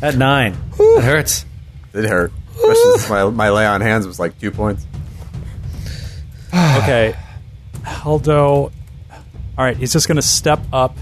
At 0.00 0.16
nine. 0.16 0.56
It 0.78 1.04
hurts. 1.04 1.44
It 1.92 2.04
hurt. 2.06 2.32
My, 3.10 3.24
my 3.28 3.50
lay 3.50 3.66
on 3.66 3.80
hands 3.82 4.06
was 4.06 4.18
like 4.18 4.38
two 4.38 4.50
points. 4.50 4.86
Okay, 6.54 7.14
Aldo. 8.04 8.42
All 8.44 8.72
right, 9.56 9.76
he's 9.76 9.92
just 9.92 10.06
going 10.08 10.16
to 10.16 10.22
step 10.22 10.60
up 10.72 10.96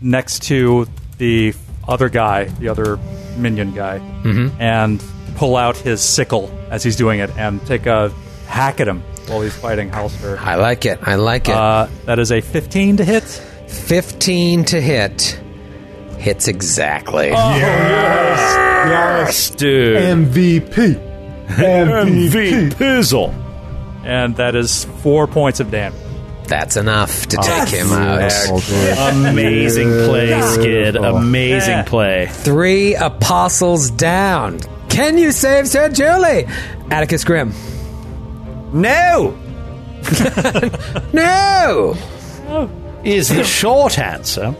next 0.00 0.44
to 0.44 0.86
the 1.18 1.54
other 1.88 2.08
guy, 2.08 2.44
the 2.44 2.68
other 2.68 2.98
minion 3.36 3.72
guy, 3.74 3.98
mm-hmm. 3.98 4.60
and 4.60 5.02
pull 5.36 5.56
out 5.56 5.76
his 5.76 6.00
sickle 6.02 6.50
as 6.70 6.82
he's 6.82 6.96
doing 6.96 7.20
it 7.20 7.30
and 7.36 7.64
take 7.66 7.86
a 7.86 8.10
hack 8.46 8.80
at 8.80 8.88
him 8.88 9.02
while 9.28 9.40
he's 9.42 9.54
fighting 9.54 9.90
Halster. 9.90 10.38
I 10.38 10.56
like 10.56 10.84
it. 10.86 10.98
I 11.02 11.14
like 11.16 11.48
it. 11.48 11.54
Uh, 11.54 11.88
that 12.06 12.18
is 12.18 12.32
a 12.32 12.40
15 12.40 12.98
to 12.98 13.04
hit. 13.04 13.22
15 13.68 14.64
to 14.66 14.80
hit. 14.80 15.40
Hits 16.18 16.48
exactly. 16.48 17.28
Yes, 17.28 18.56
Yes, 18.88 19.50
Dude. 19.50 19.96
MVP. 19.98 20.94
MVP. 21.48 22.70
Pizzle. 22.74 23.34
And 24.04 24.36
that 24.36 24.54
is 24.54 24.84
four 25.02 25.26
points 25.26 25.60
of 25.60 25.70
damage. 25.70 26.00
That's 26.46 26.76
enough 26.76 27.26
to 27.26 27.36
take 27.38 27.68
him 27.68 27.90
out. 27.92 28.30
Amazing 29.28 29.88
play, 30.08 30.40
Skid. 30.52 30.94
Amazing 30.94 31.84
play. 31.84 32.28
Three 32.30 32.94
apostles 32.94 33.90
down. 33.90 34.60
Can 34.96 35.18
you 35.18 35.30
save 35.30 35.68
Sir 35.68 35.90
Julie? 35.90 36.46
Atticus 36.90 37.22
Grim. 37.22 37.52
No! 38.72 39.36
No! 41.12 41.94
Is 43.04 43.28
the 43.28 43.44
short 43.44 43.98
answer. 43.98 44.54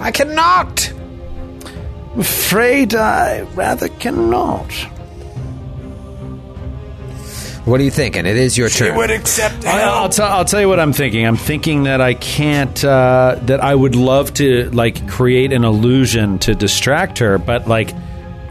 I 0.00 0.12
cannot! 0.12 0.90
I'm 2.14 2.20
Afraid 2.20 2.94
I 2.94 3.42
rather 3.54 3.88
cannot. 3.88 4.72
What 7.66 7.80
are 7.80 7.84
you 7.84 7.90
thinking? 7.90 8.24
It 8.24 8.38
is 8.38 8.56
your 8.56 8.70
turn. 8.70 8.98
accept 9.10 9.66
I- 9.66 9.82
I'll, 9.82 10.08
tell 10.08 10.28
I'll 10.30 10.46
tell 10.46 10.60
you 10.62 10.68
what 10.70 10.80
I'm 10.80 10.94
thinking. 10.94 11.26
I'm 11.26 11.36
thinking 11.36 11.82
that 11.82 12.00
I 12.00 12.14
can't. 12.14 12.82
Uh, 12.82 13.38
that 13.42 13.60
I 13.62 13.74
would 13.74 13.94
love 13.94 14.32
to 14.34 14.70
like 14.70 15.06
create 15.06 15.52
an 15.52 15.64
illusion 15.64 16.38
to 16.40 16.54
distract 16.54 17.18
her, 17.18 17.36
but 17.36 17.68
like 17.68 17.90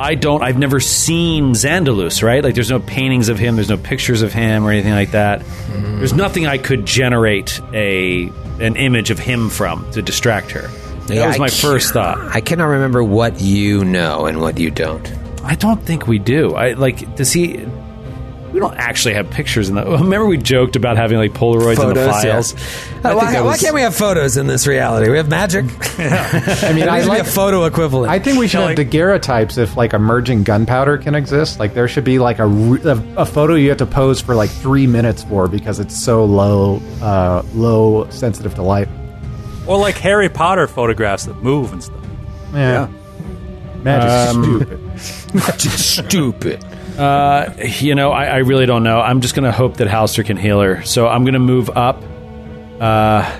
I 0.03 0.15
don't. 0.15 0.43
I've 0.43 0.57
never 0.57 0.82
seen 0.82 1.53
Xandalus, 1.53 2.22
right? 2.22 2.43
Like 2.43 2.56
there's 2.56 2.69
no 2.69 2.80
paintings 2.80 3.30
of 3.30 3.40
him. 3.40 3.56
There's 3.56 3.69
no 3.69 3.77
pictures 3.77 4.22
of 4.22 4.33
him 4.33 4.65
or 4.65 4.72
anything 4.72 4.91
like 4.91 5.11
that. 5.11 5.43
There's 5.72 6.14
nothing 6.14 6.45
I 6.45 6.57
could 6.57 6.85
generate 6.85 7.61
a 7.73 8.30
an 8.59 8.75
image 8.75 9.11
of 9.11 9.19
him 9.19 9.49
from 9.49 9.90
to 9.91 10.01
distract 10.01 10.51
her. 10.51 10.67
That 11.07 11.27
was 11.27 11.40
my 11.40 11.48
first 11.48 11.93
thought. 11.93 12.17
I 12.17 12.41
cannot 12.41 12.65
remember 12.65 13.01
what 13.01 13.40
you 13.40 13.85
know 13.85 14.25
and 14.25 14.41
what 14.41 14.59
you 14.59 14.72
don't. 14.72 15.09
I 15.41 15.56
don't 15.56 15.82
think 15.82 16.06
we 16.06 16.19
do. 16.19 16.53
I 16.53 16.73
like 16.73 17.15
does 17.15 17.32
he? 17.32 17.65
We 18.53 18.59
don't 18.59 18.75
actually 18.75 19.15
have 19.15 19.32
pictures 19.32 19.67
in 19.67 19.75
the. 19.75 19.83
Remember, 19.83 20.27
we 20.27 20.38
joked 20.38 20.75
about 20.75 20.95
having 20.95 21.17
like 21.17 21.32
Polaroids 21.33 21.82
in 21.83 21.93
the 21.95 22.06
files. 22.07 22.53
Uh, 23.03 23.15
why, 23.15 23.33
that 23.33 23.43
why 23.43 23.57
can't 23.57 23.73
we 23.73 23.82
have 23.82 23.95
photos 23.95 24.38
in 24.38 24.45
this 24.45 24.67
reality? 24.67 25.09
We 25.09 25.17
have 25.17 25.27
magic. 25.27 25.65
I 25.99 26.72
mean, 26.72 26.83
I 26.88 26.98
I 26.98 26.99
like 26.99 27.07
like 27.07 27.22
a 27.22 27.23
photo 27.25 27.65
equivalent. 27.65 28.11
I 28.11 28.19
think 28.19 28.38
we 28.38 28.48
should 28.48 28.61
have 28.61 28.77
daguerreotypes 28.77 29.57
if 29.57 29.75
like 29.75 29.93
emerging 29.93 30.43
gunpowder 30.43 30.99
can 30.99 31.15
exist. 31.15 31.59
Like 31.59 31.73
there 31.73 31.88
should 31.88 32.03
be 32.03 32.19
like 32.19 32.38
a, 32.38 32.45
a, 32.45 33.22
a 33.22 33.25
photo 33.25 33.56
you 33.56 33.69
have 33.69 33.80
to 33.80 33.88
pose 33.88 34.22
for 34.22 34.35
like 34.35 34.51
three 34.51 34.85
minutes 34.85 35.23
for 35.23 35.48
because 35.48 35.80
it's 35.80 35.98
so 35.98 36.23
low, 36.23 36.80
uh, 37.01 37.41
low 37.56 38.07
sensitive 38.11 38.53
to 38.56 38.61
light. 38.61 38.88
Or 39.65 39.80
like 39.80 39.95
Harry 39.95 40.30
Potter 40.30 40.67
photographs 40.67 41.25
that 41.25 41.38
move 41.41 41.73
and 41.73 41.83
stuff. 41.83 42.06
Yeah, 42.53 42.88
magic's 43.82 44.35
Um, 44.35 44.43
stupid. 44.99 45.59
Stupid. 45.59 46.65
Uh, 46.97 47.53
you 47.80 47.95
know, 47.95 48.11
I, 48.11 48.25
I 48.25 48.38
really 48.38 48.65
don't 48.65 48.83
know. 48.83 48.99
I'm 48.99 49.22
just 49.22 49.35
going 49.35 49.45
to 49.45 49.51
hope 49.51 49.77
that 49.77 49.88
Halster 49.88 50.25
can 50.25 50.38
heal 50.38 50.61
her. 50.61 50.83
So 50.83 51.07
I'm 51.07 51.23
going 51.23 51.33
to 51.33 51.39
move 51.39 51.69
up. 51.69 52.01
Uh, 52.80 53.39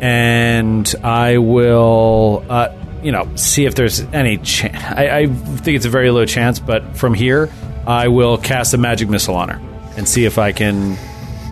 and 0.00 0.94
I 1.04 1.38
will, 1.38 2.44
uh, 2.48 2.74
you 3.02 3.12
know, 3.12 3.28
see 3.36 3.66
if 3.66 3.74
there's 3.74 4.00
any 4.00 4.38
chance. 4.38 4.76
I, 4.76 5.18
I 5.20 5.26
think 5.26 5.76
it's 5.76 5.86
a 5.86 5.90
very 5.90 6.10
low 6.10 6.26
chance, 6.26 6.58
but 6.58 6.96
from 6.96 7.14
here, 7.14 7.48
I 7.86 8.08
will 8.08 8.36
cast 8.36 8.74
a 8.74 8.78
magic 8.78 9.08
missile 9.08 9.36
on 9.36 9.48
her 9.48 9.60
and 9.96 10.08
see 10.08 10.24
if 10.24 10.38
I 10.38 10.52
can 10.52 10.96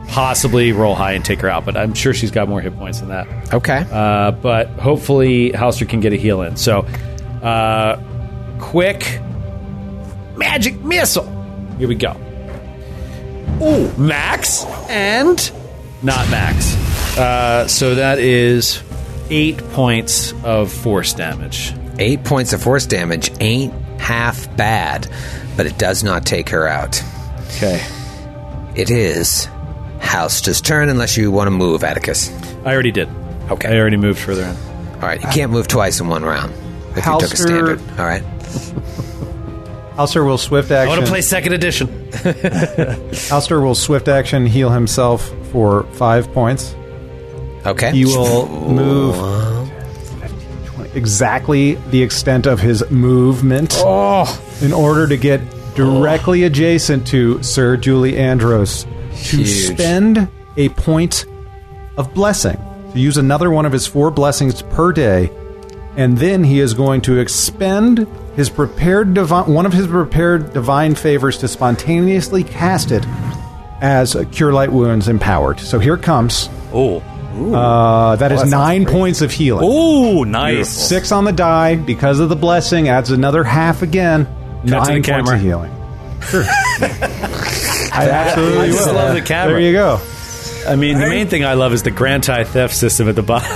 possibly 0.09 0.73
roll 0.73 0.97
high 0.97 1.13
and 1.13 1.25
take 1.25 1.41
her 1.41 1.49
out. 1.49 1.65
But 1.65 1.77
I'm 1.77 1.95
sure 1.95 2.13
she's 2.13 2.33
got 2.33 2.49
more 2.49 2.61
hit 2.61 2.77
points 2.77 2.99
than 2.99 3.11
that. 3.11 3.55
Okay. 3.55 3.87
Uh, 3.91 4.33
but 4.33 4.69
hopefully 4.71 5.53
Halster 5.53 5.89
can 5.89 6.01
get 6.01 6.13
a 6.13 6.17
heal 6.17 6.43
in. 6.43 6.57
So, 6.57 6.81
uh, 7.43 8.03
quick 8.59 9.21
magic 10.41 10.81
missile. 10.81 11.29
Here 11.79 11.87
we 11.87 11.95
go. 11.95 12.17
Ooh, 13.63 13.93
max 13.97 14.65
and 14.89 15.53
not 16.03 16.29
max. 16.31 16.75
Uh, 17.17 17.69
so 17.69 17.95
that 17.95 18.19
is 18.19 18.83
eight 19.29 19.59
points 19.73 20.33
of 20.43 20.73
force 20.73 21.13
damage. 21.13 21.75
Eight 21.99 22.25
points 22.25 22.55
of 22.55 22.63
force 22.63 22.87
damage 22.87 23.31
ain't 23.41 23.75
half 24.01 24.55
bad, 24.57 25.09
but 25.57 25.67
it 25.67 25.79
does 25.79 26.03
not 26.03 26.25
take 26.25 26.49
her 26.49 26.67
out. 26.67 27.03
Okay. 27.57 27.85
It 28.75 28.91
is 28.91 29.47
House's 30.01 30.63
turn 30.63 30.89
unless 30.89 31.17
you 31.19 31.31
want 31.31 31.49
to 31.49 31.53
move, 31.53 31.85
Atticus. 31.85 32.31
I 32.65 32.73
already 32.73 32.93
did. 32.93 33.09
Okay. 33.51 33.69
I 33.69 33.79
already 33.79 33.99
moved 33.99 34.19
further 34.19 34.45
in. 34.45 34.57
All 34.95 35.01
right. 35.03 35.21
You 35.21 35.29
can't 35.29 35.53
move 35.53 35.69
twice 35.69 36.01
in 36.01 36.09
one 36.09 36.25
round 36.25 36.55
if 36.97 37.05
you 37.05 37.21
took 37.21 37.33
a 37.33 37.37
standard. 37.37 37.81
All 37.99 38.07
right. 38.07 38.23
Halster 40.01 40.25
will 40.25 40.39
swift 40.39 40.71
action. 40.71 40.95
I 40.95 40.97
want 40.97 41.05
to 41.05 41.11
play 41.11 41.21
second 41.21 41.53
edition. 41.53 41.87
Halster 43.29 43.63
will 43.63 43.75
swift 43.75 44.09
action 44.09 44.47
heal 44.47 44.71
himself 44.71 45.31
for 45.53 45.83
five 45.93 46.33
points. 46.33 46.75
Okay. 47.67 47.93
He 47.93 48.07
will 48.07 48.49
move 48.49 49.15
exactly 50.95 51.75
the 51.91 52.03
extent 52.03 52.47
of 52.47 52.61
his 52.61 52.91
movement 52.91 53.75
oh. 53.77 54.43
in 54.63 54.73
order 54.73 55.07
to 55.07 55.19
get 55.19 55.43
directly 55.75 56.45
oh. 56.45 56.47
adjacent 56.47 57.07
to 57.09 57.43
Sir 57.43 57.77
Julie 57.77 58.17
Andros 58.17 58.85
to 58.85 59.37
Huge. 59.37 59.49
spend 59.49 60.31
a 60.57 60.71
point 60.71 61.27
of 61.99 62.15
blessing. 62.15 62.57
To 62.95 62.99
use 62.99 63.19
another 63.19 63.51
one 63.51 63.67
of 63.67 63.73
his 63.73 63.87
four 63.87 64.11
blessings 64.11 64.63
per 64.63 64.93
day, 64.93 65.31
and 65.97 66.17
then 66.17 66.43
he 66.43 66.59
is 66.59 66.73
going 66.73 67.03
to 67.03 67.19
expend 67.19 68.09
his 68.37 68.49
prepared 68.51 69.15
divine 69.15 69.53
one 69.53 69.67
of 69.67 69.73
his 69.73 69.87
prepared 69.87 70.53
divine 70.53 70.95
favors 70.95 71.39
to 71.39 71.49
spontaneously 71.49 72.45
cast 72.45 72.91
it 72.91 73.05
as 73.81 74.15
a 74.15 74.25
cure 74.27 74.53
light 74.53 74.73
wounds 74.73 75.09
empowered. 75.09 75.61
So 75.61 75.79
here 75.79 75.95
it 75.95 76.03
comes. 76.03 76.49
Oh. 76.73 77.03
Uh, 77.55 78.17
that 78.17 78.33
is 78.33 78.43
that 78.43 78.49
nine 78.49 78.85
great. 78.85 78.93
points 78.93 79.21
of 79.23 79.31
healing. 79.31 79.65
Ooh, 79.65 80.25
nice. 80.25 80.69
Six 80.69 81.13
on 81.13 81.25
the 81.25 81.33
die 81.33 81.77
because 81.77 82.19
of 82.21 82.29
the 82.29 82.37
blessing 82.37 82.89
adds 82.89 83.11
another 83.11 83.45
half 83.45 83.83
again. 83.83 84.27
Cut 84.27 84.65
to 84.65 84.71
nine 84.71 84.83
the 84.87 84.93
points 84.93 85.09
camera. 85.09 85.35
of 85.37 85.41
healing. 85.41 85.73
Sure. 86.23 86.45
I 87.93 88.09
absolutely 88.11 88.59
I 88.59 88.67
just 88.67 88.87
will. 88.87 88.95
love 88.95 89.15
the 89.15 89.23
camera. 89.23 89.55
There 89.55 89.61
you 89.63 89.73
go. 89.73 90.01
I 90.67 90.77
mean, 90.77 90.99
the 90.99 91.09
main 91.09 91.29
thing 91.29 91.45
I 91.45 91.55
love 91.55 91.73
is 91.73 91.83
the 91.83 91.91
Grantai 91.91 92.47
theft 92.47 92.75
system 92.75 93.09
at 93.09 93.15
the 93.15 93.23
bottom. 93.23 93.49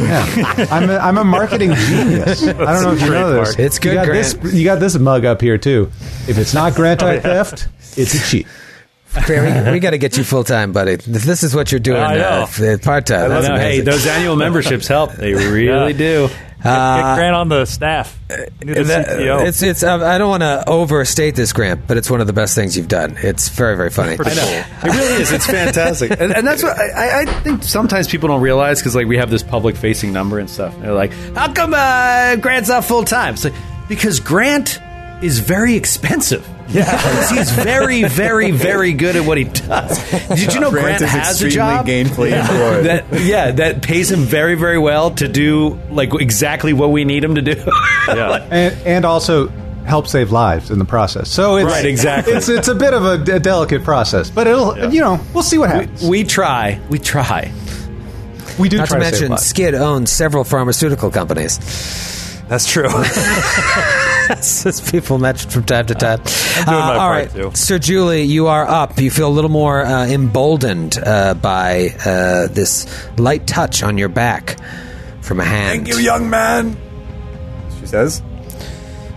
Yeah. 0.00 0.66
I'm 0.70 0.88
a, 0.90 0.96
I'm 0.98 1.18
a 1.18 1.24
marketing 1.24 1.74
genius. 1.74 2.42
I 2.46 2.52
don't 2.52 2.82
know 2.82 2.92
if 2.92 3.00
you 3.02 3.10
know 3.10 3.32
this. 3.44 3.58
It's 3.58 3.78
good, 3.78 3.90
You 3.90 3.94
got 3.96 4.06
Grant. 4.06 4.40
this. 4.42 4.54
You 4.54 4.64
got 4.64 4.80
this 4.80 4.98
mug 4.98 5.24
up 5.24 5.40
here 5.40 5.58
too. 5.58 5.90
If 6.28 6.38
it's 6.38 6.54
not 6.54 6.74
grant 6.74 7.02
Oh, 7.02 7.20
theft, 7.20 7.68
it's 7.96 8.14
a 8.14 8.18
cheat. 8.30 8.46
Barry, 9.26 9.72
we 9.72 9.78
got 9.80 9.90
to 9.90 9.98
get 9.98 10.16
you 10.16 10.24
full 10.24 10.44
time, 10.44 10.72
buddy. 10.72 10.92
If 10.92 11.04
this 11.04 11.42
is 11.42 11.54
what 11.54 11.70
you're 11.70 11.78
doing 11.80 12.00
I 12.00 12.16
know. 12.16 12.46
uh, 12.60 12.78
part 12.78 13.06
time. 13.06 13.26
I 13.26 13.28
That's 13.28 13.48
know, 13.48 13.56
hey, 13.56 13.80
those 13.80 14.06
annual 14.06 14.36
memberships 14.36 14.86
help. 14.86 15.12
They 15.12 15.34
really 15.52 15.92
do. 15.92 16.28
Get 16.62 17.16
Grant 17.16 17.34
on 17.34 17.48
the 17.48 17.64
staff. 17.64 18.16
Need 18.64 18.76
a 18.78 18.84
That- 18.84 19.46
It's 19.48 19.62
it's. 19.62 19.82
uh, 19.82 19.96
I 19.96 20.16
don't 20.18 20.28
want 20.28 20.42
to 20.44 20.62
overstate 20.68 21.34
this, 21.34 21.52
Grant, 21.52 21.88
but 21.88 21.96
it's 21.96 22.08
one 22.08 22.20
of 22.20 22.28
the 22.28 22.32
best 22.32 22.54
things 22.54 22.76
you've 22.76 22.86
done. 22.86 23.16
It's 23.18 23.48
very 23.48 23.76
very 23.76 23.90
funny. 23.90 24.12
I 24.12 24.34
know. 24.34 24.64
It 24.84 24.94
really 24.96 25.22
is. 25.22 25.32
It's 25.32 25.46
fantastic. 25.46 26.12
and, 26.20 26.32
and 26.32 26.46
that's 26.46 26.62
what 26.62 26.78
I, 26.78 27.22
I- 27.22 27.24
think 27.42 27.64
sometimes 27.64 28.06
people 28.08 28.28
don't 28.28 28.42
realize 28.42 28.78
because, 28.80 28.94
like, 28.94 29.08
we 29.08 29.16
have 29.16 29.28
this 29.30 29.42
public 29.42 29.74
facing 29.76 30.12
number 30.12 30.38
and 30.38 30.48
stuff. 30.48 30.78
They're 30.80 30.92
like, 30.92 31.12
how 31.34 31.52
come 31.52 31.74
uh, 31.74 32.36
Grant's 32.36 32.68
not 32.68 32.84
full 32.84 33.02
time? 33.04 33.34
It's 33.34 33.44
like, 33.44 33.54
because 33.88 34.20
Grant 34.20 34.80
is 35.20 35.40
very 35.40 35.74
expensive. 35.74 36.48
Yeah. 36.72 37.28
he's 37.34 37.50
very, 37.50 38.04
very, 38.04 38.50
very 38.50 38.92
good 38.94 39.14
at 39.16 39.26
what 39.26 39.36
he 39.36 39.44
does. 39.44 40.10
Did 40.28 40.54
you 40.54 40.60
know 40.60 40.70
Grant, 40.70 40.98
Grant 40.98 41.02
is 41.02 41.10
has 41.10 41.42
a 41.42 41.46
extremely 41.46 41.54
job? 41.56 41.86
gainfully 41.86 42.32
employed. 42.40 42.86
That, 42.86 43.20
yeah, 43.20 43.50
that 43.50 43.82
pays 43.82 44.10
him 44.10 44.20
very, 44.20 44.54
very 44.54 44.78
well 44.78 45.10
to 45.16 45.28
do 45.28 45.78
like 45.90 46.14
exactly 46.14 46.72
what 46.72 46.90
we 46.90 47.04
need 47.04 47.24
him 47.24 47.34
to 47.34 47.42
do. 47.42 47.62
yeah. 48.08 48.36
and, 48.50 48.86
and 48.86 49.04
also 49.04 49.48
help 49.84 50.06
save 50.06 50.30
lives 50.32 50.70
in 50.70 50.78
the 50.78 50.84
process. 50.84 51.28
So 51.28 51.56
it's 51.56 51.66
Right, 51.66 51.84
exactly. 51.84 52.32
It's 52.34 52.48
it's 52.48 52.68
a 52.68 52.74
bit 52.74 52.94
of 52.94 53.04
a 53.04 53.38
delicate 53.40 53.84
process, 53.84 54.30
but 54.30 54.46
it'll 54.46 54.92
you 54.92 55.00
know 55.00 55.20
we'll 55.34 55.42
see 55.42 55.58
what 55.58 55.68
happens. 55.70 56.02
we 56.08 56.24
try. 56.24 56.80
We 56.88 56.98
try. 56.98 57.52
We 58.58 58.68
do 58.68 58.78
Not 58.78 58.84
to 58.84 58.90
try 58.92 58.98
to 59.00 59.04
save 59.04 59.12
mention, 59.12 59.30
lives. 59.30 59.42
Skid 59.46 59.74
owns 59.74 60.10
several 60.12 60.44
pharmaceutical 60.44 61.10
companies. 61.10 61.58
That's 62.52 62.70
true. 62.70 62.84
As 64.28 64.90
people 64.90 65.16
mention 65.16 65.48
from 65.48 65.64
time 65.64 65.86
to 65.86 65.94
time. 65.94 66.18
doing 66.18 66.66
my 66.66 66.74
all 66.74 66.98
part, 66.98 67.10
right, 67.10 67.30
too. 67.30 67.50
Sir 67.54 67.78
Julie, 67.78 68.24
you 68.24 68.48
are 68.48 68.68
up. 68.68 69.00
You 69.00 69.10
feel 69.10 69.28
a 69.28 69.32
little 69.32 69.48
more 69.48 69.82
uh, 69.82 70.06
emboldened 70.06 70.98
uh, 71.02 71.32
by 71.32 71.94
uh, 72.04 72.48
this 72.48 73.08
light 73.16 73.46
touch 73.46 73.82
on 73.82 73.96
your 73.96 74.10
back 74.10 74.58
from 75.22 75.40
a 75.40 75.44
hand. 75.46 75.86
Thank 75.86 75.96
you, 75.96 76.04
young 76.04 76.28
man. 76.28 76.76
She 77.80 77.86
says. 77.86 78.20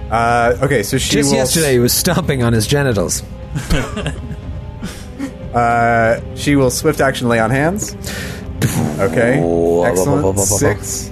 Uh, 0.10 0.58
okay, 0.62 0.82
so 0.82 0.98
she 0.98 1.16
Just 1.16 1.32
will. 1.32 1.36
yesterday, 1.36 1.74
he 1.74 1.80
was 1.80 1.92
stomping 1.92 2.42
on 2.42 2.54
his 2.54 2.66
genitals. 2.66 3.22
Uh, 5.54 6.20
she 6.36 6.58
will 6.58 6.70
swift 6.70 7.00
action 7.00 7.30
lay 7.30 7.40
on 7.40 7.50
hands. 7.50 7.96
Okay, 9.00 9.40
excellent. 9.86 10.38
Six, 10.38 11.10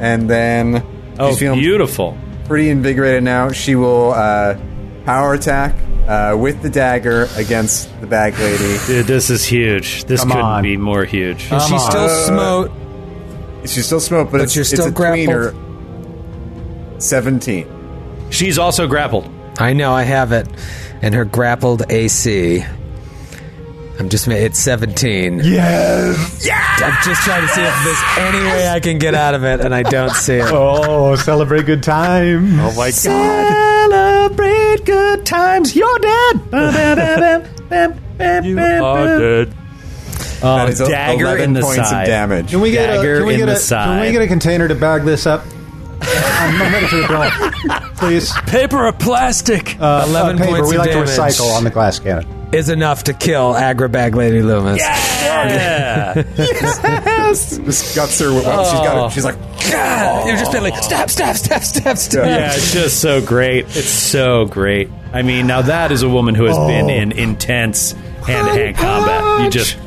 and 0.00 0.28
then 0.28 0.84
Oh, 1.20 1.30
she's 1.30 1.38
feeling 1.38 1.60
beautiful. 1.60 2.16
pretty 2.46 2.70
invigorated 2.70 3.22
now. 3.22 3.52
She 3.52 3.74
will 3.76 4.12
uh, 4.12 4.58
power 5.04 5.34
attack 5.34 5.74
uh, 6.08 6.36
with 6.38 6.62
the 6.62 6.70
dagger 6.70 7.28
against 7.36 7.88
the 8.00 8.06
bag 8.06 8.38
lady. 8.38 8.78
Dude, 8.86 9.06
this 9.06 9.30
is 9.30 9.44
huge. 9.44 10.04
This 10.04 10.20
Come 10.20 10.30
couldn't 10.30 10.44
on. 10.44 10.62
be 10.62 10.76
more 10.76 11.04
huge. 11.04 11.40
She's 11.42 11.84
still 11.84 12.08
smote. 12.08 12.70
She's 13.66 13.86
still 13.86 14.00
smoked, 14.00 14.32
but, 14.32 14.38
But 14.38 14.44
it's, 14.44 14.56
you're 14.56 14.62
it's 14.62 14.70
still 14.70 14.86
a 14.86 14.90
grappled. 14.90 15.28
tweener. 15.28 17.02
Seventeen. 17.02 17.66
She's 18.30 18.58
also 18.58 18.86
grappled. 18.86 19.28
I 19.58 19.72
know 19.72 19.92
I 19.92 20.02
have 20.04 20.32
it. 20.32 20.48
And 21.02 21.14
her 21.14 21.24
grappled 21.24 21.82
AC. 21.90 22.64
I'm 24.00 24.08
just 24.08 24.26
ma- 24.26 24.34
it's 24.34 24.58
17. 24.58 25.40
Yes. 25.44 26.48
I'm 26.82 26.94
just 27.04 27.22
trying 27.22 27.42
to 27.42 27.48
see 27.48 27.60
if 27.60 27.84
there's 27.84 28.02
any 28.18 28.44
way 28.46 28.68
I 28.68 28.80
can 28.80 28.98
get 28.98 29.14
out 29.14 29.34
of 29.34 29.44
it, 29.44 29.60
and 29.60 29.74
I 29.74 29.82
don't 29.82 30.10
see 30.14 30.36
it. 30.36 30.46
Oh, 30.50 31.14
celebrate 31.16 31.66
good 31.66 31.82
time. 31.82 32.58
Oh 32.60 32.72
my 32.74 32.90
god! 32.90 32.94
Celebrate 32.94 34.84
good 34.86 35.26
times. 35.26 35.76
You're 35.76 35.98
dead. 35.98 36.40
You 38.44 38.58
are 38.58 39.18
dead. 39.18 39.54
Oh, 40.42 40.56
That 40.56 40.68
is 40.70 40.78
dagger 40.78 41.24
11 41.24 41.44
in 41.44 41.52
the 41.52 41.60
points 41.60 41.88
side. 41.90 42.02
of 42.02 42.06
damage. 42.08 42.50
Can 42.50 42.60
we 42.60 42.70
get 42.70 42.86
Dagger 42.86 43.14
a 43.16 43.18
can 43.18 43.26
we 43.26 43.34
in 43.34 43.40
get 43.40 43.46
the 43.46 43.52
a 43.52 43.56
side. 43.56 43.84
can 43.84 44.00
we 44.00 44.12
get 44.12 44.22
a 44.22 44.26
container 44.26 44.66
to 44.68 44.74
bag 44.74 45.02
this 45.04 45.26
up? 45.26 45.44
I'm, 46.02 46.62
I'm 46.62 46.72
ready 46.72 46.86
for 46.86 46.96
the 46.96 47.06
bill, 47.08 47.80
please. 47.96 48.32
Paper 48.46 48.86
or 48.86 48.92
plastic? 48.92 49.76
Uh, 49.80 50.04
11 50.08 50.36
uh, 50.36 50.38
paper. 50.38 50.50
points 50.56 50.70
we 50.70 50.76
of 50.76 50.80
like 50.82 50.90
damage. 50.92 51.14
to 51.14 51.20
recycle 51.20 51.52
on 51.54 51.64
the 51.64 51.70
glass 51.70 51.98
cannon. 51.98 52.26
Is 52.52 52.68
enough 52.68 53.04
to 53.04 53.14
kill 53.14 53.54
Agra 53.54 53.88
Bag 53.88 54.16
Lady 54.16 54.42
Loomis. 54.42 54.80
Yeah. 54.80 56.22
This 57.30 57.94
guts 57.94 58.18
her. 58.18 58.32
She's 58.32 58.42
got 58.42 59.06
it. 59.06 59.12
She's 59.12 59.24
like, 59.24 59.38
God, 59.70 60.26
you're 60.26 60.36
just 60.36 60.50
been 60.50 60.64
like 60.64 60.76
stab, 60.82 61.08
stab, 61.08 61.36
stab, 61.36 61.62
stab, 61.62 61.96
stab. 61.96 62.26
yeah, 62.26 62.52
it's 62.52 62.72
just 62.72 63.00
so 63.00 63.24
great. 63.24 63.66
It's 63.66 63.88
so 63.88 64.46
great. 64.46 64.90
I 65.12 65.22
mean, 65.22 65.46
now 65.46 65.62
that 65.62 65.92
is 65.92 66.02
a 66.02 66.08
woman 66.08 66.34
who 66.34 66.44
has 66.46 66.58
been 66.58 66.86
oh. 66.86 66.94
in 66.94 67.12
intense 67.12 67.92
hand-to-hand 67.92 68.76
combat. 68.76 69.44
You 69.44 69.50
just 69.50 69.78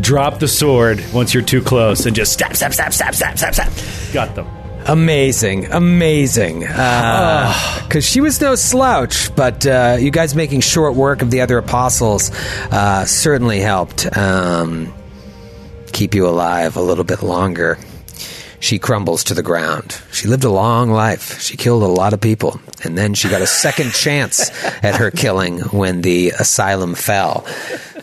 drop 0.00 0.38
the 0.38 0.48
sword 0.48 1.04
once 1.12 1.34
you're 1.34 1.42
too 1.42 1.60
close 1.62 2.06
and 2.06 2.16
just 2.16 2.32
stab, 2.32 2.56
stab, 2.56 2.72
stab, 2.72 2.94
stab, 2.94 3.14
stab, 3.14 3.36
stab, 3.36 3.54
stab. 3.54 4.14
Got 4.14 4.34
them. 4.34 4.63
Amazing, 4.86 5.66
amazing. 5.72 6.60
Because 6.60 8.04
she 8.04 8.20
was 8.20 8.40
no 8.40 8.54
slouch, 8.54 9.34
but 9.34 9.66
uh, 9.66 9.96
you 9.98 10.10
guys 10.10 10.34
making 10.34 10.60
short 10.60 10.94
work 10.94 11.22
of 11.22 11.30
the 11.30 11.40
other 11.40 11.56
apostles 11.56 12.30
uh, 12.70 13.06
certainly 13.06 13.60
helped 13.60 14.14
um, 14.16 14.92
keep 15.92 16.14
you 16.14 16.28
alive 16.28 16.76
a 16.76 16.82
little 16.82 17.04
bit 17.04 17.22
longer. 17.22 17.78
She 18.60 18.78
crumbles 18.78 19.24
to 19.24 19.34
the 19.34 19.42
ground. 19.42 20.00
She 20.12 20.28
lived 20.28 20.44
a 20.44 20.50
long 20.50 20.90
life. 20.90 21.40
She 21.40 21.56
killed 21.56 21.82
a 21.82 21.86
lot 21.86 22.12
of 22.12 22.20
people. 22.20 22.60
And 22.82 22.96
then 22.96 23.14
she 23.14 23.28
got 23.28 23.42
a 23.42 23.46
second 23.46 23.92
chance 23.94 24.50
at 24.82 24.96
her 24.96 25.10
killing 25.10 25.60
when 25.60 26.02
the 26.02 26.30
asylum 26.30 26.94
fell. 26.94 27.46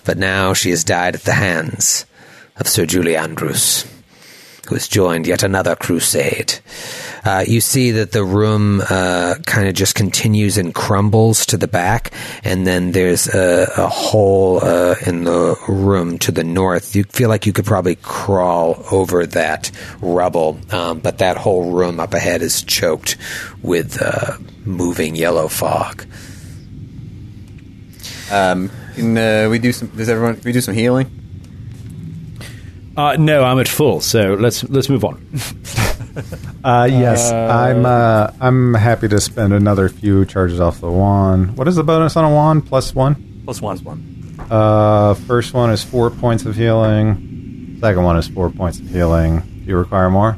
But 0.03 0.17
now 0.17 0.53
she 0.53 0.71
has 0.71 0.83
died 0.83 1.15
at 1.15 1.21
the 1.21 1.33
hands 1.33 2.05
of 2.57 2.67
Sir 2.67 2.85
Juliandrus 2.85 3.90
who 4.67 4.75
has 4.75 4.87
joined 4.87 5.27
yet 5.27 5.43
another 5.43 5.75
crusade. 5.75 6.59
Uh, 7.23 7.43
you 7.47 7.61
see 7.61 7.91
that 7.91 8.11
the 8.11 8.23
room 8.23 8.81
uh, 8.89 9.35
kind 9.45 9.67
of 9.67 9.75
just 9.75 9.93
continues 9.93 10.57
and 10.57 10.73
crumbles 10.73 11.45
to 11.45 11.57
the 11.57 11.67
back, 11.67 12.11
and 12.43 12.65
then 12.65 12.93
there's 12.93 13.27
a, 13.27 13.71
a 13.77 13.87
hole 13.87 14.63
uh, 14.63 14.95
in 15.05 15.23
the 15.23 15.55
room 15.67 16.17
to 16.19 16.31
the 16.31 16.43
north. 16.43 16.95
You 16.95 17.03
feel 17.03 17.29
like 17.29 17.45
you 17.45 17.53
could 17.53 17.65
probably 17.65 17.95
crawl 17.95 18.83
over 18.91 19.25
that 19.27 19.71
rubble, 20.01 20.59
um, 20.71 20.99
but 20.99 21.19
that 21.19 21.37
whole 21.37 21.71
room 21.71 21.99
up 21.99 22.13
ahead 22.13 22.41
is 22.41 22.63
choked 22.63 23.17
with 23.61 24.01
uh, 24.01 24.37
moving 24.65 25.15
yellow 25.15 25.47
fog. 25.47 26.05
um, 28.31 28.71
can 28.95 29.17
uh, 29.17 29.47
we 29.49 29.59
do 29.59 29.71
some? 29.71 29.87
Does 29.89 30.09
everyone? 30.09 30.35
Can 30.35 30.43
we 30.43 30.51
do 30.51 30.61
some 30.61 30.75
healing? 30.75 31.20
Uh, 32.97 33.15
no, 33.17 33.43
I'm 33.43 33.59
at 33.59 33.67
full. 33.67 34.01
So 34.01 34.33
let's 34.33 34.63
let's 34.65 34.89
move 34.89 35.03
on. 35.05 35.25
Uh, 36.63 36.89
yes, 36.91 37.31
I'm. 37.31 37.85
Uh, 37.85 38.31
I'm 38.41 38.73
happy 38.73 39.07
to 39.07 39.21
spend 39.21 39.53
another 39.53 39.87
few 39.87 40.25
charges 40.25 40.59
off 40.59 40.81
the 40.81 40.91
wand. 40.91 41.57
What 41.57 41.69
is 41.69 41.77
the 41.77 41.83
bonus 41.85 42.17
on 42.17 42.25
a 42.25 42.29
wand? 42.29 42.67
Plus 42.67 42.93
one. 42.93 43.41
Plus 43.45 43.61
one. 43.61 43.77
Is 43.77 43.81
one. 43.83 44.35
Uh, 44.51 45.13
first 45.13 45.53
one 45.53 45.71
is 45.71 45.83
four 45.83 46.09
points 46.09 46.43
of 46.45 46.55
healing. 46.57 47.77
Second 47.79 48.03
one 48.03 48.17
is 48.17 48.27
four 48.27 48.49
points 48.49 48.79
of 48.79 48.89
healing. 48.89 49.39
Do 49.39 49.63
you 49.69 49.77
require 49.77 50.09
more? 50.09 50.37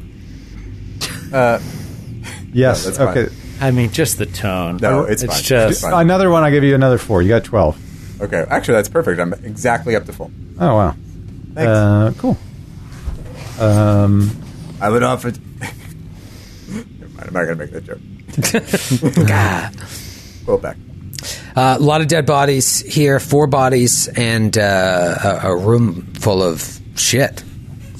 Uh, 1.33 1.59
Yes. 2.53 2.85
No, 2.85 2.91
that's 2.91 2.98
fine. 2.99 3.17
okay. 3.17 3.35
I 3.59 3.72
mean, 3.72 3.90
just 3.91 4.19
the 4.19 4.27
tone. 4.27 4.77
No, 4.80 5.06
it's 5.06 5.23
fine. 5.23 5.41
just 5.41 5.72
It's 5.72 5.82
fine. 5.82 5.93
Another 6.06 6.30
one. 6.30 6.43
I 6.43 6.51
give 6.51 6.64
you 6.64 6.75
another 6.75 6.99
four. 6.99 7.23
You 7.23 7.30
got 7.30 7.43
twelve. 7.43 7.75
okay, 8.22 8.45
actually, 8.48 8.75
that's 8.75 8.90
perfect. 8.90 9.19
I'm 9.19 9.33
exactly 9.33 9.95
up 9.95 10.06
to 10.06 10.14
full. 10.14 10.32
Oh 10.59 10.75
wow. 10.75 10.95
Thanks. 11.53 11.69
Uh, 11.69 12.14
cool. 12.17 12.38
Um, 13.59 14.30
I 14.82 14.90
would 14.90 15.03
offer. 15.03 15.32
Never 16.67 16.85
mind, 17.14 17.27
I'm 17.27 17.33
not 17.33 17.45
going 17.45 17.48
to 17.48 17.56
make 17.56 17.72
that 17.72 17.83
joke. 17.83 17.99
Go 20.45 20.57
back. 20.57 20.77
Uh, 21.56 21.77
a 21.80 21.83
lot 21.83 22.01
of 22.01 22.07
dead 22.07 22.25
bodies 22.25 22.80
here, 22.82 23.19
four 23.19 23.48
bodies, 23.48 24.07
and 24.09 24.57
uh, 24.57 25.40
a, 25.43 25.49
a 25.51 25.56
room 25.56 26.14
full 26.15 26.41
of 26.43 26.80
shit. 26.95 27.43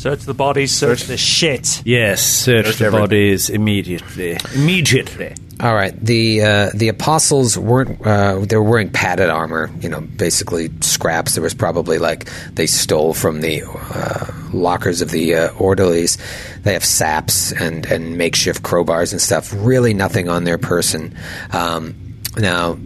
Search 0.04 0.24
the 0.24 0.34
bodies. 0.34 0.74
Search, 0.74 1.00
Search- 1.00 1.08
the 1.08 1.16
shit. 1.16 1.82
yes. 1.86 2.22
Search 2.22 2.66
Search 2.66 2.76
the 2.80 2.86
everything. 2.88 3.04
bodies 3.04 3.50
immediately. 3.50 4.38
Immediately. 4.54 5.34
All 5.62 5.74
right. 5.74 5.98
The 5.98 6.42
uh, 6.42 6.70
the 6.76 6.90
apostles 6.90 7.58
weren't 7.58 8.06
uh, 8.06 8.40
they 8.40 8.58
were 8.58 8.64
wearing 8.64 8.90
padded 8.90 9.30
armor. 9.30 9.72
You 9.80 9.88
know, 9.88 10.02
basically 10.02 10.72
scraps. 10.82 11.36
There 11.36 11.42
was 11.42 11.54
probably 11.54 12.00
like 12.00 12.30
they 12.52 12.66
stole 12.68 13.14
from 13.14 13.40
the 13.40 13.64
uh, 13.64 14.26
lockers 14.52 15.02
of 15.02 15.12
the 15.12 15.36
uh, 15.36 15.54
orderlies. 15.54 16.18
They 16.64 16.74
have 16.74 16.84
saps 16.84 17.54
and 17.54 17.86
and 17.86 18.18
makeshift 18.18 18.62
crowbars 18.62 19.14
and 19.14 19.22
stuff. 19.22 19.54
Really, 19.56 19.94
nothing 19.94 20.28
on 20.28 20.44
their 20.44 20.58
person. 20.58 21.16
Um, 21.54 21.96
now, 22.36 22.78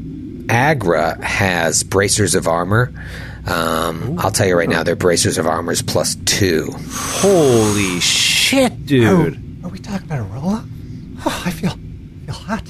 Agra 0.50 1.18
has 1.26 1.82
bracers 1.84 2.36
of 2.36 2.48
armor. 2.48 2.94
Um, 3.48 4.20
I'll 4.20 4.32
tell 4.32 4.48
you 4.48 4.58
right 4.58 4.68
now, 4.70 4.84
their 4.84 4.96
bracers 4.96 5.38
of 5.38 5.48
armor 5.48 5.72
is 5.72 5.82
plus 5.82 6.16
two. 6.26 6.70
Holy 6.92 8.00
shit, 8.00 8.86
dude. 8.86 9.64
are 9.64 9.70
we 9.70 9.80
talking 9.80 10.06
about 10.08 10.20
a 10.20 10.24
rolla? 10.24 10.66
Oh, 11.26 11.44
I 11.46 11.52
feel 11.52 11.72
feel 12.26 12.34
hot. 12.36 12.64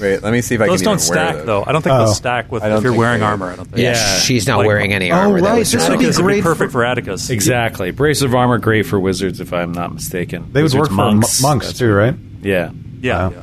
Wait, 0.00 0.22
let 0.22 0.32
me 0.32 0.40
see 0.40 0.56
if 0.56 0.60
I 0.60 0.66
Those 0.66 0.80
can 0.82 0.96
don't 0.96 1.00
even 1.02 1.08
wear 1.16 1.24
stack 1.26 1.36
those. 1.36 1.46
though. 1.46 1.64
I 1.64 1.70
don't 1.72 1.80
think 1.82 1.94
Oh. 1.94 1.98
they'll 2.04 2.14
stack 2.14 2.50
with 2.50 2.62
I 2.64 2.68
don't 2.68 2.78
if 2.78 2.82
you're 2.84 2.92
think 2.92 2.98
wearing 3.00 3.20
they- 3.20 3.26
armor. 3.26 3.52
I 3.52 3.56
don't 3.56 3.66
think. 3.66 3.78
Yeah, 3.78 3.92
Yeah. 3.92 4.18
she's 4.18 4.46
not 4.48 4.58
Like- 4.58 4.66
wearing 4.66 4.92
any 4.92 5.12
Oh, 5.12 5.16
armor. 5.16 5.40
That 5.40 5.50
right, 5.50 5.58
this 5.60 5.72
would 5.74 5.78
be 5.78 5.84
Atticus 5.94 6.16
would 6.16 6.22
be 6.22 6.32
great 6.34 6.42
perfect 6.42 6.72
for- 6.72 6.78
for 6.80 6.84
Atticus. 6.84 7.30
Exactly. 7.30 7.90
Brace 7.92 8.20
of 8.22 8.34
armor, 8.34 8.58
great 8.58 8.84
for 8.86 8.98
wizards, 8.98 9.40
if 9.40 9.52
I'm 9.52 9.72
not 9.72 9.94
mistaken. 9.94 10.46
They 10.52 10.60
would 10.60 10.64
Wizards, 10.74 10.80
work 10.80 10.88
for 10.88 10.94
monks, 10.94 11.40
monks 11.40 11.72
too, 11.74 11.92
right? 11.92 12.14
Yeah. 12.42 12.70
Yeah. 13.00 13.28
Wow. 13.28 13.30
yeah. 13.36 13.42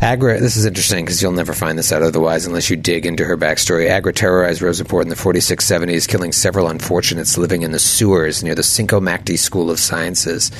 Agra, 0.00 0.38
this 0.38 0.58
is 0.58 0.66
interesting 0.66 1.06
because 1.06 1.22
you'll 1.22 1.32
never 1.32 1.54
find 1.54 1.78
this 1.78 1.90
out 1.90 2.02
otherwise 2.02 2.44
unless 2.44 2.68
you 2.68 2.76
dig 2.76 3.06
into 3.06 3.24
her 3.24 3.36
backstory. 3.36 3.88
Agra 3.88 4.12
terrorized 4.12 4.60
Rozenport 4.60 5.02
in 5.02 5.08
the 5.08 5.14
4670s, 5.14 6.06
killing 6.06 6.32
several 6.32 6.68
unfortunates 6.68 7.38
living 7.38 7.62
in 7.62 7.72
the 7.72 7.78
sewers 7.78 8.42
near 8.42 8.54
the 8.54 8.60
Sincomakti 8.60 9.38
School 9.38 9.70
of 9.70 9.80
Sciences. 9.80 10.52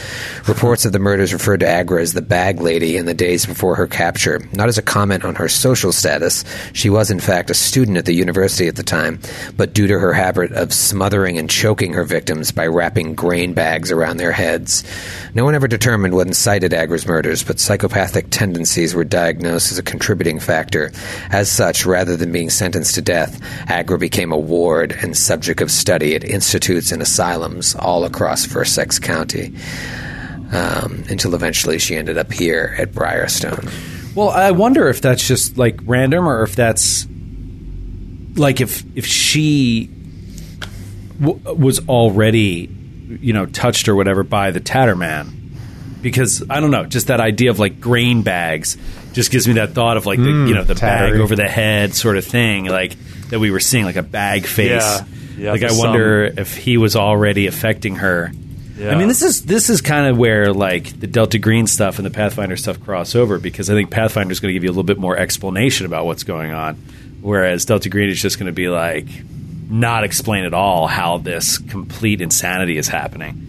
Reports 0.49 0.87
of 0.87 0.93
the 0.93 0.99
murders 0.99 1.35
referred 1.35 1.61
to 1.61 1.69
Agra 1.69 2.01
as 2.01 2.15
the 2.15 2.23
bag 2.23 2.63
lady 2.63 2.97
in 2.97 3.05
the 3.05 3.13
days 3.13 3.45
before 3.45 3.77
her 3.77 3.87
capture, 3.87 4.41
not 4.53 4.69
as 4.69 4.79
a 4.79 4.83
comment 4.83 5.23
on 5.23 5.35
her 5.35 5.49
social 5.49 5.93
status. 5.93 6.43
She 6.73 6.89
was, 6.89 7.11
in 7.11 7.21
fact, 7.21 7.51
a 7.51 7.55
student 7.55 7.99
at 7.99 8.07
the 8.07 8.15
university 8.15 8.69
at 8.69 8.77
the 8.77 8.83
time, 8.83 9.21
but 9.55 9.75
due 9.75 9.87
to 9.87 9.99
her 9.99 10.15
habit 10.15 10.53
of 10.53 10.73
smothering 10.73 11.37
and 11.37 11.51
choking 11.51 11.93
her 11.93 12.05
victims 12.05 12.53
by 12.53 12.67
wrapping 12.67 13.15
grain 13.15 13.53
bags 13.53 13.93
around 13.93 14.17
their 14.17 14.33
heads. 14.33 14.83
No 15.35 15.45
one 15.45 15.55
ever 15.55 15.69
determined 15.69 16.15
what 16.15 16.27
incited 16.27 16.73
Agra's 16.73 17.07
murders, 17.07 17.45
but 17.45 17.61
psychopathic 17.61 18.31
tendencies 18.31 18.95
were 18.95 19.05
diagnosed 19.27 19.73
as 19.73 19.79
a 19.79 19.83
contributing 19.83 20.39
factor. 20.39 20.93
As 21.31 21.51
such, 21.51 21.85
rather 21.85 22.17
than 22.17 22.31
being 22.31 22.49
sentenced 22.49 22.95
to 22.95 23.03
death, 23.03 23.41
Agra 23.69 23.99
became 23.99 24.31
a 24.31 24.39
ward 24.39 24.93
and 25.03 25.17
subject 25.17 25.61
of 25.61 25.71
study 25.71 26.15
at 26.15 26.23
institutes 26.23 26.93
and 26.93 27.03
asylums 27.03 27.75
all 27.75 28.05
across 28.05 28.45
Versex 28.45 29.01
County. 29.01 29.53
Um, 30.53 31.03
until 31.09 31.35
eventually 31.35 31.81
she 31.81 31.97
ended 31.97 32.17
up 32.17 32.33
here 32.33 32.77
at 32.79 32.93
Briarstone. 32.93 33.69
Well, 34.15 34.31
I 34.31 34.53
wonder 34.53 34.89
if 34.89 35.01
that's 35.01 35.27
just 35.27 35.59
like 35.59 35.81
random, 35.85 36.29
or 36.29 36.45
if 36.45 36.55
that's 36.55 37.05
like 38.37 38.61
if 38.61 38.85
if 38.95 39.05
she 39.05 39.91
w- 41.21 41.41
was 41.53 41.81
already, 41.89 42.71
you 43.21 43.33
know, 43.33 43.47
touched 43.47 43.89
or 43.89 43.97
whatever 43.97 44.23
by 44.23 44.53
the 44.53 44.61
Tatterman. 44.61 45.33
Because 46.01 46.45
I 46.49 46.61
don't 46.61 46.71
know, 46.71 46.85
just 46.85 47.09
that 47.09 47.21
idea 47.21 47.51
of 47.51 47.59
like 47.59 47.81
grain 47.81 48.23
bags 48.23 48.77
just 49.17 49.33
gives 49.33 49.49
me 49.49 49.55
that 49.55 49.71
thought 49.73 49.97
of 49.97 50.07
like 50.07 50.19
the 50.19 50.25
you 50.25 50.55
know 50.55 50.63
the 50.63 50.75
bag 50.75 51.15
over 51.15 51.35
the 51.35 51.49
head 51.49 51.95
sort 51.95 52.19
of 52.19 52.25
thing, 52.25 52.67
like 52.67 52.95
that 53.31 53.41
we 53.41 53.51
were 53.51 53.61
seeing, 53.61 53.85
like 53.85 53.97
a 53.97 54.03
bag 54.03 54.47
face. 54.47 54.71
Yeah. 54.71 55.05
Yeah, 55.39 55.53
like 55.53 55.63
I 55.63 55.69
for 55.69 55.79
wonder 55.79 56.25
if 56.25 56.57
he 56.57 56.79
was 56.79 56.97
already 56.97 57.47
affecting 57.47 57.97
her. 57.97 58.33
Yeah. 58.79 58.91
I 58.91 58.95
mean, 58.97 59.09
this 59.09 59.23
is 59.23 59.45
this 59.45 59.69
is 59.69 59.81
kind 59.81 60.07
of 60.07 60.17
where 60.17 60.53
like 60.53 60.99
the 60.99 61.07
Delta 61.07 61.39
Green 61.39 61.67
stuff 61.67 61.99
and 61.99 62.07
the 62.07 62.11
Pathfinder 62.11 62.57
stuff 62.57 62.81
cross 62.81 63.15
over 63.15 63.39
because 63.39 63.69
I 63.69 63.75
think 63.75 63.91
Pathfinder 63.91 64.33
is 64.33 64.41
going 64.41 64.51
to 64.51 64.55
give 64.55 64.65
you 64.65 64.71
a 64.71 64.73
little 64.73 64.85
bit 64.85 64.99
more 64.99 65.17
explanation 65.17 65.87
about 65.87 66.07
what's 66.07 66.25
going 66.25 66.53
on, 66.53 66.77
whereas 67.21 67.65
Delta 67.65 67.89
Green 67.89 68.09
is 68.09 68.21
just 68.21 68.39
going 68.39 68.47
to 68.47 68.53
be 68.53 68.69
like 68.69 69.07
not 69.69 70.05
explain 70.05 70.45
at 70.45 70.55
all 70.55 70.87
how 70.87 71.19
this 71.19 71.59
complete 71.59 72.21
insanity 72.21 72.79
is 72.79 72.89
happening. 72.89 73.47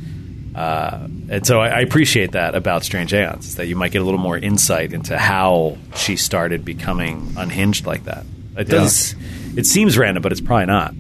Uh, 0.58 1.08
and 1.30 1.46
so 1.46 1.60
I, 1.62 1.68
I 1.68 1.80
appreciate 1.82 2.32
that 2.32 2.56
about 2.56 2.84
Strange 2.84 3.14
Aeons, 3.14 3.46
is 3.46 3.56
that 3.56 3.68
you 3.68 3.76
might 3.76 3.92
get 3.92 4.02
a 4.02 4.06
little 4.06 4.20
more 4.20 4.38
insight 4.38 4.92
into 4.92 5.18
how 5.18 5.78
she 5.96 6.16
started 6.16 6.66
becoming 6.66 7.34
unhinged 7.38 7.86
like 7.86 8.06
that. 8.06 8.26
It 8.58 8.68
does. 8.68 9.14
It 9.56 9.68
seems 9.68 9.98
random, 10.00 10.24
but 10.24 10.32
it's 10.32 10.42
probably 10.42 10.66
not. 10.66 10.96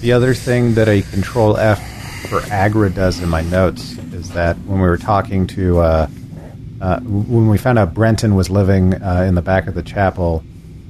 The 0.00 0.12
other 0.12 0.32
thing 0.32 0.74
that 0.74 0.88
a 0.88 1.02
Control 1.02 1.58
F 1.58 1.78
for 2.30 2.40
Agra 2.50 2.88
does 2.88 3.20
in 3.20 3.28
my 3.28 3.42
notes 3.42 3.98
is 4.14 4.30
that 4.30 4.56
when 4.60 4.80
we 4.80 4.88
were 4.88 4.96
talking 4.96 5.46
to, 5.48 5.80
uh, 5.80 6.08
uh, 6.80 7.00
when 7.00 7.48
we 7.48 7.58
found 7.58 7.78
out 7.78 7.92
Brenton 7.92 8.34
was 8.34 8.48
living 8.48 8.94
uh, 8.94 9.24
in 9.28 9.34
the 9.34 9.42
back 9.42 9.66
of 9.66 9.74
the 9.74 9.82
chapel, 9.82 10.42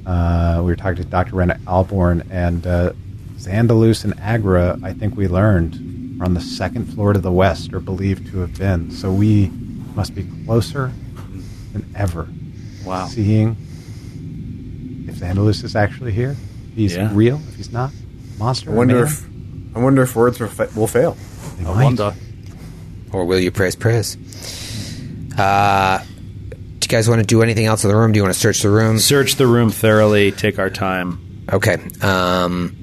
uh, 0.07 0.59
we 0.59 0.67
were 0.67 0.77
talking 0.77 1.03
to 1.03 1.05
Dr. 1.05 1.37
Ren 1.37 1.51
Alborn, 1.67 2.25
and 2.31 2.67
uh, 2.67 2.93
Xandalus 3.37 4.05
and 4.05 4.19
Agra, 4.21 4.79
I 4.83 4.93
think 4.93 5.17
we 5.17 5.27
learned, 5.27 5.75
are 6.23 6.25
on 6.25 6.35
the 6.35 6.41
second 6.41 6.87
floor 6.87 7.13
to 7.13 7.19
the 7.19 7.33
west, 7.33 7.73
or 7.73 7.81
believed 7.81 8.31
to 8.31 8.39
have 8.39 8.57
been. 8.57 8.91
So 8.93 9.13
we 9.13 9.51
must 9.97 10.15
be 10.15 10.25
closer 10.47 10.93
than 11.73 11.85
ever. 11.97 12.29
Wow. 12.85 13.07
Seeing 13.07 13.57
if 15.09 15.19
the 15.19 15.27
Xandalus 15.27 15.65
is 15.65 15.75
actually 15.75 16.13
here, 16.13 16.37
if 16.71 16.77
he's 16.77 16.95
Yeah. 16.97 17.11
real, 17.13 17.41
if 17.49 17.57
he's 17.57 17.73
not, 17.73 17.91
monster. 18.39 18.71
I 18.71 18.75
wonder 18.75 19.03
if 19.03 19.25
I 19.75 19.79
wonder 19.81 20.03
if 20.03 20.15
words 20.15 20.39
will, 20.39 20.49
fa- 20.49 20.69
will 20.77 20.87
fail. 20.87 21.17
They 21.59 21.65
I 21.67 21.75
might. 21.75 21.85
wonder. 21.85 22.15
Or 23.11 23.25
will 23.25 23.39
you 23.41 23.51
praise 23.51 23.75
praise? 23.75 24.17
Uh, 25.37 25.99
do 26.79 26.85
you 26.85 26.89
guys 26.89 27.09
want 27.09 27.21
to 27.21 27.27
do 27.27 27.43
anything 27.43 27.65
else 27.67 27.83
in 27.85 27.91
the 27.91 27.97
room? 27.97 28.13
Do 28.13 28.19
you 28.19 28.23
want 28.23 28.35
to 28.35 28.39
search 28.41 28.61
the 28.63 28.69
room? 28.71 28.99
Search 28.99 29.37
the 29.37 29.47
room 29.47 29.71
thoroughly, 29.71 30.31
take 30.31 30.59
our 30.59 30.71
time. 30.71 31.19
Okay. 31.51 31.79
Um, 32.03 32.77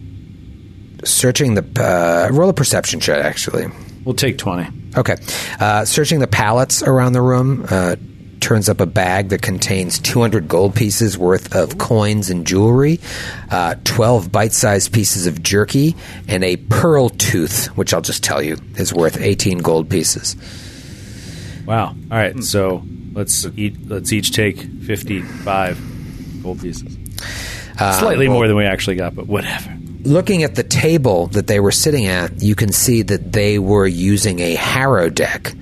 searching 1.04 1.54
the 1.56 1.66
uh, 1.82 2.34
roll 2.34 2.50
a 2.50 2.54
perception 2.54 3.00
check. 3.00 3.24
Actually, 3.24 3.68
We'll 4.06 4.16
take 4.16 4.38
20. 4.38 4.70
okay. 4.98 5.16
Uh, 5.60 5.86
searching 5.86 6.20
the 6.20 6.28
pallets 6.28 6.82
around 6.84 7.14
the 7.14 7.22
room 7.22 7.66
uh, 7.70 7.96
turns 8.40 8.70
up 8.70 8.80
a 8.80 8.86
bag 8.86 9.30
that 9.30 9.42
contains 9.42 10.00
200 10.00 10.48
gold 10.48 10.74
pieces 10.74 11.18
worth 11.18 11.54
of 11.54 11.78
coins 11.78 12.30
and 12.30 12.48
jewelry, 12.48 13.00
uh, 13.52 13.76
12 13.84 14.32
bite-sized 14.32 14.94
pieces 14.94 15.28
of 15.28 15.44
jerky, 15.44 15.96
and 16.28 16.44
a 16.44 16.56
pearl 16.56 17.10
tooth, 17.10 17.68
which 17.78 17.94
I'll 17.94 18.02
just 18.02 18.24
tell 18.24 18.42
you 18.42 18.58
is 18.78 18.94
worth 18.94 19.20
18 19.20 19.58
gold 19.60 19.90
pieces. 19.90 20.36
Wow. 21.66 21.88
All 21.90 22.18
right, 22.18 22.42
so 22.42 22.82
let's 23.14 23.46
eat, 23.58 23.88
let's 23.88 24.12
each 24.14 24.32
take 24.32 24.58
55 24.62 26.42
gold 26.42 26.62
pieces. 26.62 26.98
Slightly 27.78 28.28
more 28.30 28.48
than 28.48 28.56
we 28.56 28.66
actually 28.66 28.96
got, 28.96 29.14
but 29.16 29.28
whatever. 29.28 29.76
Looking 30.04 30.44
at 30.44 30.56
the 30.56 30.64
table 30.64 31.28
that 31.28 31.48
they 31.48 31.60
were 31.60 31.72
sitting 31.72 32.08
at, 32.08 32.42
you 32.42 32.56
can 32.56 32.72
see 32.72 33.02
that 33.04 33.32
they 33.34 33.60
were 33.60 33.88
using 33.88 34.40
a 34.40 34.56
Harrow 34.56 35.10
deck 35.10 35.54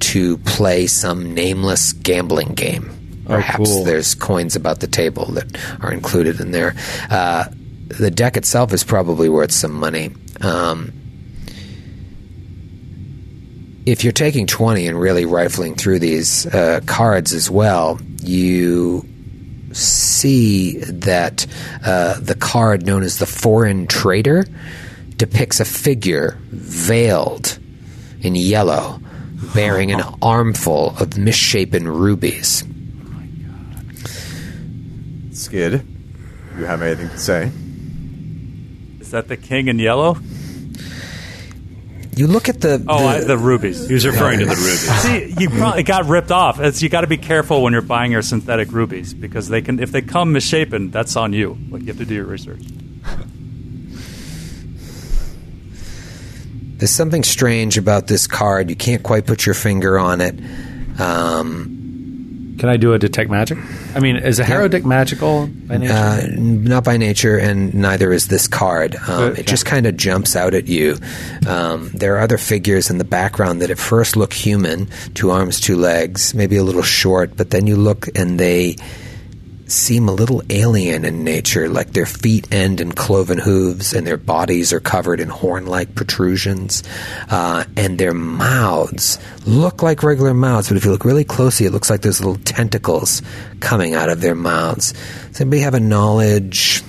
to 0.00 0.38
play 0.38 0.86
some 0.86 1.34
nameless 1.34 1.92
gambling 1.92 2.54
game. 2.54 2.90
Oh, 3.26 3.36
Perhaps 3.36 3.70
cool. 3.70 3.84
there's 3.84 4.14
coins 4.14 4.54
about 4.56 4.80
the 4.80 4.86
table 4.86 5.26
that 5.32 5.56
are 5.82 5.92
included 5.92 6.40
in 6.40 6.50
there. 6.50 6.74
Uh, 7.10 7.44
the 7.88 8.10
deck 8.10 8.36
itself 8.36 8.72
is 8.72 8.84
probably 8.84 9.28
worth 9.28 9.52
some 9.52 9.72
money. 9.72 10.10
Um, 10.40 10.92
if 13.86 14.02
you're 14.04 14.12
taking 14.12 14.46
20 14.46 14.86
and 14.86 14.98
really 15.00 15.24
rifling 15.26 15.74
through 15.74 15.98
these 16.00 16.46
uh, 16.46 16.80
cards 16.86 17.32
as 17.32 17.50
well, 17.50 17.98
you 18.22 19.06
see 19.74 20.78
that 20.78 21.46
uh, 21.84 22.18
the 22.20 22.34
card 22.34 22.86
known 22.86 23.02
as 23.02 23.18
the 23.18 23.26
Foreign 23.26 23.86
Trader 23.86 24.46
depicts 25.16 25.60
a 25.60 25.64
figure 25.64 26.38
veiled 26.50 27.58
in 28.20 28.34
yellow 28.34 29.00
bearing 29.54 29.92
an 29.92 30.02
armful 30.22 30.96
of 30.98 31.18
misshapen 31.18 31.88
rubies. 31.88 32.64
Skid, 35.32 35.82
do 36.54 36.60
you 36.60 36.66
have 36.66 36.82
anything 36.82 37.08
to 37.10 37.18
say? 37.18 37.50
Is 39.00 39.10
that 39.10 39.28
the 39.28 39.36
king 39.36 39.68
in 39.68 39.78
yellow? 39.78 40.16
You 42.16 42.26
look 42.26 42.48
at 42.48 42.60
the. 42.60 42.84
Oh, 42.88 42.98
the- 42.98 43.04
I, 43.08 43.20
the 43.24 43.36
rubies. 43.38 43.86
He 43.88 43.94
was 43.94 44.06
referring 44.06 44.38
to 44.40 44.46
the 44.46 44.54
rubies. 44.54 44.90
See, 45.02 45.34
you 45.42 45.50
probably 45.50 45.82
got 45.82 46.06
ripped 46.06 46.30
off. 46.30 46.60
It's, 46.60 46.80
you 46.82 46.88
got 46.88 47.00
to 47.02 47.06
be 47.06 47.16
careful 47.16 47.62
when 47.62 47.72
you're 47.72 47.82
buying 47.82 48.12
your 48.12 48.22
synthetic 48.22 48.72
rubies 48.72 49.12
because 49.14 49.48
they 49.48 49.62
can, 49.62 49.80
if 49.80 49.90
they 49.92 50.02
come 50.02 50.32
misshapen, 50.32 50.90
that's 50.90 51.16
on 51.16 51.32
you. 51.32 51.58
Like 51.70 51.82
you 51.82 51.88
have 51.88 51.98
to 51.98 52.04
do 52.04 52.14
your 52.14 52.24
research. 52.26 52.62
There's 56.76 56.90
something 56.90 57.22
strange 57.22 57.78
about 57.78 58.06
this 58.08 58.26
card. 58.26 58.68
You 58.68 58.76
can't 58.76 59.02
quite 59.02 59.26
put 59.26 59.46
your 59.46 59.54
finger 59.54 59.98
on 59.98 60.20
it. 60.20 60.38
Um, 61.00 61.83
Can 62.58 62.68
I 62.68 62.76
do 62.76 62.92
a 62.92 62.98
detect 62.98 63.30
magic? 63.30 63.58
I 63.94 64.00
mean, 64.00 64.16
is 64.16 64.38
a 64.38 64.44
harrow 64.44 64.68
deck 64.68 64.84
magical 64.84 65.46
by 65.48 65.78
nature? 65.78 65.92
uh, 65.92 66.26
not 66.36 66.84
by 66.84 66.96
nature, 66.96 67.36
and 67.38 67.74
neither 67.74 68.12
is 68.12 68.28
this 68.28 68.46
card. 68.48 68.96
Um, 69.08 69.24
Okay. 69.24 69.40
It 69.40 69.46
just 69.46 69.66
kind 69.66 69.86
of 69.86 69.96
jumps 69.96 70.36
out 70.36 70.54
at 70.54 70.66
you. 70.68 70.96
Um, 71.46 71.90
there 71.94 72.14
are 72.16 72.20
other 72.20 72.38
figures 72.38 72.90
in 72.90 72.98
the 72.98 73.04
background 73.04 73.60
that 73.62 73.70
at 73.70 73.78
first 73.78 74.16
look 74.16 74.32
human 74.32 74.88
two 75.14 75.30
arms, 75.30 75.60
two 75.60 75.76
legs, 75.76 76.34
maybe 76.34 76.56
a 76.56 76.62
little 76.62 76.82
short, 76.82 77.36
but 77.36 77.50
then 77.50 77.66
you 77.66 77.76
look 77.76 78.08
and 78.16 78.38
they 78.38 78.76
seem 79.66 80.08
a 80.08 80.12
little 80.12 80.42
alien 80.50 81.04
in 81.04 81.24
nature, 81.24 81.68
like 81.68 81.92
their 81.92 82.06
feet 82.06 82.52
end 82.52 82.80
in 82.80 82.92
cloven 82.92 83.38
hooves 83.38 83.92
and 83.92 84.06
their 84.06 84.16
bodies 84.16 84.72
are 84.72 84.80
covered 84.80 85.20
in 85.20 85.28
horn 85.28 85.66
like 85.66 85.94
protrusions. 85.94 86.82
Uh, 87.30 87.64
and 87.76 87.98
their 87.98 88.14
mouths 88.14 89.18
look 89.46 89.82
like 89.82 90.02
regular 90.02 90.34
mouths, 90.34 90.68
but 90.68 90.76
if 90.76 90.84
you 90.84 90.90
look 90.90 91.04
really 91.04 91.24
closely, 91.24 91.66
it 91.66 91.72
looks 91.72 91.90
like 91.90 92.02
there's 92.02 92.20
little 92.20 92.42
tentacles 92.44 93.22
coming 93.60 93.94
out 93.94 94.08
of 94.08 94.20
their 94.20 94.34
mouths. 94.34 94.92
Does 95.28 95.40
anybody 95.40 95.62
have 95.62 95.74
a 95.74 95.80
knowledge? 95.80 96.82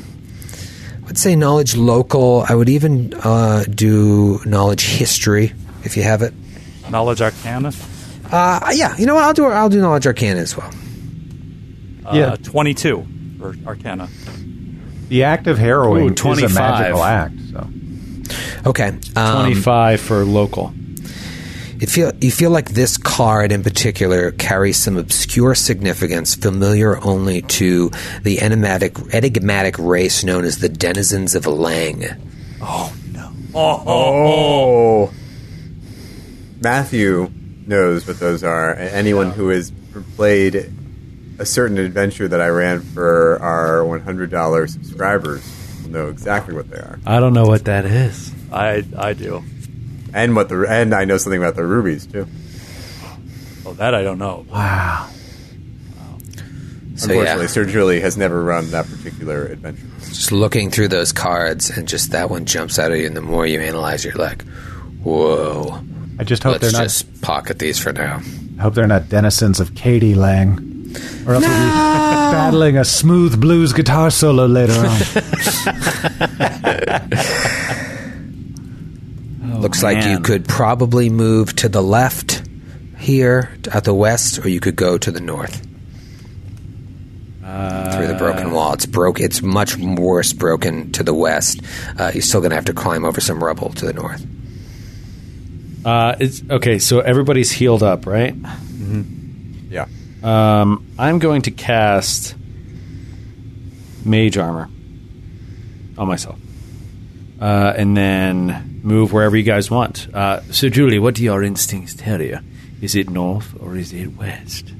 I 1.04 1.06
would 1.08 1.18
say 1.18 1.36
knowledge 1.36 1.76
local. 1.76 2.46
I 2.48 2.56
would 2.56 2.70
even 2.70 3.14
uh, 3.14 3.64
do 3.64 4.40
knowledge 4.46 4.86
history 4.86 5.54
if 5.84 5.98
you 5.98 6.04
have 6.04 6.22
it. 6.22 6.34
Knowledge 6.90 7.22
Arcana. 7.22 7.72
Uh, 8.32 8.72
yeah, 8.74 8.98
you 8.98 9.06
know 9.06 9.16
what? 9.16 9.24
I'll 9.24 9.34
do 9.34 9.46
I'll 9.46 9.70
do 9.70 9.80
knowledge 9.80 10.08
arcana 10.08 10.40
as 10.40 10.58
well. 10.58 10.72
Yeah. 12.14 12.34
Uh, 12.34 12.38
22 12.38 13.08
for 13.40 13.56
Arcana. 13.66 14.10
The 15.08 15.24
act 15.24 15.48
of 15.48 15.58
harrowing 15.58 16.18
Ooh, 16.20 16.32
is 16.32 16.44
a 16.44 16.50
magical 16.50 17.04
act. 17.04 17.36
So 17.52 17.68
Okay, 18.66 18.98
um, 19.16 19.46
25 19.46 20.02
for 20.02 20.26
local. 20.26 20.74
You 21.80 21.88
feel 21.88 22.12
you 22.22 22.32
feel 22.32 22.52
like 22.52 22.70
this 22.70 22.98
card 22.98 23.52
in 23.52 23.62
particular 23.62 24.32
carries 24.32 24.78
some 24.78 24.98
obscure 24.98 25.54
significance, 25.56 26.34
familiar 26.34 27.04
only 27.04 27.42
to 27.44 27.92
the 28.24 28.40
enigmatic, 28.42 28.98
enigmatic 29.14 29.78
race 29.78 30.24
known 30.24 30.46
as 30.46 30.60
the 30.60 30.70
denizens 30.70 31.36
of 31.36 31.44
Leng. 31.44 32.20
Oh. 32.62 32.96
No. 33.12 33.32
Oh, 33.54 33.84
oh, 33.86 35.08
oh. 35.08 35.14
Matthew 36.62 37.30
knows 37.68 38.08
what 38.08 38.20
those 38.20 38.44
are, 38.44 38.72
and 38.72 38.90
anyone 38.90 39.32
who 39.32 39.50
has 39.50 39.72
played 40.16 40.72
a 41.40 41.46
certain 41.46 41.78
adventure 41.78 42.28
that 42.28 42.42
I 42.42 42.48
ran 42.48 42.82
for 42.82 43.38
our 43.42 43.80
$100 43.84 44.70
subscribers 44.70 45.80
will 45.84 45.90
know 45.92 46.08
exactly 46.10 46.54
what 46.56 46.70
they 46.70 46.78
are, 46.78 47.00
I 47.06 47.20
don't 47.20 47.34
know 47.34 47.46
what 47.48 47.66
that 47.66 47.86
is. 47.86 48.32
I 48.52 48.84
I 48.98 49.14
do. 49.14 49.44
and 50.14 50.36
what 50.36 50.50
the 50.50 50.66
and 50.70 50.94
I 50.94 51.06
know 51.06 51.18
something 51.18 51.42
about 51.42 51.56
the 51.56 51.66
rubies 51.66 52.06
too. 52.08 52.28
Oh, 53.66 53.74
that 53.74 53.94
I 53.96 54.04
don't 54.04 54.20
know. 54.20 54.46
wow. 54.52 55.10
So 56.98 57.10
Unfortunately, 57.10 57.44
yeah, 57.44 57.48
Sir 57.48 57.66
Julie 57.66 58.00
has 58.00 58.16
never 58.16 58.42
run 58.42 58.72
that 58.72 58.86
particular 58.88 59.48
adventure. 59.48 59.86
just 60.00 60.32
looking 60.32 60.72
through 60.72 60.88
those 60.88 61.12
cards, 61.12 61.70
and 61.70 61.88
just 61.90 62.12
that 62.12 62.30
one 62.30 62.46
jumps 62.46 62.80
out 62.80 62.94
at 62.94 63.00
you. 63.00 63.06
And 63.08 63.18
the 63.18 63.22
more 63.22 63.46
you 63.46 63.60
analyze, 63.60 64.06
you're 64.06 64.14
like, 64.16 64.44
"Whoa!" 65.04 65.82
I 66.20 66.24
just 66.24 66.44
hope 66.44 66.54
Let's 66.54 66.72
they're 66.72 66.80
not. 66.80 66.84
just 66.84 67.22
pocket 67.22 67.60
these 67.60 67.78
for 67.80 67.92
now. 67.92 68.22
I 68.58 68.62
hope 68.62 68.76
they're 68.76 68.88
not 68.88 69.10
denizens 69.10 69.60
of 69.60 69.76
Katie 69.76 70.16
Lang, 70.16 70.56
or 71.26 71.34
else 71.34 71.44
we'll 71.44 71.54
be 71.58 71.70
battling 72.32 72.78
a 72.78 72.86
smooth 72.86 73.40
blues 73.40 73.74
guitar 73.74 74.10
solo 74.10 74.46
later 74.46 74.74
on. 74.74 75.00
Looks 79.62 79.82
like 79.84 80.06
you 80.06 80.20
could 80.20 80.48
probably 80.48 81.10
move 81.10 81.56
to 81.58 81.70
the 81.70 81.82
left 81.82 82.44
here 82.98 83.52
at 83.72 83.84
the 83.84 83.94
west, 83.94 84.44
or 84.46 84.50
you 84.50 84.60
could 84.60 84.76
go 84.76 84.98
to 84.98 85.12
the 85.12 85.20
north 85.20 85.66
through 87.96 88.08
the 88.08 88.16
broken 88.18 88.52
wall. 88.52 88.74
It's 88.74 88.86
broke. 88.86 89.20
It's 89.20 89.42
much 89.42 89.78
worse 89.78 90.34
broken 90.34 90.92
to 90.94 91.04
the 91.04 91.14
west. 91.14 91.62
Uh, 91.98 92.12
you're 92.14 92.22
still 92.22 92.42
going 92.42 92.50
to 92.50 92.56
have 92.56 92.66
to 92.66 92.74
climb 92.74 93.06
over 93.06 93.22
some 93.22 93.44
rubble 93.44 93.70
to 93.74 93.86
the 93.86 93.94
north. 93.94 94.26
Uh, 95.86 96.16
it's, 96.20 96.42
okay, 96.50 96.80
so 96.80 97.00
everybody's 97.00 97.52
healed 97.52 97.84
up, 97.84 98.06
right? 98.08 98.36
Yeah. 99.70 99.86
Um, 100.26 100.88
I'm 100.98 101.20
going 101.20 101.44
to 101.44 101.52
cast 101.52 102.36
Mage 104.04 104.40
Armor 104.40 104.68
on 106.00 106.08
myself. 106.08 106.40
Uh, 107.40 107.74
and 107.78 107.96
then 107.96 108.80
move 108.82 109.14
wherever 109.14 109.38
you 109.38 109.44
guys 109.44 109.70
want. 109.70 110.08
Uh, 110.16 110.42
so, 110.52 110.68
Julie, 110.68 110.98
what 110.98 111.14
do 111.14 111.24
your 111.24 111.44
instincts 111.44 111.94
tell 111.94 112.24
you? 112.24 112.40
Is 112.82 112.96
it 112.96 113.08
north 113.08 113.54
or 113.62 113.76
is 113.76 113.94
it 113.94 114.18
west? 114.18 114.74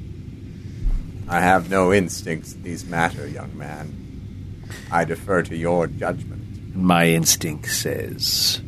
I 1.28 1.42
have 1.42 1.70
no 1.70 1.94
instincts 1.94 2.54
that 2.54 2.64
these 2.64 2.84
matter, 2.86 3.28
young 3.28 3.56
man. 3.56 4.64
I 4.92 5.06
defer 5.06 5.44
to 5.44 5.56
your 5.56 5.86
judgment. 5.86 6.76
My 6.76 7.08
instinct 7.10 7.70
says 7.70 8.62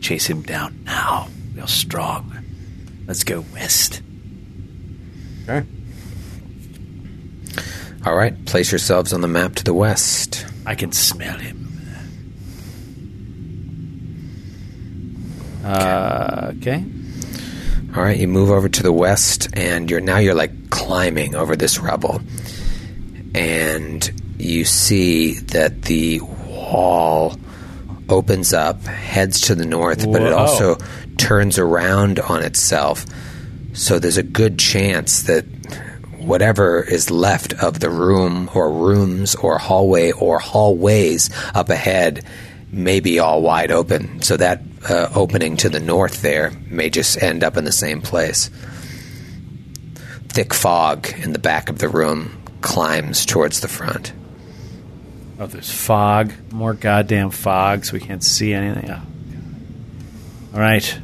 chase 0.00 0.26
him 0.26 0.42
down 0.42 0.82
now. 0.84 1.28
We're 1.54 1.66
strong. 1.66 2.32
Let's 3.06 3.22
go 3.22 3.44
west. 3.52 4.00
Okay. 5.42 5.66
All 8.06 8.14
right, 8.14 8.44
place 8.46 8.70
yourselves 8.70 9.12
on 9.12 9.20
the 9.20 9.26
map 9.26 9.56
to 9.56 9.64
the 9.64 9.74
west. 9.74 10.46
I 10.64 10.76
can 10.76 10.92
smell 10.92 11.36
him. 11.38 11.64
Uh, 15.64 16.52
okay. 16.58 16.84
All 17.96 18.02
right, 18.04 18.16
you 18.16 18.28
move 18.28 18.52
over 18.52 18.68
to 18.68 18.82
the 18.84 18.92
west, 18.92 19.48
and 19.54 19.90
you're 19.90 20.00
now 20.00 20.18
you're 20.18 20.36
like 20.36 20.70
climbing 20.70 21.34
over 21.34 21.56
this 21.56 21.80
rubble, 21.80 22.20
and 23.34 24.22
you 24.38 24.64
see 24.64 25.40
that 25.40 25.82
the 25.82 26.20
wall 26.20 27.36
opens 28.08 28.52
up, 28.54 28.84
heads 28.84 29.40
to 29.42 29.56
the 29.56 29.66
north, 29.66 30.08
but 30.12 30.22
it 30.22 30.32
also 30.32 30.76
turns 31.18 31.58
around 31.58 32.20
on 32.20 32.44
itself. 32.44 33.04
So 33.72 33.98
there's 33.98 34.16
a 34.16 34.22
good 34.22 34.60
chance 34.60 35.24
that 35.24 35.44
whatever 36.26 36.82
is 36.82 37.10
left 37.10 37.54
of 37.54 37.78
the 37.78 37.88
room 37.88 38.50
or 38.52 38.70
rooms 38.70 39.34
or 39.36 39.58
hallway 39.58 40.10
or 40.10 40.38
hallways 40.38 41.30
up 41.54 41.70
ahead 41.70 42.26
may 42.72 42.98
be 43.00 43.20
all 43.20 43.42
wide 43.42 43.70
open. 43.70 44.20
So 44.22 44.36
that 44.36 44.60
uh, 44.88 45.08
opening 45.14 45.56
to 45.58 45.68
the 45.68 45.80
north 45.80 46.22
there 46.22 46.52
may 46.68 46.90
just 46.90 47.22
end 47.22 47.44
up 47.44 47.56
in 47.56 47.64
the 47.64 47.72
same 47.72 48.02
place. 48.02 48.50
Thick 50.28 50.52
fog 50.52 51.08
in 51.22 51.32
the 51.32 51.38
back 51.38 51.70
of 51.70 51.78
the 51.78 51.88
room 51.88 52.42
climbs 52.60 53.24
towards 53.24 53.60
the 53.60 53.68
front. 53.68 54.12
Oh, 55.38 55.46
there's 55.46 55.70
fog. 55.70 56.32
More 56.50 56.74
goddamn 56.74 57.30
fog, 57.30 57.84
so 57.84 57.92
we 57.92 58.00
can't 58.00 58.24
see 58.24 58.52
anything. 58.52 58.90
Oh, 58.90 59.02
All 60.54 60.60
right. 60.60 60.98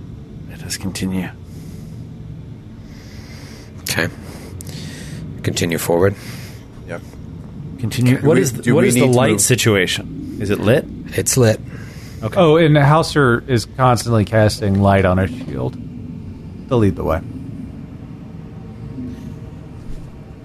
Let 0.48 0.62
us 0.62 0.76
continue. 0.76 1.28
Okay. 3.82 4.08
Continue 5.42 5.78
forward. 5.78 6.14
Yep. 6.88 7.00
Continue. 7.78 8.20
Do 8.20 8.26
What 8.26 8.36
we- 8.36 8.42
is 8.42 8.52
the, 8.52 8.62
do 8.62 8.74
what 8.74 8.82
we 8.82 8.88
is 8.88 8.94
the 8.94 9.06
light 9.06 9.40
situation? 9.40 10.38
Is 10.40 10.50
it 10.50 10.60
lit? 10.60 10.84
It's 11.16 11.36
lit. 11.36 11.60
Okay. 12.22 12.38
Oh, 12.38 12.56
and 12.56 12.76
Halster 12.76 13.46
is 13.48 13.64
constantly 13.76 14.24
casting 14.24 14.80
light 14.80 15.04
on 15.04 15.18
his 15.18 15.30
shield 15.30 15.72
to 16.68 16.76
lead 16.76 16.94
the 16.96 17.02
way. 17.04 17.20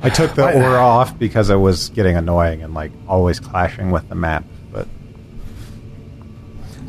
I 0.02 0.10
took 0.10 0.34
the 0.36 0.44
aura 0.54 0.80
off 0.80 1.18
because 1.18 1.50
it 1.50 1.56
was 1.56 1.90
getting 1.90 2.16
annoying 2.16 2.62
and 2.64 2.74
like 2.74 2.92
always 3.08 3.40
clashing 3.40 3.92
with 3.92 4.08
the 4.10 4.16
map. 4.16 4.46
But 4.72 4.88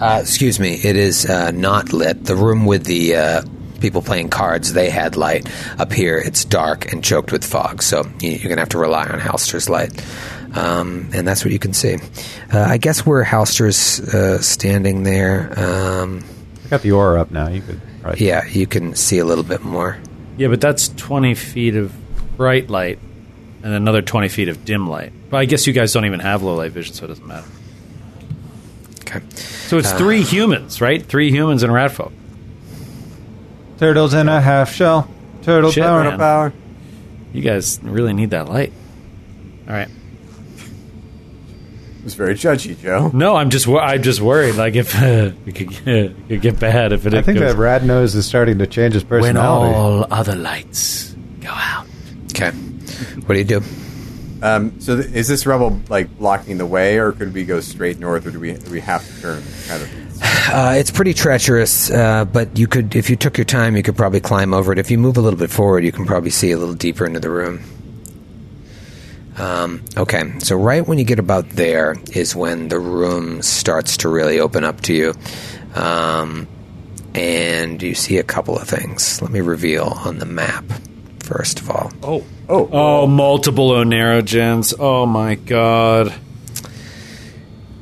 Uh, 0.01 0.19
excuse 0.23 0.61
me, 0.61 0.75
it 0.83 0.97
is 0.97 1.27
uh, 1.27 1.51
not 1.51 1.93
lit. 1.93 2.25
The 2.25 2.37
room 2.37 2.65
with 2.67 2.85
the 2.85 3.17
uh, 3.17 3.43
people 3.81 4.03
playing 4.03 4.29
cards, 4.31 4.73
they 4.73 4.91
had 4.91 5.17
light. 5.17 5.49
Up 5.79 5.93
here, 5.93 6.19
it's 6.19 6.45
dark 6.45 6.93
and 6.93 7.03
choked 7.03 7.33
with 7.33 7.45
fog, 7.45 7.83
so 7.83 8.07
you- 8.21 8.31
you're 8.31 8.49
going 8.49 8.57
to 8.57 8.61
have 8.63 8.69
to 8.71 8.79
rely 8.79 9.07
on 9.07 9.19
Halster's 9.21 9.69
light. 9.69 9.93
Um, 10.55 11.11
and 11.13 11.29
that's 11.29 11.45
what 11.45 11.53
you 11.53 11.59
can 11.59 11.73
see. 11.75 11.99
Uh, 12.53 12.59
I 12.61 12.79
guess 12.79 13.05
where 13.05 13.23
Halster's 13.23 14.01
uh, 14.01 14.41
standing 14.41 15.03
there, 15.03 15.53
um, 15.59 16.25
I 16.65 16.69
got 16.71 16.83
the 16.83 16.93
aura 16.93 17.21
up 17.21 17.31
now. 17.31 17.49
You 17.49 17.61
could 17.61 17.81
probably 18.03 18.27
yeah, 18.27 18.47
you 18.47 18.67
can 18.67 18.95
see 18.95 19.19
a 19.19 19.25
little 19.25 19.45
bit 19.45 19.63
more. 19.63 19.99
Yeah, 20.39 20.49
but 20.49 20.61
that's 20.61 20.89
20 20.89 21.35
feet 21.35 21.77
of 21.77 21.93
bright 22.37 22.71
light 22.71 22.99
and 23.63 23.75
another 23.75 24.01
20 24.03 24.29
feet 24.29 24.49
of 24.49 24.65
dim 24.65 24.89
light. 24.89 25.13
But 25.31 25.37
I 25.39 25.45
guess 25.45 25.67
you 25.67 25.73
guys 25.73 25.93
don't 25.93 26.07
even 26.07 26.21
have 26.21 26.43
low 26.43 26.55
light 26.55 26.73
vision, 26.73 26.95
so 26.95 27.05
it 27.05 27.09
doesn't 27.09 27.27
matter. 27.27 27.47
Okay. 29.03 29.21
So 29.37 29.79
it's 29.79 29.93
three 29.93 30.23
humans, 30.23 30.81
right? 30.81 31.05
Three 31.05 31.31
humans 31.31 31.63
and 31.63 31.71
a 31.71 31.75
rat 31.75 31.93
folk. 31.93 32.13
Turtles 33.79 34.15
in 34.15 34.29
a 34.29 34.41
half 34.41 34.73
shell. 34.73 35.09
Turtle 35.43 35.71
Shit, 35.71 35.85
power. 35.85 36.05
man. 36.05 36.19
Power. 36.19 36.53
You 37.33 37.43
guys 37.43 37.79
really 37.83 38.13
need 38.13 38.31
that 38.31 38.49
light. 38.49 38.73
All 39.67 39.75
right. 39.75 39.89
It 41.99 42.05
was 42.05 42.15
very 42.15 42.35
judgy, 42.35 42.79
Joe. 42.81 43.11
No, 43.13 43.37
I'm 43.37 43.51
just 43.51 43.67
wor- 43.67 43.83
I'm 43.83 44.03
just 44.03 44.21
worried. 44.21 44.55
Like 44.55 44.77
if 44.77 44.95
uh, 44.95 45.33
it 45.47 45.55
could, 45.55 45.89
it 45.89 46.17
could 46.29 46.41
get 46.41 46.59
bad 46.61 46.93
if 46.93 47.07
it. 47.07 47.15
I 47.15 47.23
think 47.23 47.39
goes- 47.39 47.53
that 47.55 47.59
Rad 47.61 47.85
Nose 47.85 48.15
is 48.15 48.25
starting 48.27 48.59
to 48.59 48.67
change 48.67 48.95
his 48.95 49.05
personality. 49.05 49.73
When 49.75 49.75
personality. 49.75 50.11
all 50.11 50.19
other 50.19 50.35
lights 50.37 51.15
go 51.41 51.51
out. 51.51 51.87
Okay. 52.33 52.51
What 52.51 53.35
do 53.35 53.39
you 53.39 53.45
do? 53.45 53.63
Um, 54.41 54.81
so 54.81 55.01
th- 55.03 55.13
is 55.15 55.27
this 55.29 55.45
rubble 55.47 55.81
like 55.89 56.17
blocking 56.17 56.59
the 56.59 56.67
way, 56.67 56.99
or 56.99 57.11
could 57.13 57.35
we 57.35 57.45
go 57.45 57.61
straight 57.61 57.99
north, 57.99 58.25
or 58.27 58.31
do 58.31 58.39
we 58.41 58.53
do 58.55 58.71
we 58.71 58.81
have 58.81 59.05
to 59.07 59.21
turn? 59.21 59.43
Kind 59.67 59.83
of. 59.83 60.08
Uh, 60.23 60.75
it's 60.79 60.91
pretty 60.91 61.15
treacherous, 61.15 61.91
uh, 61.91 62.25
but 62.25 62.59
you 62.59 62.67
could, 62.67 62.97
if 62.97 63.11
you 63.11 63.17
took 63.17 63.37
your 63.39 63.45
time, 63.45 63.77
you 63.77 63.83
could 63.83 63.97
probably 63.97 64.21
climb 64.21 64.55
over 64.55 64.73
it. 64.73 64.79
If 64.79 64.91
you 64.91 64.99
move 64.99 65.17
a 65.17 65.21
little 65.21 65.39
bit 65.39 65.51
forward, 65.51 65.85
you 65.85 65.93
can 65.93 66.07
probably 66.07 66.31
see 66.31 66.51
a 66.53 66.57
little 66.59 66.75
deeper 66.75 67.05
into 67.07 67.21
the 67.21 67.31
room. 67.31 67.63
Um, 69.37 69.85
okay, 69.97 70.39
so 70.41 70.57
right 70.57 70.87
when 70.87 70.99
you 70.99 71.05
get 71.05 71.19
about 71.21 71.49
there 71.51 71.95
is 72.13 72.35
when 72.35 72.69
the 72.69 72.79
room 72.81 73.41
starts 73.43 73.99
to 73.99 74.09
really 74.09 74.41
open 74.41 74.65
up 74.65 74.81
to 74.83 74.95
you. 74.95 75.15
Um, 75.75 76.49
and 77.15 77.81
you 77.83 77.95
see 77.95 78.19
a 78.19 78.25
couple 78.25 78.59
of 78.59 78.67
things. 78.69 79.23
Let 79.23 79.31
me 79.31 79.41
reveal 79.41 79.85
on 80.05 80.19
the 80.19 80.27
map, 80.27 80.65
first 81.21 81.61
of 81.61 81.71
all. 81.71 81.93
Oh, 82.03 82.25
Oh, 82.51 82.67
oh, 82.73 83.07
multiple 83.07 83.73
Oneirogens. 83.73 84.73
Oh 84.79 85.05
my 85.05 85.35
god. 85.35 86.15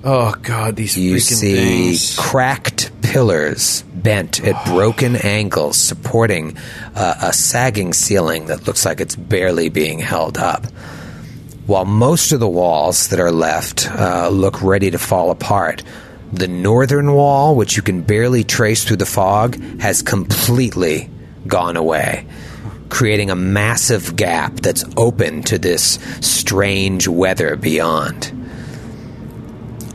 Oh 0.08 0.36
god, 0.40 0.76
these 0.76 0.96
You 0.96 1.16
freaking 1.16 1.34
see 1.34 1.56
things. 1.56 2.16
cracked 2.16 2.92
pillars 3.02 3.82
bent 3.92 4.38
at 4.44 4.64
broken 4.66 5.16
angles 5.16 5.76
supporting 5.76 6.56
uh, 6.94 7.14
a 7.22 7.32
sagging 7.32 7.92
ceiling 7.92 8.46
that 8.46 8.68
looks 8.68 8.84
like 8.84 9.00
it's 9.00 9.16
barely 9.16 9.68
being 9.68 9.98
held 9.98 10.38
up. 10.38 10.64
While 11.66 11.86
most 11.86 12.30
of 12.30 12.38
the 12.38 12.48
walls 12.48 13.08
that 13.08 13.18
are 13.18 13.32
left 13.32 13.90
uh, 13.90 14.28
look 14.28 14.62
ready 14.62 14.92
to 14.92 14.98
fall 14.98 15.32
apart, 15.32 15.82
the 16.32 16.46
northern 16.46 17.12
wall, 17.12 17.56
which 17.56 17.76
you 17.76 17.82
can 17.82 18.02
barely 18.02 18.44
trace 18.44 18.84
through 18.84 18.98
the 18.98 19.06
fog, 19.06 19.56
has 19.80 20.02
completely 20.02 21.10
gone 21.48 21.74
away, 21.74 22.28
creating 22.90 23.30
a 23.30 23.36
massive 23.36 24.14
gap 24.14 24.54
that's 24.60 24.84
open 24.96 25.42
to 25.42 25.58
this 25.58 25.98
strange 26.20 27.08
weather 27.08 27.56
beyond 27.56 28.45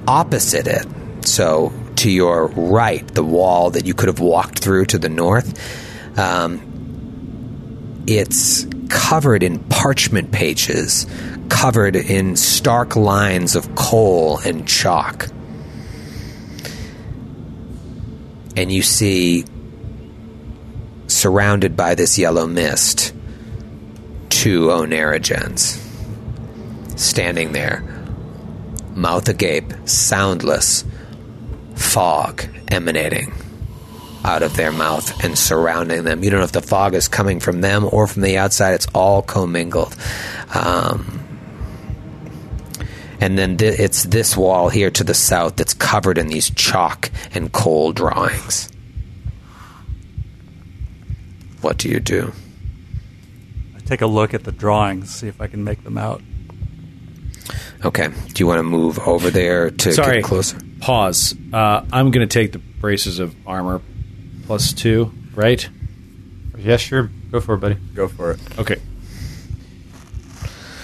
opposite 0.07 0.67
it. 0.67 0.85
So 1.25 1.71
to 1.97 2.09
your 2.09 2.47
right, 2.47 3.07
the 3.13 3.23
wall 3.23 3.71
that 3.71 3.85
you 3.85 3.93
could 3.93 4.07
have 4.07 4.19
walked 4.19 4.59
through 4.59 4.85
to 4.85 4.97
the 4.97 5.09
north, 5.09 6.17
um, 6.17 8.03
it's 8.07 8.65
covered 8.89 9.43
in 9.43 9.59
parchment 9.59 10.31
pages, 10.31 11.05
covered 11.49 11.95
in 11.95 12.35
stark 12.35 12.95
lines 12.95 13.55
of 13.55 13.75
coal 13.75 14.39
and 14.39 14.67
chalk. 14.67 15.27
And 18.57 18.71
you 18.71 18.81
see, 18.81 19.45
surrounded 21.07 21.77
by 21.77 21.95
this 21.95 22.17
yellow 22.17 22.47
mist, 22.47 23.13
two 24.29 24.67
Oneirogens 24.67 25.77
standing 26.97 27.53
there 27.53 27.90
mouth 28.95 29.27
agape, 29.29 29.73
soundless, 29.85 30.83
fog 31.75 32.45
emanating 32.67 33.33
out 34.23 34.43
of 34.43 34.55
their 34.55 34.71
mouth 34.71 35.23
and 35.23 35.37
surrounding 35.37 36.03
them. 36.03 36.23
You 36.23 36.29
don't 36.29 36.39
know 36.39 36.45
if 36.45 36.51
the 36.51 36.61
fog 36.61 36.93
is 36.93 37.07
coming 37.07 37.39
from 37.39 37.61
them 37.61 37.87
or 37.91 38.07
from 38.07 38.21
the 38.21 38.37
outside. 38.37 38.73
It's 38.73 38.87
all 38.93 39.21
commingled. 39.21 39.95
Um, 40.53 41.21
and 43.19 43.37
then 43.37 43.57
th- 43.57 43.79
it's 43.79 44.03
this 44.03 44.35
wall 44.37 44.69
here 44.69 44.91
to 44.91 45.03
the 45.03 45.13
south 45.13 45.55
that's 45.55 45.73
covered 45.73 46.17
in 46.17 46.27
these 46.27 46.49
chalk 46.51 47.11
and 47.33 47.51
coal 47.51 47.93
drawings. 47.93 48.69
What 51.61 51.77
do 51.77 51.89
you 51.89 51.99
do? 51.99 52.33
I 53.75 53.79
take 53.81 54.01
a 54.01 54.07
look 54.07 54.33
at 54.33 54.43
the 54.43 54.51
drawings, 54.51 55.13
see 55.13 55.27
if 55.27 55.39
I 55.39 55.47
can 55.47 55.63
make 55.63 55.83
them 55.83 55.97
out. 55.97 56.21
Okay. 57.83 58.07
Do 58.07 58.33
you 58.43 58.47
want 58.47 58.59
to 58.59 58.63
move 58.63 58.99
over 58.99 59.29
there 59.29 59.71
to 59.71 59.93
Sorry. 59.93 60.17
get 60.17 60.23
closer? 60.25 60.57
Pause. 60.79 61.35
Uh, 61.53 61.85
I'm 61.91 62.11
going 62.11 62.27
to 62.27 62.31
take 62.33 62.51
the 62.51 62.59
braces 62.59 63.19
of 63.19 63.35
armor 63.47 63.81
plus 64.47 64.73
two, 64.73 65.11
right? 65.35 65.67
Yeah, 66.57 66.77
sure. 66.77 67.09
Go 67.31 67.39
for 67.39 67.55
it, 67.55 67.57
buddy. 67.59 67.75
go 67.95 68.07
for 68.07 68.31
it. 68.31 68.39
Okay. 68.59 68.77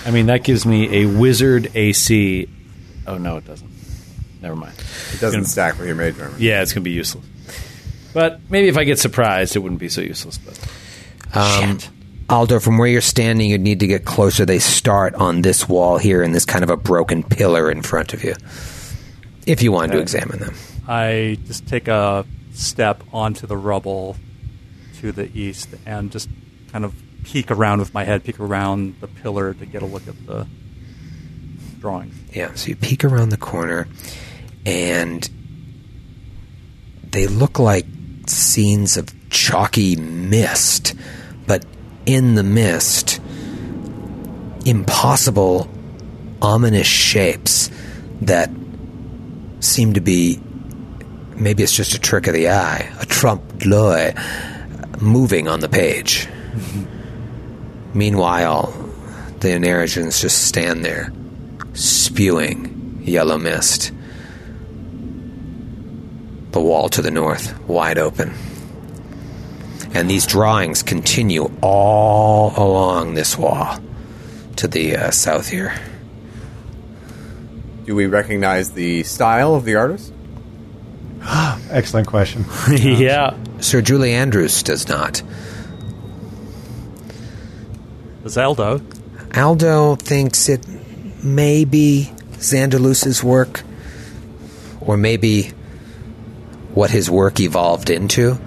I 0.06 0.12
mean, 0.12 0.28
that 0.28 0.44
gives 0.44 0.66
me 0.66 1.04
a 1.04 1.06
wizard 1.06 1.72
AC. 1.76 2.48
Oh, 3.06 3.18
no, 3.18 3.38
it 3.38 3.46
doesn't. 3.46 3.70
Never 4.42 4.56
mind. 4.56 4.74
It 5.14 5.20
doesn't 5.20 5.46
stack 5.46 5.78
with 5.78 5.88
your 5.88 5.96
mage 5.96 6.20
armor. 6.20 6.36
Yeah, 6.38 6.62
it's 6.62 6.72
going 6.72 6.84
to 6.84 6.90
be 6.90 6.92
useless. 6.92 7.26
But 8.14 8.40
maybe 8.50 8.68
if 8.70 8.78
I 8.78 8.84
get 8.86 9.00
surprised, 9.00 9.56
it 9.56 9.60
wouldn't 9.60 9.80
be 9.82 9.90
so 9.90 10.02
useless. 10.02 10.38
But 10.38 10.58
Um, 11.36 11.80
Aldo, 12.30 12.60
from 12.60 12.78
where 12.78 12.88
you're 12.90 13.02
standing, 13.02 13.50
you'd 13.50 13.62
need 13.62 13.80
to 13.80 13.88
get 13.88 14.04
closer. 14.04 14.46
They 14.46 14.60
start 14.60 15.16
on 15.16 15.42
this 15.44 15.70
wall 15.70 15.98
here, 15.98 16.22
and 16.22 16.36
this 16.36 16.46
kind 16.46 16.64
of 16.64 16.70
a 16.70 16.76
broken 16.76 17.24
pillar 17.24 17.72
in 17.72 17.82
front 17.82 18.14
of 18.14 18.24
you. 18.24 18.36
If 19.46 19.62
you 19.62 19.72
wanted 19.72 19.94
to 19.94 20.00
examine 20.00 20.40
them, 20.40 20.56
I 20.88 21.38
just 21.46 21.68
take 21.68 21.88
a 21.88 22.26
step 22.52 23.02
onto 23.14 23.48
the 23.48 23.56
rubble 23.56 24.18
to 25.00 25.12
the 25.14 25.32
east 25.38 25.70
and 25.86 26.12
just 26.12 26.28
kind 26.72 26.84
of 26.84 26.94
peek 27.24 27.50
around 27.50 27.80
with 27.80 27.94
my 27.94 28.04
head, 28.04 28.26
peek 28.26 28.40
around 28.40 28.96
the 29.00 29.08
pillar 29.08 29.54
to 29.54 29.66
get 29.66 29.82
a 29.82 29.86
look 29.86 30.08
at 30.08 30.26
the 30.26 30.48
drawings. 31.80 32.16
yeah. 32.34 32.54
So 32.56 32.70
you 32.70 32.76
peek 32.76 33.06
around 33.06 33.30
the 33.30 33.38
corner, 33.38 33.88
and 34.66 35.30
they 37.12 37.28
look 37.28 37.58
like 37.58 37.86
scenes 38.26 38.98
of 38.98 39.14
chalky 39.30 39.96
mist, 39.96 40.94
in 42.08 42.36
the 42.36 42.44
mist, 42.44 43.22
impossible, 44.66 45.70
ominous 46.42 46.88
shapes 46.88 47.70
that 48.22 48.50
seem 49.60 49.94
to 49.94 50.02
be 50.02 50.40
maybe 51.36 51.62
it's 51.62 51.76
just 51.76 51.94
a 51.94 52.00
trick 52.00 52.26
of 52.28 52.34
the 52.34 52.50
eye, 52.50 52.90
a 53.00 53.06
trompe 53.06 53.66
l'oeil 53.66 54.14
moving 55.02 55.48
on 55.48 55.60
the 55.60 55.70
page. 55.70 56.26
Mm-hmm. 56.26 57.98
Meanwhile, 57.98 58.72
the 59.40 59.50
Oneirogens 59.50 60.22
just 60.22 60.48
stand 60.48 60.86
there, 60.86 61.12
spewing 61.74 63.02
yellow 63.04 63.38
mist. 63.38 63.92
The 66.52 66.62
wall 66.62 66.90
to 66.90 67.02
the 67.02 67.12
north, 67.12 67.60
wide 67.68 67.98
open. 67.98 68.34
And 69.94 70.10
these 70.10 70.26
drawings 70.26 70.84
continue 70.84 71.52
all 71.62 72.54
along 72.56 73.14
this 73.14 73.38
wall 73.38 73.80
to 74.58 74.68
the 74.68 74.96
uh, 74.96 75.12
south 75.12 75.50
here. 75.50 75.74
Do 77.86 77.96
we 77.96 78.06
recognize 78.06 78.72
the 78.72 79.04
style 79.04 79.56
of 79.56 79.64
the 79.64 79.76
artist? 79.76 80.14
Excellent 81.70 82.08
question. 82.08 82.46
yeah, 82.70 83.36
Sir 83.60 83.82
Juliandrus 83.82 84.64
does 84.64 84.88
not. 84.88 85.22
Zelda, 88.28 88.82
Aldo 89.34 89.36
Aldo 89.36 89.96
thinks 89.96 90.50
it 90.50 90.66
may 91.24 91.64
be 91.66 92.12
Xandalus's 92.34 93.24
work, 93.24 93.64
or 94.82 94.98
maybe 94.98 95.52
what 96.74 96.92
his 96.92 97.10
work 97.10 97.40
evolved 97.40 97.90
into, 97.90 98.38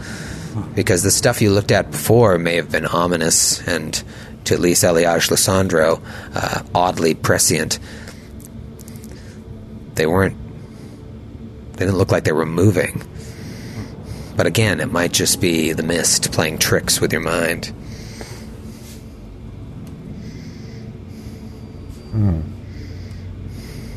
because 0.75 1.03
the 1.03 1.11
stuff 1.11 1.41
you 1.41 1.51
looked 1.51 1.71
at 1.71 1.91
before 1.91 2.39
may 2.39 2.57
have 2.57 2.71
been 2.71 2.87
ominous 2.87 3.67
and, 3.67 4.03
to 4.45 4.55
at 4.55 4.61
least 4.61 4.85
Eliage 4.85 5.31
Lissandro, 5.31 6.03
uh, 6.35 6.63
oddly 6.75 7.15
prescient. 7.15 7.79
They 9.95 10.07
weren't. 10.07 10.37
They 11.73 11.87
didn't 11.87 11.99
look 11.99 12.13
like 12.13 12.25
they 12.25 12.33
were 12.33 12.47
moving. 12.47 13.03
But 14.37 14.47
again, 14.47 14.81
it 14.81 14.91
might 14.91 15.13
just 15.13 15.41
be 15.41 15.73
the 15.73 15.83
mist 15.83 16.33
playing 16.33 16.59
tricks 16.59 17.01
with 17.01 17.13
your 17.13 17.21
mind. 17.21 17.73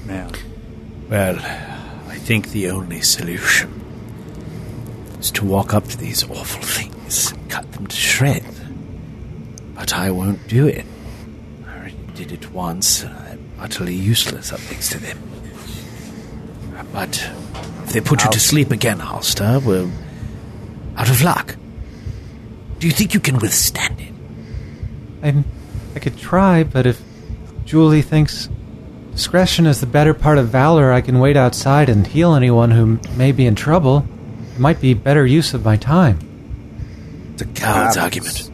man. 0.06 0.32
Well, 1.10 1.40
I 1.40 2.18
think 2.18 2.50
the 2.50 2.70
only 2.70 3.02
solution 3.02 3.83
is 5.24 5.32
to 5.32 5.46
walk 5.46 5.74
up 5.74 5.88
to 5.88 5.98
these 5.98 6.30
awful 6.30 6.62
things 6.62 7.32
and 7.32 7.50
cut 7.50 7.72
them 7.72 7.88
to 7.88 7.96
shreds. 7.96 8.60
But 9.74 9.94
I 9.94 10.12
won't 10.12 10.46
do 10.50 10.68
it. 10.68 10.86
I 11.66 11.78
already 11.78 11.98
did 12.14 12.34
it 12.34 12.52
once, 12.52 13.04
and 13.04 13.16
I'm 13.16 13.52
utterly 13.58 13.96
useless 13.96 14.52
up 14.52 14.60
next 14.70 14.92
to 14.92 15.00
them. 15.00 15.18
But 16.92 17.32
if 17.86 17.94
they 17.94 18.02
put 18.02 18.24
you 18.24 18.32
to 18.32 18.40
sleep 18.40 18.70
again, 18.72 19.00
Halster, 19.00 19.64
we're 19.64 19.90
out 20.98 21.10
of 21.10 21.22
luck. 21.22 21.56
Do 22.80 22.88
you 22.88 22.94
think 22.94 23.14
you 23.14 23.22
can 23.22 23.40
withstand 23.40 24.02
it? 24.02 24.14
I, 25.24 25.44
I 25.96 26.00
could 26.00 26.18
try, 26.18 26.64
but 26.64 26.86
if 26.86 27.02
Julie 27.64 28.02
thinks 28.02 28.50
discretion 29.14 29.68
is 29.68 29.80
the 29.80 29.88
better 29.88 30.14
part 30.14 30.38
of 30.38 30.50
valor, 30.50 30.92
I 30.92 31.00
can 31.00 31.20
wait 31.20 31.38
outside 31.38 31.88
and 31.88 32.06
heal 32.06 32.36
anyone 32.36 32.72
who 32.72 33.00
may 33.16 33.32
be 33.32 33.46
in 33.46 33.56
trouble. 33.56 34.06
It 34.54 34.60
might 34.60 34.80
be 34.80 34.94
better 34.94 35.26
use 35.26 35.54
of 35.54 35.66
my 35.66 35.78
time. 35.78 36.20
It's 37.34 37.42
a 37.42 37.46
coward's 37.46 37.96
Perhaps- 37.96 37.98
argument. 37.98 38.50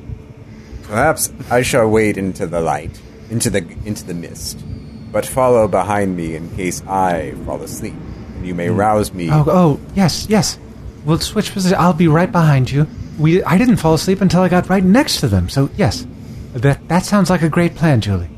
Perhaps 0.84 1.34
I 1.52 1.62
shall 1.62 1.88
wade 1.90 2.18
into 2.18 2.48
the 2.48 2.62
light, 2.62 3.00
into 3.30 3.50
the 3.52 3.60
into 3.86 4.04
the 4.06 4.14
mist, 4.16 4.64
but 5.12 5.24
follow 5.26 5.68
behind 5.68 6.18
me 6.18 6.36
in 6.36 6.50
case 6.56 6.82
I 6.88 7.34
fall 7.46 7.62
asleep, 7.62 7.94
and 8.36 8.48
you 8.48 8.56
may 8.56 8.70
rouse 8.70 9.14
me. 9.14 9.30
Oh, 9.32 9.46
oh, 9.48 9.80
yes, 9.94 10.26
yes. 10.30 10.58
We'll 11.06 11.20
switch 11.20 11.54
positions. 11.54 11.80
I'll 11.80 11.94
be 11.94 12.08
right 12.08 12.32
behind 12.32 12.72
you. 12.72 12.88
We, 13.20 13.44
I 13.44 13.58
didn't 13.58 13.78
fall 13.78 13.94
asleep 13.94 14.22
until 14.22 14.42
I 14.42 14.50
got 14.50 14.68
right 14.70 14.84
next 14.84 15.20
to 15.20 15.28
them. 15.28 15.48
So 15.50 15.70
yes, 15.78 16.08
that 16.54 16.88
that 16.88 17.06
sounds 17.06 17.30
like 17.30 17.44
a 17.44 17.50
great 17.50 17.76
plan, 17.76 18.02
Julie. 18.02 18.30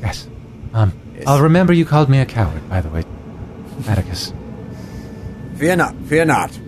Yes. 0.00 0.26
Um, 0.74 0.92
Yes. 1.14 1.24
I'll 1.28 1.42
remember 1.42 1.74
you 1.74 1.84
called 1.84 2.08
me 2.08 2.18
a 2.18 2.24
coward. 2.24 2.66
By 2.70 2.80
the 2.80 2.88
way, 2.88 3.04
Atticus. 3.86 4.32
Fear 5.56 5.76
not, 5.76 5.94
fear 6.06 6.24
not, 6.24 6.58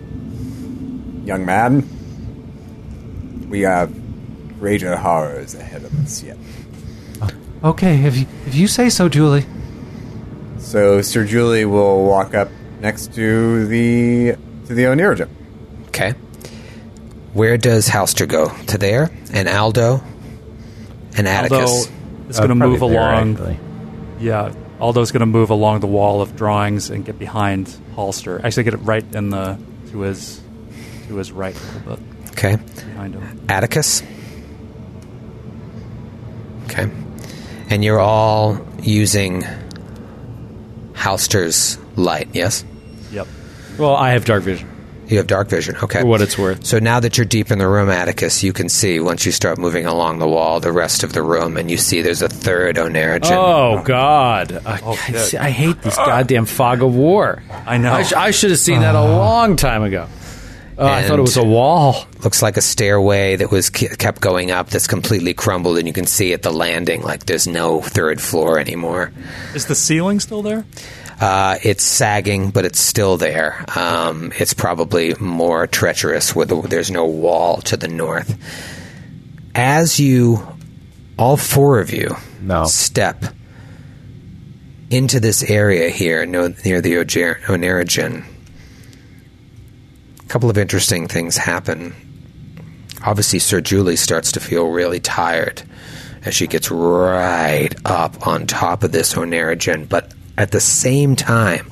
young 1.23 1.45
man. 1.45 1.87
We 3.49 3.61
have 3.61 3.91
greater 4.59 4.95
horrors 4.95 5.55
ahead 5.55 5.83
of 5.83 5.93
us 6.03 6.23
yet. 6.23 6.37
Okay, 7.63 8.03
if 8.05 8.17
you 8.17 8.25
if 8.45 8.55
you 8.55 8.67
say 8.67 8.89
so, 8.89 9.07
Julie. 9.09 9.45
So 10.57 11.01
Sir 11.01 11.25
Julie 11.25 11.65
will 11.65 12.03
walk 12.05 12.33
up 12.33 12.49
next 12.81 13.13
to 13.15 13.65
the 13.67 14.35
to 14.67 14.73
the 14.73 14.83
Oneirogen. 14.83 15.29
Okay. 15.87 16.11
Where 17.33 17.57
does 17.57 17.87
Halster 17.87 18.27
go? 18.27 18.49
To 18.67 18.77
there? 18.77 19.09
And 19.31 19.47
Aldo? 19.47 20.03
And 21.17 21.27
Aldo 21.27 21.55
Atticus? 21.55 21.89
is 22.29 22.37
going 22.39 22.49
to 22.49 22.65
Uh, 22.65 22.67
move 22.67 22.79
there, 22.81 22.89
along. 22.89 23.31
actually. 23.33 23.59
Yeah, 24.19 24.51
Aldo's 24.79 25.11
going 25.11 25.21
to 25.21 25.25
move 25.25 25.49
along 25.49 25.79
the 25.79 25.87
wall 25.87 26.21
of 26.21 26.35
drawings 26.35 26.89
and 26.89 27.03
get 27.05 27.17
behind 27.17 27.73
Halster. 27.95 28.43
Actually, 28.43 28.63
get 28.63 28.73
it 28.75 28.81
right 28.83 29.05
in 29.15 29.29
the 29.29 29.57
to 29.91 29.99
his 30.01 30.41
to 31.13 31.19
his 31.19 31.31
right 31.31 31.55
a 31.55 31.89
little 31.89 31.95
bit 31.97 32.29
Okay. 32.31 32.55
behind 32.55 33.13
him. 33.15 33.41
Atticus? 33.47 34.01
Okay. 36.65 36.89
And 37.69 37.83
you're 37.83 37.99
all 37.99 38.59
using 38.81 39.43
Halster's 40.93 41.77
light, 41.95 42.29
yes? 42.33 42.63
Yep. 43.11 43.27
well, 43.77 43.95
I 43.95 44.11
have 44.11 44.25
dark 44.25 44.43
vision 44.43 44.67
You 45.07 45.17
have 45.17 45.27
dark 45.27 45.49
vision, 45.49 45.75
okay. 45.83 46.01
for 46.01 46.07
what 46.07 46.21
it's 46.21 46.37
worth. 46.37 46.65
So 46.65 46.79
now 46.79 46.99
that 47.01 47.17
you're 47.17 47.25
deep 47.25 47.51
in 47.51 47.59
the 47.59 47.67
room, 47.67 47.89
Atticus, 47.89 48.41
you 48.43 48.53
can 48.53 48.69
see 48.69 48.99
once 48.99 49.25
you 49.25 49.31
start 49.31 49.57
moving 49.59 49.85
along 49.85 50.19
the 50.19 50.27
wall 50.27 50.59
the 50.59 50.71
rest 50.71 51.03
of 51.03 51.13
the 51.13 51.21
room, 51.21 51.57
and 51.57 51.69
you 51.69 51.77
see 51.77 52.01
there's 52.01 52.21
a 52.23 52.29
third 52.29 52.77
Oneirogen. 52.77 53.31
Oh 53.31 53.83
God! 53.83 54.61
I, 54.65 54.79
Oh, 54.83 54.91
I, 54.93 55.45
I 55.47 55.49
hate 55.51 55.81
this 55.81 55.95
goddamn 55.97 56.45
fog 56.45 56.81
of 56.81 56.95
war. 56.95 57.43
I 57.65 57.77
know. 57.77 57.93
I, 57.93 58.03
sh- 58.03 58.13
I 58.13 58.31
should 58.31 58.49
have 58.51 58.59
seen 58.59 58.79
that 58.81 58.95
a 58.95 58.99
uh. 58.99 59.03
long 59.17 59.55
time 59.55 59.83
ago. 59.83 60.07
Oh, 60.77 60.87
I 60.87 61.03
thought 61.03 61.19
it 61.19 61.23
was 61.23 61.37
a 61.37 61.43
wall. 61.43 62.05
Looks 62.23 62.41
like 62.41 62.57
a 62.57 62.61
stairway 62.61 63.35
that 63.35 63.51
was 63.51 63.69
kept 63.69 64.21
going 64.21 64.49
up 64.51 64.69
that's 64.69 64.87
completely 64.87 65.33
crumbled, 65.33 65.77
and 65.77 65.87
you 65.87 65.93
can 65.93 66.05
see 66.07 66.33
at 66.33 66.41
the 66.41 66.51
landing 66.51 67.01
like 67.03 67.25
there's 67.25 67.47
no 67.47 67.81
third 67.81 68.19
floor 68.21 68.57
anymore. 68.59 69.11
Is 69.53 69.67
the 69.67 69.75
ceiling 69.75 70.19
still 70.19 70.41
there? 70.41 70.65
Uh, 71.21 71.57
it's 71.63 71.83
sagging, 71.83 72.49
but 72.49 72.65
it's 72.65 72.79
still 72.79 73.17
there. 73.17 73.63
Um, 73.77 74.33
it's 74.39 74.53
probably 74.53 75.13
more 75.19 75.67
treacherous 75.67 76.35
with 76.35 76.49
the, 76.49 76.61
there's 76.61 76.89
no 76.91 77.05
wall 77.05 77.61
to 77.61 77.77
the 77.77 77.87
north. 77.87 78.35
As 79.55 79.99
you, 79.99 80.45
all 81.17 81.37
four 81.37 81.79
of 81.79 81.93
you, 81.93 82.15
No. 82.41 82.65
step 82.65 83.23
into 84.89 85.19
this 85.19 85.43
area 85.43 85.89
here 85.89 86.25
near 86.25 86.81
the 86.81 86.97
Oger- 86.97 87.39
Oneirogen, 87.45 88.23
a 88.25 88.32
couple 90.33 90.49
of 90.49 90.57
interesting 90.57 91.07
things 91.07 91.37
happen. 91.37 91.93
Obviously, 93.05 93.37
Sir 93.37 93.61
Julie 93.61 93.95
starts 93.95 94.31
to 94.31 94.39
feel 94.39 94.67
really 94.67 94.99
tired 94.99 95.61
as 96.25 96.33
she 96.33 96.47
gets 96.47 96.71
right 96.71 97.69
up 97.85 98.25
on 98.25 98.47
top 98.47 98.81
of 98.81 98.91
this 98.91 99.13
Oneirogen, 99.13 99.87
but 99.87 100.11
at 100.35 100.49
the 100.49 100.59
same 100.59 101.15
time, 101.15 101.67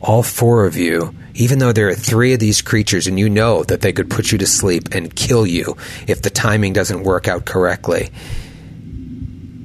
all 0.00 0.22
four 0.22 0.64
of 0.64 0.76
you, 0.76 1.12
even 1.34 1.58
though 1.58 1.72
there 1.72 1.88
are 1.88 1.94
three 1.96 2.32
of 2.32 2.38
these 2.38 2.62
creatures 2.62 3.08
and 3.08 3.18
you 3.18 3.28
know 3.28 3.64
that 3.64 3.80
they 3.80 3.92
could 3.92 4.08
put 4.08 4.30
you 4.30 4.38
to 4.38 4.46
sleep 4.46 4.94
and 4.94 5.16
kill 5.16 5.44
you 5.44 5.76
if 6.06 6.22
the 6.22 6.30
timing 6.30 6.72
doesn't 6.72 7.02
work 7.02 7.26
out 7.26 7.44
correctly, 7.44 8.10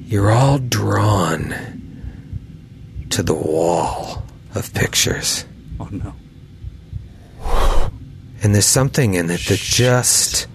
you're 0.07 0.31
all 0.31 0.57
drawn 0.57 1.53
to 3.11 3.21
the 3.21 3.35
wall 3.35 4.23
of 4.55 4.73
pictures. 4.73 5.45
Oh 5.79 5.87
no. 5.91 6.15
And 8.41 8.53
there's 8.53 8.65
something 8.65 9.15
in 9.15 9.29
it 9.29 9.41
that 9.47 9.59
just 9.59 10.47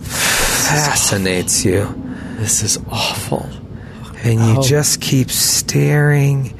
fascinates 0.00 1.64
you. 1.64 1.86
This 2.36 2.62
is 2.62 2.78
awful. 2.90 3.48
And 4.24 4.40
you 4.40 4.56
oh. 4.58 4.62
just 4.62 5.00
keep 5.00 5.30
staring 5.30 6.58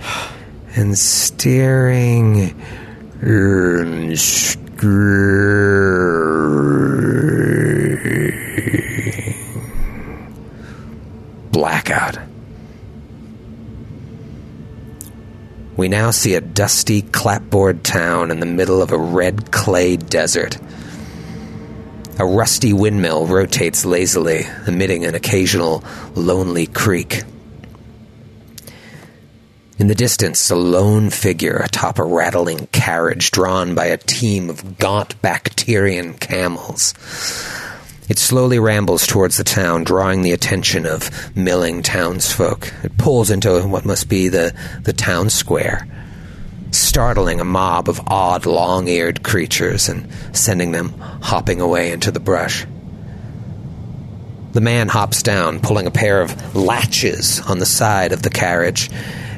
and 0.76 0.96
staring 0.96 2.54
and 3.20 4.18
staring. 4.18 4.60
Blackout. 11.52 12.29
We 15.80 15.88
now 15.88 16.10
see 16.10 16.34
a 16.34 16.42
dusty 16.42 17.00
clapboard 17.00 17.84
town 17.84 18.30
in 18.30 18.38
the 18.38 18.44
middle 18.44 18.82
of 18.82 18.92
a 18.92 18.98
red 18.98 19.50
clay 19.50 19.96
desert. 19.96 20.58
A 22.18 22.26
rusty 22.26 22.74
windmill 22.74 23.26
rotates 23.26 23.86
lazily, 23.86 24.46
emitting 24.66 25.06
an 25.06 25.14
occasional 25.14 25.82
lonely 26.14 26.66
creak. 26.66 27.22
In 29.78 29.86
the 29.86 29.94
distance, 29.94 30.50
a 30.50 30.54
lone 30.54 31.08
figure 31.08 31.56
atop 31.64 31.98
a 31.98 32.04
rattling 32.04 32.66
carriage 32.72 33.30
drawn 33.30 33.74
by 33.74 33.86
a 33.86 33.96
team 33.96 34.50
of 34.50 34.76
gaunt 34.76 35.22
Bactrian 35.22 36.12
camels. 36.12 36.92
It 38.10 38.18
slowly 38.18 38.58
rambles 38.58 39.06
towards 39.06 39.36
the 39.36 39.44
town, 39.44 39.84
drawing 39.84 40.22
the 40.22 40.32
attention 40.32 40.84
of 40.84 41.36
milling 41.36 41.80
townsfolk. 41.80 42.72
It 42.82 42.98
pulls 42.98 43.30
into 43.30 43.62
what 43.68 43.84
must 43.84 44.08
be 44.08 44.26
the, 44.26 44.52
the 44.82 44.92
town 44.92 45.30
square, 45.30 45.86
startling 46.72 47.38
a 47.38 47.44
mob 47.44 47.88
of 47.88 48.00
odd, 48.08 48.46
long 48.46 48.88
eared 48.88 49.22
creatures 49.22 49.88
and 49.88 50.12
sending 50.36 50.72
them 50.72 50.88
hopping 51.22 51.60
away 51.60 51.92
into 51.92 52.10
the 52.10 52.18
brush. 52.18 52.66
The 54.54 54.60
man 54.60 54.88
hops 54.88 55.22
down, 55.22 55.60
pulling 55.60 55.86
a 55.86 55.92
pair 55.92 56.20
of 56.20 56.56
latches 56.56 57.40
on 57.42 57.60
the 57.60 57.64
side 57.64 58.10
of 58.10 58.22
the 58.22 58.30
carriage, 58.30 58.90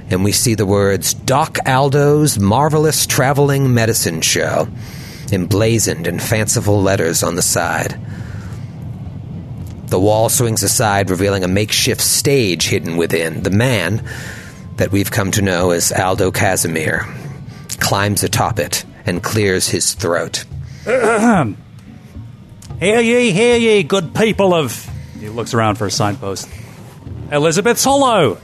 and 0.08 0.24
we 0.24 0.32
see 0.32 0.54
the 0.54 0.64
words 0.64 1.12
Doc 1.12 1.58
Aldo's 1.66 2.38
Marvelous 2.38 3.06
Traveling 3.06 3.74
Medicine 3.74 4.22
Show 4.22 4.66
emblazoned 5.30 6.06
in 6.06 6.18
fanciful 6.18 6.80
letters 6.80 7.22
on 7.22 7.36
the 7.36 7.42
side. 7.42 8.00
The 9.92 10.00
wall 10.00 10.30
swings 10.30 10.62
aside, 10.62 11.10
revealing 11.10 11.44
a 11.44 11.48
makeshift 11.48 12.00
stage 12.00 12.66
hidden 12.66 12.96
within. 12.96 13.42
The 13.42 13.50
man, 13.50 14.02
that 14.76 14.90
we've 14.90 15.10
come 15.10 15.30
to 15.32 15.42
know 15.42 15.70
as 15.70 15.92
Aldo 15.92 16.30
Casimir, 16.30 17.06
climbs 17.78 18.22
atop 18.24 18.58
it 18.58 18.86
and 19.04 19.22
clears 19.22 19.68
his 19.68 19.92
throat. 19.92 20.46
Hear 20.86 21.56
ye, 22.80 23.32
hear 23.32 23.58
ye, 23.58 23.82
good 23.82 24.14
people 24.14 24.54
of. 24.54 24.90
He 25.20 25.28
looks 25.28 25.52
around 25.52 25.76
for 25.76 25.86
a 25.86 25.90
signpost. 25.90 26.48
Elizabeth's 27.30 27.84
Hollow! 27.84 28.38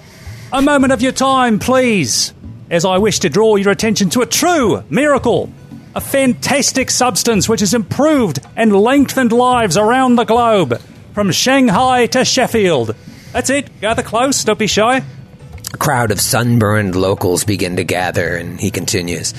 A 0.53 0.61
moment 0.61 0.93
of 0.93 1.01
your 1.01 1.13
time, 1.13 1.59
please, 1.59 2.35
as 2.71 2.85
I 2.85 2.99
wish 2.99 3.21
to 3.21 3.31
draw 3.31 3.57
your 3.57 3.73
attention 3.73 4.11
to 4.11 4.21
a 4.21 4.27
true 4.27 4.85
miracle. 4.91 5.51
A 5.95 6.03
fantastic 6.03 6.91
substance 6.91 7.49
which 7.49 7.61
has 7.61 7.73
improved 7.73 8.39
and 8.55 8.77
lengthened 8.77 9.33
lives 9.33 9.79
around 9.79 10.17
the 10.17 10.25
globe, 10.25 10.79
from 11.19 11.33
Shanghai 11.33 12.07
to 12.07 12.25
Sheffield. 12.25 12.95
That's 13.33 13.51
it. 13.51 13.81
Gather 13.81 14.05
close. 14.05 14.45
Don't 14.45 14.57
be 14.57 14.69
shy. 14.69 14.99
A 15.75 15.77
crowd 15.77 16.13
of 16.13 16.21
sunburned 16.21 16.95
locals 16.95 17.43
begin 17.43 17.75
to 17.75 17.83
gather, 17.83 18.37
and 18.37 18.61
he 18.61 18.71
continues. 18.71 19.33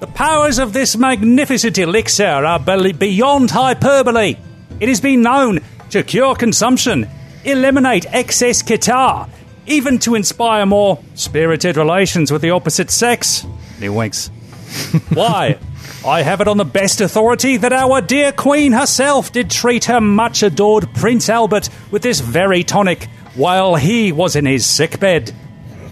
The 0.00 0.06
powers 0.06 0.58
of 0.58 0.74
this 0.74 0.98
magnificent 0.98 1.78
elixir 1.78 2.26
are 2.26 2.58
beyond 2.58 3.50
hyperbole. 3.50 4.36
It 4.80 4.88
has 4.90 5.00
been 5.00 5.22
known 5.22 5.60
to 5.88 6.02
cure 6.02 6.34
consumption, 6.34 7.08
eliminate 7.42 8.04
excess 8.12 8.60
catarrh, 8.60 9.30
even 9.66 9.98
to 10.00 10.14
inspire 10.14 10.66
more 10.66 11.02
spirited 11.14 11.78
relations 11.78 12.30
with 12.30 12.42
the 12.42 12.50
opposite 12.50 12.90
sex. 12.90 13.44
And 13.44 13.82
he 13.82 13.88
winks. 13.88 14.28
Why? 15.14 15.58
I 16.04 16.22
have 16.22 16.40
it 16.40 16.48
on 16.48 16.56
the 16.56 16.64
best 16.64 17.00
authority 17.00 17.56
that 17.56 17.72
our 17.72 18.00
dear 18.00 18.30
Queen 18.30 18.72
herself 18.72 19.32
did 19.32 19.50
treat 19.50 19.86
her 19.86 20.00
much 20.00 20.42
adored 20.42 20.94
Prince 20.94 21.28
Albert 21.28 21.68
with 21.90 22.02
this 22.02 22.20
very 22.20 22.62
tonic 22.62 23.08
while 23.34 23.74
he 23.74 24.12
was 24.12 24.36
in 24.36 24.46
his 24.46 24.64
sickbed. 24.64 25.34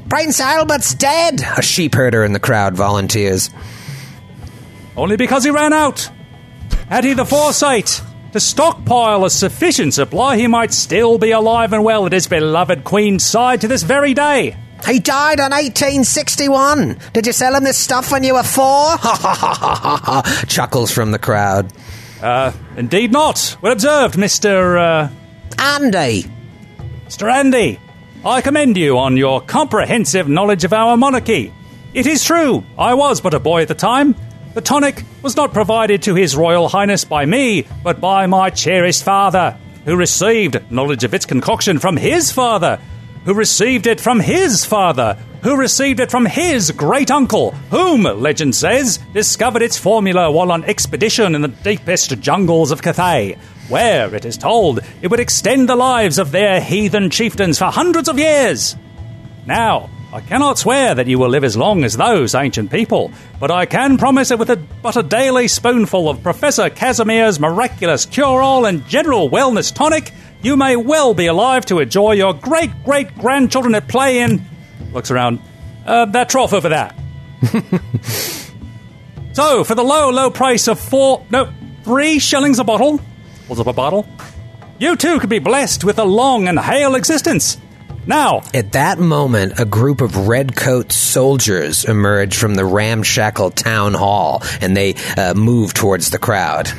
Prince 0.08 0.40
Albert's 0.40 0.94
dead! 0.94 1.40
A 1.56 1.62
sheep 1.62 1.94
herder 1.94 2.24
in 2.24 2.32
the 2.32 2.40
crowd 2.40 2.74
volunteers. 2.76 3.50
Only 4.96 5.16
because 5.16 5.42
he 5.44 5.50
ran 5.50 5.72
out. 5.72 6.08
Had 6.88 7.04
he 7.04 7.12
the 7.12 7.26
foresight 7.26 8.00
to 8.32 8.38
stockpile 8.38 9.24
a 9.24 9.30
sufficient 9.30 9.92
supply, 9.94 10.36
he 10.36 10.46
might 10.46 10.72
still 10.72 11.18
be 11.18 11.32
alive 11.32 11.72
and 11.72 11.82
well 11.82 12.06
at 12.06 12.12
his 12.12 12.28
beloved 12.28 12.84
Queen's 12.84 13.24
side 13.24 13.60
to 13.62 13.68
this 13.68 13.82
very 13.82 14.14
day. 14.14 14.56
He 14.86 15.00
died 15.00 15.38
in 15.40 15.50
1861. 15.50 16.98
Did 17.12 17.26
you 17.26 17.32
sell 17.32 17.54
him 17.54 17.64
this 17.64 17.76
stuff 17.76 18.12
when 18.12 18.22
you 18.22 18.34
were 18.34 18.42
four? 18.42 18.96
Chuckles 20.46 20.92
from 20.92 21.10
the 21.10 21.18
crowd. 21.18 21.72
Uh, 22.22 22.52
indeed 22.76 23.12
not. 23.12 23.56
Well 23.60 23.72
observed, 23.72 24.14
Mr. 24.14 24.78
Uh, 24.78 25.08
Andy! 25.58 26.24
Mr. 27.06 27.30
Andy. 27.32 27.80
I 28.24 28.40
commend 28.40 28.76
you 28.76 28.98
on 28.98 29.16
your 29.16 29.40
comprehensive 29.40 30.28
knowledge 30.28 30.64
of 30.64 30.72
our 30.72 30.96
monarchy. 30.96 31.52
It 31.94 32.06
is 32.06 32.24
true, 32.24 32.64
I 32.78 32.94
was 32.94 33.20
but 33.20 33.34
a 33.34 33.40
boy 33.40 33.62
at 33.62 33.68
the 33.68 33.74
time. 33.74 34.14
The 34.54 34.60
tonic 34.60 35.04
was 35.22 35.36
not 35.36 35.52
provided 35.52 36.02
to 36.04 36.14
His 36.14 36.36
Royal 36.36 36.68
Highness 36.68 37.04
by 37.04 37.26
me, 37.26 37.66
but 37.82 38.00
by 38.00 38.26
my 38.26 38.50
cherished 38.50 39.02
father, 39.02 39.56
who 39.84 39.96
received 39.96 40.70
knowledge 40.70 41.04
of 41.04 41.14
its 41.14 41.26
concoction 41.26 41.78
from 41.78 41.96
his 41.96 42.32
father, 42.32 42.80
who 43.26 43.34
received 43.34 43.88
it 43.88 44.00
from 44.00 44.20
his 44.20 44.64
father, 44.64 45.18
who 45.42 45.56
received 45.56 45.98
it 45.98 46.12
from 46.12 46.24
his 46.24 46.70
great 46.70 47.10
uncle, 47.10 47.50
whom, 47.70 48.04
legend 48.04 48.54
says, 48.54 48.98
discovered 49.12 49.62
its 49.62 49.76
formula 49.76 50.30
while 50.30 50.52
on 50.52 50.64
expedition 50.64 51.34
in 51.34 51.42
the 51.42 51.48
deepest 51.48 52.18
jungles 52.20 52.70
of 52.70 52.82
Cathay, 52.82 53.36
where, 53.68 54.14
it 54.14 54.24
is 54.24 54.38
told, 54.38 54.78
it 55.02 55.10
would 55.10 55.18
extend 55.18 55.68
the 55.68 55.74
lives 55.74 56.18
of 56.20 56.30
their 56.30 56.60
heathen 56.60 57.10
chieftains 57.10 57.58
for 57.58 57.64
hundreds 57.64 58.08
of 58.08 58.18
years. 58.18 58.76
Now, 59.44 59.90
I 60.12 60.20
cannot 60.20 60.56
swear 60.56 60.94
that 60.94 61.08
you 61.08 61.18
will 61.18 61.28
live 61.28 61.42
as 61.42 61.56
long 61.56 61.82
as 61.82 61.96
those 61.96 62.36
ancient 62.36 62.70
people, 62.70 63.10
but 63.40 63.50
I 63.50 63.66
can 63.66 63.98
promise 63.98 64.30
it 64.30 64.38
with 64.38 64.50
a, 64.50 64.56
but 64.56 64.96
a 64.96 65.02
daily 65.02 65.48
spoonful 65.48 66.08
of 66.08 66.22
Professor 66.22 66.70
Casimir's 66.70 67.40
miraculous 67.40 68.06
cure-all 68.06 68.66
and 68.66 68.86
general 68.86 69.28
wellness 69.28 69.74
tonic, 69.74 70.12
you 70.42 70.56
may 70.56 70.76
well 70.76 71.14
be 71.14 71.26
alive 71.26 71.66
to 71.66 71.80
enjoy 71.80 72.12
your 72.12 72.34
great 72.34 72.84
great 72.84 73.16
grandchildren 73.18 73.74
at 73.74 73.88
play 73.88 74.20
in. 74.20 74.44
Looks 74.92 75.10
around. 75.10 75.40
Uh, 75.84 76.06
that 76.06 76.28
trough 76.28 76.52
over 76.52 76.68
there. 76.68 76.92
so, 79.32 79.62
for 79.64 79.74
the 79.74 79.84
low, 79.84 80.10
low 80.10 80.30
price 80.30 80.68
of 80.68 80.80
four, 80.80 81.24
no, 81.30 81.52
three 81.84 82.18
shillings 82.18 82.58
a 82.58 82.64
bottle, 82.64 83.00
holds 83.46 83.60
up 83.60 83.66
a 83.66 83.72
bottle, 83.72 84.06
you 84.78 84.96
too 84.96 85.20
could 85.20 85.30
be 85.30 85.38
blessed 85.38 85.84
with 85.84 85.98
a 85.98 86.04
long 86.04 86.48
and 86.48 86.58
hale 86.58 86.94
existence. 86.96 87.58
Now, 88.06 88.42
At 88.54 88.72
that 88.72 89.00
moment, 89.00 89.58
a 89.58 89.64
group 89.64 90.00
of 90.00 90.28
redcoat 90.28 90.92
soldiers 90.92 91.84
emerge 91.84 92.36
from 92.36 92.54
the 92.54 92.64
ramshackle 92.64 93.50
town 93.50 93.94
hall 93.94 94.42
and 94.60 94.76
they 94.76 94.94
uh, 95.16 95.34
move 95.34 95.74
towards 95.74 96.10
the 96.10 96.18
crowd. 96.18 96.70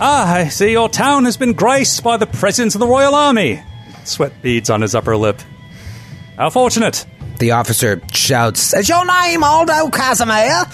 Ah, 0.00 0.34
I 0.34 0.48
see 0.48 0.72
your 0.72 0.88
town 0.88 1.24
has 1.26 1.36
been 1.36 1.52
graced 1.52 2.02
by 2.02 2.16
the 2.16 2.26
presence 2.26 2.74
of 2.74 2.80
the 2.80 2.86
Royal 2.86 3.14
Army. 3.14 3.62
Sweat 4.04 4.42
beads 4.42 4.70
on 4.70 4.80
his 4.80 4.94
upper 4.94 5.16
lip. 5.16 5.40
How 6.36 6.50
fortunate. 6.50 7.06
The 7.38 7.52
officer 7.52 8.00
shouts, 8.12 8.74
Is 8.74 8.88
your 8.88 9.04
name 9.04 9.42
Aldo 9.42 9.90
Casimir? 9.90 10.64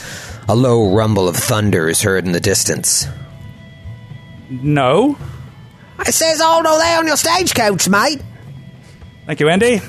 A 0.49 0.55
low 0.55 0.95
rumble 0.95 1.29
of 1.29 1.37
thunder 1.37 1.89
is 1.89 2.03
heard 2.03 2.27
in 2.27 2.33
the 2.33 2.41
distance. 2.41 3.07
No. 4.51 5.17
It 6.01 6.13
says 6.13 6.41
Aldo 6.41 6.79
there 6.79 6.99
on 6.99 7.07
your 7.07 7.17
stagecoach, 7.17 7.89
mate. 7.89 8.23
Thank 9.27 9.41
you, 9.41 9.49
Andy. 9.49 9.81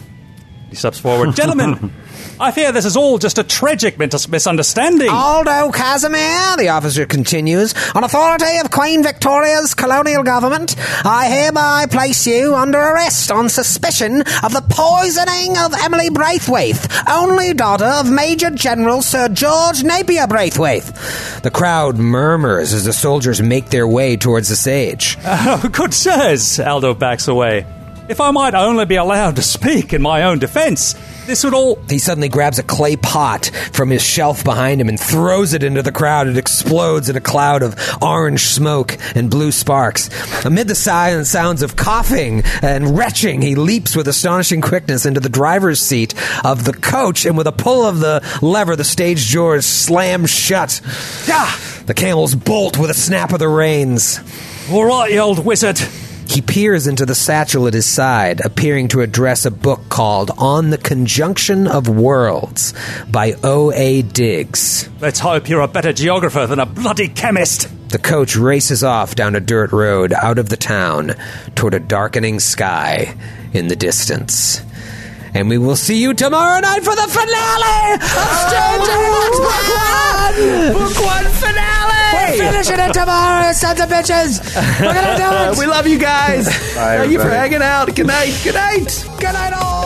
He 0.70 0.76
steps 0.76 1.00
forward. 1.00 1.36
Gentlemen, 1.36 1.94
I 2.42 2.52
fear 2.52 2.72
this 2.72 2.86
is 2.86 2.96
all 2.96 3.18
just 3.18 3.38
a 3.38 3.44
tragic 3.44 4.00
mis- 4.00 4.30
misunderstanding. 4.30 5.10
Aldo 5.10 5.72
Casimir, 5.72 6.56
the 6.58 6.70
officer 6.70 7.06
continues, 7.06 7.74
on 7.94 8.06
authority 8.06 8.58
of 8.64 8.72
Queen 8.72 9.04
Victoria's 9.04 9.74
colonial 9.74 10.24
government, 10.24 10.76
I 11.06 11.28
hereby 11.30 11.88
place 11.88 12.26
you 12.26 12.56
under 12.56 12.78
arrest 12.80 13.30
on 13.30 13.50
suspicion 13.50 14.22
of 14.42 14.54
the 14.54 14.64
poisoning 14.70 15.58
of 15.58 15.74
Emily 15.84 16.10
Braithwaite, 16.10 16.88
only 17.10 17.54
daughter 17.54 17.84
of 17.84 18.10
Major 18.10 18.52
General 18.52 19.02
Sir 19.02 19.28
George 19.28 19.84
Napier 19.84 20.26
Braithwaite. 20.26 20.86
The 21.44 21.52
crowd 21.54 21.98
murmurs 21.98 22.72
as 22.72 22.86
the 22.86 22.94
soldiers 22.94 23.42
make 23.42 23.70
their 23.70 23.88
way 23.88 24.16
towards 24.16 24.48
the 24.48 24.56
stage. 24.56 25.18
Oh, 25.26 25.70
good 25.74 25.94
sirs, 25.94 26.58
Aldo 26.58 26.94
backs 26.94 27.28
away. 27.28 27.66
If 28.08 28.22
I 28.22 28.32
might 28.32 28.56
only 28.56 28.86
be 28.86 28.96
allowed 28.96 29.36
to 29.36 29.42
speak 29.44 29.94
in 29.94 30.02
my 30.02 30.24
own 30.24 30.40
defense, 30.40 30.96
this 31.30 31.44
would 31.44 31.54
all. 31.54 31.80
He 31.88 32.00
suddenly 32.00 32.28
grabs 32.28 32.58
a 32.58 32.64
clay 32.64 32.96
pot 32.96 33.52
from 33.72 33.92
his 33.92 34.04
shelf 34.04 34.44
behind 34.44 34.82
him 34.82 34.90
and 34.90 35.00
throws 35.00 35.54
it 35.54 35.64
into 35.64 35.84
the 35.84 35.92
crowd. 35.92 36.28
It 36.28 36.38
explodes 36.38 37.08
in 37.08 37.16
a 37.16 37.22
cloud 37.22 37.62
of 37.62 37.76
orange 38.02 38.46
smoke 38.46 38.98
and 39.16 39.30
blue 39.30 39.52
sparks. 39.52 40.10
Amid 40.44 40.68
the 40.68 40.76
silent 40.76 41.28
sounds 41.28 41.62
of 41.62 41.76
coughing 41.76 42.42
and 42.64 42.98
retching, 42.98 43.44
he 43.44 43.54
leaps 43.54 43.96
with 43.96 44.08
astonishing 44.08 44.62
quickness 44.62 45.06
into 45.06 45.20
the 45.20 45.30
driver's 45.30 45.80
seat 45.80 46.16
of 46.44 46.66
the 46.66 46.74
coach, 46.74 47.26
and 47.26 47.38
with 47.38 47.48
a 47.48 47.52
pull 47.52 47.86
of 47.86 48.00
the 48.00 48.24
lever, 48.42 48.76
the 48.76 48.84
stage 48.84 49.32
doors 49.32 49.68
slam 49.68 50.26
shut. 50.26 50.82
Ah! 51.30 51.84
The 51.86 51.94
camels 51.94 52.34
bolt 52.34 52.78
with 52.78 52.90
a 52.90 52.96
snap 52.96 53.34
of 53.34 53.40
the 53.40 53.48
reins. 53.48 54.20
All 54.72 54.86
right, 54.86 55.12
you 55.12 55.20
old 55.20 55.46
wizard. 55.46 55.80
He 56.30 56.42
peers 56.44 56.86
into 56.86 57.08
the 57.08 57.16
satchel 57.16 57.66
at 57.66 57.74
his 57.74 57.88
side, 57.88 58.46
appearing 58.46 58.90
to 58.90 59.02
address 59.02 59.48
a 59.48 59.52
book 59.52 59.90
called 59.90 60.30
On 60.38 60.70
the 60.70 60.78
Conjunction 60.78 61.66
of 61.66 61.90
Worlds 61.90 62.76
by 63.10 63.34
O.A. 63.44 64.04
Diggs. 64.04 64.88
Let's 65.02 65.20
hope 65.20 65.50
you're 65.50 65.62
a 65.62 65.68
better 65.68 65.92
geographer 65.92 66.46
than 66.46 66.60
a 66.60 66.68
bloody 66.68 67.08
chemist. 67.08 67.68
The 67.90 67.98
coach 67.98 68.36
races 68.36 68.84
off 68.84 69.16
down 69.16 69.36
a 69.36 69.40
dirt 69.40 69.72
road 69.72 70.14
out 70.14 70.38
of 70.38 70.50
the 70.50 70.58
town 70.58 71.16
toward 71.56 71.74
a 71.74 71.80
darkening 71.80 72.40
sky 72.40 73.18
in 73.52 73.68
the 73.68 73.76
distance. 73.76 74.62
And 75.34 75.50
we 75.50 75.58
will 75.58 75.76
see 75.76 76.02
you 76.02 76.14
tomorrow 76.14 76.60
night 76.60 76.84
for 76.84 76.96
the 76.96 77.08
finale 77.08 77.94
of 77.94 78.32
Strange 78.50 78.88
Aeons 78.90 79.38
Book 79.46 79.68
One! 79.78 80.74
Book 80.74 81.06
One 81.06 81.26
finale! 81.38 82.40
We're 82.40 82.52
finishing 82.52 82.80
it 82.80 82.94
tomorrow, 82.94 83.52
sons 83.54 83.80
of 83.80 83.90
bitches! 83.90 84.42
We're 84.82 84.94
gonna 84.94 85.18
do 85.18 85.30
it! 85.54 85.60
we 85.60 85.66
love 85.68 85.88
you 85.88 86.00
guys. 86.00 86.46
Bye, 86.76 86.98
Thank 86.98 87.12
you 87.12 87.20
for 87.20 87.30
hanging 87.30 87.62
out. 87.62 87.96
Good 87.96 88.08
night. 88.08 88.40
Good 88.44 88.56
night. 88.56 89.06
Good 89.20 89.34
night, 89.34 89.54
all! 89.54 89.79